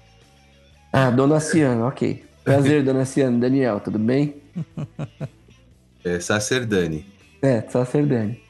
Ah, 0.92 1.10
Donaciano, 1.10 1.86
ok. 1.86 2.24
Prazer, 2.44 2.84
Donaciano. 2.84 3.40
Daniel, 3.40 3.80
tudo 3.80 3.98
bem? 3.98 4.36
É 6.04 6.18
Sacerdani. 6.18 7.06
É, 7.42 7.64
só 7.68 7.84
ser 7.84 8.06
Dani. 8.06 8.40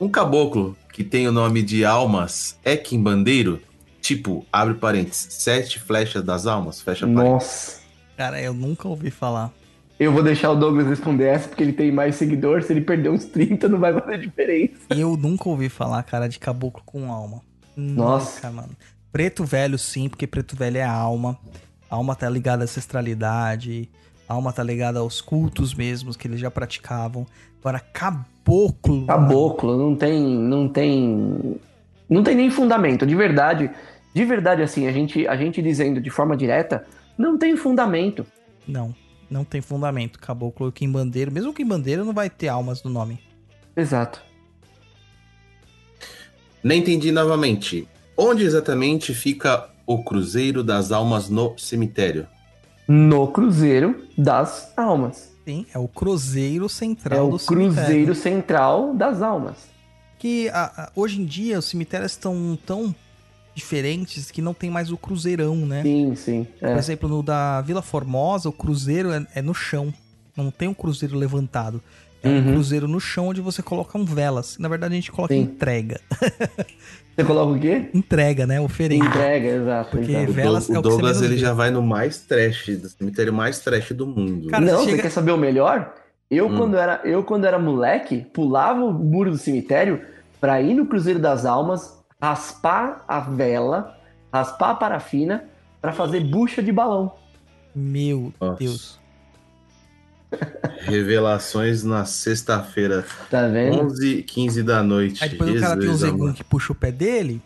Um 0.00 0.08
caboclo 0.08 0.76
que 0.92 1.02
tem 1.02 1.26
o 1.26 1.32
nome 1.32 1.62
de 1.62 1.84
Almas 1.84 2.58
é 2.64 2.76
quimbandeiro? 2.76 3.60
Tipo, 4.00 4.44
abre 4.52 4.74
parênteses, 4.74 5.26
sete 5.30 5.78
flechas 5.78 6.24
das 6.24 6.46
almas, 6.46 6.80
fecha 6.80 7.06
parênteses. 7.06 7.30
Nossa. 7.30 7.82
Cara, 8.16 8.40
eu 8.40 8.52
nunca 8.52 8.88
ouvi 8.88 9.10
falar. 9.10 9.52
Eu 9.98 10.12
vou 10.12 10.22
deixar 10.22 10.50
o 10.50 10.56
Douglas 10.56 10.86
responder 10.86 11.26
essa 11.26 11.48
porque 11.48 11.62
ele 11.62 11.72
tem 11.72 11.92
mais 11.92 12.16
seguidor. 12.16 12.62
Se 12.62 12.72
ele 12.72 12.80
perder 12.80 13.10
uns 13.10 13.24
30, 13.26 13.68
não 13.68 13.78
vai 13.78 13.92
fazer 13.92 14.18
diferença. 14.18 14.74
Eu 14.90 15.16
nunca 15.16 15.48
ouvi 15.48 15.68
falar, 15.68 16.02
cara, 16.02 16.28
de 16.28 16.38
caboclo 16.38 16.82
com 16.84 17.12
alma. 17.12 17.40
Nossa. 17.76 18.48
Nunca, 18.48 18.50
mano. 18.50 18.76
Preto 19.12 19.44
velho, 19.44 19.78
sim, 19.78 20.08
porque 20.08 20.26
preto 20.26 20.56
velho 20.56 20.78
é 20.78 20.84
alma. 20.84 21.38
A 21.88 21.94
alma 21.94 22.16
tá 22.16 22.28
ligada 22.28 22.62
à 22.62 22.64
ancestralidade. 22.64 23.88
A 24.28 24.34
alma 24.34 24.52
tá 24.52 24.62
ligada 24.62 25.00
aos 25.00 25.20
cultos 25.20 25.74
mesmos 25.74 26.16
que 26.16 26.26
eles 26.26 26.40
já 26.40 26.50
praticavam. 26.50 27.26
Agora, 27.60 27.80
caboclo. 27.80 29.06
Caboclo, 29.06 29.76
não 29.76 29.94
tem. 29.94 30.20
Não 30.20 30.68
tem. 30.68 31.60
Não 32.08 32.22
tem 32.22 32.34
nem 32.34 32.50
fundamento. 32.50 33.06
De 33.06 33.14
verdade. 33.14 33.70
De 34.14 34.24
verdade, 34.24 34.62
assim, 34.62 34.86
a 34.86 34.92
gente, 34.92 35.26
a 35.26 35.36
gente 35.36 35.62
dizendo 35.62 36.00
de 36.00 36.10
forma 36.10 36.36
direta, 36.36 36.84
não 37.16 37.38
tem 37.38 37.56
fundamento. 37.56 38.26
Não, 38.66 38.94
não 39.30 39.44
tem 39.44 39.60
fundamento. 39.60 40.18
Caboclo 40.18 40.68
e 40.68 40.72
quimbandeiro. 40.72 41.32
Mesmo 41.32 41.50
o 41.50 41.54
quimbandeiro 41.54 42.04
não 42.04 42.12
vai 42.12 42.28
ter 42.28 42.48
almas 42.48 42.82
no 42.82 42.90
nome. 42.90 43.18
Exato. 43.76 44.22
Nem 46.62 46.80
entendi 46.80 47.10
novamente. 47.10 47.88
Onde 48.16 48.44
exatamente 48.44 49.14
fica 49.14 49.68
o 49.86 50.04
Cruzeiro 50.04 50.62
das 50.62 50.92
Almas 50.92 51.28
no 51.28 51.58
cemitério? 51.58 52.26
No 52.94 53.28
Cruzeiro 53.28 54.04
das 54.18 54.70
Almas. 54.76 55.32
Sim, 55.46 55.64
é 55.72 55.78
o 55.78 55.88
cruzeiro 55.88 56.68
central 56.68 57.18
É 57.18 57.22
o 57.22 57.30
do 57.30 57.38
cemitério. 57.38 57.74
Cruzeiro 57.74 58.14
Central 58.14 58.94
das 58.94 59.22
Almas. 59.22 59.56
que 60.18 60.50
a- 60.50 60.70
a- 60.76 60.92
hoje 60.94 61.18
em 61.20 61.24
dia 61.24 61.58
os 61.58 61.64
cemitérios 61.64 62.12
estão 62.12 62.56
tão 62.66 62.94
diferentes 63.54 64.30
que 64.30 64.42
não 64.42 64.52
tem 64.52 64.68
mais 64.68 64.92
o 64.92 64.98
cruzeirão, 64.98 65.56
né? 65.56 65.82
Sim, 65.82 66.14
sim. 66.14 66.46
Por 66.60 66.68
É. 66.68 66.76
exemplo, 66.78 67.08
no 67.08 67.22
da 67.22 67.62
Vila 67.62 67.80
Formosa, 67.80 68.50
o 68.50 68.52
cruzeiro 68.52 69.10
é, 69.10 69.26
é 69.36 69.40
no 69.42 69.54
chão. 69.54 69.92
Não 70.36 70.50
tem 70.50 70.68
um 70.68 70.74
cruzeiro 70.74 71.16
levantado. 71.16 71.82
É 72.22 72.28
um 72.28 72.36
Uhum. 72.36 72.52
cruzeiro 72.52 72.86
no 72.86 73.00
chão 73.00 73.28
onde 73.28 73.40
você 73.40 73.62
coloca 73.62 73.96
um 73.98 74.04
velas. 74.04 74.58
Na 74.58 74.68
verdade, 74.68 74.92
a 74.92 74.96
gente 74.96 75.10
coloca 75.10 75.32
Sim. 75.34 75.40
entrega. 75.40 75.98
Você 77.14 77.24
coloca 77.24 77.52
o 77.52 77.60
quê? 77.60 77.90
Entrega, 77.92 78.46
né? 78.46 78.60
Oferenda. 78.60 79.04
Entrega, 79.04 79.48
exato. 79.48 79.90
Porque 79.90 80.12
exato. 80.12 80.30
O, 80.30 80.32
Velas 80.34 80.66
Dou- 80.66 80.74
é 80.74 80.78
o 80.78 80.80
o 80.80 80.82
Douglas 80.82 81.22
ele 81.22 81.36
já 81.36 81.52
vai 81.52 81.70
no 81.70 81.82
mais 81.82 82.20
trash, 82.20 82.68
do 82.78 82.88
cemitério 82.88 83.32
mais 83.32 83.58
trash 83.60 83.92
do 83.92 84.06
mundo. 84.06 84.48
Cara, 84.48 84.64
não, 84.64 84.80
chega- 84.84 84.96
você 84.96 85.02
quer 85.02 85.10
saber 85.10 85.32
o 85.32 85.36
melhor? 85.36 85.94
Eu, 86.30 86.46
Hum. 86.48 86.56
quando 86.56 86.76
era, 86.78 87.00
eu, 87.04 87.22
quando 87.22 87.44
era 87.44 87.58
moleque, 87.58 88.26
pulava 88.32 88.82
o 88.82 88.92
muro 88.92 89.30
do 89.30 89.36
cemitério 89.36 90.00
pra 90.40 90.62
ir 90.62 90.72
no 90.74 90.86
Cruzeiro 90.86 91.18
das 91.18 91.44
Almas, 91.44 92.02
raspar 92.20 93.04
a 93.06 93.20
vela, 93.20 93.94
raspar 94.32 94.70
a 94.70 94.74
parafina 94.74 95.44
pra 95.82 95.92
fazer 95.92 96.20
bucha 96.20 96.62
de 96.62 96.72
balão. 96.72 97.12
Meu 97.74 98.32
Nossa. 98.40 98.58
Deus. 98.58 98.98
Revelações 100.80 101.84
na 101.84 102.04
sexta-feira, 102.04 103.04
Tá 103.30 103.46
vendo? 103.46 103.80
11 103.82 104.22
15 104.22 104.62
da 104.62 104.82
noite. 104.82 105.22
Aí 105.22 105.30
depois 105.30 105.50
o 105.50 105.60
cara 105.60 105.78
tem 105.78 105.88
um 105.88 105.96
Jesus, 105.96 106.34
que 106.34 106.44
puxa 106.44 106.72
o 106.72 106.76
pé 106.76 106.90
dele. 106.90 107.40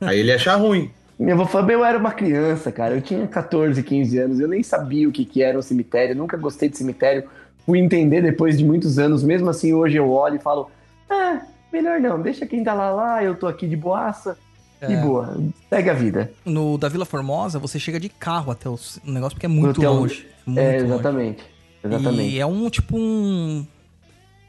Aí 0.00 0.20
ele 0.20 0.32
acha 0.32 0.54
ruim. 0.56 0.90
Eu 1.18 1.36
vou 1.36 1.46
falar, 1.46 1.70
eu 1.70 1.84
era 1.84 1.96
uma 1.96 2.12
criança, 2.12 2.70
cara. 2.70 2.94
Eu 2.94 3.00
tinha 3.00 3.26
14, 3.26 3.82
15 3.82 4.18
anos. 4.18 4.40
Eu 4.40 4.48
nem 4.48 4.62
sabia 4.62 5.08
o 5.08 5.12
que, 5.12 5.24
que 5.24 5.42
era 5.42 5.58
um 5.58 5.62
cemitério. 5.62 6.12
eu 6.12 6.16
Nunca 6.16 6.36
gostei 6.36 6.68
de 6.68 6.76
cemitério. 6.76 7.24
Fui 7.64 7.78
entender 7.78 8.20
depois 8.20 8.58
de 8.58 8.64
muitos 8.64 8.98
anos. 8.98 9.22
Mesmo 9.22 9.48
assim, 9.48 9.72
hoje 9.72 9.96
eu 9.96 10.10
olho 10.10 10.36
e 10.36 10.38
falo: 10.38 10.70
Ah, 11.08 11.40
melhor 11.72 12.00
não. 12.00 12.20
Deixa 12.20 12.46
quem 12.46 12.62
tá 12.62 12.74
lá 12.74 12.90
lá. 12.90 13.24
Eu 13.24 13.34
tô 13.34 13.46
aqui 13.46 13.66
de 13.66 13.76
boaça. 13.76 14.36
É. 14.80 14.94
boa. 14.96 15.36
Segue 15.70 15.88
a 15.88 15.94
vida. 15.94 16.30
No 16.44 16.76
da 16.76 16.88
Vila 16.88 17.06
Formosa, 17.06 17.58
você 17.58 17.78
chega 17.78 17.98
de 17.98 18.10
carro 18.10 18.52
até 18.52 18.68
o 18.68 18.78
negócio 19.04 19.36
porque 19.36 19.46
é 19.46 19.48
muito 19.48 19.80
longe. 19.80 20.26
Muito 20.44 20.60
é, 20.60 20.82
longe. 20.82 21.36
Exatamente. 21.86 22.34
E 22.34 22.38
é 22.40 22.46
um 22.46 22.68
tipo 22.70 22.96
um. 22.98 23.66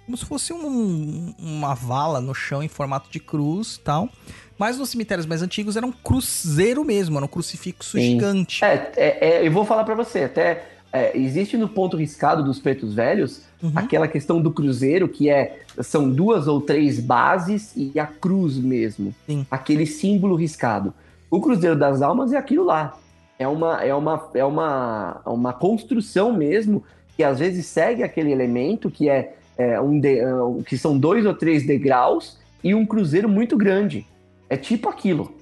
Como 0.05 0.17
se 0.17 0.25
fosse 0.25 0.53
um- 0.53 1.33
uma 1.37 1.73
vala 1.73 2.21
no 2.21 2.33
chão 2.33 2.63
em 2.63 2.67
formato 2.67 3.09
de 3.11 3.19
cruz 3.19 3.77
tal. 3.83 4.09
Mas 4.57 4.77
nos 4.77 4.89
cemitérios 4.89 5.25
mais 5.27 5.41
antigos 5.43 5.75
era 5.77 5.85
um 5.85 5.91
cruzeiro 5.91 6.83
mesmo, 6.83 7.17
era 7.17 7.25
um 7.25 7.29
crucifixo 7.29 7.91
Sim. 7.91 8.11
gigante. 8.13 8.63
É, 8.65 8.91
é, 8.95 9.27
é, 9.29 9.47
eu 9.47 9.51
vou 9.51 9.63
falar 9.65 9.83
pra 9.83 9.93
você, 9.93 10.23
até 10.23 10.63
é, 10.91 11.15
existe 11.15 11.55
no 11.57 11.67
ponto 11.69 11.95
riscado 11.95 12.43
dos 12.43 12.57
pretos 12.59 12.93
velhos 12.93 13.41
Uhum. 13.61 13.71
aquela 13.75 14.07
questão 14.07 14.39
do 14.41 14.51
cruzeiro, 14.51 15.07
que 15.09 15.29
é 15.29 15.59
são 15.81 16.09
duas 16.09 16.47
ou 16.47 16.61
três 16.61 16.99
bases 16.99 17.73
e 17.75 17.99
a 17.99 18.05
cruz 18.07 18.57
mesmo. 18.57 19.13
Sim. 19.27 19.45
Aquele 19.51 19.85
símbolo 19.85 20.35
riscado. 20.35 20.93
O 21.29 21.41
Cruzeiro 21.41 21.75
das 21.75 22.01
Almas 22.01 22.31
é 22.33 22.37
aquilo 22.37 22.63
lá. 22.63 22.97
É 23.37 23.47
uma, 23.47 23.83
é 23.83 23.93
uma, 23.93 24.29
é 24.33 24.43
uma, 24.45 25.21
uma 25.25 25.53
construção 25.53 26.31
mesmo 26.33 26.83
que 27.17 27.23
às 27.23 27.39
vezes 27.39 27.65
segue 27.65 28.03
aquele 28.03 28.31
elemento 28.31 28.89
que 28.89 29.09
é, 29.09 29.35
é 29.57 29.81
um 29.81 29.99
de- 29.99 30.19
é, 30.19 30.27
que 30.65 30.77
são 30.77 30.97
dois 30.97 31.25
ou 31.25 31.33
três 31.33 31.65
degraus 31.65 32.37
e 32.63 32.73
um 32.75 32.85
cruzeiro 32.85 33.27
muito 33.27 33.57
grande. 33.57 34.05
É 34.49 34.55
tipo 34.55 34.87
aquilo. 34.87 35.35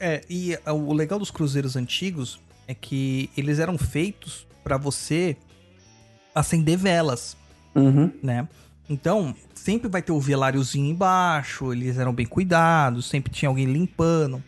É, 0.00 0.22
e 0.28 0.54
é, 0.54 0.72
o 0.72 0.92
legal 0.92 1.18
dos 1.18 1.30
cruzeiros 1.30 1.76
antigos 1.76 2.40
é 2.66 2.74
que 2.74 3.30
eles 3.36 3.58
eram 3.58 3.78
feitos 3.78 4.46
pra 4.64 4.76
você 4.76 5.36
acender 6.34 6.76
velas, 6.76 7.36
Uhum. 7.74 8.10
né? 8.22 8.48
Então, 8.90 9.34
sempre 9.54 9.88
vai 9.88 10.00
ter 10.00 10.12
o 10.12 10.18
veláriozinho 10.20 10.90
embaixo, 10.90 11.72
eles 11.72 11.98
eram 11.98 12.12
bem 12.12 12.24
cuidados, 12.26 13.06
sempre 13.08 13.30
tinha 13.30 13.48
alguém 13.48 13.66
limpando. 13.66 14.42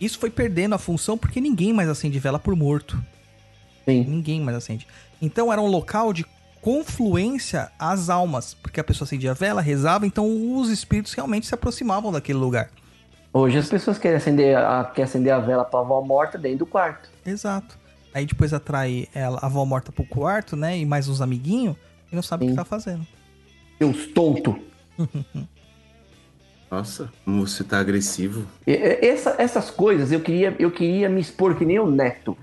Isso 0.00 0.18
foi 0.18 0.30
perdendo 0.30 0.74
a 0.74 0.78
função 0.78 1.18
porque 1.18 1.40
ninguém 1.40 1.72
mais 1.72 1.88
acende 1.88 2.18
vela 2.18 2.38
por 2.38 2.54
morto. 2.56 3.02
Sim. 3.84 4.04
Ninguém 4.04 4.40
mais 4.40 4.56
acende. 4.56 4.86
Então 5.20 5.52
era 5.52 5.60
um 5.60 5.66
local 5.66 6.12
de 6.12 6.24
confluência 6.60 7.70
às 7.78 8.10
almas, 8.10 8.54
porque 8.54 8.80
a 8.80 8.84
pessoa 8.84 9.06
acendia 9.06 9.30
a 9.30 9.34
vela, 9.34 9.60
rezava, 9.62 10.06
então 10.06 10.26
os 10.58 10.68
espíritos 10.68 11.12
realmente 11.14 11.46
se 11.46 11.54
aproximavam 11.54 12.12
daquele 12.12 12.38
lugar. 12.38 12.70
Hoje 13.32 13.56
as 13.58 13.68
pessoas 13.68 13.96
querem 13.98 14.16
acender 14.16 14.56
a, 14.56 14.84
querem 14.84 15.04
acender 15.04 15.32
a 15.32 15.38
vela 15.38 15.64
pra 15.64 15.80
avó 15.80 16.00
morta 16.02 16.36
dentro 16.36 16.58
do 16.60 16.66
quarto. 16.66 17.08
Exato. 17.24 17.78
Aí 18.12 18.26
depois 18.26 18.52
atrai 18.52 19.06
ela, 19.14 19.38
a 19.40 19.46
avó 19.46 19.64
morta 19.64 19.92
pro 19.92 20.04
quarto, 20.04 20.56
né? 20.56 20.76
E 20.78 20.84
mais 20.84 21.08
uns 21.08 21.20
amiguinhos, 21.20 21.76
e 22.10 22.14
não 22.16 22.22
sabe 22.22 22.44
o 22.44 22.46
que 22.48 22.52
Sim. 22.52 22.56
tá 22.56 22.64
fazendo. 22.64 23.06
Seus 23.78 24.06
tonto. 24.08 24.58
Nossa, 26.70 27.10
como 27.24 27.46
você 27.46 27.64
tá 27.64 27.80
agressivo. 27.80 28.46
Essa- 28.66 29.34
essas 29.38 29.70
coisas 29.70 30.12
eu 30.12 30.20
queria, 30.20 30.54
eu 30.58 30.70
queria 30.70 31.08
me 31.08 31.20
expor 31.20 31.56
que 31.56 31.64
nem 31.64 31.78
o 31.80 31.90
neto. 31.90 32.36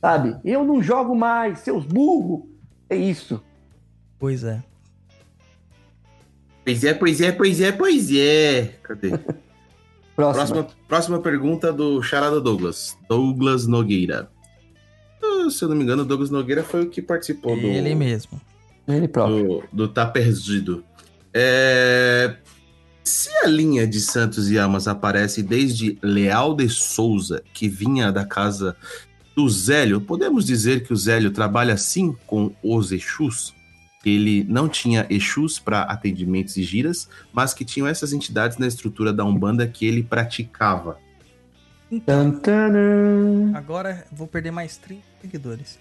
Sabe? 0.00 0.36
Eu 0.44 0.64
não 0.64 0.82
jogo 0.82 1.14
mais, 1.14 1.60
seus 1.60 1.84
burros. 1.84 2.42
É 2.88 2.96
isso. 2.96 3.42
Pois 4.18 4.44
é. 4.44 4.62
Pois 6.64 6.84
é, 6.84 6.94
pois 6.94 7.20
é, 7.20 7.32
pois 7.32 7.60
é, 7.60 7.72
pois 7.72 8.08
é. 8.12 8.64
Cadê? 8.82 9.10
Próxima. 10.14 10.46
Próxima, 10.46 10.66
próxima 10.88 11.18
pergunta 11.20 11.72
do 11.72 12.02
Charada 12.02 12.40
Douglas. 12.40 12.98
Douglas 13.08 13.68
Nogueira. 13.68 14.28
Ah, 15.22 15.48
Se 15.48 15.62
eu 15.64 15.68
não 15.68 15.76
me 15.76 15.84
engano, 15.84 16.04
Douglas 16.04 16.28
Nogueira 16.30 16.64
foi 16.64 16.82
o 16.82 16.90
que 16.90 17.00
participou 17.00 17.54
do, 17.54 17.64
Ele 17.68 17.94
mesmo. 17.94 18.40
Ele 18.88 19.06
próprio. 19.06 19.62
do, 19.72 19.86
do 19.86 19.88
Tá 19.88 20.04
Perdido. 20.06 20.82
É, 21.32 22.34
Se 23.04 23.30
a 23.44 23.46
linha 23.46 23.86
de 23.86 24.00
Santos 24.00 24.50
e 24.50 24.58
Almas 24.58 24.88
aparece 24.88 25.40
desde 25.40 25.96
Leal 26.02 26.52
de 26.56 26.68
Souza, 26.68 27.40
que 27.54 27.68
vinha 27.68 28.10
da 28.10 28.24
casa 28.26 28.76
do 29.38 29.48
Zélio, 29.48 30.00
podemos 30.00 30.44
dizer 30.44 30.82
que 30.82 30.92
o 30.92 30.96
Zélio 30.96 31.30
trabalha 31.30 31.76
sim 31.76 32.12
com 32.26 32.50
os 32.60 32.90
Exus? 32.90 33.54
Ele 34.04 34.44
não 34.48 34.68
tinha 34.68 35.06
Exus 35.08 35.60
para 35.60 35.82
atendimentos 35.82 36.56
e 36.56 36.64
giras, 36.64 37.08
mas 37.32 37.54
que 37.54 37.64
tinham 37.64 37.86
essas 37.86 38.12
entidades 38.12 38.58
na 38.58 38.66
estrutura 38.66 39.12
da 39.12 39.24
Umbanda 39.24 39.64
que 39.64 39.86
ele 39.86 40.02
praticava. 40.02 40.98
Taran. 42.42 43.52
Agora 43.54 44.04
vou 44.10 44.26
perder 44.26 44.50
mais 44.50 44.76
30 44.76 45.02
seguidores. 45.22 45.78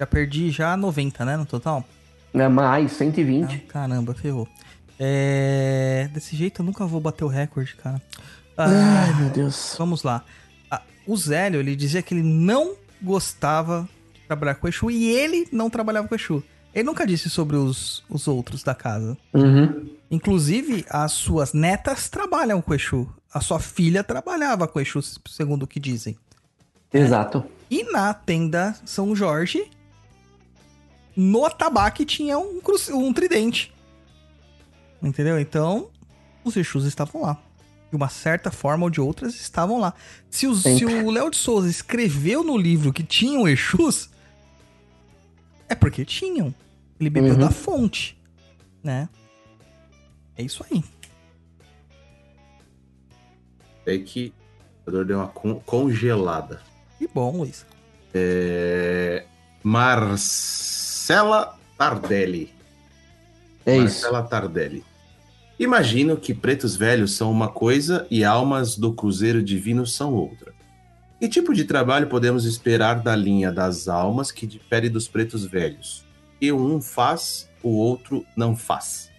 Já 0.00 0.04
perdi 0.04 0.50
já 0.50 0.76
90, 0.76 1.24
né, 1.24 1.36
no 1.36 1.46
total? 1.46 1.84
É 2.34 2.48
mais, 2.48 2.90
120. 2.90 3.54
Ah, 3.54 3.72
caramba, 3.72 4.14
ferrou. 4.14 4.48
É... 4.98 6.10
Desse 6.12 6.34
jeito 6.34 6.60
eu 6.60 6.66
nunca 6.66 6.84
vou 6.84 7.00
bater 7.00 7.22
o 7.22 7.28
recorde, 7.28 7.76
cara. 7.76 8.02
Ah, 8.58 8.66
Ai, 8.66 9.20
meu 9.20 9.30
Deus. 9.30 9.76
Vamos 9.78 10.02
lá. 10.02 10.24
Ah, 10.68 10.82
o 11.06 11.16
Zélio, 11.16 11.60
ele 11.60 11.76
dizia 11.76 12.02
que 12.02 12.12
ele 12.12 12.24
não 12.24 12.74
gostava 13.02 13.88
de 14.14 14.20
trabalhar 14.22 14.54
com 14.56 14.66
o 14.66 14.70
Exu 14.70 14.90
e 14.90 15.06
ele 15.08 15.48
não 15.52 15.68
trabalhava 15.70 16.08
com 16.08 16.14
o 16.14 16.18
Exu. 16.18 16.42
Ele 16.74 16.84
nunca 16.84 17.06
disse 17.06 17.30
sobre 17.30 17.56
os, 17.56 18.04
os 18.08 18.28
outros 18.28 18.62
da 18.62 18.74
casa. 18.74 19.16
Uhum. 19.32 19.90
Inclusive, 20.10 20.84
as 20.90 21.12
suas 21.12 21.52
netas 21.52 22.08
trabalham 22.08 22.60
com 22.60 22.72
o 22.72 22.74
Exu. 22.74 23.08
A 23.32 23.40
sua 23.40 23.58
filha 23.58 24.04
trabalhava 24.04 24.68
com 24.68 24.78
o 24.78 24.82
Exu, 24.82 25.00
segundo 25.28 25.62
o 25.62 25.66
que 25.66 25.80
dizem. 25.80 26.16
Exato. 26.92 27.44
E 27.70 27.82
na 27.90 28.12
tenda 28.14 28.74
São 28.84 29.14
Jorge, 29.16 29.70
no 31.16 31.44
atabaque 31.44 32.04
tinha 32.04 32.38
um, 32.38 32.60
cru- 32.60 32.76
um 32.94 33.12
tridente. 33.12 33.72
Entendeu? 35.02 35.38
Então, 35.38 35.88
os 36.44 36.56
Exus 36.56 36.84
estavam 36.84 37.22
lá. 37.22 37.38
De 37.96 38.02
uma 38.02 38.10
certa 38.10 38.50
forma 38.50 38.84
ou 38.84 38.90
de 38.90 39.00
outras, 39.00 39.34
estavam 39.40 39.80
lá. 39.80 39.94
Se, 40.28 40.46
os- 40.46 40.62
se 40.62 40.84
o 40.84 41.10
Léo 41.10 41.30
de 41.30 41.38
Souza 41.38 41.66
escreveu 41.70 42.44
no 42.44 42.54
livro 42.58 42.92
que 42.92 43.02
tinham 43.02 43.48
Exus, 43.48 44.10
é 45.66 45.74
porque 45.74 46.04
tinham. 46.04 46.54
Ele 47.00 47.08
bebeu 47.08 47.32
Uhum. 47.32 47.38
da 47.38 47.50
fonte, 47.50 48.18
né? 48.84 49.08
É 50.36 50.42
isso 50.42 50.62
aí. 50.70 50.84
É 53.86 53.96
que 53.96 54.26
o 54.26 54.76
computador 54.84 55.04
deu 55.06 55.18
uma 55.18 55.28
con- 55.28 55.60
congelada. 55.60 56.60
Que 56.98 57.08
bom, 57.08 57.38
Luiz. 57.38 57.64
É, 58.12 59.24
Marcela 59.62 61.58
Tardelli. 61.78 62.52
É 63.64 63.74
isso. 63.78 64.02
Marcela 64.02 64.22
Tardelli. 64.22 64.84
Imagino 65.58 66.18
que 66.18 66.34
pretos 66.34 66.76
velhos 66.76 67.16
são 67.16 67.30
uma 67.30 67.48
coisa 67.48 68.06
e 68.10 68.22
almas 68.22 68.76
do 68.76 68.92
Cruzeiro 68.92 69.42
Divino 69.42 69.86
são 69.86 70.12
outra. 70.12 70.54
Que 71.18 71.28
tipo 71.30 71.54
de 71.54 71.64
trabalho 71.64 72.08
podemos 72.08 72.44
esperar 72.44 73.00
da 73.00 73.16
linha 73.16 73.50
das 73.50 73.88
almas 73.88 74.30
que 74.30 74.46
difere 74.46 74.90
dos 74.90 75.08
pretos 75.08 75.46
velhos? 75.46 76.04
Que 76.38 76.52
um 76.52 76.78
faz, 76.78 77.48
o 77.62 77.70
outro 77.70 78.26
não 78.36 78.54
faz. 78.54 79.10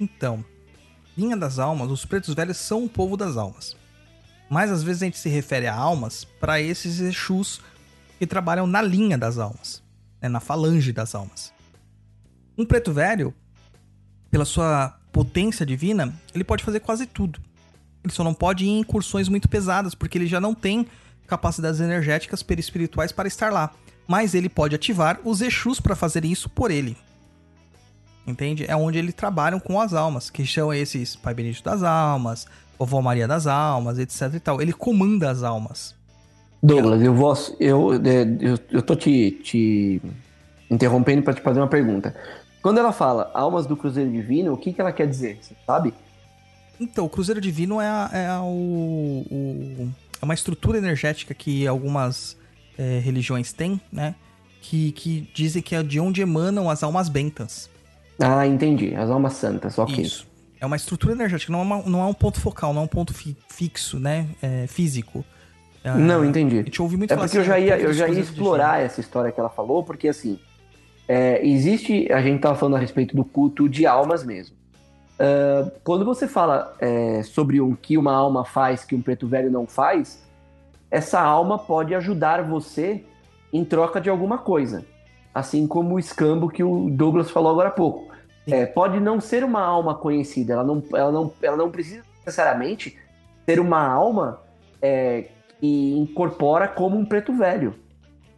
Então, 0.00 0.44
linha 1.16 1.36
das 1.36 1.60
almas, 1.60 1.92
os 1.92 2.04
pretos 2.04 2.34
velhos 2.34 2.56
são 2.56 2.84
o 2.84 2.88
povo 2.88 3.16
das 3.16 3.36
almas. 3.36 3.76
Mas 4.48 4.72
às 4.72 4.82
vezes 4.82 5.02
a 5.02 5.04
gente 5.04 5.18
se 5.18 5.28
refere 5.28 5.68
a 5.68 5.74
almas 5.76 6.24
para 6.24 6.60
esses 6.60 6.98
Exus 6.98 7.60
que 8.18 8.26
trabalham 8.26 8.66
na 8.66 8.82
linha 8.82 9.16
das 9.16 9.38
almas, 9.38 9.80
né, 10.20 10.28
na 10.28 10.40
falange 10.40 10.92
das 10.92 11.14
almas. 11.14 11.52
Um 12.58 12.66
preto 12.66 12.92
velho, 12.92 13.32
pela 14.30 14.44
sua 14.44 14.96
potência 15.12 15.66
divina, 15.66 16.14
ele 16.34 16.44
pode 16.44 16.62
fazer 16.62 16.80
quase 16.80 17.06
tudo. 17.06 17.40
Ele 18.02 18.12
só 18.12 18.24
não 18.24 18.32
pode 18.32 18.64
ir 18.64 18.68
em 18.68 18.80
incursões 18.80 19.28
muito 19.28 19.48
pesadas, 19.48 19.94
porque 19.94 20.16
ele 20.16 20.26
já 20.26 20.40
não 20.40 20.54
tem 20.54 20.86
capacidades 21.26 21.80
energéticas 21.80 22.42
perispirituais 22.42 23.12
para 23.12 23.28
estar 23.28 23.52
lá. 23.52 23.72
Mas 24.06 24.34
ele 24.34 24.48
pode 24.48 24.74
ativar 24.74 25.20
os 25.24 25.40
Exus 25.40 25.80
para 25.80 25.94
fazer 25.94 26.24
isso 26.24 26.48
por 26.48 26.70
ele. 26.70 26.96
Entende? 28.26 28.64
É 28.68 28.76
onde 28.76 28.98
eles 28.98 29.14
trabalham 29.14 29.60
com 29.60 29.80
as 29.80 29.92
almas, 29.94 30.30
que 30.30 30.46
são 30.46 30.72
esses 30.72 31.16
Pai 31.16 31.34
Benedito 31.34 31.64
das 31.64 31.82
Almas, 31.82 32.46
Vovó 32.78 33.00
Maria 33.00 33.26
das 33.26 33.46
Almas, 33.46 33.98
etc 33.98 34.34
e 34.34 34.40
tal. 34.40 34.60
Ele 34.60 34.72
comanda 34.72 35.30
as 35.30 35.42
almas. 35.42 35.94
Douglas, 36.62 37.02
eu 37.02 37.14
vou. 37.14 37.34
Eu, 37.58 37.94
é, 37.94 38.22
eu, 38.40 38.58
eu 38.70 38.82
tô 38.82 38.94
te, 38.94 39.30
te 39.42 40.02
interrompendo 40.70 41.22
para 41.22 41.34
te 41.34 41.40
fazer 41.40 41.60
uma 41.60 41.68
pergunta. 41.68 42.14
Quando 42.62 42.78
ela 42.78 42.92
fala 42.92 43.30
almas 43.34 43.66
do 43.66 43.76
Cruzeiro 43.76 44.10
Divino, 44.10 44.52
o 44.52 44.56
que, 44.56 44.72
que 44.72 44.80
ela 44.80 44.92
quer 44.92 45.06
dizer? 45.08 45.38
Você 45.40 45.54
sabe? 45.66 45.94
Então, 46.78 47.04
o 47.06 47.08
Cruzeiro 47.08 47.40
Divino 47.40 47.80
é, 47.80 47.86
a- 47.86 48.10
é 48.12 48.26
a- 48.26 48.42
o- 48.42 49.24
o- 49.30 49.88
é 50.20 50.24
uma 50.24 50.34
estrutura 50.34 50.78
energética 50.78 51.32
que 51.34 51.66
algumas 51.66 52.38
é, 52.78 52.98
religiões 52.98 53.52
têm, 53.52 53.78
né? 53.92 54.14
Que, 54.62 54.92
que 54.92 55.28
dizem 55.34 55.60
que 55.62 55.74
é 55.74 55.82
de 55.82 56.00
onde 56.00 56.22
emanam 56.22 56.70
as 56.70 56.82
almas 56.82 57.10
bentas. 57.10 57.68
Ah, 58.18 58.46
entendi. 58.46 58.94
As 58.94 59.10
almas 59.10 59.34
santas, 59.34 59.78
ok. 59.78 60.02
Isso. 60.02 60.26
É 60.58 60.64
uma 60.64 60.76
estrutura 60.76 61.12
energética, 61.12 61.52
não 61.52 61.60
é, 61.60 61.62
uma- 61.62 61.82
não 61.82 62.00
é 62.00 62.06
um 62.06 62.14
ponto 62.14 62.40
focal, 62.40 62.72
não 62.72 62.82
é 62.82 62.84
um 62.84 62.88
ponto 62.88 63.12
fi- 63.12 63.36
fixo, 63.50 63.98
né? 63.98 64.26
É, 64.40 64.66
físico. 64.66 65.22
Não, 65.84 66.22
A 66.22 66.26
entendi. 66.26 66.56
gente 66.62 66.80
ouve 66.80 66.96
muito 66.96 67.12
É 67.12 67.16
porque 67.16 67.36
eu 67.36 67.40
assim, 67.42 67.48
já 67.48 67.54
ah, 67.56 67.60
ia, 67.60 67.78
eu 67.78 67.92
já 67.92 68.08
ia 68.08 68.20
explorar 68.20 68.80
essa 68.80 69.00
história 69.00 69.30
que 69.32 69.40
ela 69.40 69.48
falou, 69.50 69.82
porque 69.82 70.08
assim, 70.08 70.38
é, 71.12 71.44
existe, 71.44 72.06
a 72.12 72.22
gente 72.22 72.40
tava 72.40 72.54
falando 72.54 72.76
a 72.76 72.78
respeito 72.78 73.16
do 73.16 73.24
culto 73.24 73.68
de 73.68 73.84
almas 73.84 74.24
mesmo. 74.24 74.54
Ah, 75.18 75.68
quando 75.82 76.04
você 76.04 76.28
fala 76.28 76.72
é, 76.78 77.24
sobre 77.24 77.60
o 77.60 77.76
que 77.76 77.98
uma 77.98 78.14
alma 78.14 78.44
faz 78.44 78.84
que 78.84 78.94
um 78.94 79.02
preto 79.02 79.26
velho 79.26 79.50
não 79.50 79.66
faz, 79.66 80.22
essa 80.88 81.20
alma 81.20 81.58
pode 81.58 81.96
ajudar 81.96 82.44
você 82.44 83.04
em 83.52 83.64
troca 83.64 84.00
de 84.00 84.08
alguma 84.08 84.38
coisa. 84.38 84.84
Assim 85.34 85.66
como 85.66 85.96
o 85.96 85.98
escambo 85.98 86.48
que 86.48 86.62
o 86.62 86.88
Douglas 86.88 87.28
falou 87.28 87.50
agora 87.50 87.70
há 87.70 87.72
pouco. 87.72 88.08
É, 88.46 88.64
pode 88.64 89.00
não 89.00 89.20
ser 89.20 89.42
uma 89.42 89.62
alma 89.62 89.96
conhecida, 89.96 90.52
ela 90.52 90.64
não, 90.64 90.82
ela 90.94 91.10
não, 91.10 91.32
ela 91.42 91.56
não 91.56 91.72
precisa 91.72 92.04
necessariamente 92.18 92.96
ser 93.44 93.58
uma 93.58 93.84
alma 93.84 94.40
é, 94.80 95.26
que 95.58 95.92
incorpora 95.98 96.68
como 96.68 96.96
um 96.96 97.04
preto 97.04 97.32
velho. 97.32 97.74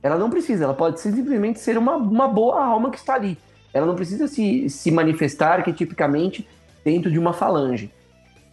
Ela 0.02 0.18
não 0.18 0.28
precisa, 0.28 0.64
ela 0.64 0.74
pode 0.74 1.00
simplesmente 1.00 1.60
ser 1.60 1.78
uma, 1.78 1.96
uma 1.96 2.26
boa 2.26 2.64
alma 2.64 2.90
que 2.90 2.98
está 2.98 3.14
ali. 3.14 3.38
Ela 3.72 3.86
não 3.86 3.94
precisa 3.94 4.26
se, 4.26 4.68
se 4.68 4.90
manifestar 4.90 5.58
arquetipicamente 5.58 6.46
dentro 6.84 7.10
de 7.10 7.18
uma 7.18 7.32
falange. 7.32 7.92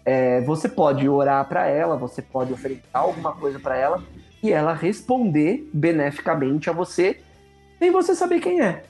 É, 0.05 0.41
você 0.41 0.69
pode 0.69 1.07
orar 1.09 1.47
para 1.47 1.67
ela, 1.67 1.97
você 1.97 2.21
pode 2.21 2.53
oferecer 2.53 2.83
alguma 2.93 3.33
coisa 3.33 3.59
para 3.59 3.75
ela 3.75 4.03
e 4.41 4.51
ela 4.51 4.73
responder 4.73 5.69
beneficamente 5.73 6.69
a 6.69 6.73
você, 6.73 7.19
sem 7.77 7.91
você 7.91 8.15
saber 8.15 8.39
quem 8.39 8.61
é. 8.61 8.83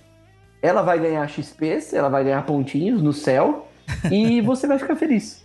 Ela 0.62 0.82
vai 0.82 1.00
ganhar 1.00 1.28
XPs, 1.28 1.94
ela 1.94 2.10
vai 2.10 2.24
ganhar 2.24 2.46
pontinhos 2.46 3.02
no 3.02 3.14
céu 3.14 3.68
e 4.12 4.42
você 4.42 4.68
vai 4.68 4.78
ficar 4.78 4.96
feliz. 4.96 5.44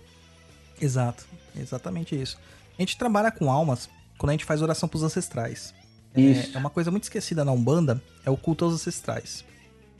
Exato, 0.80 1.24
exatamente 1.56 2.20
isso. 2.20 2.38
A 2.76 2.82
gente 2.82 2.98
trabalha 2.98 3.30
com 3.30 3.50
almas 3.50 3.88
quando 4.18 4.30
a 4.30 4.32
gente 4.32 4.44
faz 4.44 4.60
oração 4.60 4.88
pros 4.88 5.02
ancestrais. 5.02 5.72
É- 6.14 6.20
Isso. 6.20 6.56
É, 6.56 6.60
uma 6.60 6.70
coisa 6.70 6.90
muito 6.90 7.04
esquecida 7.04 7.44
na 7.44 7.52
Umbanda, 7.52 8.02
é 8.24 8.30
o 8.30 8.36
culto 8.36 8.64
aos 8.64 8.74
ancestrais. 8.74 9.44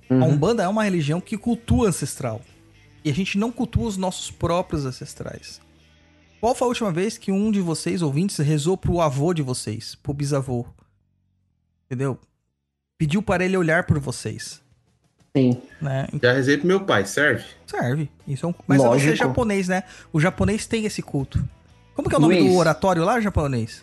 A 0.09 0.15
Uhum. 0.15 0.25
Umbanda 0.31 0.63
é 0.63 0.69
uma 0.69 0.85
religião 0.85 1.21
que 1.21 1.37
cultua 1.37 1.89
ancestral. 1.89 2.41
E 3.05 3.11
a 3.11 3.15
gente 3.15 3.37
não 3.39 3.51
cultua 3.51 3.87
os 3.87 3.97
nossos 3.97 4.31
próprios 4.31 4.85
ancestrais. 4.87 5.61
Qual 6.41 6.55
foi 6.55 6.67
a 6.67 6.69
última 6.69 6.93
vez 6.93 7.17
que 7.19 7.33
um 7.33 7.51
de 7.51 7.61
vocês, 7.61 8.03
ouvintes, 8.03 8.37
rezou 8.39 8.77
pro 8.77 9.01
avô 9.01 9.33
de 9.35 9.43
vocês, 9.43 9.95
pro 9.97 10.13
bisavô? 10.15 10.67
Entendeu? 11.87 12.19
Pediu 12.99 13.23
para 13.23 13.45
ele 13.45 13.57
olhar 13.57 13.85
por 13.85 13.99
vocês, 13.99 14.63
Sim. 15.37 15.61
né? 15.81 16.07
Já 16.23 16.33
rezei 16.33 16.57
pro 16.59 16.67
meu 16.67 16.81
pai, 16.85 17.05
serve? 17.07 17.45
Serve. 17.67 18.09
Isso 18.27 18.47
é 18.47 18.49
um... 18.49 18.55
Mas 18.67 18.79
você 18.79 18.85
é 18.85 18.89
Lógico. 18.89 19.17
japonês, 19.17 19.69
né? 19.69 19.83
O 20.13 20.21
japonês 20.21 20.67
tem 20.67 20.85
esse 20.85 21.03
culto. 21.03 21.47
Como 21.95 22.09
que 22.09 22.15
é 22.15 22.19
o 22.19 22.21
nome 22.21 22.39
Luiz. 22.39 22.53
do 22.53 22.59
oratório 22.59 23.05
lá, 23.05 23.21
japonês? 23.21 23.83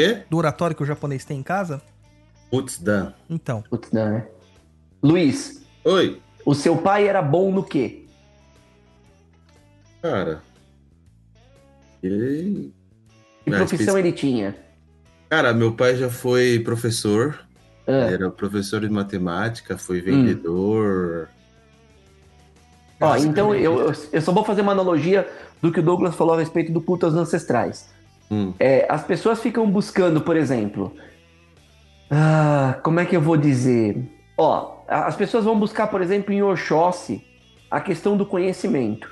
Quê? 0.00 0.22
Do 0.30 0.38
oratório 0.38 0.74
que 0.74 0.82
o 0.82 0.86
japonês 0.86 1.26
tem 1.26 1.38
em 1.38 1.42
casa? 1.42 1.82
Putz, 2.50 2.78
Dan. 2.78 3.12
Então, 3.28 3.62
Putz, 3.68 3.90
não, 3.92 4.08
né? 4.10 4.26
Luiz, 5.02 5.62
Oi, 5.84 6.20
o 6.44 6.54
seu 6.54 6.76
pai 6.78 7.06
era 7.06 7.20
bom 7.20 7.52
no 7.52 7.62
quê? 7.62 8.06
cara. 10.00 10.42
Ele. 12.02 12.72
Que 13.44 13.52
Ah, 13.52 13.56
profissão 13.58 13.98
ele 13.98 14.10
tinha? 14.12 14.56
Cara, 15.28 15.52
meu 15.52 15.74
pai 15.74 15.94
já 15.96 16.08
foi 16.08 16.58
professor. 16.60 17.38
Ah, 17.86 17.92
Era 17.92 18.30
professor 18.30 18.80
de 18.80 18.88
matemática, 18.88 19.76
foi 19.76 20.00
vendedor. 20.00 21.28
Ó, 23.00 23.16
então 23.16 23.54
eu, 23.54 23.80
eu- 23.80 23.92
eu 24.12 24.22
só 24.22 24.32
vou 24.32 24.44
fazer 24.44 24.62
uma 24.62 24.72
analogia 24.72 25.30
do 25.60 25.70
que 25.70 25.80
o 25.80 25.82
Douglas 25.82 26.14
falou 26.14 26.34
a 26.34 26.38
respeito 26.38 26.72
do 26.72 26.80
culto 26.80 27.04
aos 27.04 27.14
ancestrais. 27.14 27.88
Hum. 28.30 28.54
É, 28.58 28.86
as 28.88 29.02
pessoas 29.02 29.40
ficam 29.40 29.68
buscando, 29.70 30.20
por 30.20 30.36
exemplo. 30.36 30.94
ah, 32.10 32.78
como 32.82 33.00
é 33.00 33.04
que 33.04 33.16
eu 33.16 33.20
vou 33.20 33.36
dizer? 33.36 33.96
Ó, 34.38 34.84
as 34.88 35.16
pessoas 35.16 35.44
vão 35.44 35.58
buscar, 35.58 35.88
por 35.88 36.00
exemplo, 36.00 36.32
em 36.32 36.42
Oxóssi, 36.42 37.24
a 37.70 37.80
questão 37.80 38.16
do 38.16 38.24
conhecimento. 38.24 39.10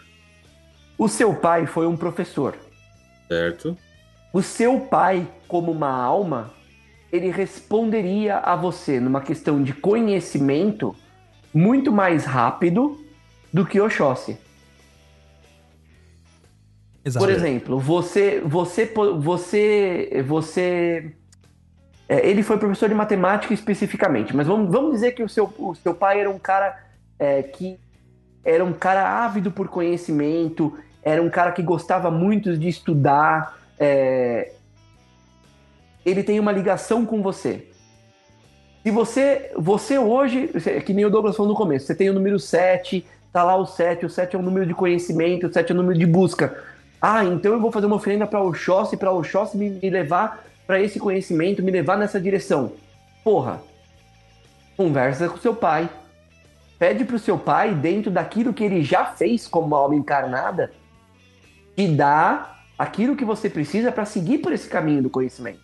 O 0.96 1.08
seu 1.08 1.34
pai 1.34 1.66
foi 1.66 1.86
um 1.86 1.96
professor. 1.96 2.56
Certo? 3.28 3.76
O 4.32 4.42
seu 4.42 4.80
pai, 4.80 5.26
como 5.46 5.70
uma 5.70 5.90
alma, 5.90 6.50
ele 7.12 7.30
responderia 7.30 8.38
a 8.38 8.56
você 8.56 9.00
numa 9.00 9.20
questão 9.20 9.62
de 9.62 9.72
conhecimento 9.72 10.94
muito 11.54 11.92
mais 11.92 12.24
rápido 12.24 12.98
do 13.52 13.64
que 13.64 13.80
Oxóssi. 13.80 14.38
Exato. 17.08 17.24
Por 17.24 17.32
exemplo, 17.32 17.78
você, 17.78 18.40
você, 18.44 18.92
você, 19.18 20.22
você, 20.26 21.12
é, 22.06 22.28
ele 22.28 22.42
foi 22.42 22.58
professor 22.58 22.86
de 22.86 22.94
matemática 22.94 23.54
especificamente, 23.54 24.36
mas 24.36 24.46
vamos, 24.46 24.70
vamos 24.70 24.92
dizer 24.92 25.12
que 25.12 25.22
o 25.22 25.28
seu, 25.28 25.50
o 25.58 25.74
seu 25.74 25.94
pai 25.94 26.20
era 26.20 26.28
um 26.28 26.38
cara 26.38 26.78
é, 27.18 27.42
que 27.42 27.78
era 28.44 28.62
um 28.62 28.74
cara 28.74 29.24
ávido 29.24 29.50
por 29.50 29.68
conhecimento, 29.68 30.78
era 31.02 31.22
um 31.22 31.30
cara 31.30 31.52
que 31.52 31.62
gostava 31.62 32.10
muito 32.10 32.56
de 32.58 32.68
estudar, 32.68 33.58
é, 33.80 34.52
ele 36.04 36.22
tem 36.22 36.38
uma 36.38 36.52
ligação 36.52 37.06
com 37.06 37.22
você. 37.22 37.68
Se 38.82 38.90
você, 38.90 39.50
você 39.56 39.98
hoje, 39.98 40.48
que 40.84 40.92
nem 40.92 41.06
o 41.06 41.10
Douglas 41.10 41.36
falou 41.36 41.52
no 41.52 41.56
começo, 41.56 41.86
você 41.86 41.94
tem 41.94 42.10
o 42.10 42.14
número 42.14 42.38
7, 42.38 43.04
tá 43.32 43.42
lá 43.42 43.56
o 43.56 43.66
7, 43.66 44.04
o 44.04 44.10
7 44.10 44.36
é 44.36 44.38
um 44.38 44.42
número 44.42 44.66
de 44.66 44.74
conhecimento, 44.74 45.46
o 45.46 45.52
7 45.52 45.72
é 45.72 45.74
um 45.74 45.78
número 45.78 45.98
de 45.98 46.06
busca. 46.06 46.62
Ah, 47.00 47.24
então 47.24 47.52
eu 47.52 47.60
vou 47.60 47.70
fazer 47.70 47.86
uma 47.86 47.96
oferenda 47.96 48.26
para 48.26 48.40
o 48.40 48.48
Oxóssi, 48.48 48.96
para 48.96 49.12
o 49.12 49.18
Oxóssi 49.18 49.56
me, 49.56 49.70
me 49.70 49.90
levar 49.90 50.44
para 50.66 50.80
esse 50.80 50.98
conhecimento, 50.98 51.62
me 51.62 51.70
levar 51.70 51.96
nessa 51.96 52.20
direção. 52.20 52.72
Porra, 53.22 53.60
conversa 54.76 55.28
com 55.28 55.36
seu 55.36 55.54
pai. 55.54 55.88
Pede 56.78 57.04
pro 57.04 57.18
seu 57.18 57.38
pai, 57.38 57.74
dentro 57.74 58.10
daquilo 58.10 58.52
que 58.52 58.62
ele 58.62 58.82
já 58.82 59.04
fez 59.04 59.48
como 59.48 59.74
alma 59.74 59.96
encarnada, 59.96 60.72
te 61.76 61.88
dá 61.88 62.56
aquilo 62.78 63.16
que 63.16 63.24
você 63.24 63.50
precisa 63.50 63.90
para 63.90 64.04
seguir 64.04 64.38
por 64.38 64.52
esse 64.52 64.68
caminho 64.68 65.02
do 65.02 65.10
conhecimento. 65.10 65.60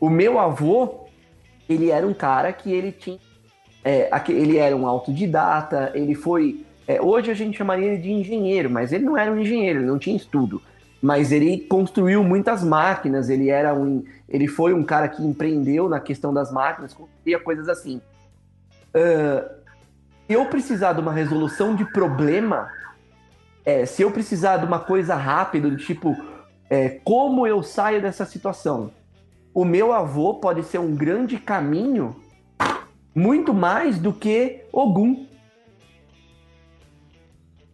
O 0.00 0.08
meu 0.08 0.38
avô, 0.38 1.06
ele 1.68 1.90
era 1.90 2.06
um 2.06 2.14
cara 2.14 2.52
que 2.52 2.72
ele 2.72 2.92
tinha. 2.92 3.18
é, 3.84 4.10
ele 4.28 4.56
era 4.56 4.76
um 4.76 4.86
autodidata, 4.86 5.92
ele 5.94 6.14
foi. 6.14 6.65
É, 6.86 7.00
hoje 7.00 7.30
a 7.30 7.34
gente 7.34 7.56
chamaria 7.56 7.86
ele 7.86 8.02
de 8.02 8.12
engenheiro, 8.12 8.70
mas 8.70 8.92
ele 8.92 9.04
não 9.04 9.16
era 9.16 9.30
um 9.30 9.38
engenheiro, 9.38 9.80
ele 9.80 9.86
não 9.86 9.98
tinha 9.98 10.16
estudo. 10.16 10.62
Mas 11.02 11.30
ele 11.30 11.60
construiu 11.60 12.24
muitas 12.24 12.64
máquinas, 12.64 13.28
ele 13.28 13.50
era 13.50 13.74
um. 13.74 14.04
Ele 14.28 14.48
foi 14.48 14.72
um 14.72 14.82
cara 14.82 15.08
que 15.08 15.22
empreendeu 15.22 15.88
na 15.88 16.00
questão 16.00 16.32
das 16.32 16.50
máquinas, 16.50 16.94
construía 16.94 17.38
coisas 17.38 17.68
assim. 17.68 18.00
Ah, 18.96 19.48
se 20.26 20.32
eu 20.32 20.46
precisar 20.46 20.94
de 20.94 21.00
uma 21.00 21.12
resolução 21.12 21.76
de 21.76 21.84
problema, 21.84 22.68
é, 23.64 23.84
se 23.84 24.02
eu 24.02 24.10
precisar 24.10 24.56
de 24.56 24.64
uma 24.64 24.80
coisa 24.80 25.14
rápida, 25.14 25.68
do 25.68 25.76
tipo, 25.76 26.16
é, 26.68 26.88
como 27.04 27.46
eu 27.46 27.62
saio 27.62 28.00
dessa 28.02 28.24
situação? 28.24 28.90
O 29.54 29.64
meu 29.64 29.92
avô 29.92 30.34
pode 30.34 30.64
ser 30.64 30.78
um 30.78 30.94
grande 30.94 31.38
caminho, 31.38 32.16
muito 33.14 33.54
mais 33.54 33.98
do 33.98 34.12
que 34.12 34.64
Ogum. 34.72 35.26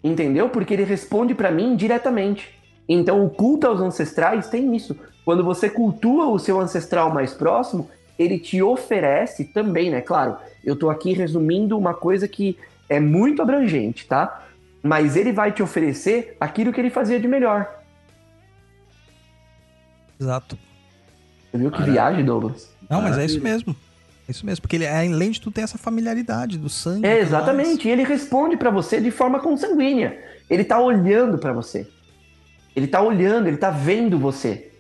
Entendeu? 0.03 0.49
Porque 0.49 0.75
ele 0.75 0.85
responde 0.85 1.35
para 1.35 1.51
mim 1.51 1.77
diretamente. 1.77 2.59
Então, 2.89 3.25
o 3.25 3.31
culto 3.31 3.67
aos 3.67 3.81
ancestrais 3.81 4.49
tem 4.49 4.75
isso. 4.75 4.97
Quando 5.25 5.45
você 5.45 5.71
cultua 5.71 6.27
o 6.27 6.39
seu 6.39 6.61
ancestral 6.61 7.13
mais 7.13 7.33
próximo, 7.33 7.89
ele 8.19 8.39
te 8.39 8.61
oferece 8.61 9.45
também, 9.45 9.91
né? 9.91 10.01
Claro, 10.01 10.37
eu 10.65 10.77
tô 10.77 10.91
aqui 10.91 11.13
resumindo 11.13 11.79
uma 11.79 11.95
coisa 11.95 12.27
que 12.27 12.59
é 12.89 12.99
muito 12.99 13.41
abrangente, 13.41 14.07
tá? 14.07 14.47
Mas 14.83 15.17
ele 15.17 15.33
vai 15.33 15.53
te 15.53 15.63
oferecer 15.63 16.37
aquilo 16.41 16.73
que 16.73 16.81
ele 16.81 16.91
fazia 16.91 17.21
de 17.21 17.29
melhor. 17.29 17.83
Exato. 20.21 20.59
Você 21.51 21.59
viu 21.59 21.71
que 21.71 21.79
Maravilha. 21.79 22.03
viagem, 22.03 22.25
Douglas? 22.25 22.75
Não, 22.91 23.01
mas 23.01 23.19
é 23.19 23.25
isso 23.25 23.41
mesmo. 23.41 23.75
Isso 24.29 24.47
mesmo. 24.47 24.63
Porque 24.63 24.77
ele, 24.77 24.87
além 24.87 25.31
de 25.31 25.41
tudo, 25.41 25.55
tem 25.55 25.65
essa 25.65 25.79
familiaridade 25.79 26.59
do 26.59 26.69
sangue. 26.69 27.07
É, 27.07 27.19
exatamente. 27.19 27.89
E 27.89 27.91
ele 27.91 28.05
responde 28.05 28.57
pra 28.57 28.71
você 28.71 29.01
de 29.01 29.11
forma 29.11 29.41
consanguínea. 29.41 30.23
Ele 30.49 30.65
tá 30.65 30.79
olhando 30.79 31.39
pra 31.39 31.53
você. 31.53 31.89
Ele 32.75 32.87
tá 32.87 33.01
olhando, 33.01 33.49
ele 33.49 33.57
tá 33.57 33.71
vendo 33.71 34.19
você. 34.19 34.71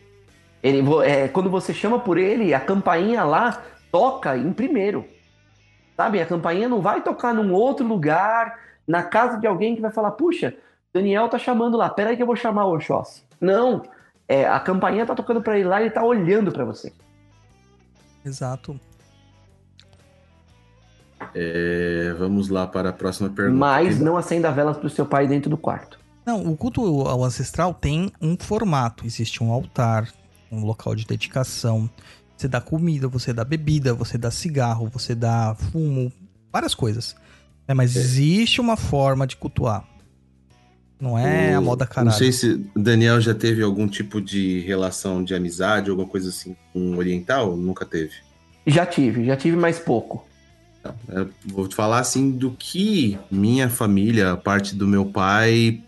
Ele, 0.62 0.82
é, 1.04 1.28
quando 1.28 1.50
você 1.50 1.74
chama 1.74 1.98
por 1.98 2.16
ele, 2.16 2.54
a 2.54 2.60
campainha 2.60 3.24
lá 3.24 3.62
toca 3.90 4.36
em 4.36 4.52
primeiro. 4.52 5.04
Sabe? 5.96 6.20
A 6.20 6.26
campainha 6.26 6.68
não 6.68 6.80
vai 6.80 7.02
tocar 7.02 7.34
num 7.34 7.52
outro 7.52 7.86
lugar, 7.86 8.58
na 8.86 9.02
casa 9.02 9.38
de 9.38 9.46
alguém 9.46 9.74
que 9.74 9.82
vai 9.82 9.90
falar, 9.90 10.12
puxa, 10.12 10.54
Daniel 10.92 11.28
tá 11.28 11.38
chamando 11.38 11.76
lá, 11.76 11.90
peraí 11.90 12.16
que 12.16 12.22
eu 12.22 12.26
vou 12.26 12.36
chamar 12.36 12.64
o 12.64 12.74
Oxóssi. 12.74 13.24
Não. 13.40 13.82
É, 14.28 14.46
a 14.46 14.58
campainha 14.60 15.04
tá 15.04 15.14
tocando 15.14 15.42
pra 15.42 15.58
ele 15.58 15.68
lá 15.68 15.80
e 15.80 15.84
ele 15.84 15.90
tá 15.90 16.02
olhando 16.02 16.52
pra 16.52 16.64
você. 16.64 16.92
Exato. 18.24 18.78
É, 21.34 22.14
vamos 22.18 22.48
lá 22.48 22.66
para 22.66 22.90
a 22.90 22.92
próxima 22.92 23.28
pergunta. 23.30 23.58
Mas 23.58 23.98
não 23.98 24.16
acenda 24.16 24.50
velas 24.50 24.76
pro 24.76 24.90
seu 24.90 25.06
pai 25.06 25.26
dentro 25.26 25.48
do 25.50 25.56
quarto. 25.56 25.98
Não, 26.26 26.46
o 26.46 26.56
culto 26.56 26.82
ao 27.08 27.24
ancestral 27.24 27.74
tem 27.74 28.12
um 28.20 28.36
formato. 28.38 29.06
Existe 29.06 29.42
um 29.42 29.50
altar, 29.50 30.08
um 30.50 30.64
local 30.64 30.94
de 30.94 31.06
dedicação. 31.06 31.88
Você 32.36 32.46
dá 32.48 32.60
comida, 32.60 33.08
você 33.08 33.32
dá 33.32 33.44
bebida, 33.44 33.94
você 33.94 34.18
dá 34.18 34.30
cigarro, 34.30 34.88
você 34.92 35.14
dá 35.14 35.54
fumo, 35.54 36.12
várias 36.52 36.74
coisas. 36.74 37.14
É, 37.66 37.74
mas 37.74 37.96
existe 37.96 38.60
uma 38.60 38.76
forma 38.76 39.26
de 39.26 39.36
cultuar. 39.36 39.84
Não 41.00 41.18
é 41.18 41.54
a 41.54 41.58
O- 41.60 41.64
moda 41.64 41.86
caralho. 41.86 42.10
Não 42.10 42.16
sei 42.18 42.30
se 42.30 42.64
o 42.76 42.78
Daniel 42.80 43.20
já 43.20 43.34
teve 43.34 43.62
algum 43.62 43.88
tipo 43.88 44.20
de 44.20 44.60
relação 44.60 45.24
de 45.24 45.34
amizade, 45.34 45.90
alguma 45.90 46.06
coisa 46.08 46.28
assim 46.28 46.54
com 46.72 46.92
o 46.94 46.98
oriental? 46.98 47.56
Nunca 47.56 47.84
teve. 47.84 48.12
Já 48.66 48.86
tive, 48.86 49.24
já 49.24 49.36
tive 49.36 49.56
mais 49.56 49.78
pouco. 49.80 50.24
Eu 51.08 51.30
vou 51.46 51.68
te 51.68 51.74
falar 51.74 52.00
assim 52.00 52.30
do 52.32 52.50
que 52.52 53.18
minha 53.30 53.68
família, 53.68 54.32
a 54.32 54.36
parte 54.36 54.74
do 54.74 54.86
meu 54.86 55.06
pai, 55.06 55.80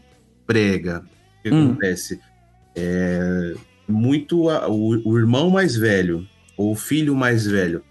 prega. 0.46 1.04
O 1.40 1.42
que 1.42 1.50
Hum. 1.54 1.70
acontece? 1.70 2.20
É 2.76 3.54
muito 3.88 4.48
a- 4.48 4.68
o, 4.68 5.00
o 5.08 5.18
irmão 5.18 5.50
mais 5.50 5.76
velho, 5.76 6.26
ou 6.56 6.72
o 6.72 6.76
filho 6.76 7.14
mais 7.14 7.44
velho. 7.46 7.82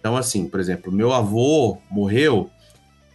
Então, 0.00 0.16
assim, 0.16 0.48
por 0.48 0.60
exemplo, 0.60 0.90
meu 0.92 1.12
avô 1.12 1.78
morreu, 1.90 2.50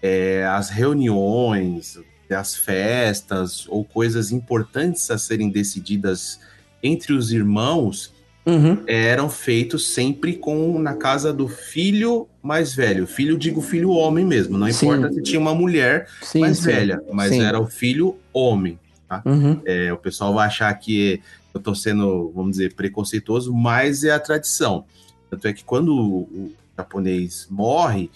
é, 0.01 0.45
as 0.45 0.69
reuniões, 0.69 1.99
as 2.29 2.55
festas 2.55 3.65
ou 3.67 3.83
coisas 3.83 4.31
importantes 4.31 5.09
a 5.11 5.17
serem 5.17 5.49
decididas 5.49 6.39
entre 6.81 7.13
os 7.13 7.31
irmãos 7.31 8.10
Uhum. 8.43 8.83
eram 8.87 9.29
feitos 9.29 9.93
sempre 9.93 10.33
com 10.35 10.79
na 10.79 10.95
casa 10.95 11.31
do 11.31 11.47
filho 11.47 12.27
mais 12.41 12.73
velho. 12.73 13.05
Filho, 13.05 13.37
digo 13.37 13.61
filho 13.61 13.91
homem 13.91 14.25
mesmo. 14.25 14.57
Não 14.57 14.71
Sim. 14.71 14.87
importa 14.87 15.13
se 15.13 15.21
tinha 15.21 15.39
uma 15.39 15.53
mulher 15.53 16.07
Sim, 16.23 16.39
mais 16.39 16.57
sim. 16.57 16.65
velha, 16.65 17.03
mas 17.11 17.31
era 17.31 17.59
o 17.59 17.67
filho 17.67 18.17
homem. 18.33 18.79
Uhum. 19.25 19.61
É, 19.65 19.91
o 19.93 19.97
pessoal 19.97 20.33
vai 20.33 20.47
achar 20.47 20.73
que 20.73 21.21
eu 21.53 21.59
tô 21.59 21.75
sendo, 21.75 22.31
vamos 22.33 22.51
dizer, 22.51 22.73
preconceituoso, 22.73 23.53
mas 23.53 24.03
é 24.03 24.11
a 24.11 24.19
tradição. 24.19 24.85
Tanto 25.29 25.47
é 25.47 25.53
que 25.53 25.63
quando 25.63 25.93
o, 25.93 26.21
o 26.21 26.51
japonês 26.77 27.47
morre, 27.49 28.09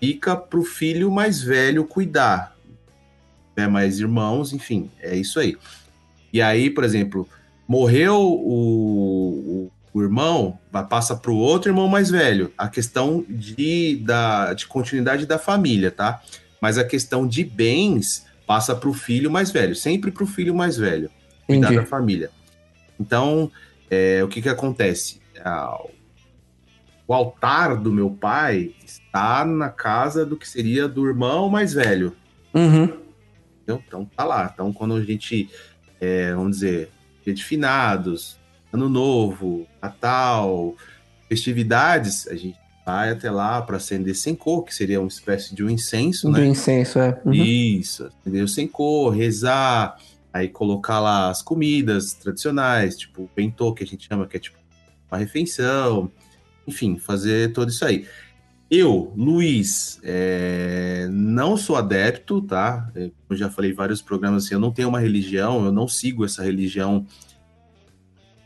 fica 0.00 0.34
pro 0.34 0.62
filho 0.62 1.10
mais 1.10 1.42
velho 1.42 1.84
cuidar. 1.84 2.56
Né, 3.56 3.68
mais 3.68 4.00
irmãos, 4.00 4.52
enfim, 4.52 4.90
é 5.00 5.14
isso 5.14 5.38
aí. 5.38 5.56
E 6.32 6.40
aí, 6.40 6.70
por 6.70 6.84
exemplo, 6.84 7.28
morreu 7.70 8.16
o, 8.20 9.70
o, 9.70 9.70
o 9.94 10.02
irmão, 10.02 10.58
vai- 10.72 10.84
passa 10.84 11.14
pro 11.14 11.36
outro 11.36 11.70
irmão 11.70 11.86
mais 11.86 12.10
velho. 12.10 12.52
A 12.58 12.68
questão 12.68 13.24
de, 13.28 13.94
da, 14.04 14.52
de 14.54 14.66
continuidade 14.66 15.24
da 15.24 15.38
família, 15.38 15.92
tá? 15.92 16.20
Mas 16.60 16.76
a 16.78 16.84
questão 16.84 17.28
de 17.28 17.44
bens 17.44 18.26
passa 18.44 18.74
pro 18.74 18.92
filho 18.92 19.30
mais 19.30 19.52
velho, 19.52 19.76
sempre 19.76 20.10
pro 20.10 20.26
filho 20.26 20.52
mais 20.52 20.76
velho 20.76 21.08
cuidar 21.46 21.68
Entendi. 21.68 21.80
da 21.80 21.86
família. 21.86 22.30
Então, 22.98 23.48
é, 23.88 24.20
o 24.24 24.26
que 24.26 24.42
que 24.42 24.48
acontece? 24.48 25.20
Ah, 25.44 25.80
o 27.06 27.14
altar 27.14 27.76
do 27.76 27.92
meu 27.92 28.10
pai 28.10 28.74
está 28.84 29.44
na 29.44 29.68
casa 29.68 30.26
do 30.26 30.36
que 30.36 30.48
seria 30.48 30.88
do 30.88 31.06
irmão 31.06 31.48
mais 31.48 31.72
velho. 31.72 32.16
Uhum. 32.52 32.92
Então 33.62 34.04
tá 34.16 34.24
lá. 34.24 34.50
Então 34.52 34.72
quando 34.72 34.94
a 34.94 35.04
gente, 35.04 35.48
é, 36.00 36.34
vamos 36.34 36.56
dizer, 36.58 36.90
dia 37.24 37.34
de 37.34 37.44
finados, 37.44 38.36
ano 38.72 38.88
novo, 38.88 39.66
Natal, 39.82 40.74
festividades, 41.28 42.26
a 42.28 42.34
gente 42.34 42.58
vai 42.84 43.10
até 43.10 43.30
lá 43.30 43.60
para 43.62 43.76
acender 43.76 44.14
sem 44.14 44.34
cor, 44.34 44.64
que 44.64 44.74
seria 44.74 45.00
uma 45.00 45.08
espécie 45.08 45.54
de 45.54 45.62
um 45.62 45.70
incenso, 45.70 46.30
Do 46.30 46.38
né? 46.38 46.46
incenso, 46.46 46.98
é. 46.98 47.20
Uhum. 47.24 47.32
Isso, 47.32 48.06
acender 48.06 48.48
sem 48.48 48.66
cor, 48.66 49.14
rezar, 49.14 49.96
aí 50.32 50.48
colocar 50.48 51.00
lá 51.00 51.30
as 51.30 51.42
comidas 51.42 52.14
tradicionais, 52.14 52.96
tipo 52.96 53.22
o 53.22 53.30
bentô, 53.34 53.72
que 53.74 53.84
a 53.84 53.86
gente 53.86 54.06
chama, 54.06 54.26
que 54.26 54.36
é 54.36 54.40
tipo 54.40 54.58
uma 55.10 55.18
refeição, 55.18 56.10
enfim, 56.66 56.98
fazer 56.98 57.52
tudo 57.52 57.70
isso 57.70 57.84
aí. 57.84 58.06
Eu, 58.70 59.12
Luiz, 59.16 59.98
é, 60.04 61.08
não 61.10 61.56
sou 61.56 61.74
adepto, 61.74 62.40
tá? 62.40 62.88
É, 62.94 63.00
Como 63.08 63.14
eu 63.30 63.36
já 63.36 63.50
falei 63.50 63.72
em 63.72 63.74
vários 63.74 64.00
programas, 64.00 64.44
assim, 64.44 64.54
eu 64.54 64.60
não 64.60 64.70
tenho 64.72 64.88
uma 64.88 65.00
religião, 65.00 65.64
eu 65.64 65.72
não 65.72 65.88
sigo 65.88 66.24
essa 66.24 66.42
religião 66.44 67.04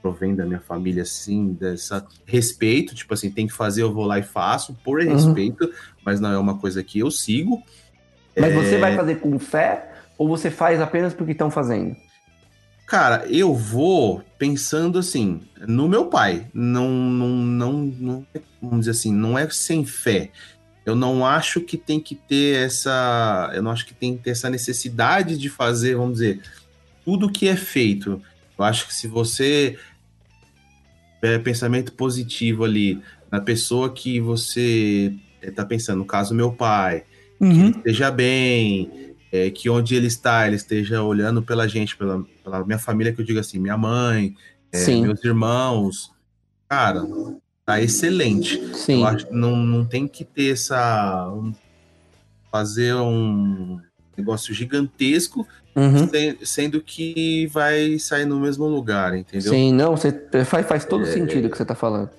provém 0.01 0.35
da 0.35 0.45
minha 0.45 0.61
família, 0.61 1.03
assim, 1.03 1.53
dessa 1.55 2.07
respeito, 2.27 2.95
tipo 2.95 3.13
assim, 3.15 3.31
tem 3.31 3.47
que 3.47 3.53
fazer, 3.55 3.83
eu 3.83 3.93
vou 3.93 4.05
lá 4.05 4.19
e 4.19 4.23
faço, 4.23 4.75
por 4.85 5.01
Uhum. 5.01 5.09
respeito, 5.09 5.71
mas 6.05 6.21
não 6.21 6.31
é 6.31 6.39
uma 6.39 6.59
coisa 6.59 6.83
que 6.83 6.99
eu 6.99 7.11
sigo. 7.11 7.63
Mas 8.37 8.53
É. 8.53 8.55
você 8.55 8.79
vai 8.79 8.95
fazer 8.97 9.17
com 9.17 9.39
fé 9.39 9.91
ou 10.19 10.29
você 10.29 10.51
faz 10.51 10.81
apenas 10.81 11.15
porque 11.15 11.33
estão 11.33 11.51
fazendo? 11.51 11.97
Cara, 12.87 13.27
eu 13.29 13.55
vou 13.55 14.23
pensando 14.39 14.99
assim, 14.99 15.41
no 15.67 15.89
meu 15.89 16.07
pai. 16.07 16.47
Não, 16.53 16.91
não, 16.91 17.29
não, 17.29 17.73
não, 17.73 18.27
vamos 18.61 18.81
dizer 18.81 18.91
assim, 18.91 19.13
não 19.13 19.39
é 19.39 19.49
sem 19.49 19.85
fé. 19.85 20.31
Eu 20.85 20.95
não 20.95 21.25
acho 21.25 21.63
que 21.63 21.79
tem 21.79 21.99
que 21.99 22.15
ter 22.15 22.67
essa, 22.67 23.51
eu 23.55 23.63
não 23.63 23.71
acho 23.71 23.87
que 23.87 23.95
tem 23.95 24.17
que 24.17 24.25
ter 24.25 24.31
essa 24.31 24.51
necessidade 24.51 25.39
de 25.39 25.49
fazer, 25.49 25.97
vamos 25.97 26.15
dizer, 26.15 26.43
tudo 27.05 27.33
que 27.33 27.49
é 27.49 27.57
feito. 27.57 28.21
Eu 28.59 28.65
acho 28.65 28.87
que 28.87 28.95
se 28.95 29.09
você 29.09 29.79
tiver 31.15 31.39
pensamento 31.39 31.93
positivo 31.95 32.65
ali 32.65 33.03
na 33.31 33.41
pessoa 33.41 33.93
que 33.93 34.21
você 34.21 35.15
está 35.41 35.65
pensando, 35.65 35.99
no 35.99 36.05
caso 36.05 36.35
meu 36.35 36.53
pai, 36.53 37.05
que 37.39 37.45
ele 37.45 37.71
esteja 37.71 38.11
bem, 38.11 39.14
é, 39.35 39.51
que 39.51 39.69
onde 39.69 39.97
ele 39.97 40.07
está, 40.07 40.47
ele 40.47 40.55
esteja 40.55 41.03
olhando 41.03 41.43
pela 41.43 41.67
gente, 41.67 41.97
pela, 41.97 42.25
pela 42.45 42.65
minha 42.65 42.79
família, 42.79 43.13
que 43.13 43.21
eu 43.21 43.25
digo 43.25 43.41
assim, 43.41 43.59
minha 43.59 43.77
mãe, 43.77 44.37
é, 44.73 44.79
meus 45.01 45.25
irmãos. 45.25 46.13
Cara, 46.69 47.05
tá 47.67 47.81
excelente. 47.81 48.61
sim. 48.77 49.01
Eu 49.01 49.07
acho 49.07 49.27
que 49.27 49.35
não, 49.35 49.57
não 49.57 49.85
tem 49.85 50.07
que 50.07 50.25
ter 50.25 50.53
essa. 50.53 51.29
um- 51.33 51.53
fazer 52.51 52.95
um 52.95 53.81
negócio 54.17 54.55
gigantesco, 54.55 55.45
Uhum. 55.75 56.09
sen- 56.09 56.37
sendo 56.45 56.81
que 56.81 57.49
vai 57.49 57.99
sair 57.99 58.25
no 58.27 58.39
mesmo 58.39 58.65
lugar, 58.69 59.17
entendeu? 59.17 59.53
Sim, 59.53 59.73
não, 59.73 59.97
você 59.97 60.13
faz, 60.45 60.65
faz 60.65 60.85
todo 60.85 61.05
sentido 61.05 61.47
o 61.47 61.51
que 61.51 61.57
você 61.57 61.65
tá 61.65 61.75
falando. 61.75 62.11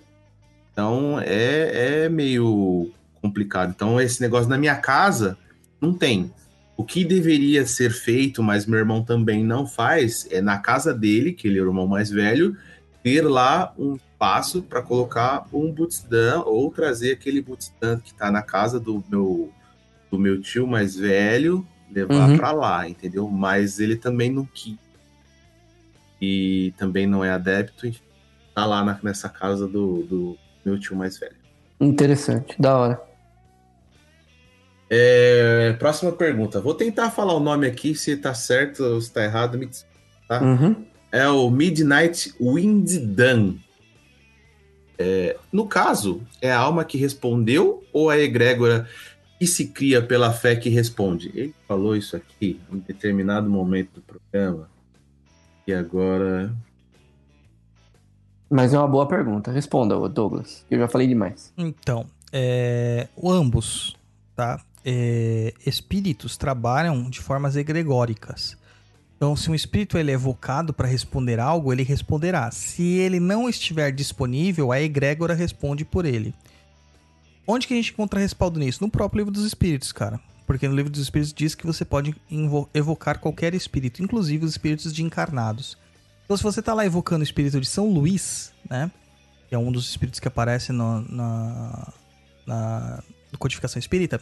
Então 0.74 1.18
é, 1.22 2.04
é 2.04 2.10
meio 2.10 2.92
complicado. 3.22 3.72
Então, 3.74 4.02
esse 4.02 4.20
negócio 4.22 4.50
na 4.50 4.58
minha 4.58 4.76
casa 4.76 5.38
não 5.80 5.94
tem. 5.94 6.30
O 6.78 6.84
que 6.84 7.06
deveria 7.06 7.66
ser 7.66 7.92
feito, 7.92 8.44
mas 8.44 8.66
meu 8.66 8.78
irmão 8.80 9.04
também 9.04 9.44
não 9.44 9.66
faz, 9.66 10.28
é 10.30 10.42
na 10.42 10.58
casa 10.58 10.94
dele, 10.94 11.32
que 11.32 11.48
ele 11.48 11.58
é 11.58 11.62
o 11.62 11.68
irmão 11.68 11.88
mais 11.88 12.10
velho, 12.10 12.58
ter 13.02 13.22
lá 13.22 13.74
um 13.78 13.96
espaço 13.96 14.62
para 14.62 14.82
colocar 14.82 15.48
um 15.54 15.72
Butsudan 15.72 16.42
ou 16.42 16.70
trazer 16.72 17.14
aquele 17.14 17.42
Butsudan 17.42 18.00
que 18.00 18.12
está 18.12 18.30
na 18.30 18.42
casa 18.42 18.80
do 18.80 19.02
meu, 19.10 19.52
do 20.12 20.20
meu 20.20 20.42
tio 20.42 20.68
mais 20.68 20.96
velho, 20.98 21.66
levar 21.90 22.30
Uhum. 22.30 22.38
para 22.38 22.52
lá, 22.52 22.90
entendeu? 22.90 23.30
Mas 23.30 23.80
ele 23.80 23.96
também 23.96 24.30
não 24.30 24.46
quis. 24.46 24.76
E 26.22 26.74
também 26.78 27.06
não 27.06 27.24
é 27.24 27.30
adepto, 27.32 27.86
e 27.88 27.96
tá 28.54 28.66
lá 28.66 28.84
na- 28.84 29.00
nessa 29.04 29.30
casa 29.30 29.68
do, 29.68 30.04
do 30.04 30.38
meu 30.66 30.80
tio 30.80 30.96
mais 30.96 31.18
velho. 31.18 31.36
Interessante, 31.80 32.60
da 32.60 32.76
hora. 32.78 33.02
É, 34.90 35.74
próxima 35.80 36.12
pergunta. 36.12 36.62
Vou 36.62 36.74
tentar 36.74 37.12
falar 37.12 37.34
o 37.34 37.40
nome 37.40 37.68
aqui, 37.68 37.96
se 37.96 38.16
tá 38.16 38.34
certo 38.34 38.84
ou 38.84 39.02
se 39.02 39.12
tá 39.12 39.24
errado. 39.24 39.58
Me... 39.58 39.66
diz. 39.66 39.86
Uhum. 40.42 40.86
É 41.12 41.28
o 41.28 41.50
Midnight 41.50 42.34
Wind 42.40 42.98
Dan. 43.16 43.56
É, 44.98 45.38
no 45.52 45.68
caso, 45.68 46.22
é 46.42 46.52
a 46.52 46.58
alma 46.58 46.86
que 46.86 46.98
respondeu 46.98 47.84
ou 47.92 48.10
a 48.10 48.18
egrégora 48.18 48.88
que 49.40 49.46
se 49.46 49.68
cria 49.68 50.02
pela 50.02 50.32
fé 50.32 50.56
que 50.56 50.70
responde? 50.70 51.32
Ele 51.34 51.54
falou 51.68 51.96
isso 51.96 52.16
aqui 52.16 52.60
em 52.72 52.80
determinado 52.80 53.50
momento 53.50 53.96
do 53.96 54.02
programa. 54.02 54.70
E 55.68 55.74
agora. 55.74 56.56
Mas 58.50 58.74
é 58.74 58.78
uma 58.78 58.88
boa 58.88 59.08
pergunta. 59.08 59.52
Responda, 59.52 59.98
Douglas. 60.08 60.66
Eu 60.70 60.80
já 60.80 60.88
falei 60.88 61.08
demais. 61.08 61.52
Então, 61.58 62.06
é, 62.32 63.08
o 63.16 63.32
ambos, 63.32 63.96
tá? 64.36 64.64
É, 64.88 65.54
espíritos 65.66 66.38
trabalham 66.38 67.10
de 67.10 67.20
formas 67.20 67.56
egregóricas. 67.56 68.56
Então, 69.18 69.36
se 69.36 69.50
um 69.50 69.56
espírito 69.56 69.98
ele 69.98 70.12
é 70.12 70.14
evocado 70.14 70.74
para 70.74 70.88
responder 70.88 71.40
algo, 71.40 71.74
ele 71.74 71.82
responderá. 71.84 72.52
Se 72.52 72.84
ele 72.84 73.20
não 73.20 73.50
estiver 73.50 73.92
disponível, 73.92 74.72
a 74.72 74.80
egrégora 74.80 75.34
responde 75.34 75.84
por 75.84 76.06
ele. 76.06 76.36
Onde 77.48 77.66
que 77.66 77.74
a 77.74 77.78
gente 77.78 77.92
encontra 77.94 78.20
respaldo 78.20 78.60
nisso? 78.60 78.84
No 78.84 78.90
próprio 78.90 79.20
livro 79.20 79.32
dos 79.32 79.46
espíritos, 79.46 79.92
cara. 79.92 80.20
Porque 80.46 80.68
no 80.68 80.76
livro 80.76 80.92
dos 80.92 81.02
espíritos 81.02 81.34
diz 81.34 81.56
que 81.56 81.66
você 81.66 81.84
pode 81.84 82.16
evocar 82.74 83.20
qualquer 83.20 83.56
espírito, 83.56 84.04
inclusive 84.04 84.46
os 84.46 84.52
espíritos 84.52 84.94
de 84.94 85.02
encarnados. 85.02 85.78
Então, 86.26 86.38
se 86.38 86.44
você 86.44 86.62
tá 86.62 86.74
lá 86.74 86.86
evocando 86.86 87.22
o 87.22 87.24
espírito 87.24 87.60
de 87.60 87.68
São 87.68 87.90
Luís, 87.90 88.52
né? 88.70 88.92
Que 89.48 89.56
é 89.56 89.58
um 89.58 89.72
dos 89.72 89.90
espíritos 89.90 90.20
que 90.20 90.28
aparece 90.28 90.72
no- 90.72 91.02
na, 91.02 91.94
na 92.46 93.04
codificação 93.40 93.80
espírita, 93.80 94.22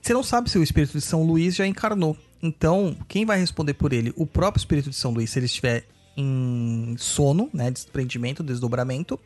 você 0.00 0.14
não 0.14 0.22
sabe 0.22 0.50
se 0.50 0.58
o 0.58 0.62
espírito 0.62 0.92
de 0.92 1.00
São 1.00 1.22
Luís 1.22 1.54
já 1.54 1.66
encarnou. 1.66 2.16
Então, 2.42 2.96
quem 3.06 3.26
vai 3.26 3.38
responder 3.38 3.74
por 3.74 3.92
ele? 3.92 4.12
O 4.16 4.26
próprio 4.26 4.60
espírito 4.60 4.88
de 4.88 4.96
São 4.96 5.10
Luís, 5.12 5.30
se 5.30 5.38
ele 5.38 5.46
estiver 5.46 5.84
em 6.16 6.96
sono, 6.98 7.50
né? 7.52 7.70
Desprendimento, 7.70 8.42
desdobramento. 8.42 9.20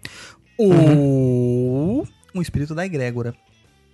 Ou 0.59 2.07
um 2.35 2.43
espírito 2.43 2.75
da 2.75 2.85
egrégora, 2.85 3.35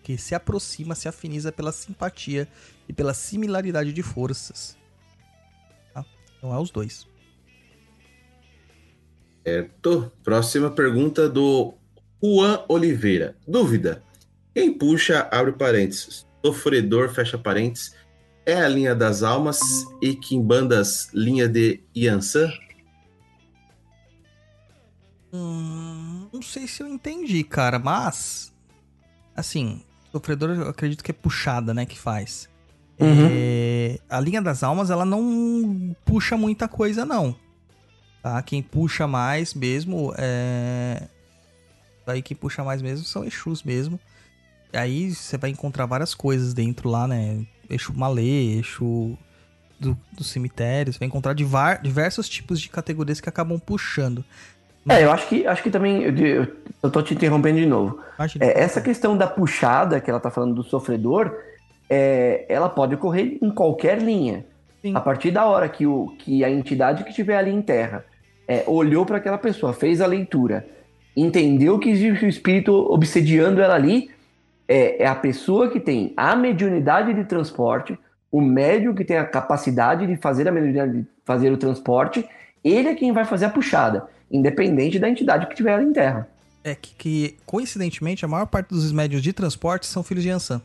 que 0.03 0.17
se 0.17 0.35
aproxima, 0.35 0.95
se 0.95 1.09
afiniza 1.09 1.53
pela 1.53 1.73
simpatia 1.73 2.49
e 2.89 2.93
pela 2.93 3.13
similaridade 3.13 3.93
de 3.93 4.03
forças. 4.03 4.77
Tá? 5.93 6.05
Então 6.39 6.55
é 6.55 6.59
os 6.59 6.71
dois. 6.71 7.07
Certo. 9.45 10.11
Próxima 10.23 10.71
pergunta 10.71 11.29
do 11.29 11.75
Juan 12.23 12.65
Oliveira. 12.69 13.37
Dúvida. 13.47 14.03
Quem 14.55 14.73
puxa, 14.73 15.29
abre 15.31 15.53
parênteses. 15.53 16.27
Sofredor, 16.45 17.11
fecha 17.11 17.39
parênteses. 17.39 17.95
É 18.47 18.55
a 18.55 18.69
linha 18.69 18.95
das 18.95 19.23
almas 19.23 19.61
e 20.01 20.15
Kimbandas, 20.15 21.11
linha 21.13 21.49
de 21.49 21.83
Yansan? 21.97 22.51
Hum, 25.33 26.29
não 26.33 26.43
sei 26.43 26.67
se 26.67 26.83
eu 26.83 26.89
entendi, 26.89 27.45
cara, 27.45 27.79
mas. 27.79 28.53
Assim, 29.37 29.83
sofredor 30.11 30.51
eu 30.51 30.69
acredito 30.69 31.05
que 31.05 31.11
é 31.11 31.15
puxada, 31.15 31.73
né? 31.73 31.87
Que 31.87 31.99
faz. 31.99 32.49
Uhum. 32.99 33.29
É, 33.31 33.99
a 34.09 34.21
linha 34.21 34.43
das 34.43 34.63
almas, 34.63 34.91
ela 34.91 35.05
não 35.05 35.97
puxa 36.05 36.37
muita 36.37 36.69
coisa, 36.69 37.05
não. 37.05 37.35
Tá? 38.23 38.43
Quem 38.43 38.63
puxa 38.63 39.07
mais 39.07 39.55
mesmo 39.55 40.13
é. 40.19 41.09
Aí 42.07 42.23
quem 42.23 42.37
puxa 42.37 42.65
mais 42.65 42.83
mesmo 42.83 43.05
são 43.05 43.25
Exus 43.25 43.63
mesmo. 43.63 43.99
Aí 44.73 45.15
você 45.15 45.37
vai 45.37 45.51
encontrar 45.51 45.87
várias 45.87 46.15
coisas 46.15 46.55
dentro 46.55 46.89
lá, 46.89 47.07
né? 47.07 47.41
Exu 47.69 47.93
malê, 47.95 48.59
Exu 48.59 49.17
do, 49.79 49.97
do 50.13 50.23
cemitério. 50.25 50.93
Você 50.93 50.99
vai 50.99 51.09
encontrar 51.09 51.35
divar- 51.35 51.81
diversos 51.83 52.29
tipos 52.29 52.61
de 52.61 52.69
categorias 52.69 53.21
que 53.21 53.29
acabam 53.29 53.59
puxando. 53.59 54.25
É, 54.89 55.05
eu 55.05 55.13
acho 55.13 55.29
que, 55.29 55.47
acho 55.47 55.63
que 55.63 55.71
também. 55.71 56.03
Eu, 56.03 56.17
eu, 56.17 56.57
eu 56.83 56.91
tô 56.91 57.03
te 57.03 57.15
interrompendo 57.15 57.59
de 57.59 57.67
novo. 57.67 58.01
É, 58.39 58.61
essa 58.61 58.81
questão 58.81 59.17
da 59.17 59.27
puxada 59.27 60.01
que 60.01 60.11
ela 60.11 60.21
tá 60.21 60.31
falando 60.31 60.55
do 60.55 60.63
sofredor, 60.63 61.33
é, 61.89 62.47
ela 62.49 62.69
pode 62.69 62.95
ocorrer 62.95 63.39
em 63.43 63.51
qualquer 63.51 64.01
linha. 64.01 64.45
Sim. 64.81 64.95
A 64.95 65.01
partir 65.01 65.31
da 65.31 65.45
hora 65.45 65.69
que, 65.69 65.87
o, 65.87 66.15
que 66.19 66.43
a 66.43 66.51
entidade 66.51 67.05
que 67.05 67.11
estiver 67.11 67.37
ali 67.37 67.51
em 67.51 67.61
terra 67.61 68.05
é, 68.49 68.65
olhou 68.67 69.05
para 69.05 69.19
aquela 69.19 69.37
pessoa, 69.37 69.75
fez 69.75 70.01
a 70.01 70.07
leitura, 70.07 70.67
entendeu 71.15 71.79
que 71.79 71.91
existe 71.91 72.25
o 72.25 72.29
espírito 72.29 72.73
obsediando 72.73 73.61
ela 73.61 73.75
ali, 73.75 74.11
é, 74.71 75.03
é 75.03 75.07
a 75.07 75.17
pessoa 75.17 75.69
que 75.69 75.81
tem 75.81 76.15
a 76.17 76.37
mediunidade 76.37 77.13
de 77.13 77.25
transporte, 77.25 77.99
o 78.31 78.41
médium 78.41 78.95
que 78.95 79.05
tem 79.05 79.17
a 79.17 79.25
capacidade 79.25 80.07
de 80.07 80.17
fazer 80.17 80.47
a 80.47 80.53
mediunidade 80.53 80.93
de 81.01 81.07
fazer 81.25 81.51
o 81.51 81.57
transporte, 81.57 82.25
ele 82.63 82.89
é 82.89 82.95
quem 82.95 83.13
vai 83.13 83.25
fazer 83.25 83.47
a 83.47 83.51
puxada, 83.51 84.07
independente 84.31 84.97
da 85.01 85.09
entidade 85.09 85.47
que 85.47 85.53
estiver 85.55 85.75
ali 85.75 85.87
em 85.87 85.93
terra. 85.93 86.29
É 86.63 86.75
que, 86.77 86.95
que, 86.95 87.37
coincidentemente, 87.45 88.25
a 88.25 88.29
maior 88.29 88.47
parte 88.47 88.69
dos 88.69 88.93
médios 88.93 89.23
de 89.23 89.33
transporte 89.33 89.87
são 89.87 90.05
filhos 90.05 90.23
de 90.23 90.29
Yansan. 90.29 90.63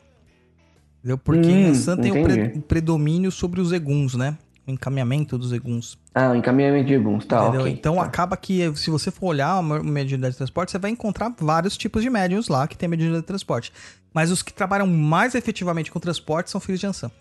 Entendeu? 1.00 1.18
Porque 1.18 1.48
Hum, 1.48 1.68
Yansan 1.68 1.98
tem 1.98 2.12
o, 2.12 2.24
pre- 2.24 2.34
entendi. 2.34 2.60
o 2.60 2.62
predomínio 2.62 3.32
sobre 3.32 3.60
os 3.60 3.72
eguns, 3.72 4.14
né? 4.16 4.38
O 4.68 4.72
encaminhamento 4.72 5.38
dos 5.38 5.52
eguns. 5.52 5.98
Ah, 6.14 6.32
o 6.32 6.36
encaminhamento 6.36 6.88
de 6.88 6.96
alguns, 6.96 7.26
tá, 7.26 7.42
entendeu? 7.44 7.62
ok. 7.62 7.72
Então 7.74 7.96
Tá. 7.96 8.04
acaba 8.04 8.36
que 8.38 8.76
se 8.76 8.90
você 8.90 9.12
for 9.12 9.28
olhar 9.28 9.60
uma 9.60 9.82
mediunidade 9.84 10.34
de 10.34 10.38
transporte, 10.38 10.72
você 10.72 10.78
vai 10.80 10.92
encontrar 10.92 11.34
vários 11.40 11.78
tipos 11.78 12.02
de 12.02 12.10
médiums 12.10 12.48
lá 12.48 12.68
que 12.68 12.78
tem 12.78 12.90
mediunidade 12.90 13.22
de 13.22 13.28
transporte. 13.28 13.72
Mas 14.14 14.32
os 14.32 14.42
que 14.42 14.54
trabalham 14.54 14.88
mais 14.88 15.36
efetivamente 15.36 15.92
com 15.92 16.00
transporte 16.00 16.50
são 16.50 16.60
filhos 16.62 16.80
de 16.80 16.88
Ansan. 16.88 17.12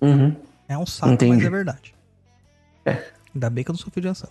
Uhum. 0.00 0.34
É 0.68 0.76
um 0.78 0.86
saco, 0.86 1.12
Entendi. 1.12 1.36
mas 1.36 1.44
é 1.44 1.50
verdade. 1.50 1.94
É. 2.84 3.04
Ainda 3.34 3.48
bem 3.50 3.62
que 3.62 3.70
eu 3.70 3.74
não 3.74 3.78
sou 3.78 3.90
filho 3.92 4.02
de 4.02 4.08
Ansan. 4.08 4.28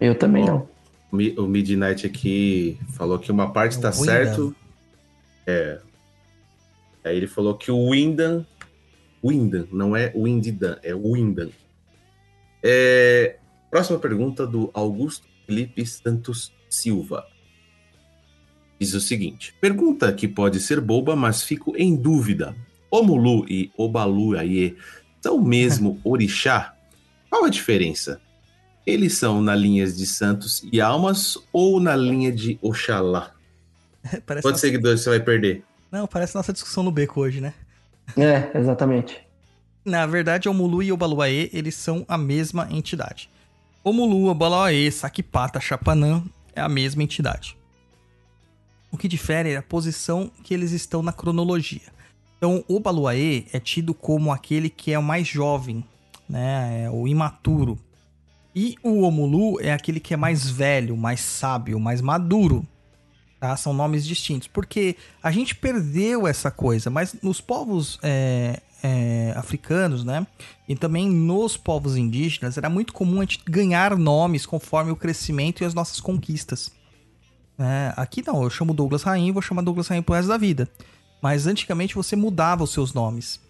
Eu 0.00 0.14
também 0.16 0.44
não. 0.44 0.68
O 1.10 1.16
Mi- 1.16 1.34
O 1.38 1.46
Midnight 1.46 2.06
aqui 2.06 2.78
falou 2.92 3.18
que 3.18 3.30
uma 3.32 3.50
parte 3.52 3.78
É 3.78 3.80
tá 3.80 3.88
o 3.90 3.92
Windham. 3.92 4.04
certo. 4.06 4.56
É. 5.46 5.78
Aí 7.04 7.16
ele 7.16 7.26
falou 7.26 7.54
que 7.56 7.70
o 7.70 7.90
Windham. 7.90 8.46
Windham, 9.24 9.66
não 9.72 9.96
é 9.96 10.12
Windidan, 10.16 10.78
é 10.82 10.92
Windham. 10.94 11.50
É, 12.62 13.36
próxima 13.70 13.98
pergunta 13.98 14.46
do 14.46 14.70
Augusto 14.72 15.26
Felipe 15.46 15.84
Santos 15.84 16.52
Silva. 16.68 17.26
Diz 18.78 18.94
o 18.94 19.00
seguinte: 19.00 19.54
pergunta 19.60 20.12
que 20.12 20.28
pode 20.28 20.60
ser 20.60 20.80
boba, 20.80 21.16
mas 21.16 21.42
fico 21.42 21.74
em 21.76 21.94
dúvida. 21.96 22.54
Omulu 22.90 23.46
e 23.48 23.72
Obaluaie 23.76 24.76
são 25.20 25.36
o 25.36 25.44
mesmo 25.44 26.00
orixá? 26.04 26.74
Qual 27.30 27.44
a 27.44 27.48
diferença? 27.48 28.20
Eles 28.84 29.16
são 29.16 29.40
na 29.40 29.54
linha 29.54 29.86
de 29.86 30.04
santos 30.04 30.62
e 30.70 30.80
almas 30.80 31.38
ou 31.52 31.80
na 31.80 31.94
linha 31.96 32.32
de 32.32 32.58
Oxalá? 32.60 33.32
parece 34.02 34.42
Quantos 34.42 34.44
nossa... 34.44 34.58
seguidores 34.58 35.00
você 35.00 35.10
vai 35.10 35.20
perder? 35.20 35.64
Não, 35.90 36.06
parece 36.06 36.34
nossa 36.34 36.52
discussão 36.52 36.82
no 36.82 36.90
beco 36.90 37.20
hoje, 37.20 37.40
né? 37.40 37.54
É, 38.16 38.50
exatamente. 38.58 39.20
Na 39.84 40.06
verdade, 40.06 40.48
o 40.48 40.54
Mulu 40.54 40.82
e 40.82 40.92
o 40.92 40.96
Baluaê, 40.96 41.50
eles 41.52 41.74
são 41.74 42.04
a 42.08 42.16
mesma 42.16 42.68
entidade. 42.70 43.28
O 43.82 43.92
Mulu, 43.92 44.30
o 44.30 44.34
Baluaê, 44.34 44.90
Sakipata, 44.90 45.60
Chapanã 45.60 46.22
é 46.54 46.60
a 46.60 46.68
mesma 46.68 47.02
entidade. 47.02 47.56
O 48.90 48.96
que 48.96 49.08
difere 49.08 49.52
é 49.52 49.56
a 49.56 49.62
posição 49.62 50.30
que 50.44 50.54
eles 50.54 50.70
estão 50.70 51.02
na 51.02 51.12
cronologia. 51.12 51.92
Então, 52.36 52.64
o 52.68 52.78
Baluaê 52.78 53.44
é 53.52 53.58
tido 53.58 53.94
como 53.94 54.32
aquele 54.32 54.68
que 54.68 54.92
é 54.92 54.98
o 54.98 55.02
mais 55.02 55.26
jovem, 55.26 55.84
né? 56.28 56.84
É 56.84 56.90
o 56.90 57.08
imaturo. 57.08 57.78
E 58.54 58.76
o 58.82 59.02
Omulu 59.02 59.60
é 59.60 59.72
aquele 59.72 59.98
que 59.98 60.12
é 60.12 60.16
mais 60.16 60.48
velho, 60.48 60.96
mais 60.96 61.20
sábio, 61.20 61.80
mais 61.80 62.00
maduro. 62.00 62.66
Tá? 63.40 63.56
São 63.56 63.72
nomes 63.72 64.06
distintos. 64.06 64.46
Porque 64.46 64.96
a 65.22 65.30
gente 65.30 65.54
perdeu 65.54 66.26
essa 66.26 66.50
coisa, 66.50 66.90
mas 66.90 67.14
nos 67.22 67.40
povos 67.40 67.98
é, 68.02 68.60
é, 68.82 69.32
africanos, 69.36 70.04
né? 70.04 70.26
E 70.68 70.74
também 70.74 71.08
nos 71.08 71.56
povos 71.56 71.96
indígenas, 71.96 72.58
era 72.58 72.68
muito 72.68 72.92
comum 72.92 73.18
a 73.18 73.24
gente 73.24 73.40
ganhar 73.46 73.96
nomes 73.96 74.44
conforme 74.44 74.90
o 74.90 74.96
crescimento 74.96 75.62
e 75.62 75.64
as 75.64 75.74
nossas 75.74 76.00
conquistas. 76.00 76.72
né? 77.56 77.92
aqui 77.96 78.22
não, 78.26 78.42
eu 78.42 78.50
chamo 78.50 78.74
Douglas 78.74 79.02
Rain 79.02 79.30
vou 79.30 79.42
chamar 79.42 79.62
Douglas 79.62 79.88
Rain 79.88 80.02
pro 80.02 80.14
resto 80.14 80.28
da 80.28 80.36
vida. 80.36 80.68
Mas 81.22 81.46
antigamente 81.46 81.94
você 81.94 82.16
mudava 82.16 82.64
os 82.64 82.72
seus 82.72 82.92
nomes. 82.92 83.40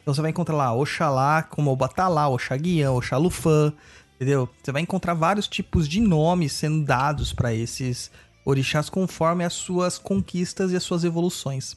Então 0.00 0.14
você 0.14 0.22
vai 0.22 0.30
encontrar 0.30 0.56
lá 0.56 0.72
Oxalá, 0.72 1.42
como 1.42 1.70
Obatalá, 1.70 2.28
Oxaguian, 2.28 2.92
Oxalufã, 2.92 3.70
entendeu? 4.16 4.48
Você 4.62 4.72
vai 4.72 4.80
encontrar 4.80 5.12
vários 5.12 5.46
tipos 5.46 5.86
de 5.86 6.00
nomes 6.00 6.52
sendo 6.52 6.82
dados 6.82 7.34
para 7.34 7.52
esses 7.52 8.10
orixás 8.42 8.88
conforme 8.88 9.44
as 9.44 9.52
suas 9.52 9.98
conquistas 9.98 10.72
e 10.72 10.76
as 10.76 10.82
suas 10.82 11.04
evoluções. 11.04 11.76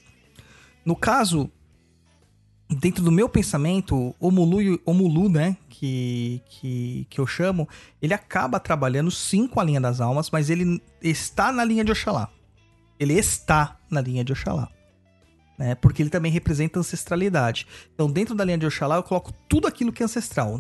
No 0.85 0.95
caso, 0.95 1.51
dentro 2.71 3.03
do 3.03 3.11
meu 3.11 3.27
pensamento, 3.27 4.15
o 4.19 4.31
Mulu, 4.31 4.79
o 4.85 4.93
Mulu 4.93 5.29
né, 5.29 5.57
que, 5.69 6.41
que, 6.45 7.07
que 7.09 7.19
eu 7.19 7.27
chamo, 7.27 7.67
ele 8.01 8.13
acaba 8.13 8.59
trabalhando 8.59 9.11
sim 9.11 9.47
com 9.47 9.59
a 9.59 9.63
linha 9.63 9.81
das 9.81 9.99
almas, 9.99 10.29
mas 10.29 10.49
ele 10.49 10.81
está 11.01 11.51
na 11.51 11.65
linha 11.65 11.83
de 11.83 11.91
Oxalá. 11.91 12.29
Ele 12.99 13.13
está 13.13 13.77
na 13.89 13.99
linha 13.99 14.23
de 14.23 14.31
Oxalá. 14.31 14.69
Né, 15.57 15.75
porque 15.75 16.01
ele 16.01 16.09
também 16.09 16.31
representa 16.31 16.79
ancestralidade. 16.79 17.67
Então, 17.93 18.09
dentro 18.09 18.33
da 18.33 18.43
linha 18.43 18.57
de 18.57 18.65
Oxalá, 18.65 18.95
eu 18.95 19.03
coloco 19.03 19.31
tudo 19.47 19.67
aquilo 19.67 19.91
que 19.91 20.01
é 20.01 20.05
ancestral. 20.05 20.59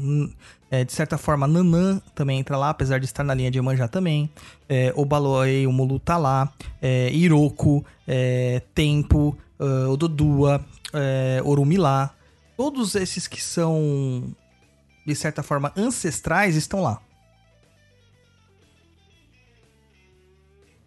É, 0.69 0.83
de 0.83 0.91
certa 0.91 1.17
forma, 1.17 1.47
Nanã 1.47 1.99
também 2.13 2.39
entra 2.39 2.55
lá, 2.55 2.69
apesar 2.69 2.99
de 2.99 3.05
estar 3.05 3.23
na 3.23 3.33
linha 3.33 3.49
de 3.49 3.57
Iemanjá 3.57 3.87
também. 3.87 4.29
É, 4.69 4.93
o 4.95 5.03
Baloei, 5.03 5.65
o 5.65 5.71
Mulu 5.71 5.99
tá 5.99 6.17
lá. 6.17 6.53
É, 6.79 7.11
Iroko, 7.11 7.83
é, 8.07 8.61
Tempo, 8.75 9.35
ah, 9.61 9.87
Ododua, 9.89 10.65
é, 10.93 11.41
Orumilá. 11.43 12.15
Todos 12.57 12.95
esses 12.95 13.27
que 13.27 13.41
são, 13.41 14.33
de 15.05 15.15
certa 15.15 15.41
forma, 15.41 15.71
ancestrais 15.75 16.55
estão 16.55 16.81
lá. 16.81 17.01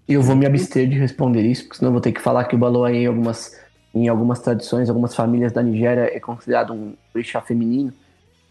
Eu 0.06 0.22
vou 0.22 0.36
me 0.36 0.44
abster 0.44 0.88
de 0.88 0.98
responder 0.98 1.42
isso, 1.42 1.62
porque 1.64 1.78
senão 1.78 1.88
eu 1.88 1.92
vou 1.94 2.00
ter 2.00 2.12
que 2.12 2.20
falar 2.20 2.44
que 2.44 2.54
o 2.54 2.58
Baloaê 2.58 3.04
em 3.04 3.06
algumas, 3.06 3.58
em 3.94 4.08
algumas 4.08 4.38
tradições, 4.40 4.88
algumas 4.90 5.14
famílias 5.14 5.50
da 5.52 5.62
Nigéria 5.62 6.14
é 6.14 6.20
considerado 6.20 6.74
um 6.74 6.94
orixá 7.14 7.40
feminino. 7.40 7.92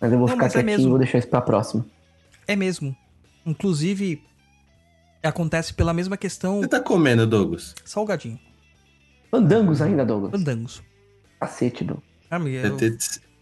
Mas 0.02 0.12
eu 0.12 0.18
vou 0.18 0.28
Não, 0.28 0.34
ficar 0.34 0.48
é 0.48 0.50
quietinho 0.50 0.64
e 0.74 0.78
mesmo. 0.78 0.90
vou 0.90 0.98
deixar 0.98 1.20
isso 1.20 1.28
pra 1.28 1.42
próxima. 1.42 1.86
É 2.48 2.56
mesmo. 2.56 2.96
Inclusive, 3.46 4.22
acontece 5.22 5.74
pela 5.74 5.94
mesma 5.94 6.18
questão 6.18 6.60
Você 6.62 6.68
tá 6.68 6.80
comendo, 6.80 7.26
Douglas? 7.28 7.76
salgadinho. 7.86 8.40
Fandangos 9.30 9.82
ainda, 9.82 10.04
Douglas. 10.06 10.34
Andangos. 10.34 10.84
Cacete. 11.48 11.88
Amiga, 12.30 12.62
Deve 12.64 12.78
ter, 12.78 12.98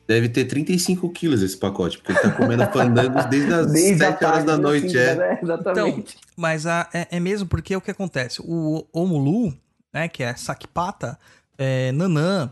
deve 0.08 0.30
ter 0.30 0.46
35 0.46 1.10
quilos 1.12 1.42
esse 1.42 1.58
pacote, 1.58 1.98
porque 1.98 2.12
ele 2.12 2.20
tá 2.20 2.32
comendo 2.32 2.66
fandangos 2.68 3.26
desde 3.26 3.54
as 3.54 3.72
Desde 3.72 4.04
a 4.04 4.12
7 4.12 4.26
horas 4.26 4.44
da 4.44 4.58
noite. 4.58 4.88
assim, 4.98 4.98
é. 4.98 5.16
né? 5.16 5.40
Exatamente. 5.42 6.18
Mas 6.36 6.66
a- 6.66 6.90
é, 6.94 7.08
é 7.12 7.20
mesmo 7.20 7.48
porque 7.48 7.76
o 7.76 7.82
que 7.82 7.92
acontece? 7.92 8.42
O 8.44 8.86
Omulu, 8.92 9.54
né, 9.94 10.08
que 10.08 10.24
é 10.24 10.36
Sakipata, 10.36 11.18
é, 11.58 11.92
Nanã, 11.92 12.52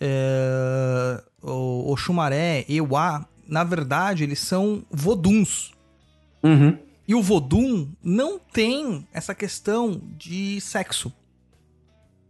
é, 0.00 1.22
o 1.42 1.90
Oxumaré, 1.92 2.64
Euá, 2.68 3.26
na 3.48 3.64
verdade, 3.64 4.22
eles 4.24 4.38
são 4.38 4.84
voduns. 4.90 5.72
Uhum. 6.42 6.78
E 7.06 7.14
o 7.14 7.22
Vodum 7.22 7.88
não 8.02 8.38
tem 8.38 9.04
essa 9.12 9.34
questão 9.34 10.00
de 10.16 10.60
sexo. 10.60 11.12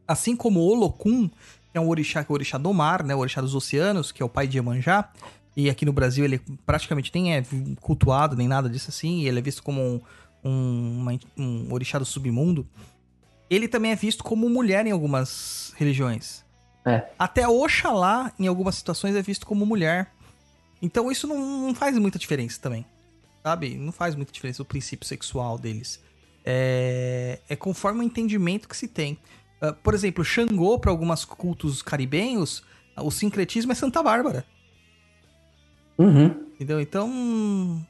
Assim 0.09 0.35
como 0.35 0.61
o 0.61 0.67
Olokun, 0.69 1.29
é 1.73 1.81
um 1.81 1.89
orixá, 1.89 2.25
que 2.25 2.31
é 2.31 2.33
o 2.33 2.35
orixá 2.35 2.59
do 2.59 2.73
mar, 2.73 3.03
né? 3.03 3.15
O 3.15 3.19
orixá 3.19 3.41
dos 3.41 3.55
oceanos, 3.55 4.13
que 4.13 4.23
é 4.23 4.27
o 4.27 4.29
pai 4.29 4.47
de 4.47 4.59
Iemanjá. 4.59 5.11
E 5.57 5.69
aqui 5.69 5.85
no 5.85 5.93
Brasil 5.93 6.25
ele 6.25 6.41
praticamente 6.65 7.11
nem 7.15 7.35
é 7.37 7.45
cultuado, 7.81 8.37
nem 8.37 8.49
nada 8.49 8.69
disso 8.69 8.91
assim. 8.91 9.21
E 9.21 9.29
ele 9.29 9.39
é 9.39 9.43
visto 9.43 9.63
como 9.63 9.81
um, 9.83 10.01
um, 10.45 11.19
um 11.37 11.73
orixá 11.73 11.99
do 11.99 12.05
submundo. 12.05 12.67
Ele 13.49 13.67
também 13.67 13.91
é 13.91 13.97
visto 13.97 14.23
como 14.23 14.49
mulher 14.49 14.87
em 14.87 14.91
algumas 14.91 15.73
religiões. 15.77 16.45
É. 16.85 17.05
Até 17.19 17.47
Oxalá, 17.47 18.33
em 18.39 18.47
algumas 18.47 18.77
situações, 18.77 19.15
é 19.15 19.23
visto 19.23 19.47
como 19.47 19.67
mulher. 19.67 20.13
Então 20.81 21.11
isso 21.11 21.27
não, 21.27 21.67
não 21.67 21.75
faz 21.75 21.99
muita 21.99 22.19
diferença 22.19 22.59
também. 22.61 22.87
Sabe? 23.43 23.75
Não 23.75 23.93
faz 23.93 24.15
muita 24.15 24.33
diferença 24.33 24.63
o 24.63 24.65
princípio 24.65 25.07
sexual 25.07 25.59
deles. 25.59 26.01
É, 26.45 27.41
é 27.49 27.57
conforme 27.57 28.01
o 28.01 28.03
entendimento 28.03 28.69
que 28.69 28.77
se 28.77 28.89
tem. 28.89 29.19
Ah, 29.61 29.73
por 29.73 29.95
exemplo, 29.95 30.25
Xangô, 30.25 30.79
para 30.79 30.91
alguns 30.91 31.25
cultos 31.25 31.83
caribenhos, 31.83 32.63
o 32.97 33.11
sincretismo 33.11 33.73
é 33.73 33.75
Santa 33.75 34.03
Bárbara. 34.03 34.45
Uhum. 35.99 36.49
Entendeu? 36.55 36.81
Então. 36.81 37.87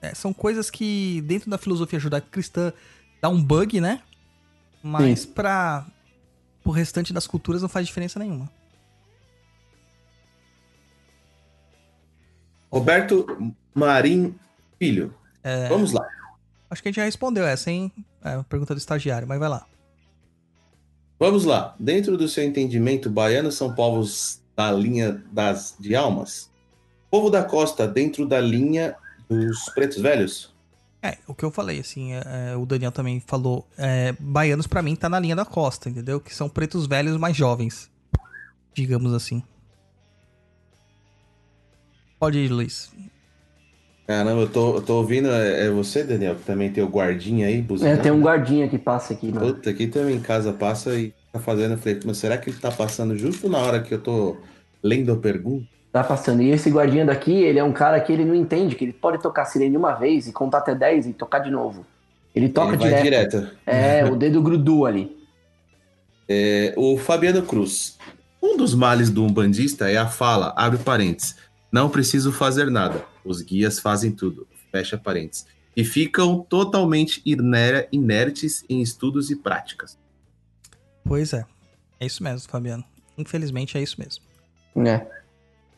é, 0.00 0.14
são 0.14 0.32
coisas 0.32 0.70
que 0.70 1.20
dentro 1.22 1.50
da 1.50 1.58
filosofia 1.58 1.98
judaico-cristã 1.98 2.72
dá 3.20 3.28
um 3.28 3.42
bug, 3.42 3.80
né? 3.80 4.00
Mas 4.82 5.26
para 5.26 5.86
o 6.64 6.70
restante 6.70 7.12
das 7.12 7.26
culturas 7.26 7.60
não 7.60 7.68
faz 7.68 7.86
diferença 7.86 8.18
nenhuma. 8.18 8.50
Roberto 12.72 13.54
Marim 13.74 14.34
Filho. 14.78 15.12
É. 15.42 15.68
Vamos 15.68 15.92
lá. 15.92 16.06
Acho 16.70 16.82
que 16.82 16.88
a 16.88 16.90
gente 16.90 16.96
já 16.96 17.04
respondeu 17.04 17.44
essa, 17.44 17.70
hein? 17.70 17.92
É, 18.22 18.34
a 18.34 18.44
pergunta 18.44 18.74
do 18.74 18.78
estagiário, 18.78 19.26
mas 19.26 19.38
vai 19.38 19.48
lá. 19.48 19.66
Vamos 21.20 21.44
lá. 21.44 21.74
Dentro 21.78 22.16
do 22.16 22.26
seu 22.26 22.42
entendimento, 22.42 23.10
baianos 23.10 23.54
são 23.54 23.74
povos 23.74 24.40
da 24.56 24.72
linha 24.72 25.22
das 25.30 25.76
de 25.78 25.94
almas? 25.94 26.50
Povo 27.10 27.28
da 27.28 27.44
costa, 27.44 27.86
dentro 27.86 28.26
da 28.26 28.40
linha 28.40 28.96
dos 29.28 29.66
pretos 29.74 30.00
velhos? 30.00 30.50
É, 31.02 31.18
o 31.26 31.34
que 31.34 31.44
eu 31.44 31.50
falei, 31.50 31.78
assim, 31.78 32.14
é, 32.14 32.52
é, 32.52 32.56
o 32.56 32.64
Daniel 32.64 32.90
também 32.90 33.20
falou, 33.20 33.68
é, 33.76 34.12
baianos 34.18 34.66
pra 34.66 34.80
mim 34.80 34.96
tá 34.96 35.10
na 35.10 35.20
linha 35.20 35.36
da 35.36 35.44
costa, 35.44 35.90
entendeu? 35.90 36.20
Que 36.20 36.34
são 36.34 36.48
pretos 36.48 36.86
velhos 36.86 37.18
mais 37.18 37.36
jovens, 37.36 37.90
digamos 38.72 39.12
assim. 39.12 39.42
Pode 42.18 42.38
ir, 42.38 42.48
Luiz. 42.48 42.90
Caramba, 44.10 44.40
eu 44.40 44.48
tô, 44.48 44.74
eu 44.74 44.82
tô 44.82 44.94
ouvindo. 44.96 45.30
É, 45.30 45.66
é 45.66 45.70
você, 45.70 46.02
Daniel, 46.02 46.34
que 46.34 46.42
também 46.42 46.68
tem 46.68 46.82
o 46.82 46.88
guardinha 46.88 47.46
aí, 47.46 47.58
É, 47.58 47.62
buzinando? 47.62 48.02
tem 48.02 48.10
um 48.10 48.20
guardinha 48.20 48.68
que 48.68 48.76
passa 48.76 49.12
aqui, 49.12 49.30
mano. 49.30 49.54
Puta, 49.54 49.70
aqui 49.70 49.86
também 49.86 50.16
em 50.16 50.20
casa 50.20 50.52
passa 50.52 50.92
e 50.96 51.14
tá 51.32 51.38
fazendo. 51.38 51.74
Eu 51.74 51.78
falei, 51.78 52.00
mas 52.04 52.16
será 52.16 52.36
que 52.36 52.50
ele 52.50 52.56
tá 52.58 52.72
passando 52.72 53.16
justo 53.16 53.48
na 53.48 53.58
hora 53.58 53.80
que 53.80 53.94
eu 53.94 54.00
tô 54.00 54.36
lendo 54.82 55.12
a 55.12 55.16
pergunta? 55.16 55.64
Tá 55.92 56.02
passando. 56.02 56.42
E 56.42 56.50
esse 56.50 56.68
guardinha 56.72 57.06
daqui, 57.06 57.30
ele 57.30 57.60
é 57.60 57.62
um 57.62 57.70
cara 57.72 58.00
que 58.00 58.12
ele 58.12 58.24
não 58.24 58.34
entende, 58.34 58.74
que 58.74 58.84
ele 58.84 58.92
pode 58.92 59.22
tocar 59.22 59.44
sirene 59.44 59.76
uma 59.76 59.92
vez 59.92 60.26
e 60.26 60.32
contar 60.32 60.58
até 60.58 60.74
10 60.74 61.06
e 61.06 61.12
tocar 61.12 61.38
de 61.38 61.50
novo. 61.52 61.86
Ele 62.34 62.48
toca 62.48 62.74
Ele 62.74 62.78
direto. 62.82 63.02
direto. 63.38 63.50
É, 63.64 64.04
o 64.06 64.16
dedo 64.16 64.42
grudou 64.42 64.86
ali. 64.86 65.16
É, 66.28 66.74
o 66.76 66.98
Fabiano 66.98 67.42
Cruz. 67.42 67.96
Um 68.42 68.56
dos 68.56 68.74
males 68.74 69.08
do 69.08 69.22
umbandista 69.24 69.88
é 69.88 69.98
a 69.98 70.08
fala, 70.08 70.52
abre 70.56 70.80
parênteses. 70.80 71.36
Não 71.70 71.88
preciso 71.88 72.32
fazer 72.32 72.68
nada. 72.72 73.04
Os 73.24 73.42
guias 73.42 73.78
fazem 73.78 74.12
tudo. 74.12 74.46
Fecha 74.70 74.96
parênteses. 74.96 75.46
E 75.76 75.84
ficam 75.84 76.40
totalmente 76.40 77.22
iner- 77.24 77.88
inertes 77.92 78.64
em 78.68 78.80
estudos 78.82 79.30
e 79.30 79.36
práticas. 79.36 79.98
Pois 81.04 81.32
é. 81.32 81.44
É 81.98 82.06
isso 82.06 82.22
mesmo, 82.22 82.48
Fabiano. 82.48 82.84
Infelizmente 83.16 83.76
é 83.76 83.82
isso 83.82 83.96
mesmo. 83.98 84.24
É. 84.86 85.06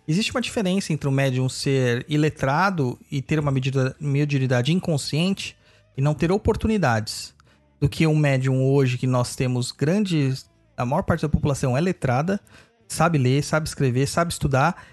Existe 0.07 0.31
uma 0.33 0.41
diferença 0.41 0.93
entre 0.93 1.09
o 1.09 1.12
médium 1.12 1.49
ser 1.49 2.05
iletrado 2.09 2.99
e 3.11 3.23
ter 3.23 3.39
uma 3.39 3.51
medida- 3.51 3.95
mediunidade 4.01 4.73
inconsciente 4.73 5.57
e 5.97 6.01
não 6.03 6.15
ter 6.15 6.33
oportunidades 6.33 7.35
do 7.81 7.89
que 7.89 8.07
um 8.07 8.17
médium 8.17 8.65
hoje 8.65 8.99
que 8.99 9.07
nós 9.07 9.37
temos 9.37 9.73
grandes. 9.73 10.51
A 10.77 10.85
maior 10.85 11.03
parte 11.03 11.23
da 11.23 11.29
população 11.29 11.77
é 11.77 11.81
letrada, 11.81 12.41
sabe 12.89 13.19
ler, 13.19 13.43
sabe 13.43 13.69
escrever, 13.69 14.07
sabe 14.07 14.33
estudar, 14.33 14.85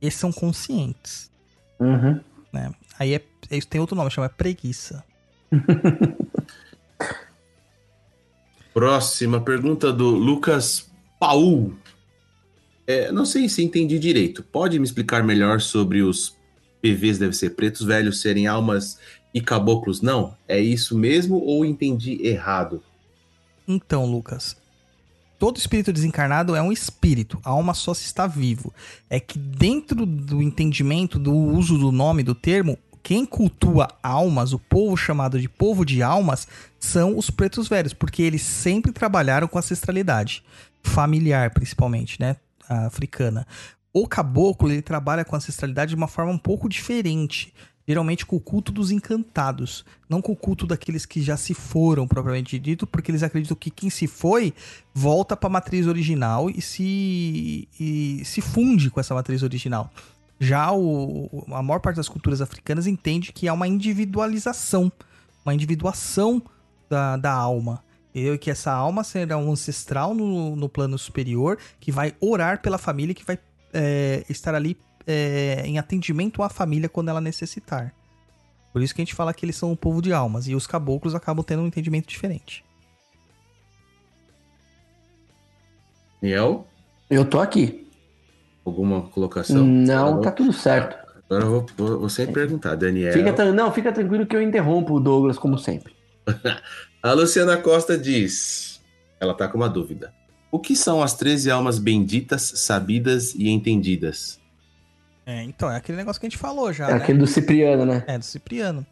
e 0.00 0.10
são 0.10 0.32
conscientes. 0.32 1.30
Uhum. 1.80 2.20
Aí 2.98 3.14
é, 3.14 3.22
é- 3.50 3.56
isso 3.56 3.68
tem 3.68 3.80
outro 3.80 3.96
nome, 3.96 4.10
chama 4.10 4.28
preguiça. 4.28 5.04
Próxima 8.72 9.40
pergunta 9.40 9.92
do 9.92 10.10
Lucas 10.10 10.90
Paul. 11.18 11.74
É, 12.86 13.10
não 13.12 13.24
sei 13.24 13.48
se 13.48 13.62
entendi 13.62 13.98
direito. 13.98 14.42
Pode 14.42 14.78
me 14.78 14.84
explicar 14.84 15.22
melhor 15.22 15.60
sobre 15.60 16.02
os 16.02 16.36
PVs 16.82 17.18
devem 17.18 17.32
ser 17.32 17.50
pretos 17.50 17.82
velhos 17.86 18.20
serem 18.20 18.46
almas 18.46 18.98
e 19.32 19.40
caboclos 19.40 20.02
não? 20.02 20.36
É 20.46 20.60
isso 20.60 20.96
mesmo 20.96 21.36
ou 21.36 21.64
entendi 21.64 22.20
errado? 22.26 22.82
Então, 23.66 24.04
Lucas, 24.04 24.56
todo 25.44 25.58
espírito 25.58 25.92
desencarnado 25.92 26.56
é 26.56 26.62
um 26.62 26.72
espírito, 26.72 27.38
a 27.44 27.50
alma 27.50 27.74
só 27.74 27.92
se 27.92 28.06
está 28.06 28.26
vivo. 28.26 28.72
É 29.10 29.20
que 29.20 29.38
dentro 29.38 30.06
do 30.06 30.40
entendimento 30.40 31.18
do 31.18 31.34
uso 31.34 31.76
do 31.76 31.92
nome 31.92 32.22
do 32.22 32.34
termo, 32.34 32.78
quem 33.02 33.26
cultua 33.26 33.88
almas, 34.02 34.54
o 34.54 34.58
povo 34.58 34.96
chamado 34.96 35.38
de 35.38 35.46
povo 35.46 35.84
de 35.84 36.02
almas, 36.02 36.48
são 36.80 37.18
os 37.18 37.28
pretos 37.28 37.68
velhos, 37.68 37.92
porque 37.92 38.22
eles 38.22 38.40
sempre 38.40 38.90
trabalharam 38.90 39.46
com 39.46 39.58
ancestralidade 39.58 40.42
familiar, 40.82 41.50
principalmente, 41.50 42.18
né, 42.18 42.36
africana. 42.66 43.46
O 43.92 44.08
caboclo, 44.08 44.70
ele 44.70 44.80
trabalha 44.80 45.26
com 45.26 45.36
ancestralidade 45.36 45.90
de 45.90 45.94
uma 45.94 46.08
forma 46.08 46.32
um 46.32 46.38
pouco 46.38 46.70
diferente. 46.70 47.52
Geralmente 47.86 48.24
com 48.24 48.36
o 48.36 48.40
culto 48.40 48.72
dos 48.72 48.90
encantados, 48.90 49.84
não 50.08 50.22
com 50.22 50.32
o 50.32 50.36
culto 50.36 50.66
daqueles 50.66 51.04
que 51.04 51.20
já 51.20 51.36
se 51.36 51.52
foram, 51.52 52.08
propriamente 52.08 52.58
dito, 52.58 52.86
porque 52.86 53.10
eles 53.10 53.22
acreditam 53.22 53.56
que 53.56 53.70
quem 53.70 53.90
se 53.90 54.06
foi 54.06 54.54
volta 54.94 55.36
para 55.36 55.48
a 55.48 55.52
matriz 55.52 55.86
original 55.86 56.48
e 56.48 56.62
se, 56.62 57.68
e 57.78 58.22
se 58.24 58.40
funde 58.40 58.90
com 58.90 59.00
essa 59.00 59.14
matriz 59.14 59.42
original. 59.42 59.92
Já 60.40 60.72
o, 60.72 61.44
a 61.52 61.62
maior 61.62 61.80
parte 61.80 61.96
das 61.96 62.08
culturas 62.08 62.40
africanas 62.40 62.86
entende 62.86 63.32
que 63.32 63.48
há 63.48 63.52
uma 63.52 63.68
individualização, 63.68 64.90
uma 65.44 65.54
individuação 65.54 66.42
da, 66.88 67.16
da 67.16 67.32
alma. 67.32 67.84
E 68.14 68.38
que 68.38 68.50
essa 68.50 68.72
alma 68.72 69.02
será 69.02 69.36
um 69.36 69.50
ancestral 69.50 70.14
no, 70.14 70.54
no 70.54 70.68
plano 70.68 70.96
superior 70.96 71.58
que 71.80 71.90
vai 71.90 72.14
orar 72.20 72.62
pela 72.62 72.78
família, 72.78 73.14
que 73.14 73.24
vai 73.24 73.38
é, 73.72 74.24
estar 74.28 74.54
ali 74.54 74.76
é, 75.06 75.62
em 75.64 75.78
atendimento 75.78 76.42
à 76.42 76.48
família 76.48 76.88
quando 76.88 77.08
ela 77.08 77.20
necessitar. 77.20 77.94
Por 78.72 78.82
isso 78.82 78.94
que 78.94 79.00
a 79.00 79.04
gente 79.04 79.14
fala 79.14 79.32
que 79.32 79.44
eles 79.44 79.56
são 79.56 79.70
um 79.70 79.76
povo 79.76 80.02
de 80.02 80.12
almas 80.12 80.48
e 80.48 80.54
os 80.54 80.66
caboclos 80.66 81.14
acabam 81.14 81.44
tendo 81.44 81.62
um 81.62 81.66
entendimento 81.66 82.08
diferente. 82.08 82.64
Niel, 86.20 86.66
Eu 87.10 87.24
tô 87.24 87.38
aqui. 87.38 87.86
alguma 88.64 89.02
colocação? 89.02 89.64
Não, 89.64 90.08
Agora 90.08 90.22
tá 90.22 90.32
tudo 90.32 90.52
certo. 90.52 90.96
Agora 91.26 91.44
eu 91.44 91.50
vou, 91.50 91.66
vou, 91.76 92.00
vou 92.00 92.08
sempre 92.08 92.34
perguntar, 92.34 92.74
Daniel. 92.74 93.12
Fica, 93.12 93.52
não, 93.52 93.70
fica 93.72 93.92
tranquilo 93.92 94.26
que 94.26 94.34
eu 94.34 94.42
interrompo 94.42 94.94
o 94.94 95.00
Douglas, 95.00 95.38
como 95.38 95.58
sempre. 95.58 95.94
A 97.02 97.12
Luciana 97.12 97.58
Costa 97.58 97.98
diz: 97.98 98.80
ela 99.20 99.34
tá 99.34 99.46
com 99.46 99.58
uma 99.58 99.68
dúvida. 99.68 100.12
O 100.50 100.58
que 100.58 100.74
são 100.74 101.02
as 101.02 101.14
13 101.14 101.50
almas 101.50 101.78
benditas, 101.78 102.52
sabidas 102.56 103.34
e 103.34 103.48
entendidas? 103.48 104.40
É, 105.26 105.42
então, 105.42 105.70
é 105.70 105.76
aquele 105.76 105.96
negócio 105.96 106.20
que 106.20 106.26
a 106.26 106.28
gente 106.28 106.38
falou 106.38 106.72
já, 106.72 106.88
É 106.88 106.94
né? 106.94 106.96
aquele 107.02 107.18
do 107.18 107.26
Cipriano, 107.26 107.86
né? 107.86 108.04
É, 108.06 108.18
do 108.18 108.24
Cipriano. 108.24 108.86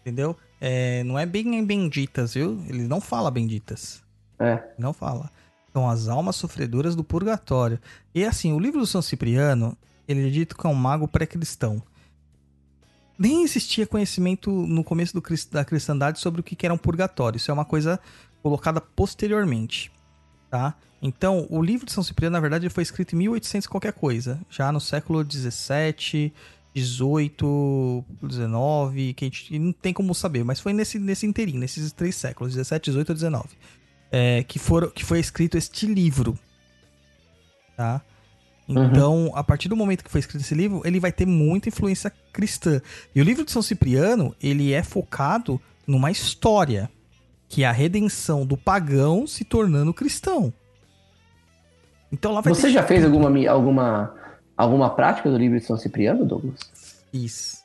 Entendeu? 0.00 0.36
É, 0.60 1.04
não 1.04 1.18
é 1.18 1.24
bem 1.24 1.54
em 1.54 1.64
benditas, 1.64 2.34
viu? 2.34 2.62
Ele 2.68 2.82
não 2.84 3.00
fala 3.00 3.30
benditas. 3.30 4.02
É. 4.38 4.62
Não 4.78 4.92
fala. 4.92 5.30
São 5.72 5.88
as 5.88 6.08
almas 6.08 6.36
sofredoras 6.36 6.96
do 6.96 7.04
purgatório. 7.04 7.78
E 8.14 8.24
assim, 8.24 8.52
o 8.52 8.58
livro 8.58 8.80
do 8.80 8.86
São 8.86 9.02
Cipriano, 9.02 9.76
ele 10.08 10.26
é 10.26 10.30
dito 10.30 10.56
que 10.56 10.66
é 10.66 10.70
um 10.70 10.74
mago 10.74 11.06
pré-cristão. 11.06 11.82
Nem 13.18 13.42
existia 13.42 13.86
conhecimento 13.86 14.50
no 14.50 14.82
começo 14.82 15.12
do 15.12 15.22
da 15.50 15.64
cristandade 15.64 16.20
sobre 16.20 16.40
o 16.40 16.44
que 16.44 16.64
era 16.64 16.72
um 16.74 16.78
purgatório. 16.78 17.36
Isso 17.36 17.50
é 17.50 17.54
uma 17.54 17.64
coisa 17.64 18.00
colocada 18.42 18.80
posteriormente, 18.80 19.90
tá? 20.50 20.74
Então, 21.00 21.46
o 21.48 21.62
livro 21.62 21.86
de 21.86 21.92
São 21.92 22.02
Cipriano, 22.02 22.32
na 22.32 22.40
verdade, 22.40 22.66
ele 22.66 22.74
foi 22.74 22.82
escrito 22.82 23.14
em 23.14 23.18
1800 23.18 23.66
e 23.66 23.68
qualquer 23.68 23.92
coisa. 23.92 24.40
Já 24.50 24.72
no 24.72 24.80
século 24.80 25.22
17, 25.22 26.32
18, 26.74 28.04
19, 28.22 29.14
que 29.14 29.24
a 29.24 29.28
gente 29.28 29.58
não 29.58 29.72
tem 29.72 29.92
como 29.92 30.14
saber, 30.14 30.44
mas 30.44 30.58
foi 30.58 30.72
nesse, 30.72 30.98
nesse 30.98 31.26
inteirinho, 31.26 31.60
nesses 31.60 31.92
três 31.92 32.16
séculos, 32.16 32.54
17, 32.54 32.90
18 32.90 33.08
ou 33.10 33.14
19 33.14 33.48
é, 34.10 34.42
que, 34.42 34.58
foram, 34.58 34.90
que 34.90 35.04
foi 35.04 35.20
escrito 35.20 35.56
este 35.56 35.86
livro. 35.86 36.38
Tá? 37.76 38.02
Então, 38.68 39.32
a 39.34 39.42
partir 39.42 39.68
do 39.68 39.76
momento 39.76 40.04
que 40.04 40.10
foi 40.10 40.20
escrito 40.20 40.42
esse 40.42 40.54
livro, 40.54 40.82
ele 40.84 41.00
vai 41.00 41.12
ter 41.12 41.26
muita 41.26 41.68
influência 41.68 42.12
cristã. 42.32 42.82
E 43.14 43.20
o 43.20 43.24
livro 43.24 43.44
de 43.44 43.50
São 43.50 43.62
Cipriano, 43.62 44.34
ele 44.42 44.72
é 44.72 44.82
focado 44.82 45.60
numa 45.86 46.10
história, 46.10 46.90
que 47.48 47.64
é 47.64 47.66
a 47.66 47.72
redenção 47.72 48.44
do 48.46 48.56
pagão 48.56 49.26
se 49.26 49.44
tornando 49.44 49.94
cristão. 49.94 50.52
Então 52.12 52.32
lá 52.32 52.40
vai 52.40 52.54
Você 52.54 52.68
ter 52.68 52.72
já 52.72 52.82
fez 52.82 53.04
alguma, 53.04 53.28
alguma, 53.48 54.14
alguma 54.56 54.90
prática 54.90 55.30
do 55.30 55.36
livro 55.36 55.58
de 55.58 55.64
São 55.64 55.76
Cipriano, 55.76 56.24
Douglas? 56.24 56.58
isso. 57.12 57.58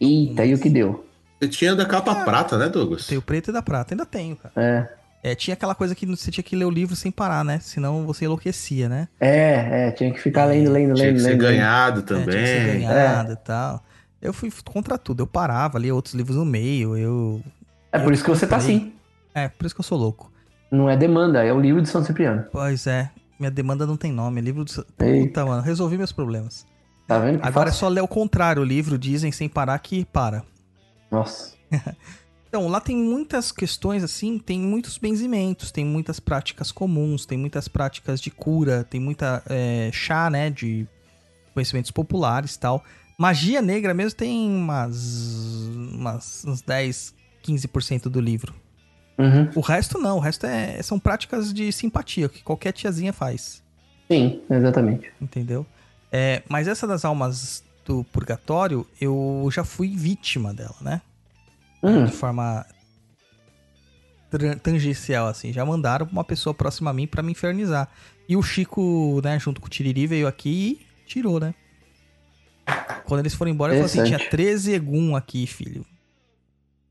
Eita, 0.00 0.44
e 0.44 0.54
o 0.54 0.58
que 0.58 0.68
deu? 0.68 1.06
Você 1.40 1.48
tinha 1.48 1.74
da 1.76 1.84
capa 1.86 2.12
Ah, 2.12 2.24
prata, 2.24 2.58
né, 2.58 2.68
Douglas? 2.68 3.06
Tem 3.06 3.16
o 3.18 3.22
preto 3.22 3.50
e 3.50 3.52
da 3.52 3.62
prata, 3.62 3.94
ainda 3.94 4.04
tenho, 4.06 4.36
cara. 4.36 4.52
É. 4.56 4.88
É, 5.24 5.34
tinha 5.36 5.54
aquela 5.54 5.74
coisa 5.74 5.94
que 5.94 6.04
você 6.04 6.32
tinha 6.32 6.42
que 6.42 6.56
ler 6.56 6.64
o 6.64 6.70
livro 6.70 6.96
sem 6.96 7.12
parar, 7.12 7.44
né? 7.44 7.60
Senão 7.60 8.04
você 8.04 8.24
enlouquecia, 8.24 8.88
né? 8.88 9.06
É, 9.20 9.86
é, 9.88 9.90
tinha 9.92 10.12
que 10.12 10.20
ficar 10.20 10.46
lendo, 10.46 10.70
lendo, 10.72 10.94
Tinha 10.94 11.06
lendo, 11.08 11.16
que 11.16 11.22
ser 11.22 11.30
lendo. 11.30 11.40
ganhado 11.40 12.00
É, 12.00 12.02
tinha 12.02 12.18
que 12.24 12.24
ser 12.46 12.58
também. 12.66 12.80
ganhado 12.80 13.32
e 13.32 13.36
tal. 13.36 13.84
Eu 14.20 14.32
fui 14.32 14.50
contra 14.64 14.98
tudo. 14.98 15.22
Eu 15.22 15.26
parava, 15.28 15.78
lia 15.78 15.94
outros 15.94 16.14
livros 16.14 16.36
no 16.36 16.44
meio. 16.44 16.96
Eu. 16.96 17.40
É 17.92 17.98
por 18.00 18.12
isso 18.12 18.24
que 18.24 18.30
você 18.30 18.46
tá 18.48 18.56
assim. 18.56 18.92
É, 19.34 19.48
por 19.48 19.66
isso 19.66 19.74
que 19.74 19.80
eu 19.80 19.84
sou 19.84 19.98
louco. 19.98 20.32
Não 20.70 20.88
é 20.88 20.96
demanda, 20.96 21.44
é 21.44 21.52
o 21.52 21.60
livro 21.60 21.82
de 21.82 21.88
São 21.88 22.02
Cipriano. 22.04 22.46
Pois 22.50 22.86
é. 22.86 23.10
Minha 23.38 23.50
demanda 23.50 23.86
não 23.86 23.96
tem 23.96 24.12
nome. 24.12 24.40
É 24.40 24.44
livro 24.44 24.64
do. 24.64 24.86
Ei. 25.00 25.26
Puta, 25.26 25.44
mano. 25.44 25.62
Resolvi 25.62 25.98
meus 25.98 26.12
problemas. 26.12 26.66
Tá 27.06 27.18
vendo? 27.18 27.40
Agora 27.42 27.68
é 27.68 27.72
fácil? 27.72 27.80
só 27.80 27.88
ler 27.88 28.00
o 28.00 28.08
contrário. 28.08 28.62
O 28.62 28.64
livro 28.64 28.96
dizem 28.96 29.32
sem 29.32 29.48
parar 29.48 29.78
que 29.78 30.04
para. 30.04 30.44
Nossa. 31.10 31.54
Então, 32.52 32.68
lá 32.68 32.82
tem 32.82 32.94
muitas 32.94 33.50
questões 33.50 34.04
assim, 34.04 34.38
tem 34.38 34.60
muitos 34.60 34.98
benzimentos, 34.98 35.72
tem 35.72 35.86
muitas 35.86 36.20
práticas 36.20 36.70
comuns, 36.70 37.24
tem 37.24 37.38
muitas 37.38 37.66
práticas 37.66 38.20
de 38.20 38.30
cura, 38.30 38.84
tem 38.84 39.00
muita 39.00 39.42
é, 39.48 39.88
chá, 39.90 40.28
né, 40.28 40.50
de 40.50 40.86
conhecimentos 41.54 41.90
populares 41.90 42.54
e 42.54 42.58
tal. 42.58 42.84
Magia 43.18 43.62
negra 43.62 43.94
mesmo 43.94 44.18
tem 44.18 44.50
umas, 44.50 45.66
umas 45.94 46.44
uns 46.44 46.60
10, 46.60 47.14
15% 47.42 48.10
do 48.10 48.20
livro. 48.20 48.54
Uhum. 49.18 49.50
O 49.54 49.60
resto 49.60 49.98
não, 49.98 50.16
o 50.16 50.20
resto 50.20 50.46
é, 50.46 50.82
são 50.82 50.98
práticas 50.98 51.52
de 51.52 51.70
simpatia, 51.70 52.28
que 52.28 52.42
qualquer 52.42 52.72
tiazinha 52.72 53.12
faz, 53.12 53.62
Sim, 54.10 54.40
exatamente. 54.50 55.12
entendeu? 55.20 55.66
É, 56.10 56.42
mas 56.48 56.68
essa 56.68 56.86
das 56.86 57.04
almas 57.04 57.62
do 57.84 58.04
purgatório, 58.04 58.86
eu 59.00 59.48
já 59.52 59.64
fui 59.64 59.96
vítima 59.96 60.52
dela, 60.52 60.76
né? 60.80 61.00
Hum, 61.82 62.04
de 62.04 62.12
forma 62.12 62.64
tangencial, 64.62 65.26
assim. 65.26 65.52
Já 65.52 65.64
mandaram 65.64 66.08
uma 66.10 66.24
pessoa 66.24 66.54
próxima 66.54 66.90
a 66.90 66.94
mim 66.94 67.06
pra 67.06 67.22
me 67.22 67.32
infernizar. 67.32 67.88
E 68.28 68.36
o 68.36 68.42
Chico, 68.42 69.20
né, 69.22 69.38
junto 69.38 69.60
com 69.60 69.66
o 69.66 69.70
Tiriri, 69.70 70.06
veio 70.06 70.26
aqui 70.26 70.80
e 70.80 71.06
tirou, 71.06 71.40
né? 71.40 71.54
Quando 73.04 73.20
eles 73.20 73.34
foram 73.34 73.50
embora, 73.50 73.72
eu 73.72 73.76
falei 73.76 73.86
assim: 73.86 74.04
tinha 74.04 74.16
Interessante. 74.16 74.30
13 74.30 74.72
Egum 74.74 75.16
aqui, 75.16 75.46
filho. 75.46 75.84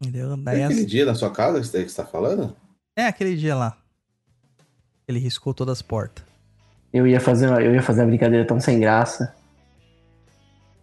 Entendeu? 0.02 0.36
Daí 0.38 0.56
Foi 0.56 0.64
aquele 0.66 0.82
as... 0.82 0.88
dia 0.88 1.06
na 1.06 1.14
sua 1.14 1.30
casa 1.30 1.60
que 1.60 1.68
você 1.68 1.78
está 1.80 2.04
falando? 2.04 2.56
É 2.96 3.06
aquele 3.06 3.36
dia 3.36 3.56
lá. 3.56 3.78
Ele 5.08 5.20
riscou 5.20 5.54
todas 5.54 5.78
as 5.78 5.82
portas. 5.82 6.26
eu 6.92 7.06
ia 7.06 7.20
fazer 7.20 7.48
uma, 7.48 7.62
eu 7.62 7.74
ia 7.74 7.84
fazer 7.84 8.02
uma 8.02 8.08
brincadeira 8.08 8.46
tão 8.46 8.60
sem 8.60 8.80
graça. 8.80 9.36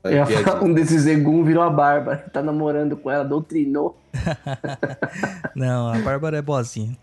Tá 0.02 0.10
Eu 0.10 0.18
ia 0.18 0.26
piadinha. 0.26 0.48
falar, 0.48 0.64
um 0.64 0.72
desses 0.72 1.06
Egum 1.06 1.42
virou 1.42 1.62
a 1.62 1.70
Bárbara, 1.70 2.18
tá 2.32 2.42
namorando 2.42 2.96
com 2.96 3.10
ela, 3.10 3.24
doutrinou. 3.24 3.98
Não, 5.54 5.88
a 5.92 5.98
Bárbara 5.98 6.38
é 6.38 6.42
boazinha. 6.42 6.96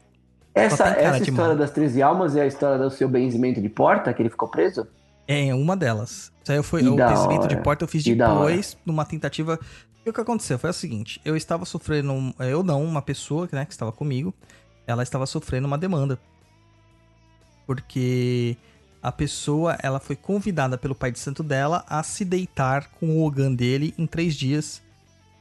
Essa, 0.54 0.86
essa 0.88 1.20
de 1.20 1.30
história 1.32 1.50
mal. 1.50 1.58
das 1.58 1.72
13 1.72 2.02
almas 2.02 2.36
é 2.38 2.42
a 2.42 2.48
história 2.48 2.78
do 2.78 2.90
seu 2.90 3.10
benzimento 3.10 3.62
de 3.62 3.68
porta, 3.68 4.14
que 4.14 4.22
ele 4.22 4.30
ficou 4.30 4.48
preso? 4.48 4.88
É 5.28 5.54
uma 5.54 5.76
delas. 5.76 6.32
Isso 6.42 6.52
aí 6.52 6.64
foi 6.64 6.88
o 6.88 6.96
benzimento 6.96 7.48
de 7.48 7.56
hora. 7.56 7.64
porta 7.64 7.84
eu 7.84 7.88
fiz 7.90 8.04
da 8.16 8.34
depois, 8.34 8.78
numa 8.86 9.04
tentativa. 9.04 9.60
E 10.06 10.10
o 10.10 10.14
que 10.14 10.22
aconteceu 10.22 10.60
foi 10.60 10.70
o 10.70 10.74
seguinte: 10.74 11.20
eu 11.26 11.36
estava 11.36 11.66
sofrendo. 11.66 12.12
um- 12.14 12.34
Eu 12.40 12.62
não, 12.64 12.84
uma 12.84 13.02
pessoa 13.02 13.50
né, 13.52 13.66
que 13.66 13.72
estava 13.74 13.92
comigo, 13.92 14.34
ela 14.86 15.04
estava 15.04 15.26
sofrendo 15.26 15.68
uma 15.68 15.78
demanda. 15.78 16.20
Porque 17.66 18.56
a 19.02 19.12
pessoa 19.12 19.78
ela 19.82 20.00
foi 20.00 20.16
convidada 20.16 20.78
pelo 20.78 20.96
pai 20.96 21.12
de 21.12 21.20
santo 21.20 21.42
dela 21.44 21.84
a 21.88 22.04
se 22.04 22.24
deitar 22.24 22.90
com 23.00 23.08
o 23.18 23.26
Ogan 23.26 23.54
dele 23.54 23.94
em 23.98 24.06
três 24.06 24.36
dias. 24.36 24.82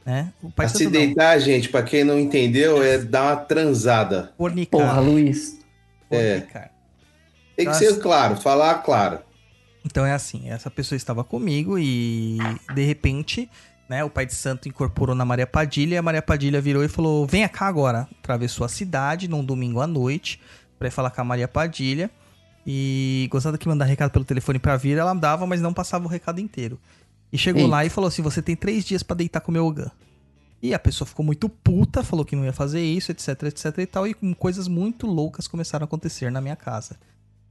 Né? 0.05 0.31
O 0.41 0.47
pai 0.51 0.65
Pra 0.65 0.65
de 0.65 0.71
se 0.71 0.83
santo 0.85 0.93
não, 0.93 0.99
deitar, 1.01 1.39
gente, 1.39 1.69
pra 1.69 1.81
quem 1.83 2.03
não 2.03 2.19
entendeu, 2.19 2.81
é 2.83 2.97
dar 2.97 3.23
uma 3.23 3.35
transada. 3.37 4.33
fornicar. 4.37 4.79
Porra, 4.81 4.99
Luiz. 5.01 5.59
É. 6.11 6.39
fornicar. 6.39 6.71
Tem 7.55 7.65
que 7.65 7.71
Nossa. 7.71 7.79
ser 7.79 7.99
claro, 7.99 8.35
falar 8.37 8.75
claro. 8.83 9.19
Então 9.83 10.05
é 10.05 10.13
assim, 10.13 10.49
essa 10.49 10.69
pessoa 10.69 10.97
estava 10.97 11.23
comigo 11.23 11.77
e 11.79 12.37
de 12.73 12.83
repente, 12.83 13.49
né, 13.87 14.03
o 14.03 14.09
pai 14.09 14.25
de 14.25 14.33
santo 14.33 14.67
incorporou 14.67 15.15
na 15.15 15.23
Maria 15.23 15.45
Padilha 15.45 15.95
e 15.95 15.97
a 15.97 16.01
Maria 16.01 16.21
Padilha 16.21 16.59
virou 16.59 16.83
e 16.83 16.87
falou: 16.87 17.25
"Venha 17.25 17.47
cá 17.47 17.67
agora". 17.67 18.07
Atravessou 18.19 18.65
a 18.65 18.69
cidade 18.69 19.27
num 19.27 19.43
domingo 19.43 19.79
à 19.81 19.87
noite 19.87 20.39
para 20.77 20.87
ir 20.87 20.91
falar 20.91 21.11
com 21.11 21.21
a 21.21 21.23
Maria 21.23 21.47
Padilha 21.47 22.09
e 22.65 23.27
gostava 23.31 23.57
que 23.57 23.67
mandar 23.67 23.85
recado 23.85 24.11
pelo 24.11 24.25
telefone 24.25 24.57
pra 24.57 24.75
vir, 24.75 24.97
ela 24.97 25.13
dava, 25.13 25.45
mas 25.45 25.61
não 25.61 25.73
passava 25.73 26.05
o 26.05 26.09
recado 26.09 26.39
inteiro. 26.39 26.79
E 27.31 27.37
chegou 27.37 27.67
lá 27.67 27.85
e 27.85 27.89
falou 27.89 28.07
assim: 28.07 28.21
"Você 28.21 28.41
tem 28.41 28.55
três 28.55 28.83
dias 28.83 29.03
pra 29.03 29.15
deitar 29.15 29.41
com 29.41 29.51
o 29.51 29.53
meu 29.53 29.65
Ogan". 29.65 29.91
E 30.61 30.73
a 30.73 30.79
pessoa 30.79 31.07
ficou 31.07 31.23
muito 31.23 31.47
puta, 31.47 32.03
falou 32.03 32.25
que 32.25 32.35
não 32.35 32.43
ia 32.43 32.53
fazer 32.53 32.81
isso, 32.81 33.11
etc, 33.11 33.43
etc 33.43 33.77
e 33.77 33.85
tal, 33.85 34.07
e 34.07 34.15
coisas 34.35 34.67
muito 34.67 35.05
loucas 35.05 35.47
começaram 35.47 35.83
a 35.83 35.85
acontecer 35.85 36.31
na 36.31 36.41
minha 36.41 36.55
casa. 36.55 36.97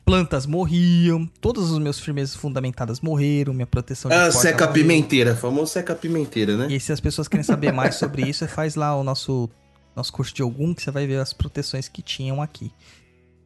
Plantas 0.05 0.44
morriam, 0.44 1.26
todos 1.41 1.70
os 1.70 1.78
meus 1.78 1.99
firmezas 1.99 2.34
fundamentadas 2.34 3.00
morreram, 3.00 3.55
minha 3.55 3.66
proteção 3.66 4.10
de 4.10 4.16
Ah, 4.16 4.31
seca 4.31 4.66
morreu. 4.66 4.73
pimenteira, 4.83 5.34
famoso 5.34 5.73
seca 5.73 5.94
pimenteira, 5.94 6.57
né? 6.57 6.66
E 6.70 6.78
se 6.78 6.92
as 6.92 7.00
pessoas 7.00 7.26
querem 7.26 7.42
saber 7.44 7.73
mais 7.73 7.94
sobre 7.94 8.23
isso, 8.28 8.47
faz 8.47 8.74
lá 8.74 8.94
o 8.94 9.02
nosso, 9.02 9.49
nosso 9.97 10.12
curso 10.12 10.34
de 10.34 10.42
algum 10.42 10.74
que 10.74 10.83
você 10.83 10.91
vai 10.91 11.07
ver 11.07 11.20
as 11.20 11.33
proteções 11.33 11.89
que 11.89 12.02
tinham 12.02 12.42
aqui. 12.42 12.70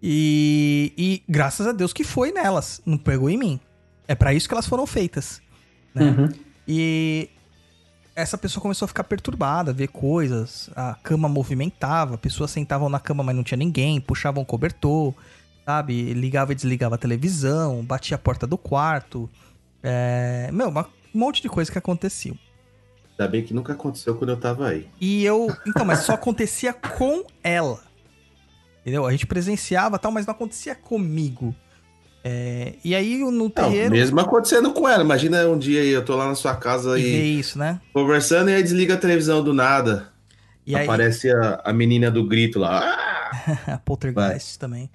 E, 0.03 0.93
e 0.99 1.23
graças 1.29 1.67
a 1.67 1.73
Deus 1.73 1.93
que 1.93 2.03
foi 2.03 2.33
nelas, 2.33 2.81
não 2.85 2.99
pegou 2.99 3.31
em 3.31 3.37
mim. 3.37 3.61
É 4.09 4.15
pra 4.15 4.35
isso 4.35 4.49
que 4.49 4.55
elas 4.55 4.67
foram 4.67 4.87
feitas. 4.87 5.41
Né? 5.95 6.05
Uhum. 6.05 6.29
E 6.67 7.29
essa 8.17 8.37
pessoa 8.37 8.61
começou 8.61 8.85
a 8.87 8.89
ficar 8.89 9.05
perturbada, 9.05 9.73
ver 9.73 9.89
coisas. 9.89 10.71
A 10.75 10.95
cama 10.95 11.29
movimentava, 11.29 12.19
pessoas 12.19 12.51
sentavam 12.51 12.89
na 12.89 12.99
cama, 12.99 13.23
mas 13.23 13.37
não 13.37 13.45
tinha 13.45 13.59
ninguém, 13.59 14.01
puxavam 14.01 14.43
o 14.43 14.47
cobertor, 14.47 15.15
sabe? 15.69 16.15
Ligava 16.15 16.53
e 16.53 16.55
desligava 16.55 16.95
a 16.95 16.99
televisão, 16.99 17.85
batia 17.85 18.15
a 18.15 18.19
porta 18.19 18.47
do 18.47 18.57
quarto. 18.57 19.29
É... 19.83 20.49
Meu, 20.51 20.71
um 20.71 20.85
monte 21.13 21.43
de 21.43 21.49
coisa 21.51 21.71
que 21.71 21.77
acontecia. 21.77 22.33
Ainda 23.11 23.31
bem 23.31 23.45
que 23.45 23.53
nunca 23.53 23.75
aconteceu 23.75 24.15
quando 24.15 24.31
eu 24.31 24.37
tava 24.39 24.69
aí. 24.69 24.89
E 24.99 25.25
eu. 25.25 25.55
Então, 25.67 25.85
mas 25.85 26.01
só 26.01 26.15
acontecia 26.15 26.73
com 26.73 27.23
ela. 27.43 27.81
Entendeu? 28.81 29.05
A 29.05 29.11
gente 29.11 29.27
presenciava 29.27 29.99
tal, 29.99 30.11
mas 30.11 30.25
não 30.25 30.33
acontecia 30.33 30.75
comigo. 30.75 31.55
É, 32.25 32.75
e 32.83 32.95
aí 32.95 33.19
no 33.19 33.31
Não, 33.31 33.51
terreiro. 33.51 33.91
mesmo 33.91 34.19
acontecendo 34.21 34.73
com 34.73 34.89
ela. 34.89 35.03
Imagina 35.05 35.47
um 35.49 35.59
dia 35.59 35.83
aí, 35.83 35.91
eu 35.91 36.05
tô 36.05 36.17
lá 36.17 36.27
na 36.27 36.35
sua 36.35 36.57
casa 36.57 36.99
E 36.99 37.03
e 37.03 37.39
isso, 37.41 37.59
né? 37.59 37.81
conversando 37.93 38.49
e 38.51 38.55
aí 38.55 38.63
desliga 38.63 38.95
a 38.95 38.97
televisão 38.97 39.45
do 39.45 39.53
nada. 39.53 40.09
E 40.67 40.75
aí. 40.75 40.85
Aparece 40.85 41.31
a, 41.31 41.61
a 41.65 41.73
menina 41.75 42.11
do 42.11 42.25
grito 42.25 42.59
lá. 42.59 42.97
Ah! 43.31 43.79
Poltergeist 43.85 44.59
também. 44.59 44.91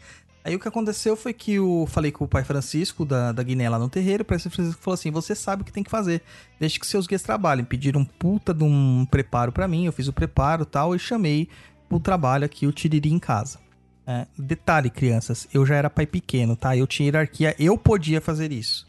Aí 0.45 0.55
o 0.55 0.59
que 0.59 0.67
aconteceu 0.67 1.15
foi 1.15 1.31
que 1.33 1.53
eu 1.53 1.85
falei 1.89 2.11
com 2.11 2.25
o 2.25 2.27
pai 2.27 2.43
Francisco 2.43 3.05
da, 3.05 3.31
da 3.31 3.41
Guiné 3.41 3.69
lá 3.69 3.80
no 3.80 3.88
terreiro, 3.88 4.23
o 4.23 4.25
pai 4.25 4.38
Francisco 4.39 4.81
falou 4.81 4.95
assim: 4.95 5.09
você 5.09 5.33
sabe 5.33 5.61
o 5.61 5.65
que 5.65 5.72
tem 5.72 5.83
que 5.83 5.89
fazer, 5.91 6.22
deixe 6.59 6.77
que 6.80 6.85
seus 6.85 7.07
guias 7.07 7.22
trabalhem. 7.22 7.63
Pediram 7.63 8.01
um 8.01 8.05
puta 8.05 8.53
de 8.53 8.63
um 8.63 9.05
preparo 9.09 9.51
pra 9.53 9.67
mim, 9.67 9.85
eu 9.85 9.93
fiz 9.93 10.07
o 10.07 10.13
preparo 10.13 10.65
tal, 10.65 10.93
e 10.93 10.99
chamei 10.99 11.47
pro 11.88 11.99
trabalho 11.99 12.43
aqui 12.45 12.67
o 12.67 12.72
Tiriri 12.73 13.11
em 13.11 13.19
casa. 13.19 13.59
É, 14.05 14.27
detalhe, 14.38 14.89
crianças, 14.89 15.47
eu 15.53 15.65
já 15.65 15.75
era 15.75 15.89
pai 15.89 16.05
pequeno, 16.05 16.57
tá? 16.57 16.75
Eu 16.75 16.85
tinha 16.85 17.07
hierarquia, 17.07 17.55
eu 17.57 17.77
podia 17.77 18.19
fazer 18.19 18.51
isso. 18.51 18.85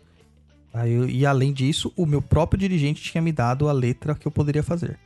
Tá? 0.72 0.88
Eu- 0.88 1.08
e 1.08 1.24
além 1.24 1.52
disso, 1.52 1.92
o 1.96 2.04
meu 2.04 2.20
próprio 2.20 2.58
dirigente 2.58 3.00
tinha 3.00 3.22
me 3.22 3.30
dado 3.30 3.68
a 3.68 3.72
letra 3.72 4.16
que 4.16 4.26
eu 4.26 4.32
poderia 4.32 4.62
fazer. 4.64 4.98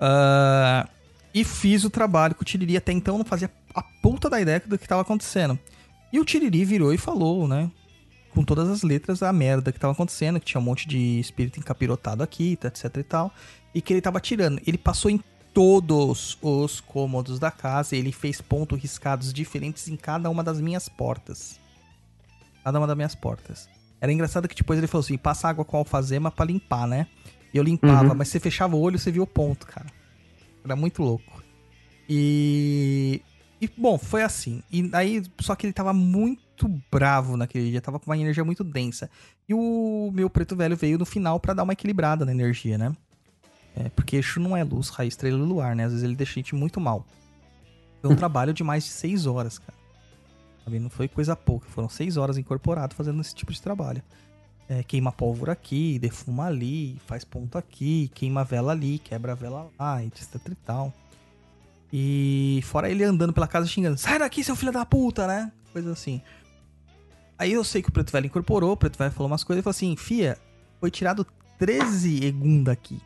Ah, 0.00 0.88
e 1.34 1.42
fiz 1.44 1.84
o 1.84 1.90
trabalho 1.90 2.34
com 2.34 2.42
o 2.42 2.44
Tiriri. 2.44 2.76
Até 2.76 2.92
então 2.92 3.18
não 3.18 3.24
fazia 3.24 3.50
a 3.74 3.82
puta 3.82 4.30
da 4.30 4.40
ideia 4.40 4.62
do 4.64 4.78
que 4.78 4.86
tava 4.88 5.02
acontecendo. 5.02 5.58
E 6.12 6.20
o 6.20 6.24
Tiriri 6.24 6.64
virou 6.64 6.92
e 6.94 6.98
falou, 6.98 7.48
né? 7.48 7.70
Com 8.32 8.44
todas 8.44 8.68
as 8.68 8.82
letras, 8.82 9.22
a 9.22 9.32
merda 9.32 9.72
que 9.72 9.78
tava 9.80 9.92
acontecendo, 9.92 10.38
que 10.40 10.46
tinha 10.46 10.60
um 10.60 10.64
monte 10.64 10.86
de 10.88 11.18
espírito 11.20 11.58
encapirotado 11.58 12.22
aqui, 12.22 12.56
tá, 12.56 12.68
etc 12.68 12.96
e 12.98 13.02
tal. 13.02 13.32
E 13.74 13.80
que 13.82 13.92
ele 13.92 14.00
tava 14.00 14.20
tirando. 14.20 14.60
Ele 14.66 14.78
passou 14.78 15.10
em 15.10 15.20
todos 15.52 16.36
os 16.42 16.80
cômodos 16.80 17.38
da 17.38 17.50
casa. 17.50 17.94
Ele 17.96 18.12
fez 18.12 18.40
pontos 18.40 18.80
riscados 18.80 19.32
diferentes 19.32 19.88
em 19.88 19.96
cada 19.96 20.28
uma 20.30 20.42
das 20.44 20.60
minhas 20.60 20.88
portas. 20.88 21.58
Cada 22.62 22.78
uma 22.78 22.86
das 22.86 22.96
minhas 22.96 23.14
portas. 23.14 23.68
Era 24.00 24.12
engraçado 24.12 24.48
que 24.48 24.54
depois 24.54 24.78
ele 24.78 24.86
falou 24.86 25.02
assim: 25.04 25.16
passa 25.16 25.48
água 25.48 25.64
com 25.64 25.76
alfazema 25.76 26.30
pra 26.30 26.44
limpar, 26.44 26.86
né? 26.86 27.06
E 27.52 27.56
eu 27.56 27.62
limpava, 27.62 28.08
Uhum. 28.10 28.14
mas 28.16 28.28
você 28.28 28.40
fechava 28.40 28.74
o 28.74 28.80
olho, 28.80 28.98
você 28.98 29.10
via 29.12 29.22
o 29.22 29.26
ponto, 29.26 29.66
cara. 29.66 29.86
Era 30.64 30.74
muito 30.74 31.02
louco. 31.02 31.42
E. 32.08 33.22
E, 33.60 33.70
bom, 33.76 33.96
foi 33.96 34.22
assim. 34.22 34.62
E 34.70 34.90
aí, 34.92 35.22
só 35.40 35.54
que 35.54 35.66
ele 35.66 35.72
tava 35.72 35.92
muito 35.92 36.68
bravo 36.90 37.36
naquele 37.36 37.70
dia, 37.70 37.80
tava 37.80 37.98
com 37.98 38.10
uma 38.10 38.16
energia 38.16 38.44
muito 38.44 38.64
densa. 38.64 39.08
E 39.48 39.54
o 39.54 40.10
meu 40.12 40.28
preto 40.28 40.56
velho 40.56 40.76
veio 40.76 40.98
no 40.98 41.06
final 41.06 41.38
pra 41.38 41.54
dar 41.54 41.62
uma 41.62 41.72
equilibrada 41.72 42.24
na 42.24 42.32
energia, 42.32 42.76
né? 42.76 42.94
É, 43.76 43.88
porque 43.90 44.16
Exu 44.16 44.40
não 44.40 44.56
é 44.56 44.62
luz, 44.62 44.88
raio, 44.88 45.08
estrela 45.08 45.38
e 45.38 45.42
luar, 45.42 45.74
né? 45.74 45.84
Às 45.84 45.92
vezes 45.92 46.04
ele 46.04 46.14
deixa 46.14 46.32
a 46.32 46.34
gente 46.36 46.54
muito 46.54 46.80
mal. 46.80 47.06
Foi 48.00 48.10
um 48.10 48.16
trabalho 48.16 48.52
de 48.52 48.62
mais 48.62 48.84
de 48.84 48.90
seis 48.90 49.26
horas, 49.26 49.58
cara. 49.58 49.78
Sabe? 50.64 50.78
Não 50.78 50.90
foi 50.90 51.08
coisa 51.08 51.34
pouca, 51.36 51.68
foram 51.68 51.88
seis 51.88 52.16
horas 52.16 52.38
incorporado 52.38 52.94
fazendo 52.94 53.20
esse 53.20 53.34
tipo 53.34 53.52
de 53.52 53.60
trabalho. 53.60 54.02
É, 54.68 54.82
queima 54.82 55.12
pólvora 55.12 55.52
aqui, 55.52 55.98
defuma 55.98 56.46
ali, 56.46 56.98
faz 57.06 57.22
ponto 57.22 57.58
aqui, 57.58 58.10
queima 58.14 58.44
vela 58.44 58.72
ali, 58.72 58.98
quebra 58.98 59.34
vela 59.34 59.70
lá, 59.78 60.02
etc 60.02 60.36
e 60.50 60.54
tal. 60.54 60.92
E 61.92 62.60
fora 62.64 62.90
ele 62.90 63.04
andando 63.04 63.32
pela 63.32 63.46
casa 63.46 63.66
xingando, 63.66 63.98
sai 63.98 64.18
daqui, 64.18 64.42
seu 64.42 64.56
filho 64.56 64.72
da 64.72 64.86
puta, 64.86 65.26
né? 65.26 65.52
Coisa 65.72 65.92
assim. 65.92 66.20
Aí 67.38 67.52
eu 67.52 67.62
sei 67.62 67.82
que 67.82 67.88
o 67.88 67.92
Preto 67.92 68.10
Velho 68.10 68.26
incorporou, 68.26 68.72
o 68.72 68.76
Preto 68.76 68.98
Velho 68.98 69.12
falou 69.12 69.30
umas 69.30 69.44
coisas 69.44 69.60
e 69.60 69.62
falou 69.62 69.72
assim, 69.72 69.96
fia, 69.96 70.38
foi 70.80 70.90
tirado 70.90 71.26
13 71.58 72.24
Egum 72.24 72.62
daqui. 72.62 73.00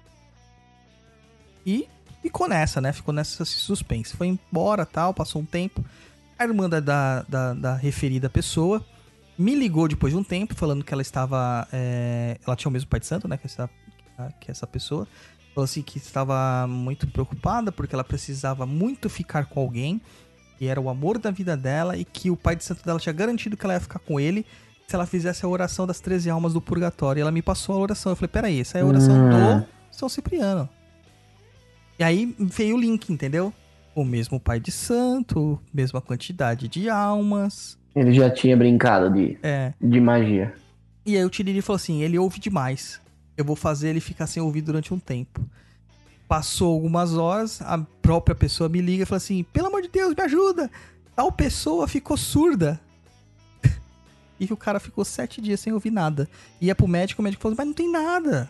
E 1.66 1.88
ficou 2.22 2.48
nessa, 2.48 2.80
né? 2.80 2.92
Ficou 2.92 3.12
nessa 3.12 3.44
suspense. 3.44 4.16
Foi 4.16 4.26
embora 4.26 4.86
tal, 4.86 5.12
passou 5.12 5.42
um 5.42 5.44
tempo. 5.44 5.84
A 6.38 6.44
irmã 6.44 6.68
da, 6.68 6.80
da, 6.80 7.54
da 7.54 7.74
referida 7.74 8.30
pessoa 8.30 8.84
me 9.38 9.54
ligou 9.54 9.86
depois 9.86 10.12
de 10.12 10.18
um 10.18 10.24
tempo, 10.24 10.54
falando 10.54 10.84
que 10.84 10.92
ela 10.92 11.02
estava. 11.02 11.66
é, 11.72 12.38
ela 12.46 12.56
tinha 12.56 12.68
o 12.68 12.72
mesmo 12.72 12.88
pai 12.88 12.98
de 13.00 13.06
santo, 13.06 13.28
né? 13.28 13.36
Que 13.36 13.46
essa, 13.46 13.70
que 14.40 14.50
essa 14.50 14.66
pessoa. 14.66 15.06
Falou 15.54 15.64
assim 15.64 15.82
que 15.82 15.98
estava 15.98 16.66
muito 16.68 17.06
preocupada 17.08 17.72
porque 17.72 17.94
ela 17.94 18.04
precisava 18.04 18.66
muito 18.66 19.08
ficar 19.08 19.46
com 19.46 19.60
alguém. 19.60 20.00
Que 20.58 20.66
era 20.66 20.80
o 20.80 20.88
amor 20.88 21.18
da 21.18 21.30
vida 21.30 21.56
dela 21.56 21.96
e 21.96 22.04
que 22.04 22.30
o 22.30 22.36
pai 22.36 22.56
de 22.56 22.64
santo 22.64 22.84
dela 22.84 22.98
tinha 22.98 23.12
garantido 23.12 23.56
que 23.56 23.64
ela 23.64 23.74
ia 23.74 23.80
ficar 23.80 24.00
com 24.00 24.18
ele 24.18 24.44
se 24.88 24.94
ela 24.94 25.06
fizesse 25.06 25.44
a 25.44 25.48
oração 25.48 25.86
das 25.86 26.00
13 26.00 26.30
almas 26.30 26.54
do 26.54 26.60
purgatório. 26.60 27.20
E 27.20 27.22
ela 27.22 27.30
me 27.30 27.42
passou 27.42 27.76
a 27.76 27.78
oração. 27.78 28.10
Eu 28.10 28.16
falei, 28.16 28.28
peraí, 28.28 28.60
essa 28.60 28.78
é 28.78 28.82
a 28.82 28.86
oração 28.86 29.14
Hum. 29.14 29.60
do 29.60 29.66
São 29.90 30.08
Cipriano. 30.08 30.68
E 31.98 32.02
aí 32.04 32.34
veio 32.38 32.76
o 32.76 32.80
link, 32.80 33.12
entendeu? 33.12 33.52
O 33.94 34.04
mesmo 34.04 34.38
pai 34.40 34.58
de 34.60 34.70
santo, 34.72 35.60
mesma 35.72 36.00
quantidade 36.00 36.68
de 36.68 36.88
almas. 36.88 37.76
Ele 37.98 38.12
já 38.12 38.30
tinha 38.30 38.56
brincado 38.56 39.10
de, 39.12 39.36
É. 39.42 39.72
de 39.80 40.00
magia. 40.00 40.54
E 41.04 41.16
aí 41.16 41.24
o 41.24 41.30
Tiriri 41.30 41.60
falou 41.60 41.76
assim: 41.76 42.02
ele 42.02 42.16
ouve 42.18 42.38
demais. 42.38 43.00
Eu 43.36 43.44
vou 43.44 43.56
fazer 43.56 43.88
ele 43.88 44.00
ficar 44.00 44.26
sem 44.26 44.42
ouvir 44.42 44.60
durante 44.62 44.94
um 44.94 44.98
tempo. 44.98 45.44
Passou 46.28 46.74
algumas 46.74 47.14
horas, 47.14 47.60
a 47.62 47.78
própria 48.02 48.36
pessoa 48.36 48.68
me 48.68 48.80
liga 48.80 49.02
e 49.02 49.06
fala 49.06 49.16
assim: 49.16 49.42
pelo 49.52 49.66
amor 49.66 49.82
de 49.82 49.88
Deus, 49.88 50.14
me 50.14 50.22
ajuda! 50.22 50.70
Tal 51.16 51.32
pessoa 51.32 51.88
ficou 51.88 52.16
surda. 52.16 52.80
e 54.38 54.46
que 54.46 54.52
o 54.52 54.56
cara 54.56 54.78
ficou 54.78 55.04
sete 55.04 55.40
dias 55.40 55.58
sem 55.58 55.72
ouvir 55.72 55.90
nada. 55.90 56.28
Ia 56.60 56.74
pro 56.74 56.86
médico, 56.86 57.20
o 57.20 57.24
médico 57.24 57.42
falou: 57.42 57.56
mas 57.58 57.66
não 57.66 57.74
tem 57.74 57.90
nada. 57.90 58.48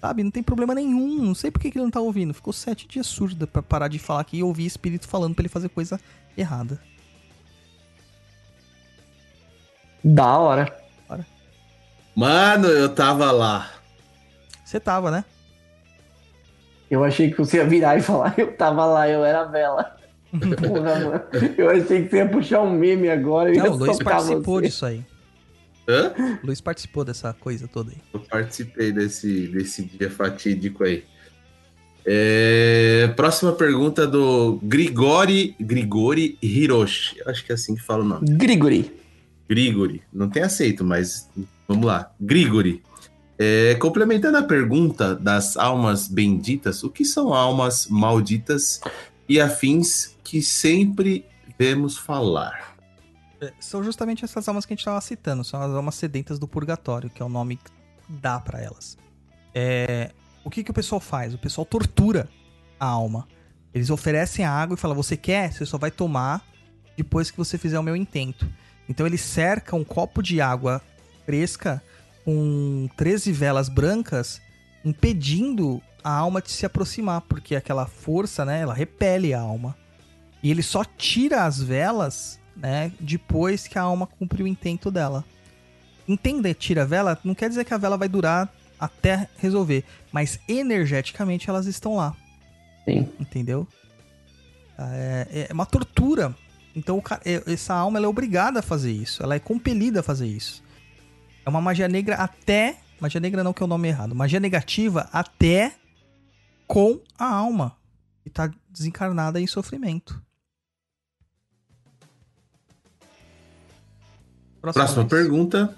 Sabe, 0.00 0.24
não 0.24 0.30
tem 0.30 0.42
problema 0.42 0.74
nenhum. 0.74 1.22
Não 1.22 1.34
sei 1.34 1.50
por 1.50 1.60
que, 1.60 1.70
que 1.70 1.76
ele 1.78 1.84
não 1.84 1.90
tá 1.90 2.00
ouvindo. 2.00 2.32
Ficou 2.34 2.52
sete 2.52 2.88
dias 2.88 3.06
surda 3.06 3.46
pra 3.46 3.62
parar 3.62 3.86
de 3.86 3.98
falar 3.98 4.22
aqui 4.22 4.38
e 4.38 4.42
ouvir 4.42 4.64
espírito 4.64 5.06
falando 5.06 5.34
pra 5.34 5.42
ele 5.42 5.48
fazer 5.48 5.68
coisa 5.68 6.00
errada. 6.36 6.80
Da 10.04 10.38
hora. 10.38 10.80
Mano, 12.14 12.68
eu 12.68 12.88
tava 12.88 13.30
lá. 13.30 13.70
Você 14.64 14.80
tava, 14.80 15.10
né? 15.10 15.24
Eu 16.90 17.04
achei 17.04 17.30
que 17.30 17.38
você 17.38 17.58
ia 17.58 17.66
virar 17.66 17.96
e 17.96 18.02
falar, 18.02 18.34
eu 18.36 18.52
tava 18.52 18.84
lá, 18.84 19.08
eu 19.08 19.24
era 19.24 19.42
a 19.42 19.44
vela. 19.44 19.96
Porra, 20.30 21.00
mano. 21.00 21.22
Eu 21.56 21.70
achei 21.70 22.04
que 22.04 22.10
você 22.10 22.16
ia 22.16 22.28
puxar 22.28 22.62
um 22.62 22.70
meme 22.70 23.08
agora 23.08 23.52
Não, 23.52 23.72
o 23.72 23.76
Luiz 23.76 23.98
participou 23.98 24.60
você. 24.60 24.66
disso 24.66 24.86
aí. 24.86 25.04
Hã? 25.88 26.12
O 26.42 26.46
Luiz 26.46 26.60
participou 26.60 27.04
dessa 27.04 27.32
coisa 27.32 27.66
toda 27.66 27.90
aí. 27.90 27.98
Eu 28.12 28.20
participei 28.20 28.92
desse, 28.92 29.48
desse 29.48 29.84
dia 29.84 30.10
fatídico 30.10 30.84
aí. 30.84 31.04
É, 32.04 33.12
próxima 33.16 33.52
pergunta 33.52 34.06
do 34.06 34.58
Grigori, 34.62 35.54
Grigori 35.60 36.38
Hiroshi. 36.42 37.20
Acho 37.26 37.44
que 37.44 37.52
é 37.52 37.54
assim 37.54 37.74
que 37.74 37.82
fala 37.82 38.02
o 38.02 38.06
nome. 38.06 38.26
Grigori. 38.30 38.99
Grigori. 39.50 40.00
Não 40.12 40.30
tem 40.30 40.44
aceito, 40.44 40.84
mas 40.84 41.28
vamos 41.66 41.84
lá. 41.84 42.12
Grigori. 42.20 42.84
É, 43.36 43.74
complementando 43.74 44.36
a 44.36 44.44
pergunta 44.44 45.16
das 45.16 45.56
almas 45.56 46.06
benditas, 46.06 46.84
o 46.84 46.90
que 46.90 47.04
são 47.04 47.34
almas 47.34 47.88
malditas 47.88 48.80
e 49.28 49.40
afins 49.40 50.14
que 50.22 50.40
sempre 50.40 51.26
vemos 51.58 51.98
falar? 51.98 52.76
É, 53.40 53.52
São 53.58 53.82
justamente 53.82 54.24
essas 54.24 54.46
almas 54.46 54.64
que 54.64 54.72
a 54.72 54.76
gente 54.76 54.84
tava 54.84 55.00
citando, 55.00 55.42
são 55.42 55.60
as 55.60 55.72
almas 55.72 55.96
sedentas 55.96 56.38
do 56.38 56.46
purgatório, 56.46 57.10
que 57.10 57.20
é 57.20 57.24
o 57.24 57.28
nome 57.28 57.56
que 57.56 57.72
dá 58.08 58.38
pra 58.38 58.60
elas. 58.60 58.96
É, 59.52 60.12
o 60.44 60.50
que, 60.50 60.62
que 60.62 60.70
o 60.70 60.74
pessoal 60.74 61.00
faz? 61.00 61.34
O 61.34 61.38
pessoal 61.38 61.64
tortura 61.64 62.28
a 62.78 62.86
alma. 62.86 63.26
Eles 63.74 63.90
oferecem 63.90 64.44
a 64.44 64.52
água 64.52 64.74
e 64.74 64.78
falam: 64.78 64.96
Você 64.96 65.16
quer? 65.16 65.52
Você 65.52 65.66
só 65.66 65.76
vai 65.76 65.90
tomar 65.90 66.44
depois 66.96 67.30
que 67.30 67.38
você 67.38 67.58
fizer 67.58 67.78
o 67.78 67.82
meu 67.82 67.96
intento. 67.96 68.46
Então 68.90 69.06
eles 69.06 69.20
cercam 69.20 69.78
um 69.78 69.84
copo 69.84 70.20
de 70.20 70.40
água 70.40 70.82
fresca 71.24 71.80
com 72.24 72.88
13 72.96 73.30
velas 73.30 73.68
brancas, 73.68 74.42
impedindo 74.84 75.80
a 76.02 76.10
alma 76.10 76.42
de 76.42 76.50
se 76.50 76.66
aproximar, 76.66 77.20
porque 77.20 77.54
aquela 77.54 77.86
força, 77.86 78.44
né, 78.44 78.60
ela 78.60 78.74
repele 78.74 79.32
a 79.32 79.40
alma. 79.40 79.76
E 80.42 80.50
ele 80.50 80.62
só 80.62 80.84
tira 80.84 81.44
as 81.44 81.62
velas, 81.62 82.40
né, 82.56 82.90
depois 82.98 83.68
que 83.68 83.78
a 83.78 83.82
alma 83.82 84.08
cumpre 84.08 84.42
o 84.42 84.46
intento 84.46 84.90
dela. 84.90 85.24
Entender 86.08 86.54
tira 86.54 86.82
a 86.82 86.86
vela 86.86 87.16
não 87.22 87.34
quer 87.34 87.48
dizer 87.48 87.64
que 87.64 87.72
a 87.72 87.78
vela 87.78 87.96
vai 87.96 88.08
durar 88.08 88.52
até 88.78 89.28
resolver, 89.36 89.84
mas 90.10 90.40
energeticamente 90.48 91.48
elas 91.48 91.66
estão 91.66 91.94
lá, 91.94 92.16
Sim. 92.84 93.08
entendeu? 93.20 93.68
É, 94.76 95.46
é 95.48 95.52
uma 95.52 95.66
tortura. 95.66 96.34
Então 96.74 96.98
o 96.98 97.02
ca- 97.02 97.20
é- 97.24 97.42
essa 97.52 97.74
alma 97.74 97.98
ela 97.98 98.06
é 98.06 98.08
obrigada 98.08 98.60
a 98.60 98.62
fazer 98.62 98.92
isso, 98.92 99.22
ela 99.22 99.34
é 99.34 99.38
compelida 99.40 100.00
a 100.00 100.02
fazer 100.02 100.26
isso. 100.26 100.62
É 101.44 101.48
uma 101.50 101.60
magia 101.60 101.88
negra 101.88 102.16
até. 102.16 102.78
Magia 103.00 103.20
negra 103.20 103.42
não 103.42 103.52
que 103.52 103.62
é 103.62 103.64
o 103.64 103.68
nome 103.68 103.88
errado. 103.88 104.14
Magia 104.14 104.38
negativa 104.38 105.08
até 105.12 105.74
com 106.66 107.00
a 107.18 107.24
alma. 107.26 107.76
Que 108.22 108.28
tá 108.30 108.52
desencarnada 108.70 109.40
em 109.40 109.46
sofrimento. 109.46 110.20
Próxima 114.60 114.84
Luiz. 115.02 115.08
pergunta 115.08 115.74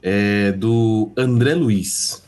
é 0.00 0.52
do 0.52 1.12
André 1.18 1.54
Luiz. 1.54 2.22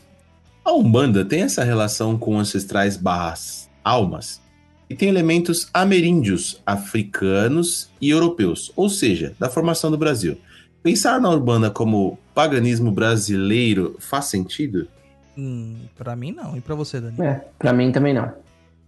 A 0.65 0.73
Umbanda 0.73 1.23
tem 1.23 1.43
essa 1.43 1.63
relação 1.63 2.17
com 2.17 2.37
ancestrais 2.37 2.97
barras 2.97 3.69
almas 3.83 4.41
e 4.89 4.95
tem 4.95 5.09
elementos 5.09 5.69
ameríndios, 5.73 6.61
africanos 6.65 7.89
e 7.99 8.09
europeus, 8.09 8.71
ou 8.75 8.89
seja, 8.89 9.35
da 9.39 9.49
formação 9.49 9.91
do 9.91 9.97
Brasil. 9.97 10.37
Pensar 10.81 11.19
na 11.19 11.29
Umbanda 11.29 11.69
como 11.69 12.17
paganismo 12.33 12.91
brasileiro 12.91 13.97
faz 13.99 14.25
sentido? 14.25 14.87
Hum, 15.37 15.75
pra 15.95 16.15
mim 16.15 16.31
não. 16.31 16.55
E 16.55 16.61
pra 16.61 16.75
você, 16.75 17.01
Dani? 17.01 17.21
É, 17.21 17.45
pra 17.59 17.73
mim 17.73 17.91
também 17.91 18.13
não. 18.13 18.31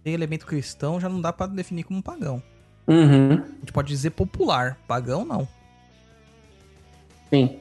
Tem 0.02 0.14
elemento 0.14 0.46
cristão, 0.46 0.98
já 0.98 1.08
não 1.08 1.20
dá 1.20 1.32
pra 1.32 1.46
definir 1.46 1.84
como 1.84 2.02
pagão. 2.02 2.42
Uhum. 2.88 3.32
A 3.34 3.60
gente 3.60 3.72
pode 3.72 3.88
dizer 3.88 4.10
popular. 4.10 4.78
Pagão, 4.88 5.24
não. 5.24 5.46
Sim. 7.28 7.60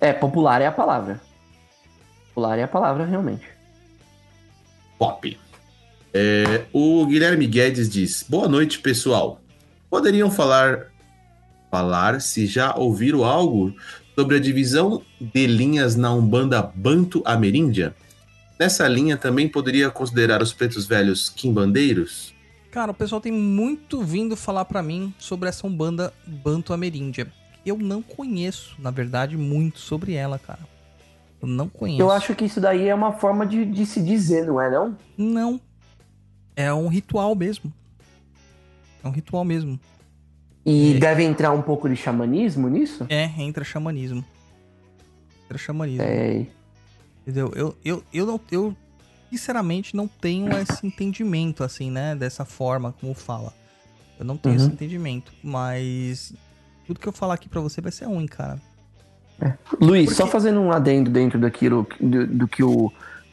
É, 0.00 0.12
popular 0.12 0.62
é 0.62 0.66
a 0.66 0.72
palavra. 0.72 1.20
Popular 2.28 2.58
é 2.58 2.62
a 2.62 2.68
palavra, 2.68 3.04
realmente. 3.04 3.46
Pop. 4.98 5.38
É, 6.12 6.64
o 6.72 7.06
Guilherme 7.06 7.46
Guedes 7.46 7.88
diz: 7.88 8.24
Boa 8.28 8.48
noite, 8.48 8.78
pessoal. 8.80 9.40
Poderiam 9.88 10.30
falar 10.30 10.90
falar 11.70 12.20
se 12.20 12.46
já 12.46 12.74
ouviram 12.74 13.24
algo 13.24 13.72
sobre 14.16 14.36
a 14.36 14.40
divisão 14.40 15.02
de 15.20 15.46
linhas 15.46 15.94
na 15.94 16.12
Umbanda 16.12 16.60
Banto 16.62 17.22
Ameríndia? 17.24 17.94
Nessa 18.58 18.86
linha 18.88 19.16
também 19.16 19.48
poderia 19.48 19.88
considerar 19.88 20.42
os 20.42 20.52
pretos 20.52 20.86
velhos 20.86 21.30
quimbandeiros? 21.30 22.34
Cara, 22.70 22.90
o 22.92 22.94
pessoal 22.94 23.20
tem 23.20 23.32
muito 23.32 24.02
vindo 24.02 24.36
falar 24.36 24.64
pra 24.64 24.82
mim 24.82 25.14
sobre 25.18 25.48
essa 25.48 25.66
Umbanda 25.66 26.12
Banto 26.26 26.72
Ameríndia. 26.72 27.32
Eu 27.64 27.78
não 27.78 28.02
conheço, 28.02 28.74
na 28.78 28.90
verdade, 28.90 29.36
muito 29.36 29.78
sobre 29.78 30.14
ela, 30.14 30.38
cara. 30.38 30.60
Eu 31.40 31.48
não 31.48 31.68
conheço. 31.68 32.02
Eu 32.02 32.10
acho 32.10 32.34
que 32.34 32.44
isso 32.44 32.60
daí 32.60 32.88
é 32.88 32.94
uma 32.94 33.12
forma 33.12 33.46
de, 33.46 33.64
de 33.64 33.86
se 33.86 34.02
dizer, 34.02 34.46
não 34.46 34.60
é 34.60 34.70
não? 34.70 34.96
Não. 35.16 35.60
É 36.60 36.72
um 36.74 36.88
ritual 36.88 37.34
mesmo. 37.34 37.72
É 39.02 39.08
um 39.08 39.10
ritual 39.10 39.44
mesmo. 39.44 39.78
E 40.64 40.94
É. 40.94 40.98
deve 40.98 41.22
entrar 41.24 41.52
um 41.52 41.62
pouco 41.62 41.88
de 41.88 41.96
xamanismo 41.96 42.68
nisso? 42.68 43.06
É, 43.08 43.24
entra 43.38 43.64
xamanismo. 43.64 44.24
Entra 45.44 45.56
xamanismo. 45.58 46.02
É. 46.02 46.46
Entendeu? 47.22 47.52
Eu, 47.54 47.76
eu, 47.84 48.02
eu, 48.12 48.26
não, 48.26 48.40
eu, 48.50 48.76
sinceramente, 49.30 49.96
não 49.96 50.06
tenho 50.06 50.50
esse 50.58 50.86
entendimento, 50.86 51.64
assim, 51.64 51.90
né? 51.90 52.14
Dessa 52.14 52.44
forma, 52.44 52.92
como 53.00 53.14
fala. 53.14 53.54
Eu 54.18 54.24
não 54.24 54.36
tenho 54.36 54.56
Uhum. 54.56 54.60
esse 54.64 54.70
entendimento. 54.72 55.32
Mas 55.42 56.34
tudo 56.86 57.00
que 57.00 57.08
eu 57.08 57.12
falar 57.12 57.34
aqui 57.34 57.48
pra 57.48 57.60
você 57.60 57.80
vai 57.80 57.90
ser 57.92 58.04
ruim, 58.04 58.26
cara. 58.26 58.60
Luiz, 59.80 60.04
Porque- 60.10 60.14
só 60.22 60.26
fazendo 60.26 60.60
um 60.60 60.70
adendo 60.70 61.10
dentro 61.10 61.38
daquilo 61.40 61.86
do, 61.98 62.26
do 62.26 62.46
que 62.48 62.62
o 62.62 62.92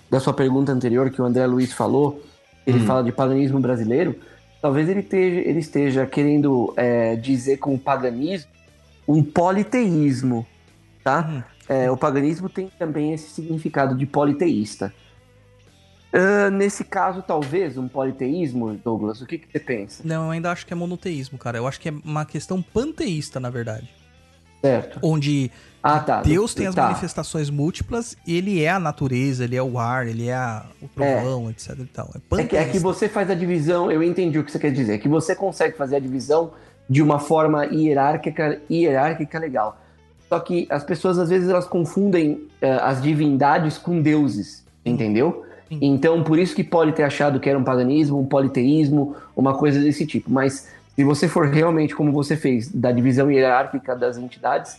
da 0.10 0.22
sua 0.22 0.34
pergunta 0.34 0.72
anterior 0.72 1.10
que 1.10 1.22
o 1.22 1.26
André 1.26 1.46
Luiz 1.46 1.74
falou, 1.74 2.24
ele 2.68 2.80
Hum. 2.80 2.86
fala 2.86 3.04
de 3.04 3.12
paganismo 3.12 3.60
brasileiro. 3.60 4.20
Talvez 4.62 4.90
ele 4.90 5.00
esteja, 5.00 5.50
ele 5.50 5.60
esteja 5.60 6.06
querendo 6.06 6.74
é, 6.76 7.16
dizer 7.16 7.58
com 7.58 7.74
o 7.74 7.80
paganismo 7.80 8.52
um 9.08 9.24
politeísmo, 9.24 10.46
tá? 11.04 11.26
Hum. 11.28 11.44
É, 11.70 11.90
o 11.90 11.98
paganismo 11.98 12.50
tem 12.50 12.70
também 12.78 13.14
esse 13.14 13.30
significado 13.30 13.96
de 13.96 14.06
politeísta. 14.06 14.94
Ah, 16.12 16.50
nesse 16.50 16.84
caso, 16.84 17.22
talvez 17.22 17.78
um 17.78 17.88
politeísmo, 17.88 18.74
Douglas, 18.84 19.22
o 19.22 19.26
que, 19.26 19.38
que 19.38 19.48
você 19.52 19.60
pensa? 19.60 20.04
Não, 20.06 20.26
eu 20.26 20.32
ainda 20.32 20.52
acho 20.52 20.66
que 20.66 20.74
é 20.74 20.76
monoteísmo, 20.76 21.38
cara. 21.38 21.58
Eu 21.58 21.68
acho 21.68 21.80
que 21.80 21.90
é 21.90 21.94
uma 22.04 22.26
questão 22.26 22.62
panteísta, 22.62 23.40
na 23.40 23.50
verdade. 23.50 23.90
Certo. 24.62 25.00
Onde 25.04 25.52
Ah, 25.95 25.99
tá. 25.99 26.22
Deus 26.22 26.53
tem 26.53 26.67
as 26.67 26.75
tá. 26.75 26.83
manifestações 26.83 27.49
múltiplas, 27.49 28.16
ele 28.27 28.61
é 28.61 28.69
a 28.69 28.80
natureza, 28.80 29.43
ele 29.43 29.56
é 29.56 29.61
o 29.64 29.80
ar, 29.80 30.07
ele 30.07 30.27
é 30.27 30.33
a- 30.33 30.66
o 30.82 30.88
trovão, 30.88 31.49
etc 31.49 31.75
e 31.80 31.85
tal. 31.85 32.09
É 32.14 32.41
É 32.41 32.43
que, 32.45 32.57
é 32.57 32.66
que 32.66 32.80
você 32.80 33.07
faz 33.07 33.30
a 33.30 33.35
divisão, 33.35 33.91
eu 33.91 34.03
entendi 34.03 34.38
o 34.38 34.43
que 34.43 34.51
você 34.51 34.59
quer 34.59 34.72
dizer, 34.72 34.93
é 34.93 34.98
que 34.98 35.07
você 35.07 35.35
consegue 35.35 35.77
fazer 35.77 35.95
a 35.95 35.99
divisão 35.99 36.51
de 36.90 37.01
uma 37.01 37.19
forma 37.19 37.66
hierárquica, 37.66 38.61
hierárquica 38.69 39.40
legal. 39.40 39.77
Só 40.30 40.40
que 40.40 40.67
as 40.69 40.83
pessoas 40.83 41.17
às 41.17 41.30
vezes 41.30 41.48
elas 41.49 41.66
confundem 41.66 42.41
eh, 42.61 42.80
as 42.82 43.01
divindades 43.01 43.77
com 43.77 44.01
deuses, 44.01 44.64
entendeu? 44.85 45.45
Sim. 45.69 45.80
Então 45.82 46.24
por 46.24 46.38
isso 46.38 46.56
que 46.56 46.64
pode 46.64 46.91
ter 46.93 47.03
achado 47.03 47.40
que 47.40 47.49
era 47.49 47.57
um 47.57 47.64
paganismo, 47.64 48.19
um 48.19 48.25
politeísmo, 48.25 49.16
uma 49.35 49.53
coisa 49.57 49.80
desse 49.82 50.06
tipo. 50.06 50.30
Mas 50.32 50.67
se 50.95 51.03
você 51.03 51.27
for 51.27 51.45
realmente 51.48 51.95
como 51.95 52.11
você 52.11 52.35
fez, 52.35 52.69
da 52.69 52.91
divisão 52.91 53.30
hierárquica 53.32 53.95
das 53.95 54.17
entidades, 54.17 54.77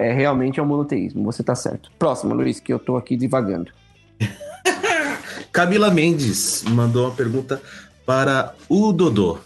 é 0.00 0.12
realmente 0.14 0.58
é 0.58 0.62
um 0.62 0.66
monoteísmo. 0.66 1.22
Você 1.24 1.42
tá 1.42 1.54
certo. 1.54 1.90
Próximo, 1.98 2.34
Luiz, 2.34 2.58
que 2.58 2.72
eu 2.72 2.78
tô 2.78 2.96
aqui 2.96 3.16
divagando. 3.16 3.70
Camila 5.52 5.90
Mendes 5.90 6.64
mandou 6.68 7.06
uma 7.06 7.14
pergunta 7.14 7.60
para 8.06 8.54
o 8.68 8.92
Dodô, 8.92 9.38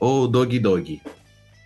ou 0.00 0.26
Dog 0.26 0.58
Dog. 0.58 1.02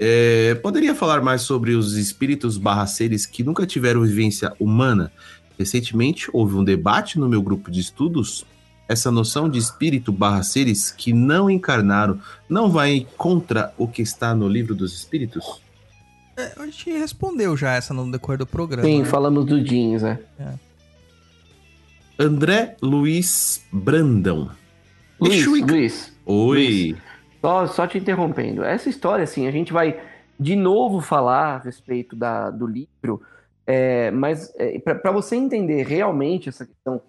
É, 0.00 0.54
poderia 0.56 0.94
falar 0.94 1.22
mais 1.22 1.42
sobre 1.42 1.72
os 1.74 1.96
espíritos 1.96 2.58
barra 2.58 2.86
seres 2.86 3.26
que 3.26 3.44
nunca 3.44 3.64
tiveram 3.64 4.02
vivência 4.02 4.52
humana? 4.58 5.12
Recentemente 5.56 6.28
houve 6.32 6.56
um 6.56 6.64
debate 6.64 7.18
no 7.18 7.28
meu 7.28 7.40
grupo 7.40 7.70
de 7.70 7.80
estudos. 7.80 8.44
Essa 8.88 9.10
noção 9.10 9.48
de 9.48 9.58
espírito 9.58 10.10
barra 10.10 10.42
seres 10.42 10.90
que 10.90 11.12
não 11.12 11.48
encarnaram 11.48 12.18
não 12.48 12.70
vai 12.70 13.06
contra 13.16 13.72
o 13.78 13.86
que 13.86 14.02
está 14.02 14.34
no 14.34 14.48
livro 14.48 14.74
dos 14.74 14.94
espíritos? 14.94 15.60
É, 16.40 16.52
a 16.62 16.64
gente 16.64 16.90
respondeu 16.92 17.56
já 17.56 17.74
essa 17.74 17.92
no 17.92 18.10
decorrer 18.10 18.38
do 18.38 18.46
programa. 18.46 18.88
Sim, 18.88 19.00
né? 19.00 19.04
falamos 19.04 19.44
do 19.44 19.62
jeans, 19.62 20.02
né? 20.02 20.18
André 22.18 22.76
Luiz 22.80 23.64
Brandão. 23.70 24.50
Luiz, 25.20 25.46
Luiz, 25.46 26.16
Oi. 26.24 26.96
Só, 27.42 27.66
só 27.66 27.86
te 27.86 27.98
interrompendo. 27.98 28.64
Essa 28.64 28.88
história, 28.88 29.24
assim, 29.24 29.46
a 29.46 29.50
gente 29.50 29.72
vai 29.72 30.00
de 30.38 30.56
novo 30.56 31.00
falar 31.00 31.56
a 31.56 31.58
respeito 31.58 32.16
da, 32.16 32.48
do 32.50 32.66
livro, 32.66 33.20
é, 33.66 34.10
mas 34.10 34.50
para 35.02 35.12
você 35.12 35.36
entender 35.36 35.86
realmente 35.86 36.48
essa 36.48 36.64
questão 36.64 37.02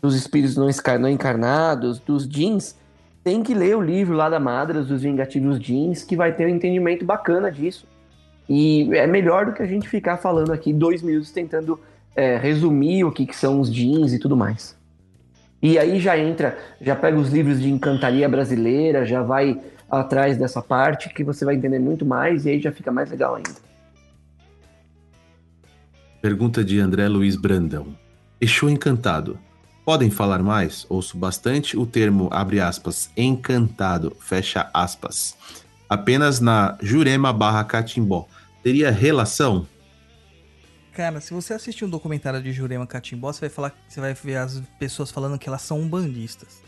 dos 0.00 0.16
espíritos 0.16 0.56
não, 0.56 0.66
não 0.98 1.08
encarnados, 1.08 2.00
dos 2.00 2.28
jeans, 2.28 2.76
tem 3.22 3.42
que 3.42 3.54
ler 3.54 3.76
o 3.76 3.80
livro 3.80 4.16
lá 4.16 4.28
da 4.28 4.40
Madras, 4.40 4.88
dos 4.88 5.02
Vingativos 5.02 5.60
Jeans, 5.60 6.02
que 6.02 6.16
vai 6.16 6.34
ter 6.34 6.46
um 6.46 6.48
entendimento 6.48 7.04
bacana 7.04 7.50
disso. 7.50 7.86
E 8.54 8.94
é 8.94 9.06
melhor 9.06 9.46
do 9.46 9.54
que 9.54 9.62
a 9.62 9.66
gente 9.66 9.88
ficar 9.88 10.18
falando 10.18 10.52
aqui 10.52 10.74
dois 10.74 11.00
minutos 11.00 11.30
tentando 11.30 11.80
é, 12.14 12.36
resumir 12.36 13.02
o 13.02 13.10
que, 13.10 13.24
que 13.24 13.34
são 13.34 13.58
os 13.58 13.72
jeans 13.72 14.12
e 14.12 14.18
tudo 14.18 14.36
mais. 14.36 14.76
E 15.62 15.78
aí 15.78 15.98
já 15.98 16.18
entra, 16.18 16.58
já 16.78 16.94
pega 16.94 17.18
os 17.18 17.30
livros 17.30 17.58
de 17.58 17.70
encantaria 17.70 18.28
brasileira, 18.28 19.06
já 19.06 19.22
vai 19.22 19.58
atrás 19.90 20.36
dessa 20.36 20.60
parte 20.60 21.08
que 21.14 21.24
você 21.24 21.46
vai 21.46 21.54
entender 21.54 21.78
muito 21.78 22.04
mais 22.04 22.44
e 22.44 22.50
aí 22.50 22.60
já 22.60 22.70
fica 22.70 22.92
mais 22.92 23.10
legal 23.10 23.36
ainda. 23.36 23.48
Pergunta 26.20 26.62
de 26.62 26.78
André 26.78 27.08
Luiz 27.08 27.36
Brandão. 27.36 27.96
Exu 28.38 28.68
encantado. 28.68 29.38
Podem 29.82 30.10
falar 30.10 30.42
mais? 30.42 30.84
Ouço 30.90 31.16
bastante 31.16 31.74
o 31.74 31.86
termo, 31.86 32.28
abre 32.30 32.60
aspas, 32.60 33.08
encantado, 33.16 34.14
fecha 34.20 34.68
aspas. 34.74 35.38
Apenas 35.88 36.38
na 36.38 36.76
Jurema 36.82 37.32
barra 37.32 37.64
Catimbó. 37.64 38.28
Teria 38.62 38.90
relação? 38.90 39.66
Cara, 40.92 41.20
se 41.20 41.32
você 41.32 41.54
assistir 41.54 41.84
um 41.84 41.88
documentário 41.90 42.42
de 42.42 42.52
Jurema 42.52 42.86
Catimbó, 42.86 43.32
você 43.32 43.40
vai 43.40 43.48
falar, 43.48 43.74
você 43.88 44.00
vai 44.00 44.12
ver 44.14 44.36
as 44.36 44.62
pessoas 44.78 45.10
falando 45.10 45.38
que 45.38 45.48
elas 45.48 45.62
são 45.62 45.80
umbandistas. 45.80 46.62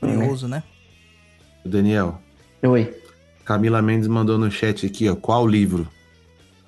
Curioso, 0.00 0.46
né? 0.46 0.62
Daniel, 1.64 2.20
Oi. 2.62 2.94
Camila 3.44 3.82
Mendes 3.82 4.06
mandou 4.06 4.38
no 4.38 4.50
chat 4.50 4.86
aqui, 4.86 5.08
ó. 5.08 5.16
Qual 5.16 5.46
livro? 5.46 5.88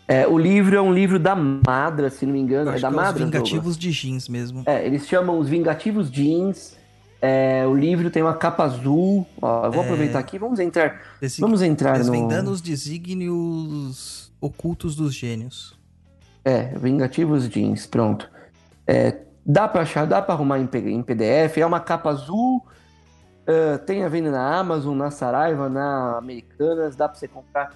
É, 0.08 0.26
o 0.26 0.36
livro 0.36 0.74
é 0.74 0.80
um 0.80 0.92
livro 0.92 1.18
da 1.18 1.36
Madra, 1.36 2.10
se 2.10 2.26
não 2.26 2.32
me 2.32 2.40
engano. 2.40 2.70
Eu 2.70 2.74
É 2.74 2.80
da 2.80 2.80
que 2.80 2.86
é 2.86 2.88
os 2.88 2.94
Madra? 2.96 3.24
Vingativos 3.24 3.78
de 3.78 3.92
jeans 3.92 4.28
mesmo. 4.28 4.64
É, 4.66 4.84
eles 4.84 5.06
chamam 5.06 5.38
os 5.38 5.48
Vingativos 5.48 6.10
Jeans. 6.10 6.76
É, 7.22 7.66
o 7.66 7.74
livro 7.74 8.10
tem 8.10 8.22
uma 8.22 8.34
capa 8.34 8.64
azul. 8.64 9.26
Ó, 9.42 9.66
eu 9.66 9.72
vou 9.72 9.82
É. 9.82 9.84
aproveitar 9.84 10.18
aqui. 10.18 10.38
Vamos 10.38 10.58
entrar. 10.58 11.02
Desi- 11.20 11.40
Vamos 11.40 11.60
entrar 11.62 11.92
no. 11.92 11.98
Desvendando 11.98 12.50
os 12.50 12.60
desígnios 12.60 14.32
ocultos 14.40 14.96
dos 14.96 15.14
gênios. 15.14 15.78
É, 16.44 16.72
Vingativos 16.78 17.48
Jeans, 17.48 17.86
pronto. 17.86 18.30
É, 18.86 19.18
dá 19.44 19.68
pra 19.68 19.82
achar, 19.82 20.06
dá 20.06 20.22
pra 20.22 20.34
arrumar 20.34 20.58
em, 20.58 20.68
em 20.86 21.02
PDF. 21.02 21.58
É 21.60 21.66
uma 21.66 21.80
capa 21.80 22.10
azul. 22.10 22.64
é, 23.46 23.78
tem 23.78 24.04
a 24.04 24.08
venda 24.08 24.30
na 24.30 24.58
Amazon, 24.58 24.96
na 24.96 25.10
Saraiva, 25.10 25.68
na 25.68 26.16
Americanas. 26.18 26.94
Dá 26.96 27.08
pra 27.08 27.18
você 27.18 27.26
comprar. 27.28 27.74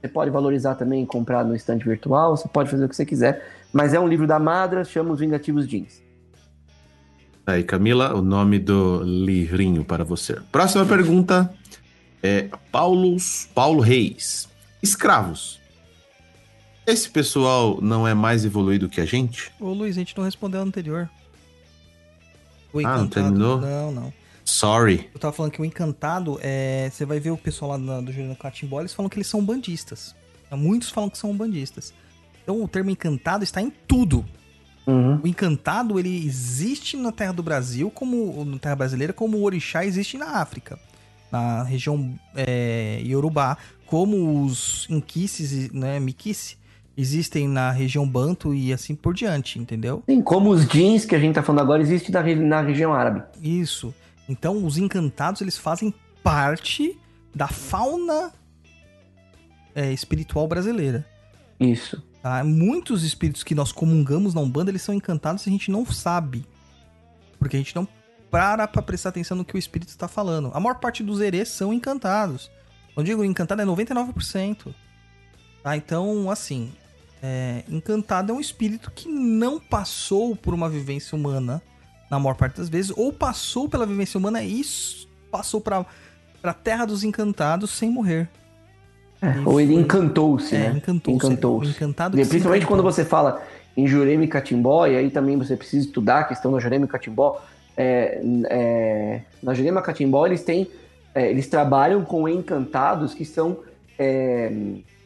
Você 0.00 0.08
pode 0.08 0.30
valorizar 0.30 0.74
também 0.74 1.02
e 1.04 1.06
comprar 1.06 1.44
no 1.44 1.54
estande 1.54 1.84
virtual. 1.84 2.36
Você 2.36 2.48
pode 2.48 2.68
fazer 2.70 2.84
o 2.84 2.88
que 2.88 2.96
você 2.96 3.04
quiser. 3.06 3.46
Mas 3.72 3.94
é 3.94 4.00
um 4.00 4.08
livro 4.08 4.26
da 4.26 4.38
Madra, 4.40 4.84
chama 4.84 5.12
os 5.12 5.20
Vingativos 5.20 5.68
Jeans. 5.68 6.01
Aí, 7.46 7.64
Camila, 7.64 8.14
o 8.14 8.22
nome 8.22 8.58
do 8.58 9.02
livrinho 9.02 9.84
para 9.84 10.04
você. 10.04 10.38
Próxima 10.52 10.84
pergunta 10.86 11.52
é 12.22 12.48
Paulo, 12.70 13.16
Paulo 13.54 13.80
Reis. 13.80 14.48
Escravos. 14.82 15.60
Esse 16.86 17.08
pessoal 17.08 17.78
não 17.80 18.06
é 18.06 18.14
mais 18.14 18.44
evoluído 18.44 18.88
que 18.88 19.00
a 19.00 19.04
gente? 19.04 19.50
Ô 19.60 19.72
Luiz, 19.72 19.96
a 19.96 20.00
gente 20.00 20.16
não 20.16 20.24
respondeu 20.24 20.60
a 20.60 20.64
anterior. 20.64 21.08
O 22.72 22.78
Ah, 22.86 22.98
não 22.98 23.08
terminou? 23.08 23.60
Não, 23.60 23.92
não. 23.92 24.12
Sorry. 24.44 25.08
Eu 25.14 25.20
tava 25.20 25.32
falando 25.32 25.52
que 25.52 25.62
o 25.62 25.64
encantado 25.64 26.38
é. 26.42 26.90
Você 26.92 27.04
vai 27.04 27.20
ver 27.20 27.30
o 27.30 27.36
pessoal 27.36 27.72
lá 27.72 27.78
na- 27.78 28.00
do 28.00 28.10
Juliano 28.12 28.34
Catimbó, 28.34 28.80
eles 28.80 28.92
falam 28.92 29.08
que 29.08 29.16
eles 29.16 29.26
são 29.28 29.44
bandistas. 29.44 30.14
Muitos 30.50 30.90
falam 30.90 31.08
que 31.08 31.16
são 31.18 31.34
bandistas. 31.36 31.94
Então 32.42 32.62
o 32.62 32.66
termo 32.68 32.90
encantado 32.90 33.44
está 33.44 33.62
em 33.62 33.70
tudo. 33.70 34.24
Uhum. 34.86 35.20
O 35.22 35.26
encantado 35.26 35.98
ele 35.98 36.24
existe 36.26 36.96
na 36.96 37.12
terra 37.12 37.32
do 37.32 37.42
Brasil, 37.42 37.90
como 37.90 38.44
na 38.44 38.58
terra 38.58 38.76
brasileira, 38.76 39.12
como 39.12 39.38
o 39.38 39.44
orixá 39.44 39.84
existe 39.84 40.18
na 40.18 40.40
África, 40.40 40.78
na 41.30 41.62
região 41.62 42.14
é, 42.34 43.00
Yorubá, 43.04 43.56
como 43.86 44.44
os 44.44 44.86
inquices, 44.90 45.70
né, 45.72 46.00
miquice, 46.00 46.56
existem 46.96 47.48
na 47.48 47.70
região 47.70 48.08
Banto 48.08 48.54
e 48.54 48.72
assim 48.72 48.94
por 48.94 49.14
diante, 49.14 49.58
entendeu? 49.58 50.02
Sim, 50.06 50.20
como 50.20 50.50
os 50.50 50.66
jeans 50.66 51.04
que 51.04 51.14
a 51.14 51.18
gente 51.18 51.34
tá 51.34 51.42
falando 51.42 51.62
agora 51.62 51.82
existe 51.82 52.10
na, 52.10 52.22
na 52.22 52.60
região 52.60 52.92
árabe. 52.92 53.22
Isso. 53.40 53.94
Então 54.28 54.64
os 54.64 54.78
encantados 54.78 55.40
eles 55.40 55.56
fazem 55.56 55.94
parte 56.22 56.98
da 57.34 57.48
fauna 57.48 58.32
é, 59.74 59.92
espiritual 59.92 60.46
brasileira. 60.46 61.06
Isso. 61.58 62.02
Tá? 62.22 62.44
Muitos 62.44 63.02
espíritos 63.02 63.42
que 63.42 63.54
nós 63.54 63.72
comungamos 63.72 64.32
na 64.32 64.40
Umbanda, 64.40 64.70
eles 64.70 64.82
são 64.82 64.94
encantados 64.94 65.44
e 65.44 65.48
a 65.48 65.52
gente 65.52 65.70
não 65.70 65.84
sabe. 65.84 66.46
Porque 67.38 67.56
a 67.56 67.58
gente 67.58 67.74
não 67.74 67.86
para 68.30 68.66
pra 68.66 68.80
prestar 68.80 69.10
atenção 69.10 69.36
no 69.36 69.44
que 69.44 69.54
o 69.54 69.58
espírito 69.58 69.90
está 69.90 70.08
falando. 70.08 70.50
A 70.54 70.60
maior 70.60 70.76
parte 70.76 71.02
dos 71.02 71.20
erês 71.20 71.48
são 71.48 71.72
encantados. 71.72 72.50
Quando 72.94 73.06
digo 73.06 73.24
encantado 73.24 73.60
é 73.60 73.64
99%. 73.64 74.74
Tá? 75.62 75.76
Então, 75.76 76.30
assim, 76.30 76.72
é, 77.22 77.64
encantado 77.68 78.32
é 78.32 78.34
um 78.34 78.40
espírito 78.40 78.90
que 78.90 79.08
não 79.08 79.60
passou 79.60 80.34
por 80.34 80.54
uma 80.54 80.68
vivência 80.68 81.14
humana, 81.14 81.60
na 82.10 82.18
maior 82.18 82.34
parte 82.34 82.56
das 82.56 82.68
vezes, 82.68 82.92
ou 82.96 83.12
passou 83.12 83.68
pela 83.68 83.84
vivência 83.86 84.16
humana 84.16 84.42
e 84.42 84.62
passou 85.30 85.60
pra, 85.60 85.84
pra 86.40 86.54
terra 86.54 86.84
dos 86.84 87.04
encantados 87.04 87.70
sem 87.70 87.90
morrer. 87.90 88.30
É, 89.22 89.34
ou 89.48 89.60
ele 89.60 89.74
encantou-se, 89.74 90.54
É, 90.56 90.58
né? 90.70 90.74
encantou-se. 90.78 91.16
Encantou-se. 91.26 91.70
O 91.70 91.70
encantado 91.70 92.18
E 92.18 92.26
principalmente 92.26 92.62
encantou. 92.64 92.82
quando 92.82 92.82
você 92.94 93.04
fala 93.04 93.40
em 93.76 93.86
Jurema 93.86 94.24
e 94.24 94.28
Catimbó, 94.28 94.86
e 94.86 94.96
aí 94.96 95.10
também 95.10 95.36
você 95.38 95.56
precisa 95.56 95.86
estudar 95.86 96.18
a 96.20 96.24
questão 96.24 96.50
da 96.52 96.58
Jurema 96.58 96.84
e 96.84 96.88
Catimbó. 96.88 97.40
É, 97.76 98.20
é, 98.50 99.20
na 99.42 99.54
Jurema 99.54 99.80
e 99.80 99.82
Catimbó, 99.84 100.26
eles 100.26 100.42
têm. 100.42 100.66
é, 101.14 101.30
eles 101.30 101.46
trabalham 101.46 102.04
com 102.04 102.28
encantados 102.28 103.14
que 103.14 103.24
são 103.24 103.58
é, 103.98 104.50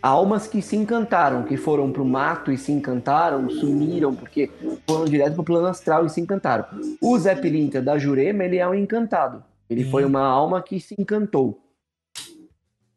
almas 0.01 0.47
que 0.47 0.62
se 0.62 0.77
encantaram, 0.77 1.43
que 1.43 1.57
foram 1.57 1.91
pro 1.93 2.05
mato 2.05 2.51
e 2.51 2.57
se 2.57 2.73
encantaram, 2.73 3.51
sumiram, 3.51 4.15
porque 4.15 4.49
foram 4.89 5.05
direto 5.05 5.35
pro 5.35 5.45
plano 5.45 5.67
astral 5.67 6.07
e 6.07 6.11
se 6.11 6.20
encantaram. 6.20 6.65
O 7.01 7.19
Zé 7.19 7.35
Pilintra 7.35 7.83
da 7.83 7.99
Jurema, 7.99 8.45
ele 8.45 8.57
é 8.57 8.67
um 8.67 8.75
encantado. 8.75 9.43
Ele 9.69 9.85
foi 9.85 10.05
uma 10.05 10.23
alma 10.23 10.62
que 10.62 10.78
se 10.81 10.95
encantou. 10.99 11.61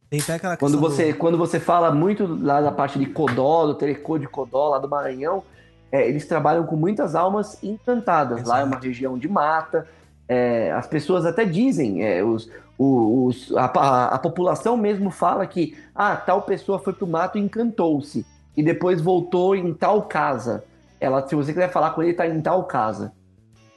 Tem 0.09 0.19
até 0.19 0.33
aquela 0.35 0.57
Quando 0.57 0.79
você, 0.79 1.11
do- 1.13 1.17
quando 1.19 1.37
você 1.37 1.59
fala 1.59 1.91
muito 1.91 2.25
lá 2.41 2.61
da 2.61 2.71
parte 2.71 2.97
de 2.97 3.05
Codó, 3.05 3.67
do 3.67 3.75
Telecô 3.75 4.17
de 4.17 4.27
Codó, 4.27 4.69
lá 4.69 4.79
do 4.79 4.89
Maranhão, 4.89 5.43
é, 5.91 6.07
eles 6.07 6.25
trabalham 6.27 6.65
com 6.65 6.75
muitas 6.75 7.13
almas 7.15 7.61
encantadas. 7.63 8.43
Lá 8.47 8.59
é 8.59 8.63
uma 8.63 8.71
Exato. 8.73 8.85
região 8.87 9.17
de 9.17 9.27
mata. 9.27 9.87
é, 10.31 10.71
as 10.73 10.85
pessoas 10.85 11.25
até 11.25 11.43
dizem, 11.43 12.03
é, 12.05 12.23
os, 12.23 12.47
os- 12.77 13.51
a, 13.57 13.65
a- 13.65 14.05
a 14.15 14.19
população 14.19 14.77
mesmo 14.77 15.09
fala 15.09 15.47
que 15.47 15.75
ah, 15.95 16.15
tal 16.15 16.43
pessoa 16.43 16.77
foi 16.77 16.93
pro 16.93 17.07
mato 17.07 17.37
e 17.39 17.41
encantou-se. 17.41 18.23
E 18.55 18.61
depois 18.61 19.01
voltou 19.01 19.55
em 19.55 19.73
tal 19.73 20.03
casa. 20.03 20.63
Ela, 20.99 21.27
se 21.27 21.33
você 21.33 21.51
quiser 21.51 21.71
falar 21.71 21.91
com 21.91 22.03
ele, 22.03 22.13
tá 22.13 22.27
em 22.27 22.39
tal 22.41 22.63
casa. 22.65 23.11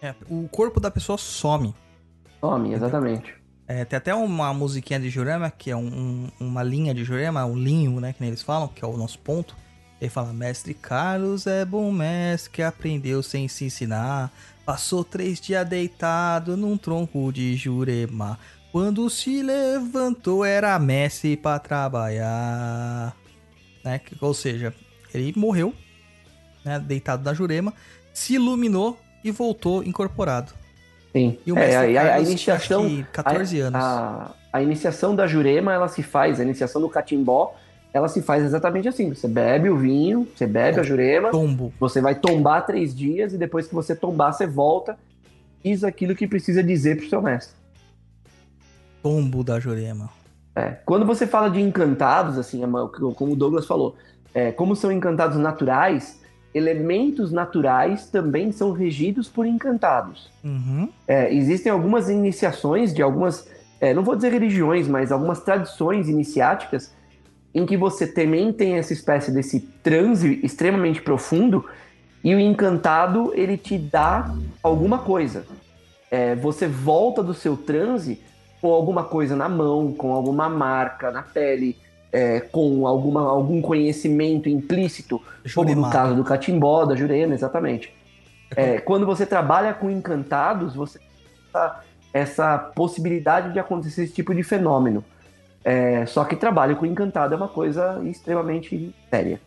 é, 0.02 0.15
o 0.28 0.47
corpo 0.49 0.78
da 0.78 0.91
pessoa 0.91 1.17
some. 1.17 1.75
Tome, 2.39 2.75
exatamente. 2.75 3.35
É, 3.66 3.84
tem 3.84 3.97
até 3.97 4.15
uma 4.15 4.52
musiquinha 4.52 4.99
de 4.99 5.08
Jurema, 5.08 5.50
que 5.50 5.70
é 5.70 5.76
um- 5.76 6.28
um- 6.41 6.47
uma 6.47 6.62
linha 6.62 6.92
de 6.92 7.05
Jurema, 7.05 7.44
um 7.44 7.57
linho, 7.57 8.00
né, 8.00 8.12
que 8.12 8.20
nem 8.20 8.28
eles 8.28 8.42
falam, 8.42 8.68
que 8.68 8.84
é 8.84 8.89
o 8.89 8.97
nosso 8.97 9.18
ponto. 9.18 9.57
Ele 10.00 10.10
fala, 10.10 10.32
mestre 10.32 10.74
Carlos 10.74 11.47
é 11.47 11.65
bom 11.65 11.91
mestre 11.92 12.50
que 12.50 12.62
aprendeu 12.62 13.23
sem 13.23 13.47
se 13.47 13.65
ensinar. 13.65 14.32
Passou 14.66 15.05
três 15.05 15.41
dias 15.41 15.66
deitado 15.68 16.57
num 16.57 16.76
tronco 16.76 17.32
de 17.32 17.55
Jurema. 17.55 18.39
Quando 18.73 19.08
se 19.08 19.42
levantou 19.42 20.44
era 20.44 20.76
mestre 20.78 21.36
pra 21.36 21.58
trabalhar. 21.58 23.15
Né? 23.84 24.00
Ou 24.20 24.34
seja, 24.34 24.74
ele 25.15 25.32
morreu, 25.36 25.73
né, 26.65 26.81
deitado 26.81 27.23
na 27.23 27.32
Jurema, 27.32 27.73
se 28.12 28.34
iluminou 28.34 28.99
e 29.23 29.31
voltou 29.31 29.84
incorporado. 29.84 30.52
Sim. 31.12 31.39
E 31.47 31.52
o 31.52 31.57
É, 31.58 31.60
mestre 31.60 31.99
a, 31.99 32.02
a- 32.02 32.05
a 32.05 32.16
tinha, 32.18 32.28
iniciação. 32.31 32.89
que 32.89 33.05
14 33.12 33.60
a, 33.62 33.66
anos. 33.66 33.81
A, 33.82 34.31
a 34.52 34.62
iniciação 34.62 35.15
da 35.15 35.26
Jurema, 35.26 35.73
ela 35.73 35.89
se 35.89 36.02
faz, 36.02 36.41
a 36.41 36.42
iniciação 36.42 36.81
do 36.81 36.89
catimbó, 36.89 37.55
ela 37.92 38.08
se 38.08 38.23
faz 38.23 38.42
exatamente 38.44 38.89
assim. 38.89 39.10
Você 39.15 39.28
bebe 39.28 39.68
o 39.68 39.76
vinho, 39.76 40.26
você 40.34 40.47
bebe 40.47 40.81
a 40.81 40.82
Jurema, 40.82 41.31
Tombo. 41.31 41.73
você 41.78 42.00
vai 42.00 42.15
tombar 42.15 42.65
três 42.65 42.94
dias 42.94 43.34
e 43.34 43.39
depois 43.39 43.66
que 43.66 43.74
você 43.74 43.94
tombar, 43.94 44.32
você 44.32 44.47
volta 44.47 44.97
e 45.62 45.70
diz 45.70 45.84
aquilo 45.84 46.15
que 46.15 46.26
precisa 46.26 46.62
dizer 46.62 46.97
pro 46.97 47.08
seu 47.08 47.20
mestre. 47.20 47.55
Tombo 49.02 49.42
da 49.44 49.58
Jurema. 49.60 50.08
É, 50.55 50.70
Quando 50.84 51.05
você 51.05 51.26
fala 51.26 51.49
de 51.50 51.60
encantados, 51.60 52.39
assim, 52.39 52.62
é 52.62 52.66
como 53.15 53.32
o 53.32 53.36
Douglas 53.36 53.66
falou, 53.66 53.97
é, 54.34 54.52
como 54.52 54.76
são 54.76 54.92
encantados 54.92 55.36
naturais, 55.39 56.20
elementos 56.55 57.32
naturais 57.32 58.06
também 58.06 58.52
são 58.52 58.72
regidos 58.72 59.28
por 59.28 59.47
encantados. 59.47 60.31
Uhum. 60.44 60.89
É, 61.06 61.32
existem 61.32 61.72
algumas 61.72 62.10
iniciações 62.10 62.92
de 62.92 63.02
algumas, 63.02 63.48
é, 63.81 63.94
não 63.94 64.02
vou 64.02 64.14
dizer 64.14 64.32
religiões, 64.32 64.86
mas 64.86 65.10
algumas 65.10 65.40
tradições 65.40 66.08
iniciáticas 66.08 66.92
em 67.55 67.66
que 67.66 67.76
você 67.76 68.06
também 68.06 68.52
tem 68.52 68.78
essa 68.78 68.92
espécie 68.92 69.31
desse 69.31 69.60
transe 69.82 70.40
extremamente 70.42 71.02
profundo 71.02 71.64
E 72.24 72.34
o 72.34 72.40
encantado, 72.40 73.32
ele 73.34 73.56
te 73.56 73.76
dá 73.76 74.32
alguma 74.62 74.98
coisa. 74.98 75.44
É, 76.10 76.34
você 76.36 76.68
volta 76.68 77.22
do 77.22 77.34
seu 77.34 77.56
transe 77.56 78.20
com 78.60 78.72
alguma 78.72 79.02
coisa 79.02 79.34
na 79.34 79.48
mão, 79.48 79.92
com 79.92 80.12
alguma 80.12 80.48
marca 80.48 81.10
na 81.10 81.22
pele, 81.22 81.76
é, 82.12 82.41
com 82.41 82.86
alguma, 82.86 83.23
algum 83.23 83.62
conhecimento 83.62 84.49
implícito, 84.49 85.20
como 85.55 85.68
no 85.68 85.74
Jurema. 85.76 85.91
caso 85.91 86.15
do 86.15 86.23
catimbó, 86.23 86.84
da 86.84 86.94
jurema, 86.94 87.34
exatamente. 87.34 87.92
É, 88.55 88.78
quando 88.84 89.07
você 89.07 89.24
trabalha 89.24 89.73
com 89.73 89.91
encantados, 89.91 90.74
você 90.74 90.99
tem 90.99 91.08
essa, 91.49 91.81
essa 92.12 92.58
possibilidade 92.58 93.52
de 93.52 93.58
acontecer 93.58 94.05
esse 94.05 94.12
tipo 94.12 94.34
de 94.34 94.42
fenômeno. 94.42 95.02
É, 95.65 96.05
só 96.07 96.24
que 96.24 96.36
trabalho 96.36 96.76
com 96.76 96.84
encantado 96.84 97.32
é 97.34 97.36
uma 97.36 97.49
coisa 97.49 98.02
extremamente 98.05 98.94
séria. 99.08 99.41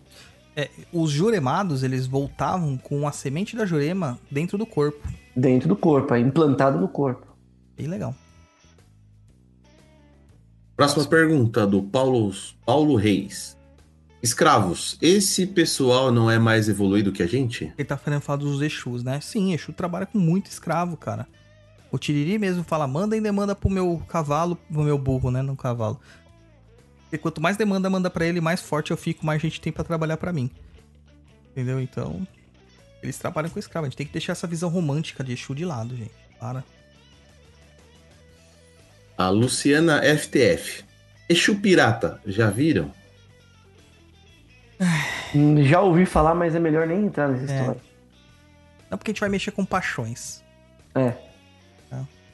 É, 0.56 0.70
os 0.92 1.12
juremados, 1.12 1.84
eles 1.84 2.08
voltavam 2.08 2.78
com 2.78 3.06
a 3.06 3.12
semente 3.12 3.58
da 3.58 3.66
jurema 3.66 4.18
dentro 4.32 4.58
do 4.58 4.66
corpo. 4.66 5.06
Dentro 5.36 5.68
do 5.68 5.76
corpo, 5.76 6.14
é 6.14 6.20
implantado 6.20 6.80
no 6.80 6.88
corpo. 6.88 7.28
Bem 7.78 7.88
legal. 7.88 8.16
Próxima 10.76 11.06
pergunta 11.06 11.66
do 11.66 11.82
Paulo, 11.82 12.34
Paulo 12.66 12.96
Reis. 12.98 13.56
Escravos, 14.22 14.98
esse 15.02 15.48
pessoal 15.48 16.12
não 16.12 16.30
é 16.30 16.38
mais 16.38 16.68
evoluído 16.68 17.14
que 17.14 17.24
a 17.24 17.28
gente? 17.28 17.72
Ele 17.78 17.88
tá 17.88 17.96
querendo 17.96 18.22
falar 18.22 18.40
dos 18.40 18.62
Exus, 18.62 19.02
né? 19.02 19.22
Sim, 19.22 19.54
Exu 19.54 19.72
trabalha 19.72 20.06
com 20.06 20.18
muito 20.18 20.48
escravo, 20.48 20.98
cara. 20.98 21.28
O 21.92 21.98
Tiriri 21.98 22.38
mesmo 22.38 22.62
fala, 22.64 22.86
manda 22.88 23.16
em 23.16 23.22
demanda 23.22 23.56
pro 23.56 23.70
meu 23.70 24.04
cavalo, 24.10 24.58
pro 24.58 24.84
meu 24.84 24.98
burro, 24.98 25.32
né? 25.32 25.42
No 25.42 25.56
cavalo. 25.56 25.98
Porque 27.04 27.20
quanto 27.20 27.40
mais 27.40 27.56
demanda 27.56 27.90
manda 27.90 28.10
pra 28.10 28.26
ele, 28.26 28.42
mais 28.42 28.62
forte 28.62 28.92
eu 28.92 28.98
fico, 28.98 29.26
mais 29.26 29.42
gente 29.42 29.62
tem 29.62 29.72
pra 29.72 29.84
trabalhar 29.84 30.18
pra 30.18 30.34
mim. 30.34 30.52
Entendeu? 31.52 31.80
Então, 31.80 32.28
eles 33.02 33.18
trabalham 33.18 33.50
com 33.50 33.60
escravo. 33.60 33.86
A 33.86 33.90
gente 33.90 33.98
tem 33.98 34.08
que 34.08 34.12
deixar 34.12 34.34
essa 34.34 34.48
visão 34.48 34.70
romântica 34.70 35.24
de 35.24 35.32
Exu 35.32 35.56
de 35.56 35.64
lado, 35.64 35.96
gente. 35.96 36.12
Para. 36.38 36.66
A 39.18 39.30
Luciana 39.30 40.02
FTF. 40.18 40.84
Exu 41.30 41.56
Pirata, 41.56 42.20
já 42.26 42.50
viram? 42.50 42.92
Hum, 45.34 45.64
Já 45.64 45.82
ouvi 45.82 46.06
falar, 46.06 46.36
mas 46.36 46.56
é 46.56 46.60
melhor 46.60 46.86
nem 46.88 47.06
entrar 47.06 47.28
nessa 47.30 47.52
É. 47.52 47.60
história. 47.60 47.82
Não 48.90 48.98
porque 48.98 49.12
a 49.12 49.14
gente 49.14 49.20
vai 49.22 49.30
mexer 49.30 49.52
com 49.52 49.66
paixões. 49.66 50.44
É. 50.94 51.14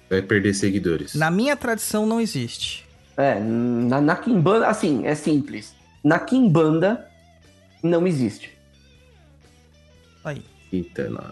Vai 0.10 0.22
perder 0.22 0.54
seguidores. 0.54 1.16
Na 1.16 1.32
minha 1.32 1.56
tradição 1.56 2.06
não 2.06 2.20
existe. 2.20 2.86
É, 3.16 3.40
na, 3.40 4.02
na 4.02 4.16
Kimbanda, 4.18 4.68
assim, 4.68 5.06
é 5.08 5.16
simples. 5.16 5.74
Na 6.04 6.20
Kimbanda 6.20 7.08
não 7.82 8.06
existe. 8.06 8.52
Aí. 10.24 10.44
Eita, 10.74 11.10
não. 11.10 11.32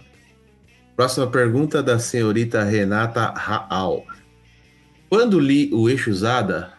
Próxima 0.96 1.26
pergunta 1.26 1.82
da 1.82 1.98
senhorita 1.98 2.64
Renata 2.64 3.26
Raal. 3.32 4.04
Quando 5.10 5.40
li 5.40 5.68
o 5.74 5.90
Eixo 5.90 6.08
Usada, 6.08 6.72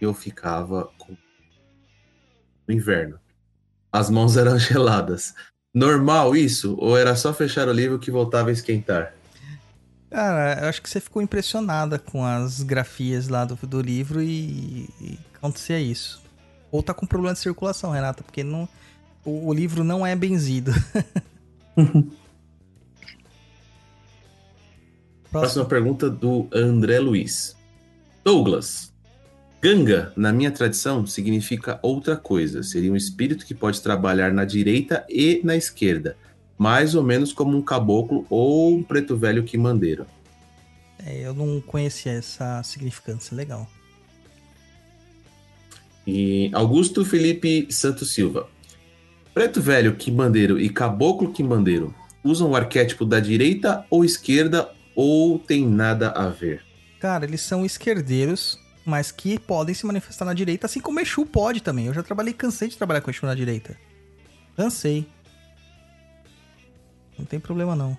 eu 0.00 0.14
ficava 0.14 0.88
com... 0.96 1.16
no 2.68 2.72
inverno. 2.72 3.18
As 3.90 4.08
mãos 4.08 4.36
eram 4.36 4.56
geladas. 4.56 5.34
Normal 5.74 6.36
isso? 6.36 6.76
Ou 6.78 6.96
era 6.96 7.16
só 7.16 7.34
fechar 7.34 7.66
o 7.66 7.72
livro 7.72 7.98
que 7.98 8.08
voltava 8.08 8.50
a 8.50 8.52
esquentar? 8.52 9.14
Cara, 10.08 10.60
eu 10.62 10.68
acho 10.68 10.80
que 10.80 10.88
você 10.88 11.00
ficou 11.00 11.20
impressionada 11.20 11.98
com 11.98 12.24
as 12.24 12.62
grafias 12.62 13.26
lá 13.26 13.44
do, 13.44 13.56
do 13.66 13.80
livro 13.80 14.22
e, 14.22 14.88
e 15.00 15.18
acontecia 15.34 15.80
isso. 15.80 16.22
Ou 16.70 16.84
tá 16.84 16.94
com 16.94 17.04
problema 17.04 17.34
de 17.34 17.40
circulação, 17.40 17.90
Renata, 17.90 18.22
porque 18.22 18.44
não, 18.44 18.68
o, 19.24 19.48
o 19.48 19.52
livro 19.52 19.82
não 19.82 20.06
é 20.06 20.14
benzido. 20.14 20.72
Próxima 25.30 25.64
pergunta 25.64 26.10
do 26.10 26.48
André 26.52 26.98
Luiz. 26.98 27.56
Douglas. 28.24 28.92
Ganga, 29.62 30.12
na 30.16 30.32
minha 30.32 30.50
tradição, 30.50 31.06
significa 31.06 31.78
outra 31.82 32.16
coisa. 32.16 32.62
Seria 32.62 32.92
um 32.92 32.96
espírito 32.96 33.46
que 33.46 33.54
pode 33.54 33.80
trabalhar 33.80 34.32
na 34.32 34.44
direita 34.44 35.04
e 35.08 35.40
na 35.44 35.54
esquerda. 35.54 36.16
Mais 36.58 36.94
ou 36.94 37.02
menos 37.02 37.32
como 37.32 37.56
um 37.56 37.62
caboclo 37.62 38.26
ou 38.28 38.74
um 38.74 38.82
preto 38.82 39.16
velho 39.16 39.44
quimandeiro. 39.44 40.04
É, 41.06 41.20
eu 41.20 41.32
não 41.32 41.60
conhecia 41.60 42.12
essa 42.12 42.62
significância, 42.62 43.36
legal. 43.36 43.68
E 46.06 46.50
Augusto 46.52 47.04
Felipe 47.04 47.68
Santos 47.70 48.12
Silva. 48.12 48.48
Preto 49.32 49.60
velho 49.60 49.94
quimbandeiro 49.94 50.58
e 50.58 50.68
caboclo 50.68 51.32
quimbandeiro 51.32 51.94
usam 52.24 52.50
o 52.50 52.56
arquétipo 52.56 53.04
da 53.04 53.20
direita 53.20 53.86
ou 53.88 54.04
esquerda 54.04 54.70
ou 55.00 55.38
tem 55.38 55.66
nada 55.66 56.10
a 56.10 56.28
ver? 56.28 56.62
Cara, 57.00 57.24
eles 57.24 57.40
são 57.40 57.64
esquerdeiros, 57.64 58.60
mas 58.84 59.10
que 59.10 59.38
podem 59.38 59.74
se 59.74 59.86
manifestar 59.86 60.26
na 60.26 60.34
direita, 60.34 60.66
assim 60.66 60.78
como 60.78 61.00
Exu 61.00 61.24
pode 61.24 61.62
também. 61.62 61.86
Eu 61.86 61.94
já 61.94 62.02
trabalhei, 62.02 62.34
cansei 62.34 62.68
de 62.68 62.76
trabalhar 62.76 63.00
com 63.00 63.10
Exu 63.10 63.24
na 63.24 63.34
direita. 63.34 63.78
Cansei. 64.54 65.08
Não 67.18 67.24
tem 67.24 67.40
problema 67.40 67.74
não. 67.74 67.96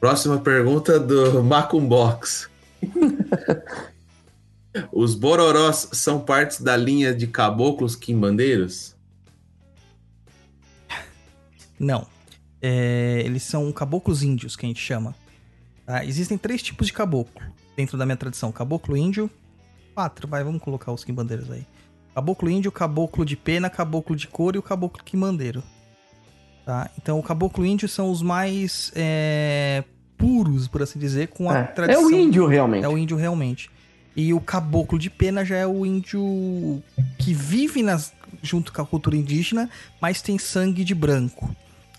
Próxima 0.00 0.40
pergunta 0.40 0.98
do 0.98 1.40
Macumbox. 1.44 2.50
Os 4.90 5.14
bororós 5.14 5.88
são 5.92 6.18
partes 6.18 6.60
da 6.60 6.76
linha 6.76 7.14
de 7.14 7.28
caboclos 7.28 7.94
quimbandeiros? 7.94 8.96
Não. 11.78 12.08
É, 12.60 13.22
eles 13.24 13.44
são 13.44 13.70
caboclos 13.70 14.24
índios, 14.24 14.56
que 14.56 14.66
a 14.66 14.68
gente 14.68 14.80
chama. 14.80 15.14
Tá? 15.86 16.04
Existem 16.04 16.38
três 16.38 16.62
tipos 16.62 16.86
de 16.86 16.92
caboclo 16.92 17.42
dentro 17.76 17.96
da 17.98 18.04
minha 18.06 18.16
tradição: 18.16 18.52
caboclo 18.52 18.96
índio. 18.96 19.30
Quatro, 19.94 20.26
vai, 20.26 20.42
vamos 20.42 20.62
colocar 20.62 20.90
os 20.92 21.04
quimbandeiros 21.04 21.50
aí. 21.50 21.66
Caboclo 22.14 22.48
índio, 22.48 22.70
caboclo 22.72 23.24
de 23.24 23.36
pena, 23.36 23.68
caboclo 23.68 24.16
de 24.16 24.26
couro 24.26 24.56
e 24.56 24.58
o 24.58 24.62
caboclo 24.62 25.02
quimbandeiro. 25.04 25.62
Tá? 26.64 26.88
Então, 26.96 27.18
o 27.18 27.22
caboclo 27.22 27.66
índio 27.66 27.88
são 27.88 28.10
os 28.10 28.22
mais 28.22 28.92
é, 28.94 29.82
puros, 30.16 30.68
por 30.68 30.82
assim 30.82 30.98
dizer, 30.98 31.28
com 31.28 31.50
a 31.50 31.58
É, 31.58 31.60
é 31.62 31.64
tradição. 31.64 32.06
o 32.06 32.10
índio, 32.10 32.46
realmente. 32.46 32.84
É 32.84 32.88
o 32.88 32.96
índio 32.96 33.16
realmente. 33.16 33.70
E 34.14 34.32
o 34.32 34.40
caboclo 34.40 34.98
de 34.98 35.10
pena 35.10 35.44
já 35.44 35.56
é 35.56 35.66
o 35.66 35.84
índio 35.86 36.82
que 37.18 37.32
vive 37.34 37.82
nas, 37.82 38.12
junto 38.42 38.72
com 38.72 38.80
a 38.82 38.86
cultura 38.86 39.16
indígena, 39.16 39.68
mas 40.00 40.20
tem 40.22 40.38
sangue 40.38 40.84
de 40.84 40.94
branco, 40.94 41.54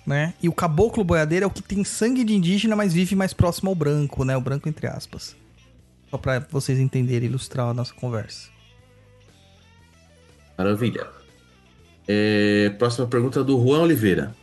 né? 0.06 0.34
E 0.42 0.50
o 0.50 0.54
caboclo 0.54 1.04
boiadeiro 1.04 1.46
é 1.46 1.48
o 1.48 1.52
que 1.52 1.62
tem 1.62 1.84
sangue 1.84 2.24
de 2.24 2.34
indígena, 2.34 2.76
mas 2.76 2.94
vive 2.94 3.16
mais 3.16 3.34
próximo 3.34 3.70
ao 3.70 3.76
branco, 3.76 4.24
né? 4.24 4.36
O 4.36 4.42
branco 4.42 4.68
entre 4.68 4.88
aspas. 4.88 5.36
Só 6.10 6.18
pra 6.18 6.46
vocês 6.52 6.78
entenderem, 6.80 7.30
ilustrar 7.30 7.68
a 7.68 7.74
nossa 7.74 7.94
conversa. 7.94 8.50
Maravilha. 10.58 11.08
É, 12.08 12.70
próxima 12.78 13.08
pergunta 13.08 13.44
do 13.44 13.60
Juan 13.62 13.82
Oliveira. 13.82 14.36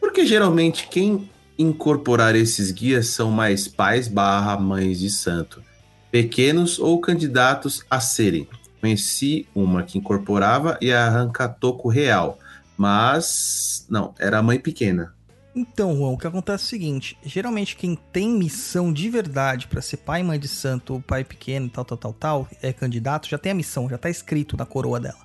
Por 0.00 0.12
que 0.12 0.26
geralmente 0.26 0.88
quem 0.88 1.30
incorporar 1.58 2.34
esses 2.34 2.70
guias 2.70 3.08
são 3.08 3.30
mais 3.30 3.68
pais 3.68 4.08
barra 4.08 4.58
mães 4.58 4.98
de 4.98 5.10
santo? 5.10 5.62
Pequenos 6.10 6.78
ou 6.78 7.00
candidatos 7.00 7.84
a 7.90 8.00
serem? 8.00 8.48
Conheci 8.80 9.46
uma 9.54 9.82
que 9.82 9.98
incorporava 9.98 10.76
e 10.80 10.92
arranca 10.92 11.48
toco 11.48 11.88
real. 11.88 12.38
Mas. 12.76 13.86
Não, 13.88 14.14
era 14.18 14.38
a 14.38 14.42
mãe 14.42 14.58
pequena. 14.58 15.14
Então, 15.54 15.96
Juan, 15.96 16.10
o 16.10 16.18
que 16.18 16.26
acontece 16.26 16.64
é 16.64 16.66
o 16.66 16.68
seguinte: 16.68 17.18
geralmente 17.24 17.76
quem 17.76 17.94
tem 17.94 18.28
missão 18.30 18.92
de 18.92 19.08
verdade 19.08 19.68
pra 19.68 19.80
ser 19.80 19.98
pai 19.98 20.20
e 20.20 20.24
mãe 20.24 20.38
de 20.38 20.48
santo 20.48 21.02
pai 21.06 21.22
pequeno, 21.22 21.68
tal, 21.68 21.84
tal, 21.84 21.98
tal, 21.98 22.12
tal, 22.12 22.48
é 22.60 22.72
candidato, 22.72 23.28
já 23.28 23.38
tem 23.38 23.52
a 23.52 23.54
missão, 23.54 23.88
já 23.88 23.96
tá 23.96 24.10
escrito 24.10 24.56
na 24.56 24.66
coroa 24.66 24.98
dela. 24.98 25.24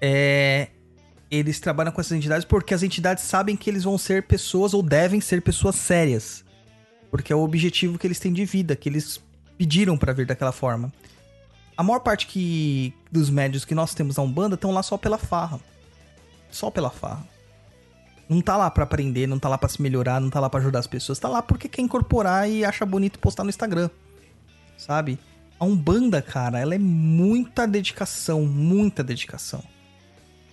É, 0.00 0.68
eles 1.30 1.58
trabalham 1.58 1.92
com 1.92 2.00
essas 2.00 2.12
entidades 2.12 2.44
porque 2.44 2.74
as 2.74 2.82
entidades 2.82 3.24
sabem 3.24 3.56
que 3.56 3.68
eles 3.68 3.84
vão 3.84 3.98
ser 3.98 4.24
pessoas 4.24 4.74
ou 4.74 4.82
devem 4.82 5.20
ser 5.20 5.42
pessoas 5.42 5.74
sérias. 5.76 6.44
Porque 7.10 7.32
é 7.32 7.36
o 7.36 7.40
objetivo 7.40 7.98
que 7.98 8.06
eles 8.06 8.18
têm 8.18 8.32
de 8.32 8.44
vida, 8.44 8.76
que 8.76 8.88
eles 8.88 9.20
pediram 9.58 9.98
pra 9.98 10.12
vir 10.12 10.26
daquela 10.26 10.52
forma. 10.52 10.92
A 11.76 11.82
maior 11.82 12.00
parte 12.00 12.26
que, 12.26 12.94
dos 13.10 13.28
médios 13.28 13.64
que 13.64 13.74
nós 13.74 13.94
temos 13.94 14.16
na 14.16 14.22
Umbanda 14.22 14.54
estão 14.54 14.70
lá 14.70 14.82
só 14.82 14.96
pela 14.96 15.18
farra. 15.18 15.60
Só 16.52 16.70
pela 16.70 16.90
farra. 16.90 17.26
Não 18.28 18.40
tá 18.40 18.56
lá 18.56 18.70
pra 18.70 18.84
aprender, 18.84 19.26
não 19.26 19.38
tá 19.38 19.48
lá 19.48 19.58
pra 19.58 19.68
se 19.68 19.82
melhorar, 19.82 20.20
não 20.20 20.30
tá 20.30 20.38
lá 20.38 20.48
pra 20.48 20.60
ajudar 20.60 20.78
as 20.78 20.86
pessoas. 20.86 21.18
Tá 21.18 21.28
lá 21.28 21.42
porque 21.42 21.68
quer 21.68 21.82
incorporar 21.82 22.48
e 22.48 22.64
acha 22.64 22.86
bonito 22.86 23.18
postar 23.18 23.42
no 23.42 23.50
Instagram. 23.50 23.90
Sabe? 24.78 25.18
A 25.58 25.64
Umbanda, 25.64 26.22
cara, 26.22 26.60
ela 26.60 26.74
é 26.74 26.78
muita 26.78 27.66
dedicação, 27.66 28.44
muita 28.44 29.02
dedicação. 29.02 29.62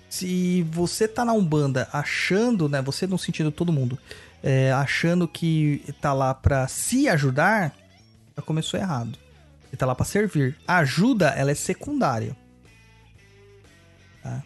Se 0.10 0.64
você 0.64 1.08
tá 1.08 1.24
na 1.24 1.34
Umbanda 1.34 1.88
achando, 1.94 2.68
né, 2.68 2.82
você 2.82 3.06
no 3.06 3.18
sentido 3.18 3.52
todo 3.52 3.72
mundo, 3.72 3.98
é, 4.42 4.72
achando 4.72 5.28
que 5.28 5.84
tá 6.02 6.14
lá 6.14 6.34
pra 6.34 6.68
se 6.68 7.08
ajudar, 7.08 7.76
já 8.36 8.42
começou 8.42 8.80
errado. 8.80 9.18
Você 9.69 9.78
tá 9.78 9.86
lá 9.86 9.94
pra 9.94 10.06
servir. 10.06 10.58
A 10.68 10.78
ajuda, 10.78 11.30
ela 11.30 11.52
é 11.52 11.56
secundária. 11.56 12.36
Tá? 14.24 14.44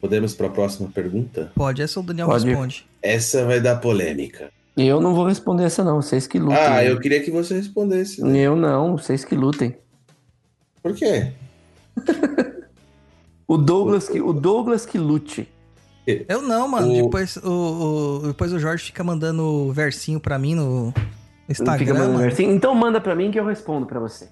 Podemos 0.00 0.34
para 0.34 0.46
a 0.46 0.50
próxima 0.50 0.88
pergunta? 0.88 1.52
Pode, 1.54 1.82
essa 1.82 2.00
o 2.00 2.02
Daniel 2.02 2.28
Pode. 2.28 2.46
responde. 2.46 2.86
Essa 3.02 3.44
vai 3.44 3.60
dar 3.60 3.76
polêmica. 3.76 4.50
Eu 4.76 5.00
não 5.00 5.14
vou 5.14 5.26
responder 5.26 5.64
essa 5.64 5.84
não, 5.84 6.00
vocês 6.00 6.26
que 6.26 6.38
lutem. 6.38 6.56
Ah, 6.56 6.82
eu 6.84 6.98
queria 6.98 7.20
que 7.22 7.30
você 7.30 7.54
respondesse. 7.54 8.22
né? 8.22 8.38
Eu 8.38 8.56
não, 8.56 8.96
vocês 8.96 9.24
que 9.24 9.34
lutem. 9.34 9.76
Por 10.82 10.94
quê? 10.94 11.32
O 13.46 13.56
Douglas 13.58 14.08
que, 14.08 14.20
o 14.20 14.32
Douglas 14.32 14.86
que 14.86 14.96
lute. 14.96 15.48
Eu 16.06 16.40
não, 16.40 16.68
mano. 16.68 16.88
O- 16.88 17.02
Depois, 17.02 17.36
o, 17.38 18.20
o- 18.22 18.26
depois 18.28 18.52
o 18.52 18.60
Jorge 18.60 18.84
fica 18.84 19.02
mandando 19.02 19.72
versinho 19.72 20.20
pra 20.20 20.38
mim 20.38 20.54
no 20.54 20.94
Instagram. 21.48 22.30
Então 22.38 22.72
manda 22.76 23.00
pra 23.00 23.14
mim 23.16 23.28
que 23.30 23.40
eu 23.40 23.44
respondo 23.44 23.86
pra 23.86 23.98
você. 23.98 24.28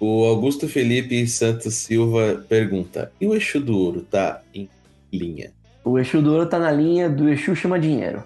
O 0.00 0.24
Augusto 0.24 0.68
Felipe 0.68 1.26
Santos 1.26 1.74
Silva 1.74 2.44
pergunta: 2.48 3.12
E 3.20 3.26
o 3.26 3.34
eixo 3.34 3.60
do 3.60 3.76
ouro 3.76 4.02
tá 4.02 4.42
em 4.54 4.68
linha? 5.12 5.52
O 5.84 5.98
Exu 5.98 6.20
do 6.20 6.32
Ouro 6.32 6.46
tá 6.46 6.58
na 6.58 6.70
linha 6.70 7.08
do 7.08 7.28
Exu 7.30 7.56
chama 7.56 7.78
dinheiro. 7.78 8.22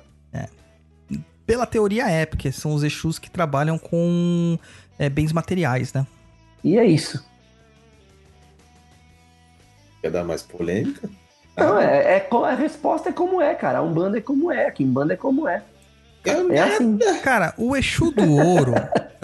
Pela 1.46 1.66
teoria 1.66 2.08
é, 2.08 2.24
porque 2.24 2.52
são 2.52 2.72
os 2.72 2.82
Exus 2.82 3.18
que 3.18 3.30
trabalham 3.30 3.76
com 3.76 4.58
é, 4.98 5.08
bens 5.08 5.32
materiais, 5.32 5.92
né? 5.92 6.06
E 6.62 6.78
é 6.78 6.84
isso. 6.84 7.24
Quer 10.00 10.10
dar 10.10 10.24
mais 10.24 10.42
polêmica? 10.42 11.10
Não, 11.56 11.76
Ah, 11.76 11.84
é, 11.84 12.16
é 12.16 12.28
a 12.30 12.54
resposta 12.54 13.10
é 13.10 13.12
como 13.12 13.40
é, 13.40 13.54
cara. 13.54 13.78
A 13.78 13.82
Umbanda 13.82 14.18
é 14.18 14.20
como 14.20 14.50
é, 14.50 14.66
a 14.66 14.72
Kimbanda 14.72 15.14
é 15.14 15.16
como 15.16 15.48
é. 15.48 15.62
eu 16.24 16.50
É 16.52 16.60
assim. 16.60 16.98
Cara, 17.22 17.52
o 17.58 17.76
Exu 17.76 18.12
do 18.12 18.32
Ouro, 18.32 18.72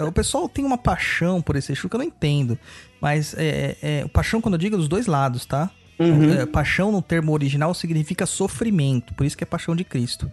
o 0.07 0.11
pessoal 0.11 0.47
tem 0.47 0.65
uma 0.65 0.77
paixão 0.77 1.41
por 1.41 1.55
esse 1.55 1.71
Exu 1.71 1.89
que 1.89 1.95
eu 1.95 1.99
não 1.99 2.05
entendo. 2.05 2.57
Mas 3.01 3.33
é, 3.37 3.77
é, 3.81 4.05
o 4.05 4.09
paixão, 4.09 4.41
quando 4.41 4.55
eu 4.55 4.59
digo, 4.59 4.75
é 4.75 4.77
dos 4.77 4.87
dois 4.87 5.07
lados, 5.07 5.45
tá? 5.45 5.71
Uhum. 5.99 6.33
É, 6.33 6.45
paixão 6.45 6.91
no 6.91 7.01
termo 7.01 7.33
original 7.33 7.73
significa 7.73 8.25
sofrimento, 8.25 9.13
por 9.13 9.25
isso 9.25 9.37
que 9.37 9.43
é 9.43 9.47
paixão 9.47 9.75
de 9.75 9.83
Cristo. 9.83 10.31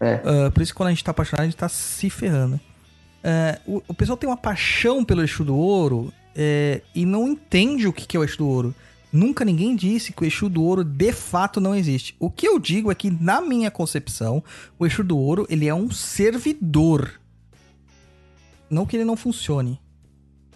É. 0.00 0.20
Ah, 0.24 0.50
por 0.50 0.62
isso 0.62 0.72
que 0.72 0.76
quando 0.76 0.88
a 0.88 0.92
gente 0.92 1.04
tá 1.04 1.10
apaixonado, 1.10 1.42
a 1.42 1.46
gente 1.46 1.56
tá 1.56 1.68
se 1.68 2.10
ferrando. 2.10 2.60
É, 3.24 3.58
o, 3.66 3.82
o 3.88 3.94
pessoal 3.94 4.16
tem 4.16 4.28
uma 4.28 4.36
paixão 4.36 5.04
pelo 5.04 5.22
Exu 5.22 5.44
do 5.44 5.56
Ouro 5.56 6.12
é, 6.34 6.82
e 6.94 7.04
não 7.04 7.28
entende 7.28 7.88
o 7.88 7.92
que, 7.92 8.06
que 8.06 8.16
é 8.16 8.20
o 8.20 8.24
Exu 8.24 8.38
do 8.38 8.46
Ouro. 8.46 8.74
Nunca 9.12 9.44
ninguém 9.44 9.74
disse 9.74 10.12
que 10.12 10.22
o 10.22 10.26
Exu 10.26 10.48
do 10.48 10.62
Ouro 10.62 10.84
de 10.84 11.12
fato 11.12 11.60
não 11.60 11.74
existe. 11.74 12.14
O 12.20 12.30
que 12.30 12.46
eu 12.46 12.58
digo 12.58 12.90
é 12.90 12.94
que, 12.94 13.10
na 13.10 13.40
minha 13.40 13.70
concepção, 13.70 14.44
o 14.78 14.86
Exu 14.86 15.02
do 15.02 15.16
Ouro 15.16 15.46
ele 15.48 15.66
é 15.66 15.74
um 15.74 15.90
servidor. 15.90 17.12
Não 18.68 18.86
que 18.86 18.96
ele 18.96 19.04
não 19.04 19.16
funcione. 19.16 19.80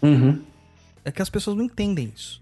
Uhum. 0.03 0.41
É 1.05 1.11
que 1.11 1.23
as 1.23 1.31
pessoas 1.31 1.57
não 1.57 1.65
entendem 1.65 2.13
isso. 2.15 2.41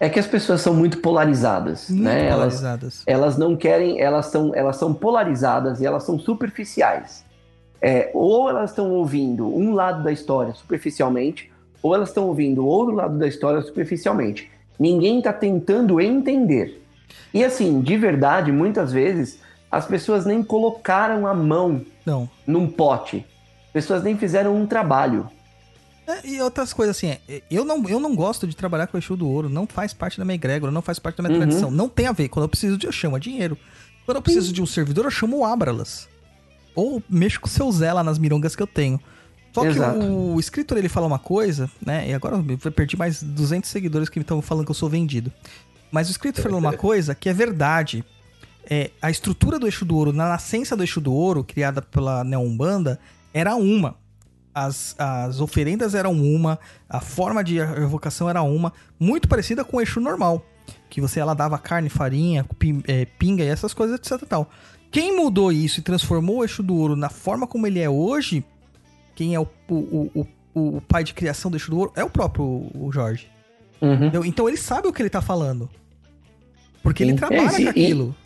É 0.00 0.08
que 0.08 0.18
as 0.18 0.26
pessoas 0.26 0.60
são 0.60 0.74
muito 0.74 0.98
polarizadas, 0.98 1.90
Muito 1.90 2.04
né? 2.04 2.26
Elas, 2.26 2.54
polarizadas. 2.60 3.02
elas 3.04 3.36
não 3.36 3.56
querem, 3.56 4.00
elas 4.00 4.26
são, 4.26 4.54
elas 4.54 4.76
são 4.76 4.94
polarizadas 4.94 5.80
e 5.80 5.86
elas 5.86 6.04
são 6.04 6.18
superficiais. 6.18 7.24
É, 7.82 8.10
ou 8.14 8.48
elas 8.48 8.70
estão 8.70 8.90
ouvindo 8.92 9.46
um 9.46 9.72
lado 9.74 10.02
da 10.04 10.12
história 10.12 10.52
superficialmente, 10.54 11.50
ou 11.82 11.94
elas 11.94 12.08
estão 12.10 12.26
ouvindo 12.26 12.64
outro 12.66 12.94
lado 12.94 13.18
da 13.18 13.26
história 13.26 13.60
superficialmente. 13.60 14.50
Ninguém 14.78 15.18
está 15.18 15.32
tentando 15.32 16.00
entender. 16.00 16.80
E 17.34 17.44
assim, 17.44 17.80
de 17.80 17.96
verdade, 17.96 18.52
muitas 18.52 18.92
vezes 18.92 19.40
as 19.70 19.84
pessoas 19.86 20.24
nem 20.24 20.42
colocaram 20.42 21.26
a 21.26 21.34
mão 21.34 21.82
Não. 22.06 22.28
num 22.46 22.68
pote. 22.68 23.26
As 23.78 23.84
pessoas 23.84 24.02
nem 24.02 24.16
fizeram 24.16 24.56
um 24.56 24.66
trabalho. 24.66 25.28
É, 26.06 26.26
e 26.26 26.40
outras 26.40 26.72
coisas 26.72 26.96
assim, 26.96 27.08
é, 27.28 27.42
eu 27.50 27.64
não, 27.64 27.86
eu 27.88 28.00
não 28.00 28.16
gosto 28.16 28.46
de 28.46 28.56
trabalhar 28.56 28.86
com 28.86 28.96
o 28.96 29.00
Exu 29.00 29.14
do 29.16 29.28
Ouro, 29.28 29.48
não 29.48 29.66
faz 29.66 29.92
parte 29.92 30.18
da 30.18 30.24
minha 30.24 30.36
egrégora, 30.36 30.72
não 30.72 30.80
faz 30.80 30.98
parte 30.98 31.16
da 31.18 31.22
minha 31.28 31.34
Uhum. 31.38 31.46
tradição. 31.46 31.70
Não 31.70 31.88
tem 31.88 32.06
a 32.06 32.12
ver. 32.12 32.28
Quando 32.28 32.44
eu 32.44 32.48
preciso 32.48 32.78
de, 32.78 32.86
eu 32.86 32.92
chamo 32.92 33.16
a 33.16 33.18
dinheiro. 33.18 33.58
Quando 34.06 34.16
eu 34.16 34.22
preciso 34.22 34.52
de 34.52 34.62
um 34.62 34.66
servidor, 34.66 35.04
eu 35.04 35.10
chamo 35.10 35.38
o 35.38 35.44
Abralas. 35.44 36.08
Ou 36.74 37.02
mexo 37.10 37.40
com 37.40 37.46
o 37.46 37.50
seu 37.50 37.70
Zé 37.70 37.92
lá 37.92 38.02
nas 38.02 38.18
mirongas 38.18 38.56
que 38.56 38.62
eu 38.62 38.66
tenho. 38.66 38.98
Só 39.52 39.66
Exato. 39.66 39.98
que 39.98 40.06
o 40.06 40.38
escritor, 40.40 40.78
ele 40.78 40.88
fala 40.88 41.06
uma 41.06 41.18
coisa, 41.18 41.70
né? 41.84 42.08
E 42.08 42.14
agora 42.14 42.36
eu 42.64 42.72
perdi 42.72 42.96
mais 42.96 43.22
200 43.22 43.68
seguidores 43.68 44.08
que 44.08 44.18
estão 44.18 44.40
falando 44.40 44.64
que 44.64 44.70
eu 44.70 44.74
sou 44.74 44.88
vendido. 44.88 45.30
Mas 45.90 46.08
o 46.08 46.10
escritor 46.10 46.42
falou 46.42 46.58
uma 46.58 46.72
coisa 46.74 47.14
que 47.14 47.28
é 47.28 47.34
verdade. 47.34 48.04
É, 48.70 48.90
a 49.02 49.10
estrutura 49.10 49.58
do 49.58 49.66
Eixo 49.66 49.84
do 49.84 49.96
Ouro, 49.96 50.12
na 50.12 50.28
nascença 50.28 50.76
do 50.76 50.82
Eixo 50.82 51.00
do 51.00 51.12
Ouro, 51.12 51.42
criada 51.42 51.82
pela 51.82 52.22
Neombanda, 52.22 53.00
era 53.38 53.54
uma. 53.54 53.96
As, 54.54 54.96
as 54.98 55.40
oferendas 55.40 55.94
eram 55.94 56.12
uma, 56.12 56.58
a 56.88 57.00
forma 57.00 57.44
de 57.44 57.58
evocação 57.58 58.28
era 58.28 58.42
uma, 58.42 58.72
muito 58.98 59.28
parecida 59.28 59.64
com 59.64 59.76
o 59.76 59.80
Exu 59.80 60.00
normal. 60.00 60.44
Que 60.90 61.00
você 61.00 61.20
ela 61.20 61.34
dava 61.34 61.56
carne, 61.58 61.88
farinha, 61.88 62.44
é, 62.86 63.04
pinga 63.04 63.44
e 63.44 63.48
essas 63.48 63.72
coisas, 63.72 63.96
etc 63.96 64.26
tal. 64.28 64.50
Quem 64.90 65.16
mudou 65.16 65.52
isso 65.52 65.80
e 65.80 65.82
transformou 65.82 66.38
o 66.38 66.44
Eixo 66.44 66.62
do 66.62 66.74
Ouro 66.74 66.96
na 66.96 67.08
forma 67.08 67.46
como 67.46 67.66
ele 67.66 67.78
é 67.78 67.88
hoje, 67.88 68.44
quem 69.14 69.34
é 69.34 69.40
o, 69.40 69.46
o, 69.68 70.10
o, 70.14 70.26
o, 70.54 70.80
pai 70.80 71.04
de 71.04 71.14
criação 71.14 71.50
do 71.50 71.56
Eixo 71.56 71.70
do 71.70 71.78
Ouro, 71.78 71.92
é 71.94 72.02
o 72.02 72.10
próprio 72.10 72.44
o 72.44 72.90
Jorge. 72.92 73.28
Uhum. 73.80 74.24
Então 74.24 74.48
ele 74.48 74.56
sabe 74.56 74.88
o 74.88 74.92
que 74.92 75.00
ele 75.00 75.10
tá 75.10 75.20
falando. 75.20 75.70
Porque 76.82 77.02
ele 77.02 77.12
Sim. 77.12 77.18
trabalha 77.18 77.42
É, 77.42 77.64
com 77.64 77.70
aquilo. 77.70 78.16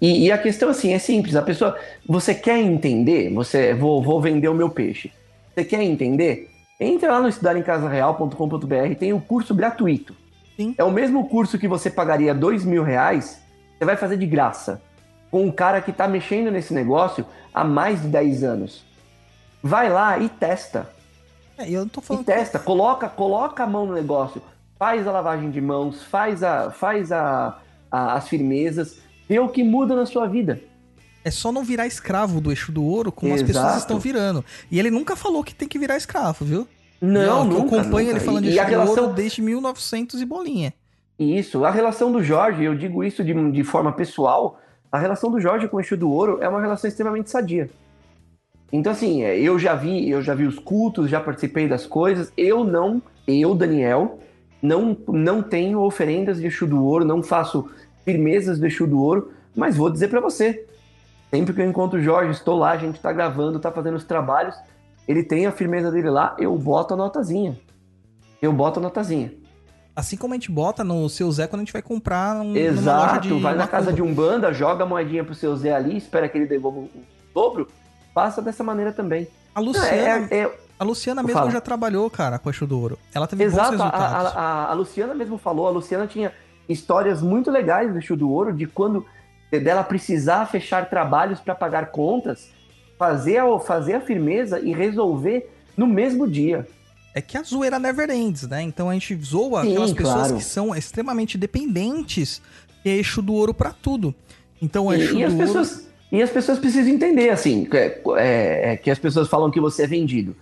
E, 0.00 0.26
e 0.26 0.32
a 0.32 0.38
questão 0.38 0.70
assim 0.70 0.92
é 0.92 0.98
simples. 0.98 1.36
A 1.36 1.42
pessoa, 1.42 1.76
você 2.06 2.34
quer 2.34 2.58
entender? 2.58 3.32
Você 3.34 3.74
vou, 3.74 4.02
vou 4.02 4.20
vender 4.20 4.48
o 4.48 4.54
meu 4.54 4.70
peixe. 4.70 5.12
Você 5.54 5.64
quer 5.64 5.82
entender? 5.82 6.50
Entra 6.80 7.12
lá 7.12 7.20
no 7.20 7.28
estudarincasareal.com.br, 7.28 8.94
tem 8.98 9.12
o 9.12 9.20
curso 9.20 9.54
gratuito. 9.54 10.14
Sim. 10.56 10.74
É 10.78 10.84
o 10.84 10.90
mesmo 10.90 11.28
curso 11.28 11.58
que 11.58 11.68
você 11.68 11.90
pagaria 11.90 12.34
dois 12.34 12.64
mil 12.64 12.82
reais, 12.82 13.40
você 13.78 13.84
vai 13.84 13.96
fazer 13.96 14.16
de 14.16 14.26
graça. 14.26 14.80
Com 15.30 15.44
um 15.44 15.52
cara 15.52 15.80
que 15.80 15.90
está 15.90 16.08
mexendo 16.08 16.50
nesse 16.50 16.74
negócio 16.74 17.24
há 17.54 17.62
mais 17.64 18.02
de 18.02 18.08
10 18.08 18.42
anos. 18.44 18.84
Vai 19.62 19.88
lá 19.90 20.18
e 20.18 20.28
testa. 20.28 20.88
É, 21.58 21.68
e 21.68 21.74
eu 21.74 21.82
não 21.82 21.88
tô 21.88 22.00
E 22.00 22.04
falando. 22.04 22.24
testa, 22.24 22.58
coloca, 22.58 23.08
coloca 23.08 23.62
a 23.62 23.66
mão 23.66 23.86
no 23.86 23.94
negócio, 23.94 24.42
faz 24.78 25.06
a 25.06 25.12
lavagem 25.12 25.50
de 25.50 25.60
mãos, 25.60 26.02
faz, 26.02 26.42
a, 26.42 26.70
faz 26.70 27.12
a, 27.12 27.58
a- 27.90 28.14
as 28.14 28.28
firmezas, 28.28 28.98
vê 29.30 29.38
o 29.38 29.48
que 29.48 29.62
muda 29.62 29.94
na 29.94 30.04
sua 30.04 30.26
vida. 30.26 30.60
É 31.24 31.30
só 31.30 31.52
não 31.52 31.62
virar 31.62 31.86
escravo 31.86 32.40
do 32.40 32.50
eixo 32.50 32.72
do 32.72 32.82
ouro 32.82 33.12
como 33.12 33.32
as 33.32 33.40
Exato. 33.40 33.52
pessoas 33.52 33.82
estão 33.82 34.00
virando. 34.00 34.44
E 34.68 34.76
ele 34.76 34.90
nunca 34.90 35.14
falou 35.14 35.44
que 35.44 35.54
tem 35.54 35.68
que 35.68 35.78
virar 35.78 35.96
escravo, 35.96 36.44
viu? 36.44 36.66
Não, 37.00 37.38
eu 37.38 37.44
nunca, 37.44 37.76
acompanho 37.76 38.08
nunca. 38.08 38.18
ele 38.18 38.20
falando 38.20 38.44
de 38.44 38.50
e 38.50 38.52
eixo 38.54 38.64
do 38.64 38.70
relação, 38.70 39.04
ouro 39.04 39.14
desde 39.14 39.40
1900 39.40 40.20
e 40.20 40.24
bolinha. 40.24 40.74
Isso, 41.16 41.64
a 41.64 41.70
relação 41.70 42.10
do 42.10 42.24
Jorge, 42.24 42.64
eu 42.64 42.74
digo 42.74 43.04
isso 43.04 43.22
de, 43.22 43.52
de 43.52 43.62
forma 43.62 43.92
pessoal, 43.92 44.58
a 44.90 44.98
relação 44.98 45.30
do 45.30 45.40
Jorge 45.40 45.68
com 45.68 45.76
o 45.76 45.80
Exu 45.80 45.96
do 45.96 46.10
Ouro 46.10 46.38
é 46.40 46.48
uma 46.48 46.60
relação 46.60 46.88
extremamente 46.88 47.30
sadia. 47.30 47.70
Então, 48.72 48.90
assim, 48.90 49.22
é, 49.22 49.38
eu 49.38 49.58
já 49.60 49.76
vi, 49.76 50.10
eu 50.10 50.20
já 50.22 50.34
vi 50.34 50.44
os 50.44 50.58
cultos, 50.58 51.08
já 51.08 51.20
participei 51.20 51.68
das 51.68 51.86
coisas. 51.86 52.32
Eu 52.36 52.64
não, 52.64 53.00
eu, 53.28 53.54
Daniel, 53.54 54.18
não, 54.60 54.96
não 55.06 55.42
tenho 55.42 55.80
oferendas 55.80 56.40
de 56.40 56.46
Exu 56.48 56.66
do 56.66 56.84
Ouro, 56.84 57.04
não 57.04 57.22
faço 57.22 57.70
firmezas 58.04 58.58
do 58.58 58.66
Exu 58.66 58.86
do 58.86 59.00
Ouro, 59.00 59.32
mas 59.54 59.76
vou 59.76 59.90
dizer 59.90 60.08
pra 60.08 60.20
você. 60.20 60.66
Sempre 61.30 61.54
que 61.54 61.60
eu 61.60 61.68
encontro 61.68 61.98
o 61.98 62.02
Jorge, 62.02 62.32
estou 62.32 62.58
lá, 62.58 62.70
a 62.72 62.76
gente 62.76 63.00
tá 63.00 63.12
gravando, 63.12 63.60
tá 63.60 63.70
fazendo 63.70 63.96
os 63.96 64.04
trabalhos, 64.04 64.54
ele 65.06 65.22
tem 65.22 65.46
a 65.46 65.52
firmeza 65.52 65.90
dele 65.90 66.10
lá, 66.10 66.34
eu 66.38 66.56
boto 66.56 66.94
a 66.94 66.96
notazinha. 66.96 67.58
Eu 68.42 68.52
boto 68.52 68.80
a 68.80 68.82
notazinha. 68.82 69.32
Assim 69.94 70.16
como 70.16 70.32
a 70.34 70.36
gente 70.36 70.50
bota 70.50 70.82
no 70.82 71.08
seu 71.08 71.30
Zé 71.30 71.46
quando 71.46 71.60
a 71.60 71.64
gente 71.64 71.72
vai 71.72 71.82
comprar 71.82 72.36
um, 72.40 72.56
Exato, 72.56 73.28
de 73.28 73.40
vai 73.40 73.54
na 73.54 73.66
casa 73.68 73.92
de 73.92 74.00
um 74.00 74.14
banda, 74.14 74.52
joga 74.52 74.84
a 74.84 74.86
moedinha 74.86 75.22
pro 75.24 75.34
seu 75.34 75.54
Zé 75.56 75.72
ali, 75.74 75.96
espera 75.96 76.28
que 76.28 76.38
ele 76.38 76.46
devolva 76.46 76.78
o 76.80 76.88
dobro, 77.34 77.68
faça 78.14 78.40
dessa 78.40 78.64
maneira 78.64 78.92
também. 78.92 79.28
A 79.54 79.60
Não, 79.60 79.68
Luciana, 79.68 80.28
é- 80.30 80.38
é- 80.38 80.58
a 80.78 80.84
Luciana 80.84 81.22
mesmo 81.22 81.38
Fala. 81.38 81.50
já 81.50 81.60
trabalhou, 81.60 82.08
cara, 82.08 82.38
com 82.38 82.48
o 82.48 82.50
eixo 82.52 82.66
do 82.66 82.80
ouro. 82.80 82.98
Ela 83.14 83.26
teve 83.26 83.44
bons 83.44 83.52
exato, 83.52 83.68
a, 83.68 83.70
resultados. 83.76 84.26
a- 84.36 84.40
a- 84.40 84.70
a 84.70 84.72
Luciana 84.74 85.14
mesmo 85.14 85.36
falou, 85.36 85.66
a 85.66 85.70
Luciana 85.70 86.06
tinha 86.06 86.32
histórias 86.70 87.20
muito 87.20 87.50
legais 87.50 87.92
do 87.92 87.98
Exu 87.98 88.16
do 88.16 88.30
Ouro, 88.30 88.52
de 88.52 88.66
quando 88.66 89.04
dela 89.50 89.82
precisar 89.82 90.46
fechar 90.46 90.88
trabalhos 90.88 91.40
para 91.40 91.54
pagar 91.54 91.86
contas, 91.90 92.48
fazer 92.98 93.38
a, 93.38 93.58
fazer 93.58 93.94
a 93.94 94.00
firmeza 94.00 94.60
e 94.60 94.72
resolver 94.72 95.50
no 95.76 95.86
mesmo 95.86 96.28
dia. 96.28 96.66
É 97.12 97.20
que 97.20 97.36
a 97.36 97.42
zoeira 97.42 97.78
never 97.78 98.08
ends, 98.10 98.46
né? 98.46 98.62
Então 98.62 98.88
a 98.88 98.92
gente 98.92 99.16
zoa 99.24 99.62
Sim, 99.62 99.70
aquelas 99.72 99.92
pessoas 99.92 100.14
claro. 100.14 100.36
que 100.36 100.44
são 100.44 100.74
extremamente 100.76 101.36
dependentes 101.36 102.40
e 102.84 102.90
é 102.90 102.92
eixo 102.94 103.20
do 103.20 103.34
ouro 103.34 103.52
pra 103.52 103.72
tudo. 103.72 104.14
Então 104.62 104.92
E, 104.92 105.00
eixo 105.00 105.16
e 105.18 105.24
as 105.24 105.32
do 105.32 105.38
ouro... 105.40 105.46
pessoas, 105.48 105.88
e 106.12 106.22
as 106.22 106.30
pessoas 106.30 106.58
precisam 106.60 106.92
entender, 106.92 107.30
assim, 107.30 107.64
que, 107.64 107.76
é- 107.76 108.00
é- 108.16 108.72
é 108.72 108.76
que 108.76 108.90
as 108.90 108.98
pessoas 109.00 109.26
falam 109.28 109.50
que 109.50 109.60
você 109.60 109.82
é 109.82 109.86
vendido. 109.88 110.36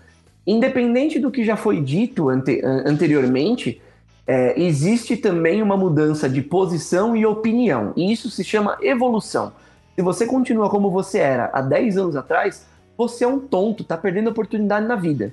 Independente 0.46 1.18
do 1.18 1.30
que 1.30 1.44
já 1.44 1.56
foi 1.56 1.80
dito 1.80 2.28
ante- 2.28 2.60
an- 2.64 2.82
anteriormente, 2.86 3.80
é, 4.28 4.60
existe 4.60 5.16
também 5.16 5.62
uma 5.62 5.74
mudança 5.74 6.28
de 6.28 6.42
posição 6.42 7.16
e 7.16 7.24
opinião. 7.24 7.94
E 7.96 8.12
isso 8.12 8.30
se 8.30 8.44
chama 8.44 8.76
evolução. 8.82 9.54
Se 9.96 10.02
você 10.02 10.26
continua 10.26 10.68
como 10.68 10.90
você 10.90 11.18
era 11.18 11.48
há 11.50 11.62
10 11.62 11.96
anos 11.96 12.14
atrás, 12.14 12.66
você 12.94 13.24
é 13.24 13.26
um 13.26 13.40
tonto, 13.40 13.82
tá 13.82 13.96
perdendo 13.96 14.28
oportunidade 14.28 14.86
na 14.86 14.96
vida. 14.96 15.32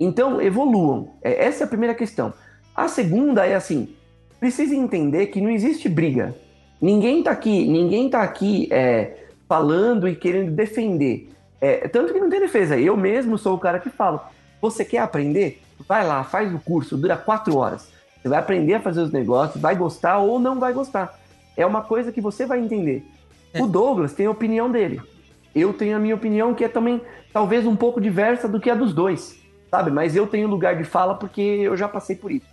Então, 0.00 0.40
evoluam. 0.40 1.10
É, 1.20 1.44
essa 1.44 1.64
é 1.64 1.66
a 1.66 1.68
primeira 1.68 1.94
questão. 1.94 2.32
A 2.74 2.88
segunda 2.88 3.46
é 3.46 3.54
assim: 3.54 3.90
precisa 4.40 4.74
entender 4.74 5.26
que 5.26 5.38
não 5.38 5.50
existe 5.50 5.86
briga. 5.86 6.34
Ninguém 6.80 7.22
tá 7.22 7.32
aqui, 7.32 7.68
ninguém 7.68 8.08
tá 8.08 8.22
aqui 8.22 8.66
é, 8.72 9.26
falando 9.46 10.08
e 10.08 10.16
querendo 10.16 10.52
defender. 10.52 11.28
É, 11.60 11.86
tanto 11.86 12.14
que 12.14 12.18
não 12.18 12.30
tem 12.30 12.40
defesa. 12.40 12.78
Eu 12.78 12.96
mesmo 12.96 13.36
sou 13.36 13.54
o 13.56 13.60
cara 13.60 13.78
que 13.78 13.90
falo. 13.90 14.22
Você 14.58 14.86
quer 14.86 14.98
aprender? 15.00 15.60
Vai 15.86 16.06
lá, 16.06 16.24
faz 16.24 16.52
o 16.54 16.58
curso, 16.58 16.96
dura 16.96 17.16
quatro 17.16 17.56
horas. 17.56 17.91
Você 18.22 18.28
vai 18.28 18.38
aprender 18.38 18.74
a 18.74 18.80
fazer 18.80 19.00
os 19.00 19.10
negócios, 19.10 19.60
vai 19.60 19.74
gostar 19.74 20.18
ou 20.18 20.38
não 20.38 20.60
vai 20.60 20.72
gostar. 20.72 21.18
É 21.56 21.66
uma 21.66 21.82
coisa 21.82 22.12
que 22.12 22.20
você 22.20 22.46
vai 22.46 22.60
entender. 22.60 23.04
É. 23.52 23.60
O 23.60 23.66
Douglas 23.66 24.12
tem 24.12 24.26
a 24.26 24.30
opinião 24.30 24.70
dele. 24.70 25.02
Eu 25.54 25.74
tenho 25.74 25.96
a 25.96 25.98
minha 26.00 26.14
opinião, 26.14 26.54
que 26.54 26.64
é 26.64 26.68
também 26.68 27.00
talvez 27.32 27.66
um 27.66 27.74
pouco 27.74 28.00
diversa 28.00 28.48
do 28.48 28.60
que 28.60 28.70
a 28.70 28.74
dos 28.74 28.94
dois, 28.94 29.36
sabe? 29.70 29.90
Mas 29.90 30.14
eu 30.14 30.26
tenho 30.26 30.48
lugar 30.48 30.76
de 30.76 30.84
fala 30.84 31.14
porque 31.14 31.40
eu 31.40 31.76
já 31.76 31.88
passei 31.88 32.14
por 32.14 32.30
isso. 32.30 32.46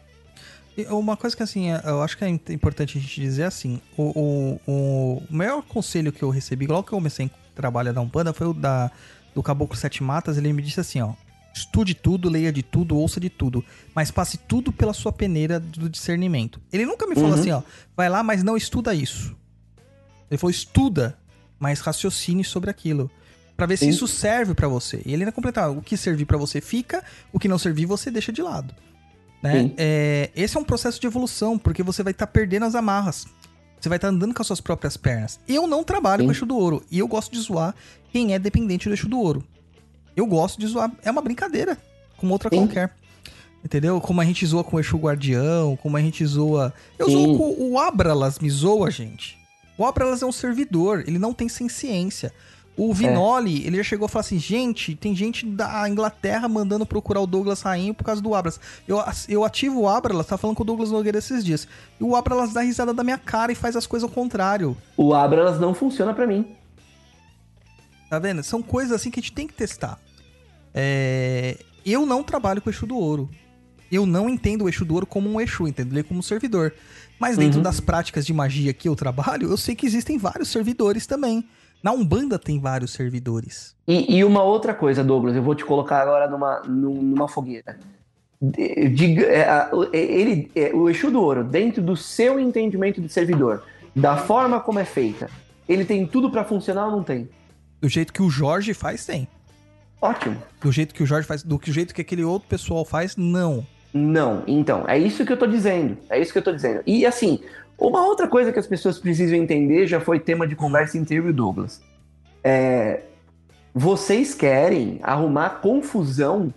Uma 0.89 1.15
coisa 1.15 1.35
que 1.35 1.43
assim, 1.43 1.67
eu 1.85 2.01
acho 2.01 2.17
que 2.17 2.23
é 2.23 2.29
importante 2.29 2.97
a 2.97 3.01
gente 3.01 3.19
dizer 3.19 3.43
assim, 3.43 3.81
o, 3.97 4.59
o, 4.65 4.71
o 4.71 5.23
maior 5.29 5.61
conselho 5.61 6.11
que 6.11 6.23
eu 6.23 6.29
recebi, 6.29 6.67
logo 6.67 6.83
que 6.83 6.93
eu 6.93 6.97
comecei 6.97 7.27
a 7.27 7.29
trabalhar 7.55 7.91
da 7.91 8.01
Umbanda, 8.01 8.33
foi 8.33 8.47
o 8.47 8.53
da, 8.53 8.89
do 9.35 9.43
Caboclo 9.43 9.75
Sete 9.75 10.01
Matas, 10.01 10.37
ele 10.37 10.53
me 10.53 10.61
disse 10.61 10.79
assim, 10.79 11.01
ó, 11.01 11.13
estude 11.53 11.93
tudo, 11.93 12.29
leia 12.29 12.51
de 12.51 12.63
tudo, 12.63 12.97
ouça 12.97 13.19
de 13.19 13.29
tudo, 13.29 13.63
mas 13.93 14.11
passe 14.11 14.37
tudo 14.37 14.71
pela 14.71 14.93
sua 14.93 15.11
peneira 15.11 15.59
do 15.59 15.89
discernimento. 15.89 16.61
Ele 16.71 16.85
nunca 16.85 17.05
me 17.07 17.15
falou 17.15 17.31
Uhum. 17.31 17.39
assim, 17.39 17.51
ó, 17.51 17.61
vai 17.95 18.09
lá, 18.09 18.23
mas 18.23 18.43
não 18.43 18.55
estuda 18.55 18.93
isso. 18.93 19.35
Ele 20.29 20.37
falou, 20.37 20.51
estuda, 20.51 21.17
mas 21.59 21.79
raciocine 21.79 22.43
sobre 22.43 22.69
aquilo. 22.69 23.09
Pra 23.57 23.65
ver 23.65 23.77
se 23.77 23.85
Sim. 23.85 23.89
isso 23.91 24.07
serve 24.07 24.53
pra 24.53 24.67
você. 24.69 25.01
E 25.05 25.11
ele 25.13 25.23
ainda 25.23 25.31
completava, 25.33 25.77
o 25.77 25.81
que 25.81 25.97
servir 25.97 26.25
pra 26.25 26.37
você 26.37 26.61
fica, 26.61 27.03
o 27.33 27.37
que 27.39 27.47
não 27.49 27.57
servir 27.57 27.85
você 27.85 28.09
deixa 28.09 28.31
de 28.31 28.41
lado. 28.41 28.73
Né? 29.43 29.71
É, 29.77 30.29
esse 30.35 30.55
é 30.55 30.59
um 30.59 30.63
processo 30.63 30.99
de 30.99 31.07
evolução, 31.07 31.57
porque 31.57 31.83
você 31.83 32.01
vai 32.03 32.11
estar 32.11 32.27
perdendo 32.27 32.65
as 32.65 32.75
amarras. 32.75 33.25
Você 33.79 33.89
vai 33.89 33.97
estar 33.97 34.09
andando 34.09 34.33
com 34.33 34.41
as 34.41 34.47
suas 34.47 34.61
próprias 34.61 34.95
pernas. 34.97 35.39
Eu 35.47 35.65
não 35.67 35.83
trabalho 35.83 36.21
Sim. 36.21 36.27
com 36.27 36.31
eixo 36.31 36.45
do 36.45 36.55
ouro. 36.57 36.83
E 36.91 36.99
eu 36.99 37.07
gosto 37.07 37.31
de 37.33 37.39
zoar 37.39 37.73
quem 38.11 38.33
é 38.33 38.39
dependente 38.39 38.87
do 38.87 38.93
eixo 38.93 39.07
do 39.09 39.19
ouro. 39.19 39.43
Eu 40.19 40.25
gosto 40.25 40.59
de 40.59 40.67
zoar. 40.67 40.91
É 41.03 41.09
uma 41.09 41.21
brincadeira. 41.21 41.77
Como 42.17 42.33
outra 42.33 42.49
Sim. 42.49 42.57
qualquer. 42.57 42.91
Entendeu? 43.63 43.99
Como 44.01 44.19
a 44.19 44.25
gente 44.25 44.45
zoa 44.45 44.63
com 44.63 44.75
o 44.75 44.79
eixo 44.79 44.97
guardião, 44.97 45.77
como 45.77 45.95
a 45.97 46.01
gente 46.01 46.25
zoa. 46.25 46.73
Eu 46.97 47.07
Sim. 47.07 47.25
zoo 47.25 47.37
com 47.37 47.71
o 47.71 47.79
Abralas, 47.79 48.39
me 48.39 48.49
zoa, 48.49 48.91
gente. 48.91 49.37
O 49.77 49.85
Abralas 49.85 50.21
é 50.21 50.25
um 50.25 50.31
servidor, 50.31 51.03
ele 51.07 51.17
não 51.17 51.33
tem 51.33 51.47
ciência. 51.47 52.33
O 52.75 52.93
Vinoli, 52.93 53.65
ele 53.65 53.77
já 53.77 53.83
chegou 53.83 54.05
a 54.05 54.09
falar 54.09 54.21
assim: 54.21 54.39
gente, 54.39 54.95
tem 54.95 55.13
gente 55.13 55.45
da 55.45 55.87
Inglaterra 55.89 56.47
mandando 56.47 56.85
procurar 56.85 57.19
o 57.19 57.27
Douglas 57.27 57.61
Rainho 57.61 57.93
por 57.93 58.05
causa 58.05 58.21
do 58.21 58.33
Abralas. 58.33 58.59
Eu, 58.87 59.01
eu 59.27 59.43
ativo 59.43 59.81
o 59.81 59.89
Abralas, 59.89 60.27
tá 60.27 60.37
falando 60.37 60.55
com 60.55 60.63
o 60.63 60.65
Douglas 60.65 60.91
Nogueira 60.91 61.17
esses 61.17 61.43
dias. 61.43 61.67
E 61.99 62.03
o 62.03 62.15
Abralas 62.15 62.53
dá 62.53 62.61
risada 62.61 62.93
da 62.93 63.03
minha 63.03 63.17
cara 63.17 63.51
e 63.51 63.55
faz 63.55 63.75
as 63.75 63.85
coisas 63.85 64.07
ao 64.07 64.13
contrário. 64.13 64.77
O 64.95 65.13
Abralas 65.13 65.59
não 65.59 65.73
funciona 65.73 66.13
pra 66.13 66.25
mim. 66.25 66.45
Tá 68.09 68.17
vendo? 68.17 68.41
São 68.43 68.61
coisas 68.61 68.93
assim 68.93 69.11
que 69.11 69.19
a 69.19 69.21
gente 69.21 69.33
tem 69.33 69.47
que 69.47 69.53
testar. 69.53 69.99
É, 70.73 71.57
Eu 71.85 72.05
não 72.05 72.21
trabalho 72.23 72.61
com 72.61 72.69
o 72.69 72.71
eixo 72.71 72.85
do 72.85 72.97
ouro. 72.97 73.29
Eu 73.91 74.05
não 74.05 74.29
entendo 74.29 74.65
o 74.65 74.69
eixo 74.69 74.85
do 74.85 74.93
ouro 74.93 75.05
como 75.07 75.27
um 75.29 75.41
eixo, 75.41 75.67
entendo 75.67 75.93
ele 75.93 76.03
como 76.03 76.19
um 76.19 76.23
servidor. 76.23 76.73
Mas 77.19 77.37
dentro 77.37 77.57
Uhum. 77.57 77.63
das 77.63 77.79
práticas 77.79 78.25
de 78.25 78.33
magia 78.33 78.71
que 78.73 78.87
eu 78.87 78.95
trabalho, 78.95 79.49
eu 79.49 79.57
sei 79.57 79.75
que 79.75 79.85
existem 79.85 80.17
vários 80.17 80.49
servidores 80.49 81.07
também. 81.07 81.43
Na 81.81 81.91
Umbanda 81.91 82.37
tem 82.37 82.59
vários 82.59 82.91
servidores. 82.91 83.75
E, 83.87 84.17
e 84.17 84.23
uma 84.23 84.43
outra 84.43 84.73
coisa, 84.73 85.03
Douglas, 85.03 85.35
eu 85.35 85.41
vou 85.41 85.55
te 85.55 85.65
colocar 85.65 86.01
agora 86.01 86.29
numa, 86.29 86.59
num- 86.67 87.01
numa 87.01 87.27
fogueira. 87.27 87.79
De- 88.41 88.89
diga- 88.89 89.25
é, 89.25 89.69
é, 89.93 89.97
ele, 89.97 90.51
é, 90.55 90.71
o 90.73 90.89
Exu 90.89 91.09
do 91.09 91.21
Ouro, 91.21 91.43
dentro 91.43 91.81
do 91.81 91.95
seu 91.97 92.39
entendimento 92.39 93.01
de 93.01 93.09
servidor, 93.09 93.63
da 93.95 94.15
forma 94.17 94.59
como 94.59 94.77
é 94.79 94.85
feita, 94.85 95.29
ele 95.67 95.83
tem 95.83 96.05
tudo 96.05 96.29
pra 96.29 96.43
funcionar 96.43 96.85
ou 96.87 96.91
não 96.91 97.03
tem? 97.03 97.27
Do 97.81 97.89
jeito 97.89 98.13
que 98.13 98.21
o 98.21 98.29
Jorge 98.29 98.73
faz, 98.73 99.05
tem. 99.05 99.27
Ótimo. 100.01 100.37
Do 100.61 100.71
jeito 100.71 100.93
que 100.93 101.03
o 101.03 101.05
Jorge 101.05 101.27
faz, 101.27 101.43
do 101.43 101.59
que- 101.59 101.71
jeito 101.71 101.93
que 101.93 102.01
aquele 102.01 102.23
outro 102.23 102.47
pessoal 102.47 102.85
faz, 102.85 103.15
não. 103.17 103.65
Não, 103.93 104.43
então, 104.47 104.85
é 104.87 104.97
isso 104.97 105.25
que 105.25 105.33
eu 105.33 105.37
tô 105.37 105.47
dizendo. 105.47 105.97
É 106.09 106.19
isso 106.19 106.31
que 106.31 106.37
eu 106.39 106.43
tô 106.43 106.51
dizendo. 106.51 106.81
E 106.85 107.05
assim, 107.05 107.39
uma 107.77 108.05
outra 108.05 108.27
coisa 108.27 108.51
que 108.53 108.59
as 108.59 108.67
pessoas 108.67 108.99
precisam 108.99 109.35
entender 109.37 109.87
já 109.87 109.99
foi 109.99 110.19
tema 110.19 110.47
de 110.47 110.55
conversa 110.55 110.97
entre 110.97 111.15
e 111.15 111.19
o 111.19 111.33
Douglas. 111.33 111.81
É, 112.43 113.01
vocês 113.73 114.33
querem 114.33 114.99
arrumar 115.01 115.59
confusão 115.61 116.53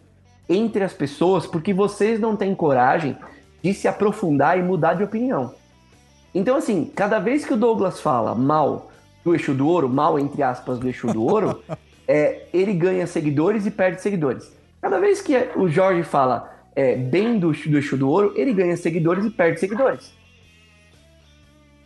entre 0.48 0.84
as 0.84 0.92
pessoas 0.92 1.46
porque 1.46 1.72
vocês 1.72 2.20
não 2.20 2.36
têm 2.36 2.54
coragem 2.54 3.16
de 3.62 3.72
se 3.72 3.88
aprofundar 3.88 4.58
e 4.58 4.62
mudar 4.62 4.94
de 4.94 5.02
opinião. 5.04 5.54
Então, 6.34 6.56
assim, 6.56 6.90
cada 6.94 7.18
vez 7.18 7.44
que 7.44 7.54
o 7.54 7.56
Douglas 7.56 8.00
fala 8.00 8.34
mal 8.34 8.90
do 9.24 9.32
eixo 9.34 9.54
do 9.54 9.66
ouro, 9.66 9.88
mal 9.88 10.18
entre 10.18 10.42
aspas 10.42 10.78
do 10.78 10.86
eixo 10.86 11.06
do 11.06 11.22
ouro, 11.22 11.62
é, 12.06 12.47
ele 12.52 12.72
ganha 12.74 13.06
seguidores 13.06 13.66
e 13.66 13.70
perde 13.70 14.00
seguidores. 14.02 14.50
Cada 14.81 14.98
vez 14.98 15.20
que 15.22 15.34
o 15.56 15.68
Jorge 15.68 16.02
fala 16.02 16.50
é, 16.74 16.97
bem 16.97 17.39
do, 17.39 17.52
do 17.52 17.76
eixo 17.76 17.97
do 17.97 18.08
ouro, 18.08 18.32
ele 18.36 18.52
ganha 18.52 18.76
seguidores 18.76 19.24
e 19.24 19.31
perde 19.31 19.60
seguidores. 19.60 20.12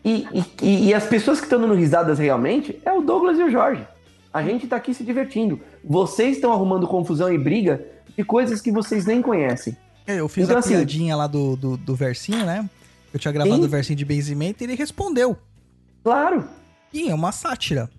E, 0.05 0.27
e- 0.63 0.89
e- 0.89 0.95
as 0.95 1.05
pessoas 1.07 1.39
que 1.41 1.47
estão 1.47 1.61
dando 1.61 1.75
risadas 1.75 2.19
realmente 2.19 2.81
é 2.85 2.93
o 2.93 3.03
Douglas 3.03 3.39
e 3.39 3.43
o 3.43 3.51
Jorge. 3.51 3.85
A 4.33 4.43
gente 4.43 4.67
tá 4.67 4.77
aqui 4.77 4.95
se 4.95 5.03
divertindo. 5.03 5.59
Vocês 5.85 6.37
estão 6.37 6.53
arrumando 6.53 6.87
confusão 6.87 7.33
e 7.33 7.39
briga 7.39 7.85
de 8.17 8.23
coisas 8.23 8.61
que 8.61 8.71
vocês 8.71 9.05
nem 9.05 9.21
conhecem. 9.21 9.77
É, 10.07 10.21
Eu 10.21 10.29
fiz 10.29 10.45
Então, 10.45 10.57
a 10.57 10.61
assim- 10.61 10.75
piadinha 10.75 11.17
lá 11.17 11.27
do, 11.27 11.57
do, 11.57 11.77
do 11.77 11.95
versinho, 11.97 12.45
né? 12.45 12.69
Eu 13.13 13.19
tinha 13.19 13.33
gravado 13.33 13.65
o 13.65 13.69
versinho 13.69 13.97
de 13.97 14.05
benzimento 14.05 14.63
e 14.63 14.65
ele 14.67 14.75
respondeu. 14.77 15.37
Claro, 16.05 16.45
E 16.93 17.09
é 17.09 17.15
uma 17.15 17.33
sátira. 17.33 17.91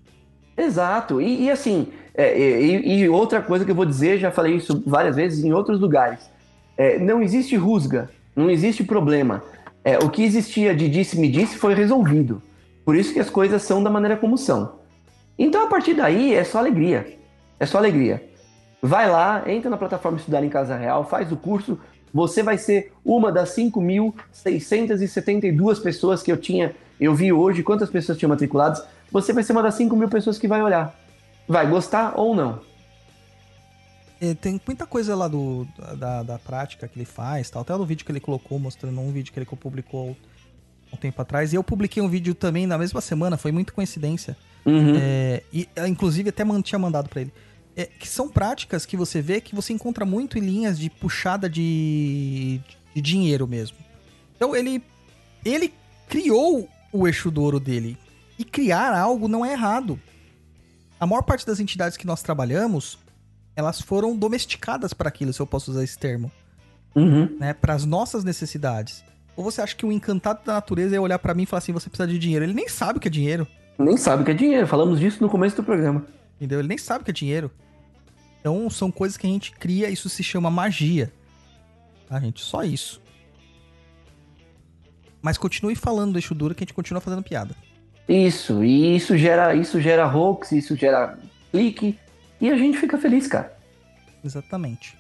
Exato. 0.56 1.20
E, 1.22 1.44
e 1.44 1.52
assim, 1.52 1.88
é, 2.18 2.38
e, 2.40 3.02
e 3.02 3.10
outra 3.10 3.42
coisa 3.42 3.64
que 3.64 3.70
eu 3.70 3.76
vou 3.76 3.86
dizer, 3.86 4.18
já 4.18 4.32
falei 4.32 4.56
isso 4.56 4.82
várias 4.86 5.16
vezes 5.16 5.46
em 5.46 5.54
outros 5.54 5.80
lugares. 5.80 6.28
É, 6.76 6.98
não 6.98 7.22
existe 7.22 7.56
rusga, 7.56 8.10
não 8.36 8.50
existe 8.50 8.84
problema. 8.84 9.44
É, 9.84 10.00
o 10.00 10.10
que 10.10 10.24
existia 10.24 10.76
de 10.76 10.90
disse-me 10.90 11.30
disse 11.30 11.58
foi 11.58 11.76
resolvido. 11.76 12.42
Por 12.84 12.96
isso 12.96 13.14
que 13.14 13.20
as 13.20 13.30
coisas 13.30 13.62
são 13.62 13.84
da 13.84 13.90
maneira 13.90 14.18
como 14.18 14.38
são. 14.38 14.78
Então, 15.38 15.66
a 15.66 15.68
partir 15.68 15.94
daí, 15.94 16.34
é 16.34 16.44
só 16.44 16.58
alegria. 16.58 17.06
É 17.60 17.66
só 17.66 17.78
alegria. 17.78 18.24
Vai 18.82 19.10
lá, 19.10 19.44
entra 19.46 19.70
na 19.70 19.78
plataforma 19.78 20.18
Estudar 20.18 20.44
em 20.44 20.50
Casa 20.50 20.76
Real, 20.76 21.08
faz 21.08 21.32
o 21.32 21.38
curso. 21.38 21.80
Você 22.14 22.42
vai 22.42 22.58
ser 22.58 22.94
uma 23.06 23.32
das 23.32 23.56
5.672 23.56 25.82
pessoas 25.82 26.24
que 26.24 26.32
eu 26.32 26.38
tinha, 26.38 26.74
eu 27.00 27.14
vi 27.14 27.32
hoje, 27.32 27.62
quantas 27.62 27.92
pessoas 27.92 28.18
tinham 28.18 28.30
matriculadas. 28.30 28.84
Você 29.12 29.32
vai 29.34 29.44
ser 29.44 29.52
uma 29.52 29.62
das 29.62 29.76
5 29.76 29.96
mil 29.96 30.10
pessoas 30.10 30.40
que 30.40 30.48
vai 30.48 30.64
olhar. 30.64 31.07
Vai 31.48 31.70
gostar 31.70 32.14
ou 32.20 32.36
não. 32.36 32.60
É, 34.20 34.34
tem 34.34 34.60
muita 34.66 34.86
coisa 34.86 35.16
lá 35.16 35.28
do, 35.28 35.68
da, 35.98 36.24
da 36.24 36.40
prática 36.40 36.88
que 36.88 36.98
ele 36.98 37.06
faz, 37.06 37.50
tal. 37.50 37.62
Até 37.62 37.76
no 37.76 37.86
vídeo 37.86 38.06
que 38.06 38.12
ele 38.12 38.20
colocou, 38.20 38.58
mostrando 38.58 39.00
um 39.00 39.12
vídeo 39.12 39.32
que 39.32 39.40
ele 39.40 39.46
publicou 39.46 40.18
um 40.92 40.98
tempo 40.98 41.22
atrás. 41.22 41.54
E 41.54 41.56
eu 41.56 41.64
publiquei 41.64 42.02
um 42.02 42.10
vídeo 42.10 42.34
também 42.34 42.66
na 42.66 42.78
mesma 42.78 43.02
semana, 43.02 43.38
foi 43.38 43.52
muito 43.52 43.74
coincidência. 43.74 44.36
Uhum. 44.66 44.96
É, 44.98 45.44
e 45.54 45.70
é, 45.76 45.88
inclusive 45.88 46.30
até 46.30 46.44
tinha 46.62 46.80
mandado 46.80 47.10
pra 47.10 47.22
ele. 47.22 47.34
É, 47.76 47.86
que 47.86 48.08
são 48.08 48.28
práticas 48.28 48.86
que 48.86 48.98
você 48.98 49.22
vê 49.22 49.40
que 49.40 49.54
você 49.54 49.72
encontra 49.72 50.04
muito 50.04 50.38
em 50.38 50.42
linhas 50.42 50.80
de 50.80 50.90
puxada 50.90 51.48
de, 51.48 52.60
de 52.96 53.02
dinheiro 53.02 53.48
mesmo. 53.48 53.78
Então 54.36 54.56
ele, 54.56 54.82
ele 55.46 55.72
criou 56.10 56.68
o 56.92 57.08
eixo 57.08 57.30
do 57.30 57.42
ouro 57.42 57.60
dele. 57.60 57.98
E 58.40 58.44
criar 58.44 58.98
algo 58.98 59.28
não 59.28 59.46
é 59.46 59.52
errado. 59.54 60.00
A 61.00 61.06
maior 61.06 61.22
parte 61.22 61.46
das 61.46 61.60
entidades 61.60 61.98
que 61.98 62.08
nós 62.08 62.22
trabalhamos, 62.24 62.98
elas 63.56 63.80
foram 63.82 64.16
domesticadas 64.18 64.94
para 64.94 65.10
aquilo, 65.10 65.32
se 65.34 65.40
eu 65.40 65.48
posso 65.48 65.72
usar 65.72 65.84
esse 65.84 65.98
termo, 65.98 66.32
Uhum. 66.96 67.38
né? 67.40 67.54
Para 67.54 67.74
as 67.74 67.86
nossas 67.86 68.24
necessidades. 68.24 69.04
Ou 69.36 69.44
você 69.44 69.62
acha 69.62 69.76
que 69.76 69.86
o 69.86 69.92
encantado 69.92 70.44
da 70.44 70.54
natureza 70.54 70.96
ia 70.96 71.02
olhar 71.02 71.20
para 71.20 71.34
mim 71.36 71.44
e 71.44 71.46
falar 71.46 71.60
assim: 71.60 71.72
você 71.72 71.90
precisa 71.90 72.08
de 72.08 72.18
dinheiro? 72.18 72.44
Ele 72.44 72.54
nem 72.54 72.68
sabe 72.68 72.98
o 72.98 73.02
que 73.02 73.08
é 73.08 73.12
dinheiro. 73.12 73.48
Nem 73.78 73.96
sabe 73.96 74.24
o 74.24 74.26
que 74.26 74.32
é 74.32 74.34
dinheiro. 74.34 74.66
Falamos 74.66 75.00
disso 75.00 75.22
no 75.22 75.30
começo 75.30 75.56
do 75.56 75.64
programa. 75.64 76.06
Entendeu? 76.38 76.58
Ele 76.60 76.68
nem 76.68 76.78
sabe 76.78 77.04
o 77.04 77.06
que 77.06 77.12
é 77.12 77.14
dinheiro. 77.14 77.52
Então 78.40 78.68
são 78.72 78.90
coisas 78.92 79.16
que 79.18 79.28
a 79.28 79.30
gente 79.30 79.52
cria, 79.52 79.90
isso 79.92 80.10
se 80.10 80.24
chama 80.24 80.50
magia. 80.50 81.14
Tá, 82.10 82.20
gente? 82.20 82.42
Só 82.44 82.64
isso. 82.64 83.00
Mas 85.22 85.38
continue 85.38 85.76
falando 85.76 86.14
do 86.14 86.18
eixo 86.18 86.34
duro 86.34 86.56
que 86.56 86.64
a 86.64 86.66
gente 86.66 86.74
continua 86.74 87.02
fazendo 87.02 87.22
piada. 87.22 87.56
Isso, 88.08 88.64
e 88.64 88.96
isso 88.96 89.18
gera, 89.18 89.54
isso 89.56 89.82
gera 89.82 90.08
hoax, 90.08 90.52
isso 90.54 90.76
gera 90.76 91.18
clique, 91.52 92.00
e 92.40 92.50
a 92.50 92.56
gente 92.58 92.78
fica 92.78 92.98
feliz, 92.98 93.28
cara. 93.28 93.54
Exatamente. 94.24 94.98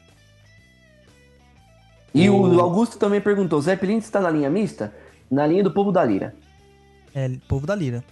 E 2.13 2.29
O- 2.29 2.55
o 2.55 2.59
Augusto 2.61 2.97
também 2.97 3.21
perguntou: 3.21 3.61
Zé 3.61 3.75
Pelinto 3.75 4.05
está 4.05 4.19
na 4.19 4.29
linha 4.29 4.49
mista? 4.49 4.93
Na 5.29 5.45
linha 5.45 5.63
do 5.63 5.71
povo 5.71 5.91
da 5.91 6.03
Lira. 6.03 6.33
É, 7.13 7.27
o 7.27 7.39
povo 7.47 7.65
da 7.67 7.75
lira. 7.75 8.03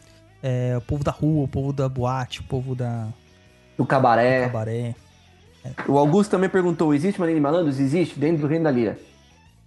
É, 0.41 0.75
o 0.77 0.81
povo 0.81 1.03
da 1.03 1.11
rua, 1.11 1.43
o 1.45 1.47
povo 1.47 1.71
da 1.73 1.87
boate, 1.89 2.39
o 2.41 2.43
povo 2.43 2.75
da 2.75 3.07
Do 3.77 3.85
cabaré. 3.85 4.41
cabaré. 4.45 4.95
O 5.87 5.97
Augusto 5.97 6.31
também 6.31 6.49
perguntou: 6.49 6.93
existe 6.93 7.19
uma 7.19 7.25
linha 7.25 7.37
de 7.37 7.41
malandros? 7.41 7.79
Existe, 7.79 8.19
dentro 8.19 8.41
do 8.43 8.47
reino 8.47 8.63
da 8.65 8.71
Lira. 8.71 8.97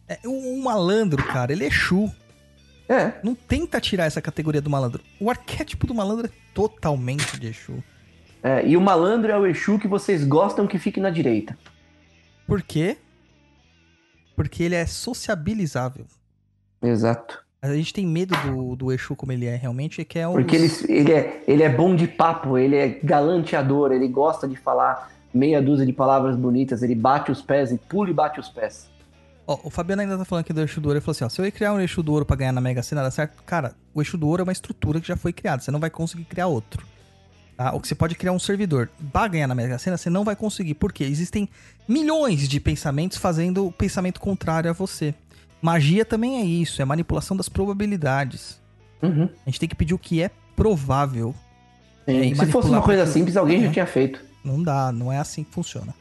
É, 0.09 0.19
um, 0.27 0.55
um 0.59 0.63
malandro, 0.63 1.23
cara, 1.25 1.53
ele 1.53 1.65
é 1.65 1.69
Exu. 1.69 2.11
É. 2.89 3.13
Não 3.23 3.35
tenta 3.35 3.81
tirar 3.81 4.07
essa 4.07 4.23
categoria 4.23 4.61
do 4.63 4.71
malandro. 4.71 5.03
O 5.21 5.29
arquétipo 5.29 5.87
do 5.87 5.95
malandro 5.95 6.27
é 6.27 6.31
totalmente 6.55 7.39
de 7.39 7.49
Exu. 7.49 7.83
é. 8.43 8.67
E 8.67 8.77
o 8.77 8.81
malandro 8.81 9.31
é 9.31 9.39
o 9.39 9.47
Exu 9.47 9.79
que 9.79 9.87
vocês 9.87 10.25
gostam 10.25 10.67
que 10.67 10.79
fique 10.79 10.99
na 10.99 11.11
direita. 11.11 11.57
Por 12.47 12.63
quê? 12.63 12.97
Porque 14.35 14.63
ele 14.63 14.75
é 14.75 14.87
sociabilizável. 14.87 16.07
Exato. 16.83 17.45
A 17.61 17.75
gente 17.75 17.93
tem 17.93 18.07
medo 18.07 18.35
do, 18.47 18.77
do 18.77 18.93
Exu 18.93 19.17
como 19.17 19.33
ele 19.33 19.47
é 19.47 19.57
realmente, 19.57 20.05
que 20.05 20.19
é 20.19 20.29
um. 20.29 20.33
Porque 20.33 20.55
ele, 20.57 20.71
ele, 20.89 21.13
é, 21.13 21.43
ele 21.47 21.63
é 21.63 21.69
bom 21.69 21.95
de 21.95 22.07
papo, 22.07 22.57
ele 22.57 22.77
é 22.77 22.89
galanteador, 23.03 23.91
ele 23.91 24.07
gosta 24.07 24.47
de 24.47 24.57
falar 24.57 25.11
meia 25.35 25.61
dúzia 25.61 25.85
de 25.85 25.93
palavras 25.93 26.37
bonitas, 26.37 26.83
ele 26.83 26.95
bate 26.95 27.31
os 27.33 27.43
pés 27.43 27.73
e 27.73 27.79
pula 27.79 28.11
e 28.11 28.15
bate 28.15 28.39
os 28.41 28.49
pés. 28.49 28.89
Ó, 29.51 29.59
o 29.65 29.71
Fabiano 29.71 30.03
ainda 30.03 30.19
tá 30.19 30.27
falando 30.27 30.43
aqui 30.45 30.53
do 30.53 30.61
eixo 30.61 30.79
do 30.79 30.87
ouro. 30.89 30.99
Ele 30.99 31.01
falou 31.05 31.13
assim: 31.13 31.25
ó, 31.25 31.29
se 31.31 31.41
eu 31.41 31.45
ia 31.47 31.51
criar 31.51 31.73
um 31.73 31.81
eixo 31.81 32.03
do 32.03 32.13
ouro 32.13 32.27
pra 32.27 32.37
ganhar 32.37 32.53
na 32.53 32.61
Mega 32.61 32.83
Sena, 32.83 33.03
dá 33.03 33.11
certo? 33.11 33.43
Cara, 33.45 33.75
o 33.95 34.03
eixo 34.03 34.19
do 34.19 34.29
ouro 34.29 34.43
é 34.43 34.45
uma 34.45 34.53
estrutura 34.53 35.01
que 35.01 35.09
já 35.09 35.17
foi 35.17 35.33
criada. 35.33 35.63
Você 35.63 35.71
não 35.71 35.81
vai 35.81 35.89
conseguir 35.89 36.25
criar 36.25 36.49
outro. 36.49 36.87
Tá? 37.57 37.73
Ou 37.73 37.81
que 37.81 37.89
você 37.89 37.95
pode 37.95 38.15
criar 38.15 38.33
um 38.33 38.39
servidor. 38.39 38.91
Pra 39.11 39.27
ganhar 39.27 39.47
na 39.49 39.55
Mega 39.55 39.79
Sena, 39.79 39.97
você 39.97 40.11
não 40.11 40.23
vai 40.23 40.37
conseguir. 40.37 40.75
Por 40.75 40.93
quê? 40.93 41.05
Existem 41.05 41.49
milhões 41.89 42.47
de 42.47 42.61
pensamentos 42.61 43.17
fazendo 43.17 43.67
o 43.67 43.73
pensamento 43.73 44.21
contrário 44.21 44.69
a 44.71 44.75
você. 44.75 45.15
Magia 45.63 46.05
também 46.05 46.37
é 46.41 46.45
isso, 46.45 46.81
é 46.81 46.85
manipulação 46.85 47.37
das 47.37 47.49
probabilidades. 47.49 48.61
Uhum. 49.03 49.29
A 49.47 49.51
gente 49.51 49.59
tem 49.61 49.69
que 49.69 49.75
pedir 49.75 49.95
o 49.95 49.99
que 49.99 50.23
é 50.23 50.31
provável. 50.55 51.35
É, 52.07 52.35
Se 52.35 52.47
fosse 52.47 52.69
uma 52.69 52.83
coisa 52.83 53.07
simples, 53.07 53.37
alguém 53.37 53.63
É. 53.63 53.67
já 53.67 53.73
tinha 53.73 53.87
feito. 53.87 54.21
Não 54.45 54.63
dá, 54.63 54.93
não 54.93 55.13
é 55.13 55.19
assim 55.19 55.43
que 55.43 55.51
funciona. 55.53 55.95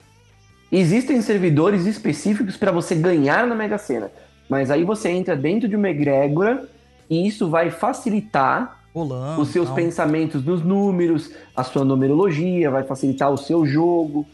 Existem 0.72 1.22
servidores 1.22 1.86
específicos 1.86 2.58
para 2.58 2.72
você 2.72 2.94
ganhar 2.96 3.48
na 3.48 3.56
Mega 3.56 3.78
Sena, 3.78 4.12
mas 4.50 4.70
aí 4.70 4.84
você 4.84 5.10
entra 5.10 5.36
dentro 5.36 5.68
de 5.68 5.76
uma 5.76 5.90
egrégora 5.90 6.68
e 7.10 7.26
isso 7.28 7.50
vai 7.50 7.72
facilitar 7.72 8.84
os 8.94 9.50
seus 9.50 9.68
tal. 9.68 9.76
pensamentos 9.76 10.44
nos 10.44 10.64
números, 10.64 11.32
a 11.56 11.64
sua 11.64 11.86
numerologia, 11.86 12.70
vai 12.72 12.84
facilitar 12.84 13.32
o 13.32 13.38
seu 13.38 13.66
jogo. 13.66 14.26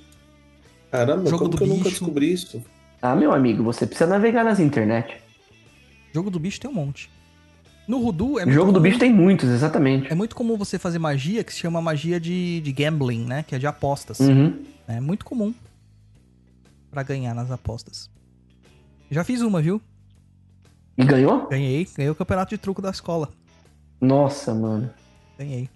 Caramba, 0.89 1.25
Jogo 1.29 1.37
como 1.39 1.49
do 1.51 1.57
que 1.57 1.63
eu 1.63 1.67
nunca 1.67 1.83
bicho. 1.83 1.99
descobri 1.99 2.31
isso? 2.31 2.63
Ah, 3.01 3.15
meu 3.15 3.31
amigo, 3.33 3.61
você 3.63 3.85
precisa 3.85 4.07
navegar 4.09 4.43
nas 4.45 4.59
internet. 4.59 5.17
Jogo 6.13 6.29
do 6.29 6.39
bicho 6.39 6.59
tem 6.61 6.69
um 6.69 6.73
monte. 6.73 7.09
No 7.87 7.99
Rudu 7.99 8.39
é 8.39 8.49
jogo 8.49 8.67
do 8.71 8.75
comum- 8.75 8.83
bicho 8.83 8.99
tem 8.99 9.11
muitos, 9.11 9.49
exatamente. 9.49 10.09
É 10.09 10.15
muito 10.15 10.35
comum 10.35 10.55
você 10.55 10.79
fazer 10.79 10.97
magia 10.99 11.43
que 11.43 11.51
se 11.53 11.59
chama 11.59 11.81
magia 11.81 12.17
de, 12.19 12.61
de 12.61 12.71
gambling, 12.71 13.25
né? 13.25 13.43
Que 13.45 13.55
é 13.55 13.59
de 13.59 13.67
apostas. 13.67 14.19
Uhum. 14.21 14.53
É 14.87 15.01
muito 15.01 15.25
comum 15.25 15.53
pra 16.93 17.01
ganhar 17.01 17.33
nas 17.33 17.49
apostas. 17.49 18.09
Já 19.09 19.23
fiz 19.23 19.41
uma, 19.41 19.61
viu? 19.61 19.81
E 20.95 21.03
ganhou? 21.03 21.47
Ganhei. 21.49 21.87
Ganhei 21.97 22.11
o 22.11 22.15
campeonato 22.15 22.51
de 22.51 22.57
truco 22.59 22.81
da 22.81 22.91
escola. 22.91 23.29
Nossa, 23.99 24.53
mano. 24.53 24.91
Ganhei. 25.37 25.67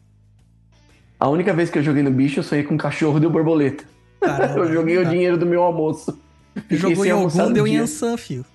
A 1.20 1.28
única 1.28 1.54
vez 1.54 1.72
que 1.72 1.80
eu 1.80 1.84
joguei 1.84 2.04
no 2.04 2.12
bicho, 2.12 2.40
eu 2.40 2.44
sonhei 2.44 2.64
com 2.64 2.76
um 2.76 2.78
cachorro 2.78 3.20
deu 3.20 3.32
borboleta. 3.32 3.84
Caramba, 4.22 4.60
eu 4.62 4.74
joguei 4.74 4.98
o 5.00 5.06
dinheiro 5.10 5.38
do 5.38 5.46
meu 5.46 5.64
almoço. 5.64 6.18
Fiquei 6.54 6.78
Jogou 6.78 7.06
em 7.06 7.12
no 7.12 7.54
deu 7.54 7.68
em. 7.68 7.78
Ansan, 7.78 8.16
fio. 8.18 8.46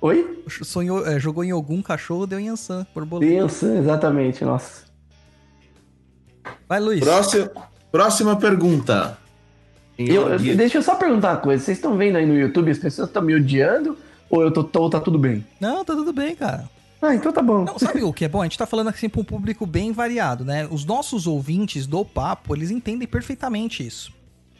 Oi? 0.00 0.42
Sonhou, 0.62 1.06
é, 1.06 1.18
jogou 1.18 1.42
em 1.42 1.52
Ogum, 1.52 1.80
cachorro, 1.80 2.26
deu 2.26 2.38
em 2.38 2.48
Ansan. 2.48 2.86
Borboleta. 2.94 3.32
Pensa, 3.32 3.66
exatamente, 3.74 4.44
nossa. 4.44 4.84
Vai, 6.68 6.80
Luiz. 6.80 7.00
Próxima, 7.00 7.50
próxima 7.90 8.36
pergunta. 8.36 9.18
Eu, 9.98 10.36
de- 10.38 10.54
deixa 10.54 10.78
eu 10.78 10.82
só 10.82 10.94
perguntar 10.96 11.30
uma 11.32 11.36
coisa. 11.38 11.62
Vocês 11.62 11.78
estão 11.78 11.96
vendo 11.96 12.16
aí 12.16 12.26
no 12.26 12.34
YouTube, 12.36 12.70
as 12.70 12.78
pessoas 12.78 13.08
estão 13.08 13.22
me 13.22 13.34
odiando? 13.34 13.96
Ou 14.28 14.42
eu 14.42 14.50
tô, 14.50 14.64
tô- 14.64 14.90
tá 14.90 15.00
tudo 15.00 15.18
bem? 15.18 15.44
Não, 15.60 15.84
tá 15.84 15.94
tudo 15.94 16.12
bem, 16.12 16.34
cara. 16.34 16.68
Ah, 17.00 17.14
então 17.14 17.30
tá 17.32 17.42
bom. 17.42 17.64
Não, 17.64 17.78
sabe 17.78 18.02
o 18.02 18.12
que 18.12 18.24
é 18.24 18.28
bom? 18.28 18.40
A 18.40 18.44
gente 18.44 18.56
tá 18.58 18.66
falando 18.66 18.88
assim 18.88 19.08
pra 19.08 19.20
um 19.20 19.24
público 19.24 19.66
bem 19.66 19.92
variado, 19.92 20.44
né? 20.44 20.66
Os 20.70 20.84
nossos 20.84 21.26
ouvintes 21.26 21.86
do 21.86 22.04
papo, 22.04 22.56
eles 22.56 22.70
entendem 22.70 23.06
perfeitamente 23.06 23.86
isso. 23.86 24.10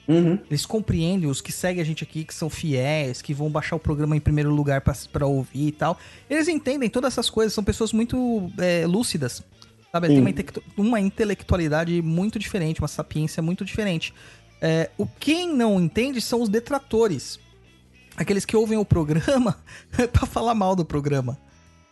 Uhum. 0.07 0.39
Eles 0.51 0.67
compreendem 0.67 1.29
os 1.31 1.41
que 1.41 1.51
seguem 1.51 1.81
a 1.81 1.85
gente 1.85 2.05
aqui, 2.05 2.23
que 2.25 2.35
são 2.35 2.51
fiéis, 2.51 3.23
que 3.23 3.33
vão 3.33 3.49
baixar 3.49 3.75
o 3.77 3.79
programa 3.81 4.15
em 4.15 4.21
primeiro 4.21 4.55
lugar 4.55 4.83
pra, 4.83 4.95
pra 5.11 5.27
ouvir 5.27 5.69
e 5.69 5.73
tal. 5.73 5.99
Eles 6.29 6.47
entendem 6.47 6.91
todas 6.91 7.15
essas 7.15 7.31
coisas, 7.31 7.55
são 7.55 7.65
pessoas 7.65 7.91
muito 7.95 8.51
é, 8.59 8.87
lúcidas. 8.87 9.43
Sabe? 9.91 10.09
Tem 10.09 10.19
uma, 10.21 10.31
uma 10.77 11.01
intelectualidade 11.01 12.03
muito 12.03 12.39
diferente, 12.39 12.81
uma 12.83 12.89
sapiência 12.89 13.43
muito 13.43 13.65
diferente. 13.65 14.13
É, 14.67 14.89
o 14.97 15.07
quem 15.07 15.55
não 15.55 15.79
entende 15.79 16.23
são 16.23 16.41
os 16.41 16.49
detratores. 16.49 17.39
Aqueles 18.17 18.47
que 18.47 18.57
ouvem 18.57 18.79
o 18.79 18.85
programa 18.85 19.59
pra 20.11 20.27
falar 20.27 20.55
mal 20.55 20.75
do 20.75 20.87
programa. 20.87 21.39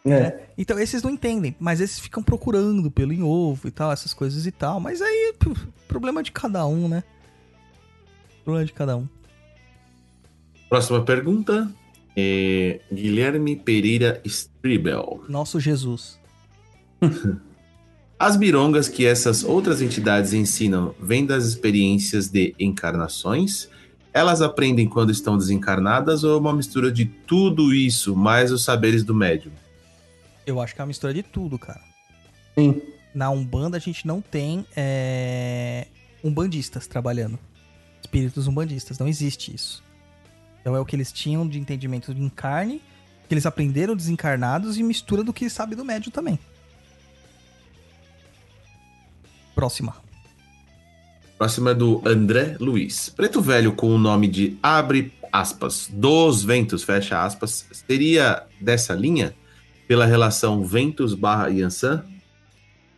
É. 0.07 0.47
Então 0.57 0.78
esses 0.78 1.02
não 1.02 1.10
entendem, 1.10 1.55
mas 1.60 1.83
esses 1.83 1.99
ficam 1.99 2.23
procurando 2.23 2.91
pelo 2.91 3.12
em 3.12 3.23
ovo 3.23 3.68
e 3.68 3.70
tal, 3.70 3.92
essas 3.92 4.15
coisas 4.15 4.47
e 4.47 4.51
tal. 4.51 4.81
Mas 4.81 5.02
aí, 5.02 5.34
pô, 5.39 5.55
problema 5.86 6.23
de 6.23 6.33
cada 6.33 6.67
um, 6.67 6.89
né? 6.89 7.05
Problema 8.42 8.65
de 8.65 8.73
cada 8.73 8.97
um. 8.97 9.07
Próxima 10.70 11.05
pergunta. 11.05 11.70
É 12.17 12.81
Guilherme 12.91 13.55
Pereira 13.55 14.18
Stribel. 14.25 15.23
Nosso 15.28 15.60
Jesus. 15.60 16.18
As 18.23 18.36
mirongas 18.36 18.89
que 18.89 19.05
essas 19.05 19.42
outras 19.42 19.83
entidades 19.83 20.33
ensinam 20.33 20.94
vêm 21.01 21.26
das 21.26 21.44
experiências 21.44 22.28
de 22.28 22.55
encarnações? 22.57 23.68
Elas 24.15 24.41
aprendem 24.41 24.89
quando 24.89 25.10
estão 25.10 25.36
desencarnadas 25.36 26.23
ou 26.23 26.36
é 26.36 26.39
uma 26.39 26.52
mistura 26.52 26.92
de 26.92 27.05
tudo 27.05 27.75
isso, 27.75 28.15
mais 28.15 28.52
os 28.52 28.62
saberes 28.62 29.02
do 29.02 29.12
médium? 29.12 29.51
Eu 30.47 30.60
acho 30.60 30.73
que 30.73 30.81
é 30.81 30.84
uma 30.84 30.86
mistura 30.86 31.12
de 31.12 31.25
tudo, 31.25 31.59
cara. 31.59 31.81
Sim. 32.57 32.81
Na 33.12 33.28
Umbanda 33.28 33.76
a 33.76 33.81
gente 33.81 34.07
não 34.07 34.20
tem 34.20 34.65
é, 34.76 35.89
umbandistas 36.23 36.86
trabalhando. 36.86 37.36
Espíritos 38.01 38.47
umbandistas, 38.47 39.01
não 39.01 39.09
existe 39.09 39.52
isso. 39.52 39.83
Então 40.60 40.76
é 40.76 40.78
o 40.78 40.84
que 40.84 40.94
eles 40.94 41.10
tinham 41.10 41.44
de 41.49 41.59
entendimento 41.59 42.15
de 42.15 42.23
encarne, 42.23 42.81
que 43.28 43.34
eles 43.34 43.47
aprenderam 43.47 43.97
desencarnados 43.97 44.78
e 44.78 44.83
mistura 44.84 45.25
do 45.25 45.33
que 45.33 45.51
sabe 45.51 45.75
do 45.75 45.84
médium 45.84 46.12
também. 46.12 46.39
Próxima. 49.62 49.94
Próxima 51.39 51.70
é 51.70 51.74
do 51.74 52.02
André 52.05 52.57
Luiz. 52.58 53.08
Preto 53.10 53.41
Velho 53.41 53.73
com 53.73 53.94
o 53.94 53.97
nome 53.97 54.26
de 54.26 54.58
abre 54.60 55.15
aspas, 55.32 55.89
dos 55.89 56.42
ventos, 56.42 56.82
fecha 56.82 57.24
aspas, 57.24 57.65
seria 57.70 58.44
dessa 58.60 58.92
linha? 58.92 59.36
Pela 59.86 60.05
relação 60.05 60.65
ventos 60.65 61.15
barra 61.15 61.47
Yansan? 61.47 62.05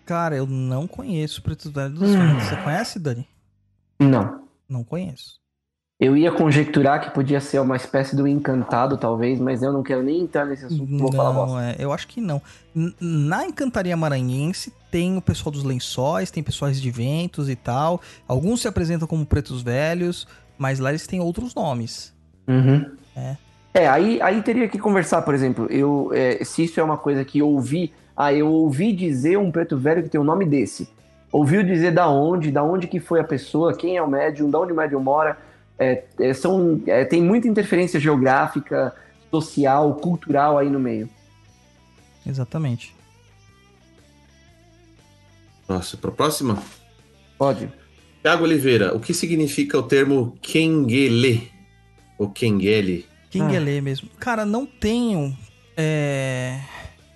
Cara, 0.07 0.37
eu 0.37 0.47
não 0.47 0.87
conheço 0.87 1.41
o 1.41 1.43
Preto 1.43 1.71
Velho 1.71 1.93
dos 1.93 2.15
Ventos. 2.15 2.45
Você 2.45 2.57
conhece, 2.57 2.99
Dani? 2.99 3.29
Não. 4.01 4.49
Não 4.67 4.83
conheço. 4.83 5.39
Eu 5.99 6.17
ia 6.17 6.33
conjecturar 6.33 7.01
que 7.01 7.11
podia 7.11 7.41
ser 7.41 7.61
uma 7.61 7.77
espécie 7.77 8.17
do 8.17 8.27
encantado, 8.27 8.97
talvez, 8.97 9.39
mas 9.39 9.63
eu 9.63 9.73
não 9.73 9.83
quero 9.83 10.03
nem 10.03 10.23
entrar 10.23 10.45
nesse 10.45 10.65
assunto. 10.65 10.99
Vou 10.99 11.13
falar 11.13 11.33
bosta. 11.33 11.55
Não, 11.55 11.61
é, 11.61 11.77
eu 11.79 11.93
acho 11.93 12.09
que 12.09 12.21
não. 12.21 12.43
Na 13.01 13.47
Encantaria 13.47 13.97
Maranhense 13.97 14.73
tem 14.91 15.17
o 15.17 15.23
pessoal 15.23 15.53
dos 15.53 15.63
lençóis, 15.63 16.33
tem 16.33 16.43
pessoais 16.43 16.81
de 16.81 16.91
ventos 16.91 17.49
e 17.49 17.55
tal. 17.55 18.01
Alguns 18.27 18.63
se 18.63 18.69
apresentam 18.69 19.07
como 19.07 19.25
pretos 19.25 19.63
velhos, 19.63 20.27
mas 20.59 20.81
lá 20.81 20.91
eles 20.91 21.07
têm 21.07 21.21
outros 21.21 21.55
nomes. 21.55 22.13
Uhum. 22.49 22.91
É. 23.17 23.37
É, 23.73 23.89
aí, 23.89 24.21
aí 24.21 24.43
teria 24.43 24.69
que 24.69 24.79
conversar, 24.79 25.23
por 25.23 25.35
exemplo, 25.35 25.67
eu, 25.69 26.11
é, 26.13 26.45
se 26.45 26.65
isso 26.65 26.79
é 26.79 26.83
uma 26.83 26.97
coisa 26.97 27.25
que 27.25 27.41
eu 27.41 27.49
ouvi, 27.49 27.93
ah, 28.17 28.33
eu 28.33 28.49
ouvi 28.49 28.93
dizer 28.93 29.37
um 29.37 29.51
preto 29.51 29.77
velho 29.77 30.03
que 30.03 30.09
tem 30.09 30.21
um 30.21 30.25
nome 30.25 30.45
desse. 30.45 30.89
Ouviu 31.33 31.65
dizer 31.65 31.93
da 31.93 32.09
onde, 32.09 32.53
da 32.53 32.63
onde 32.63 32.87
que 32.87 33.01
foi 33.01 33.19
a 33.19 33.25
pessoa, 33.25 33.77
quem 33.77 33.97
é 33.97 34.03
o 34.03 34.09
médium, 34.09 34.49
da 34.49 34.61
onde 34.61 34.73
o 34.73 34.77
médium 34.77 35.01
mora. 35.01 35.37
É, 35.79 36.05
é, 36.21 36.33
são, 36.35 36.81
é, 36.87 37.05
tem 37.05 37.23
muita 37.23 37.49
interferência 37.49 37.99
geográfica, 37.99 38.95
social, 39.31 39.95
cultural 39.97 40.57
aí 40.59 40.71
no 40.71 40.79
meio. 40.79 41.09
Exatamente. 42.27 42.95
Nossa, 45.69 45.97
para 45.97 46.11
próxima? 46.11 46.63
Pode. 47.39 47.71
Tiago 48.23 48.45
Oliveira, 48.45 48.95
o 48.95 49.01
que 49.01 49.13
significa 49.13 49.79
o 49.79 49.83
termo 49.83 50.37
Kengele? 50.41 51.51
Ou 52.19 52.31
Kengele? 52.31 53.07
Quem 53.31 53.43
Ah. 53.43 53.47
mesmo? 53.83 54.09
Cara, 54.19 54.45
não 54.47 54.65
tenho 54.67 55.37
é, 55.77 56.61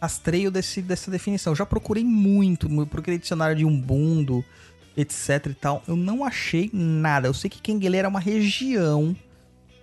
rastreio 0.00 0.50
desse, 0.50 0.82
dessa 0.82 1.10
definição. 1.10 1.52
Eu 1.52 1.56
já 1.56 1.64
procurei 1.64 2.02
muito, 2.02 2.68
mu- 2.68 2.86
procurei 2.86 3.18
dicionário 3.18 3.54
de 3.56 3.64
Umbundo, 3.64 4.44
etc 5.00 5.46
e 5.46 5.54
tal. 5.54 5.82
Eu 5.86 5.96
não 5.96 6.24
achei 6.24 6.68
nada. 6.72 7.28
Eu 7.28 7.34
sei 7.34 7.48
que 7.48 7.60
Kengele 7.62 7.96
era 7.96 8.08
uma 8.08 8.20
região 8.20 9.16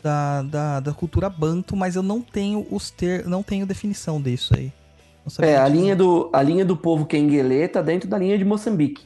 da, 0.04 0.42
da, 0.44 0.80
da 0.82 0.94
cultura 0.94 1.30
banto, 1.30 1.76
mas 1.76 1.96
eu 1.96 2.04
não 2.04 2.22
tenho 2.22 2.68
os 2.70 2.92
ter, 2.92 3.26
não 3.26 3.42
tenho 3.42 3.66
definição 3.66 4.22
disso 4.22 4.54
aí. 4.56 4.72
É, 5.40 5.58
a 5.58 5.68
linha 5.68 5.96
do, 5.96 6.30
a 6.32 6.42
linha 6.44 6.64
do 6.64 6.78
povo 6.78 7.06
Kenguele 7.06 7.68
tá 7.68 7.82
dentro 7.82 8.08
da 8.08 8.16
linha 8.18 8.38
de 8.38 8.46
Moçambique. 8.46 9.04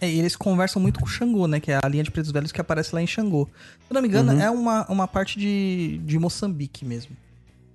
É, 0.00 0.10
e 0.10 0.18
eles 0.18 0.36
conversam 0.36 0.82
muito 0.82 1.00
com 1.00 1.06
o 1.06 1.08
Xangô, 1.08 1.46
né? 1.46 1.60
Que 1.60 1.72
é 1.72 1.80
a 1.82 1.88
linha 1.88 2.02
de 2.02 2.10
pretos 2.10 2.30
velhos 2.30 2.52
que 2.52 2.60
aparece 2.60 2.94
lá 2.94 3.00
em 3.00 3.06
Xangô. 3.06 3.48
Se 3.78 3.86
eu 3.90 3.94
não 3.94 4.02
me 4.02 4.08
engano, 4.08 4.32
Uhum. 4.32 4.40
é 4.40 4.50
uma, 4.50 4.84
uma 4.90 5.08
parte 5.08 5.38
de, 5.38 5.98
de 6.04 6.18
Moçambique 6.18 6.84
mesmo. 6.84 7.16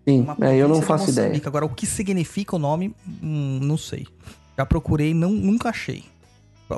Sim, 0.07 0.27
é, 0.41 0.55
eu 0.57 0.67
não 0.67 0.81
faço 0.81 1.09
ideia. 1.09 1.41
Agora, 1.45 1.65
o 1.65 1.69
que 1.69 1.85
significa 1.85 2.55
o 2.55 2.59
nome, 2.59 2.93
hum, 3.23 3.59
não 3.63 3.77
sei. 3.77 4.05
Já 4.57 4.65
procurei, 4.65 5.13
não, 5.13 5.31
nunca 5.31 5.69
achei. 5.69 6.03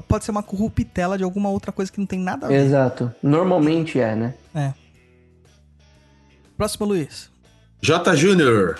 Pode 0.08 0.24
ser 0.24 0.32
uma 0.32 0.44
corruptela 0.44 1.18
de 1.18 1.24
alguma 1.24 1.50
outra 1.50 1.72
coisa 1.72 1.92
que 1.92 2.00
não 2.00 2.06
tem 2.06 2.20
nada 2.20 2.46
a 2.46 2.50
ver. 2.50 2.66
Exato. 2.66 3.14
Normalmente 3.22 4.00
é, 4.00 4.16
né? 4.16 4.34
Próximo, 6.56 6.86
Luiz. 6.86 7.30
J. 7.82 8.16
Júnior. 8.16 8.80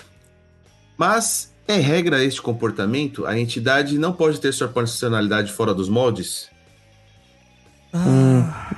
Mas, 0.96 1.52
em 1.68 1.80
regra, 1.80 2.22
este 2.24 2.40
comportamento, 2.40 3.26
a 3.26 3.38
entidade 3.38 3.98
não 3.98 4.12
pode 4.12 4.40
ter 4.40 4.52
sua 4.52 4.68
personalidade 4.68 5.52
fora 5.52 5.74
dos 5.74 5.88
moldes? 5.88 6.48
Ah, 7.92 8.72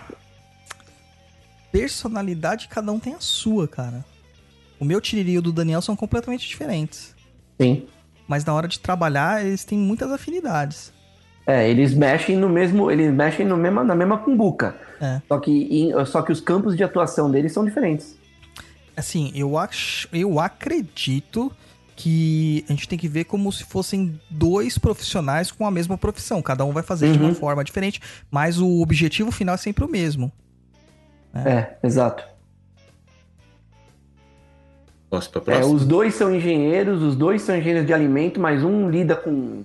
Personalidade, 1.71 2.69
cada 2.69 2.91
um 2.93 3.01
tem 3.01 3.15
a 3.15 3.21
sua, 3.21 3.69
cara. 3.69 4.05
O 4.79 4.85
meu 4.85 5.01
tiriri 5.01 5.33
e 5.33 5.39
o 5.39 5.43
do 5.43 5.53
Daniel 5.53 5.83
são 5.83 5.95
completamente 5.97 6.49
diferentes. 6.49 7.15
Sim. 7.61 7.87
Mas 8.27 8.45
na 8.45 8.55
hora 8.55 8.67
de 8.69 8.79
trabalhar, 8.79 9.45
eles 9.45 9.65
têm 9.65 9.77
muitas 9.77 10.11
afinidades. 10.11 10.94
É, 11.47 11.69
eles 11.69 11.93
mexem 11.95 12.37
no 12.37 12.49
mesmo. 12.49 12.91
Eles 12.91 13.13
mexem 13.13 13.45
no 13.47 13.57
mesma, 13.57 13.85
na 13.85 13.95
mesma 13.95 14.19
cumbuca. 14.19 14.75
É. 15.01 15.21
Só 15.29 15.39
que, 15.39 15.51
em- 15.51 16.05
só 16.07 16.23
que 16.23 16.33
os 16.33 16.41
campos 16.41 16.77
de 16.77 16.83
atuação 16.83 17.31
deles 17.31 17.53
são 17.53 17.65
diferentes. 17.65 18.17
Assim, 18.97 19.31
eu, 19.35 19.59
acho, 19.59 20.09
eu 20.13 20.39
acredito 20.41 21.51
que 21.97 22.65
a 22.69 22.73
gente 22.73 22.89
tem 22.89 22.99
que 22.99 23.07
ver 23.09 23.25
como 23.25 23.53
se 23.53 23.65
fossem 23.65 24.19
dois 24.31 24.79
profissionais 24.79 25.51
com 25.53 25.67
a 25.67 25.71
mesma 25.71 25.99
profissão. 25.99 26.41
Cada 26.41 26.65
um 26.65 26.73
vai 26.73 26.83
fazer 26.83 27.13
de 27.13 27.19
uma 27.19 27.29
Uhum. 27.29 27.35
forma 27.35 27.63
diferente, 27.63 28.01
mas 28.31 28.59
o 28.59 28.81
objetivo 28.81 29.31
final 29.31 29.55
é 29.55 29.59
sempre 29.59 29.85
o 29.85 29.89
mesmo. 29.89 30.33
É, 31.35 31.75
exato. 31.85 32.25
Posso 35.11 35.31
pra 35.31 35.41
É, 35.41 35.45
próxima? 35.45 35.75
os 35.75 35.87
dois 35.87 36.15
são 36.15 36.35
engenheiros, 36.35 37.03
os 37.03 37.15
dois 37.15 37.43
são 37.43 37.57
engenheiros 37.57 37.87
de 37.87 37.93
alimento, 37.93 38.41
mas 38.41 38.65
um 38.65 38.89
lida 38.91 39.15
com 39.15 39.63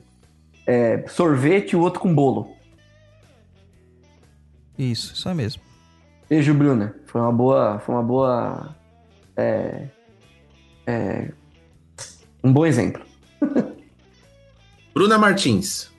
é, 0.69 1.03
sorvete 1.07 1.71
e 1.71 1.75
o 1.75 1.79
outro 1.79 1.99
com 1.99 2.13
bolo. 2.13 2.55
Isso, 4.77 5.15
isso 5.15 5.27
é 5.27 5.33
mesmo. 5.33 5.63
Beijo, 6.29 6.53
Bruna. 6.53 6.95
Foi 7.07 7.19
uma 7.19 7.31
boa. 7.31 7.79
Foi 7.79 7.95
uma 7.95 8.03
boa. 8.03 8.75
é, 9.35 9.87
é, 10.85 11.31
um 12.43 12.53
bom 12.53 12.67
exemplo. 12.67 13.01
Bruna 14.93 15.17
Martins. 15.17 15.89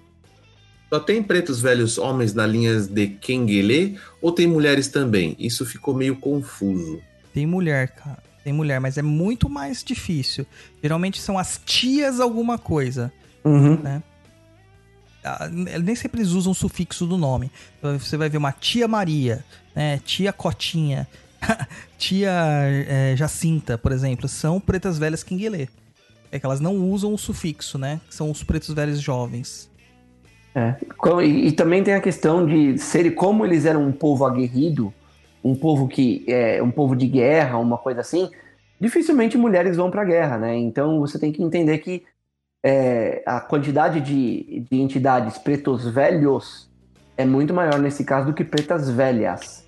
Só 0.88 1.00
tem 1.00 1.20
pretos 1.20 1.60
velhos 1.60 1.98
homens 1.98 2.32
na 2.32 2.46
linha 2.46 2.80
de 2.80 3.08
Kenguele 3.08 3.98
ou 4.22 4.30
tem 4.30 4.46
mulheres 4.46 4.86
também? 4.86 5.36
Isso 5.38 5.66
ficou 5.66 5.94
meio 5.94 6.16
confuso. 6.16 7.00
Tem 7.34 7.44
mulher, 7.44 7.88
cara. 7.88 8.22
Tem 8.44 8.52
mulher, 8.52 8.80
mas 8.80 8.96
é 8.96 9.02
muito 9.02 9.48
mais 9.48 9.82
difícil. 9.82 10.46
Geralmente 10.82 11.20
são 11.20 11.36
as 11.36 11.60
tias 11.64 12.20
alguma 12.20 12.56
coisa. 12.56 13.12
Uhum. 13.44 13.78
Ah, 13.84 14.00
Nem 15.82 15.94
sempre 15.94 16.20
eles 16.20 16.32
usam 16.32 16.52
o 16.52 16.54
sufixo 16.54 17.06
do 17.06 17.16
nome. 17.16 17.50
Você 17.82 18.16
vai 18.16 18.28
ver 18.28 18.38
uma 18.38 18.52
tia 18.52 18.88
Maria, 18.88 19.44
né? 19.74 20.00
tia 20.04 20.32
Cotinha, 20.32 21.06
tia 21.98 22.30
é, 22.88 23.14
Jacinta, 23.16 23.76
por 23.76 23.92
exemplo. 23.92 24.28
São 24.28 24.60
pretas 24.60 24.98
velhas 24.98 25.22
quinguelê. 25.22 25.68
É 26.32 26.38
que 26.38 26.46
elas 26.46 26.60
não 26.60 26.76
usam 26.76 27.12
o 27.12 27.18
sufixo, 27.18 27.76
né? 27.76 28.00
São 28.08 28.30
os 28.30 28.42
pretos 28.42 28.72
velhos 28.72 29.00
jovens. 29.00 29.70
É. 30.54 30.74
E, 31.22 31.48
e 31.48 31.52
também 31.52 31.82
tem 31.82 31.94
a 31.94 32.00
questão 32.00 32.46
de 32.46 32.78
ser 32.78 33.10
como 33.14 33.44
eles 33.44 33.64
eram 33.64 33.86
um 33.86 33.92
povo 33.92 34.24
aguerrido, 34.24 34.92
um 35.42 35.54
povo 35.54 35.88
que 35.88 36.24
é 36.26 36.62
um 36.62 36.70
povo 36.70 36.94
de 36.94 37.06
guerra, 37.06 37.58
uma 37.58 37.78
coisa 37.78 38.00
assim. 38.00 38.30
Dificilmente 38.80 39.36
mulheres 39.36 39.76
vão 39.76 39.90
para 39.90 40.02
a 40.02 40.04
guerra, 40.04 40.38
né? 40.38 40.56
Então 40.56 41.00
você 41.00 41.18
tem 41.18 41.32
que 41.32 41.42
entender 41.42 41.78
que 41.78 42.02
é, 42.62 43.22
a 43.26 43.40
quantidade 43.40 44.00
de, 44.00 44.66
de 44.68 44.80
entidades 44.80 45.38
pretos 45.38 45.88
velhos 45.88 46.68
é 47.16 47.24
muito 47.24 47.52
maior 47.52 47.78
nesse 47.78 48.04
caso 48.04 48.26
do 48.26 48.34
que 48.34 48.44
pretas 48.44 48.88
velhas. 48.88 49.64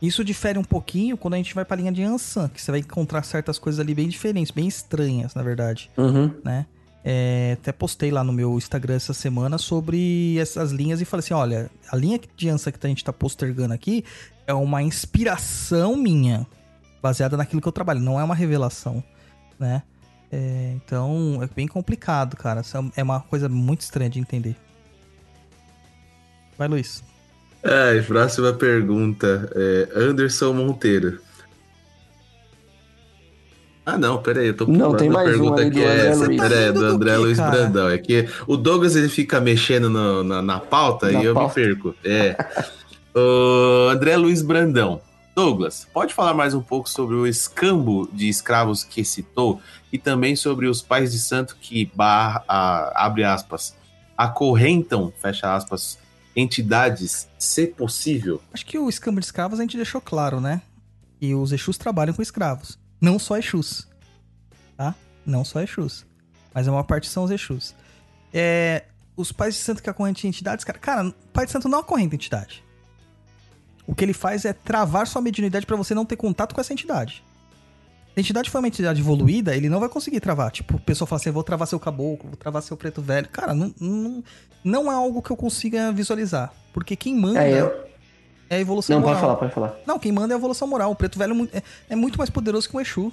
Isso 0.00 0.22
difere 0.22 0.58
um 0.58 0.64
pouquinho 0.64 1.16
quando 1.16 1.34
a 1.34 1.36
gente 1.38 1.54
vai 1.54 1.64
pra 1.64 1.76
linha 1.76 1.90
de 1.90 2.02
Ansan, 2.02 2.48
que 2.48 2.60
você 2.60 2.70
vai 2.70 2.80
encontrar 2.80 3.22
certas 3.22 3.58
coisas 3.58 3.80
ali 3.80 3.94
bem 3.94 4.08
diferentes, 4.08 4.50
bem 4.50 4.68
estranhas, 4.68 5.34
na 5.34 5.42
verdade. 5.42 5.90
Uhum. 5.96 6.30
né? 6.44 6.66
É, 7.08 7.56
até 7.60 7.70
postei 7.70 8.10
lá 8.10 8.24
no 8.24 8.32
meu 8.32 8.58
Instagram 8.58 8.96
essa 8.96 9.14
semana 9.14 9.58
sobre 9.58 10.36
essas 10.38 10.72
linhas 10.72 11.00
e 11.00 11.04
falei 11.04 11.20
assim: 11.20 11.34
olha, 11.34 11.70
a 11.90 11.96
linha 11.96 12.18
de 12.36 12.48
Ansa 12.48 12.72
que 12.72 12.84
a 12.84 12.88
gente 12.88 13.04
tá 13.04 13.12
postergando 13.12 13.72
aqui 13.72 14.04
é 14.44 14.52
uma 14.52 14.82
inspiração 14.82 15.96
minha, 15.96 16.46
baseada 17.00 17.36
naquilo 17.36 17.62
que 17.62 17.68
eu 17.68 17.72
trabalho, 17.72 18.00
não 18.00 18.18
é 18.18 18.24
uma 18.24 18.34
revelação, 18.34 19.02
né? 19.58 19.82
É, 20.32 20.72
então 20.74 21.40
é 21.42 21.48
bem 21.54 21.66
complicado, 21.68 22.36
cara. 22.36 22.60
Isso 22.60 22.76
é 22.96 23.02
uma 23.02 23.20
coisa 23.20 23.48
muito 23.48 23.80
estranha 23.82 24.10
de 24.10 24.18
entender. 24.18 24.56
Vai, 26.58 26.68
Luiz. 26.68 27.02
É, 27.62 28.00
próxima 28.02 28.52
pergunta. 28.52 29.50
É 29.54 29.88
Anderson 29.94 30.52
Monteiro. 30.52 31.20
Ah, 33.84 33.96
não, 33.96 34.20
peraí, 34.20 34.48
eu 34.48 34.56
tô 34.56 34.66
Não, 34.66 34.96
tem 34.96 35.08
a 35.08 35.12
mais 35.12 35.28
pergunta 35.30 35.64
do 35.64 35.70
que 35.70 35.78
é 35.80 36.08
essa, 36.08 36.24
Luiz. 36.26 36.40
peraí, 36.40 36.66
Tá 36.66 36.72
do 36.72 36.80
do 36.80 36.86
André 36.86 37.10
quê, 37.12 37.16
Luiz 37.18 37.36
cara? 37.38 37.50
Brandão. 37.52 37.88
É 37.88 37.98
que 37.98 38.28
o 38.46 38.56
Douglas 38.56 38.96
ele 38.96 39.08
fica 39.08 39.40
mexendo 39.40 39.88
no- 39.88 40.24
na, 40.24 40.42
na 40.42 40.58
pauta 40.58 41.10
Na 41.12 41.22
e 41.22 41.24
eu 41.24 41.34
pauta. 41.34 41.60
me 41.60 41.66
perco. 41.66 41.94
É. 42.04 42.36
o 43.14 43.88
André 43.90 44.16
Luiz 44.16 44.42
Brandão. 44.42 45.00
Douglas, 45.36 45.86
pode 45.92 46.14
falar 46.14 46.32
mais 46.34 46.54
um 46.54 46.62
pouco 46.62 46.88
sobre 46.88 47.14
o 47.14 47.26
escambo 47.26 48.08
de 48.10 48.26
escravos 48.28 48.82
que 48.82 49.04
citou 49.04 49.60
e 49.96 49.98
também 49.98 50.36
sobre 50.36 50.66
os 50.66 50.82
pais 50.82 51.10
de 51.12 51.18
santo 51.18 51.56
que, 51.58 51.90
barra, 51.94 52.44
a- 52.46 53.06
abre 53.06 53.24
aspas, 53.24 53.74
acorrentam, 54.16 55.10
fecha 55.20 55.54
aspas, 55.54 55.98
entidades, 56.34 57.28
se 57.38 57.66
possível? 57.66 58.42
Acho 58.52 58.66
que 58.66 58.78
o 58.78 58.88
escambo 58.90 59.20
de 59.20 59.26
escravos 59.26 59.58
a 59.58 59.62
gente 59.62 59.76
deixou 59.76 60.00
claro, 60.00 60.38
né? 60.40 60.60
E 61.20 61.34
os 61.34 61.50
Exus 61.50 61.78
trabalham 61.78 62.14
com 62.14 62.20
escravos. 62.20 62.78
Não 63.00 63.18
só 63.18 63.38
Exus. 63.38 63.88
Tá? 64.76 64.94
Não 65.24 65.44
só 65.44 65.60
Exus. 65.62 66.04
Mas 66.52 66.68
a 66.68 66.70
maior 66.70 66.82
parte 66.84 67.08
são 67.08 67.24
os 67.24 67.30
Exus. 67.30 67.74
É, 68.34 68.84
os 69.16 69.32
pais 69.32 69.54
de 69.54 69.60
santo 69.60 69.82
que 69.82 69.88
acorrentam 69.88 70.28
entidades, 70.28 70.62
cara. 70.62 70.78
Cara, 70.78 71.14
pai 71.32 71.46
de 71.46 71.52
santo 71.52 71.68
não 71.70 71.78
acorrenta 71.78 72.14
entidade. 72.14 72.62
O 73.86 73.94
que 73.94 74.04
ele 74.04 74.12
faz 74.12 74.44
é 74.44 74.52
travar 74.52 75.06
sua 75.06 75.22
mediunidade 75.22 75.64
pra 75.64 75.76
você 75.76 75.94
não 75.94 76.04
ter 76.04 76.16
contato 76.16 76.54
com 76.54 76.60
essa 76.60 76.72
entidade. 76.72 77.24
A 78.16 78.20
entidade 78.20 78.48
for 78.50 78.60
uma 78.60 78.68
entidade 78.68 79.00
evoluída, 79.00 79.54
ele 79.54 79.68
não 79.68 79.78
vai 79.78 79.90
conseguir 79.90 80.20
travar. 80.20 80.50
Tipo, 80.50 80.76
o 80.76 80.80
pessoal 80.80 81.06
fala 81.06 81.20
assim: 81.20 81.28
eu 81.28 81.34
vou 81.34 81.42
travar 81.42 81.68
seu 81.68 81.78
caboclo, 81.78 82.30
vou 82.30 82.36
travar 82.36 82.62
seu 82.62 82.76
preto 82.76 83.02
velho. 83.02 83.28
Cara, 83.28 83.52
não, 83.52 83.74
não, 83.78 84.24
não 84.64 84.90
é 84.90 84.94
algo 84.94 85.20
que 85.20 85.30
eu 85.30 85.36
consiga 85.36 85.92
visualizar. 85.92 86.50
Porque 86.72 86.96
quem 86.96 87.14
manda 87.14 87.44
É, 87.44 87.52
é, 87.52 87.60
eu... 87.60 87.84
a 88.48 88.58
evolução 88.58 88.96
Não, 88.96 89.00
moral. 89.06 89.14
pode 89.14 89.20
falar, 89.20 89.36
pode 89.36 89.52
falar. 89.52 89.76
Não, 89.86 89.98
quem 89.98 90.12
manda 90.12 90.32
é 90.32 90.36
a 90.36 90.38
evolução 90.38 90.66
moral. 90.66 90.90
O 90.92 90.96
preto 90.96 91.18
velho 91.18 91.48
é 91.52 91.58
é, 91.58 91.62
é 91.90 91.96
muito 91.96 92.16
mais 92.16 92.30
poderoso 92.30 92.68
que 92.70 92.76
um 92.76 92.80
Exu. 92.80 93.12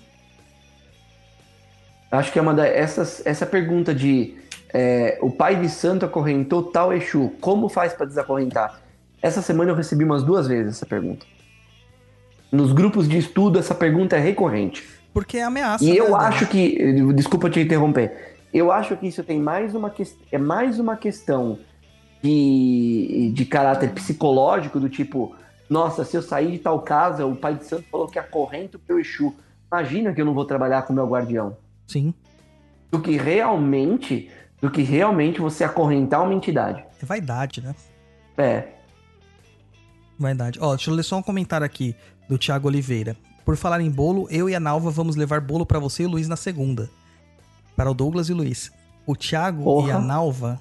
Acho 2.09 2.31
que 2.31 2.39
é 2.39 2.41
uma 2.41 2.53
da, 2.53 2.65
essas, 2.65 3.25
essa 3.25 3.45
pergunta 3.45 3.93
de 3.93 4.35
é, 4.73 5.17
o 5.21 5.29
pai 5.31 5.59
de 5.59 5.67
santo 5.67 6.05
acorrentou 6.05 6.63
tal 6.63 6.93
Exu, 6.93 7.33
como 7.41 7.67
faz 7.67 7.91
para 7.93 8.05
desacorrentar? 8.05 8.79
Essa 9.21 9.41
semana 9.41 9.71
eu 9.71 9.75
recebi 9.75 10.03
umas 10.03 10.23
duas 10.23 10.47
vezes 10.47 10.75
essa 10.75 10.85
pergunta. 10.85 11.25
Nos 12.51 12.71
grupos 12.71 13.07
de 13.09 13.17
estudo, 13.17 13.57
essa 13.57 13.73
pergunta 13.73 14.15
é 14.15 14.19
recorrente. 14.19 14.87
Porque 15.13 15.37
é 15.37 15.43
ameaça. 15.43 15.83
E 15.83 15.89
né, 15.89 15.99
eu 15.99 16.11
Dani? 16.11 16.25
acho 16.25 16.47
que, 16.47 17.13
desculpa 17.13 17.49
te 17.49 17.59
interromper, 17.59 18.35
eu 18.53 18.71
acho 18.71 18.97
que 18.97 19.07
isso 19.07 19.23
tem 19.23 19.39
mais 19.39 19.75
uma 19.75 19.89
questão, 19.89 20.25
é 20.31 20.37
mais 20.37 20.79
uma 20.79 20.97
questão 20.97 21.59
de, 22.21 23.31
de 23.33 23.45
caráter 23.45 23.91
psicológico, 23.91 24.79
do 24.79 24.89
tipo, 24.89 25.35
nossa, 25.69 26.03
se 26.03 26.17
eu 26.17 26.21
sair 26.21 26.51
de 26.51 26.59
tal 26.59 26.81
casa, 26.81 27.25
o 27.25 27.35
pai 27.35 27.55
de 27.55 27.65
santo 27.65 27.85
falou 27.91 28.07
que 28.07 28.17
acorrenta 28.17 28.77
o 28.77 28.79
teu 28.79 28.99
Exu. 28.99 29.35
Imagina 29.71 30.13
que 30.13 30.21
eu 30.21 30.25
não 30.25 30.33
vou 30.33 30.45
trabalhar 30.45 30.83
com 30.83 30.93
o 30.93 30.95
meu 30.95 31.07
guardião. 31.07 31.57
Sim. 31.87 32.13
Do 32.91 32.99
que 33.01 33.17
realmente, 33.17 34.29
do 34.61 34.69
que 34.69 34.83
realmente 34.83 35.41
você 35.41 35.63
acorrentar 35.63 36.23
uma 36.23 36.33
entidade. 36.33 36.83
É 37.01 37.05
vaidade, 37.05 37.61
né? 37.61 37.75
É, 38.37 38.67
Vaidade. 40.17 40.59
Ó, 40.61 40.75
deixa 40.75 40.89
eu 40.89 40.95
ler 40.95 41.03
só 41.03 41.17
um 41.17 41.23
comentário 41.23 41.65
aqui 41.65 41.95
do 42.29 42.37
Thiago 42.37 42.67
Oliveira. 42.67 43.15
Por 43.45 43.57
falar 43.57 43.81
em 43.81 43.89
bolo, 43.89 44.27
eu 44.29 44.49
e 44.49 44.55
a 44.55 44.59
Nalva 44.59 44.89
vamos 44.89 45.15
levar 45.15 45.41
bolo 45.41 45.65
pra 45.65 45.79
você 45.79 46.03
e 46.03 46.05
o 46.05 46.09
Luiz 46.09 46.27
na 46.27 46.35
segunda. 46.35 46.89
Para 47.75 47.91
o 47.91 47.93
Douglas 47.93 48.29
e 48.29 48.33
o 48.33 48.35
Luiz. 48.37 48.71
O 49.05 49.15
Thiago 49.15 49.63
Porra. 49.63 49.87
e 49.89 49.91
a 49.91 49.99
Nalva 49.99 50.59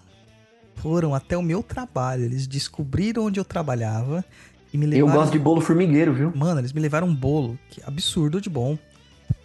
foram 0.77 1.15
até 1.15 1.37
o 1.37 1.43
meu 1.43 1.63
trabalho. 1.63 2.25
Eles 2.25 2.47
descobriram 2.47 3.27
onde 3.27 3.39
eu 3.39 3.45
trabalhava 3.45 4.25
e 4.73 4.79
me 4.79 4.87
eu 4.87 4.91
levaram. 5.07 5.13
gosto 5.21 5.33
de 5.33 5.39
bolo 5.39 5.61
formigueiro, 5.61 6.13
viu? 6.13 6.33
Mano, 6.35 6.61
eles 6.61 6.73
me 6.73 6.81
levaram 6.81 7.07
um 7.07 7.15
bolo, 7.15 7.59
que 7.71 7.81
absurdo 7.87 8.41
de 8.41 8.51
bom. 8.51 8.77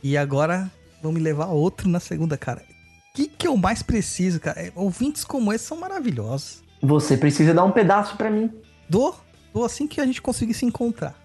E 0.01 0.17
agora 0.17 0.71
vão 1.03 1.11
me 1.11 1.19
levar 1.19 1.47
outro 1.47 1.87
na 1.87 1.99
segunda, 1.99 2.37
cara. 2.37 2.63
O 3.11 3.13
que, 3.17 3.27
que 3.27 3.47
eu 3.47 3.55
mais 3.57 3.83
preciso, 3.83 4.39
cara? 4.39 4.59
É, 4.59 4.71
Ouvintes 4.75 5.23
como 5.23 5.51
esse 5.53 5.65
são 5.65 5.77
maravilhosos. 5.77 6.63
Você 6.81 7.17
precisa 7.17 7.53
dar 7.53 7.63
um 7.65 7.71
pedaço 7.71 8.15
pra 8.15 8.29
mim. 8.31 8.51
Dou, 8.89 9.15
dou 9.53 9.65
assim 9.65 9.87
que 9.87 9.99
a 9.99 10.05
gente 10.05 10.21
conseguir 10.21 10.53
se 10.53 10.65
encontrar. 10.65 11.15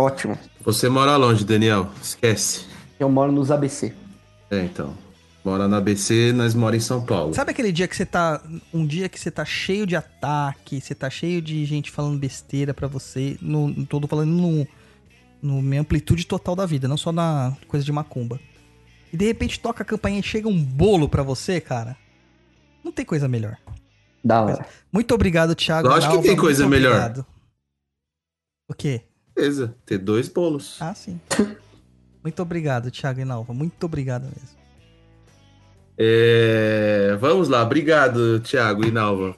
Ótimo. 0.00 0.38
Você 0.64 0.88
mora 0.88 1.14
longe, 1.16 1.44
Daniel. 1.44 1.90
Esquece. 2.02 2.64
Eu 2.98 3.10
moro 3.10 3.30
nos 3.30 3.50
ABC. 3.50 3.94
É, 4.50 4.62
então. 4.62 4.96
Mora 5.44 5.68
na 5.68 5.76
ABC, 5.76 6.32
nós 6.32 6.54
moramos 6.54 6.84
em 6.84 6.86
São 6.86 7.04
Paulo. 7.04 7.34
Sabe 7.34 7.50
aquele 7.50 7.70
dia 7.70 7.86
que 7.86 7.94
você 7.94 8.06
tá. 8.06 8.42
Um 8.72 8.86
dia 8.86 9.10
que 9.10 9.20
você 9.20 9.30
tá 9.30 9.44
cheio 9.44 9.86
de 9.86 9.96
ataque, 9.96 10.80
você 10.80 10.94
tá 10.94 11.10
cheio 11.10 11.42
de 11.42 11.64
gente 11.66 11.90
falando 11.90 12.18
besteira 12.18 12.72
pra 12.72 12.88
você. 12.88 13.36
No, 13.42 13.86
tô 13.86 14.00
falando 14.06 14.30
no, 14.30 14.66
no 15.42 15.62
minha 15.62 15.82
amplitude 15.82 16.26
total 16.26 16.56
da 16.56 16.64
vida, 16.64 16.88
não 16.88 16.96
só 16.96 17.12
na 17.12 17.54
coisa 17.68 17.84
de 17.84 17.92
macumba. 17.92 18.40
E 19.12 19.16
de 19.16 19.26
repente 19.26 19.60
toca 19.60 19.82
a 19.82 19.86
campainha 19.86 20.20
e 20.20 20.22
chega 20.22 20.48
um 20.48 20.62
bolo 20.62 21.08
pra 21.08 21.22
você, 21.22 21.60
cara. 21.60 21.96
Não 22.82 22.92
tem 22.92 23.04
coisa 23.04 23.28
melhor. 23.28 23.56
Da 24.24 24.42
hora. 24.42 24.66
Muito 24.90 25.14
obrigado, 25.14 25.54
Thiago. 25.54 25.88
Lógico 25.88 26.12
que 26.12 26.16
Nalva, 26.16 26.28
tem 26.28 26.36
coisa 26.36 26.66
melhor. 26.66 26.92
obrigado. 26.92 27.26
O 28.68 28.74
quê? 28.74 29.02
Beleza, 29.34 29.74
ter 29.86 29.98
dois 29.98 30.28
bolos. 30.28 30.76
Ah, 30.80 30.94
sim. 30.94 31.20
Muito 32.22 32.42
obrigado, 32.42 32.90
Thiago 32.90 33.20
e 33.20 33.24
Nalva. 33.24 33.54
Muito 33.54 33.84
obrigado 33.84 34.24
mesmo. 34.24 34.60
É, 35.96 37.16
Vamos 37.20 37.48
lá, 37.48 37.62
obrigado, 37.62 38.40
Thiago 38.40 38.84
e 38.84 38.90
Nalva. 38.90 39.36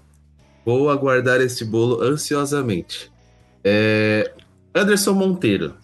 Vou 0.64 0.90
aguardar 0.90 1.40
esse 1.40 1.64
bolo 1.64 2.02
ansiosamente. 2.02 3.10
É, 3.64 4.32
Anderson 4.74 5.12
Monteiro. 5.12 5.74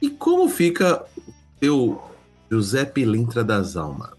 E 0.00 0.10
como 0.10 0.48
fica 0.48 1.04
o 1.16 1.32
teu 1.58 2.02
José 2.50 2.84
Pilintra 2.84 3.42
das 3.42 3.76
Almas? 3.76 4.18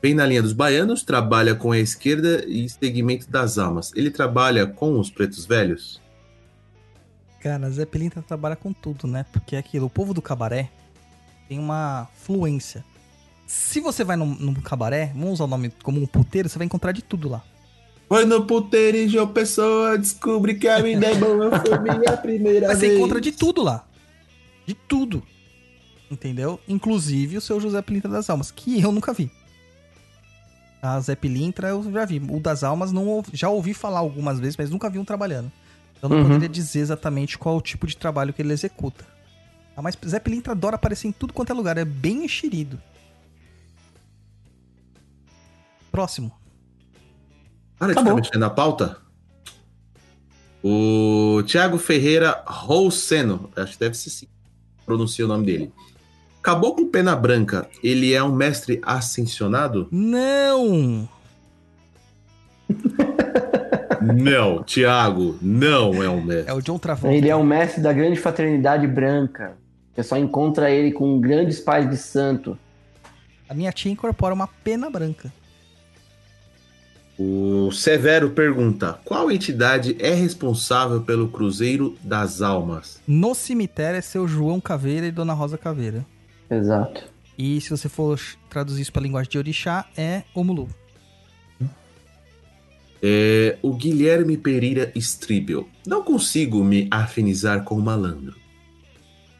Vem 0.00 0.14
na 0.14 0.24
linha 0.24 0.42
dos 0.42 0.52
baianos, 0.52 1.02
trabalha 1.02 1.54
com 1.54 1.72
a 1.72 1.78
esquerda 1.78 2.44
e 2.46 2.68
segmento 2.68 3.28
das 3.28 3.58
almas. 3.58 3.90
Ele 3.96 4.10
trabalha 4.10 4.64
com 4.64 4.98
os 4.98 5.10
pretos 5.10 5.44
velhos? 5.44 6.00
Cara, 7.40 7.70
Zé 7.70 7.86
Pilintra 7.86 8.20
trabalha 8.22 8.56
com 8.56 8.72
tudo, 8.72 9.06
né? 9.06 9.24
Porque 9.32 9.54
é 9.56 9.58
aquilo, 9.58 9.86
o 9.86 9.90
povo 9.90 10.12
do 10.12 10.20
cabaré 10.22 10.70
tem 11.48 11.58
uma 11.58 12.08
fluência. 12.16 12.84
Se 13.46 13.80
você 13.80 14.04
vai 14.04 14.16
num, 14.16 14.34
num 14.34 14.54
cabaré, 14.54 15.12
vamos 15.14 15.34
usar 15.34 15.44
o 15.44 15.48
nome 15.48 15.70
como 15.82 16.00
um 16.02 16.06
puteiro, 16.06 16.48
você 16.48 16.58
vai 16.58 16.66
encontrar 16.66 16.92
de 16.92 17.02
tudo 17.02 17.28
lá. 17.28 17.42
Foi 18.08 18.24
no 18.24 18.44
puteiro 18.46 18.96
e 18.96 19.08
João 19.08 19.28
Pessoa, 19.28 19.96
descobri 19.98 20.58
que 20.58 20.66
a 20.66 20.80
vida 20.82 21.06
é 21.06 21.14
boa, 21.14 21.50
foi 21.60 21.78
minha 21.96 22.16
primeira 22.16 22.68
Mas 22.68 22.80
vez. 22.80 22.92
você 22.92 22.98
encontra 22.98 23.20
de 23.20 23.32
tudo 23.32 23.62
lá. 23.62 23.84
De 24.66 24.74
tudo. 24.74 25.22
Entendeu? 26.10 26.58
Inclusive 26.66 27.36
o 27.36 27.40
seu 27.40 27.60
José 27.60 27.80
Pilintra 27.82 28.10
das 28.10 28.28
Almas, 28.28 28.50
que 28.50 28.80
eu 28.80 28.90
nunca 28.90 29.12
vi. 29.12 29.30
A 30.80 30.98
Zé 31.00 31.14
Pilintra 31.14 31.68
eu 31.68 31.82
já 31.92 32.04
vi. 32.04 32.18
O 32.30 32.40
das 32.40 32.62
Almas 32.64 32.92
não 32.92 33.06
ouvi- 33.06 33.30
já 33.34 33.48
ouvi 33.48 33.74
falar 33.74 33.98
algumas 33.98 34.38
vezes, 34.40 34.56
mas 34.56 34.70
nunca 34.70 34.88
vi 34.88 34.98
um 34.98 35.04
trabalhando. 35.04 35.50
Então 35.98 36.08
não 36.10 36.18
Uhum. 36.18 36.22
poderia 36.24 36.48
dizer 36.48 36.80
exatamente 36.80 37.36
qual 37.36 37.56
o 37.56 37.60
tipo 37.60 37.86
de 37.86 37.96
trabalho 37.96 38.32
que 38.32 38.40
ele 38.40 38.52
executa. 38.52 39.04
Ah, 39.76 39.82
mas 39.82 39.96
Zé 40.06 40.18
Pilintra 40.18 40.52
adora 40.52 40.76
aparecer 40.76 41.08
em 41.08 41.12
tudo 41.12 41.32
quanto 41.32 41.50
é 41.50 41.54
lugar, 41.54 41.76
é 41.76 41.84
bem 41.84 42.24
enxerido. 42.24 42.80
Próximo. 45.90 46.32
Para 47.78 47.92
de 47.94 47.98
ficar 48.00 48.14
mexendo 48.14 48.38
na 48.40 48.50
pauta. 48.50 48.98
O 50.62 51.42
Thiago 51.46 51.78
Ferreira 51.78 52.42
Rousseno, 52.46 53.50
acho 53.56 53.74
que 53.74 53.78
deve 53.80 53.96
ser 53.96 54.08
assim, 54.10 54.26
pronuncia 54.84 55.24
o 55.24 55.28
nome 55.28 55.46
dele. 55.46 55.72
Acabou 56.40 56.74
com 56.74 56.88
pena 56.90 57.14
branca, 57.14 57.68
ele 57.82 58.12
é 58.12 58.22
um 58.22 58.32
mestre 58.34 58.80
ascensionado? 58.82 59.88
Não! 59.90 61.08
não, 64.14 64.62
Thiago, 64.62 65.38
não 65.40 66.02
é 66.02 66.08
um 66.08 66.22
mestre. 66.22 66.50
É 66.50 66.54
o 66.54 66.60
John 66.60 66.78
Travolta. 66.78 67.16
Ele 67.16 67.28
é 67.28 67.36
o 67.36 67.44
mestre 67.44 67.82
da 67.82 67.92
grande 67.92 68.18
fraternidade 68.18 68.86
branca. 68.86 69.56
Você 69.94 70.02
só 70.02 70.16
encontra 70.16 70.70
ele 70.70 70.92
com 70.92 71.20
grandes 71.20 71.58
pais 71.58 71.88
de 71.88 71.96
santo. 71.96 72.58
A 73.48 73.54
minha 73.54 73.72
tia 73.72 73.90
incorpora 73.90 74.34
uma 74.34 74.46
pena 74.46 74.88
branca. 74.90 75.32
O 77.18 77.72
Severo 77.72 78.30
pergunta: 78.30 79.00
qual 79.04 79.30
entidade 79.30 79.96
é 79.98 80.14
responsável 80.14 81.00
pelo 81.02 81.28
Cruzeiro 81.28 81.96
das 82.00 82.40
Almas? 82.40 83.00
No 83.08 83.34
cemitério 83.34 83.98
é 83.98 84.00
seu 84.00 84.28
João 84.28 84.60
Caveira 84.60 85.06
e 85.06 85.10
Dona 85.10 85.32
Rosa 85.32 85.58
Caveira. 85.58 86.06
Exato. 86.48 87.04
E 87.36 87.60
se 87.60 87.70
você 87.70 87.88
for 87.88 88.20
traduzir 88.48 88.82
isso 88.82 88.92
pra 88.92 89.02
linguagem 89.02 89.30
de 89.30 89.38
orixá, 89.38 89.86
é 89.96 90.22
Omulu. 90.34 90.68
É, 93.02 93.56
o 93.62 93.72
Guilherme 93.74 94.36
Pereira 94.36 94.90
Stribel. 94.96 95.68
Não 95.86 96.02
consigo 96.02 96.64
me 96.64 96.88
afinizar 96.90 97.62
com 97.64 97.76
o 97.76 97.82
malandro. 97.82 98.34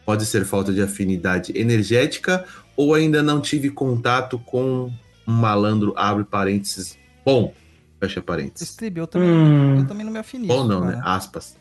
Pode 0.06 0.24
ser 0.26 0.44
falta 0.44 0.72
de 0.72 0.80
afinidade 0.80 1.52
energética 1.58 2.44
ou 2.76 2.94
ainda 2.94 3.22
não 3.22 3.40
tive 3.40 3.70
contato 3.70 4.38
com 4.38 4.90
um 5.26 5.32
malandro, 5.32 5.92
abre 5.96 6.24
parênteses, 6.24 6.96
bom, 7.24 7.52
fecha 8.00 8.22
parênteses. 8.22 8.70
Strib, 8.70 8.96
eu 8.98 9.06
também, 9.06 9.28
Hum. 9.28 9.78
eu 9.80 9.86
também 9.86 10.06
não 10.06 10.12
me 10.12 10.18
afinizo. 10.18 10.48
Bom 10.54 10.64
não, 10.64 10.80
cara. 10.82 10.96
né? 10.96 11.02
Aspas. 11.04 11.56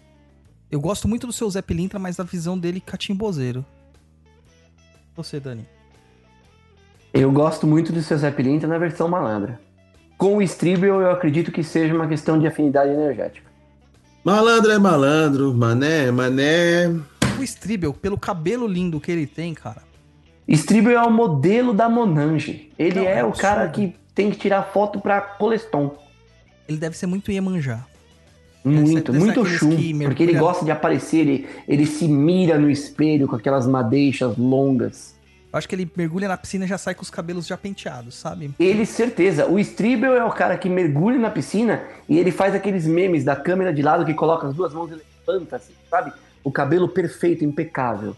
Eu 0.71 0.79
gosto 0.79 1.07
muito 1.07 1.25
do 1.27 1.33
seu 1.33 1.49
Zé 1.49 1.61
Pilintra, 1.61 1.97
mas 1.99 2.15
da 2.17 2.23
visão 2.23 2.57
dele 2.57 2.79
catimbozeiro. 2.79 3.65
Você, 5.15 5.39
Dani. 5.39 5.65
Eu 7.13 7.31
gosto 7.31 7.65
muito 7.65 7.91
do 7.91 8.01
seu 8.01 8.17
Zé 8.17 8.29
Pilintra 8.31 8.67
na 8.67 8.77
versão 8.77 9.07
malandra. 9.07 9.59
Com 10.17 10.37
o 10.37 10.41
Stribel, 10.41 11.01
eu 11.01 11.11
acredito 11.11 11.51
que 11.51 11.63
seja 11.63 11.93
uma 11.93 12.07
questão 12.07 12.39
de 12.39 12.47
afinidade 12.47 12.91
energética. 12.91 13.47
Malandro 14.23 14.71
é 14.71 14.79
malandro, 14.79 15.53
mané, 15.53 16.11
mané. 16.11 16.87
O 17.39 17.43
Stribel, 17.43 17.93
pelo 17.93 18.17
cabelo 18.17 18.67
lindo 18.67 18.99
que 18.99 19.11
ele 19.11 19.27
tem, 19.27 19.53
cara. 19.53 19.83
Stribel 20.47 20.97
é 20.97 21.03
o 21.03 21.11
modelo 21.11 21.73
da 21.73 21.87
Monange. 21.87 22.71
Ele 22.79 22.99
Não, 22.99 23.07
é, 23.07 23.19
é 23.19 23.23
o 23.23 23.31
cara 23.31 23.67
que 23.67 23.95
tem 24.15 24.31
que 24.31 24.37
tirar 24.37 24.63
foto 24.63 24.99
pra 24.99 25.21
Coleston. 25.21 25.95
Ele 26.67 26.77
deve 26.77 26.97
ser 26.97 27.05
muito 27.05 27.31
Iemanjá. 27.31 27.85
Muito, 28.63 29.13
muito 29.13 29.45
chum. 29.45 29.75
que 29.75 29.93
Porque 29.93 30.23
ele 30.23 30.33
gosta 30.33 30.65
de 30.65 30.71
aparecer, 30.71 31.19
ele, 31.19 31.47
ele 31.67 31.85
se 31.85 32.07
mira 32.07 32.57
no 32.57 32.69
espelho 32.69 33.27
com 33.27 33.35
aquelas 33.35 33.65
madeixas 33.67 34.35
longas. 34.37 35.15
Eu 35.57 35.59
acho 35.59 35.67
que 35.67 35.73
ele 35.73 35.91
mergulha 35.97 36.27
na 36.27 36.37
piscina 36.37 36.65
e 36.65 36.67
já 36.67 36.77
sai 36.77 36.93
com 36.93 37.01
os 37.01 37.09
cabelos 37.09 37.47
já 37.47 37.57
penteados, 37.57 38.13
sabe? 38.13 38.53
Ele, 38.59 38.85
certeza. 38.85 39.47
O 39.47 39.57
Stribel 39.57 40.13
é 40.13 40.23
o 40.23 40.29
cara 40.29 40.55
que 40.55 40.69
mergulha 40.69 41.17
na 41.17 41.31
piscina 41.31 41.83
e 42.07 42.19
ele 42.19 42.29
faz 42.31 42.53
aqueles 42.53 42.85
memes 42.85 43.23
da 43.23 43.35
câmera 43.35 43.73
de 43.73 43.81
lado 43.81 44.05
que 44.05 44.13
coloca 44.13 44.47
as 44.47 44.53
duas 44.53 44.71
mãos 44.71 44.91
e 44.91 45.01
levanta, 45.27 45.55
assim, 45.55 45.73
sabe? 45.89 46.13
O 46.43 46.51
cabelo 46.51 46.87
perfeito, 46.87 47.43
impecável. 47.43 48.15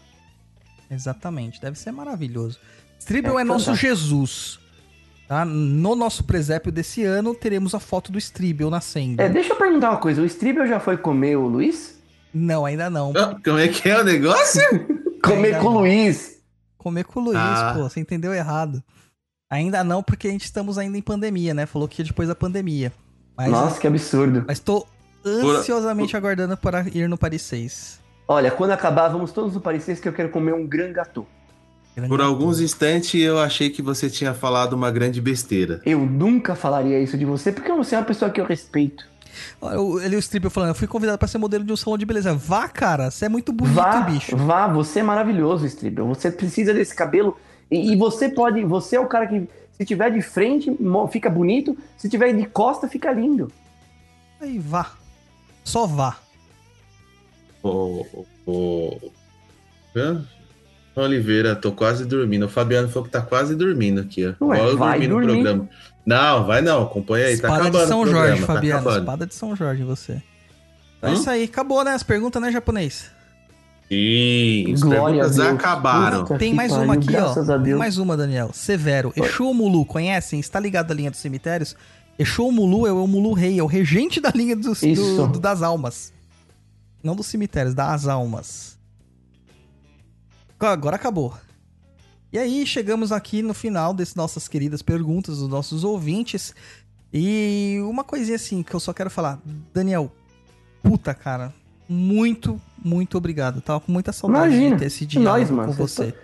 Exatamente, 0.90 1.58
deve 1.62 1.78
ser 1.78 1.92
maravilhoso. 1.92 2.58
Stribel 2.98 3.38
é, 3.38 3.42
É 3.42 3.44
nosso. 3.44 3.74
Jesus. 3.74 4.60
Tá? 5.26 5.42
No 5.46 5.96
nosso 5.96 6.24
presépio 6.24 6.70
desse 6.70 7.04
ano, 7.04 7.34
teremos 7.34 7.74
a 7.74 7.80
foto 7.80 8.12
do 8.12 8.18
Stribel 8.18 8.68
nascendo. 8.68 9.22
É, 9.22 9.30
deixa 9.30 9.54
eu 9.54 9.56
perguntar 9.56 9.92
uma 9.92 9.98
coisa. 9.98 10.20
O 10.20 10.26
Stribel 10.26 10.66
já 10.66 10.78
foi 10.78 10.98
comer 10.98 11.36
o 11.36 11.48
Luiz? 11.48 11.98
Não, 12.34 12.66
ainda 12.66 12.90
não. 12.90 13.14
Ah, 13.16 13.34
Como 13.42 13.58
é 13.58 13.68
que 13.68 13.88
é 13.88 13.98
o 13.98 14.04
negócio? 14.04 14.60
Comer 15.24 15.54
Ainda 15.54 15.60
com 15.60 15.68
o 15.68 15.72
não. 15.72 15.80
Luiz. 15.80 16.39
Comer 16.80 17.04
com 17.04 17.20
o 17.20 17.24
Luiz, 17.24 17.36
Ah. 17.38 17.74
pô, 17.76 17.82
você 17.82 18.00
entendeu 18.00 18.32
errado. 18.32 18.82
Ainda 19.50 19.84
não, 19.84 20.02
porque 20.02 20.26
a 20.28 20.30
gente 20.30 20.44
estamos 20.46 20.78
ainda 20.78 20.96
em 20.96 21.02
pandemia, 21.02 21.52
né? 21.52 21.66
Falou 21.66 21.86
que 21.86 22.02
depois 22.02 22.26
da 22.26 22.34
pandemia. 22.34 22.90
Mas, 23.36 23.50
Nossa, 23.50 23.78
que 23.78 23.86
absurdo. 23.86 24.44
mas 24.48 24.60
tô 24.60 24.86
ansiosamente 25.24 26.16
aguardando 26.16 26.56
para 26.56 26.86
ir 26.88 27.06
no 27.06 27.18
Paris 27.18 27.42
6. 27.42 28.00
Olha, 28.26 28.50
quando 28.50 28.70
acabar, 28.70 29.08
vamos 29.08 29.30
todos 29.30 29.52
no 29.52 29.60
Paris 29.60 29.82
6 29.84 30.00
que 30.00 30.08
eu 30.08 30.12
quero 30.14 30.30
comer 30.30 30.54
um 30.54 30.66
gran 30.66 30.90
gâteau. 30.90 31.26
Por 32.08 32.22
alguns 32.22 32.60
instantes 32.60 33.20
eu 33.20 33.38
achei 33.38 33.68
que 33.68 33.82
você 33.82 34.08
tinha 34.08 34.32
falado 34.32 34.72
uma 34.72 34.90
grande 34.90 35.20
besteira. 35.20 35.82
Eu 35.84 36.00
nunca 36.06 36.54
falaria 36.54 36.98
isso 36.98 37.18
de 37.18 37.26
você, 37.26 37.52
porque 37.52 37.70
você 37.72 37.94
é 37.94 37.98
uma 37.98 38.04
pessoa 38.06 38.30
que 38.30 38.40
eu 38.40 38.44
respeito. 38.46 39.04
Olha, 39.60 39.80
o- 39.80 40.00
Ele 40.00 40.14
e 40.14 40.18
o 40.18 40.20
Stribel 40.20 40.50
falando, 40.50 40.70
eu 40.70 40.74
fui 40.74 40.86
convidado 40.86 41.18
para 41.18 41.28
ser 41.28 41.38
modelo 41.38 41.64
de 41.64 41.72
um 41.72 41.76
salão 41.76 41.98
de 41.98 42.06
beleza. 42.06 42.34
Vá, 42.34 42.68
cara, 42.68 43.10
você 43.10 43.26
é 43.26 43.28
muito 43.28 43.52
bonito, 43.52 43.74
vá, 43.74 44.00
bicho. 44.02 44.36
vá, 44.36 44.66
você 44.66 45.00
é 45.00 45.02
maravilhoso, 45.02 45.66
Stribel. 45.66 46.06
Você 46.08 46.30
precisa 46.30 46.72
desse 46.74 46.94
cabelo. 46.94 47.36
E, 47.70 47.92
e 47.92 47.96
você 47.96 48.28
pode. 48.28 48.64
Você 48.64 48.96
é 48.96 49.00
o 49.00 49.06
cara 49.06 49.26
que, 49.26 49.48
se 49.72 49.84
tiver 49.84 50.10
de 50.10 50.20
frente, 50.22 50.70
fica 51.10 51.30
bonito. 51.30 51.76
Se 51.96 52.08
tiver 52.08 52.32
de 52.32 52.44
costa, 52.46 52.88
fica 52.88 53.12
lindo. 53.12 53.50
Aí, 54.40 54.58
vá. 54.58 54.90
Só 55.64 55.86
vá. 55.86 56.16
O? 57.62 58.04
Oliveira, 60.96 61.54
tô 61.54 61.72
quase 61.72 62.04
dormindo. 62.04 62.46
O 62.46 62.48
Fabiano 62.48 62.88
falou 62.88 63.04
que 63.04 63.10
tá 63.10 63.22
quase 63.22 63.54
dormindo 63.54 64.00
aqui, 64.00 64.26
ó. 64.26 64.44
Ué, 64.44 64.56
Igual 64.56 64.68
eu 64.70 64.76
vai 64.76 65.06
dormi 65.06 65.26
no 65.26 65.42
dormir. 65.44 65.68
Não, 66.04 66.44
vai 66.46 66.60
não, 66.62 66.82
acompanha 66.84 67.26
aí. 67.26 67.36
tá 67.38 67.46
Espada 67.48 67.62
acabando 67.62 67.82
de 67.82 67.88
São 67.88 68.00
o 68.00 68.02
programa, 68.04 68.26
Jorge, 68.28 68.40
tá 68.46 68.54
Fabiano. 68.54 68.80
acabando. 68.80 68.98
Espada 69.00 69.26
de 69.26 69.34
São 69.34 69.56
Jorge, 69.56 69.82
você. 69.84 70.22
Então 70.98 71.10
é 71.10 71.12
Hum? 71.12 71.16
isso 71.16 71.30
aí, 71.30 71.44
acabou, 71.44 71.84
né? 71.84 71.92
As 71.94 72.02
perguntas, 72.02 72.40
né, 72.42 72.50
japonês? 72.50 73.10
Sim, 73.88 74.72
as 74.72 74.80
Glória 74.82 75.20
perguntas 75.24 75.38
acabaram. 75.40 76.22
Puta 76.24 76.38
Tem 76.38 76.54
mais 76.54 76.70
pariu, 76.70 76.84
uma 76.84 76.94
aqui, 76.94 77.16
ó. 77.16 77.30
a 77.30 77.34
Tem 77.44 77.58
Deus. 77.58 77.78
mais 77.78 77.98
uma, 77.98 78.16
Daniel. 78.16 78.50
Severo. 78.52 79.12
Exu 79.16 79.52
Mulu, 79.52 79.84
conhecem? 79.84 80.38
Está 80.38 80.60
ligado 80.60 80.92
à 80.92 80.94
linha 80.94 81.10
dos 81.10 81.18
cemitérios? 81.20 81.74
Exu 82.18 82.50
Mulu 82.52 82.86
é 82.86 82.92
o 82.92 83.06
Mulu 83.06 83.32
Rei, 83.32 83.58
é 83.58 83.62
o 83.62 83.66
regente 83.66 84.20
da 84.20 84.30
linha 84.30 84.54
dos, 84.54 84.80
do- 84.80 85.26
do- 85.28 85.40
das 85.40 85.62
almas. 85.62 86.12
Não 87.02 87.16
dos 87.16 87.26
cemitérios, 87.26 87.74
das 87.74 88.06
almas. 88.06 88.78
Agora 90.58 90.96
acabou. 90.96 91.34
E 92.32 92.38
aí 92.38 92.64
chegamos 92.64 93.10
aqui 93.10 93.42
no 93.42 93.52
final 93.52 93.92
dessas 93.92 94.14
nossas 94.14 94.46
queridas 94.46 94.82
perguntas 94.82 95.38
dos 95.38 95.48
nossos 95.48 95.82
ouvintes. 95.82 96.54
E 97.12 97.78
uma 97.82 98.04
coisinha 98.04 98.36
assim 98.36 98.62
que 98.62 98.72
eu 98.72 98.78
só 98.78 98.92
quero 98.92 99.10
falar. 99.10 99.40
Daniel, 99.74 100.12
puta 100.82 101.12
cara, 101.12 101.52
muito, 101.88 102.60
muito 102.82 103.18
obrigado. 103.18 103.60
Tava 103.60 103.80
com 103.80 103.90
muita 103.90 104.12
saudade 104.12 104.54
Imagina, 104.54 104.76
de 104.76 104.80
ter 104.80 104.86
esse 104.86 105.04
diálogo 105.04 105.32
nóis, 105.32 105.50
mano. 105.50 105.74
com 105.74 105.86
Cê 105.88 106.04
você. 106.04 106.14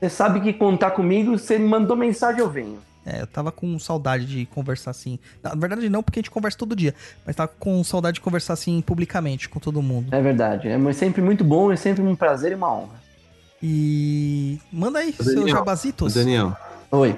Você 0.00 0.10
sabe 0.10 0.40
que 0.40 0.52
contar 0.52 0.90
comigo, 0.90 1.38
você 1.38 1.56
me 1.56 1.68
mandou 1.68 1.96
mensagem, 1.96 2.40
eu 2.40 2.50
venho. 2.50 2.78
É, 3.06 3.20
eu 3.20 3.26
tava 3.26 3.52
com 3.52 3.78
saudade 3.78 4.26
de 4.26 4.46
conversar 4.46 4.90
assim. 4.90 5.18
Na 5.40 5.54
verdade, 5.54 5.88
não, 5.88 6.02
porque 6.02 6.18
a 6.18 6.22
gente 6.22 6.30
conversa 6.30 6.58
todo 6.58 6.74
dia. 6.74 6.92
Mas 7.24 7.36
tava 7.36 7.52
com 7.56 7.82
saudade 7.84 8.16
de 8.16 8.20
conversar 8.20 8.54
assim 8.54 8.80
publicamente 8.80 9.48
com 9.48 9.60
todo 9.60 9.80
mundo. 9.80 10.12
É 10.12 10.20
verdade. 10.20 10.68
É 10.68 10.92
sempre 10.92 11.22
muito 11.22 11.44
bom, 11.44 11.70
é 11.70 11.76
sempre 11.76 12.02
um 12.02 12.16
prazer 12.16 12.50
e 12.50 12.54
uma 12.56 12.72
honra. 12.72 13.02
E. 13.62 14.58
Manda 14.72 14.98
aí, 14.98 15.12
seus 15.12 15.28
Daniel, 15.34 15.48
jabazitos. 15.56 16.14
Daniel, 16.14 16.56
Oi. 16.90 17.14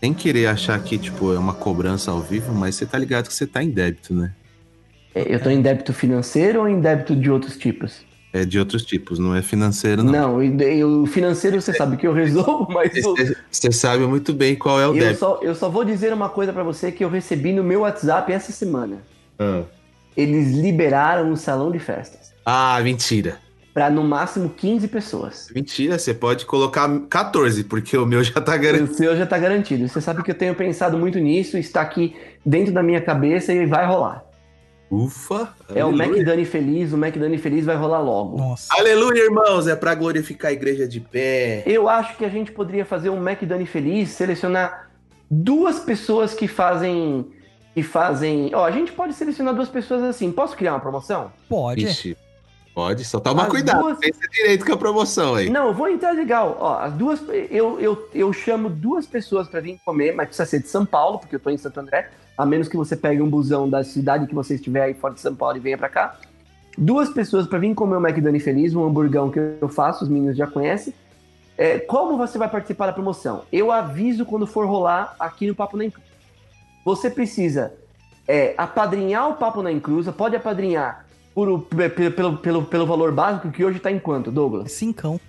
sem 0.00 0.14
querer 0.14 0.46
achar 0.46 0.82
que, 0.82 0.96
tipo, 0.98 1.32
é 1.34 1.38
uma 1.38 1.52
cobrança 1.52 2.10
ao 2.10 2.20
vivo, 2.20 2.52
mas 2.54 2.74
você 2.76 2.86
tá 2.86 2.98
ligado 2.98 3.28
que 3.28 3.34
você 3.34 3.46
tá 3.46 3.62
em 3.62 3.70
débito, 3.70 4.14
né? 4.14 4.32
É, 5.14 5.34
Eu 5.34 5.40
tô 5.40 5.50
em 5.50 5.60
débito 5.60 5.92
financeiro 5.92 6.60
ou 6.60 6.68
em 6.68 6.80
débito 6.80 7.14
de 7.14 7.30
outros 7.30 7.56
tipos? 7.56 8.00
É 8.32 8.46
de 8.46 8.58
outros 8.58 8.82
tipos, 8.82 9.18
não 9.18 9.34
é 9.34 9.42
financeiro, 9.42 10.02
não. 10.02 10.38
Não, 10.40 11.02
o 11.02 11.06
financeiro 11.06 11.60
você 11.60 11.74
sabe 11.74 11.98
que 11.98 12.06
eu 12.06 12.14
resolvo, 12.14 12.66
mas 12.72 12.90
o- 13.04 13.14
Você- 13.14 13.36
Você 13.50 13.70
sabe 13.70 14.06
muito 14.06 14.32
bem 14.32 14.56
qual 14.56 14.80
é 14.80 14.86
o 14.88 14.94
eu, 14.94 15.00
débito. 15.00 15.18
só, 15.18 15.38
eu 15.42 15.54
só 15.54 15.68
vou 15.68 15.84
dizer 15.84 16.14
uma 16.14 16.30
coisa 16.30 16.50
pra 16.50 16.62
você 16.62 16.90
que 16.90 17.04
eu 17.04 17.10
recebi 17.10 17.52
no 17.52 17.62
meu 17.62 17.80
WhatsApp 17.80 18.32
essa 18.32 18.50
semana. 18.50 19.02
Ah. 19.38 19.64
Eles 20.16 20.52
liberaram 20.56 21.30
um 21.30 21.36
salão 21.36 21.70
de 21.70 21.78
festas 21.78 22.32
Ah, 22.44 22.80
mentira. 22.82 23.36
Pra 23.72 23.88
no 23.88 24.04
máximo 24.04 24.50
15 24.50 24.88
pessoas. 24.88 25.48
Mentira, 25.54 25.98
você 25.98 26.12
pode 26.12 26.44
colocar 26.44 26.88
14, 27.08 27.64
porque 27.64 27.96
o 27.96 28.04
meu 28.04 28.22
já 28.22 28.40
tá 28.40 28.56
garantido. 28.56 28.92
O 28.92 28.94
seu 28.94 29.16
já 29.16 29.26
tá 29.26 29.38
garantido. 29.38 29.88
Você 29.88 30.00
sabe 30.00 30.22
que 30.22 30.30
eu 30.30 30.34
tenho 30.34 30.54
pensado 30.54 30.98
muito 30.98 31.18
nisso, 31.18 31.56
está 31.56 31.80
aqui 31.80 32.14
dentro 32.44 32.72
da 32.72 32.82
minha 32.82 33.00
cabeça 33.00 33.52
e 33.52 33.64
vai 33.64 33.86
rolar. 33.86 34.24
Ufa! 34.90 35.54
É 35.74 35.82
o 35.82 35.88
aleluia. 35.88 36.18
McDani 36.18 36.44
Feliz, 36.44 36.92
o 36.92 36.96
McDani 36.96 37.38
Feliz 37.38 37.64
vai 37.64 37.74
rolar 37.76 38.00
logo. 38.00 38.36
Nossa. 38.36 38.68
Aleluia, 38.72 39.24
irmãos! 39.24 39.66
É 39.66 39.74
pra 39.74 39.94
glorificar 39.94 40.50
a 40.50 40.52
igreja 40.52 40.86
de 40.86 41.00
pé. 41.00 41.62
Eu 41.64 41.88
acho 41.88 42.14
que 42.18 42.26
a 42.26 42.28
gente 42.28 42.52
poderia 42.52 42.84
fazer 42.84 43.08
um 43.08 43.26
McDani 43.26 43.64
Feliz, 43.64 44.10
selecionar 44.10 44.90
duas 45.30 45.78
pessoas 45.78 46.34
que 46.34 46.46
fazem. 46.46 47.26
Que 47.74 47.82
fazem. 47.82 48.50
Ó, 48.54 48.66
a 48.66 48.70
gente 48.70 48.92
pode 48.92 49.14
selecionar 49.14 49.54
duas 49.54 49.70
pessoas 49.70 50.02
assim. 50.02 50.30
Posso 50.30 50.54
criar 50.54 50.74
uma 50.74 50.80
promoção? 50.80 51.32
Pode. 51.48 51.86
Ixi, 51.86 52.14
pode, 52.74 53.04
só 53.04 53.20
toma 53.20 53.44
As 53.44 53.48
cuidado. 53.48 53.80
duas- 53.80 53.98
Pensa 53.98 54.20
direito 54.30 54.64
com 54.64 54.72
a 54.72 54.76
promoção 54.76 55.34
aí. 55.34 55.48
Não, 55.50 55.68
eu 55.68 55.74
vou 55.74 55.88
entrar 55.88 56.12
legal. 56.12 56.56
Ó, 56.60 56.78
as 56.78 56.92
duas. 56.92 57.20
Eu, 57.50 57.78
eu, 57.80 58.08
eu 58.14 58.32
chamo 58.32 58.68
duas 58.70 59.06
pessoas 59.06 59.48
pra 59.48 59.60
vir 59.60 59.78
comer, 59.84 60.14
mas 60.14 60.28
precisa 60.28 60.46
ser 60.48 60.60
de 60.60 60.68
São 60.68 60.84
Paulo, 60.86 61.18
porque 61.18 61.36
eu 61.36 61.40
tô 61.40 61.50
em 61.50 61.56
Santo 61.56 61.78
André. 61.80 62.10
A 62.36 62.46
menos 62.46 62.66
que 62.68 62.76
você 62.76 62.96
pegue 62.96 63.20
um 63.20 63.28
busão 63.28 63.68
da 63.68 63.84
cidade 63.84 64.26
que 64.26 64.34
você 64.34 64.54
estiver 64.54 64.82
aí 64.82 64.94
fora 64.94 65.14
de 65.14 65.20
São 65.20 65.34
Paulo 65.34 65.56
e 65.56 65.60
venha 65.60 65.76
pra 65.76 65.88
cá. 65.88 66.16
Duas 66.78 67.10
pessoas 67.10 67.46
pra 67.46 67.58
vir 67.58 67.74
comer 67.74 67.96
o 67.96 68.00
McDani 68.06 68.40
Feliz, 68.40 68.74
um 68.74 68.82
hamburgão 68.84 69.30
que 69.30 69.38
eu 69.60 69.68
faço, 69.68 70.04
os 70.04 70.08
meninos 70.10 70.36
já 70.36 70.46
conhecem. 70.46 70.94
É, 71.58 71.78
como 71.78 72.16
você 72.16 72.38
vai 72.38 72.48
participar 72.48 72.86
da 72.86 72.92
promoção? 72.94 73.42
Eu 73.52 73.70
aviso 73.70 74.24
quando 74.24 74.46
for 74.46 74.66
rolar 74.66 75.14
aqui 75.20 75.46
no 75.46 75.54
Papo 75.54 75.76
na 75.76 75.84
Inclusa. 75.84 76.08
Você 76.84 77.10
precisa 77.10 77.74
é, 78.26 78.54
apadrinhar 78.56 79.28
o 79.28 79.34
Papo 79.34 79.62
na 79.62 79.70
Inclusa, 79.70 80.10
pode 80.10 80.34
apadrinhar 80.34 81.04
por, 81.34 81.62
pelo, 82.14 82.38
pelo, 82.38 82.64
pelo 82.64 82.86
valor 82.86 83.12
básico, 83.12 83.50
que 83.50 83.64
hoje 83.64 83.78
tá 83.78 83.90
em 83.90 83.98
quanto, 83.98 84.30
Douglas? 84.30 84.72
Cincão. 84.72 85.20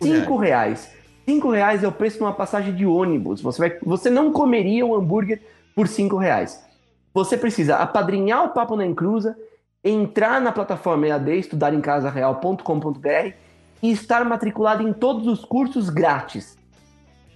Cinco 0.00 0.36
reais. 0.36 0.90
Cinco 1.24 1.50
reais 1.50 1.82
é 1.82 1.88
o 1.88 1.92
preço 1.92 2.18
de 2.18 2.22
uma 2.22 2.32
passagem 2.32 2.74
de 2.74 2.86
ônibus. 2.86 3.40
Você, 3.40 3.58
vai, 3.58 3.78
você 3.82 4.08
não 4.08 4.32
comeria 4.32 4.86
um 4.86 4.94
hambúrguer 4.94 5.42
por 5.74 5.88
cinco 5.88 6.16
reais. 6.16 6.64
Você 7.12 7.36
precisa 7.36 7.76
apadrinhar 7.76 8.44
o 8.44 8.50
Papo 8.50 8.76
na 8.76 8.86
Inclusa, 8.86 9.36
entrar 9.82 10.40
na 10.40 10.52
plataforma 10.52 11.06
EAD, 11.06 11.38
estudarempasareal.com.br 11.38 13.34
e 13.82 13.90
estar 13.90 14.24
matriculado 14.24 14.86
em 14.86 14.92
todos 14.92 15.26
os 15.26 15.44
cursos 15.44 15.88
grátis. 15.88 16.56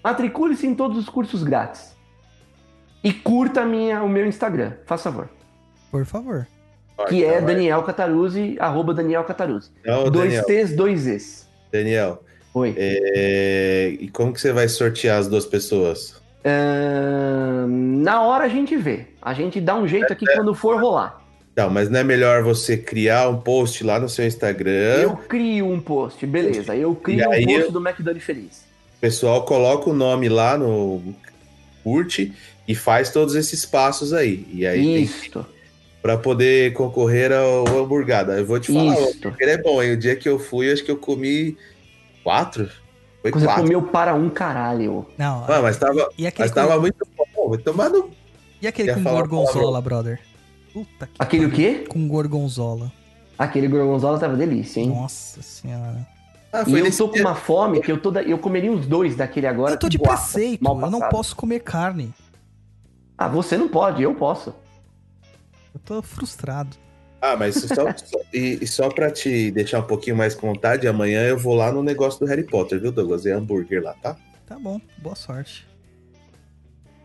Matricule-se 0.04 0.66
em 0.66 0.74
todos 0.74 0.96
os 0.98 1.08
cursos 1.08 1.42
grátis. 1.42 1.96
E 3.02 3.12
curta 3.12 3.64
minha, 3.64 4.02
o 4.02 4.08
meu 4.08 4.26
Instagram, 4.26 4.74
faz 4.86 5.02
favor. 5.02 5.28
Por 5.90 6.04
favor. 6.04 6.46
Que 7.08 7.24
é 7.24 7.40
Daniel 7.40 7.82
Cataruzzi, 7.82 8.56
arroba 8.58 8.92
Daniel 8.94 9.24
Cataruzzi. 9.24 9.70
Não, 9.84 10.10
dois 10.10 10.32
Daniel, 10.34 10.44
T's, 10.44 10.76
dois 10.76 11.00
Z's. 11.00 11.48
Daniel, 11.72 12.22
Oi. 12.54 12.74
é, 12.76 13.96
e 14.00 14.08
como 14.08 14.32
que 14.32 14.40
você 14.40 14.52
vai 14.52 14.68
sortear 14.68 15.18
as 15.18 15.28
duas 15.28 15.46
pessoas? 15.46 16.20
Ahn, 16.44 17.66
na 18.02 18.22
hora 18.22 18.44
a 18.44 18.48
gente 18.48 18.76
vê. 18.76 19.06
A 19.20 19.32
gente 19.34 19.60
dá 19.60 19.76
um 19.76 19.86
jeito 19.86 20.12
aqui 20.12 20.24
quando 20.34 20.54
for 20.54 20.80
rolar. 20.80 21.20
Não, 21.56 21.68
mas 21.68 21.90
não 21.90 22.00
é 22.00 22.04
melhor 22.04 22.42
você 22.42 22.76
criar 22.76 23.28
um 23.28 23.38
post 23.40 23.82
lá 23.84 23.98
no 23.98 24.08
seu 24.08 24.24
Instagram, 24.26 24.70
Eu 25.02 25.16
crio 25.16 25.66
um 25.68 25.80
post, 25.80 26.24
beleza. 26.26 26.74
Eu 26.74 26.94
crio 26.94 27.26
um 27.28 27.30
post 27.30 27.50
eu- 27.66 27.72
do 27.72 27.80
McDonald's 27.80 28.24
Feliz. 28.24 28.64
o 28.96 29.00
pessoal 29.00 29.44
coloca 29.44 29.90
o 29.90 29.92
nome 29.92 30.28
lá 30.28 30.56
no 30.56 31.02
curte 31.82 32.32
e 32.68 32.74
faz 32.74 33.10
todos 33.10 33.34
esses 33.34 33.66
passos 33.66 34.12
aí. 34.12 34.46
E 34.52 34.66
aí 34.66 34.80
tem 34.80 35.02
Isto, 35.02 35.44
para 36.02 36.16
poder 36.16 36.72
concorrer 36.72 37.32
ao 37.32 37.66
hamburgada. 37.78 38.38
Eu 38.38 38.46
vou 38.46 38.58
te 38.58 38.72
falar, 38.72 38.96
o 38.96 39.08
isto. 39.10 39.28
hambúrguer 39.28 39.48
é 39.48 39.58
bom, 39.62 39.82
hein? 39.82 39.92
O 39.92 39.96
dia 39.96 40.16
que 40.16 40.28
eu 40.28 40.38
fui, 40.38 40.70
acho 40.72 40.84
que 40.84 40.90
eu 40.90 40.96
comi 40.96 41.56
quatro. 42.24 42.70
Foi 43.22 43.30
Você 43.32 43.44
quatro. 43.44 43.62
comeu 43.64 43.82
para 43.82 44.14
um 44.14 44.30
caralho. 44.30 45.06
Não, 45.18 45.44
Ah, 45.46 45.60
mas 45.60 45.76
tava, 45.76 46.08
e 46.16 46.26
mas 46.38 46.50
tava 46.52 46.74
com, 46.74 46.80
muito 46.80 47.06
bom. 47.16 47.48
Vou 47.48 47.58
tomar 47.58 47.90
no... 47.90 48.10
e 48.62 48.66
aquele 48.66 48.88
ia 48.88 48.94
com 48.94 49.02
gorgonzola, 49.04 49.80
brother? 49.80 50.20
Puta 50.72 51.06
que 51.06 51.12
Aquele 51.18 51.46
o 51.46 51.50
quê? 51.50 51.84
Com 51.88 52.08
gorgonzola. 52.08 52.90
Aquele 53.36 53.68
gorgonzola 53.68 54.18
tava 54.18 54.36
delícia, 54.36 54.80
hein? 54.80 54.88
Nossa 54.88 55.42
senhora. 55.42 56.06
Ah, 56.52 56.64
E 56.66 56.72
eu 56.78 56.96
tô 56.96 57.08
com 57.08 57.18
uma 57.18 57.34
fome 57.34 57.80
que 57.80 57.92
eu, 57.92 58.00
tô 58.00 58.10
da- 58.10 58.22
eu 58.22 58.38
comeria 58.38 58.72
uns 58.72 58.86
dois 58.86 59.16
daquele 59.16 59.46
agora. 59.46 59.74
eu 59.74 59.78
tô 59.78 59.88
de 59.88 59.98
preceito, 59.98 60.62
mal 60.64 60.80
eu 60.80 60.90
não 60.90 61.00
posso 61.08 61.36
comer 61.36 61.60
carne. 61.60 62.12
Ah, 63.18 63.28
você 63.28 63.56
não 63.56 63.68
pode, 63.68 64.02
eu 64.02 64.14
posso. 64.14 64.54
Eu 65.74 65.80
tô 65.84 66.02
frustrado. 66.02 66.76
Ah, 67.22 67.36
mas 67.36 67.54
só, 67.56 67.74
só- 67.74 68.20
e, 68.32 68.58
e 68.62 68.66
só 68.66 68.88
pra 68.88 69.10
te 69.10 69.50
deixar 69.50 69.80
um 69.80 69.86
pouquinho 69.86 70.16
mais 70.16 70.34
com 70.34 70.46
vontade, 70.48 70.88
amanhã 70.88 71.22
eu 71.26 71.38
vou 71.38 71.54
lá 71.54 71.70
no 71.70 71.82
negócio 71.82 72.18
do 72.20 72.26
Harry 72.26 72.44
Potter, 72.44 72.80
viu, 72.80 72.90
Douglas? 72.90 73.26
É 73.26 73.32
hambúrguer 73.32 73.82
lá, 73.82 73.92
tá? 73.94 74.16
Tá 74.46 74.58
bom, 74.58 74.80
boa 74.98 75.14
sorte. 75.14 75.66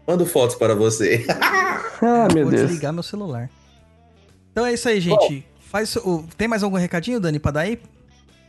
Mando 0.08 0.26
fotos 0.26 0.56
para 0.56 0.76
você. 0.76 1.26
Ah, 2.02 2.28
meu 2.34 2.44
Vou 2.44 2.52
Deus. 2.52 2.68
desligar 2.68 2.92
meu 2.92 3.02
celular. 3.02 3.50
Então 4.52 4.66
é 4.66 4.74
isso 4.74 4.88
aí, 4.90 5.00
gente. 5.00 5.46
Faz 5.62 5.96
o... 5.96 6.26
Tem 6.38 6.46
mais 6.46 6.62
algum 6.62 6.76
recadinho, 6.76 7.22
Dani, 7.22 7.40
pra 7.40 7.52
dar 7.52 7.62
aí? 7.62 7.80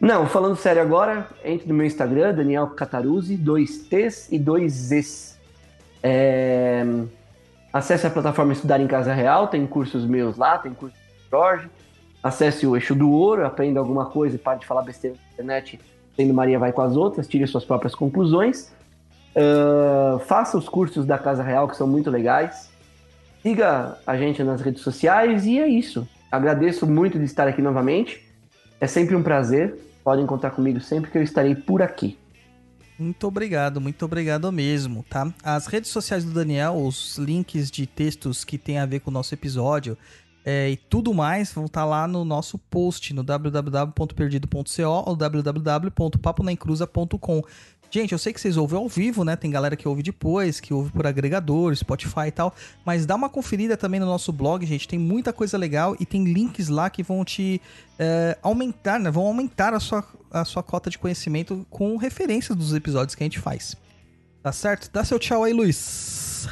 Não, 0.00 0.26
falando 0.28 0.56
sério 0.56 0.82
agora, 0.82 1.28
entre 1.44 1.68
no 1.68 1.74
meu 1.74 1.86
Instagram, 1.86 2.34
Daniel 2.34 2.66
Cataruzzi, 2.70 3.36
dois 3.36 3.78
T's 3.88 4.26
e 4.32 4.38
dois 4.38 4.72
Z's. 4.72 5.38
É, 6.02 6.84
Acesse 7.72 8.06
a 8.06 8.10
plataforma 8.10 8.52
Estudar 8.52 8.80
em 8.80 8.86
Casa 8.86 9.12
Real, 9.12 9.48
tem 9.48 9.66
cursos 9.66 10.06
meus 10.06 10.36
lá, 10.36 10.58
tem 10.58 10.72
curso 10.72 10.96
do 10.96 11.30
Jorge. 11.30 11.68
Acesse 12.22 12.66
o 12.66 12.74
Eixo 12.74 12.94
do 12.94 13.10
Ouro, 13.10 13.46
aprenda 13.46 13.78
alguma 13.78 14.06
coisa 14.06 14.36
e 14.36 14.38
pare 14.38 14.60
de 14.60 14.66
falar 14.66 14.82
besteira 14.82 15.16
na 15.16 15.32
internet, 15.32 15.78
sendo 16.16 16.34
Maria 16.34 16.58
vai 16.58 16.72
com 16.72 16.82
as 16.82 16.96
outras, 16.96 17.28
tire 17.28 17.46
suas 17.46 17.64
próprias 17.64 17.94
conclusões. 17.94 18.72
Ah, 19.36 20.18
faça 20.20 20.56
os 20.56 20.68
cursos 20.68 21.04
da 21.04 21.18
Casa 21.18 21.42
Real, 21.42 21.68
que 21.68 21.76
são 21.76 21.86
muito 21.86 22.10
legais. 22.10 22.70
Siga 23.42 23.98
a 24.06 24.16
gente 24.16 24.42
nas 24.42 24.60
redes 24.60 24.82
sociais 24.82 25.44
e 25.44 25.58
é 25.58 25.68
isso. 25.68 26.08
Agradeço 26.32 26.86
muito 26.86 27.18
de 27.18 27.24
estar 27.26 27.46
aqui 27.46 27.60
novamente. 27.60 28.26
É 28.80 28.86
sempre 28.86 29.14
um 29.14 29.22
prazer. 29.22 29.78
Podem 30.02 30.26
contar 30.26 30.50
comigo 30.50 30.80
sempre 30.80 31.10
que 31.10 31.18
eu 31.18 31.22
estarei 31.22 31.54
por 31.54 31.82
aqui. 31.82 32.18
Muito 32.98 33.26
obrigado, 33.26 33.80
muito 33.80 34.04
obrigado 34.04 34.50
mesmo, 34.50 35.04
tá? 35.08 35.32
As 35.42 35.66
redes 35.66 35.90
sociais 35.90 36.24
do 36.24 36.32
Daniel, 36.32 36.76
os 36.76 37.18
links 37.18 37.70
de 37.70 37.86
textos 37.86 38.42
que 38.42 38.56
tem 38.56 38.78
a 38.78 38.86
ver 38.86 39.00
com 39.00 39.10
o 39.10 39.12
nosso 39.12 39.34
episódio 39.34 39.98
é, 40.48 40.70
e 40.70 40.76
tudo 40.76 41.12
mais 41.12 41.52
vão 41.52 41.64
estar 41.66 41.84
lá 41.84 42.06
no 42.06 42.24
nosso 42.24 42.56
post 42.56 43.12
no 43.12 43.24
www.perdido.co 43.24 45.02
ou 45.04 45.16
www.paponaencruza.com. 45.16 47.42
Gente, 47.90 48.12
eu 48.12 48.18
sei 48.18 48.32
que 48.32 48.40
vocês 48.40 48.56
ouvem 48.56 48.78
ao 48.78 48.88
vivo, 48.88 49.24
né? 49.24 49.36
Tem 49.36 49.50
galera 49.50 49.76
que 49.76 49.86
ouve 49.86 50.02
depois, 50.02 50.60
que 50.60 50.74
ouve 50.74 50.90
por 50.90 51.06
agregador, 51.06 51.74
Spotify 51.74 52.26
e 52.28 52.30
tal. 52.30 52.54
Mas 52.84 53.06
dá 53.06 53.14
uma 53.14 53.28
conferida 53.28 53.76
também 53.76 54.00
no 54.00 54.06
nosso 54.06 54.32
blog, 54.32 54.66
gente. 54.66 54.88
Tem 54.88 54.98
muita 54.98 55.32
coisa 55.32 55.56
legal 55.56 55.96
e 55.98 56.04
tem 56.04 56.24
links 56.24 56.68
lá 56.68 56.90
que 56.90 57.02
vão 57.02 57.24
te 57.24 57.60
é, 57.98 58.36
aumentar, 58.42 58.98
né? 58.98 59.10
Vão 59.10 59.26
aumentar 59.26 59.72
a 59.72 59.80
sua, 59.80 60.04
a 60.30 60.44
sua 60.44 60.62
cota 60.62 60.90
de 60.90 60.98
conhecimento 60.98 61.66
com 61.70 61.96
referências 61.96 62.56
dos 62.56 62.74
episódios 62.74 63.14
que 63.14 63.22
a 63.22 63.26
gente 63.26 63.38
faz. 63.38 63.76
Tá 64.42 64.52
certo? 64.52 64.90
Dá 64.92 65.04
seu 65.04 65.18
tchau 65.18 65.44
aí, 65.44 65.52
Luiz. 65.52 66.48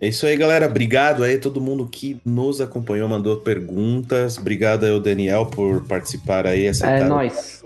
É 0.00 0.08
isso 0.08 0.26
aí, 0.26 0.36
galera. 0.36 0.66
Obrigado 0.66 1.22
aí 1.22 1.36
a 1.36 1.40
todo 1.40 1.60
mundo 1.60 1.86
que 1.86 2.20
nos 2.24 2.60
acompanhou, 2.60 3.08
mandou 3.08 3.36
perguntas. 3.36 4.36
Obrigado 4.36 4.84
aí 4.84 4.90
ao 4.90 4.98
Daniel 4.98 5.46
por 5.46 5.84
participar 5.84 6.46
aí, 6.46 6.66
É 6.66 6.70
aceitar 6.70 7.08
nóis. 7.08 7.62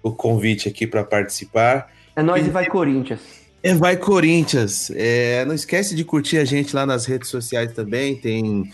o 0.00 0.12
convite 0.12 0.68
aqui 0.68 0.86
para 0.86 1.02
participar. 1.02 1.90
É 2.14 2.22
nóis 2.22 2.46
e 2.46 2.50
vai 2.50 2.66
Corinthians. 2.66 3.20
É, 3.62 3.74
vai 3.74 3.96
Corinthians. 3.96 4.90
É, 4.94 5.44
não 5.44 5.54
esquece 5.54 5.94
de 5.94 6.04
curtir 6.04 6.38
a 6.38 6.44
gente 6.44 6.74
lá 6.74 6.84
nas 6.84 7.06
redes 7.06 7.28
sociais 7.28 7.72
também. 7.72 8.16
Tem 8.16 8.70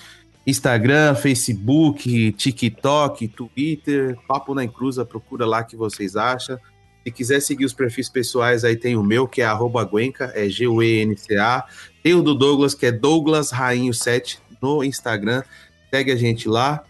Instagram, 0.47 1.15
Facebook, 1.15 2.33
TikTok, 2.33 3.29
Twitter, 3.29 4.17
Papo 4.27 4.55
na 4.55 4.65
Encruza, 4.65 5.05
procura 5.05 5.45
lá 5.45 5.63
que 5.63 5.77
vocês 5.77 6.17
acham. 6.17 6.59
Se 7.05 7.13
quiser 7.13 7.41
seguir 7.41 7.65
os 7.67 7.73
perfis 7.75 8.09
pessoais, 8.09 8.65
aí 8.65 8.77
tem 8.77 8.97
o 8.97 9.03
meu, 9.03 9.29
que 9.29 9.43
é 9.43 9.45
arroba 9.45 9.85
Guenca, 9.85 10.33
é 10.35 10.49
G-U-E-N-C-A. 10.49 11.65
Tem 12.03 12.15
o 12.15 12.23
do 12.23 12.35
Douglas, 12.35 12.75
que 12.75 12.87
é 12.87 12.93
Douglas 12.93 13.51
Rainho 13.51 13.93
7 13.93 14.41
no 14.61 14.83
Instagram. 14.83 15.43
Segue 15.91 16.13
a 16.13 16.17
gente 16.17 16.49
lá. 16.49 16.83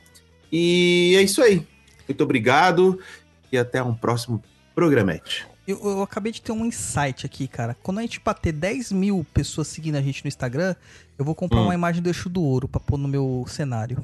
E 0.53 1.15
é 1.17 1.23
isso 1.23 1.43
aí. 1.43 1.67
Muito 2.09 2.23
obrigado 2.25 2.99
e 3.53 3.59
até 3.59 3.83
um 3.83 3.95
próximo 3.95 4.43
programete. 4.75 5.47
Eu, 5.69 5.79
eu, 5.85 6.03
acabei 6.03 6.33
de 6.33 6.41
ter 6.41 6.51
um 6.51 6.65
insight 6.65 7.27
aqui, 7.27 7.47
cara. 7.47 7.77
Quando 7.83 7.99
a 7.99 8.01
gente 8.01 8.19
bater 8.19 8.53
10 8.53 8.91
mil 8.91 9.27
pessoas 9.35 9.69
seguindo 9.69 9.97
a 9.97 10.01
gente 10.01 10.25
no 10.25 10.29
Instagram, 10.29 10.75
eu 11.19 11.25
vou 11.27 11.35
comprar 11.35 11.61
hum. 11.61 11.65
uma 11.65 11.75
imagem 11.75 12.03
do 12.03 12.09
Eixo 12.09 12.31
do 12.31 12.41
Ouro 12.41 12.67
pra 12.67 12.81
pôr 12.81 12.97
no 12.97 13.07
meu 13.07 13.45
cenário. 13.47 14.03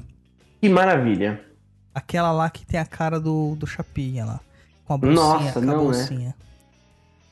Que 0.61 0.69
maravilha. 0.69 1.43
Aquela 1.91 2.31
lá 2.31 2.51
que 2.51 2.63
tem 2.63 2.79
a 2.79 2.85
cara 2.85 3.19
do, 3.19 3.55
do 3.55 3.65
Chapinha 3.65 4.25
lá. 4.25 4.39
Com 4.85 4.93
a 4.93 4.97
bolsinha. 4.99 5.23
Nossa, 5.23 5.59
não, 5.59 5.73
a 5.73 5.75
é. 5.75 5.79
bolsinha. 5.79 6.29
É. 6.29 6.33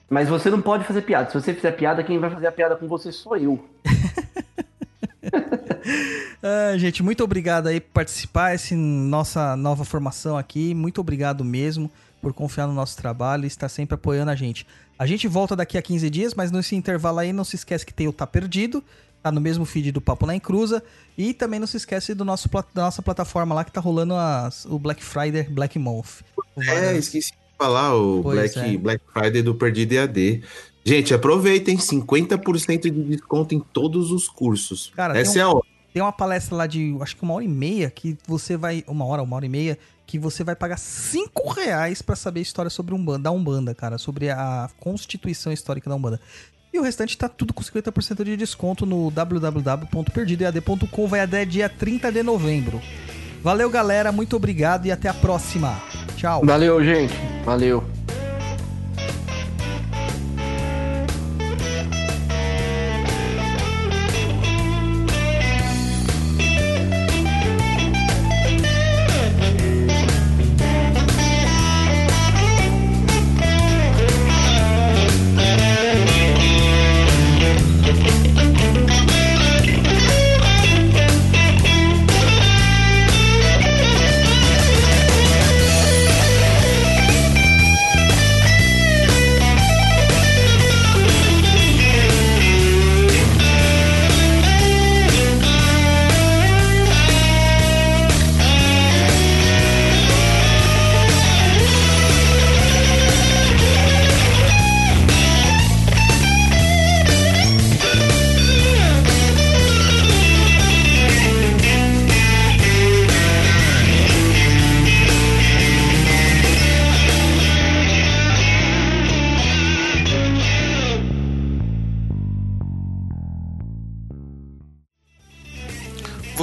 Mas 0.10 0.28
você 0.28 0.50
não 0.50 0.64
pode 0.64 0.84
fazer 0.84 1.04
piada. 1.04 1.30
Se 1.30 1.40
você 1.40 1.54
fizer 1.54 1.74
piada, 1.74 2.04
quem 2.04 2.18
vai 2.18 2.32
fazer 2.32 2.48
a 2.48 2.52
piada 2.52 2.76
com 2.76 2.88
você 2.88 3.12
sou 3.12 3.38
eu. 3.38 3.64
ah, 6.42 6.76
gente, 6.76 7.04
muito 7.04 7.24
obrigado 7.24 7.68
aí 7.68 7.80
por 7.80 7.92
participar. 7.92 8.56
Essa 8.56 8.76
nossa 8.76 9.56
nova 9.56 9.86
formação 9.86 10.36
aqui. 10.36 10.74
Muito 10.74 11.00
obrigado 11.00 11.46
mesmo 11.46 11.92
por 12.24 12.34
confiar 12.34 12.66
no 12.66 12.74
nosso 12.74 12.96
trabalho 12.96 13.44
e 13.44 13.48
estar 13.48 13.68
sempre 13.68 13.96
apoiando 13.96 14.32
a 14.32 14.36
gente. 14.36 14.66
A 14.98 15.06
gente 15.06 15.28
volta 15.28 15.58
daqui 15.58 15.78
a 15.78 15.82
15 15.82 16.10
dias, 16.10 16.34
mas 16.34 16.52
nesse 16.52 16.74
intervalo 16.74 17.20
aí 17.20 17.34
não 17.34 17.44
se 17.44 17.58
esquece 17.58 17.86
que 17.86 17.94
tem 17.94 18.08
o 18.08 18.14
Tá 18.14 18.26
Perdido, 18.26 18.82
tá 19.22 19.30
no 19.30 19.42
mesmo 19.42 19.66
feed 19.66 19.92
do 19.92 20.00
Papo 20.00 20.26
na 20.26 20.34
Encruza. 20.34 20.82
E 21.18 21.34
também 21.34 21.60
não 21.60 21.68
se 21.68 21.76
esquece 21.76 22.14
do 22.16 22.24
nosso, 22.24 22.50
da 22.74 22.84
nossa 22.84 23.02
plataforma 23.02 23.54
lá 23.54 23.66
que 23.66 23.74
tá 23.74 23.82
rolando 23.82 24.16
as, 24.16 24.64
o 24.64 24.80
Black 24.80 25.04
Friday 25.04 25.44
Black 25.44 25.78
Month. 25.78 26.22
É, 26.58 26.96
esqueci 26.96 27.32
de 27.32 27.38
falar 27.58 27.94
o 27.94 28.24
Black, 28.24 28.58
é. 28.58 28.78
Black 28.78 29.04
Friday 29.12 29.42
do 29.42 29.54
Perdido 29.54 29.92
EAD. 29.92 30.44
Gente, 30.86 31.14
aproveitem 31.14 31.78
50% 31.78 32.84
de 32.84 33.04
desconto 33.04 33.54
em 33.54 33.60
todos 33.60 34.12
os 34.12 34.30
cursos. 34.30 34.92
Cara, 34.96 35.18
Essa 35.20 35.40
um, 35.40 35.42
é 35.42 35.44
a 35.44 35.50
hora. 35.50 35.66
Tem 35.94 36.02
uma 36.02 36.12
palestra 36.12 36.56
lá 36.56 36.68
de, 36.68 36.98
acho 37.02 37.16
que 37.16 37.24
uma 37.24 37.34
hora 37.34 37.44
e 37.44 37.48
meia, 37.48 37.90
que 37.90 38.18
você 38.26 38.58
vai. 38.58 38.84
Uma 38.88 39.06
hora, 39.06 39.22
uma 39.22 39.36
hora 39.36 39.46
e 39.46 39.50
meia, 39.50 39.78
que 40.06 40.20
você 40.20 40.44
vai 40.44 40.56
pagar 40.56 40.78
5 40.78 41.50
reais 41.52 42.02
para 42.02 42.16
saber 42.16 42.40
a 42.40 42.44
história 42.44 42.70
sobre 42.70 42.94
Umbanda, 42.94 43.24
da 43.24 43.32
Umbanda, 43.32 43.74
cara, 43.74 43.98
sobre 43.98 44.30
a 44.30 44.70
constituição 44.80 45.52
histórica 45.52 45.90
da 45.90 45.96
Umbanda. 45.96 46.20
E 46.74 46.80
o 46.80 46.82
restante 46.82 47.18
tá 47.18 47.30
tudo 47.30 47.54
com 47.54 47.62
50% 47.62 48.24
de 48.24 48.36
desconto 48.36 48.86
no 48.86 49.12
www.perdidoead.com, 49.12 51.08
vai 51.08 51.20
até 51.20 51.46
dia 51.46 51.70
30 51.70 52.12
de 52.12 52.24
novembro. 52.24 52.82
Valeu, 53.44 53.70
galera, 53.70 54.12
muito 54.12 54.36
obrigado 54.36 54.86
e 54.86 54.92
até 54.92 55.08
a 55.10 55.14
próxima. 55.14 55.80
Tchau. 56.16 56.46
Valeu, 56.46 56.84
gente. 56.84 57.14
Valeu. 57.46 57.84